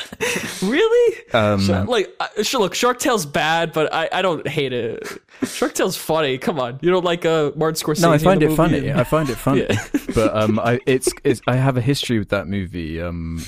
Really? 0.70 1.18
um, 1.34 1.60
Shark- 1.62 1.88
like, 1.88 2.10
I, 2.20 2.42
sure, 2.44 2.62
look, 2.62 2.74
Shark 2.74 3.00
Tale's 3.00 3.26
bad, 3.26 3.72
but 3.74 3.94
I, 3.94 4.10
I 4.12 4.22
don't 4.22 4.48
hate 4.48 4.74
it. 4.74 5.08
Shark 5.44 5.74
Tale's 5.74 5.98
funny. 5.98 6.38
Come 6.38 6.60
on, 6.60 6.80
you 6.82 6.90
don't 6.90 7.06
like 7.06 7.26
uh, 7.26 7.52
Martin 7.56 7.76
Scorsese? 7.76 8.02
no, 8.02 8.12
I 8.12 8.18
find 8.18 8.42
it 8.42 8.56
funny. 8.56 8.88
and- 8.88 9.00
I 9.00 9.04
find 9.04 9.30
it 9.30 9.36
funny. 9.36 9.62
Yeah. 9.70 9.88
but 10.16 10.36
um, 10.36 10.60
I 10.60 10.80
it's, 10.88 11.10
it's 11.24 11.42
I 11.48 11.56
have 11.56 11.78
a 11.78 11.82
history 11.82 12.18
with 12.20 12.30
that 12.30 12.48
movie. 12.48 13.02
Um, 13.02 13.44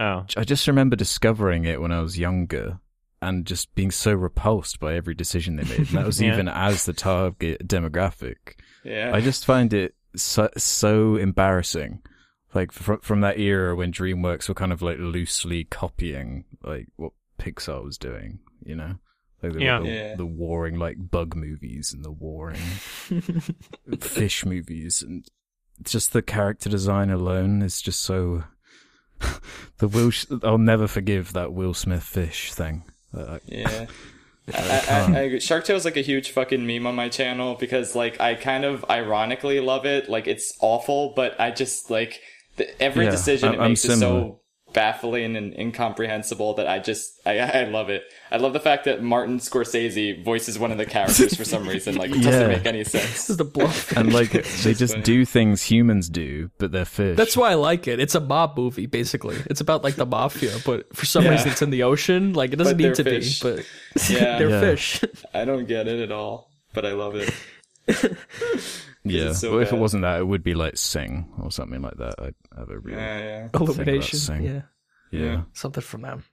Oh, 0.00 0.24
I 0.36 0.44
just 0.44 0.68
remember 0.68 0.94
discovering 0.94 1.64
it 1.64 1.80
when 1.80 1.90
I 1.90 2.00
was 2.00 2.16
younger 2.20 2.78
and 3.20 3.44
just 3.44 3.74
being 3.74 3.90
so 3.90 4.12
repulsed 4.12 4.78
by 4.78 4.94
every 4.94 5.14
decision 5.14 5.56
they 5.56 5.64
made. 5.64 5.78
And 5.78 5.88
that 5.88 6.06
was 6.06 6.20
Yeah. 6.22 6.32
even 6.34 6.46
as 6.46 6.84
the 6.84 6.92
target 6.92 7.66
demographic. 7.66 8.36
Yeah. 8.84 9.10
I 9.12 9.20
just 9.20 9.44
find 9.44 9.74
it 9.74 9.96
so, 10.16 10.48
so 10.56 11.16
embarrassing. 11.16 12.02
Like 12.54 12.72
from 12.72 13.00
from 13.00 13.20
that 13.20 13.38
era 13.38 13.76
when 13.76 13.92
DreamWorks 13.92 14.48
were 14.48 14.54
kind 14.54 14.72
of 14.72 14.80
like 14.80 14.98
loosely 14.98 15.64
copying 15.64 16.44
like 16.62 16.86
what 16.96 17.12
Pixar 17.38 17.84
was 17.84 17.98
doing, 17.98 18.38
you 18.64 18.74
know, 18.74 18.94
like 19.42 19.52
the, 19.52 19.60
Yeah. 19.62 19.80
the, 19.80 19.86
Yeah. 19.88 20.16
the 20.16 20.24
warring 20.26 20.78
like 20.78 20.96
bug 21.10 21.36
movies 21.36 21.92
and 21.92 22.02
the 22.04 22.10
warring 22.10 22.56
fish 24.00 24.44
movies, 24.46 25.02
and 25.02 25.26
just 25.82 26.12
the 26.12 26.22
character 26.22 26.68
design 26.70 27.10
alone 27.10 27.62
is 27.62 27.80
just 27.82 28.00
so. 28.02 28.44
the 29.78 29.88
Will, 29.88 30.12
I'll 30.42 30.58
never 30.58 30.86
forgive 30.86 31.32
that 31.34 31.52
Will 31.52 31.74
Smith 31.74 32.02
fish 32.02 32.52
thing. 32.54 32.84
Uh, 33.12 33.38
Yeah. 33.46 33.86
I, 34.54 34.60
I 34.60 34.82
I. 34.88 35.18
I 35.18 35.20
agree. 35.22 35.40
Shark 35.40 35.64
Tale's 35.64 35.84
like 35.84 35.96
a 35.96 36.02
huge 36.02 36.30
fucking 36.30 36.66
meme 36.66 36.86
on 36.86 36.94
my 36.94 37.08
channel 37.08 37.54
because 37.58 37.94
like 37.94 38.20
I 38.20 38.34
kind 38.34 38.64
of 38.64 38.84
ironically 38.90 39.60
love 39.60 39.86
it. 39.86 40.08
Like 40.08 40.26
it's 40.26 40.56
awful, 40.60 41.12
but 41.14 41.38
I 41.40 41.50
just 41.50 41.90
like 41.90 42.20
the, 42.56 42.80
every 42.82 43.04
Yeah, 43.04 43.10
decision 43.12 43.50
I'm- 43.50 43.60
it 43.60 43.68
makes 43.68 43.84
is 43.84 43.98
so 44.00 44.40
baffling 44.74 45.36
and 45.36 45.54
incomprehensible 45.58 46.54
that 46.54 46.66
I 46.68 46.78
just 46.78 47.12
I, 47.26 47.38
I 47.38 47.64
love 47.64 47.88
it. 47.90 48.02
I 48.30 48.36
love 48.36 48.52
the 48.52 48.60
fact 48.60 48.84
that 48.84 49.02
Martin 49.02 49.38
Scorsese 49.38 50.22
voices 50.24 50.58
one 50.58 50.70
of 50.70 50.78
the 50.78 50.84
characters 50.86 51.34
for 51.34 51.44
some 51.44 51.66
reason. 51.66 51.96
Like 51.96 52.10
it 52.10 52.22
doesn't 52.22 52.48
make 52.48 52.66
any 52.66 52.84
sense. 52.84 53.04
This 53.12 53.30
is 53.30 53.36
the 53.38 53.44
bluff. 53.44 53.92
and 53.96 54.12
like 54.12 54.30
they 54.62 54.74
just 54.74 54.92
funny. 54.94 55.02
do 55.02 55.24
things 55.24 55.62
humans 55.62 56.08
do, 56.08 56.50
but 56.58 56.70
they're 56.72 56.84
fish. 56.84 57.16
That's 57.16 57.36
why 57.36 57.50
I 57.50 57.54
like 57.54 57.88
it. 57.88 58.00
It's 58.00 58.14
a 58.14 58.20
mob 58.20 58.56
movie, 58.56 58.86
basically. 58.86 59.36
It's 59.46 59.60
about 59.60 59.82
like 59.84 59.96
the 59.96 60.06
mafia, 60.06 60.52
but 60.66 60.94
for 60.94 61.06
some 61.06 61.24
Yeah. 61.24 61.30
reason 61.30 61.50
it's 61.52 61.62
in 61.62 61.70
the 61.70 61.84
ocean. 61.84 62.34
Like 62.34 62.52
it 62.52 62.56
doesn't 62.56 62.76
But 62.76 62.82
need 62.84 62.94
to 62.96 63.04
fish. 63.04 63.40
be, 63.40 63.50
but 63.50 63.66
Yeah. 64.10 64.38
they're 64.38 64.50
Yeah. 64.50 64.60
fish. 64.60 65.00
I 65.32 65.44
don't 65.44 65.66
get 65.66 65.88
it 65.88 66.00
at 66.00 66.12
all, 66.12 66.50
but 66.74 66.84
I 66.84 66.92
love 66.92 67.14
it. 67.16 67.32
Yeah. 69.04 69.32
so 69.32 69.52
well, 69.52 69.60
if 69.60 69.72
it 69.72 69.78
wasn't 69.78 70.02
that, 70.02 70.18
it 70.20 70.26
would 70.26 70.42
be 70.42 70.52
like 70.54 70.76
Sing 70.76 71.32
or 71.40 71.50
something 71.50 71.80
like 71.80 71.96
that. 71.96 72.14
I'd 72.18 72.34
have 72.58 72.68
a 72.68 72.78
real 72.78 72.98
Yeah, 72.98 73.18
yeah. 73.18 73.48
Illumination. 73.54 74.18
Sing. 74.18 74.42
Yeah. 74.42 74.62
yeah. 75.10 75.20
Yeah. 75.24 75.40
something 75.54 75.82
from 75.82 76.02
them. 76.02 76.24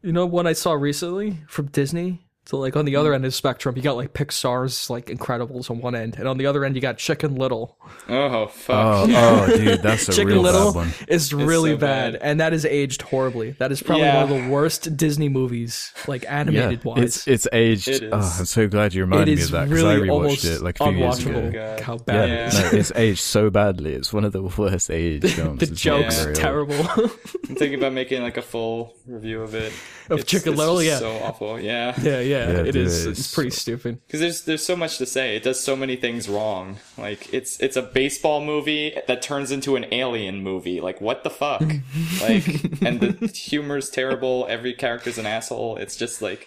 You 0.00 0.12
know 0.12 0.26
what 0.26 0.46
I 0.46 0.52
saw 0.52 0.74
recently 0.74 1.38
from 1.48 1.66
Disney? 1.66 2.27
So 2.48 2.56
like 2.58 2.76
on 2.76 2.86
the 2.86 2.96
other 2.96 3.10
mm. 3.10 3.16
end 3.16 3.24
of 3.26 3.28
the 3.28 3.36
spectrum, 3.36 3.76
you 3.76 3.82
got 3.82 3.96
like 3.96 4.14
Pixar's 4.14 4.88
like 4.88 5.08
Incredibles 5.08 5.70
on 5.70 5.82
one 5.82 5.94
end, 5.94 6.16
and 6.16 6.26
on 6.26 6.38
the 6.38 6.46
other 6.46 6.64
end 6.64 6.76
you 6.76 6.80
got 6.80 6.96
Chicken 6.96 7.34
Little. 7.34 7.76
Oh 8.08 8.46
fuck. 8.46 9.06
Oh, 9.10 9.46
oh, 9.46 9.46
dude, 9.54 9.82
that's 9.82 10.08
a 10.08 10.12
Chicken 10.12 10.28
real 10.28 10.40
Little 10.40 10.72
bad 10.72 10.76
one. 10.76 10.92
is 11.08 11.34
really 11.34 11.72
so 11.72 11.76
bad, 11.76 12.12
bad. 12.14 12.22
and 12.22 12.40
that 12.40 12.54
is 12.54 12.64
aged 12.64 13.02
horribly. 13.02 13.50
That 13.50 13.70
is 13.70 13.82
probably 13.82 14.06
Yeah. 14.06 14.24
one 14.24 14.32
of 14.32 14.44
the 14.44 14.50
worst 14.50 14.96
Disney 14.96 15.28
movies, 15.28 15.92
like 16.06 16.22
Yeah, 16.22 16.38
animated 16.40 16.84
wise. 16.84 17.02
it's 17.04 17.28
it's 17.28 17.48
aged. 17.52 17.88
It 17.88 18.02
is. 18.04 18.12
Oh, 18.14 18.16
I'm 18.38 18.46
so 18.46 18.66
glad 18.66 18.94
you 18.94 19.02
reminded 19.02 19.36
me 19.36 19.44
of 19.44 19.50
that 19.50 19.68
because 19.68 19.82
really 19.84 19.96
I 19.96 20.06
rewatched 20.10 20.44
it 20.46 20.62
like 20.62 20.80
a 20.80 20.84
few 20.84 20.96
years 20.96 21.18
unwatchable. 21.18 21.34
Oh 21.44 21.48
ago. 21.48 21.74
God. 21.76 21.80
How 21.80 21.96
bad 21.98 22.28
Yeah. 22.30 22.46
it 22.46 22.48
is. 22.48 22.72
no, 22.72 22.78
it's 22.78 22.92
aged 22.94 23.20
so 23.20 23.50
badly. 23.50 23.92
It's 23.92 24.10
one 24.10 24.24
of 24.24 24.32
the 24.32 24.42
worst 24.56 24.90
aged 24.90 25.28
films. 25.34 25.60
The 25.60 25.66
It's 25.70 25.78
joke's 25.82 26.16
very 26.16 26.28
old. 26.30 26.36
terrible. 26.36 26.86
I'm 26.96 27.56
thinking 27.56 27.74
about 27.78 27.92
making 27.92 28.22
like 28.22 28.38
a 28.38 28.42
full 28.42 28.94
review 29.06 29.42
of 29.42 29.54
it. 29.54 29.70
Of 30.08 30.20
It's- 30.20 30.24
Chicken 30.24 30.54
it's 30.54 30.58
Little, 30.58 30.76
just 30.76 30.86
yeah. 30.86 30.98
So 31.00 31.10
awful. 31.22 31.60
Yeah. 31.60 31.94
yeah, 32.00 32.20
yeah, 32.20 32.37
Yeah, 32.38 32.60
it 32.60 32.72
dude, 32.72 32.76
is. 32.76 33.06
it's 33.06 33.18
It's 33.20 33.34
pretty 33.34 33.50
so- 33.50 33.56
stupid. 33.58 34.00
Because 34.06 34.20
there's 34.20 34.42
there's 34.42 34.64
so 34.64 34.76
much 34.76 34.98
to 34.98 35.06
say. 35.06 35.36
It 35.36 35.42
does 35.42 35.60
so 35.60 35.74
many 35.76 35.96
things 35.96 36.28
wrong. 36.28 36.78
Like 36.96 37.32
it's 37.32 37.58
it's 37.60 37.76
a 37.76 37.82
baseball 37.82 38.44
movie 38.44 38.94
that 39.06 39.22
turns 39.22 39.50
into 39.50 39.76
an 39.76 39.86
alien 39.92 40.42
movie. 40.42 40.80
Like 40.80 41.00
what 41.00 41.24
the 41.24 41.30
fuck? 41.30 41.60
like 42.22 42.46
and 42.82 43.00
the 43.00 43.26
humor's 43.34 43.90
terrible. 43.90 44.46
Every 44.48 44.74
character's 44.74 45.18
an 45.18 45.26
asshole. 45.26 45.76
It's 45.76 45.96
just 45.96 46.22
like 46.22 46.46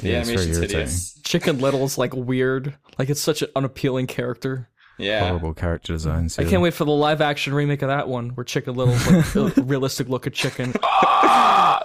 the 0.00 0.10
Yeah, 0.10 0.20
it's 0.20 0.28
very 0.28 0.38
animation's 0.40 0.58
irritating. 0.58 0.78
hideous. 0.80 1.20
Chicken 1.24 1.58
Little's 1.58 1.98
like 1.98 2.14
weird. 2.14 2.74
Like 2.98 3.10
it's 3.10 3.20
such 3.20 3.42
an 3.42 3.48
unappealing 3.56 4.06
character. 4.06 4.68
Yeah. 5.00 5.26
Horrible 5.28 5.54
character 5.54 5.92
designs. 5.92 6.38
I 6.38 6.42
yeah. 6.42 6.50
can't 6.50 6.62
wait 6.62 6.74
for 6.74 6.84
the 6.84 6.90
live 6.92 7.20
action 7.20 7.54
remake 7.54 7.82
of 7.82 7.88
that 7.88 8.08
one 8.08 8.30
where 8.30 8.44
Chicken 8.44 8.74
Little, 8.74 8.94
like 9.12 9.56
a 9.56 9.62
realistic 9.62 10.08
look 10.08 10.26
at 10.26 10.32
chicken. 10.32 10.74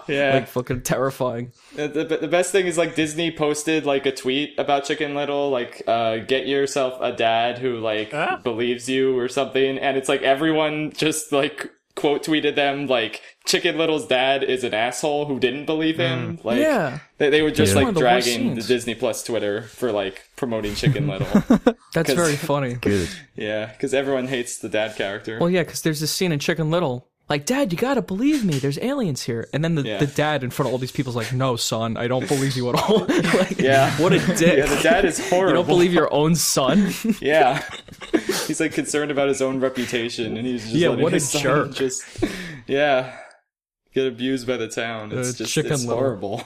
Yeah. 0.08 0.34
Like 0.36 0.48
fucking 0.50 0.82
terrifying. 0.84 1.52
The, 1.76 1.88
the, 1.88 2.18
the 2.18 2.28
best 2.28 2.52
thing 2.52 2.68
is 2.68 2.78
like 2.78 2.94
Disney 2.96 3.32
posted 3.32 3.86
like 3.86 4.06
a 4.06 4.12
tweet 4.12 4.54
about 4.60 4.86
Chicken 4.86 5.16
Little, 5.16 5.50
like 5.50 5.82
uh, 5.88 6.18
get 6.18 6.48
yourself 6.48 7.00
a 7.02 7.12
dad 7.12 7.58
who 7.58 7.80
like 7.80 8.14
Ah. 8.14 8.40
believes 8.44 8.88
you 8.88 9.18
or 9.18 9.28
something, 9.28 9.78
and 9.80 9.98
it's 9.98 10.10
like 10.10 10.22
everyone 10.22 10.92
just 10.92 11.32
like 11.32 11.72
quote 11.96 12.24
tweeted 12.26 12.56
them 12.56 12.88
like 12.88 13.22
Chicken 13.46 13.78
Little's 13.78 14.06
dad 14.08 14.44
is 14.44 14.64
an 14.64 14.74
asshole 14.74 15.26
who 15.26 15.40
didn't 15.40 15.66
believe 15.66 15.98
him. 15.98 16.38
Mm. 16.38 16.44
Like 16.46 16.60
Yeah. 16.60 17.00
they, 17.18 17.30
they 17.30 17.42
were 17.42 17.52
just 17.52 17.76
Yeah. 17.76 17.84
Like 17.84 17.94
the 17.94 18.00
dragging 18.02 18.56
the. 18.56 18.62
Disney 18.62 18.96
Plus 18.96 19.24
Twitter 19.24 19.62
for 19.64 19.92
like 19.92 20.24
promoting 20.36 20.76
Chicken 20.76 21.08
Little. 21.10 21.28
That's 21.94 22.14
very 22.24 22.36
funny. 22.36 22.74
Good. 22.76 23.10
yeah, 23.36 23.68
because 23.68 23.94
everyone 23.94 24.28
hates 24.28 24.58
the 24.58 24.70
dad 24.70 24.96
character. 24.96 25.38
Well, 25.40 25.50
yeah, 25.50 25.64
because 25.64 25.82
there's 25.84 26.00
this 26.02 26.12
scene 26.12 26.32
in 26.32 26.40
Chicken 26.40 26.70
Little 26.70 27.08
like, 27.30 27.46
Dad, 27.46 27.72
you 27.72 27.78
gotta 27.78 28.02
believe 28.02 28.46
me. 28.46 28.60
There's 28.60 28.78
aliens 28.80 29.24
here. 29.24 29.48
And 29.54 29.64
then 29.64 29.76
the, 29.76 29.82
Yeah. 29.84 29.98
the 29.98 30.08
dad 30.08 30.44
in 30.44 30.50
front 30.52 30.68
of 30.68 30.74
all 30.74 30.78
these 30.78 30.92
people's 30.92 31.16
like, 31.16 31.34
No, 31.34 31.56
son, 31.56 31.98
I 31.98 32.08
don't 32.08 32.28
believe 32.28 32.56
you 32.56 32.70
at 32.70 32.76
all. 32.76 33.00
like, 33.08 33.60
Yeah. 33.60 33.92
what 34.00 34.14
a 34.14 34.20
dick. 34.36 34.58
Yeah, 34.58 34.66
the 34.68 34.82
dad 34.84 35.06
is 35.06 35.18
horrible. 35.30 35.48
you 35.50 35.54
don't 35.56 35.68
believe 35.68 35.94
your 35.94 36.14
own 36.14 36.36
son? 36.36 36.92
Yeah. 37.22 37.64
he's 38.48 38.60
like 38.60 38.74
concerned 38.74 39.10
about 39.12 39.28
his 39.30 39.42
own 39.42 39.60
reputation 39.60 40.38
and 40.38 40.46
he's 40.46 40.64
just 40.64 40.76
Yeah, 40.76 40.90
what 40.90 41.14
a 41.14 41.20
jerk. 41.40 41.74
Just 41.74 42.04
yeah. 42.68 43.18
Get 43.94 44.08
abused 44.08 44.46
by 44.46 44.58
the 44.58 44.68
town. 44.68 45.12
It's 45.14 45.30
Uh, 45.34 45.38
just 45.38 45.54
Chicken 45.54 45.74
it's 45.74 45.86
horrible. 45.86 46.44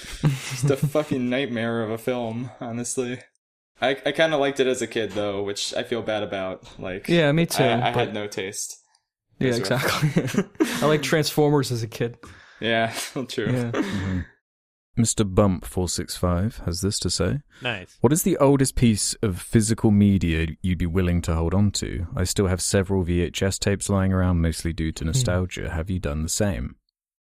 just 0.00 0.64
a 0.70 0.76
fucking 0.76 1.28
nightmare 1.28 1.82
of 1.82 1.90
a 1.90 1.98
film, 1.98 2.50
honestly. 2.60 3.20
I 3.80 3.90
I 4.06 4.12
kind 4.12 4.32
of 4.34 4.40
liked 4.40 4.58
it 4.60 4.66
as 4.66 4.80
a 4.82 4.86
kid 4.86 5.12
though, 5.12 5.42
which 5.42 5.74
I 5.74 5.82
feel 5.82 6.02
bad 6.02 6.22
about. 6.22 6.64
Like 6.80 7.06
yeah, 7.08 7.30
me 7.32 7.46
too. 7.46 7.62
I, 7.62 7.88
I 7.88 7.92
but- 7.92 8.06
had 8.06 8.14
no 8.14 8.26
taste. 8.26 8.77
Yeah, 9.38 9.50
That's 9.52 9.70
rough. 9.70 10.04
exactly. 10.16 10.44
I 10.82 10.86
like 10.86 11.02
Transformers 11.02 11.70
as 11.72 11.82
a 11.82 11.88
kid. 11.88 12.18
Yeah, 12.60 12.92
true. 13.28 13.52
Yeah. 13.52 14.22
Mr. 14.98 15.22
Bump465 15.32 16.64
has 16.64 16.80
this 16.80 16.98
to 16.98 17.08
say. 17.10 17.40
Nice. 17.62 17.96
What 18.00 18.12
is 18.12 18.24
the 18.24 18.36
oldest 18.38 18.74
piece 18.74 19.14
of 19.22 19.40
physical 19.40 19.92
media 19.92 20.48
you'd 20.60 20.78
be 20.78 20.86
willing 20.86 21.22
to 21.22 21.34
hold 21.36 21.54
on 21.54 21.70
to? 21.72 22.08
I 22.16 22.24
still 22.24 22.48
have 22.48 22.60
several 22.60 23.04
VHS 23.04 23.60
tapes 23.60 23.88
lying 23.88 24.12
around, 24.12 24.40
mostly 24.40 24.72
due 24.72 24.90
to 24.92 25.04
nostalgia. 25.04 25.70
Have 25.70 25.88
you 25.88 26.00
done 26.00 26.22
the 26.24 26.28
same? 26.28 26.76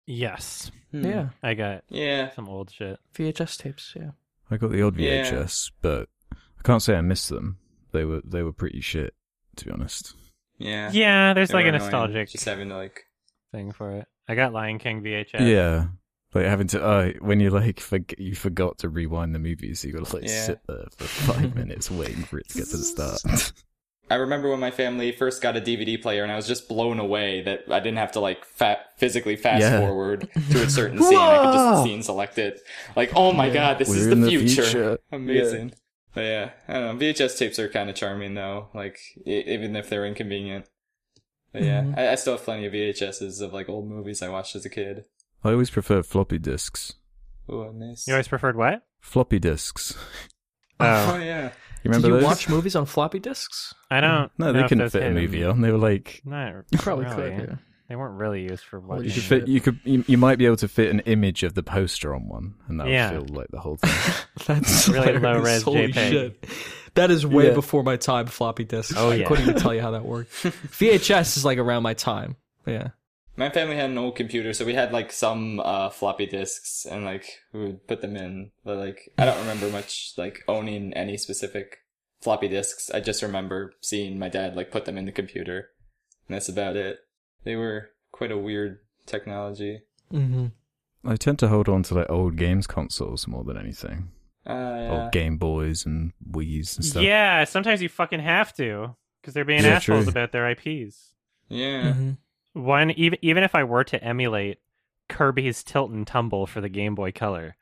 Yes, 0.06 0.70
Hmm. 0.92 1.04
Yeah. 1.06 1.28
I 1.42 1.54
got 1.54 1.82
Yeah. 1.88 2.30
some 2.32 2.48
old 2.48 2.70
shit. 2.70 3.00
VHS 3.16 3.56
tapes, 3.56 3.94
yeah. 3.96 4.10
I 4.50 4.58
got 4.58 4.70
the 4.70 4.82
old 4.82 4.96
Yeah. 4.98 5.24
VHS, 5.24 5.70
but 5.80 6.08
I 6.32 6.62
can't 6.62 6.82
say 6.82 6.94
I 6.96 7.00
miss 7.00 7.28
them. 7.28 7.56
They 7.92 8.04
were 8.04 8.20
they 8.24 8.42
were 8.42 8.52
pretty 8.52 8.80
shit, 8.82 9.14
to 9.56 9.64
be 9.64 9.70
honest. 9.70 10.14
Yeah. 10.58 10.90
Yeah, 10.92 11.34
there's 11.34 11.48
They 11.48 11.54
like 11.54 11.64
a 11.66 11.68
annoying, 11.68 11.82
nostalgic 11.82 12.28
Just 12.30 12.44
having 12.44 12.68
to 12.68 12.76
like. 12.76 13.04
thing 13.52 13.72
for 13.72 13.90
it. 13.92 14.06
I 14.28 14.34
got 14.34 14.52
Lion 14.52 14.78
King 14.78 15.02
VHS. 15.02 15.40
Yeah. 15.40 15.86
Like 16.32 16.46
having 16.46 16.66
to, 16.68 16.82
uh, 16.84 17.12
when 17.20 17.38
you 17.40 17.50
like, 17.50 17.76
forg 17.76 18.14
you 18.18 18.34
forgot 18.34 18.78
to 18.78 18.88
rewind 18.88 19.34
the 19.34 19.38
movie, 19.38 19.74
so 19.74 19.86
you 19.88 19.94
gotta 19.94 20.16
like 20.16 20.24
Yeah. 20.28 20.44
sit 20.44 20.60
there 20.66 20.86
for 20.96 21.04
five 21.04 21.54
minutes 21.54 21.90
waiting 21.90 22.24
for 22.24 22.38
it 22.38 22.48
to 22.48 22.58
get 22.58 22.66
to 22.68 22.76
the 22.76 22.82
start. 23.18 23.52
I 24.10 24.16
remember 24.16 24.50
when 24.50 24.60
my 24.60 24.70
family 24.70 25.12
first 25.12 25.40
got 25.40 25.56
a 25.56 25.60
DVD 25.62 26.00
player, 26.00 26.22
and 26.24 26.30
I 26.32 26.36
was 26.36 26.46
just 26.46 26.68
blown 26.68 26.98
away 26.98 27.40
that 27.42 27.60
I 27.70 27.78
didn't 27.80 27.96
have 27.98 28.12
to 28.12 28.20
like 28.20 28.44
fa- 28.44 28.80
physically 28.98 29.34
fast 29.36 29.62
Yeah. 29.62 29.78
forward 29.80 30.28
to 30.50 30.62
a 30.62 30.68
certain 30.68 30.98
scene. 31.02 31.16
I 31.18 31.38
could 31.38 31.44
Whoa! 31.46 31.72
just 31.72 31.84
scene 31.84 32.02
select 32.02 32.38
it. 32.38 32.60
Like, 32.96 33.12
oh 33.16 33.32
my 33.32 33.48
god, 33.48 33.78
this 33.78 33.88
is 33.88 34.04
We're 34.04 34.04
the 34.06 34.12
in 34.12 34.20
the 34.22 34.28
future. 34.30 34.62
future. 34.62 34.98
Amazing. 35.12 35.72
But 36.14 36.20
yeah, 36.22 36.50
I 36.68 36.72
don't 36.74 36.98
know. 36.98 37.04
VHS 37.06 37.36
tapes 37.38 37.58
are 37.58 37.68
kind 37.68 37.90
of 37.90 37.96
charming 37.96 38.34
though. 38.34 38.68
Like, 38.74 38.98
e- 39.26 39.44
even 39.46 39.74
if 39.76 39.88
they're 39.90 40.06
inconvenient. 40.06 40.66
But 41.52 41.62
yeah, 41.62 41.82
Mhm. 41.82 41.98
I-, 41.98 42.12
I 42.12 42.14
still 42.14 42.34
have 42.34 42.44
plenty 42.44 42.66
of 42.66 42.72
VHSs 42.72 43.40
of 43.40 43.52
like 43.52 43.68
old 43.68 43.88
movies 43.88 44.22
I 44.22 44.28
watched 44.28 44.54
as 44.56 44.64
a 44.64 44.70
kid. 44.70 45.04
I 45.42 45.50
always 45.52 45.70
prefer 45.70 46.02
floppy 46.02 46.38
disks. 46.38 46.94
Oh, 47.48 47.70
nice. 47.74 48.06
You 48.06 48.14
always 48.14 48.28
preferred 48.28 48.56
what? 48.56 48.82
Floppy 49.00 49.38
disks. 49.38 49.94
Oh 50.80 51.14
Oh, 51.14 51.18
yeah. 51.18 51.50
You 51.84 51.90
remember 51.90 52.08
Did 52.08 52.14
you 52.14 52.20
those? 52.20 52.24
watch 52.24 52.48
movies 52.48 52.74
on 52.74 52.84
floppy 52.84 53.20
disks? 53.20 53.72
I 53.92 54.00
don't. 54.00 54.30
No, 54.38 54.46
know 54.50 54.60
they 54.62 54.66
couldn't 54.66 54.90
fit 54.90 55.04
a 55.04 55.10
movie 55.10 55.44
on. 55.44 55.60
They 55.60 55.70
were 55.70 55.78
like 55.78 56.20
No, 56.24 56.62
You 56.72 56.78
probably 56.78 57.04
really. 57.04 57.30
could, 57.36 57.48
yeah. 57.50 57.54
They 57.88 57.96
weren't 57.96 58.18
really 58.18 58.42
used 58.42 58.64
for 58.64 58.80
watching. 58.80 59.04
you 59.06 59.12
could 59.12 59.22
fit. 59.22 59.48
You 59.48 59.60
could. 59.60 59.78
You, 59.84 60.04
you 60.06 60.16
might 60.16 60.38
be 60.38 60.46
able 60.46 60.56
to 60.56 60.68
fit 60.68 60.90
an 60.90 61.00
image 61.00 61.42
of 61.42 61.52
the 61.54 61.62
poster 61.62 62.14
on 62.14 62.28
one, 62.28 62.54
and 62.66 62.80
that 62.80 62.88
Yeah. 62.88 63.12
would 63.18 63.28
feel 63.28 63.36
like 63.36 63.48
the 63.50 63.60
whole 63.60 63.76
thing. 63.84 64.24
That's 64.46 64.88
Really 64.88 65.18
low-res 65.18 65.62
Holy 65.62 65.92
JPEG. 65.92 66.10
shit. 66.10 66.44
That 66.94 67.10
is 67.10 67.26
way 67.26 67.48
Yeah. 67.48 67.54
before 67.54 67.82
my 67.82 67.96
time, 67.96 68.26
floppy 68.26 68.64
disks. 68.64 68.94
Oh, 68.96 69.10
yeah. 69.10 69.24
I 69.24 69.28
couldn't 69.28 69.48
even 69.48 69.60
tell 69.60 69.74
you 69.74 69.82
how 69.82 69.90
that 69.90 70.04
worked. 70.04 70.32
VHS 70.42 71.36
is 71.36 71.44
like 71.44 71.58
around 71.58 71.82
my 71.82 71.92
time. 71.94 72.36
Yeah. 72.66 72.88
My 73.36 73.50
family 73.50 73.74
had 73.76 73.90
an 73.90 73.98
old 73.98 74.14
computer, 74.16 74.52
so 74.52 74.64
we 74.64 74.74
had 74.74 74.92
like 74.92 75.10
some 75.12 75.58
uh, 75.60 75.90
floppy 75.90 76.24
disks, 76.24 76.86
and 76.88 77.04
like 77.04 77.26
we 77.52 77.60
would 77.66 77.86
put 77.88 78.00
them 78.00 78.16
in. 78.16 78.52
But 78.64 78.78
like, 78.78 79.10
I 79.18 79.24
don't 79.26 79.40
remember 79.40 79.68
much 79.70 80.12
like 80.16 80.42
owning 80.48 80.92
any 80.94 81.16
specific 81.16 81.78
floppy 82.22 82.48
disks. 82.48 82.90
I 82.92 83.00
just 83.00 83.22
remember 83.22 83.74
seeing 83.80 84.18
my 84.18 84.28
dad 84.28 84.54
like 84.56 84.70
put 84.70 84.84
them 84.84 84.96
in 84.96 85.04
the 85.04 85.12
computer, 85.12 85.70
and 86.28 86.34
that's 86.36 86.48
about 86.48 86.76
it. 86.76 86.98
They 87.44 87.56
were 87.56 87.90
quite 88.12 88.32
a 88.32 88.38
weird 88.38 88.78
technology. 89.06 89.82
Mm-hmm. 90.12 90.46
I 91.06 91.16
tend 91.16 91.38
to 91.40 91.48
hold 91.48 91.68
on 91.68 91.82
to 91.84 91.94
like 91.94 92.10
old 92.10 92.36
games 92.36 92.66
consoles 92.66 93.26
more 93.28 93.44
than 93.44 93.58
anything. 93.58 94.10
Uh, 94.46 94.52
yeah. 94.52 94.88
Old 95.02 95.12
Game 95.12 95.36
Boys 95.38 95.86
and 95.86 96.12
Wii's 96.30 96.76
and 96.76 96.84
stuff. 96.84 97.02
Yeah, 97.02 97.44
sometimes 97.44 97.80
you 97.82 97.88
fucking 97.88 98.20
have 98.20 98.52
to 98.54 98.94
because 99.20 99.34
they're 99.34 99.44
being 99.44 99.62
Yeah, 99.64 99.76
assholes 99.76 100.04
true. 100.04 100.10
about 100.10 100.32
their 100.32 100.48
IPs. 100.50 101.14
yeah. 101.48 101.92
Mm-hmm. 101.92 102.10
One 102.54 102.90
even 102.92 103.18
even 103.22 103.42
if 103.42 103.54
I 103.54 103.64
were 103.64 103.84
to 103.84 104.02
emulate 104.02 104.58
Kirby's 105.08 105.62
Tilt 105.64 105.90
and 105.90 106.06
Tumble 106.06 106.46
for 106.46 106.60
the 106.60 106.68
Game 106.68 106.94
Boy 106.94 107.10
Color, 107.10 107.56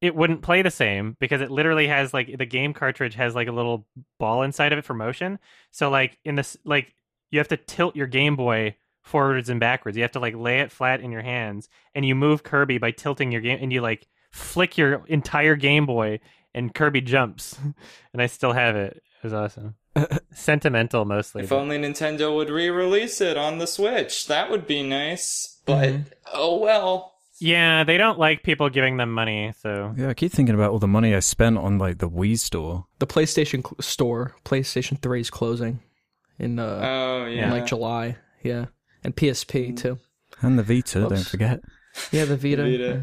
it 0.00 0.14
wouldn't 0.14 0.42
play 0.42 0.62
the 0.62 0.70
same 0.70 1.16
because 1.18 1.40
it 1.40 1.50
literally 1.50 1.88
has 1.88 2.14
like 2.14 2.38
the 2.38 2.46
game 2.46 2.72
cartridge 2.72 3.14
has 3.16 3.34
like 3.34 3.48
a 3.48 3.52
little 3.52 3.86
ball 4.18 4.42
inside 4.42 4.72
of 4.72 4.78
it 4.78 4.84
for 4.84 4.94
motion. 4.94 5.38
So 5.72 5.90
like 5.90 6.18
in 6.24 6.36
this 6.36 6.56
like 6.64 6.94
you 7.30 7.38
have 7.40 7.48
to 7.48 7.56
tilt 7.56 7.96
your 7.96 8.06
Game 8.06 8.36
Boy 8.36 8.76
forwards 9.08 9.48
and 9.48 9.58
backwards. 9.58 9.96
You 9.96 10.02
have 10.04 10.12
to 10.12 10.20
like 10.20 10.34
lay 10.36 10.60
it 10.60 10.70
flat 10.70 11.00
in 11.00 11.10
your 11.12 11.22
hands 11.22 11.68
and 11.94 12.04
you 12.04 12.14
move 12.14 12.42
Kirby 12.42 12.78
by 12.78 12.90
tilting 12.92 13.32
your 13.32 13.40
game 13.40 13.58
and 13.60 13.72
you 13.72 13.80
like 13.80 14.06
flick 14.30 14.76
your 14.78 15.04
entire 15.06 15.56
Game 15.56 15.86
Boy 15.86 16.20
and 16.54 16.74
Kirby 16.74 17.00
jumps. 17.00 17.58
and 18.12 18.22
I 18.22 18.26
still 18.26 18.52
have 18.52 18.76
it. 18.76 19.02
It 19.22 19.24
was 19.24 19.32
awesome. 19.32 19.74
Sentimental 20.32 21.04
mostly. 21.04 21.42
If 21.42 21.48
but- 21.50 21.56
only 21.58 21.78
Nintendo 21.78 22.34
would 22.36 22.50
re-release 22.50 23.20
it 23.20 23.36
on 23.36 23.58
the 23.58 23.66
Switch, 23.66 24.26
that 24.28 24.50
would 24.50 24.66
be 24.66 24.82
nice. 24.82 25.60
But 25.66 25.88
Mhm. 25.88 26.04
oh 26.32 26.58
well. 26.58 27.14
Yeah, 27.40 27.84
they 27.84 27.98
don't 27.98 28.18
like 28.18 28.42
people 28.42 28.68
giving 28.68 28.96
them 28.96 29.12
money, 29.12 29.52
so 29.60 29.94
Yeah, 29.96 30.08
I 30.08 30.14
keep 30.14 30.32
thinking 30.32 30.56
about 30.56 30.70
all 30.72 30.80
the 30.80 30.88
money 30.88 31.14
I 31.14 31.20
spent 31.20 31.56
on 31.56 31.78
like 31.78 31.98
the 31.98 32.08
Wii 32.10 32.36
store. 32.38 32.86
The 32.98 33.06
PlayStation 33.06 33.62
cl- 33.62 33.76
store, 33.80 34.34
PlayStation 34.44 35.00
3 35.00 35.20
is 35.20 35.30
closing 35.30 35.80
in 36.38 36.58
uh 36.58 36.80
Oh 36.82 37.26
in 37.26 37.50
like 37.50 37.66
July. 37.66 38.16
Yeah. 38.42 38.66
And 39.08 39.16
PSP 39.16 39.72
mm. 39.72 39.76
too. 39.78 39.98
And 40.42 40.58
the 40.58 40.62
Vita, 40.62 41.00
Whoops. 41.00 41.14
don't 41.14 41.26
forget. 41.26 41.60
Yeah, 42.12 42.26
the 42.26 42.36
Vita. 42.36 42.62
Vita. 42.62 42.76
yeah. 42.76 43.00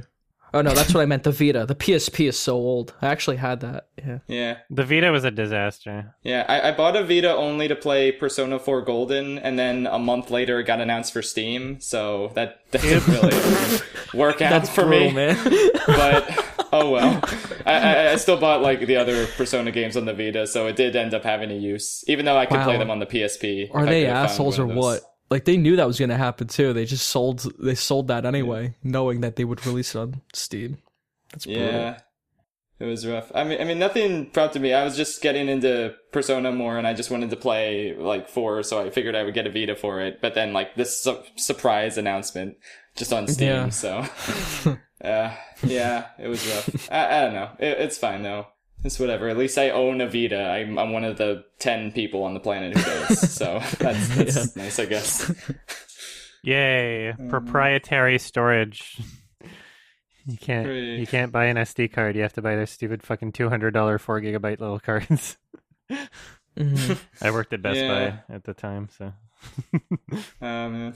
Oh 0.54 0.62
no, 0.62 0.72
that's 0.72 0.94
what 0.94 1.02
I 1.02 1.08
meant. 1.08 1.24
The 1.24 1.32
Vita. 1.32 1.66
The 1.66 1.74
PSP 1.74 2.30
is 2.30 2.38
so 2.38 2.54
old. 2.54 2.94
I 3.02 3.08
actually 3.08 3.38
had 3.38 3.62
that. 3.62 3.88
Yeah. 3.98 4.20
yeah. 4.28 4.58
the 4.70 4.86
Vita 4.86 5.12
was 5.12 5.24
a 5.24 5.32
disaster. 5.32 6.16
Yeah, 6.22 6.46
I, 6.48 6.70
I 6.70 6.72
bought 6.74 6.96
a 6.96 7.04
Vita 7.04 7.36
only 7.36 7.68
to 7.68 7.76
play 7.76 8.12
Persona 8.12 8.60
4 8.60 8.84
Golden, 8.84 9.40
and 9.40 9.58
then 9.58 9.88
a 9.88 9.98
month 9.98 10.30
later 10.30 10.60
it 10.60 10.66
got 10.66 10.80
announced 10.80 11.12
for 11.12 11.24
Steam, 11.24 11.82
so 11.82 12.32
that, 12.36 12.60
that 12.72 12.84
didn't 12.84 13.08
really 13.08 13.80
work 14.14 14.44
out 14.44 14.52
That's 14.52 14.70
for 14.70 14.86
brutal, 14.86 15.10
me. 15.10 15.14
man. 15.14 15.38
But, 15.88 16.68
oh 16.72 16.92
well. 16.92 17.20
I, 17.66 17.74
I, 17.74 18.12
I 18.12 18.16
still 18.18 18.38
bought 18.38 18.62
like 18.62 18.82
the 18.82 18.98
other 18.98 19.26
Persona 19.26 19.72
games 19.72 19.98
on 19.98 20.06
the 20.06 20.14
Vita, 20.14 20.46
so 20.46 20.68
it 20.68 20.76
did 20.76 20.96
end 20.96 21.16
up 21.16 21.24
having 21.24 21.50
a 21.50 21.56
use, 21.56 22.04
even 22.08 22.26
though 22.26 22.38
I 22.38 22.46
could 22.46 22.62
play 22.62 22.78
them 22.78 22.92
on 22.92 23.00
the 23.00 23.08
PSP. 23.08 23.72
Are 23.74 23.86
they 23.86 24.06
assholes 24.06 24.60
or 24.60 24.68
one 24.68 24.76
those. 24.76 24.84
what? 24.84 25.15
Like 25.30 25.46
they 25.46 25.58
knew 25.58 25.76
that 25.76 25.88
was 25.88 26.00
gonna 26.00 26.18
happen 26.18 26.48
too. 26.48 26.72
They 26.74 26.86
just 26.86 27.08
sold. 27.10 27.52
They 27.60 27.76
sold 27.76 28.08
that 28.10 28.26
anyway, 28.26 28.76
knowing 28.84 29.22
that 29.22 29.36
they 29.36 29.44
would 29.46 29.66
release 29.66 29.96
it 29.96 30.00
on 30.00 30.22
Steam. 30.34 30.78
That's 31.32 31.46
brutal. 31.46 31.64
Yeah. 31.64 32.00
It 32.78 32.86
was 32.86 33.08
rough. 33.08 33.32
I 33.34 33.46
mean, 33.46 33.62
I 33.62 33.64
mean, 33.64 33.80
nothing 33.80 34.30
prompted 34.32 34.62
me. 34.62 34.74
I 34.74 34.84
was 34.84 34.98
just 34.98 35.22
getting 35.22 35.48
into 35.48 35.96
Persona 36.12 36.52
more, 36.52 36.78
and 36.78 36.86
I 36.86 36.94
just 36.94 37.10
wanted 37.10 37.30
to 37.30 37.38
play 37.38 37.96
like 37.98 38.28
four, 38.28 38.64
so 38.64 38.82
I 38.82 38.90
figured 38.90 39.16
I 39.16 39.24
would 39.24 39.34
get 39.34 39.48
a 39.48 39.50
Vita 39.50 39.78
for 39.78 40.02
it. 40.02 40.20
But 40.22 40.36
then, 40.36 40.52
like 40.52 40.76
this 40.76 41.02
su- 41.02 41.24
surprise 41.38 41.98
announcement 41.98 42.58
just 42.98 43.14
on 43.14 43.28
Steam, 43.30 43.48
Yeah. 43.48 43.70
so 43.70 44.06
uh, 45.04 45.34
yeah, 45.64 46.08
it 46.20 46.28
was 46.28 46.46
rough. 46.48 46.92
I, 46.92 47.18
I 47.18 47.22
don't 47.22 47.34
know. 47.34 47.50
It, 47.60 47.78
it's 47.80 47.98
fine 47.98 48.24
though. 48.24 48.48
It's 48.84 49.00
whatever. 49.00 49.30
At 49.30 49.38
least 49.38 49.58
I 49.58 49.72
own 49.72 50.00
a 50.02 50.08
Vita. 50.08 50.40
I'm, 50.40 50.78
I'm 50.78 50.92
one 50.92 51.04
of 51.04 51.18
the 51.18 51.44
ten 51.60 51.92
people 51.92 52.24
on 52.24 52.34
the 52.36 52.40
planet 52.40 52.78
who 52.78 52.84
does, 52.84 53.32
so 53.34 53.60
that's, 53.80 54.08
that's 54.16 54.56
nice, 54.56 54.80
I 54.80 54.86
guess. 54.86 55.32
Yay! 56.44 57.14
Mm. 57.18 57.30
Proprietary 57.30 58.20
storage. 58.20 59.00
You 60.28 60.38
can't 60.38 60.66
Hooray. 60.68 61.00
you 61.00 61.08
can't 61.08 61.32
buy 61.32 61.46
an 61.46 61.58
SD 61.58 61.92
card. 61.92 62.16
You 62.16 62.22
have 62.24 62.34
to 62.34 62.42
buy 62.42 62.56
their 62.56 62.66
stupid 62.68 63.02
fucking 63.04 63.32
two 63.32 63.50
hundred 63.50 63.74
dollar 63.74 63.98
four 63.98 64.22
gigabyte 64.22 64.60
little 64.60 64.80
cards. 64.80 65.38
Mhm. 66.58 66.98
I 67.22 67.32
worked 67.32 67.54
at 67.54 67.62
Best 67.62 67.78
Yeah. 67.80 68.10
Buy 68.28 68.36
at 68.36 68.44
the 68.44 68.54
time, 68.54 68.90
so 68.98 69.14
Oh 70.42 70.70
man. 70.70 70.96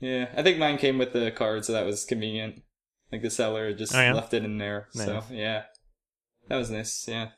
yeah, 0.00 0.28
I 0.36 0.42
think 0.42 0.58
mine 0.58 0.78
came 0.78 0.98
with 0.98 1.12
the 1.12 1.30
card, 1.30 1.64
so 1.64 1.72
that 1.72 1.86
was 1.86 2.04
convenient. 2.04 2.62
Like 3.12 3.22
the 3.22 3.30
seller 3.30 3.72
just 3.72 3.94
Oh, 3.94 4.00
yeah? 4.00 4.12
left 4.14 4.34
it 4.34 4.44
in 4.44 4.58
there. 4.58 4.88
Nice. 4.94 5.06
So 5.06 5.22
yeah, 5.30 5.62
that 6.48 6.56
was 6.56 6.70
nice. 6.70 7.06
Yeah. 7.08 7.28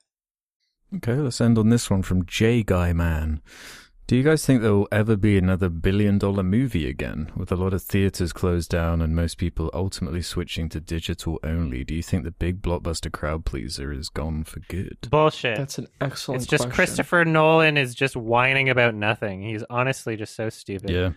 Okay, 0.97 1.15
let's 1.15 1.41
end 1.41 1.59
on 1.59 1.69
this 1.69 1.91
one 1.91 2.03
from 2.03 2.27
J 2.27 2.63
Guy 2.63 2.93
Man. 2.93 3.43
Do 4.07 4.15
you 4.15 4.23
guys 4.23 4.47
think 4.47 4.63
there 4.63 4.73
will 4.73 4.87
ever 4.93 5.17
be 5.17 5.37
another 5.37 5.69
billion 5.69 6.17
dollar 6.17 6.45
movie 6.45 6.89
again? 6.89 7.33
With 7.35 7.51
a 7.51 7.57
lot 7.57 7.73
of 7.73 7.83
theaters 7.83 8.33
closed 8.33 8.71
down 8.71 9.03
and 9.03 9.17
most 9.17 9.37
people 9.37 9.69
ultimately 9.75 10.23
switching 10.23 10.69
to 10.69 10.81
digital 10.81 11.41
only, 11.43 11.83
do 11.83 11.93
you 11.93 12.05
think 12.05 12.23
the 12.23 12.31
big 12.31 12.63
blockbuster 12.63 13.11
crowd 13.11 13.45
pleaser 13.45 13.93
is 13.93 14.09
gone 14.09 14.45
for 14.45 14.61
good? 14.69 15.09
bullshit. 15.11 15.59
That's 15.59 15.79
an 15.79 15.89
excellent. 16.01 16.13
Question. 16.13 16.35
It's 16.37 16.47
just 16.47 16.63
question. 16.63 16.77
Christopher 16.77 17.25
Nolan 17.25 17.77
is 17.77 17.97
just 17.97 18.17
whining 18.17 18.69
about 18.69 18.95
nothing. 18.95 19.43
He's 19.43 19.65
honestly 19.69 20.15
just 20.15 20.37
so 20.37 20.51
stupid. 20.51 20.91
Yeah. 20.91 21.11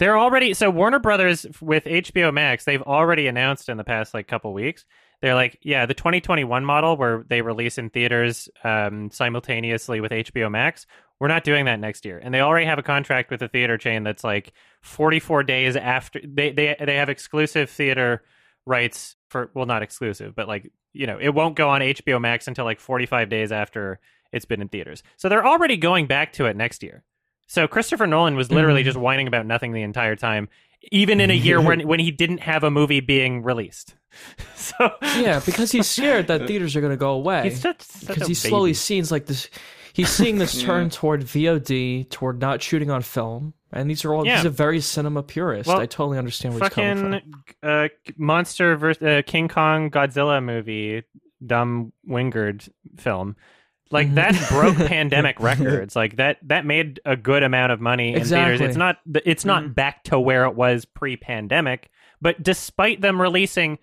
They're 0.00 0.18
already 0.18 0.54
so 0.54 0.70
Warner 0.70 0.98
Brothers 0.98 1.46
with 1.60 1.84
HBO 1.84 2.34
Max. 2.34 2.64
They've 2.64 2.82
already 2.82 3.28
announced 3.28 3.68
in 3.68 3.76
the 3.76 3.84
past 3.84 4.12
like 4.12 4.26
couple 4.26 4.52
weeks. 4.52 4.84
They're 5.20 5.34
like, 5.34 5.58
yeah, 5.62 5.84
the 5.86 5.94
2021 5.94 6.64
model 6.64 6.96
where 6.96 7.24
they 7.28 7.42
release 7.42 7.76
in 7.78 7.90
theaters 7.90 8.48
um, 8.64 9.10
simultaneously 9.10 10.00
with 10.00 10.12
HBO 10.12 10.50
Max. 10.50 10.86
We're 11.20 11.26
not 11.28 11.42
doing 11.42 11.64
that 11.64 11.80
next 11.80 12.04
year, 12.04 12.20
and 12.22 12.32
they 12.32 12.40
already 12.40 12.66
have 12.66 12.78
a 12.78 12.82
contract 12.84 13.30
with 13.32 13.42
a 13.42 13.48
theater 13.48 13.76
chain 13.76 14.04
that's 14.04 14.22
like 14.22 14.52
44 14.82 15.42
days 15.42 15.74
after 15.74 16.20
they 16.22 16.52
they 16.52 16.76
they 16.78 16.94
have 16.96 17.08
exclusive 17.08 17.68
theater 17.68 18.22
rights 18.66 19.16
for 19.28 19.50
well, 19.54 19.66
not 19.66 19.82
exclusive, 19.82 20.36
but 20.36 20.46
like 20.46 20.70
you 20.92 21.06
know, 21.06 21.18
it 21.20 21.30
won't 21.30 21.56
go 21.56 21.68
on 21.68 21.80
HBO 21.80 22.20
Max 22.20 22.46
until 22.48 22.64
like 22.64 22.78
45 22.78 23.28
days 23.28 23.50
after 23.50 23.98
it's 24.32 24.44
been 24.44 24.62
in 24.62 24.68
theaters. 24.68 25.02
So 25.16 25.28
they're 25.28 25.46
already 25.46 25.76
going 25.76 26.06
back 26.06 26.32
to 26.34 26.46
it 26.46 26.56
next 26.56 26.82
year. 26.84 27.02
So 27.46 27.66
Christopher 27.66 28.06
Nolan 28.06 28.36
was 28.36 28.50
literally 28.52 28.82
Mhm. 28.82 28.86
just 28.86 28.96
whining 28.98 29.26
about 29.26 29.46
nothing 29.46 29.72
the 29.72 29.82
entire 29.82 30.16
time, 30.16 30.48
even 30.90 31.20
in 31.20 31.30
a 31.30 31.34
year 31.34 31.60
when 31.66 31.86
when 31.86 32.00
he 32.00 32.10
didn't 32.10 32.40
have 32.40 32.64
a 32.64 32.70
movie 32.70 33.00
being 33.00 33.42
released. 33.42 33.94
So 34.54 34.90
Yeah, 35.02 35.40
because 35.44 35.70
he's 35.70 35.88
scared 35.88 36.26
that 36.26 36.46
theaters 36.46 36.74
are 36.76 36.80
going 36.80 36.92
to 36.92 36.96
go 36.96 37.12
away. 37.12 37.50
he's 37.50 37.60
such, 37.60 37.80
such 37.82 38.08
because 38.08 38.22
a 38.24 38.26
he 38.26 38.34
slowly 38.34 38.74
sees 38.74 39.12
like 39.12 39.26
this. 39.26 39.48
He's 39.92 40.08
seeing 40.08 40.38
this 40.38 40.60
turn 40.62 40.90
toward 40.90 41.22
VOD, 41.22 42.08
toward 42.10 42.40
not 42.40 42.62
shooting 42.62 42.90
on 42.90 43.02
film, 43.02 43.54
and 43.72 43.88
these 43.88 44.04
are 44.04 44.12
all. 44.12 44.26
Yeah. 44.26 44.36
He's 44.36 44.44
a 44.44 44.50
very 44.50 44.80
cinema 44.80 45.22
purist. 45.22 45.68
Well, 45.68 45.80
I 45.80 45.86
totally 45.86 46.18
understand 46.18 46.54
where 46.54 46.64
he's 46.64 46.72
coming 46.72 47.12
fucking 47.12 47.32
from. 47.60 47.70
uh, 47.70 47.88
monster 48.16 48.76
versus 48.76 49.02
uh, 49.02 49.22
King 49.26 49.48
Kong 49.48 49.90
Godzilla 49.90 50.42
movie, 50.42 51.02
Adam 51.44 51.92
Wingard 52.08 52.68
film. 52.96 53.36
Like 53.90 54.14
that 54.14 54.34
broke 54.50 54.76
pandemic 54.88 55.40
records. 55.40 55.96
Like 55.96 56.16
that 56.16 56.38
that 56.48 56.66
made 56.66 57.00
a 57.04 57.16
good 57.16 57.42
amount 57.42 57.72
of 57.72 57.80
money 57.80 58.14
in 58.14 58.24
theaters. 58.24 58.60
It's 58.60 58.76
not 58.76 58.98
it's 59.24 59.44
not 59.44 59.62
Mhm. 59.64 59.74
back 59.74 60.04
to 60.04 60.20
where 60.20 60.44
it 60.44 60.54
was 60.54 60.84
pre-pandemic, 60.84 61.88
but 62.20 62.42
despite 62.42 63.00
them 63.00 63.20
releasing 63.20 63.78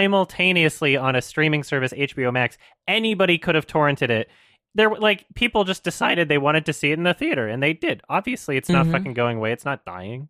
simultaneously 0.00 0.96
on 0.96 1.16
a 1.16 1.22
streaming 1.22 1.62
service 1.62 1.92
HBO 1.92 2.32
Max, 2.32 2.58
anybody 2.88 3.38
could 3.38 3.54
have 3.54 3.66
torrented 3.66 4.10
it. 4.10 4.28
There 4.74 4.90
were 4.90 4.98
like 4.98 5.24
people 5.34 5.64
just 5.64 5.84
decided 5.84 6.28
they 6.28 6.38
wanted 6.38 6.66
to 6.66 6.72
see 6.72 6.90
it 6.90 6.98
in 6.98 7.04
the 7.04 7.14
theater 7.14 7.48
and 7.48 7.62
they 7.62 7.72
did. 7.72 8.02
Obviously, 8.08 8.56
it's 8.56 8.68
not 8.68 8.86
Mhm. 8.86 8.92
fucking 8.92 9.14
going 9.14 9.38
away. 9.38 9.52
It's 9.52 9.64
not 9.64 9.84
dying. 9.86 10.28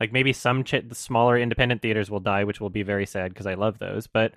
Like 0.00 0.12
maybe 0.12 0.32
some 0.32 0.64
ch- 0.64 0.86
the 0.86 0.94
smaller 0.94 1.38
independent 1.38 1.80
theaters 1.82 2.10
will 2.10 2.20
die, 2.20 2.44
which 2.44 2.60
will 2.60 2.68
be 2.70 2.82
very 2.82 3.06
sad 3.06 3.30
because 3.32 3.46
I 3.46 3.54
love 3.54 3.78
those. 3.78 4.06
But 4.06 4.34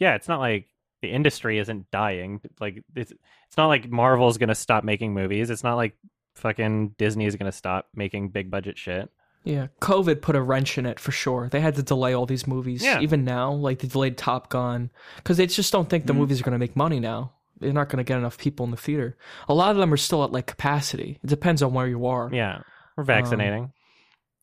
yeah, 0.00 0.14
it's 0.14 0.26
not 0.28 0.40
like 0.40 0.68
the 1.02 1.08
industry 1.10 1.58
isn't 1.58 1.90
dying. 1.90 2.40
Like 2.60 2.82
it's, 2.96 3.12
it's 3.12 3.56
not 3.56 3.66
like 3.68 3.88
Marvel's 3.90 4.38
gonna 4.38 4.54
stop 4.54 4.84
making 4.84 5.14
movies. 5.14 5.50
It's 5.50 5.64
not 5.64 5.76
like 5.76 5.94
fucking 6.34 6.94
Disney 6.98 7.26
is 7.26 7.36
gonna 7.36 7.52
stop 7.52 7.88
making 7.94 8.30
big 8.30 8.50
budget 8.50 8.78
shit. 8.78 9.08
Yeah, 9.44 9.68
COVID 9.80 10.20
put 10.20 10.36
a 10.36 10.42
wrench 10.42 10.76
in 10.78 10.84
it 10.84 11.00
for 11.00 11.12
sure. 11.12 11.48
They 11.48 11.60
had 11.60 11.76
to 11.76 11.82
delay 11.82 12.12
all 12.12 12.26
these 12.26 12.46
movies. 12.46 12.82
Yeah. 12.82 13.00
Even 13.00 13.24
now, 13.24 13.52
like 13.52 13.78
they 13.78 13.88
delayed 13.88 14.18
Top 14.18 14.50
Gun 14.50 14.90
because 15.16 15.36
they 15.38 15.46
just 15.46 15.72
don't 15.72 15.88
think 15.88 16.06
the 16.06 16.12
Mm. 16.12 16.16
movies 16.18 16.40
are 16.40 16.44
going 16.44 16.52
to 16.52 16.58
make 16.58 16.76
money 16.76 17.00
now. 17.00 17.32
They're 17.58 17.72
not 17.72 17.88
going 17.88 17.98
to 17.98 18.04
get 18.04 18.18
enough 18.18 18.36
people 18.36 18.64
in 18.64 18.70
the 18.72 18.76
theater. 18.76 19.16
A 19.48 19.54
lot 19.54 19.70
of 19.70 19.78
them 19.78 19.92
are 19.92 19.96
still 19.96 20.22
at 20.24 20.32
like 20.32 20.46
capacity. 20.46 21.18
It 21.22 21.28
depends 21.28 21.62
on 21.62 21.72
where 21.72 21.86
you 21.86 22.06
are. 22.06 22.28
Yeah, 22.32 22.60
we're 22.96 23.04
vaccinating. 23.04 23.72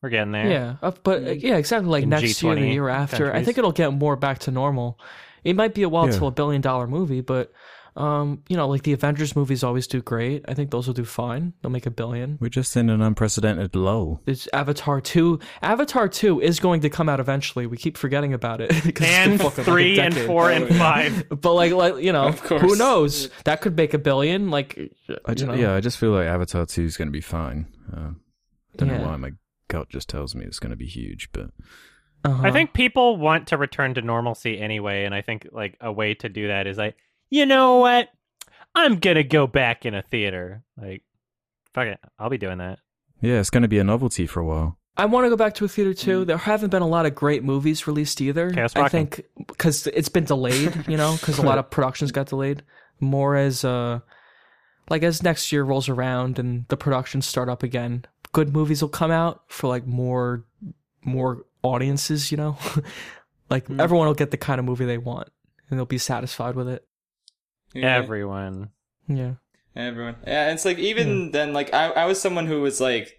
we're 0.02 0.08
getting 0.10 0.32
there. 0.32 0.50
Yeah, 0.50 0.76
uh, 0.82 0.92
but 1.04 1.22
uh, 1.24 1.30
yeah, 1.32 1.56
exactly. 1.56 1.88
Like 1.90 2.02
In 2.04 2.08
next 2.08 2.42
year, 2.42 2.52
and 2.52 2.62
the 2.62 2.66
G20 2.66 2.72
year 2.72 2.88
after, 2.88 3.32
I 3.32 3.44
think 3.44 3.58
it'll 3.58 3.72
get 3.72 3.92
more 3.92 4.16
back 4.16 4.40
to 4.40 4.50
normal. 4.50 4.98
It 5.46 5.56
might 5.56 5.74
be 5.74 5.82
a 5.82 5.88
while 5.88 6.06
Yeah. 6.06 6.18
till 6.18 6.26
a 6.28 6.32
billion 6.32 6.60
dollar 6.60 6.86
movie, 6.86 7.20
but 7.20 7.52
um, 7.96 8.42
you 8.50 8.58
know, 8.58 8.68
like 8.68 8.82
the 8.82 8.92
Avengers 8.92 9.34
movies 9.34 9.64
always 9.64 9.86
do 9.86 10.02
great. 10.02 10.44
I 10.46 10.52
think 10.52 10.70
those 10.70 10.86
will 10.86 10.92
do 10.92 11.06
fine. 11.06 11.54
They'll 11.62 11.70
make 11.70 11.86
a 11.86 11.90
billion. 11.90 12.36
We're 12.42 12.50
just 12.50 12.76
in 12.76 12.90
an 12.90 13.00
unprecedented 13.00 13.74
lull. 13.74 14.20
There's 14.26 14.46
Avatar 14.52 15.00
two. 15.00 15.38
Avatar 15.62 16.06
two 16.06 16.38
is 16.42 16.60
going 16.60 16.82
to 16.82 16.90
come 16.90 17.08
out 17.08 17.20
eventually. 17.20 17.66
We 17.66 17.78
keep 17.78 17.96
forgetting 17.96 18.34
about 18.34 18.60
it. 18.60 18.68
'cause 18.70 18.86
it's 18.86 19.00
been 19.00 19.30
And 19.32 19.40
fucking 19.40 19.56
like 19.56 19.64
three 19.64 19.98
and 19.98 20.14
four 20.14 20.50
and 20.50 20.68
five. 20.76 21.26
But 21.30 21.54
like, 21.54 21.72
like 21.72 22.04
you 22.04 22.12
know, 22.12 22.26
Of 22.28 22.40
who 22.40 22.76
knows? 22.76 23.30
That 23.44 23.62
could 23.62 23.76
make 23.78 23.94
a 23.94 23.98
billion. 23.98 24.50
Like, 24.50 24.78
I 25.24 25.32
you 25.34 25.46
know. 25.46 25.54
yeah, 25.54 25.72
I 25.74 25.80
just 25.80 25.96
feel 25.96 26.10
like 26.10 26.26
Avatar 26.26 26.66
2 26.66 26.82
is 26.84 26.98
going 26.98 27.08
to 27.08 27.12
be 27.12 27.22
fine. 27.22 27.64
Uh, 27.90 28.10
don't 28.76 28.90
Yeah. 28.90 28.98
know 28.98 29.06
why 29.08 29.16
my 29.16 29.30
gut 29.68 29.88
just 29.88 30.10
tells 30.10 30.34
me 30.34 30.44
it's 30.44 30.58
going 30.58 30.70
to 30.70 30.76
be 30.76 30.84
huge, 30.86 31.30
but 31.32 31.46
Uh-huh. 32.26 32.42
I 32.46 32.50
think 32.50 32.72
people 32.72 33.16
want 33.16 33.48
to 33.48 33.56
return 33.56 33.94
to 33.94 34.02
normalcy 34.02 34.58
anyway, 34.60 35.04
and 35.04 35.14
I 35.14 35.22
think 35.22 35.46
like 35.52 35.76
a 35.80 35.92
way 35.92 36.14
to 36.14 36.28
do 36.28 36.48
that 36.48 36.66
is 36.66 36.76
like, 36.78 36.96
you 37.30 37.46
know 37.46 37.78
what? 37.78 38.08
I'm 38.74 38.98
gonna 38.98 39.22
go 39.22 39.46
back 39.46 39.86
in 39.86 39.94
a 39.94 40.02
theater. 40.02 40.62
Like, 40.76 41.02
fuck 41.72 41.86
it, 41.86 41.98
I'll 42.18 42.30
be 42.30 42.38
doing 42.38 42.58
that. 42.58 42.78
yeah, 43.20 43.40
it's 43.40 43.50
going 43.50 43.62
to 43.62 43.68
be 43.68 43.78
a 43.78 43.84
novelty 43.84 44.26
for 44.26 44.40
a 44.40 44.44
while. 44.44 44.78
I 44.98 45.04
want 45.06 45.26
to 45.26 45.30
go 45.30 45.36
back 45.36 45.54
to 45.56 45.64
a 45.64 45.68
theater 45.68 45.92
too. 45.94 46.24
There 46.24 46.36
haven't 46.38 46.70
been 46.70 46.82
a 46.82 46.86
lot 46.88 47.04
of 47.06 47.14
great 47.14 47.44
movies 47.44 47.86
released 47.86 48.20
either. 48.22 48.50
Chaos 48.50 48.74
I 48.76 48.80
Walking. 48.80 49.06
think 49.08 49.26
because 49.46 49.86
it's 49.88 50.08
been 50.08 50.24
delayed, 50.24 50.84
you 50.88 50.96
know, 50.96 51.12
because 51.20 51.38
a 51.38 51.42
lot 51.42 51.58
of 51.58 51.70
productions 51.70 52.12
got 52.12 52.26
delayed. 52.28 52.62
More 52.98 53.36
as 53.36 53.62
uh, 53.64 54.00
like 54.88 55.02
as 55.02 55.22
next 55.22 55.52
year 55.52 55.64
rolls 55.64 55.88
around 55.88 56.38
and 56.38 56.66
the 56.68 56.76
productions 56.78 57.26
start 57.26 57.48
up 57.50 57.62
again, 57.62 58.04
good 58.32 58.54
movies 58.54 58.80
will 58.80 58.88
come 58.88 59.10
out 59.10 59.42
for 59.48 59.68
like 59.68 59.86
more 59.86 60.44
more 61.04 61.44
audiences. 61.66 62.30
You 62.30 62.36
know, 62.38 62.58
like 63.50 63.66
Hmm. 63.66 63.80
everyone 63.80 64.06
will 64.06 64.14
get 64.14 64.30
the 64.30 64.36
kind 64.36 64.58
of 64.58 64.64
movie 64.64 64.84
they 64.84 64.98
want 64.98 65.28
and 65.68 65.78
they'll 65.78 65.86
be 65.86 65.98
satisfied 65.98 66.54
with 66.56 66.68
it. 66.68 66.86
Yeah. 67.74 67.96
Everyone. 67.96 68.70
Yeah. 69.08 69.34
Everyone. 69.74 70.16
Yeah, 70.26 70.52
it's 70.52 70.64
like 70.64 70.78
even 70.78 71.32
then, 71.32 71.52
like 71.52 71.74
I, 71.74 71.90
I 71.90 72.04
was 72.06 72.18
someone 72.20 72.46
who 72.46 72.62
was 72.62 72.80
like 72.80 73.12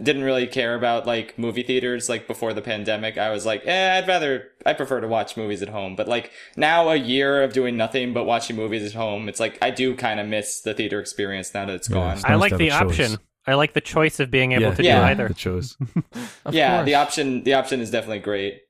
didn't 0.00 0.22
really 0.22 0.46
care 0.46 0.76
about 0.76 1.04
like 1.04 1.36
movie 1.36 1.64
theaters 1.64 2.08
like 2.08 2.28
before 2.28 2.52
the 2.54 2.62
pandemic. 2.62 3.18
I 3.18 3.30
was 3.30 3.44
like, 3.44 3.66
eh, 3.66 3.98
I'd 3.98 4.06
rather 4.06 4.44
I 4.64 4.72
prefer 4.74 5.00
to 5.00 5.08
watch 5.08 5.36
movies 5.36 5.62
at 5.62 5.68
home. 5.68 5.96
But 5.96 6.06
like 6.06 6.30
now, 6.56 6.88
a 6.90 6.94
year 6.94 7.42
of 7.42 7.52
doing 7.52 7.76
nothing 7.76 8.12
but 8.12 8.22
watching 8.24 8.54
movies 8.54 8.84
at 8.86 8.92
home, 8.92 9.28
it's 9.28 9.40
like 9.40 9.58
I 9.60 9.70
do 9.72 9.96
kind 9.96 10.20
of 10.20 10.28
miss 10.28 10.60
the 10.60 10.74
theater 10.74 11.00
experience 11.00 11.52
now 11.52 11.66
that 11.66 11.74
it's 11.74 11.90
Yeah, 11.90 11.94
gone. 11.94 12.12
it's 12.14 12.24
I 12.24 12.34
like 12.36 12.56
the 12.56 12.70
option. 12.70 13.08
choice. 13.10 13.18
Option. 13.46 13.52
I 13.52 13.56
like 13.56 13.72
the 13.72 13.80
choice 13.80 14.20
of 14.20 14.30
being 14.30 14.52
able 14.52 14.62
yeah, 14.62 14.74
to 14.74 14.82
Yeah. 14.84 14.98
do 15.00 15.04
either. 15.06 15.28
The 15.28 15.34
choice. 15.34 15.76
Yeah, 16.50 16.76
course. 16.78 16.86
the 16.86 16.94
option 16.94 17.42
the 17.44 17.54
option 17.54 17.80
is 17.80 17.90
definitely 17.90 18.20
great. 18.20 18.62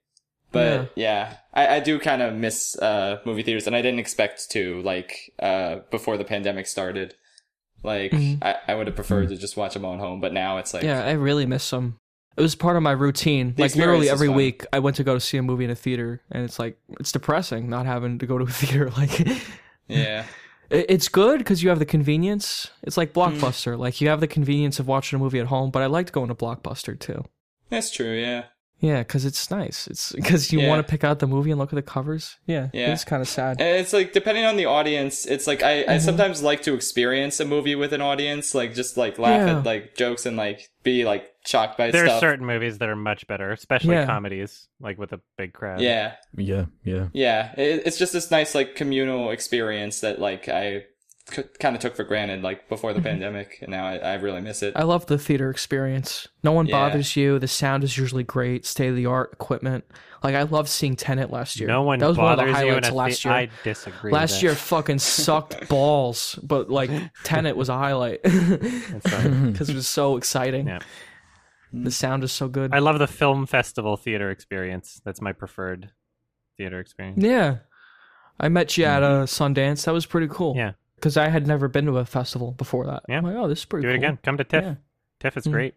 But 0.52 0.92
yeah, 0.96 1.36
I, 1.52 1.76
I 1.76 1.80
do 1.80 1.98
kind 1.98 2.22
of 2.22 2.32
miss 2.34 2.76
uh, 2.78 3.18
movie 3.26 3.42
theaters, 3.42 3.66
and 3.66 3.76
I 3.76 3.82
didn't 3.82 3.98
expect 3.98 4.50
to 4.52 4.80
like 4.82 5.32
uh, 5.38 5.80
before 5.90 6.16
the 6.16 6.24
pandemic 6.24 6.66
started. 6.66 7.14
Like 7.82 8.12
Mhm. 8.12 8.38
I, 8.42 8.56
I 8.68 8.74
would 8.74 8.86
have 8.86 8.96
preferred 8.96 9.28
to 9.28 9.36
just 9.36 9.56
watch 9.56 9.74
them 9.74 9.84
on 9.84 9.98
home, 9.98 10.20
but 10.20 10.32
now 10.32 10.56
it's 10.58 10.72
like 10.72 10.82
yeah, 10.82 11.04
I 11.04 11.12
really 11.12 11.44
miss 11.46 11.68
them. 11.70 11.98
It 12.36 12.42
was 12.42 12.54
part 12.54 12.76
of 12.76 12.82
my 12.82 12.92
routine. 12.92 13.54
The 13.54 13.62
like 13.62 13.74
literally 13.76 14.08
every 14.10 14.28
week, 14.28 14.64
I 14.72 14.78
went 14.78 14.96
to 14.96 15.04
go 15.04 15.14
to 15.14 15.20
see 15.20 15.36
a 15.38 15.42
movie 15.42 15.64
in 15.64 15.70
a 15.70 15.74
theater, 15.74 16.22
and 16.30 16.44
it's 16.44 16.58
like 16.58 16.78
it's 17.00 17.12
depressing 17.12 17.68
not 17.68 17.86
having 17.86 18.18
to 18.18 18.26
go 18.26 18.38
to 18.38 18.44
a 18.44 18.48
theater. 18.50 18.90
Like, 18.90 19.26
yeah. 19.88 20.24
It's 20.70 21.08
good 21.08 21.38
because 21.38 21.62
you 21.62 21.68
have 21.68 21.78
the 21.78 21.86
convenience. 21.86 22.70
It's 22.82 22.96
like 22.96 23.12
Mm. 23.12 23.38
Blockbuster. 23.38 23.78
Like 23.78 24.00
you 24.00 24.08
have 24.08 24.20
the 24.20 24.26
convenience 24.26 24.78
of 24.78 24.86
watching 24.86 25.18
a 25.18 25.20
movie 25.22 25.40
at 25.40 25.46
home, 25.46 25.70
but 25.70 25.82
I 25.82 25.86
liked 25.86 26.12
going 26.12 26.28
to 26.28 26.34
Blockbuster 26.34 26.98
too. 26.98 27.24
That's 27.70 27.90
true, 27.90 28.12
yeah. 28.14 28.44
Yeah, 28.78 28.98
because 28.98 29.24
it's 29.24 29.50
nice. 29.50 29.86
It's 29.86 30.12
because 30.16 30.52
you 30.52 30.60
Yeah. 30.60 30.68
want 30.68 30.86
to 30.86 30.90
pick 30.90 31.02
out 31.02 31.18
the 31.18 31.26
movie 31.26 31.50
and 31.50 31.58
look 31.58 31.72
at 31.72 31.76
the 31.76 31.82
covers. 31.82 32.36
Yeah, 32.46 32.68
Yeah. 32.72 32.92
it's 32.92 33.04
kind 33.04 33.22
of 33.22 33.28
sad. 33.28 33.60
And 33.60 33.78
it's 33.80 33.92
like 33.92 34.12
depending 34.12 34.44
on 34.44 34.56
the 34.56 34.66
audience, 34.66 35.24
it's 35.26 35.46
like 35.46 35.62
I, 35.62 35.80
I 35.82 35.84
Mhm. 35.96 36.00
sometimes 36.02 36.42
like 36.42 36.62
to 36.62 36.74
experience 36.74 37.40
a 37.40 37.44
movie 37.46 37.74
with 37.74 37.92
an 37.92 38.02
audience, 38.02 38.54
like 38.54 38.74
just 38.74 38.96
like 38.96 39.18
laugh 39.18 39.46
Yeah. 39.48 39.58
at 39.58 39.64
like 39.66 39.94
jokes 39.96 40.26
and 40.26 40.36
like 40.36 40.68
be 40.82 41.04
like 41.04 41.30
shocked 41.46 41.78
by 41.78 41.90
There 41.90 42.06
are 42.08 42.20
certain 42.20 42.44
movies 42.44 42.78
that 42.78 42.88
are 42.88 42.96
much 42.96 43.26
better, 43.26 43.50
especially 43.52 43.94
Yeah. 43.94 44.04
comedies, 44.06 44.68
like 44.80 44.98
with 44.98 45.12
a 45.12 45.20
big 45.38 45.52
crowd. 45.54 45.80
yeah, 45.80 46.16
Yeah, 46.36 46.66
yeah. 46.84 47.06
yeah. 47.12 47.52
It, 47.56 47.82
it's 47.86 47.96
just 47.98 48.12
this 48.12 48.30
nice 48.30 48.54
like 48.54 48.74
communal 48.76 49.30
experience 49.30 50.00
that 50.00 50.20
like 50.20 50.48
I 50.48 50.80
c- 50.80 50.86
kind 51.58 51.74
of 51.74 51.82
took 51.82 51.96
for 51.96 52.04
granted 52.04 52.42
like 52.42 52.68
before 52.68 52.92
the 52.92 53.00
pandemic, 53.02 53.58
and 53.60 53.70
now 53.70 53.86
I, 53.86 53.96
I 53.96 54.14
really 54.14 54.40
miss 54.40 54.62
it. 54.62 54.74
I 54.76 54.84
love 54.84 55.06
the 55.06 55.18
theater 55.18 55.50
experience. 55.50 56.28
No 56.44 56.52
one 56.52 56.66
Yeah. 56.66 56.72
bothers 56.88 57.16
you. 57.16 57.38
The 57.38 57.48
sound 57.48 57.82
is 57.84 57.98
usually 57.98 58.22
great. 58.22 58.64
State 58.64 58.88
of 58.90 58.96
the 58.96 59.06
art 59.06 59.32
equipment. 59.32 59.84
Like 60.22 60.34
I 60.34 60.42
loved 60.44 60.68
seeing 60.68 60.96
Tenet 60.96 61.30
last 61.30 61.58
year. 61.58 61.68
No 61.68 61.82
one 61.82 61.98
that 61.98 62.08
was 62.08 62.16
one 62.16 62.32
of 62.32 62.38
bothers 62.38 62.56
the 62.56 62.60
you 62.66 62.74
in 62.76 62.82
highlights 62.84 62.88
of 62.88 62.94
last 62.94 63.22
the- 63.22 63.28
year. 63.28 63.38
I 63.38 63.48
disagree. 63.64 64.12
Last 64.12 64.32
with 64.34 64.42
year 64.44 64.52
that. 64.52 64.58
fucking 64.58 64.98
sucked 65.00 65.68
balls, 65.68 66.38
but 66.42 66.70
like 66.70 66.90
Tenet 67.24 67.56
was 67.56 67.68
a 67.68 67.76
highlight 67.76 68.22
because 68.22 69.68
it 69.68 69.74
was 69.74 69.88
so 69.88 70.16
exciting. 70.16 70.68
Yeah. 70.68 70.78
The 71.72 71.90
sound 71.90 72.22
is 72.24 72.32
so 72.32 72.48
good. 72.48 72.72
I 72.72 72.78
love 72.78 72.98
the 73.00 73.08
film 73.08 73.44
festival 73.46 73.96
theater 73.96 74.30
experience. 74.30 75.00
That's 75.04 75.20
my 75.20 75.32
preferred 75.32 75.90
theater 76.56 76.78
experience. 76.80 77.22
yeah, 77.22 77.56
I 78.40 78.48
met 78.48 78.78
you 78.78 78.84
at 78.84 79.02
a 79.02 79.24
Sundance. 79.26 79.84
That 79.84 79.92
was 79.92 80.06
pretty 80.06 80.28
cool. 80.30 80.52
Mm-hmm. 80.52 80.58
Yeah. 80.60 80.72
Because 80.96 81.16
I 81.16 81.28
had 81.28 81.46
never 81.46 81.68
been 81.68 81.86
to 81.86 81.98
a 81.98 82.04
festival 82.04 82.52
before 82.52 82.86
that. 82.86 83.02
Yeah. 83.08 83.18
I'm 83.18 83.24
like, 83.24 83.36
oh, 83.36 83.48
this 83.48 83.60
is 83.60 83.64
pretty. 83.64 83.86
Do 83.86 83.90
it 83.90 83.98
cool. 83.98 84.04
again. 84.04 84.18
Come 84.22 84.36
to 84.38 84.44
TIFF. 84.44 84.62
Yeah. 84.64 84.74
TIFF 85.20 85.36
is 85.36 85.44
Mm. 85.46 85.52
great. 85.52 85.74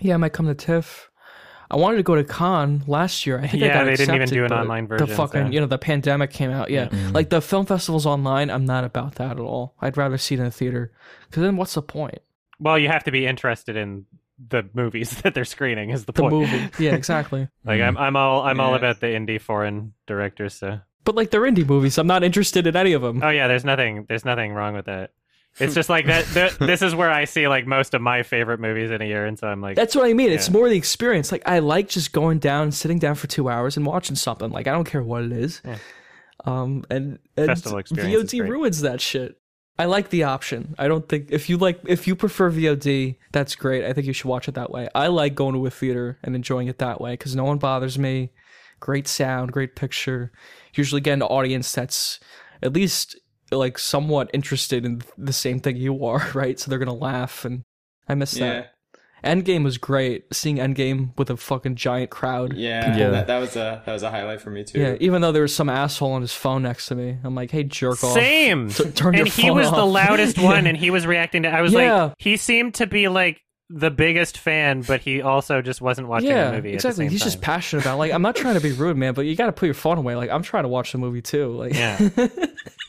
Yeah, 0.00 0.14
I 0.14 0.16
might 0.16 0.32
come 0.32 0.46
to 0.46 0.54
TIFF. 0.54 1.10
I 1.72 1.76
wanted 1.76 1.98
to 1.98 2.02
go 2.02 2.16
to 2.16 2.24
Cannes 2.24 2.82
last 2.88 3.26
year. 3.26 3.38
I 3.38 3.46
think 3.46 3.62
I 3.62 3.66
Yeah, 3.66 3.74
got 3.74 3.84
they 3.84 3.94
didn't 3.96 4.14
even 4.16 4.28
do 4.28 4.44
an 4.44 4.52
online 4.52 4.88
version, 4.88 5.08
The 5.08 5.14
fucking, 5.14 5.46
so- 5.46 5.52
you 5.52 5.60
know, 5.60 5.66
the 5.66 5.78
pandemic 5.78 6.30
came 6.32 6.50
out. 6.50 6.70
Yeah, 6.70 6.88
Mm. 6.88 7.12
like 7.14 7.30
the 7.30 7.40
film 7.40 7.64
festivals 7.66 8.06
online. 8.06 8.50
I'm 8.50 8.64
not 8.64 8.82
about 8.84 9.16
that 9.16 9.32
at 9.32 9.38
all. 9.38 9.74
I'd 9.80 9.96
rather 9.96 10.18
see 10.18 10.34
it 10.34 10.40
in 10.40 10.46
a 10.46 10.50
theater 10.50 10.92
because 11.28 11.42
then 11.42 11.56
what's 11.56 11.74
the 11.74 11.82
point? 11.82 12.18
Well, 12.58 12.76
you 12.78 12.88
have 12.88 13.04
to 13.04 13.12
be 13.12 13.24
interested 13.26 13.76
in 13.76 14.06
the 14.48 14.68
movies 14.74 15.10
that 15.22 15.34
they're 15.34 15.44
screening 15.44 15.90
is 15.90 16.06
the, 16.06 16.12
the 16.12 16.22
point. 16.22 16.34
movie. 16.34 16.70
Yeah, 16.82 16.94
exactly. 16.94 17.46
Like 17.64 17.80
I'm 17.80 17.96
I'm 17.96 18.16
all 18.16 18.42
I'm 18.42 18.58
all 18.58 18.74
about 18.74 18.98
the 19.00 19.06
indie 19.08 19.40
foreign 19.40 19.92
directors. 20.06 20.54
So 20.54 20.80
But 21.04 21.14
like 21.14 21.30
they're 21.30 21.42
indie 21.42 21.66
movies. 21.66 21.98
I'm 21.98 22.06
not 22.06 22.22
interested 22.22 22.66
in 22.66 22.76
any 22.76 22.92
of 22.92 23.02
them. 23.02 23.22
oh 23.22 23.30
yeah, 23.30 23.48
there's 23.48 23.64
nothing 23.64 24.06
there's 24.08 24.24
nothing 24.24 24.52
wrong 24.52 24.74
with 24.74 24.86
that. 24.86 25.12
It's 25.58 25.74
just 25.74 25.88
like 25.88 26.06
that. 26.06 26.26
th- 26.26 26.58
this 26.58 26.80
is 26.80 26.94
where 26.94 27.10
I 27.10 27.24
see 27.24 27.48
like 27.48 27.66
most 27.66 27.92
of 27.94 28.00
my 28.00 28.22
favorite 28.22 28.60
movies 28.60 28.90
in 28.90 29.02
a 29.02 29.04
year, 29.04 29.26
and 29.26 29.38
so 29.38 29.48
I'm 29.48 29.60
like, 29.60 29.76
That's 29.76 29.96
what 29.96 30.06
I 30.06 30.12
mean. 30.12 30.30
It's 30.30 30.48
more 30.50 30.68
the 30.68 30.76
experience. 30.76 31.32
Like 31.32 31.42
I 31.46 31.58
like 31.58 31.88
just 31.88 32.12
going 32.12 32.38
down, 32.38 32.70
sitting 32.70 32.98
down 32.98 33.16
for 33.16 33.26
two 33.26 33.48
hours 33.48 33.76
and 33.76 33.84
watching 33.84 34.16
something. 34.16 34.50
Like 34.50 34.66
I 34.68 34.72
don't 34.72 34.84
care 34.84 35.02
what 35.02 35.24
it 35.24 35.32
is. 35.32 35.60
Yeah. 35.64 35.78
Um, 36.44 36.84
and, 36.88 37.18
and 37.36 37.46
Festival 37.48 37.78
experience 37.78 38.32
VOD 38.32 38.48
ruins 38.48 38.80
that 38.80 39.00
shit. 39.00 39.36
I 39.78 39.86
like 39.86 40.10
the 40.10 40.24
option. 40.24 40.74
I 40.78 40.88
don't 40.88 41.08
think 41.08 41.28
if 41.30 41.48
you 41.48 41.56
like 41.56 41.80
if 41.86 42.06
you 42.06 42.14
prefer 42.14 42.50
VOD, 42.50 43.16
that's 43.32 43.54
great. 43.56 43.84
I 43.84 43.92
think 43.92 44.06
you 44.06 44.12
should 44.12 44.28
watch 44.28 44.46
it 44.46 44.54
that 44.54 44.70
way. 44.70 44.88
I 44.94 45.06
like 45.08 45.34
going 45.34 45.54
to 45.54 45.66
a 45.66 45.70
theater 45.70 46.18
and 46.22 46.36
enjoying 46.36 46.68
it 46.68 46.78
that 46.78 47.00
way 47.00 47.12
because 47.14 47.34
no 47.34 47.44
one 47.44 47.58
bothers 47.58 47.98
me. 47.98 48.30
Great 48.78 49.08
sound, 49.08 49.52
great 49.52 49.76
picture. 49.76 50.32
Usually 50.74 51.00
get 51.00 51.14
an 51.14 51.22
audience 51.22 51.72
that's 51.72 52.20
at 52.62 52.72
least 52.72 53.18
like 53.50 53.78
somewhat 53.78 54.30
interested 54.32 54.84
in 54.84 55.02
the 55.18 55.32
same 55.32 55.60
thing 55.60 55.76
you 55.76 56.04
are, 56.04 56.28
right? 56.34 56.58
So 56.58 56.70
they're 56.70 56.78
gonna 56.78 56.94
laugh 56.94 57.44
and 57.44 57.62
I 58.08 58.14
miss 58.14 58.36
Yeah. 58.36 58.52
that. 58.52 58.72
Endgame 59.22 59.64
was 59.64 59.76
great. 59.76 60.24
Seeing 60.32 60.56
Endgame 60.56 61.10
with 61.18 61.28
a 61.28 61.36
fucking 61.36 61.74
giant 61.74 62.08
crowd. 62.10 62.54
Yeah, 62.54 62.96
Yeah. 62.98 63.10
That, 63.10 63.26
that 63.26 63.38
was 63.38 63.54
a 63.54 63.82
that 63.84 63.92
was 63.92 64.02
a 64.02 64.10
highlight 64.10 64.40
for 64.40 64.50
me 64.50 64.64
too. 64.64 64.80
Yeah, 64.80 64.96
even 65.00 65.20
though 65.20 65.30
there 65.32 65.42
was 65.42 65.54
some 65.54 65.68
asshole 65.68 66.12
on 66.12 66.22
his 66.22 66.32
phone 66.32 66.62
next 66.62 66.86
to 66.86 66.94
me, 66.94 67.18
I'm 67.22 67.34
like, 67.34 67.50
"Hey, 67.50 67.64
jerk 67.64 68.02
off!" 68.02 68.14
same. 68.14 68.70
T- 68.70 68.90
turn 68.92 69.12
your 69.12 69.24
and 69.26 69.32
he 69.34 69.48
phone 69.48 69.56
was 69.58 69.70
the 69.70 69.84
loudest 69.84 70.38
one, 70.38 70.66
and 70.66 70.74
he 70.74 70.90
was 70.90 71.06
reacting 71.06 71.42
to. 71.42 71.50
I 71.50 71.60
was 71.60 71.72
Yeah. 71.74 72.04
like, 72.04 72.14
he 72.18 72.38
seemed 72.38 72.74
to 72.76 72.86
be 72.86 73.08
like 73.08 73.42
the 73.72 73.90
biggest 73.90 74.36
fan, 74.36 74.82
but 74.82 75.00
he 75.00 75.22
also 75.22 75.62
just 75.62 75.80
wasn't 75.80 76.08
watching 76.08 76.28
yeah, 76.28 76.50
the 76.50 76.56
movie. 76.56 76.72
exactly. 76.74 77.04
The 77.06 77.08
same 77.08 77.10
He's 77.12 77.20
time. 77.20 77.26
just 77.26 77.40
passionate 77.40 77.82
about. 77.82 77.98
Like, 77.98 78.12
I'm 78.12 78.20
not 78.22 78.34
trying 78.34 78.54
to 78.54 78.60
be 78.60 78.72
rude, 78.72 78.96
man, 78.96 79.14
but 79.14 79.26
you 79.26 79.36
got 79.36 79.46
to 79.46 79.52
put 79.52 79.66
your 79.66 79.74
phone 79.74 79.96
away. 79.96 80.16
Like, 80.16 80.28
I'm 80.28 80.42
trying 80.42 80.64
to 80.64 80.68
watch 80.68 80.90
the 80.92 80.98
movie 80.98 81.22
too. 81.22 81.52
Like, 81.56 81.74
Yeah. 81.74 81.96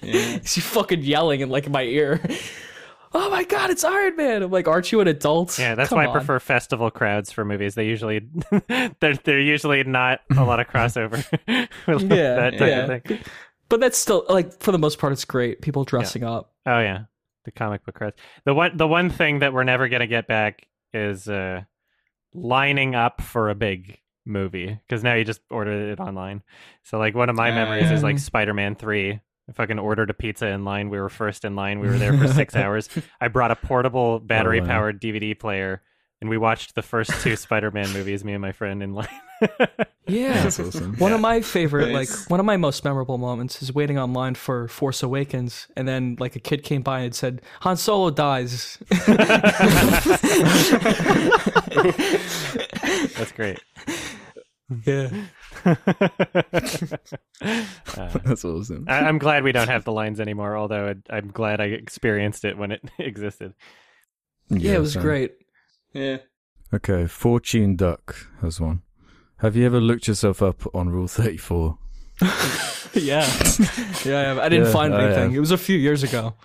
Yeah. 0.01 0.39
he's 0.41 0.57
fucking 0.65 1.03
yelling 1.03 1.41
in 1.41 1.49
like 1.49 1.69
my 1.69 1.83
ear. 1.83 2.19
Oh 3.13 3.29
my 3.29 3.43
god, 3.43 3.71
it's 3.71 3.83
Iron 3.83 4.15
Man! 4.15 4.41
I'm 4.41 4.51
like, 4.51 4.69
aren't 4.69 4.89
you 4.89 5.01
an 5.01 5.07
adult? 5.09 5.59
Yeah, 5.59 5.75
that's 5.75 5.89
Come 5.89 5.97
why 5.97 6.07
I 6.07 6.11
prefer 6.13 6.39
festival 6.39 6.89
crowds 6.89 7.29
for 7.29 7.43
movies. 7.43 7.75
They 7.75 7.85
usually 7.85 8.21
they're 9.01 9.15
they're 9.25 9.37
usually 9.37 9.83
not 9.83 10.21
a 10.33 10.45
lot 10.45 10.61
of 10.61 10.67
crossover 10.67 11.17
with 11.87 12.01
Yeah, 12.03 12.35
that 12.35 12.51
type 12.51 12.61
yeah. 12.61 12.79
of 12.87 13.03
thing. 13.03 13.19
But 13.67 13.81
that's 13.81 13.97
still 13.97 14.23
like 14.29 14.57
for 14.61 14.71
the 14.71 14.79
most 14.79 14.97
part, 14.97 15.11
it's 15.11 15.25
great. 15.25 15.61
People 15.61 15.83
dressing 15.83 16.23
up. 16.23 16.53
Oh 16.65 16.79
yeah, 16.79 16.99
the 17.43 17.51
comic 17.51 17.83
book 17.85 17.95
crowds. 17.95 18.15
The 18.45 18.53
one 18.53 18.77
the 18.77 18.87
one 18.87 19.09
thing 19.09 19.39
that 19.39 19.51
we're 19.51 19.65
never 19.65 19.89
gonna 19.89 20.07
get 20.07 20.25
back 20.25 20.65
is 20.93 21.27
uh 21.27 21.63
lining 22.33 22.95
up 22.95 23.21
for 23.21 23.49
a 23.49 23.55
big 23.55 23.99
movie 24.25 24.79
because 24.87 25.03
now 25.03 25.13
you 25.13 25.23
just 25.23 25.41
order 25.49 25.91
it 25.91 25.99
online. 25.99 26.43
So 26.83 26.97
like 26.97 27.15
one 27.15 27.29
of 27.29 27.35
my 27.35 27.51
memories 27.51 27.91
is 27.91 28.03
like 28.03 28.19
Spider 28.19 28.53
Man 28.53 28.75
Three. 28.75 29.19
I 29.49 29.53
fucking 29.53 29.79
ordered 29.79 30.09
a 30.09 30.13
pizza 30.13 30.47
in 30.47 30.63
line. 30.63 30.89
We 30.89 30.99
were 30.99 31.09
first 31.09 31.43
in 31.43 31.55
line. 31.55 31.79
We 31.79 31.87
were 31.87 31.97
there 31.97 32.17
for 32.17 32.27
six 32.27 32.55
hours. 32.55 32.87
I 33.19 33.27
brought 33.27 33.51
a 33.51 33.55
portable 33.55 34.19
battery 34.19 34.61
powered 34.61 35.01
DVD 35.01 35.37
player, 35.37 35.81
and 36.21 36.29
we 36.29 36.37
watched 36.37 36.75
the 36.75 36.81
first 36.81 37.09
two 37.21 37.35
Spider 37.45 37.71
Man 37.71 37.91
movies. 37.91 38.23
Me 38.23 38.33
and 38.33 38.41
my 38.41 38.51
friend 38.51 38.81
in 38.83 38.93
line. 38.93 39.07
Yeah, 40.07 40.43
That's 40.43 40.59
awesome. 40.59 40.95
One 40.97 41.13
of 41.13 41.21
my 41.21 41.41
favorite, 41.41 41.91
Nice. 41.93 42.21
like 42.21 42.29
one 42.29 42.39
of 42.41 42.45
my 42.45 42.57
most 42.57 42.83
memorable 42.83 43.17
moments 43.17 43.61
is 43.61 43.73
waiting 43.73 43.97
online 43.97 44.35
for 44.35 44.67
Force 44.67 45.03
Awakens, 45.03 45.67
and 45.77 45.87
then 45.87 46.17
like 46.19 46.35
a 46.35 46.39
kid 46.39 46.63
came 46.63 46.81
by 46.81 46.99
and 47.01 47.15
said, 47.15 47.41
"Han 47.61 47.77
Solo 47.77 48.09
dies." 48.09 48.77
That's 53.15 53.31
great. 53.31 53.59
yeah, 54.85 55.09
Uh, 55.65 55.75
That's 58.23 58.43
awesome. 58.45 58.85
I, 58.87 58.99
I'm 59.01 59.17
glad 59.17 59.43
we 59.43 59.51
don't 59.51 59.67
have 59.69 59.83
the 59.85 59.91
lines 59.91 60.19
anymore. 60.19 60.57
Although 60.57 60.87
it, 60.89 60.97
I'm 61.09 61.29
glad 61.31 61.61
I 61.61 61.65
experienced 61.65 62.43
it 62.45 62.57
when 62.57 62.71
it 62.71 62.81
existed. 62.99 63.53
yeah, 64.49 64.73
it 64.73 64.79
was 64.79 64.93
same. 64.93 65.03
great. 65.03 65.31
Yeah. 65.93 66.17
Okay, 66.73 67.05
Fortune 67.07 67.75
Duck 67.75 68.15
has 68.41 68.59
one. 68.61 68.81
Have 69.37 69.55
you 69.55 69.65
ever 69.65 69.81
looked 69.81 70.07
yourself 70.07 70.41
up 70.41 70.73
on 70.73 70.89
Rule 70.89 71.07
34? 71.07 71.77
yeah, 72.93 73.27
yeah. 74.05 74.35
I 74.39 74.45
I 74.45 74.49
didn't 74.49 74.67
Yeah, 74.67 74.71
find 74.71 74.93
anything. 74.93 75.33
It 75.33 75.39
was 75.39 75.51
a 75.51 75.57
few 75.57 75.77
years 75.77 76.03
ago. 76.03 76.35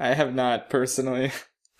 I 0.00 0.14
have 0.14 0.34
not 0.34 0.70
personally. 0.70 1.30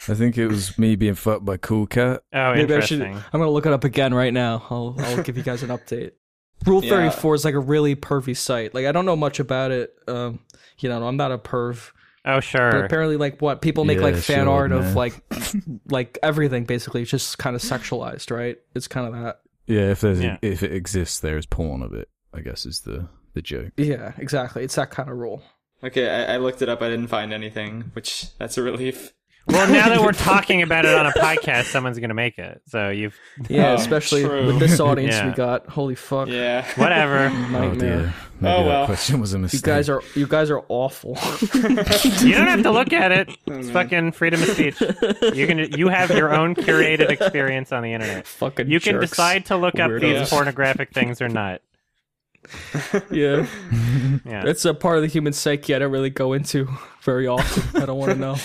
I 0.08 0.14
think 0.14 0.36
it 0.36 0.48
was 0.48 0.78
me 0.78 0.96
being 0.96 1.14
fucked 1.14 1.44
by 1.44 1.56
Cool 1.56 1.86
Cat. 1.86 2.22
Oh, 2.32 2.54
Maybe 2.54 2.74
I 2.74 2.80
should. 2.80 3.00
interesting. 3.00 3.14
I'm 3.32 3.40
gonna 3.40 3.50
look 3.50 3.66
it 3.66 3.72
up 3.72 3.84
again 3.84 4.12
right 4.12 4.32
now. 4.32 4.64
I'll 4.70 4.94
I'll 4.98 5.22
give 5.22 5.36
you 5.36 5.42
guys 5.42 5.62
an 5.62 5.70
update. 5.70 6.12
Rule 6.66 6.84
Yeah. 6.84 6.90
34 7.10 7.34
is 7.36 7.44
like 7.44 7.54
a 7.54 7.58
really 7.60 7.96
pervy 7.96 8.36
site. 8.36 8.74
Like 8.74 8.86
I 8.86 8.92
don't 8.92 9.06
know 9.06 9.16
much 9.16 9.40
about 9.40 9.70
it. 9.70 9.92
Um, 10.06 10.40
you 10.78 10.88
know, 10.88 11.04
I'm 11.06 11.16
not 11.16 11.32
a 11.32 11.38
perv. 11.38 11.90
Oh, 12.24 12.36
But 12.36 12.44
sure. 12.44 12.84
apparently, 12.84 13.16
like 13.16 13.40
what 13.42 13.60
people 13.62 13.84
make 13.84 13.98
Yeah, 13.98 14.04
like 14.04 14.14
fan 14.16 14.44
sure, 14.46 14.48
art 14.52 14.72
of 14.72 14.94
like 14.94 15.14
like 15.88 16.18
everything 16.22 16.64
basically. 16.64 17.02
It's 17.02 17.10
just 17.10 17.38
kind 17.38 17.56
of 17.56 17.62
sexualized, 17.62 18.30
right? 18.30 18.58
It's 18.74 18.86
kind 18.88 19.06
of 19.06 19.20
that. 19.22 19.40
Yeah, 19.66 19.90
if 19.90 20.00
there's 20.02 20.20
Yeah. 20.22 20.38
if 20.42 20.62
it 20.62 20.72
exists, 20.72 21.20
there 21.20 21.36
is 21.36 21.46
porn 21.46 21.82
of 21.82 21.92
it. 21.94 22.08
I 22.32 22.40
guess 22.40 22.64
is 22.66 22.80
the 22.80 23.08
the 23.34 23.42
joke. 23.42 23.72
Yeah, 23.76 24.12
exactly. 24.18 24.62
It's 24.62 24.74
that 24.76 24.90
kind 24.90 25.08
of 25.10 25.16
rule. 25.16 25.42
Okay, 25.84 26.08
I, 26.08 26.34
I 26.34 26.36
looked 26.36 26.62
it 26.62 26.68
up. 26.68 26.80
I 26.80 26.88
didn't 26.88 27.08
find 27.08 27.32
anything, 27.32 27.90
which 27.94 28.26
that's 28.38 28.56
a 28.56 28.62
relief. 28.62 29.12
Well, 29.46 29.68
now 29.72 29.88
that 29.88 30.00
we're 30.00 30.12
talking 30.12 30.62
about 30.62 30.84
it 30.84 30.94
on 30.94 31.06
a 31.06 31.10
podcast, 31.16 31.64
someone's 31.64 31.98
going 31.98 32.10
to 32.10 32.14
make 32.14 32.38
it. 32.38 32.62
So 32.68 32.90
you've 32.90 33.16
Yeah, 33.48 33.72
Oh, 33.72 33.74
especially 33.74 34.22
true. 34.24 34.46
with 34.46 34.58
this 34.60 34.78
audience 34.80 35.14
Yeah. 35.16 35.28
we 35.28 35.34
got. 35.34 35.66
Holy 35.68 35.94
fuck. 35.94 36.28
Yeah. 36.28 36.64
whatever. 36.76 37.30
Oh 37.56 37.74
dear. 37.74 38.14
Maybe 38.40 38.54
Oh, 38.54 38.64
that 38.64 38.66
well. 38.66 38.86
question 38.86 39.20
was 39.20 39.34
a 39.34 39.38
mistake. 39.38 39.60
You 39.60 39.66
guys 39.72 39.88
are 39.88 40.02
you 40.16 40.26
guys 40.26 40.50
are 40.50 40.62
awful. 40.68 41.16
you 41.54 42.34
don't 42.34 42.48
have 42.48 42.62
to 42.64 42.70
look 42.72 42.92
at 42.92 43.12
it. 43.12 43.30
It's 43.46 43.70
fucking 43.70 44.12
freedom 44.12 44.42
of 44.42 44.48
speech. 44.48 44.80
You 44.80 45.46
can 45.46 45.58
you 45.78 45.88
have 45.88 46.10
your 46.10 46.34
own 46.34 46.54
curated 46.56 47.08
experience 47.10 47.70
on 47.72 47.82
the 47.84 47.92
internet. 47.92 48.26
Fucking 48.26 48.68
You 48.68 48.80
can 48.80 48.94
jerks. 48.94 49.10
decide 49.10 49.46
to 49.46 49.56
look 49.56 49.78
up 49.78 49.90
these 50.00 50.28
pornographic 50.28 50.92
things 50.92 51.20
or 51.22 51.28
not. 51.28 51.60
Yeah. 53.10 53.46
Yeah. 54.24 54.42
That's 54.44 54.64
a 54.64 54.74
part 54.74 54.96
of 54.96 55.02
the 55.02 55.08
human 55.08 55.32
psyche 55.32 55.74
I 55.74 55.78
don't 55.78 55.92
really 55.92 56.10
go 56.10 56.32
into 56.32 56.68
very 57.02 57.28
often. 57.28 57.80
I 57.80 57.86
don't 57.86 57.98
want 57.98 58.12
to 58.12 58.18
know. 58.18 58.36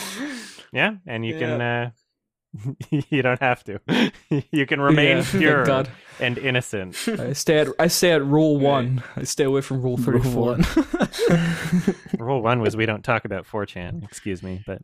Yeah, 0.77 0.95
and 1.07 1.25
you 1.25 1.33
can 1.37 1.59
uh 1.61 1.89
you 3.09 3.21
don't 3.21 3.41
have 3.41 3.63
to. 3.65 3.79
you 4.51 4.65
can 4.65 4.79
remain 4.79 5.17
Yeah, 5.17 5.25
pure 5.31 5.65
God. 5.65 5.89
and 6.19 6.37
innocent. 6.37 6.95
I 7.19 7.33
stay 7.33 7.59
at 7.59 7.67
I 7.79 7.87
stay 7.87 8.11
at 8.13 8.23
rule 8.23 8.57
one. 8.59 9.03
I 9.15 9.23
stay 9.23 9.43
away 9.43 9.61
from 9.61 9.81
rule 9.81 9.97
thirty 9.97 10.21
four. 10.21 10.55
one. 10.55 10.63
Rule 12.19 12.41
1 12.41 12.59
was 12.61 12.75
we 12.75 12.85
don't 12.85 13.03
talk 13.03 13.25
about 13.25 13.45
4chan, 13.45 14.03
excuse 14.03 14.41
me, 14.41 14.63
but 14.65 14.81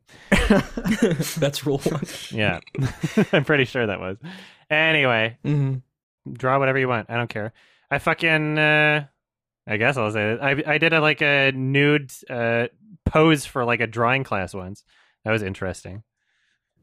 That's 1.38 1.66
rule 1.66 1.80
one. 1.80 2.02
yeah. 2.32 2.60
I'm 3.32 3.46
pretty 3.46 3.66
sure 3.66 3.86
that 3.88 4.00
was. 4.00 4.18
Anyway, 4.70 5.38
hmm 5.44 5.76
draw 6.32 6.58
whatever 6.60 6.80
you 6.80 6.88
want. 6.88 7.10
I 7.10 7.16
don't 7.18 7.30
care. 7.30 7.54
I 7.92 8.00
fucking 8.00 8.58
uh 8.58 9.06
I 9.68 9.78
guess 9.78 9.98
I'll 9.98 10.12
say 10.12 10.32
it. 10.34 10.40
I 10.42 10.74
I 10.74 10.78
did 10.78 10.94
a 10.94 11.00
like 11.02 11.22
a 11.22 11.52
nude 11.54 12.12
uh 12.30 12.68
pose 13.06 13.46
for 13.46 13.66
like 13.66 13.80
a 13.82 13.88
drawing 13.88 14.24
class 14.24 14.54
once. 14.54 14.84
That 15.26 15.32
was 15.32 15.44
interesting. 15.44 16.04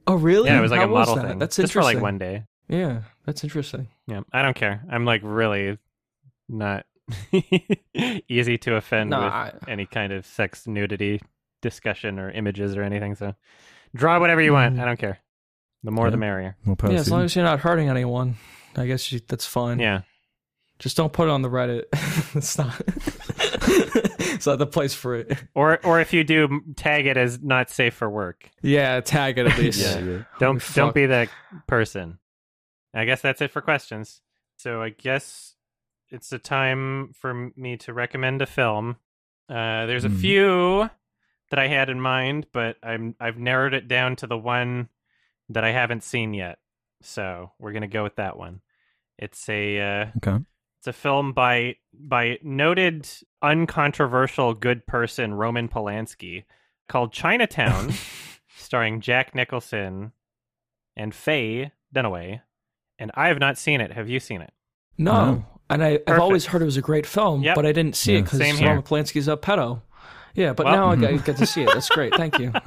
Oh 0.06 0.14
really? 0.14 0.48
Yeah, 0.48 0.58
it 0.58 0.62
was 0.62 0.70
like 0.70 0.80
How 0.80 0.86
a 0.86 0.88
model 0.88 1.16
that? 1.16 1.28
thing. 1.28 1.38
That's 1.38 1.56
just 1.56 1.72
for 1.72 1.82
like 1.82 2.00
one 2.00 2.18
day. 2.18 2.44
Yeah, 2.68 3.02
that's 3.26 3.44
interesting. 3.44 3.88
Yeah, 4.06 4.20
I 4.32 4.42
don't 4.42 4.56
care. 4.56 4.82
I'm 4.90 5.04
like 5.04 5.20
really 5.24 5.78
not 6.48 6.86
easy 8.28 8.58
to 8.58 8.76
offend 8.76 9.10
Nah, 9.10 9.24
with 9.24 9.62
I- 9.68 9.70
any 9.70 9.86
kind 9.86 10.12
of 10.12 10.24
sex 10.26 10.66
nudity 10.66 11.20
discussion 11.62 12.18
or 12.18 12.30
images 12.30 12.76
or 12.76 12.82
anything. 12.82 13.14
So 13.14 13.34
draw 13.94 14.18
whatever 14.20 14.40
you 14.40 14.52
want. 14.52 14.76
Mhm. 14.76 14.82
I 14.82 14.84
don't 14.86 14.98
care. 14.98 15.18
The 15.82 15.90
more 15.90 16.10
the 16.10 16.16
merrier. 16.16 16.56
More 16.64 16.76
power 16.76 16.92
Yeah, 16.92 16.98
as 17.00 17.10
long 17.10 17.22
as 17.24 17.34
you're 17.34 17.44
not 17.44 17.60
hurting 17.60 17.88
anyone, 17.88 18.36
I 18.76 18.86
guess 18.86 19.10
you, 19.12 19.20
that's 19.26 19.46
fine. 19.46 19.78
Yeah. 19.78 20.02
Just 20.78 20.96
don't 20.96 21.12
put 21.12 21.28
it 21.28 21.30
on 21.30 21.42
the 21.42 21.48
Reddit. 21.50 21.84
it's 22.34 22.56
not. 22.58 22.80
it's 24.34 24.46
not 24.46 24.58
the 24.58 24.66
place 24.66 24.94
for 24.94 25.14
it. 25.16 25.38
Or 25.54 25.78
or 25.84 26.00
if 26.00 26.12
you 26.12 26.24
do, 26.24 26.60
tag 26.76 27.06
it 27.06 27.16
as 27.16 27.40
not 27.42 27.70
safe 27.70 27.94
for 27.94 28.08
work. 28.08 28.50
Yeah, 28.62 29.00
tag 29.00 29.38
it 29.38 29.46
at 29.46 29.58
least. 29.58 29.80
yeah, 29.80 29.98
yeah. 29.98 30.22
Don't 30.38 30.60
fuck. 30.60 30.74
don't 30.74 30.94
be 30.94 31.06
that 31.06 31.28
person. 31.66 32.18
I 32.94 33.04
guess 33.04 33.20
that's 33.22 33.40
it 33.40 33.50
for 33.50 33.60
questions. 33.60 34.20
So 34.56 34.82
I 34.82 34.90
guess 34.90 35.54
it's 36.10 36.28
the 36.30 36.38
time 36.38 37.12
for 37.14 37.50
me 37.56 37.76
to 37.78 37.92
recommend 37.92 38.42
a 38.42 38.46
film. 38.46 38.96
Uh, 39.48 39.86
there's 39.86 40.04
a 40.04 40.08
Hmm. 40.08 40.16
few 40.16 40.90
that 41.50 41.58
I 41.58 41.68
had 41.68 41.88
in 41.90 42.00
mind, 42.00 42.46
but 42.52 42.76
I'm 42.82 43.14
I've 43.20 43.38
narrowed 43.38 43.74
it 43.74 43.88
down 43.88 44.16
to 44.16 44.26
the 44.26 44.38
one 44.38 44.88
that 45.48 45.64
I 45.64 45.70
haven't 45.72 46.02
seen 46.04 46.34
yet. 46.34 46.58
So 47.02 47.52
we're 47.58 47.72
gonna 47.72 47.88
go 47.88 48.02
with 48.02 48.16
that 48.16 48.36
one. 48.36 48.60
It's 49.18 49.48
a 49.48 49.78
uh, 49.80 50.06
Okay. 50.18 50.44
It's 50.80 50.86
a 50.86 50.92
film 50.92 51.32
by 51.32 51.76
by 51.92 52.38
noted 52.42 53.06
uncontroversial 53.42 54.54
good 54.54 54.86
person 54.86 55.34
Roman 55.34 55.68
Polanski 55.68 56.44
called 56.88 57.12
Chinatown, 57.12 57.92
starring 58.56 59.00
Jack 59.02 59.34
Nicholson 59.34 60.12
and 60.96 61.14
Faye 61.14 61.72
Dunaway, 61.94 62.40
and 62.98 63.10
I 63.14 63.28
have 63.28 63.38
not 63.38 63.58
seen 63.58 63.80
it. 63.82 63.92
Have 63.92 64.08
you 64.08 64.20
seen 64.20 64.40
it? 64.40 64.52
No, 64.96 65.12
No. 65.12 65.44
and 65.68 65.84
I, 65.84 65.98
I've 66.06 66.18
always 66.18 66.46
heard 66.46 66.62
it 66.62 66.66
was 66.66 66.76
a 66.78 66.82
great 66.82 67.04
film, 67.06 67.42
Yep. 67.42 67.54
but 67.56 67.66
I 67.66 67.72
didn't 67.72 67.94
see 67.96 68.16
it 68.16 68.22
because 68.22 68.38
Same 68.38 68.56
here. 68.56 68.68
Roman 68.68 68.82
Polanski's 68.82 69.28
a 69.28 69.36
pedo. 69.36 69.82
Yeah, 70.34 70.52
but 70.54 70.64
Well- 70.66 70.74
now 70.76 70.88
I 70.90 70.96
get, 70.96 71.10
I 71.12 71.16
get 71.18 71.36
to 71.38 71.46
see 71.46 71.62
it. 71.62 71.70
That's 71.74 71.88
great. 71.90 72.14
Thank 72.14 72.38
you. 72.38 72.52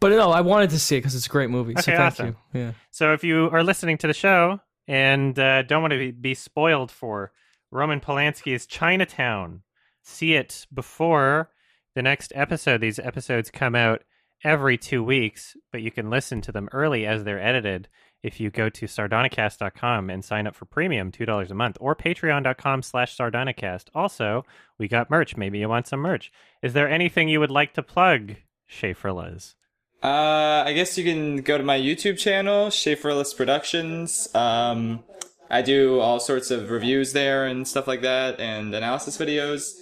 but 0.00 0.10
no, 0.10 0.30
I 0.30 0.40
wanted 0.42 0.70
to 0.70 0.78
see 0.78 0.96
it 0.96 1.00
because 1.00 1.14
it's 1.14 1.26
a 1.26 1.30
great 1.30 1.50
movie. 1.50 1.74
so 1.76 1.82
thank 1.82 2.00
awesome. 2.00 2.36
you. 2.52 2.60
Yeah. 2.60 2.72
So 2.90 3.12
if 3.12 3.24
you 3.24 3.48
are 3.52 3.62
listening 3.64 3.98
to 3.98 4.06
the 4.06 4.14
show 4.14 4.60
and 4.88 5.38
uh, 5.38 5.62
don't 5.62 5.82
want 5.82 5.92
to 5.92 5.98
be, 5.98 6.10
be 6.10 6.34
spoiled 6.34 6.90
for 6.90 7.30
Roman 7.70 8.00
Polanski's 8.00 8.66
Chinatown, 8.66 9.62
see 10.02 10.34
it 10.34 10.66
before 10.72 11.50
the 11.94 12.02
next 12.02 12.32
episode. 12.34 12.80
These 12.80 12.98
episodes 12.98 13.50
come 13.50 13.74
out 13.74 14.02
every 14.42 14.78
two 14.78 15.04
weeks, 15.04 15.56
but 15.70 15.82
you 15.82 15.90
can 15.90 16.10
listen 16.10 16.40
to 16.40 16.52
them 16.52 16.68
early 16.72 17.06
as 17.06 17.24
they're 17.24 17.42
edited 17.42 17.88
if 18.22 18.40
you 18.40 18.50
go 18.50 18.68
to 18.68 18.86
sardonicast.com 18.86 20.10
and 20.10 20.24
sign 20.24 20.46
up 20.46 20.54
for 20.54 20.64
premium, 20.64 21.12
$2 21.12 21.50
a 21.50 21.54
month, 21.54 21.76
or 21.80 21.94
patreon.com 21.94 22.82
slash 22.82 23.16
sardonicast. 23.16 23.84
Also, 23.94 24.44
we 24.78 24.88
got 24.88 25.10
merch. 25.10 25.36
Maybe 25.36 25.58
you 25.58 25.68
want 25.68 25.86
some 25.86 26.00
merch. 26.00 26.32
Is 26.62 26.72
there 26.72 26.88
anything 26.88 27.28
you 27.28 27.40
would 27.40 27.50
like 27.50 27.74
to 27.74 27.82
plug, 27.82 28.36
Schaffrillas? 28.68 29.54
Uh, 30.02 30.62
I 30.66 30.72
guess 30.74 30.96
you 30.96 31.04
can 31.04 31.38
go 31.42 31.58
to 31.58 31.64
my 31.64 31.78
YouTube 31.78 32.18
channel, 32.18 32.68
Schaffrillas 32.68 33.36
Productions. 33.36 34.28
Um, 34.34 35.02
I 35.50 35.62
do 35.62 35.98
all 36.00 36.20
sorts 36.20 36.50
of 36.50 36.70
reviews 36.70 37.12
there 37.12 37.46
and 37.46 37.66
stuff 37.66 37.86
like 37.88 38.02
that, 38.02 38.38
and 38.38 38.74
analysis 38.74 39.16
videos. 39.18 39.72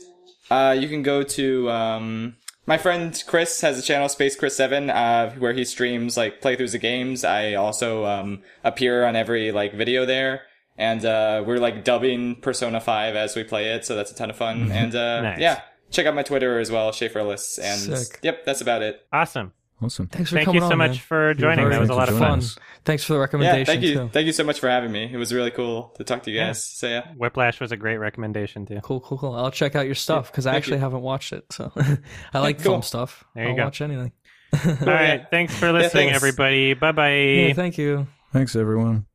Uh, 0.51 0.76
you 0.78 0.88
can 0.88 1.02
go 1.02 1.22
to 1.22 1.68
um, 1.70 2.36
my 2.66 2.78
friend 2.78 3.22
Chris 3.26 3.60
has 3.60 3.78
a 3.78 3.82
channel, 3.82 4.09
Space 4.09 4.36
Chris 4.36 4.56
Seven, 4.56 4.88
uh, 4.90 5.34
where 5.34 5.52
he 5.52 5.64
streams 5.64 6.16
like 6.16 6.40
playthroughs 6.40 6.74
of 6.74 6.80
games. 6.80 7.24
I 7.24 7.55
also 7.55 8.06
um, 8.06 8.43
appear 8.64 9.05
on 9.05 9.16
every 9.16 9.52
like 9.52 9.74
video 9.74 10.06
there, 10.06 10.43
and 10.78 11.05
uh, 11.05 11.43
we're 11.47 11.59
like 11.59 11.84
dubbing 11.84 12.36
Persona 12.36 12.80
Five 12.80 13.16
as 13.16 13.36
we 13.36 13.44
play 13.44 13.72
it, 13.72 13.84
so 13.84 13.97
that's 13.97 14.12
a 14.12 14.14
ton 14.14 14.30
of 14.30 14.36
fun. 14.36 14.70
And 14.72 14.94
uh, 14.94 15.20
Nice. 15.22 15.40
yeah, 15.40 15.60
check 15.90 16.06
out 16.06 16.14
my 16.14 16.22
Twitter 16.22 16.59
as 16.59 16.70
well, 16.70 16.90
Schaffrillas. 16.93 17.59
And 17.60 17.98
Sick. 17.98 18.20
yep, 18.22 18.44
that's 18.47 18.60
about 18.60 18.82
it. 18.82 19.01
Awesome. 19.12 19.52
Awesome. 19.82 20.07
Thanks 20.07 20.31
for 20.31 20.36
coming. 20.36 20.44
Thank 20.44 20.47
coming 20.47 20.62
you 20.62 20.69
so 20.69 20.73
on, 20.73 20.78
much 20.78 20.90
man. 20.93 20.98
for 20.98 21.35
joining. 21.35 21.57
very 21.65 21.70
That 21.73 21.81
was 21.81 21.90
a 21.90 21.94
lot 21.94 22.09
of 22.09 22.15
Thank 22.16 22.20
you 22.20 22.27
for 22.27 22.31
fun. 22.31 22.39
us. 22.39 22.59
Thanks 22.86 23.05
for 23.05 23.12
the 23.12 23.19
recommendation 23.19 23.59
Yeah, 23.59 23.65
thank 23.66 23.82
you. 23.82 23.94
too. 23.94 24.09
Thank 24.11 24.27
you 24.27 24.32
so 24.32 24.44
much 24.44 24.59
for 24.61 24.70
having 24.70 24.90
me. 24.90 25.11
It 25.12 25.16
was 25.19 25.35
really 25.35 25.51
cool 25.51 25.93
to 25.98 26.05
talk 26.05 26.23
to 26.23 26.31
you 26.31 26.39
Yeah. 26.39 26.47
guys. 26.48 26.65
So 26.65 26.89
yeah. 26.89 27.09
Whiplash 27.16 27.61
was 27.61 27.73
a 27.73 27.77
great 27.77 27.98
recommendation 27.98 28.65
too. 28.65 28.81
Cool, 28.82 29.01
cool, 29.01 29.19
cool. 29.19 29.35
I'll 29.35 29.51
check 29.51 29.77
out 29.77 29.85
your 29.85 29.94
stuff 29.94 30.31
because 30.32 30.47
I 30.47 30.57
actually 30.57 30.77
you. 30.78 30.81
haven't 30.82 31.03
watched 31.03 31.32
it. 31.35 31.44
So 31.53 31.70
I 32.32 32.39
like 32.40 32.57
cool. 32.59 32.73
film 32.73 32.82
stuff. 32.82 33.24
There 33.35 33.44
you 33.44 33.51
I'll 33.51 33.57
go. 33.57 33.65
watch 33.65 33.81
anything. 33.82 34.12
All 34.65 34.73
right. 34.86 35.27
Thanks 35.31 35.55
for 35.55 35.70
listening, 35.73 36.09
thanks. 36.09 36.16
everybody. 36.16 36.73
Bye 36.73 36.93
bye. 36.93 37.15
Yeah, 37.15 37.53
thank 37.53 37.77
you. 37.77 38.07
Thanks, 38.32 38.57
everyone. 38.57 39.07